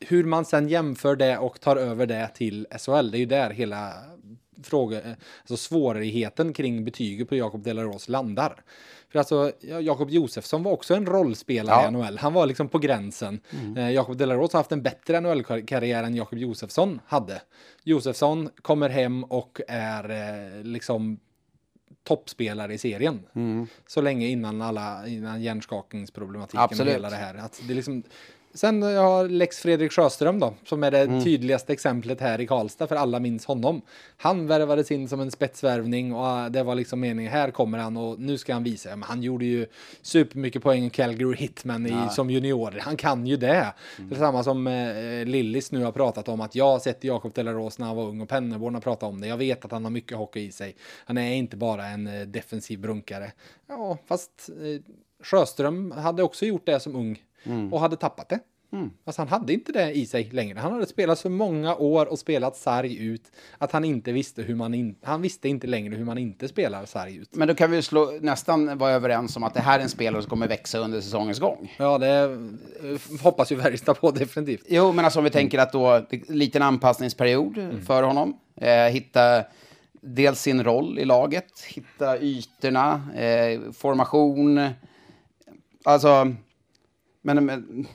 hur 0.09 0.25
man 0.25 0.45
sen 0.45 0.69
jämför 0.69 1.17
det 1.17 1.39
och 1.39 1.61
tar 1.61 1.77
över 1.77 2.07
det 2.07 2.31
till 2.35 2.67
SHL, 2.79 3.11
det 3.11 3.17
är 3.17 3.21
ju 3.21 3.27
där 3.27 3.51
hela 3.51 3.95
fråga, 4.63 5.01
alltså 5.41 5.57
svårigheten 5.57 6.53
kring 6.53 6.85
betyget 6.85 7.29
på 7.29 7.37
Jakob 7.37 7.63
Delaros 7.63 8.09
landar. 8.09 8.65
För 9.09 9.19
alltså, 9.19 9.53
Jakob 9.61 10.11
Josefsson 10.11 10.63
var 10.63 10.73
också 10.73 10.95
en 10.95 11.07
rollspelare 11.07 11.83
ja. 11.83 11.89
i 11.89 11.91
NHL. 11.91 12.19
Han 12.19 12.33
var 12.33 12.47
liksom 12.47 12.69
på 12.69 12.79
gränsen. 12.79 13.41
Mm. 13.51 13.77
Eh, 13.77 13.91
Jakob 13.91 14.17
Delaros 14.17 14.53
har 14.53 14.61
haft 14.61 14.73
en 14.73 14.83
bättre 14.83 15.21
NHL-karriär 15.21 16.05
än 16.05 16.15
Jakob 16.15 16.39
Josefsson 16.39 17.01
hade. 17.07 17.43
Josefsson 17.85 18.51
kommer 18.63 18.89
hem 18.89 19.25
och 19.25 19.61
är 19.69 20.11
eh, 20.11 20.65
liksom 20.65 21.19
toppspelare 22.05 22.75
i 22.75 22.79
serien. 22.79 23.27
Mm. 23.35 23.67
Så 23.87 24.01
länge 24.01 24.27
innan 24.27 24.63
alla, 24.63 25.07
innan 25.07 25.43
hjärnskakningsproblematiken 25.43 26.61
Absolut. 26.61 26.91
och 26.91 26.95
hela 26.95 27.11
det 27.11 27.17
här. 27.17 27.35
Att 27.35 27.63
det 27.69 27.75
liksom, 27.75 28.03
Sen 28.55 28.83
har 28.83 29.29
Lex 29.29 29.59
Fredrik 29.59 29.93
Sjöström 29.93 30.41
då, 30.41 30.55
som 30.65 30.85
är 30.85 30.91
det 30.91 31.01
mm. 31.01 31.25
tydligaste 31.25 31.73
exemplet 31.73 32.21
här 32.21 32.41
i 32.41 32.47
Karlstad, 32.47 32.87
för 32.87 32.97
alla 32.97 33.21
minns 33.21 33.47
honom. 33.47 33.83
Han 34.17 34.47
värvades 34.47 34.91
in 34.91 35.09
som 35.09 35.21
en 35.21 35.31
spetsvärvning 35.31 36.15
och 36.15 36.53
det 36.53 36.63
var 36.63 36.75
liksom 36.75 37.01
meningen, 37.01 37.33
här 37.33 37.51
kommer 37.51 37.79
han 37.79 37.97
och 37.97 38.21
nu 38.21 38.39
ska 38.39 38.53
han 38.53 38.65
visa. 38.65 38.91
Men 38.91 39.03
han 39.03 39.23
gjorde 39.23 39.45
ju 39.45 39.67
supermycket 40.03 40.63
poäng 40.63 40.85
i 40.85 40.91
Calgary 40.91 41.37
Hitman 41.37 41.87
i, 41.87 41.91
ja. 41.91 42.09
som 42.09 42.31
junior. 42.31 42.79
Han 42.81 42.97
kan 42.97 43.27
ju 43.27 43.37
det. 43.37 43.73
Mm. 43.99 44.09
Det 44.11 44.15
är 44.15 44.19
samma 44.19 44.45
som 44.45 44.67
eh, 44.67 45.25
Lillis 45.25 45.73
nu 45.73 45.85
har 45.85 45.93
pratat 45.93 46.29
om, 46.29 46.41
att 46.41 46.55
jag 46.55 46.65
har 46.65 46.79
sett 46.79 47.05
Jakob 47.05 47.35
Delaros 47.35 47.79
när 47.79 47.87
han 47.87 47.97
var 47.97 48.05
ung 48.05 48.21
och 48.21 48.29
Pennerborn 48.29 48.75
har 48.75 48.81
pratat 48.81 49.09
om 49.09 49.21
det. 49.21 49.27
Jag 49.27 49.37
vet 49.37 49.65
att 49.65 49.73
han 49.73 49.85
har 49.85 49.91
mycket 49.91 50.19
hockey 50.19 50.41
i 50.41 50.53
sig. 50.53 50.77
Han 51.05 51.19
är 51.19 51.35
inte 51.35 51.57
bara 51.57 51.87
en 51.87 52.07
eh, 52.07 52.27
defensiv 52.27 52.81
brunkare. 52.81 53.33
Ja, 53.69 53.99
fast 54.07 54.49
eh, 54.49 54.95
Sjöström 55.25 55.91
hade 55.91 56.23
också 56.23 56.47
gjort 56.47 56.67
det 56.67 56.81
som 56.81 56.97
ung 56.97 57.19
mm. 57.45 57.73
och 57.73 57.81
hade 57.81 57.97
tappat 57.97 58.29
det. 58.29 58.41
Mm. 58.73 58.91
Alltså 59.05 59.21
han 59.23 59.29
hade 59.29 59.53
inte 59.53 59.73
det 59.73 59.93
i 59.93 60.07
sig 60.07 60.29
längre. 60.33 60.59
Han 60.59 60.73
hade 60.73 60.87
spelat 60.87 61.19
så 61.19 61.29
många 61.29 61.77
år 61.77 62.07
och 62.07 62.19
spelat 62.19 62.57
sarg 62.57 62.97
ut 63.07 63.33
att 63.59 63.73
han 63.73 63.85
inte 63.85 64.13
visste 64.13 64.43
hur 64.43 64.55
man 64.55 64.75
in, 64.75 64.97
han 65.03 65.23
visste 65.23 65.49
inte 65.49 65.67
längre 65.67 65.95
hur 65.95 66.05
man 66.05 66.19
inte 66.19 66.49
spelar 66.49 66.85
sarg 66.85 67.17
ut. 67.17 67.35
Men 67.35 67.49
då 67.49 67.55
kan 67.55 67.71
vi 67.71 67.83
slå, 67.83 68.19
nästan 68.21 68.79
vara 68.79 68.91
överens 68.93 69.37
om 69.37 69.43
att 69.43 69.55
det 69.55 69.61
här 69.61 69.79
är 69.79 69.83
en 69.83 69.89
spelare 69.89 70.23
som 70.23 70.31
kommer 70.31 70.49
växa 70.49 70.79
under 70.79 71.01
säsongens 71.01 71.41
gång. 71.41 71.75
Ja, 71.79 71.99
det 71.99 72.09
eh, 72.09 73.23
hoppas 73.23 73.53
ju 73.53 73.61
Färjestad 73.61 74.01
på 74.01 74.11
definitivt. 74.11 74.65
Jo, 74.69 74.93
men 74.93 75.05
alltså 75.05 75.21
om 75.21 75.25
vi 75.25 75.31
tänker 75.31 75.59
att 75.59 75.73
då 75.73 76.07
liten 76.29 76.63
anpassningsperiod 76.63 77.59
mm. 77.59 77.83
för 77.83 78.03
honom, 78.03 78.37
eh, 78.57 78.85
hitta 78.85 79.45
dels 80.01 80.41
sin 80.41 80.65
roll 80.65 80.99
i 80.99 81.05
laget, 81.05 81.61
hitta 81.67 82.19
ytorna, 82.19 83.03
eh, 83.15 83.61
formation, 83.73 84.69
alltså 85.85 86.35
men 87.23 87.47
med, 87.47 87.87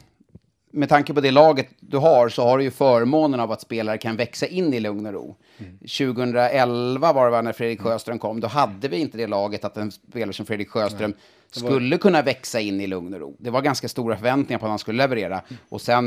med 0.71 0.89
tanke 0.89 1.13
på 1.13 1.21
det 1.21 1.31
laget 1.31 1.67
du 1.79 1.97
har 1.97 2.29
så 2.29 2.43
har 2.43 2.57
du 2.57 2.63
ju 2.63 2.71
förmånen 2.71 3.39
av 3.39 3.51
att 3.51 3.61
spelare 3.61 3.97
kan 3.97 4.15
växa 4.15 4.45
in 4.45 4.73
i 4.73 4.79
lugn 4.79 5.05
och 5.05 5.13
ro. 5.13 5.35
Mm. 5.57 5.77
2011 5.77 7.13
var 7.13 7.31
det 7.31 7.41
när 7.41 7.53
Fredrik 7.53 7.79
mm. 7.79 7.91
Sjöström 7.91 8.19
kom, 8.19 8.39
då 8.39 8.47
hade 8.47 8.87
vi 8.87 8.97
inte 8.97 9.17
det 9.17 9.27
laget 9.27 9.65
att 9.65 9.77
en 9.77 9.91
spelare 9.91 10.33
som 10.33 10.45
Fredrik 10.45 10.69
Sjöström 10.69 11.11
var... 11.11 11.69
skulle 11.69 11.97
kunna 11.97 12.21
växa 12.21 12.59
in 12.59 12.81
i 12.81 12.87
lugn 12.87 13.13
och 13.13 13.19
ro. 13.19 13.35
Det 13.39 13.49
var 13.49 13.61
ganska 13.61 13.87
stora 13.87 14.15
förväntningar 14.15 14.59
på 14.59 14.65
att 14.65 14.69
han 14.69 14.79
skulle 14.79 14.97
leverera. 14.97 15.41
Mm. 15.49 15.61
Och 15.69 15.81
sen, 15.81 16.05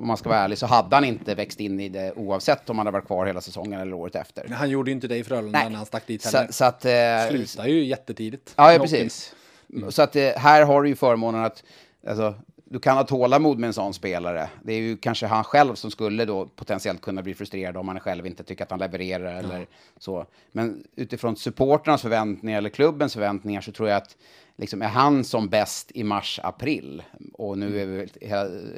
om 0.00 0.06
man 0.06 0.16
ska 0.16 0.28
vara 0.28 0.38
ärlig, 0.38 0.58
så 0.58 0.66
hade 0.66 0.96
han 0.96 1.04
inte 1.04 1.34
växt 1.34 1.60
in 1.60 1.80
i 1.80 1.88
det 1.88 2.12
oavsett 2.16 2.70
om 2.70 2.78
han 2.78 2.86
hade 2.86 2.98
varit 2.98 3.06
kvar 3.06 3.26
hela 3.26 3.40
säsongen 3.40 3.80
eller 3.80 3.92
året 3.92 4.14
efter. 4.16 4.48
Han 4.48 4.70
gjorde 4.70 4.90
ju 4.90 4.94
inte 4.94 5.08
det 5.08 5.16
i 5.16 5.24
Frölunda 5.24 5.68
när 5.68 5.76
han 5.76 5.86
stack 5.86 6.06
dit 6.06 6.24
heller. 6.24 6.46
Så, 6.46 6.52
så 6.52 6.64
att, 6.64 6.84
eh, 6.84 6.92
Slutade 7.28 7.70
ju 7.70 7.84
jättetidigt. 7.84 8.54
Ja, 8.56 8.72
ja 8.72 8.78
precis. 8.78 9.34
Mm. 9.72 9.92
Så 9.92 10.02
att 10.02 10.16
eh, 10.16 10.28
här 10.36 10.64
har 10.64 10.82
du 10.82 10.88
ju 10.88 10.96
förmånen 10.96 11.44
att 11.44 11.62
Alltså, 12.06 12.34
du 12.72 12.78
kan 12.78 12.96
ha 12.96 13.04
tålamod 13.04 13.58
med 13.58 13.66
en 13.66 13.74
sån 13.74 13.94
spelare. 13.94 14.48
Det 14.62 14.72
är 14.72 14.78
ju 14.78 14.96
kanske 14.96 15.26
han 15.26 15.44
själv 15.44 15.74
som 15.74 15.90
skulle 15.90 16.24
då 16.24 16.46
potentiellt 16.46 17.00
kunna 17.00 17.22
bli 17.22 17.34
frustrerad 17.34 17.76
om 17.76 17.88
han 17.88 18.00
själv 18.00 18.26
inte 18.26 18.44
tycker 18.44 18.64
att 18.64 18.70
han 18.70 18.80
levererar 18.80 19.34
eller 19.34 19.54
mm. 19.54 19.66
så. 19.98 20.26
Men 20.52 20.84
utifrån 20.96 21.36
supporternas 21.36 22.02
förväntningar 22.02 22.58
eller 22.58 22.70
klubbens 22.70 23.14
förväntningar 23.14 23.60
så 23.60 23.72
tror 23.72 23.88
jag 23.88 23.96
att 23.96 24.16
liksom 24.56 24.82
är 24.82 24.88
han 24.88 25.24
som 25.24 25.48
bäst 25.48 25.90
i 25.94 26.04
mars-april 26.04 27.02
och 27.32 27.58
nu 27.58 27.80
är 27.80 27.86
vi 27.86 28.08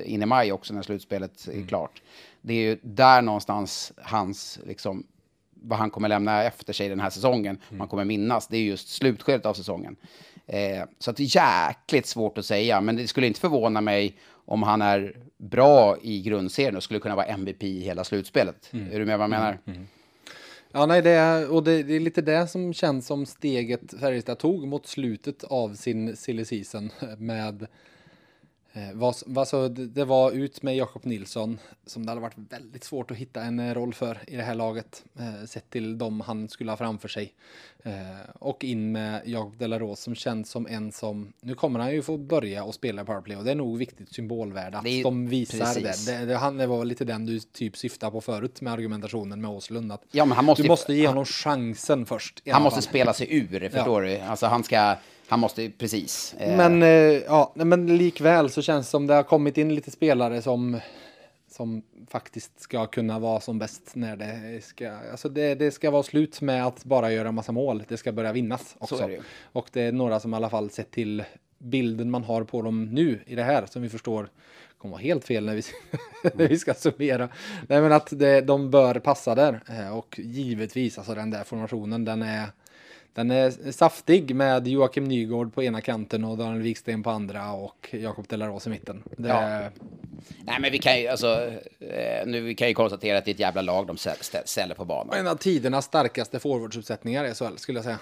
inne 0.04 0.22
i 0.22 0.26
maj 0.26 0.52
också 0.52 0.74
när 0.74 0.82
slutspelet 0.82 1.48
är 1.48 1.52
mm. 1.52 1.66
klart. 1.66 2.02
Det 2.40 2.54
är 2.54 2.70
ju 2.70 2.78
där 2.82 3.22
någonstans 3.22 3.92
hans 3.96 4.58
liksom 4.66 5.06
vad 5.54 5.78
han 5.78 5.90
kommer 5.90 6.08
lämna 6.08 6.42
efter 6.42 6.72
sig 6.72 6.88
den 6.88 7.00
här 7.00 7.10
säsongen, 7.10 7.58
mm. 7.68 7.78
man 7.78 7.88
kommer 7.88 8.04
minnas, 8.04 8.46
det 8.46 8.56
är 8.56 8.62
just 8.62 8.88
slutskedet 8.88 9.46
av 9.46 9.54
säsongen. 9.54 9.96
Eh, 10.52 10.84
så 10.98 11.10
att 11.10 11.16
det 11.16 11.22
är 11.22 11.36
jäkligt 11.36 12.06
svårt 12.06 12.38
att 12.38 12.46
säga, 12.46 12.80
men 12.80 12.96
det 12.96 13.08
skulle 13.08 13.26
inte 13.26 13.40
förvåna 13.40 13.80
mig 13.80 14.16
om 14.44 14.62
han 14.62 14.82
är 14.82 15.16
bra 15.38 15.96
i 16.02 16.22
grundserien 16.22 16.76
och 16.76 16.82
skulle 16.82 17.00
kunna 17.00 17.16
vara 17.16 17.26
MVP 17.26 17.62
i 17.62 17.80
hela 17.80 18.04
slutspelet. 18.04 18.70
Mm. 18.72 18.92
Är 18.92 18.98
du 18.98 19.04
med 19.04 19.18
vad 19.18 19.24
jag 19.24 19.30
menar? 19.30 19.58
Mm. 19.66 19.76
mm. 19.76 19.88
Ja, 20.72 20.86
nej, 20.86 21.02
det 21.02 21.10
är, 21.10 21.52
och 21.52 21.64
det, 21.64 21.82
det, 21.82 21.94
är 21.94 22.00
lite 22.00 22.22
det 22.22 22.48
som 22.48 22.74
känns 22.74 23.06
som 23.06 23.26
steget 23.26 24.00
Färjestad 24.00 24.38
tog 24.38 24.66
mot 24.66 24.86
slutet 24.86 25.44
av 25.44 25.74
sin 25.74 26.16
silly 26.16 26.44
season 26.44 26.90
med 27.18 27.66
Eh, 28.74 28.92
vad, 28.94 29.14
vad 29.26 29.48
så 29.48 29.68
det 29.68 30.04
var 30.04 30.30
ut 30.30 30.62
med 30.62 30.76
Jakob 30.76 31.04
Nilsson 31.04 31.58
som 31.86 32.06
det 32.06 32.10
hade 32.10 32.20
varit 32.20 32.38
väldigt 32.50 32.84
svårt 32.84 33.10
att 33.10 33.16
hitta 33.16 33.42
en 33.42 33.60
eh, 33.60 33.74
roll 33.74 33.94
för 33.94 34.18
i 34.26 34.36
det 34.36 34.42
här 34.42 34.54
laget 34.54 35.04
eh, 35.18 35.46
sett 35.46 35.70
till 35.70 35.98
dem 35.98 36.20
han 36.20 36.48
skulle 36.48 36.72
ha 36.72 36.76
framför 36.76 37.08
sig. 37.08 37.34
Och 38.34 38.64
in 38.64 38.92
med 38.92 39.22
Jakob 39.24 39.58
Delaros 39.58 40.00
som 40.00 40.14
känns 40.14 40.50
som 40.50 40.66
en 40.66 40.92
som, 40.92 41.32
nu 41.40 41.54
kommer 41.54 41.80
han 41.80 41.92
ju 41.92 42.02
få 42.02 42.16
börja 42.16 42.64
och 42.64 42.74
spela 42.74 43.04
powerplay 43.04 43.36
och 43.36 43.44
det 43.44 43.50
är 43.50 43.54
nog 43.54 43.78
viktigt 43.78 44.14
symbolvärde 44.14 44.78
att 44.78 44.86
är, 44.86 45.02
de 45.02 45.28
visar 45.28 45.74
det. 45.74 46.06
det. 46.06 46.26
det. 46.26 46.36
Han 46.36 46.68
var 46.68 46.84
lite 46.84 47.04
den 47.04 47.26
du 47.26 47.40
typ 47.40 47.76
syftar 47.76 48.10
på 48.10 48.20
förut 48.20 48.60
med 48.60 48.72
argumentationen 48.72 49.40
med 49.40 49.50
Åslund. 49.50 49.92
Att 49.92 50.02
ja, 50.10 50.24
men 50.24 50.36
han 50.36 50.44
måste 50.44 50.62
du 50.62 50.68
måste 50.68 50.94
ge 50.94 51.06
honom 51.06 51.24
chansen 51.24 52.06
först. 52.06 52.42
Han 52.50 52.62
måste 52.62 52.82
spela 52.82 53.12
sig 53.12 53.36
ur, 53.36 53.68
förstår 53.68 54.06
ja. 54.06 54.18
du? 54.18 54.24
Alltså 54.24 54.46
han 54.46 54.64
ska 54.64 54.96
han 55.32 55.40
måste 55.40 55.70
precis. 55.70 56.34
Eh. 56.38 56.56
Men, 56.56 56.82
eh, 56.82 56.88
ja, 57.26 57.52
men 57.54 57.96
likväl 57.96 58.50
så 58.50 58.62
känns 58.62 58.86
det 58.86 58.90
som 58.90 59.06
det 59.06 59.14
har 59.14 59.22
kommit 59.22 59.58
in 59.58 59.74
lite 59.74 59.90
spelare 59.90 60.42
som, 60.42 60.80
som 61.50 61.82
faktiskt 62.08 62.60
ska 62.60 62.86
kunna 62.86 63.18
vara 63.18 63.40
som 63.40 63.58
bäst 63.58 63.90
när 63.92 64.16
det 64.16 64.64
ska, 64.64 64.90
alltså 65.10 65.28
det, 65.28 65.54
det 65.54 65.70
ska 65.70 65.90
vara 65.90 66.02
slut 66.02 66.40
med 66.40 66.66
att 66.66 66.84
bara 66.84 67.12
göra 67.12 67.32
massa 67.32 67.52
mål. 67.52 67.84
Det 67.88 67.96
ska 67.96 68.12
börja 68.12 68.32
vinnas 68.32 68.76
också. 68.78 69.06
Det 69.06 69.12
ju. 69.12 69.20
Och 69.52 69.68
det 69.72 69.82
är 69.82 69.92
några 69.92 70.20
som 70.20 70.34
i 70.34 70.36
alla 70.36 70.50
fall 70.50 70.70
sett 70.70 70.90
till 70.90 71.24
bilden 71.58 72.10
man 72.10 72.24
har 72.24 72.44
på 72.44 72.62
dem 72.62 72.84
nu 72.84 73.20
i 73.26 73.34
det 73.34 73.44
här 73.44 73.66
som 73.66 73.82
vi 73.82 73.88
förstår 73.88 74.28
kommer 74.78 74.92
vara 74.92 75.02
helt 75.02 75.24
fel 75.24 75.44
när 75.44 75.54
vi, 75.54 75.62
när 76.34 76.48
vi 76.48 76.58
ska 76.58 76.74
summera. 76.74 77.28
Nej 77.68 77.80
men 77.80 77.92
att 77.92 78.08
det, 78.10 78.40
de 78.40 78.70
bör 78.70 78.94
passa 78.94 79.34
där 79.34 79.60
eh, 79.68 79.96
och 79.96 80.20
givetvis 80.22 80.98
alltså 80.98 81.14
den 81.14 81.30
där 81.30 81.44
formationen 81.44 82.04
den 82.04 82.22
är 82.22 82.46
den 83.14 83.30
är 83.30 83.72
saftig 83.72 84.34
med 84.34 84.68
Joakim 84.68 85.04
Nygård 85.04 85.54
på 85.54 85.62
ena 85.62 85.80
kanten 85.80 86.24
och 86.24 86.38
Daniel 86.38 86.62
Wiksten 86.62 87.02
på 87.02 87.10
andra 87.10 87.52
och 87.52 87.88
Jakob 87.90 88.28
Delaros 88.28 88.66
i 88.66 88.70
mitten. 88.70 89.02
Det... 89.16 89.28
Ja. 89.28 89.60
Nej, 90.44 90.56
men 90.60 90.72
vi 90.72 90.78
kan 90.78 91.00
ju 91.00 91.08
alltså, 91.08 91.50
eh, 91.80 92.26
nu 92.26 92.40
vi 92.40 92.54
kan 92.54 92.68
ju 92.68 92.74
konstatera 92.74 93.18
att 93.18 93.24
det 93.24 93.30
är 93.30 93.34
ett 93.34 93.40
jävla 93.40 93.62
lag 93.62 93.86
de 93.86 93.96
ställer 94.44 94.74
på 94.74 94.84
banan. 94.84 95.18
En 95.18 95.26
av 95.26 95.36
tidernas 95.36 95.84
starkaste 95.84 96.38
forwardsuppsättningar 96.38 97.24
i 97.24 97.34
SHL 97.34 97.56
skulle 97.56 97.78
jag 97.78 97.84
säga. 97.84 97.98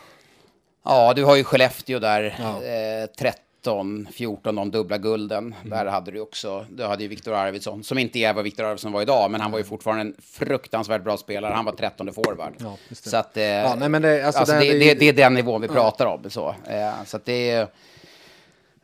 Ja, 0.85 1.13
du 1.15 1.25
har 1.25 1.37
ju 1.37 1.45
Skellefteå 1.45 1.99
där, 1.99 2.37
ja. 2.39 2.63
eh, 2.65 3.07
30 3.07 3.39
13, 3.61 4.09
14, 4.13 4.55
de 4.55 4.71
dubbla 4.71 4.99
gulden. 4.99 5.55
Mm. 5.65 5.71
Där 5.71 5.87
hade 5.87 6.11
du 6.11 6.21
också, 6.21 6.67
du 6.71 6.85
hade 6.85 7.03
ju 7.03 7.09
Viktor 7.09 7.35
Arvidsson, 7.35 7.85
som 7.85 7.99
inte 7.99 8.19
är 8.19 8.35
vad 8.35 8.45
Viktor 8.45 8.65
Arvidsson 8.65 8.93
var 8.93 9.03
idag, 9.03 9.31
men 9.31 9.41
han 9.41 9.51
var 9.51 9.59
ju 9.59 9.65
fortfarande 9.65 10.03
en 10.03 10.15
fruktansvärt 10.23 11.05
bra 11.05 11.17
spelare. 11.17 11.55
Han 11.55 11.65
var 11.65 11.73
13 11.73 12.13
forward. 12.13 12.53
Ja, 12.59 12.77
så 12.91 13.17
att, 13.17 13.37
eh, 13.37 13.45
ja, 13.45 13.75
nej, 13.79 13.89
men 13.89 14.03
det, 14.03 14.27
alltså, 14.27 14.41
alltså 14.41 14.55
det, 14.55 14.79
det, 14.79 14.95
det, 14.95 15.09
är 15.09 15.13
den 15.13 15.35
nivån 15.35 15.61
vi 15.61 15.69
pratar 15.69 16.07
om. 16.07 16.31
Så, 16.31 16.49
eh, 16.49 17.05
så 17.05 17.17
att 17.17 17.25
det 17.25 17.51
är... 17.51 17.61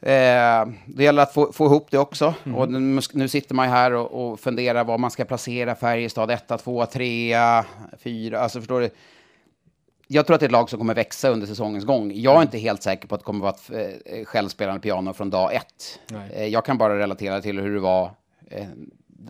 Eh, 0.01 0.69
det 0.87 1.05
gäller 1.05 1.23
att 1.23 1.35
få, 1.35 1.53
få 1.53 1.65
ihop 1.65 1.87
det 1.91 1.99
också. 1.99 2.35
Mm. 2.45 2.59
Och 2.59 2.73
nu, 2.73 3.01
nu, 3.13 3.29
sitter 3.29 3.55
man 3.55 3.69
här 3.69 3.93
och, 3.93 4.31
och 4.31 4.41
funderar 4.41 4.85
var 4.85 4.99
man 4.99 5.11
ska 5.11 5.25
placera 5.25 5.75
Färjestad. 5.75 6.31
1, 6.31 6.53
2, 6.65 6.87
3, 6.87 7.37
4. 7.99 8.41
Alltså 8.41 8.59
förstår 8.59 8.81
du? 8.81 8.91
Jag 10.09 10.27
tror 10.27 10.35
att 10.35 10.41
det 10.41 10.45
är 10.45 10.49
ett 10.49 10.53
lag 10.53 10.71
som 10.71 10.79
kommer 10.79 10.95
växa 10.95 11.29
under 11.29 11.47
säsongens 11.47 11.85
gång. 11.85 12.13
Jag 12.15 12.39
är 12.39 12.43
inte 12.43 12.59
helt 12.59 12.83
säker 12.83 13.09
på 13.09 13.15
att 13.15 13.21
det 13.21 13.25
kommer 13.25 13.49
att 13.49 13.71
vara 13.71 13.81
ett 13.83 14.03
eh, 14.07 14.25
självspelande 14.25 14.81
piano 14.81 15.13
från 15.13 15.31
dag 15.31 15.55
ett. 15.55 16.01
Eh, 16.35 16.47
Jag 16.47 16.65
kan 16.65 16.79
bara 16.79 16.99
relatera 16.99 17.41
till 17.41 17.61
hur 17.61 17.75
det 17.75 17.81
var 17.81 18.11
eh, 18.51 18.67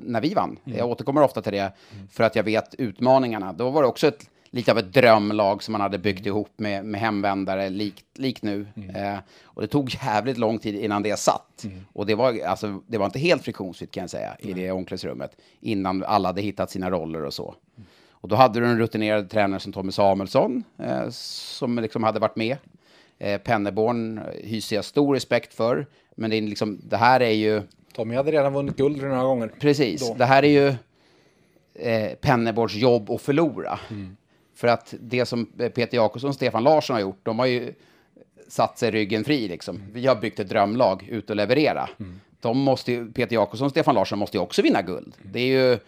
när 0.00 0.20
vi 0.20 0.34
vann. 0.34 0.58
Jag 0.64 0.88
återkommer 0.90 1.22
ofta 1.22 1.42
till 1.42 1.52
det 1.52 1.72
för 2.10 2.24
att 2.24 2.36
jag 2.36 2.42
vet 2.42 2.74
utmaningarna. 2.74 3.52
Då 3.52 3.70
var 3.70 3.82
det 3.82 3.88
också 3.88 4.06
ett, 4.06 4.30
lite 4.50 4.72
av 4.72 4.78
ett 4.78 4.92
drömlag 4.92 5.62
som 5.62 5.72
man 5.72 5.80
hade 5.80 5.98
byggt 5.98 6.26
ihop 6.26 6.50
med, 6.56 6.84
med 6.84 7.00
hemvändare 7.00 7.68
likt, 7.70 8.18
likt 8.18 8.42
nu. 8.42 8.66
Eh, 8.94 9.18
och 9.44 9.62
det 9.62 9.68
tog 9.68 9.94
jävligt 9.94 10.38
lång 10.38 10.58
tid 10.58 10.74
innan 10.74 11.02
det 11.02 11.18
satt. 11.18 11.66
Och 11.92 12.06
det 12.06 12.14
var, 12.14 12.40
alltså, 12.46 12.80
det 12.86 12.98
var 12.98 13.06
inte 13.06 13.18
helt 13.18 13.42
friktionsfritt 13.42 13.90
kan 13.90 14.00
jag 14.00 14.10
säga 14.10 14.36
i 14.38 14.52
det 14.52 14.70
omklädningsrummet 14.70 15.36
innan 15.60 16.04
alla 16.04 16.28
hade 16.28 16.42
hittat 16.42 16.70
sina 16.70 16.90
roller 16.90 17.24
och 17.24 17.34
så. 17.34 17.54
Och 18.26 18.30
då 18.30 18.36
hade 18.36 18.60
du 18.60 18.66
en 18.66 18.78
rutinerad 18.78 19.30
tränare 19.30 19.60
som 19.60 19.72
Tommy 19.72 19.92
Samuelsson 19.92 20.64
eh, 20.78 21.08
som 21.10 21.78
liksom 21.78 22.02
hade 22.02 22.18
varit 22.18 22.36
med. 22.36 22.56
Eh, 23.18 23.40
Penneborn 23.40 24.20
hyser 24.34 24.76
jag 24.76 24.84
stor 24.84 25.14
respekt 25.14 25.54
för. 25.54 25.86
Men 26.16 26.30
det, 26.30 26.36
är 26.36 26.42
liksom, 26.42 26.80
det 26.82 26.96
här 26.96 27.20
är 27.20 27.30
ju... 27.30 27.62
Tommy 27.92 28.14
hade 28.14 28.32
redan 28.32 28.52
vunnit 28.52 28.76
guld 28.76 29.02
några 29.02 29.22
gånger. 29.22 29.48
Precis. 29.60 30.08
Då. 30.08 30.14
Det 30.14 30.24
här 30.24 30.42
är 30.42 30.48
ju 30.48 30.74
eh, 31.74 32.14
Penneborns 32.14 32.74
jobb 32.74 33.10
att 33.10 33.22
förlora. 33.22 33.78
För 34.54 34.68
att 34.68 34.94
det 35.00 35.26
som 35.26 35.46
Peter 35.46 35.96
Jakobsson 35.96 36.28
och 36.28 36.34
Stefan 36.34 36.62
Larsson 36.62 36.94
har 36.94 37.00
gjort, 37.00 37.20
de 37.22 37.38
har 37.38 37.46
ju 37.46 37.72
satt 38.48 38.78
sig 38.78 38.90
ryggen 38.90 39.24
fri. 39.24 39.48
Liksom. 39.48 39.82
Vi 39.92 40.06
har 40.06 40.16
byggt 40.16 40.40
ett 40.40 40.48
drömlag 40.48 41.08
ut 41.10 41.30
och 41.30 41.36
leverera. 41.36 41.88
De 42.46 42.58
måste 42.58 42.92
ju, 42.92 43.12
Peter 43.12 43.34
Jakobsson 43.34 43.64
och 43.66 43.70
Stefan 43.70 43.94
Larsson 43.94 44.18
måste 44.18 44.36
ju 44.36 44.42
också 44.42 44.62
vinna 44.62 44.82
guld. 44.82 45.14
Det 45.22 45.40
är 45.40 45.46
ju 45.46 45.78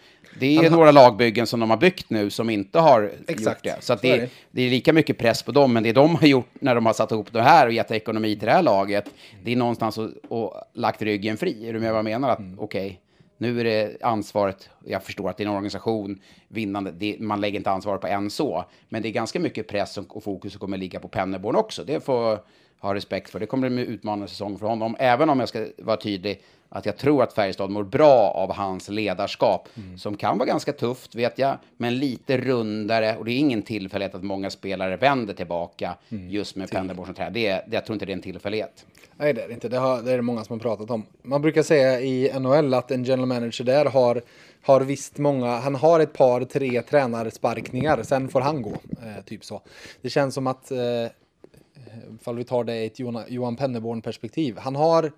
det 0.41 0.57
är 0.57 0.71
några 0.71 0.91
lagbyggen 0.91 1.47
som 1.47 1.61
de 1.61 1.71
har 1.71 1.77
byggt 1.77 2.11
nu 2.11 2.31
som 2.31 2.51
inte 2.51 2.79
har 2.79 3.13
Exakt. 3.27 3.67
gjort 3.67 3.75
det. 3.75 3.83
Så 3.83 3.97
Så 3.97 4.07
är 4.07 4.13
det, 4.13 4.17
det. 4.17 4.31
det 4.51 4.63
är 4.63 4.71
lika 4.71 4.93
mycket 4.93 5.19
press 5.19 5.43
på 5.43 5.53
dem, 5.53 5.73
men 5.73 5.83
det 5.83 5.93
de 5.93 6.15
har 6.15 6.27
gjort 6.27 6.49
när 6.53 6.75
de 6.75 6.87
har 6.87 6.93
satt 6.93 7.13
ihop 7.13 7.33
det 7.33 7.43
här 7.43 7.67
och 7.67 7.73
gett 7.73 7.91
ekonomi 7.91 8.37
till 8.37 8.47
det 8.47 8.53
här 8.53 8.63
laget, 8.63 9.05
det 9.45 9.53
är 9.53 9.57
någonstans 9.57 9.99
och, 9.99 10.09
och 10.29 10.55
lagt 10.75 11.03
ryggen 11.03 11.37
fri. 11.37 11.69
Är 11.69 11.73
du 11.73 11.81
med 11.81 11.91
vad 11.91 11.99
jag 11.99 12.05
menar? 12.05 12.29
Att 12.29 12.41
okej, 12.59 13.01
nu 13.39 13.61
är 13.61 13.65
det 13.65 14.03
ansvaret, 14.03 14.71
jag 14.85 15.03
förstår 15.03 15.31
att 15.31 15.37
det 15.37 15.43
är 15.43 15.47
en 15.47 15.53
organisation, 15.53 16.21
vinnande, 16.49 16.91
det, 16.91 17.17
man 17.21 17.41
lägger 17.41 17.59
inte 17.59 17.71
ansvaret 17.71 18.01
på 18.01 18.07
en 18.07 18.31
så, 18.31 18.65
men 18.89 19.03
det 19.03 19.09
är 19.09 19.13
ganska 19.13 19.41
mycket 19.41 19.69
press 19.69 19.99
och, 19.99 20.17
och 20.17 20.23
fokus 20.23 20.53
som 20.53 20.61
kommer 20.61 20.77
ligga 20.77 21.01
på 21.01 21.09
Pennerborn 21.09 21.57
också. 21.57 21.85
Det 21.85 22.05
får 22.05 22.39
ha 22.81 22.95
respekt 22.95 23.31
för. 23.31 23.41
Det 23.41 23.47
kommer 23.47 23.71
bli 23.71 23.83
en 23.83 23.89
utmanande 23.89 24.29
säsong 24.29 24.59
för 24.59 24.67
honom, 24.67 24.97
även 24.99 25.31
om 25.31 25.41
jag 25.41 25.49
ska 25.49 25.67
vara 25.79 25.97
tydlig 25.97 26.43
att 26.69 26.87
jag 26.87 26.97
tror 26.97 27.23
att 27.23 27.33
Färjestad 27.33 27.71
mår 27.71 27.85
bra 27.85 28.31
av 28.31 28.53
hans 28.53 28.89
ledarskap, 28.89 29.69
som 29.97 30.17
kan 30.17 30.39
vara 30.39 30.47
ganska 30.47 30.73
tufft, 30.73 31.15
vet 31.15 31.39
jag, 31.39 31.59
men 31.77 31.99
lite 31.99 32.39
rundare. 32.39 33.17
Och 33.17 33.25
det 33.25 33.33
är 33.33 33.39
ingen 33.39 33.63
tillfällighet 33.63 34.15
att 34.15 34.23
många 34.23 34.51
spelare 34.51 34.97
vänder 34.97 35.35
tillbaka 35.35 35.95
just 36.09 36.57
med 36.57 36.71
Pennerborn 36.71 37.07
som 37.07 37.15
tränare. 37.15 37.33
Det, 37.33 37.49
det, 37.49 37.77
jag 37.77 37.87
tror 37.87 37.95
inte 37.95 38.07
det 38.07 38.13
är 38.13 38.17
en 38.17 38.23
tillfällighet. 38.23 38.87
Nej, 39.17 39.33
det 39.33 39.43
är 39.43 39.49
det 39.49 39.55
inte. 39.55 39.69
Det, 39.69 39.79
har, 39.79 40.03
det 40.03 40.13
är 40.13 40.17
det 40.17 40.23
många 40.23 40.45
som 40.45 40.55
har 40.55 40.61
pratat 40.61 40.91
om. 40.91 41.07
Man 41.23 41.43
brukar 41.43 41.63
säga 41.63 42.01
i 42.01 42.41
NHL 42.41 42.75
att 42.75 42.91
en 42.91 43.05
general 43.05 43.27
manager 43.27 43.65
där 43.65 43.85
har, 43.85 44.23
har 44.63 44.81
visst 44.81 45.19
många, 45.19 45.59
han 45.59 45.75
har 45.75 46.01
ett 46.01 46.13
par, 46.13 46.45
tre 46.45 46.83
tränarsparkningar, 46.83 48.03
sen 48.03 48.29
får 48.29 48.41
han 48.41 48.63
gå. 48.63 48.73
Eh, 48.73 49.25
typ 49.25 49.45
så. 49.45 49.63
Det 50.03 50.11
känns 50.11 50.35
som 50.35 50.47
att, 50.47 50.71
eh, 50.71 50.79
ifall 52.21 52.37
vi 52.37 52.45
tar 52.45 52.65
det 52.65 52.77
i 52.77 52.87
ett 52.87 52.99
Johan, 53.29 53.57
Penneborn-perspektiv, 53.57 54.59
han 54.59 54.77
har 54.77 55.13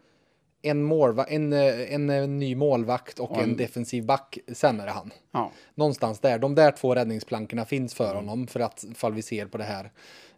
en, 0.63 0.83
målva, 0.83 1.25
en, 1.25 1.53
eh, 1.53 1.95
en, 1.95 2.11
eh, 2.11 2.29
ny 2.29 2.55
målvakt 2.55 3.19
och 3.19 3.39
en 3.39 3.57
defensiv 3.57 4.05
back, 4.05 4.39
det 4.85 4.91
han. 4.91 5.11
Ja. 5.33 5.51
Någonstans 5.75 6.19
där. 6.19 6.39
De 6.39 6.55
där 6.55 6.71
två 6.71 6.95
räddningsplankorna 6.95 7.65
finns 7.65 7.95
för 7.95 8.15
honom 8.15 8.47
för 8.47 8.61
att 8.61 8.85
fall 8.95 9.13
vi 9.13 9.23
ser 9.23 9.47
på 9.47 9.59
det 9.59 9.65
här 9.65 9.91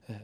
eh, 0.06 0.16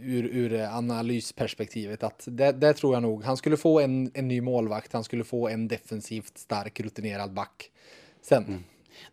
ur, 0.00 0.24
ur 0.24 0.52
eh, 0.52 0.76
analysperspektivet 0.76 2.02
att 2.02 2.24
det, 2.30 2.52
det 2.52 2.72
tror 2.74 2.94
jag 2.94 3.02
nog. 3.02 3.24
Han 3.24 3.36
skulle 3.36 3.56
få 3.56 3.80
en, 3.80 4.10
en 4.14 4.28
ny 4.28 4.40
målvakt, 4.40 4.92
han 4.92 5.04
skulle 5.04 5.24
få 5.24 5.48
en 5.48 5.68
defensivt 5.68 6.38
stark 6.38 6.80
rutinerad 6.80 7.32
back. 7.32 7.70
Sen. 8.22 8.64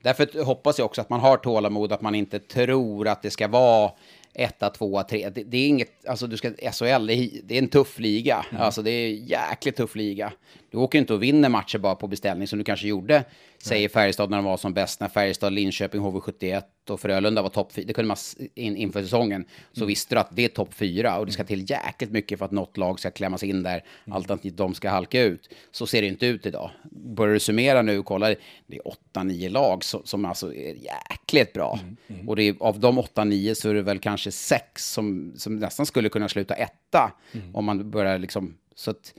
Därför 0.01 0.43
hoppas 0.43 0.77
jag 0.77 0.85
också 0.85 1.01
att 1.01 1.09
man 1.09 1.19
har 1.19 1.37
tålamod, 1.37 1.91
att 1.91 2.01
man 2.01 2.15
inte 2.15 2.39
tror 2.39 3.07
att 3.07 3.21
det 3.21 3.29
ska 3.29 3.47
vara 3.47 3.91
etta, 4.33 4.69
tvåa, 4.69 5.03
tre. 5.03 5.29
Det, 5.29 5.43
det 5.43 5.57
är 5.57 5.67
inget, 5.67 6.07
alltså 6.07 6.27
du 6.27 6.37
ska, 6.37 6.49
SHL, 6.49 7.07
det 7.07 7.13
är, 7.13 7.29
det 7.43 7.55
är 7.55 7.59
en 7.59 7.67
tuff 7.67 7.99
liga. 7.99 8.45
Alltså 8.57 8.81
det 8.81 8.91
är 8.91 9.09
jäkligt 9.09 9.75
tuff 9.75 9.95
liga. 9.95 10.33
Du 10.71 10.77
åker 10.77 10.99
inte 10.99 11.13
och 11.13 11.23
vinner 11.23 11.49
matcher 11.49 11.77
bara 11.77 11.95
på 11.95 12.07
beställning 12.07 12.47
som 12.47 12.59
du 12.59 12.65
kanske 12.65 12.87
gjorde, 12.87 13.23
säger 13.57 13.89
Färjestad 13.89 14.29
när 14.29 14.37
de 14.37 14.45
var 14.45 14.57
som 14.57 14.73
bäst, 14.73 14.99
när 14.99 15.07
Färjestad, 15.07 15.53
Linköping, 15.53 16.01
HV71 16.01 16.63
och 16.89 16.99
Frölunda 16.99 17.41
var 17.41 17.49
topp 17.49 17.71
fyra. 17.71 17.85
Det 17.87 17.93
kunde 17.93 18.07
man 18.07 18.17
in, 18.55 18.77
inför 18.77 19.01
säsongen. 19.01 19.45
Så 19.71 19.85
visste 19.85 20.15
du 20.15 20.19
att 20.19 20.35
det 20.35 20.45
är 20.45 20.49
topp 20.49 20.73
fyra 20.73 21.19
och 21.19 21.25
det 21.25 21.31
ska 21.31 21.43
till 21.43 21.69
jäkligt 21.69 22.11
mycket 22.11 22.39
för 22.39 22.45
att 22.45 22.51
något 22.51 22.77
lag 22.77 22.99
ska 22.99 23.11
klämmas 23.11 23.43
in 23.43 23.63
där, 23.63 23.83
alternativt 24.11 24.57
de 24.57 24.73
ska 24.73 24.89
halka 24.89 25.21
ut. 25.21 25.49
Så 25.71 25.87
ser 25.87 26.01
det 26.01 26.07
inte 26.07 26.25
ut 26.25 26.45
idag. 26.45 26.71
Börjar 26.91 27.33
du 27.33 27.39
summera 27.39 27.81
nu 27.81 27.99
och 27.99 28.05
kolla, 28.05 28.27
det 28.67 28.75
är 28.77 28.87
åtta, 28.87 29.23
nio 29.23 29.49
lag 29.49 29.83
som, 29.83 30.01
som 30.05 30.25
alltså 30.25 30.53
är 30.53 30.75
jäkligt 30.75 31.53
bra. 31.53 31.79
Och 32.27 32.35
det 32.35 32.43
är, 32.43 32.55
av 32.59 32.79
de 32.79 32.97
åtta, 32.97 33.23
nio 33.23 33.55
så 33.55 33.69
är 33.69 33.73
det 33.73 33.81
väl 33.81 33.99
kanske 33.99 34.31
sex 34.31 34.91
som, 34.91 35.33
som 35.37 35.55
nästan 35.55 35.85
skulle 35.85 36.09
kunna 36.09 36.29
sluta 36.29 36.53
etta. 36.53 37.11
Om 37.53 37.65
man 37.65 37.91
börjar 37.91 38.19
liksom, 38.19 38.57
så 38.75 38.91
att 38.91 39.13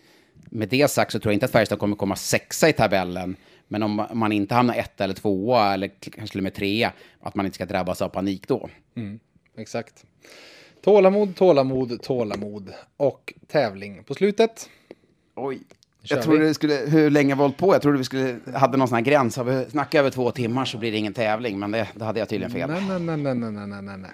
med 0.53 0.69
det 0.69 0.91
sagt 0.91 1.13
så 1.13 1.19
tror 1.19 1.33
jag 1.33 1.37
inte 1.37 1.47
att 1.47 1.53
Färjestad 1.53 1.79
kommer 1.79 1.97
komma 1.97 2.17
sexa 2.17 2.69
i 2.69 2.73
tabellen. 2.73 3.37
Men 3.69 3.83
om 3.83 4.07
man 4.13 4.33
inte 4.33 4.55
hamnar 4.55 4.75
ett 4.75 5.01
eller 5.01 5.15
tvåa 5.15 5.75
eller 5.75 5.89
kanske 5.89 6.33
till 6.33 6.41
och 6.41 6.45
med 6.45 6.55
trea, 6.55 6.93
att 7.21 7.35
man 7.35 7.47
inte 7.47 7.55
ska 7.55 7.67
drabbas 7.67 8.03
av 8.03 8.09
panik 8.09 8.49
då. 8.49 8.69
Mm, 8.95 9.21
exakt. 9.57 10.05
Tålamod, 10.85 11.37
tålamod, 11.37 12.03
tålamod 12.03 12.73
och 12.97 13.35
tävling 13.47 14.05
på 14.05 14.15
slutet. 14.15 14.69
Oj. 15.35 15.61
Jag 16.03 16.23
trodde 16.23 16.45
vi 16.45 16.55
skulle, 16.55 16.75
hur 16.75 17.11
länge 17.11 17.35
vi 17.35 17.41
hållit 17.41 17.57
på, 17.57 17.75
jag 17.75 17.83
trodde 17.83 17.99
vi 17.99 18.05
skulle, 18.05 18.39
hade 18.55 18.77
någon 18.77 18.89
sån 18.89 18.95
här 18.95 19.03
gräns, 19.03 19.37
har 19.37 19.45
vi 19.45 19.71
snackat 19.71 19.99
över 19.99 20.11
två 20.11 20.31
timmar 20.31 20.65
så 20.65 20.79
blir 20.79 20.93
det 20.93 20.99
ingen 20.99 21.15
tävling, 21.15 21.59
men 21.59 21.71
det, 21.71 21.89
det 21.95 22.05
hade 22.05 22.19
jag 22.19 22.29
tydligen 22.29 22.53
fel. 22.53 22.71
Nej, 22.71 22.83
nej, 23.01 23.17
nej, 23.17 23.35
nej, 23.35 23.51
nej, 23.51 23.83
nej, 23.83 23.97
nej. 23.99 24.11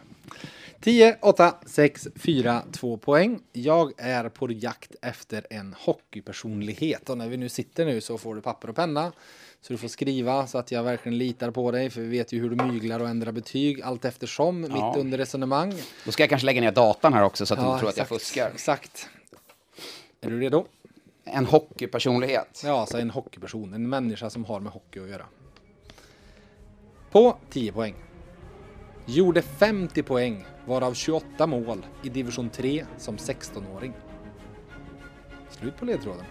10, 0.81 1.16
8, 1.23 1.55
6, 1.66 2.08
4, 2.16 2.62
2 2.73 2.97
poäng. 2.97 3.40
Jag 3.52 3.92
är 3.97 4.28
på 4.28 4.52
jakt 4.52 4.94
efter 5.02 5.47
en 5.50 5.74
hockeypersonlighet 5.78 7.10
och 7.10 7.18
när 7.18 7.28
vi 7.28 7.36
nu 7.36 7.48
sitter 7.48 7.84
nu 7.84 8.00
så 8.00 8.18
får 8.18 8.34
du 8.34 8.40
papper 8.40 8.70
och 8.70 8.76
penna. 8.76 9.12
Så 9.60 9.73
du 9.73 9.78
får 9.78 9.89
skriva 9.89 10.47
så 10.47 10.58
att 10.58 10.73
jag 10.73 10.82
verkligen 10.82 11.18
litar 11.18 11.50
på 11.50 11.70
dig 11.70 11.90
för 11.90 12.00
vi 12.00 12.08
vet 12.08 12.32
ju 12.32 12.40
hur 12.40 12.50
du 12.50 12.65
myglar 12.65 13.00
och 13.00 13.08
ändrar 13.08 13.32
betyg 13.32 13.82
allt 13.82 14.05
eftersom 14.05 14.65
Ja. 14.65 14.90
mitt 14.90 15.00
under 15.05 15.18
resonemang. 15.18 15.74
Då 16.05 16.12
ska 16.12 16.23
jag 16.23 16.31
kanske 16.31 16.47
lägga 16.47 16.60
ner 16.60 16.73
datan 16.73 17.12
här 17.12 17.23
också 17.23 17.47
så 17.47 17.55
att 17.55 17.60
Ja, 17.60 17.70
de 17.70 17.78
tror 17.78 17.89
att 17.89 17.97
jag 17.97 18.05
exakt, 18.05 18.23
fuskar. 18.23 18.50
Exakt. 18.55 19.08
Är 20.20 20.31
du 20.31 20.40
redo? 20.40 20.66
En 21.24 21.47
hockeypersonlighet. 21.47 22.62
Ja, 22.65 22.86
så 22.86 22.98
en 22.98 23.10
hockeyperson, 23.10 23.74
en 23.74 23.89
människa 23.89 24.31
som 24.31 24.44
har 24.44 24.60
med 24.60 24.73
hockey 24.73 25.00
att 25.00 25.08
göra. 25.08 25.26
På 27.10 27.36
10 27.50 27.73
poäng. 27.73 27.94
Gjorde 29.11 29.43
50 29.43 30.03
poäng, 30.03 30.45
varav 30.67 30.95
28 30.95 31.47
mål 31.47 31.87
i 32.03 32.09
division 32.09 32.51
3 32.51 32.85
som 32.99 33.17
16-åring. 33.17 33.93
Slut 35.51 35.77
på 35.77 35.85
ledtråden. 35.85 36.25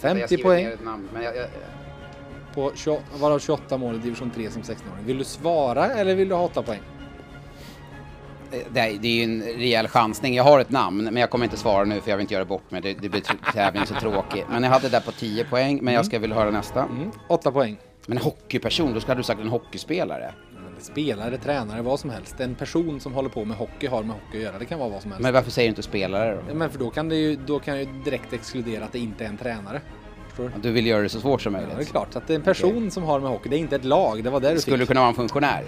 Jag 0.00 0.10
50 0.10 0.26
skriver 0.26 0.42
poäng, 0.42 0.66
ett 0.66 0.84
namn, 0.84 1.08
men 1.12 1.22
jag, 1.22 1.36
jag, 1.36 1.46
på 2.54 2.72
28, 2.74 3.02
varav 3.20 3.38
28 3.38 3.78
mål 3.78 3.94
i 3.94 3.98
division 3.98 4.30
3 4.30 4.50
som 4.50 4.62
16-åring. 4.62 5.06
Vill 5.06 5.18
du 5.18 5.24
svara 5.24 5.86
eller 5.86 6.14
vill 6.14 6.28
du 6.28 6.34
ha 6.34 6.44
8 6.44 6.62
poäng? 6.62 6.80
det, 8.50 8.80
är, 8.80 8.98
det 8.98 9.08
är 9.08 9.12
ju 9.12 9.22
en 9.22 9.42
rejäl 9.42 9.88
chansning. 9.88 10.34
Jag 10.34 10.44
har 10.44 10.60
ett 10.60 10.70
namn, 10.70 11.04
men 11.04 11.16
jag 11.16 11.30
kommer 11.30 11.44
inte 11.44 11.56
svara 11.56 11.84
nu 11.84 12.00
för 12.00 12.10
jag 12.10 12.16
vill 12.16 12.24
inte 12.24 12.34
göra 12.34 12.44
bort 12.44 12.70
mig. 12.70 12.80
Det, 12.80 12.94
det 12.94 13.08
blir 13.08 13.22
tävlingen 13.52 13.86
så 13.86 13.94
tråkig. 13.94 14.44
Men 14.50 14.62
jag 14.62 14.70
hade 14.70 14.88
det 14.88 14.92
där 14.92 15.00
på 15.00 15.12
10 15.12 15.44
poäng, 15.44 15.78
men 15.82 15.94
jag 15.94 16.06
ska 16.06 16.18
väl 16.18 16.32
höra 16.32 16.50
nästa. 16.50 16.82
Mm, 16.82 17.10
8 17.28 17.52
poäng. 17.52 17.76
Men 18.06 18.18
en 18.18 18.24
hockeyperson, 18.24 18.94
då 18.94 19.00
ska 19.00 19.14
du 19.14 19.22
sagt 19.22 19.40
en 19.40 19.48
hockeyspelare. 19.48 20.34
Spelare, 20.80 21.38
tränare, 21.38 21.82
vad 21.82 22.00
som 22.00 22.10
helst. 22.10 22.40
En 22.40 22.54
person 22.54 23.00
som 23.00 23.12
håller 23.14 23.28
på 23.28 23.44
med 23.44 23.56
hockey 23.56 23.86
har 23.86 24.02
med 24.02 24.16
hockey 24.16 24.36
att 24.38 24.42
göra. 24.44 24.58
Det 24.58 24.64
kan 24.64 24.78
vara 24.78 24.88
vad 24.88 25.02
som 25.02 25.10
helst. 25.12 25.22
Men 25.22 25.34
varför 25.34 25.50
säger 25.50 25.68
du 25.68 25.70
inte 25.70 25.82
spelare 25.82 26.38
då? 26.48 26.54
Men 26.54 26.70
för 26.70 26.78
då 26.78 26.90
kan, 26.90 27.08
det 27.08 27.16
ju, 27.16 27.36
då 27.36 27.58
kan 27.58 27.74
jag 27.78 27.84
ju 27.84 28.02
direkt 28.04 28.32
exkludera 28.32 28.84
att 28.84 28.92
det 28.92 28.98
inte 28.98 29.24
är 29.24 29.28
en 29.28 29.36
tränare. 29.36 29.80
Förstår 30.28 30.52
du? 30.54 30.60
Du 30.62 30.70
vill 30.72 30.86
göra 30.86 31.02
det 31.02 31.08
så 31.08 31.20
svårt 31.20 31.42
som 31.42 31.54
Ja, 31.54 31.60
det 31.60 31.64
är 31.66 31.68
möjligt. 31.68 31.90
klart. 31.90 32.12
Så 32.12 32.18
att 32.18 32.26
det 32.26 32.32
är 32.32 32.36
en 32.38 32.42
person 32.42 32.90
som 32.90 33.02
har 33.02 33.20
med 33.20 33.30
hockey. 33.30 33.48
Det 33.48 33.56
är 33.56 33.58
inte 33.60 33.76
ett 33.76 33.84
lag. 33.84 34.24
Det 34.24 34.30
var 34.30 34.40
där 34.40 34.54
du 34.54 34.60
Skulle 34.60 34.76
det 34.76 34.80
fick. 34.80 34.88
kunna 34.88 35.00
vara 35.00 35.08
en 35.08 35.14
funktionär? 35.14 35.64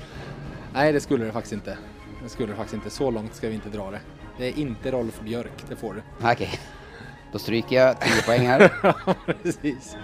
Nej, 0.75 0.93
det 0.93 1.01
skulle 1.01 1.25
det 1.25 1.33
faktiskt 1.33 1.53
inte. 1.53 1.79
Det 2.23 2.29
skulle 2.29 2.49
det 2.53 2.57
faktiskt 2.57 2.75
inte. 2.75 2.91
Så 2.91 3.11
långt 3.11 3.35
ska 3.35 3.49
vi 3.49 3.55
inte 3.55 3.69
dra 3.69 3.91
det. 3.91 4.01
Det 4.39 4.47
är 4.49 4.59
inte 4.59 4.91
Rolf 4.91 5.21
Björk. 5.21 5.53
Det 5.69 5.77
får 5.77 5.95
du. 5.95 6.03
Okej. 6.31 6.51
Då 7.33 7.39
stryker 7.39 7.77
jag 7.77 8.01
10 8.01 8.23
poäng 8.27 8.47
här. 8.47 8.73
Precis. 9.43 9.97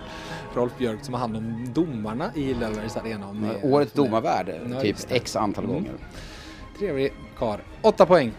Rolf 0.57 0.73
Björk 0.79 1.05
som 1.05 1.15
har 1.15 1.21
hand 1.21 1.37
om 1.37 1.73
domarna 1.73 2.31
i 2.35 2.55
Lellers 2.55 2.97
Arena. 2.97 3.29
Om 3.29 3.41
ni- 3.41 3.71
Årets 3.73 3.93
domarvärd, 3.93 4.55
Ja, 4.73 4.81
typ 4.81 4.97
x 5.11 5.37
antal 5.37 5.65
Mm. 5.65 5.77
gånger. 5.77 5.93
Trevlig 6.79 7.13
kar. 7.39 7.61
8 7.83 8.07
poäng. 8.07 8.33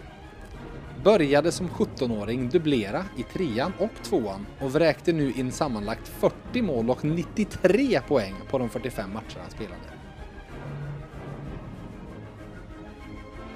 Började 1.04 1.52
som 1.52 1.68
17-åring 1.68 2.48
dubblera 2.48 3.04
i 3.16 3.22
trean 3.22 3.72
och 3.78 3.90
tvåan 4.02 4.46
och 4.60 4.72
vräkte 4.72 5.12
nu 5.12 5.32
in 5.32 5.52
sammanlagt 5.52 6.08
40 6.08 6.62
mål 6.62 6.90
och 6.90 7.04
93 7.04 8.00
poäng 8.08 8.34
på 8.50 8.58
de 8.58 8.68
45 8.68 9.12
matcher 9.12 9.38
han 9.42 9.50
spelade. 9.50 9.80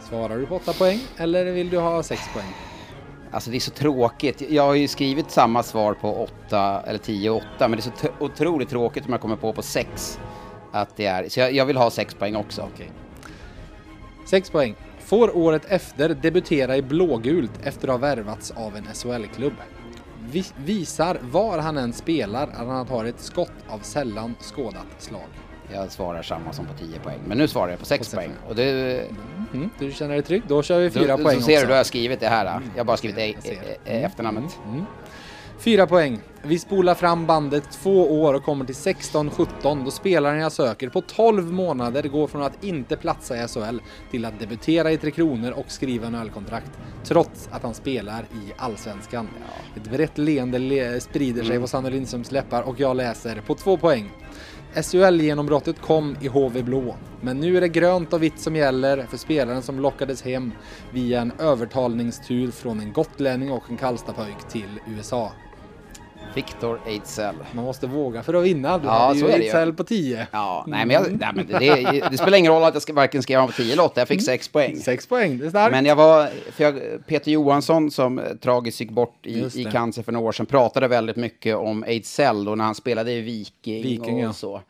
Svarar 0.01 0.39
du 0.39 0.47
på 0.47 0.57
8 0.57 0.73
poäng 0.73 1.01
eller 1.17 1.45
vill 1.53 1.71
du 1.71 1.79
ha 1.79 2.03
6 2.03 2.21
poäng? 2.35 2.53
Alltså 3.33 3.51
det 3.51 3.57
är 3.57 3.61
så 3.61 3.71
tråkigt. 3.71 4.43
Jag 4.51 4.63
har 4.63 4.75
ju 4.75 4.89
skrivit 4.89 5.31
samma 5.31 5.63
svar 5.63 5.95
på 5.95 6.29
8 6.49 6.83
eller 6.87 6.99
10 6.99 7.31
och 7.31 7.37
8, 7.37 7.69
men 7.69 7.71
det 7.71 7.79
är 7.79 7.93
så 8.07 8.09
otroligt 8.19 8.69
tråkigt 8.69 9.07
om 9.07 9.13
jag 9.13 9.21
kommer 9.21 9.37
på 9.37 9.53
på 9.53 9.63
6 9.63 10.19
att 10.73 10.97
det 10.97 11.07
är. 11.07 11.29
Så 11.29 11.41
jag, 11.41 11.53
jag 11.53 11.67
vill 11.67 11.77
ha 11.77 11.91
6 11.91 12.15
poäng 12.15 12.37
också. 12.37 12.69
Okej. 12.75 12.91
6 14.31 14.51
poäng. 14.51 14.75
Får 15.01 15.37
året 15.37 15.63
efter 15.69 16.09
debutera 16.09 16.77
i 16.77 16.83
blågult 16.83 17.51
efter 17.65 17.89
att 17.89 17.93
ha 17.95 17.99
värvats 17.99 18.51
av 18.51 18.77
en 18.77 18.85
SHL-klubb. 18.95 19.55
Vi- 20.31 20.45
visar 20.57 21.19
var 21.23 21.59
han 21.59 21.79
än 21.79 21.93
spelar 21.93 22.43
att 22.47 22.67
han 22.67 22.87
har 22.89 23.05
ett 23.05 23.21
skott 23.21 23.53
av 23.69 23.79
sällan 23.79 24.35
skådat 24.41 24.87
slag. 24.99 25.29
Jag 25.69 25.93
svarar 25.93 26.23
samma 26.23 26.53
som 26.53 26.67
på 26.67 26.73
10 26.75 26.99
poäng, 26.99 27.19
men 27.27 27.39
nu 27.39 27.49
svarar 27.49 27.71
jag 27.71 27.79
på 27.79 27.85
6 27.87 27.99
På 27.99 28.05
sex 28.05 28.15
poäng. 28.15 28.33
Och 28.49 28.55
det, 28.57 29.05
Mm, 29.55 29.71
du 29.79 29.93
känner 29.93 30.13
dig 30.15 30.23
trygg? 30.23 30.43
Då 30.49 30.63
kör 30.63 30.79
vi 30.81 30.89
då, 30.89 31.01
4 31.01 31.19
poäng 31.19 31.37
så 31.41 31.43
ser 31.47 31.61
du, 31.61 31.67
då 31.67 31.73
har 31.73 31.77
jag 31.77 31.87
skrivit 31.87 32.21
det 32.21 32.29
här. 32.29 32.45
Jag 32.75 32.81
har 32.81 32.85
bara 32.85 32.97
skrivit 32.97 33.19
e- 33.19 33.35
e- 33.85 34.03
efternamnet. 34.05 34.59
Fyra 35.59 35.87
poäng. 35.87 36.21
Vi 36.43 36.59
spolar 36.59 36.95
fram 36.95 37.27
bandet 37.27 37.71
två 37.71 38.23
år 38.23 38.35
och 38.35 38.45
kommer 38.45 38.65
till 38.65 38.75
16-17 38.75 39.85
då 39.85 39.91
spelaren 39.91 40.39
jag 40.39 40.53
söker 40.53 40.89
på 40.89 41.01
12 41.01 41.53
månader 41.53 42.03
går 42.03 42.27
från 42.27 42.43
att 42.43 42.65
inte 42.65 42.97
platsa 42.97 43.37
i 43.45 43.49
SHL 43.49 43.79
till 44.11 44.25
att 44.25 44.41
debutera 44.41 44.93
i 44.93 44.97
Tre 44.97 45.11
Kronor 45.11 45.51
och 45.51 45.65
skriva 45.69 46.07
en 46.07 46.15
ölkontrakt. 46.15 46.71
Trots 47.05 47.49
att 47.53 47.63
han 47.63 47.75
spelar 47.75 48.21
i 48.21 48.53
Allsvenskan. 48.57 49.29
Ett 49.77 49.91
brett 49.91 50.19
leende 50.19 50.59
le 50.59 51.01
sprider 51.01 51.45
sig 51.45 51.61
på 51.61 51.67
Sanne 51.67 51.91
Lindströms 51.91 52.31
läppar 52.33 52.63
och 52.63 52.81
jag 52.81 52.97
läser 52.97 53.43
på 53.47 53.55
två 53.55 53.77
poäng. 53.77 54.11
SHL-genombrottet 54.75 55.81
kom 55.81 56.17
i 56.21 56.29
HV 56.29 56.63
Blå, 56.63 56.97
men 57.21 57.41
nu 57.41 57.57
är 57.57 57.61
det 57.61 57.69
grönt 57.69 58.13
och 58.13 58.23
vitt 58.23 58.41
som 58.41 58.57
gäller 58.57 59.07
för 59.07 59.17
spelaren 59.17 59.63
som 59.63 59.81
lockades 59.81 60.23
hem 60.23 60.53
via 60.93 61.21
en 61.21 61.33
övertalningstur 61.39 62.51
från 62.51 62.81
en 62.81 62.93
gotlänning 62.93 63.53
och 63.53 63.71
en 63.71 63.77
Karlstadpojk 63.77 64.49
till 64.49 64.81
USA. 64.87 65.33
Victor 66.35 66.81
Ejdsell. 66.87 67.35
Man 67.53 67.65
måste 67.65 67.87
våga 67.87 68.23
för 68.23 68.35
att 68.35 68.45
vinna. 68.45 68.79
Du 68.79 68.87
Ja, 68.87 68.93
hade 68.93 69.21
så 69.21 69.27
ju. 69.27 69.33
Excel 69.33 69.73
på 69.73 69.85
10. 69.85 70.27
Ja, 70.31 70.65
nej 70.69 70.87
men, 70.87 70.95
jag, 70.95 71.21
nej, 71.21 71.31
men 71.35 71.47
det, 71.47 72.09
det, 72.11 72.19
spelar 72.19 72.39
ingen 72.39 72.53
roll 72.53 72.65
att 72.65 72.75
jag 72.75 72.83
ska 72.83 72.93
varken 72.93 73.23
skrev 73.23 73.47
på 73.47 73.53
10 73.53 73.73
eller 73.73 73.85
8, 73.85 74.01
jag 74.01 74.09
fick 74.09 74.23
6 74.23 74.49
poäng. 74.49 74.77
6 74.77 75.07
poäng, 75.07 75.39
det 75.39 75.47
är 75.47 75.51
starkt. 75.51 75.73
Men 75.73 75.87
jag 75.87 75.97
var, 75.97 76.29
för 76.53 76.65
jag, 76.65 76.81
Peter 77.07 77.31
Johansson 77.31 77.91
som 77.91 78.19
eh, 78.19 78.25
tragiskt 78.25 78.81
gick 78.81 78.91
bort 78.91 79.27
i, 79.27 79.61
i 79.61 79.65
cancer 79.73 80.03
för 80.03 80.13
några 80.13 80.29
år 80.29 80.33
sedan 80.33 80.47
pratade 80.47 80.89
väldigt 80.89 81.17
mycket 81.17 81.57
om 81.57 81.85
Ejdsell 81.85 82.45
då 82.45 82.55
när 82.55 82.65
han 82.65 82.75
spelade 82.75 83.13
i 83.13 83.21
Viking, 83.21 83.83
Viking, 83.83 84.15
och 84.15 84.21
ja. 84.21 84.33
så. 84.33 84.61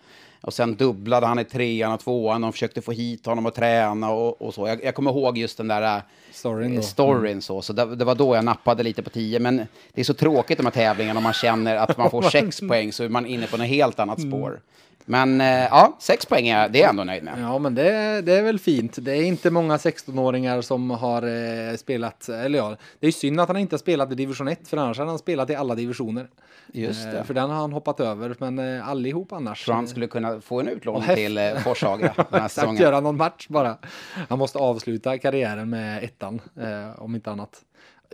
Och 0.42 0.54
sen 0.54 0.74
dubblade 0.76 1.26
han 1.26 1.38
i 1.38 1.44
trean 1.44 1.92
och 1.92 2.00
tvåan, 2.00 2.40
de 2.40 2.52
försökte 2.52 2.82
få 2.82 2.92
hit 2.92 3.26
honom 3.26 3.46
och 3.46 3.54
träna 3.54 4.10
och, 4.10 4.42
och 4.42 4.54
så. 4.54 4.68
Jag, 4.68 4.84
jag 4.84 4.94
kommer 4.94 5.10
ihåg 5.10 5.38
just 5.38 5.56
den 5.56 5.68
där 5.68 5.96
eh, 5.96 6.02
Storyn 6.32 6.82
storyn 6.82 7.42
så, 7.42 7.62
så 7.62 7.72
det, 7.72 7.96
det 7.96 8.04
var 8.04 8.14
då 8.14 8.34
jag 8.36 8.44
nappade 8.44 8.82
lite 8.82 9.02
på 9.02 9.10
10. 9.10 9.38
Men 9.40 9.56
det 9.92 10.00
är 10.00 10.04
så 10.04 10.14
tråkigt 10.14 10.58
de 10.58 10.66
här 10.66 10.70
tävlingarna 10.70 11.18
om 11.18 11.24
man 11.24 11.32
känner 11.32 11.76
att 11.76 11.98
man 11.98 12.10
får 12.10 12.22
6 12.30 12.60
poäng 12.60 12.92
så 12.92 13.04
är 13.04 13.08
man 13.08 13.26
inne 13.26 13.46
på 13.46 13.56
något 13.56 13.66
helt 13.66 14.00
annat 14.00 14.18
Mm. 14.18 14.30
spår. 14.30 14.60
Men 15.04 15.40
eh, 15.40 15.46
ja, 15.46 15.96
6 16.00 16.26
poäng 16.26 16.48
är 16.48 16.68
det 16.68 16.78
är 16.78 16.82
jag 16.82 16.90
ändå 16.90 17.04
nöjd 17.04 17.22
med. 17.24 17.34
Ja, 17.40 17.58
men 17.58 17.74
det, 17.74 18.22
det 18.22 18.32
är 18.38 18.42
väl 18.42 18.58
fint. 18.58 18.96
Det 19.00 19.16
är 19.16 19.22
inte 19.22 19.50
många 19.50 19.76
16-åringar 19.76 20.60
som 20.60 20.90
har 20.90 21.22
eh, 21.22 21.76
spelat, 21.76 22.28
eller 22.28 22.58
ja, 22.58 22.68
det 23.00 23.06
är 23.06 23.08
ju 23.08 23.12
synd 23.12 23.40
att 23.40 23.48
han 23.48 23.56
inte 23.56 23.74
har 23.74 23.78
spelat 23.78 24.12
i 24.12 24.14
division 24.14 24.48
1, 24.48 24.68
för 24.68 24.76
annars 24.76 24.98
hade 24.98 25.10
han 25.10 25.18
spelat 25.18 25.50
i 25.50 25.54
alla 25.54 25.74
divisioner. 25.74 26.28
Just 26.72 27.04
det. 27.04 27.18
Eh, 27.18 27.24
för 27.24 27.34
den 27.34 27.50
har 27.50 27.56
han 27.56 27.72
hoppat 27.72 28.00
över, 28.00 28.36
men 28.38 28.58
eh, 28.58 28.88
allihop 28.88 29.32
annars. 29.32 29.64
tror 29.64 29.74
han 29.74 29.88
skulle 29.88 30.06
kunna 30.06 30.40
få 30.40 30.60
en 30.60 30.68
utlåning 30.68 31.14
till 31.14 31.38
eh, 31.38 31.54
Forshaga 31.54 32.12
den 32.30 32.40
här 32.40 32.48
säsongen. 32.48 32.82
göra 32.82 33.00
någon 33.00 33.16
match 33.16 33.46
bara. 33.48 33.76
Han 34.28 34.38
måste 34.38 34.58
avsluta 34.58 35.18
karriären 35.18 35.70
med 35.70 36.04
ettan, 36.04 36.40
eh, 36.60 37.02
om 37.02 37.14
inte 37.14 37.30
annat. 37.30 37.60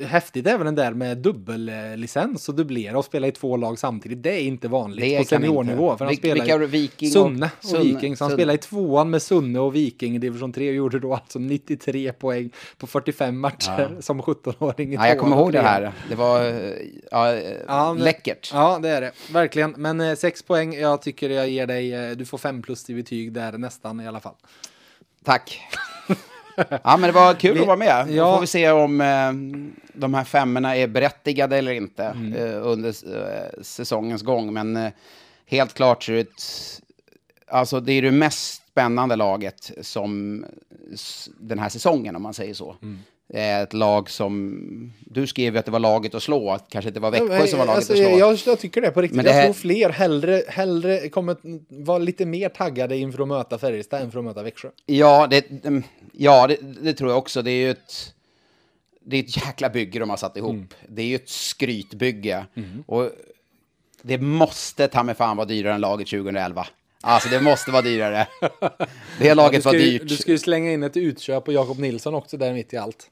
Häftigt 0.06 0.46
även 0.46 0.66
den 0.66 0.74
där 0.74 0.92
med 0.94 1.18
dubbellicens 1.18 2.48
och 2.48 2.54
dubblera 2.54 2.98
och 2.98 3.04
spela 3.04 3.26
i 3.26 3.32
två 3.32 3.56
lag 3.56 3.78
samtidigt. 3.78 4.22
Det 4.22 4.30
är 4.32 4.40
inte 4.40 4.68
vanligt 4.68 5.04
Det 5.04 5.18
på 5.18 5.24
seniornivå. 5.24 5.96
För 5.96 6.04
han 6.04 6.14
Vil- 6.14 6.18
spelar 6.18 6.58
Viking 6.66 7.08
och- 7.08 7.12
Sunne 7.12 7.50
och, 7.58 7.64
Sunne- 7.64 7.82
Viking. 7.94 8.16
Så 8.16 8.24
han 8.24 8.30
spelade 8.32 8.54
i 8.54 8.58
tvåan 8.58 9.10
med 9.10 9.22
Sunne 9.22 9.58
och 9.60 9.74
Viking 9.74 10.16
i 10.16 10.18
division 10.18 10.52
3 10.52 10.68
och 10.68 10.74
gjorde 10.74 10.98
då 10.98 11.14
alltså 11.14 11.38
93 11.38 12.12
poäng 12.12 12.50
på 12.78 12.86
45 12.86 13.40
matcher 13.40 13.96
som 14.00 14.22
17-åring 14.22 14.92
i 14.92 14.94
Ja, 14.94 15.08
jag 15.08 15.18
kommer 15.18 15.36
och 15.36 15.42
ihåg 15.42 15.52
det 15.52 15.60
här. 15.60 15.92
Det 16.08 16.14
var 16.14 16.46
eh, 16.46 16.54
ja, 17.10 17.34
eh, 17.34 17.52
Ja, 17.68 17.92
läckert. 17.98 18.50
Ja, 18.54 18.78
det 18.82 18.88
är 18.88 19.00
det. 19.00 19.12
Verkligen. 19.32 19.74
Men 19.76 20.00
eh, 20.00 20.14
sex 20.14 20.42
poäng. 20.42 20.74
Jag 20.74 21.02
tycker 21.02 21.30
jag 21.30 21.48
ger 21.48 21.66
dig, 21.66 21.94
eh, 21.94 22.10
du 22.10 22.24
får 22.24 22.38
fem 22.38 22.62
plus 22.62 22.90
i 22.90 22.94
betyg 22.94 23.32
där 23.32 23.52
nästan 23.52 24.00
i 24.00 24.06
alla 24.08 24.20
fall. 24.20 24.34
Tack. 25.24 25.60
Ja, 26.84 26.96
men 26.96 27.00
det 27.02 27.12
var 27.12 27.34
kul 27.34 27.54
Vi- 27.54 27.60
att 27.60 27.66
vara 27.66 27.76
med. 27.76 28.06
Då 28.06 28.12
ja. 28.14 28.34
får 28.34 28.40
vi 28.40 28.46
se 28.46 28.70
om 28.70 29.00
eh, 29.00 29.32
de 29.92 30.14
här 30.14 30.24
femmorna 30.24 30.76
är 30.76 30.86
berättigade 30.86 31.56
eller 31.56 31.72
inte 31.72 32.04
Mm. 32.04 32.32
eh, 32.34 32.66
under 32.66 32.88
eh, 32.88 33.62
säsongens 33.62 34.22
gång. 34.22 34.52
Men 34.52 34.76
eh, 34.76 34.92
helt 35.46 35.74
klart 35.74 36.02
så 36.02 36.12
är 36.12 36.16
det 36.16 36.26
alltså 37.50 37.80
det 37.80 37.92
är 37.92 38.02
det 38.02 38.10
mest 38.10 38.62
spännande 38.70 39.16
laget 39.16 39.70
som 39.80 40.44
den 41.40 41.58
här 41.58 41.68
säsongen, 41.68 42.16
om 42.16 42.22
man 42.22 42.34
säger 42.34 42.54
så. 42.54 42.76
Mm. 42.82 42.98
Är 43.34 43.62
ett 43.62 43.72
lag 43.72 44.10
som, 44.10 44.92
du 45.00 45.26
skrev 45.26 45.52
ju 45.52 45.58
att 45.58 45.64
det 45.64 45.70
var 45.70 45.78
laget 45.78 46.14
att 46.14 46.22
slå, 46.22 46.50
att 46.50 46.68
kanske 46.68 46.88
inte 46.88 47.00
var 47.00 47.10
Växjö 47.10 47.46
som 47.46 47.58
var 47.58 47.66
laget 47.66 47.76
Alltså, 47.76 47.92
att 47.92 47.98
slå. 47.98 48.18
jag, 48.18 48.38
jag 48.46 48.58
tycker 48.58 48.80
det 48.80 48.90
på 48.90 49.02
riktigt. 49.02 49.16
Men 49.16 49.24
det 49.24 49.30
Jag 49.30 49.36
här- 49.36 49.44
tror 49.44 49.54
fler 49.54 49.90
hellre, 49.90 50.42
hellre 50.48 51.08
kommer 51.08 51.36
vara 51.84 51.98
lite 51.98 52.26
mer 52.26 52.48
taggade 52.48 52.96
inför 52.96 53.22
att 53.22 53.28
möta 53.28 53.58
Färjestad 53.58 54.02
än 54.02 54.10
för 54.10 54.18
att 54.18 54.24
möta 54.24 54.42
Växjö. 54.42 54.68
Ja, 54.86 55.26
det, 55.30 55.50
mm, 55.64 55.82
ja 56.12 56.46
det, 56.46 56.56
det 56.82 56.94
tror 56.94 57.10
jag 57.10 57.18
också. 57.18 57.42
Det 57.42 57.50
är 57.50 57.60
ju 57.60 57.70
ett, 57.70 58.14
det 59.04 59.16
är 59.16 59.20
ett 59.22 59.36
jäkla 59.46 59.68
bygge 59.70 59.98
de 59.98 60.10
har 60.10 60.16
satt 60.16 60.36
ihop. 60.36 60.50
Mm. 60.54 60.68
Det 60.88 61.02
är 61.02 61.06
ju 61.06 61.14
ett 61.14 61.28
skrytbygge. 61.28 62.46
Och 62.86 63.10
det 64.02 64.18
måste 64.18 64.88
ta 64.88 65.02
mig 65.02 65.14
fan 65.14 65.36
vara 65.36 65.46
dyrare 65.46 65.74
än 65.74 65.80
laget 65.80 66.08
2011. 66.08 66.66
Alltså 67.02 67.28
det 67.28 67.40
måste 67.40 67.70
vara 67.70 67.82
dyrare. 67.82 68.26
Det 69.18 69.34
laget 69.34 69.54
du, 69.54 69.60
ska 69.60 69.70
var 69.70 69.78
dyrt. 69.78 70.08
du 70.08 70.16
ska 70.16 70.30
ju 70.32 70.38
slänga 70.38 70.72
in 70.72 70.82
ett 70.82 70.96
utköp 70.96 71.44
på 71.44 71.52
Jakob 71.52 71.78
Nilsson 71.78 72.14
också 72.14 72.36
där 72.36 72.52
mitt 72.52 72.72
i 72.72 72.76
allt. 72.76 73.10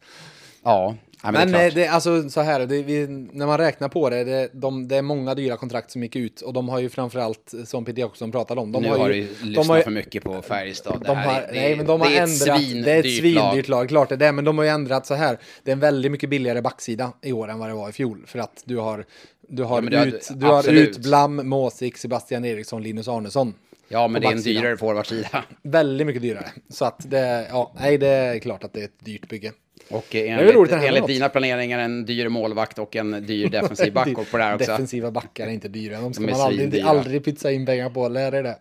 Ja, 0.65 0.95
ja, 1.23 1.33
men, 1.33 1.33
Men 1.33 1.53
det 1.53 1.59
är 1.59 1.65
eh, 1.65 1.71
klart. 1.71 1.75
det, 1.75 1.89
alltså 1.89 2.31
så 2.31 2.41
här, 2.41 2.67
det, 2.67 2.83
vi, 2.83 3.07
när 3.33 3.47
man 3.47 3.59
räknar 3.59 3.89
på 3.89 4.11
det, 4.11 4.25
det, 4.25 4.49
de, 4.53 4.89
det 4.89 4.97
är 4.97 5.03
många 5.03 5.35
dyra 5.35 5.57
kontrakt 5.57 5.91
som 5.91 6.03
gick 6.03 6.17
ut 6.17 6.41
och 6.41 6.53
de 6.53 6.69
har 6.69 6.79
ju 6.79 6.89
framförallt, 6.89 7.55
som 7.65 7.85
Peter 7.85 8.01
Jakobsson 8.01 8.33
pratade 8.33 8.61
om, 8.61 8.73
de 8.73 8.83
nu 8.83 8.89
har 8.89 8.99
har 8.99 9.11
ju, 9.11 9.23
du 9.23 9.29
de 9.41 9.47
lyssnat 9.47 9.67
har 9.67 9.81
för 9.81 9.91
mycket 9.91 10.25
på 10.25 10.43
Färjestad. 10.43 11.03
De 11.07 11.17
har, 11.17 11.41
är, 11.41 11.53
nej, 11.53 11.77
men 11.77 11.87
de 11.87 12.01
har 12.01 12.11
det 12.11 12.17
ändrat. 12.17 12.61
ett 12.61 12.85
det 12.85 12.93
är 12.93 12.99
ett 12.99 13.17
svindyrt 13.19 13.69
lag. 13.69 13.89
klart 13.89 14.09
det 14.09 14.27
är. 14.27 14.33
Men 14.33 14.45
de 14.45 14.59
har 14.59 14.65
ju 14.65 14.71
ändrat 14.71 15.07
så 15.07 15.15
här. 15.15 15.39
Det 15.63 15.71
är 15.71 15.73
en 15.73 15.81
väldigt 15.81 16.13
mycket 16.13 16.31
billigare 16.31 16.63
backsida 16.63 17.13
i 17.23 17.33
år 17.33 17.49
än 17.49 17.59
vad 17.59 17.69
det 17.69 17.75
var 17.75 17.89
i 17.89 17.93
fjol. 17.93 18.23
För 18.27 18.39
att 18.39 18.63
du 18.65 18.77
har, 18.77 19.05
du 19.49 19.63
har, 19.63 19.83
det 19.83 19.99
har- 19.99 20.07
ut, 20.07 20.31
du 20.35 20.47
har 20.47 20.69
ut 20.73 20.99
Blam, 20.99 21.49
Måsik, 21.49 21.97
Sebastian 21.99 22.45
Eriksson, 22.45 22.83
Linus 22.83 23.09
Arnesson. 23.09 23.55
Ja, 23.89 24.09
men 24.09 24.23
det 24.23 24.29
är 24.29 24.33
en 24.33 24.43
dyrare 24.43 24.77
forwardsida. 24.77 25.45
Väldigt 25.63 26.07
mycket 26.07 26.23
dyrare. 26.23 26.47
Så 26.69 26.85
att 26.85 27.11
det, 27.11 27.47
ja, 27.51 27.73
nej, 27.81 27.99
det 27.99 28.09
är 28.09 28.39
klart 28.39 28.65
att 28.65 28.73
det 28.73 28.81
är 28.81 28.85
ett 28.85 29.05
dyrt 29.05 29.29
bygge. 29.29 29.53
Och 29.89 30.15
enligt, 30.15 30.73
enligt 30.73 31.07
dina 31.07 31.29
planeringar 31.29 31.79
en 31.79 32.05
dyr 32.05 32.29
målvakt 32.29 32.79
och 32.79 32.97
en 32.97 33.27
dyr 33.27 33.49
defensiv 33.49 33.93
back 33.93 34.09
på 34.31 34.37
det 34.37 34.43
här 34.45 34.55
också. 34.55 34.71
Defensiva 34.71 35.11
backar 35.11 35.47
är 35.47 35.51
inte 35.51 35.69
dyra. 35.69 36.01
De 36.01 36.15
ska 36.15 36.25
De 36.27 36.33
man 36.33 36.41
aldrig, 36.41 36.81
aldrig 36.81 37.25
pytsa 37.25 37.53
in 37.53 37.67
pengar 37.67 37.91
på. 37.91 38.09
Lär 38.09 38.31
dig 38.31 38.43
det. 38.43 38.59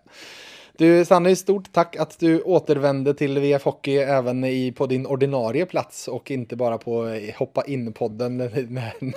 Du, 0.78 1.06
Sanne, 1.06 1.36
stort 1.36 1.72
tack 1.72 1.96
att 1.96 2.20
du 2.20 2.42
återvände 2.42 3.14
till 3.14 3.40
VF 3.40 3.64
Hockey 3.64 3.98
även 3.98 4.44
i, 4.44 4.72
på 4.72 4.88
din 4.88 5.06
ordinarie 5.06 5.66
plats 5.66 6.08
och 6.08 6.32
inte 6.32 6.56
bara 6.56 6.78
på 6.78 7.08
eh, 7.08 7.36
hoppa 7.36 7.64
in-podden 7.64 8.38
när, 8.38 8.50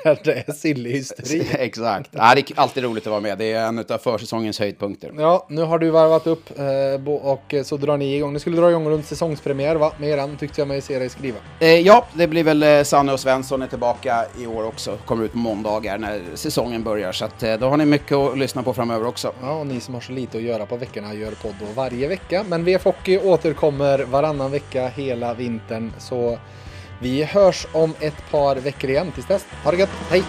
när 0.05 0.25
det 0.25 0.49
är 0.49 0.53
silly 0.53 0.93
hysteri. 0.93 1.47
Exakt. 1.59 2.11
Ja, 2.13 2.35
det 2.35 2.51
är 2.51 2.61
alltid 2.61 2.85
roligt 2.85 3.07
att 3.07 3.11
vara 3.11 3.21
med. 3.21 3.39
Det 3.39 3.53
är 3.53 3.67
en 3.67 3.79
av 3.79 3.99
försäsongens 3.99 4.59
höjdpunkter. 4.59 5.13
Ja, 5.19 5.47
nu 5.49 5.63
har 5.63 5.79
du 5.79 5.91
varvat 5.91 6.27
upp 6.27 6.59
eh, 6.59 7.15
och 7.15 7.55
eh, 7.55 7.63
så 7.63 7.77
drar 7.77 7.97
ni 7.97 8.17
igång. 8.17 8.33
Ni 8.33 8.41
skulle 8.41 8.57
dra 8.57 8.71
igång 8.71 8.89
runt 8.89 9.07
säsongspremiär, 9.07 9.77
va? 9.77 9.93
Med 9.99 10.09
eran, 10.09 10.37
tyckte 10.37 10.61
jag 10.61 10.69
mig 10.69 10.81
se 10.81 10.99
dig 10.99 11.09
skriva. 11.09 11.39
Ja, 11.85 12.07
det 12.15 12.27
blir 12.27 12.45
väl 12.45 12.85
Sanne 12.85 13.13
och 13.13 13.21
Svensson 13.21 13.63
är 13.63 13.67
tillbaka 13.67 14.25
i 14.41 14.47
år 14.47 14.65
också. 14.65 14.99
Kommer 15.05 15.25
ut 15.25 15.33
på 15.33 15.39
måndagar 15.39 15.99
när 15.99 16.23
säsongen 16.35 16.83
börjar. 16.83 17.13
Så 17.13 17.25
att, 17.25 17.41
då 17.41 17.69
har 17.69 17.77
ni 17.77 17.85
mycket 17.85 18.13
att 18.13 18.39
lyssna 18.39 18.63
på 18.63 18.75
framöver 18.75 19.07
också. 19.07 19.33
Ja, 19.43 19.53
och 19.53 19.67
ni 19.67 19.81
som 19.81 19.95
har 19.95 20.01
så 20.01 20.13
lite 20.13 20.39
att 20.39 20.45
göra 20.45 20.67
på 20.67 20.77
veckorna 20.77 21.15
gör 21.15 21.33
podd 21.49 21.69
då 21.69 21.73
varje 21.75 22.09
vecka. 22.09 22.45
Men 22.49 22.65
VF 22.65 22.85
Hockey 22.85 23.19
återkommer 23.19 23.99
varannan 23.99 24.51
vecka 24.51 24.89
hela 24.89 25.35
vintern. 25.35 25.93
Så 25.99 26.39
vi 27.01 27.25
hörs 27.25 27.67
om 27.73 27.95
ett 28.01 28.31
par 28.31 28.57
veckor 28.57 28.91
igen. 28.91 29.13
Tills 29.13 29.27
dess, 29.27 29.47
ha 29.65 29.71
det 29.71 29.77
gött, 29.77 29.91
hej! 30.11 30.23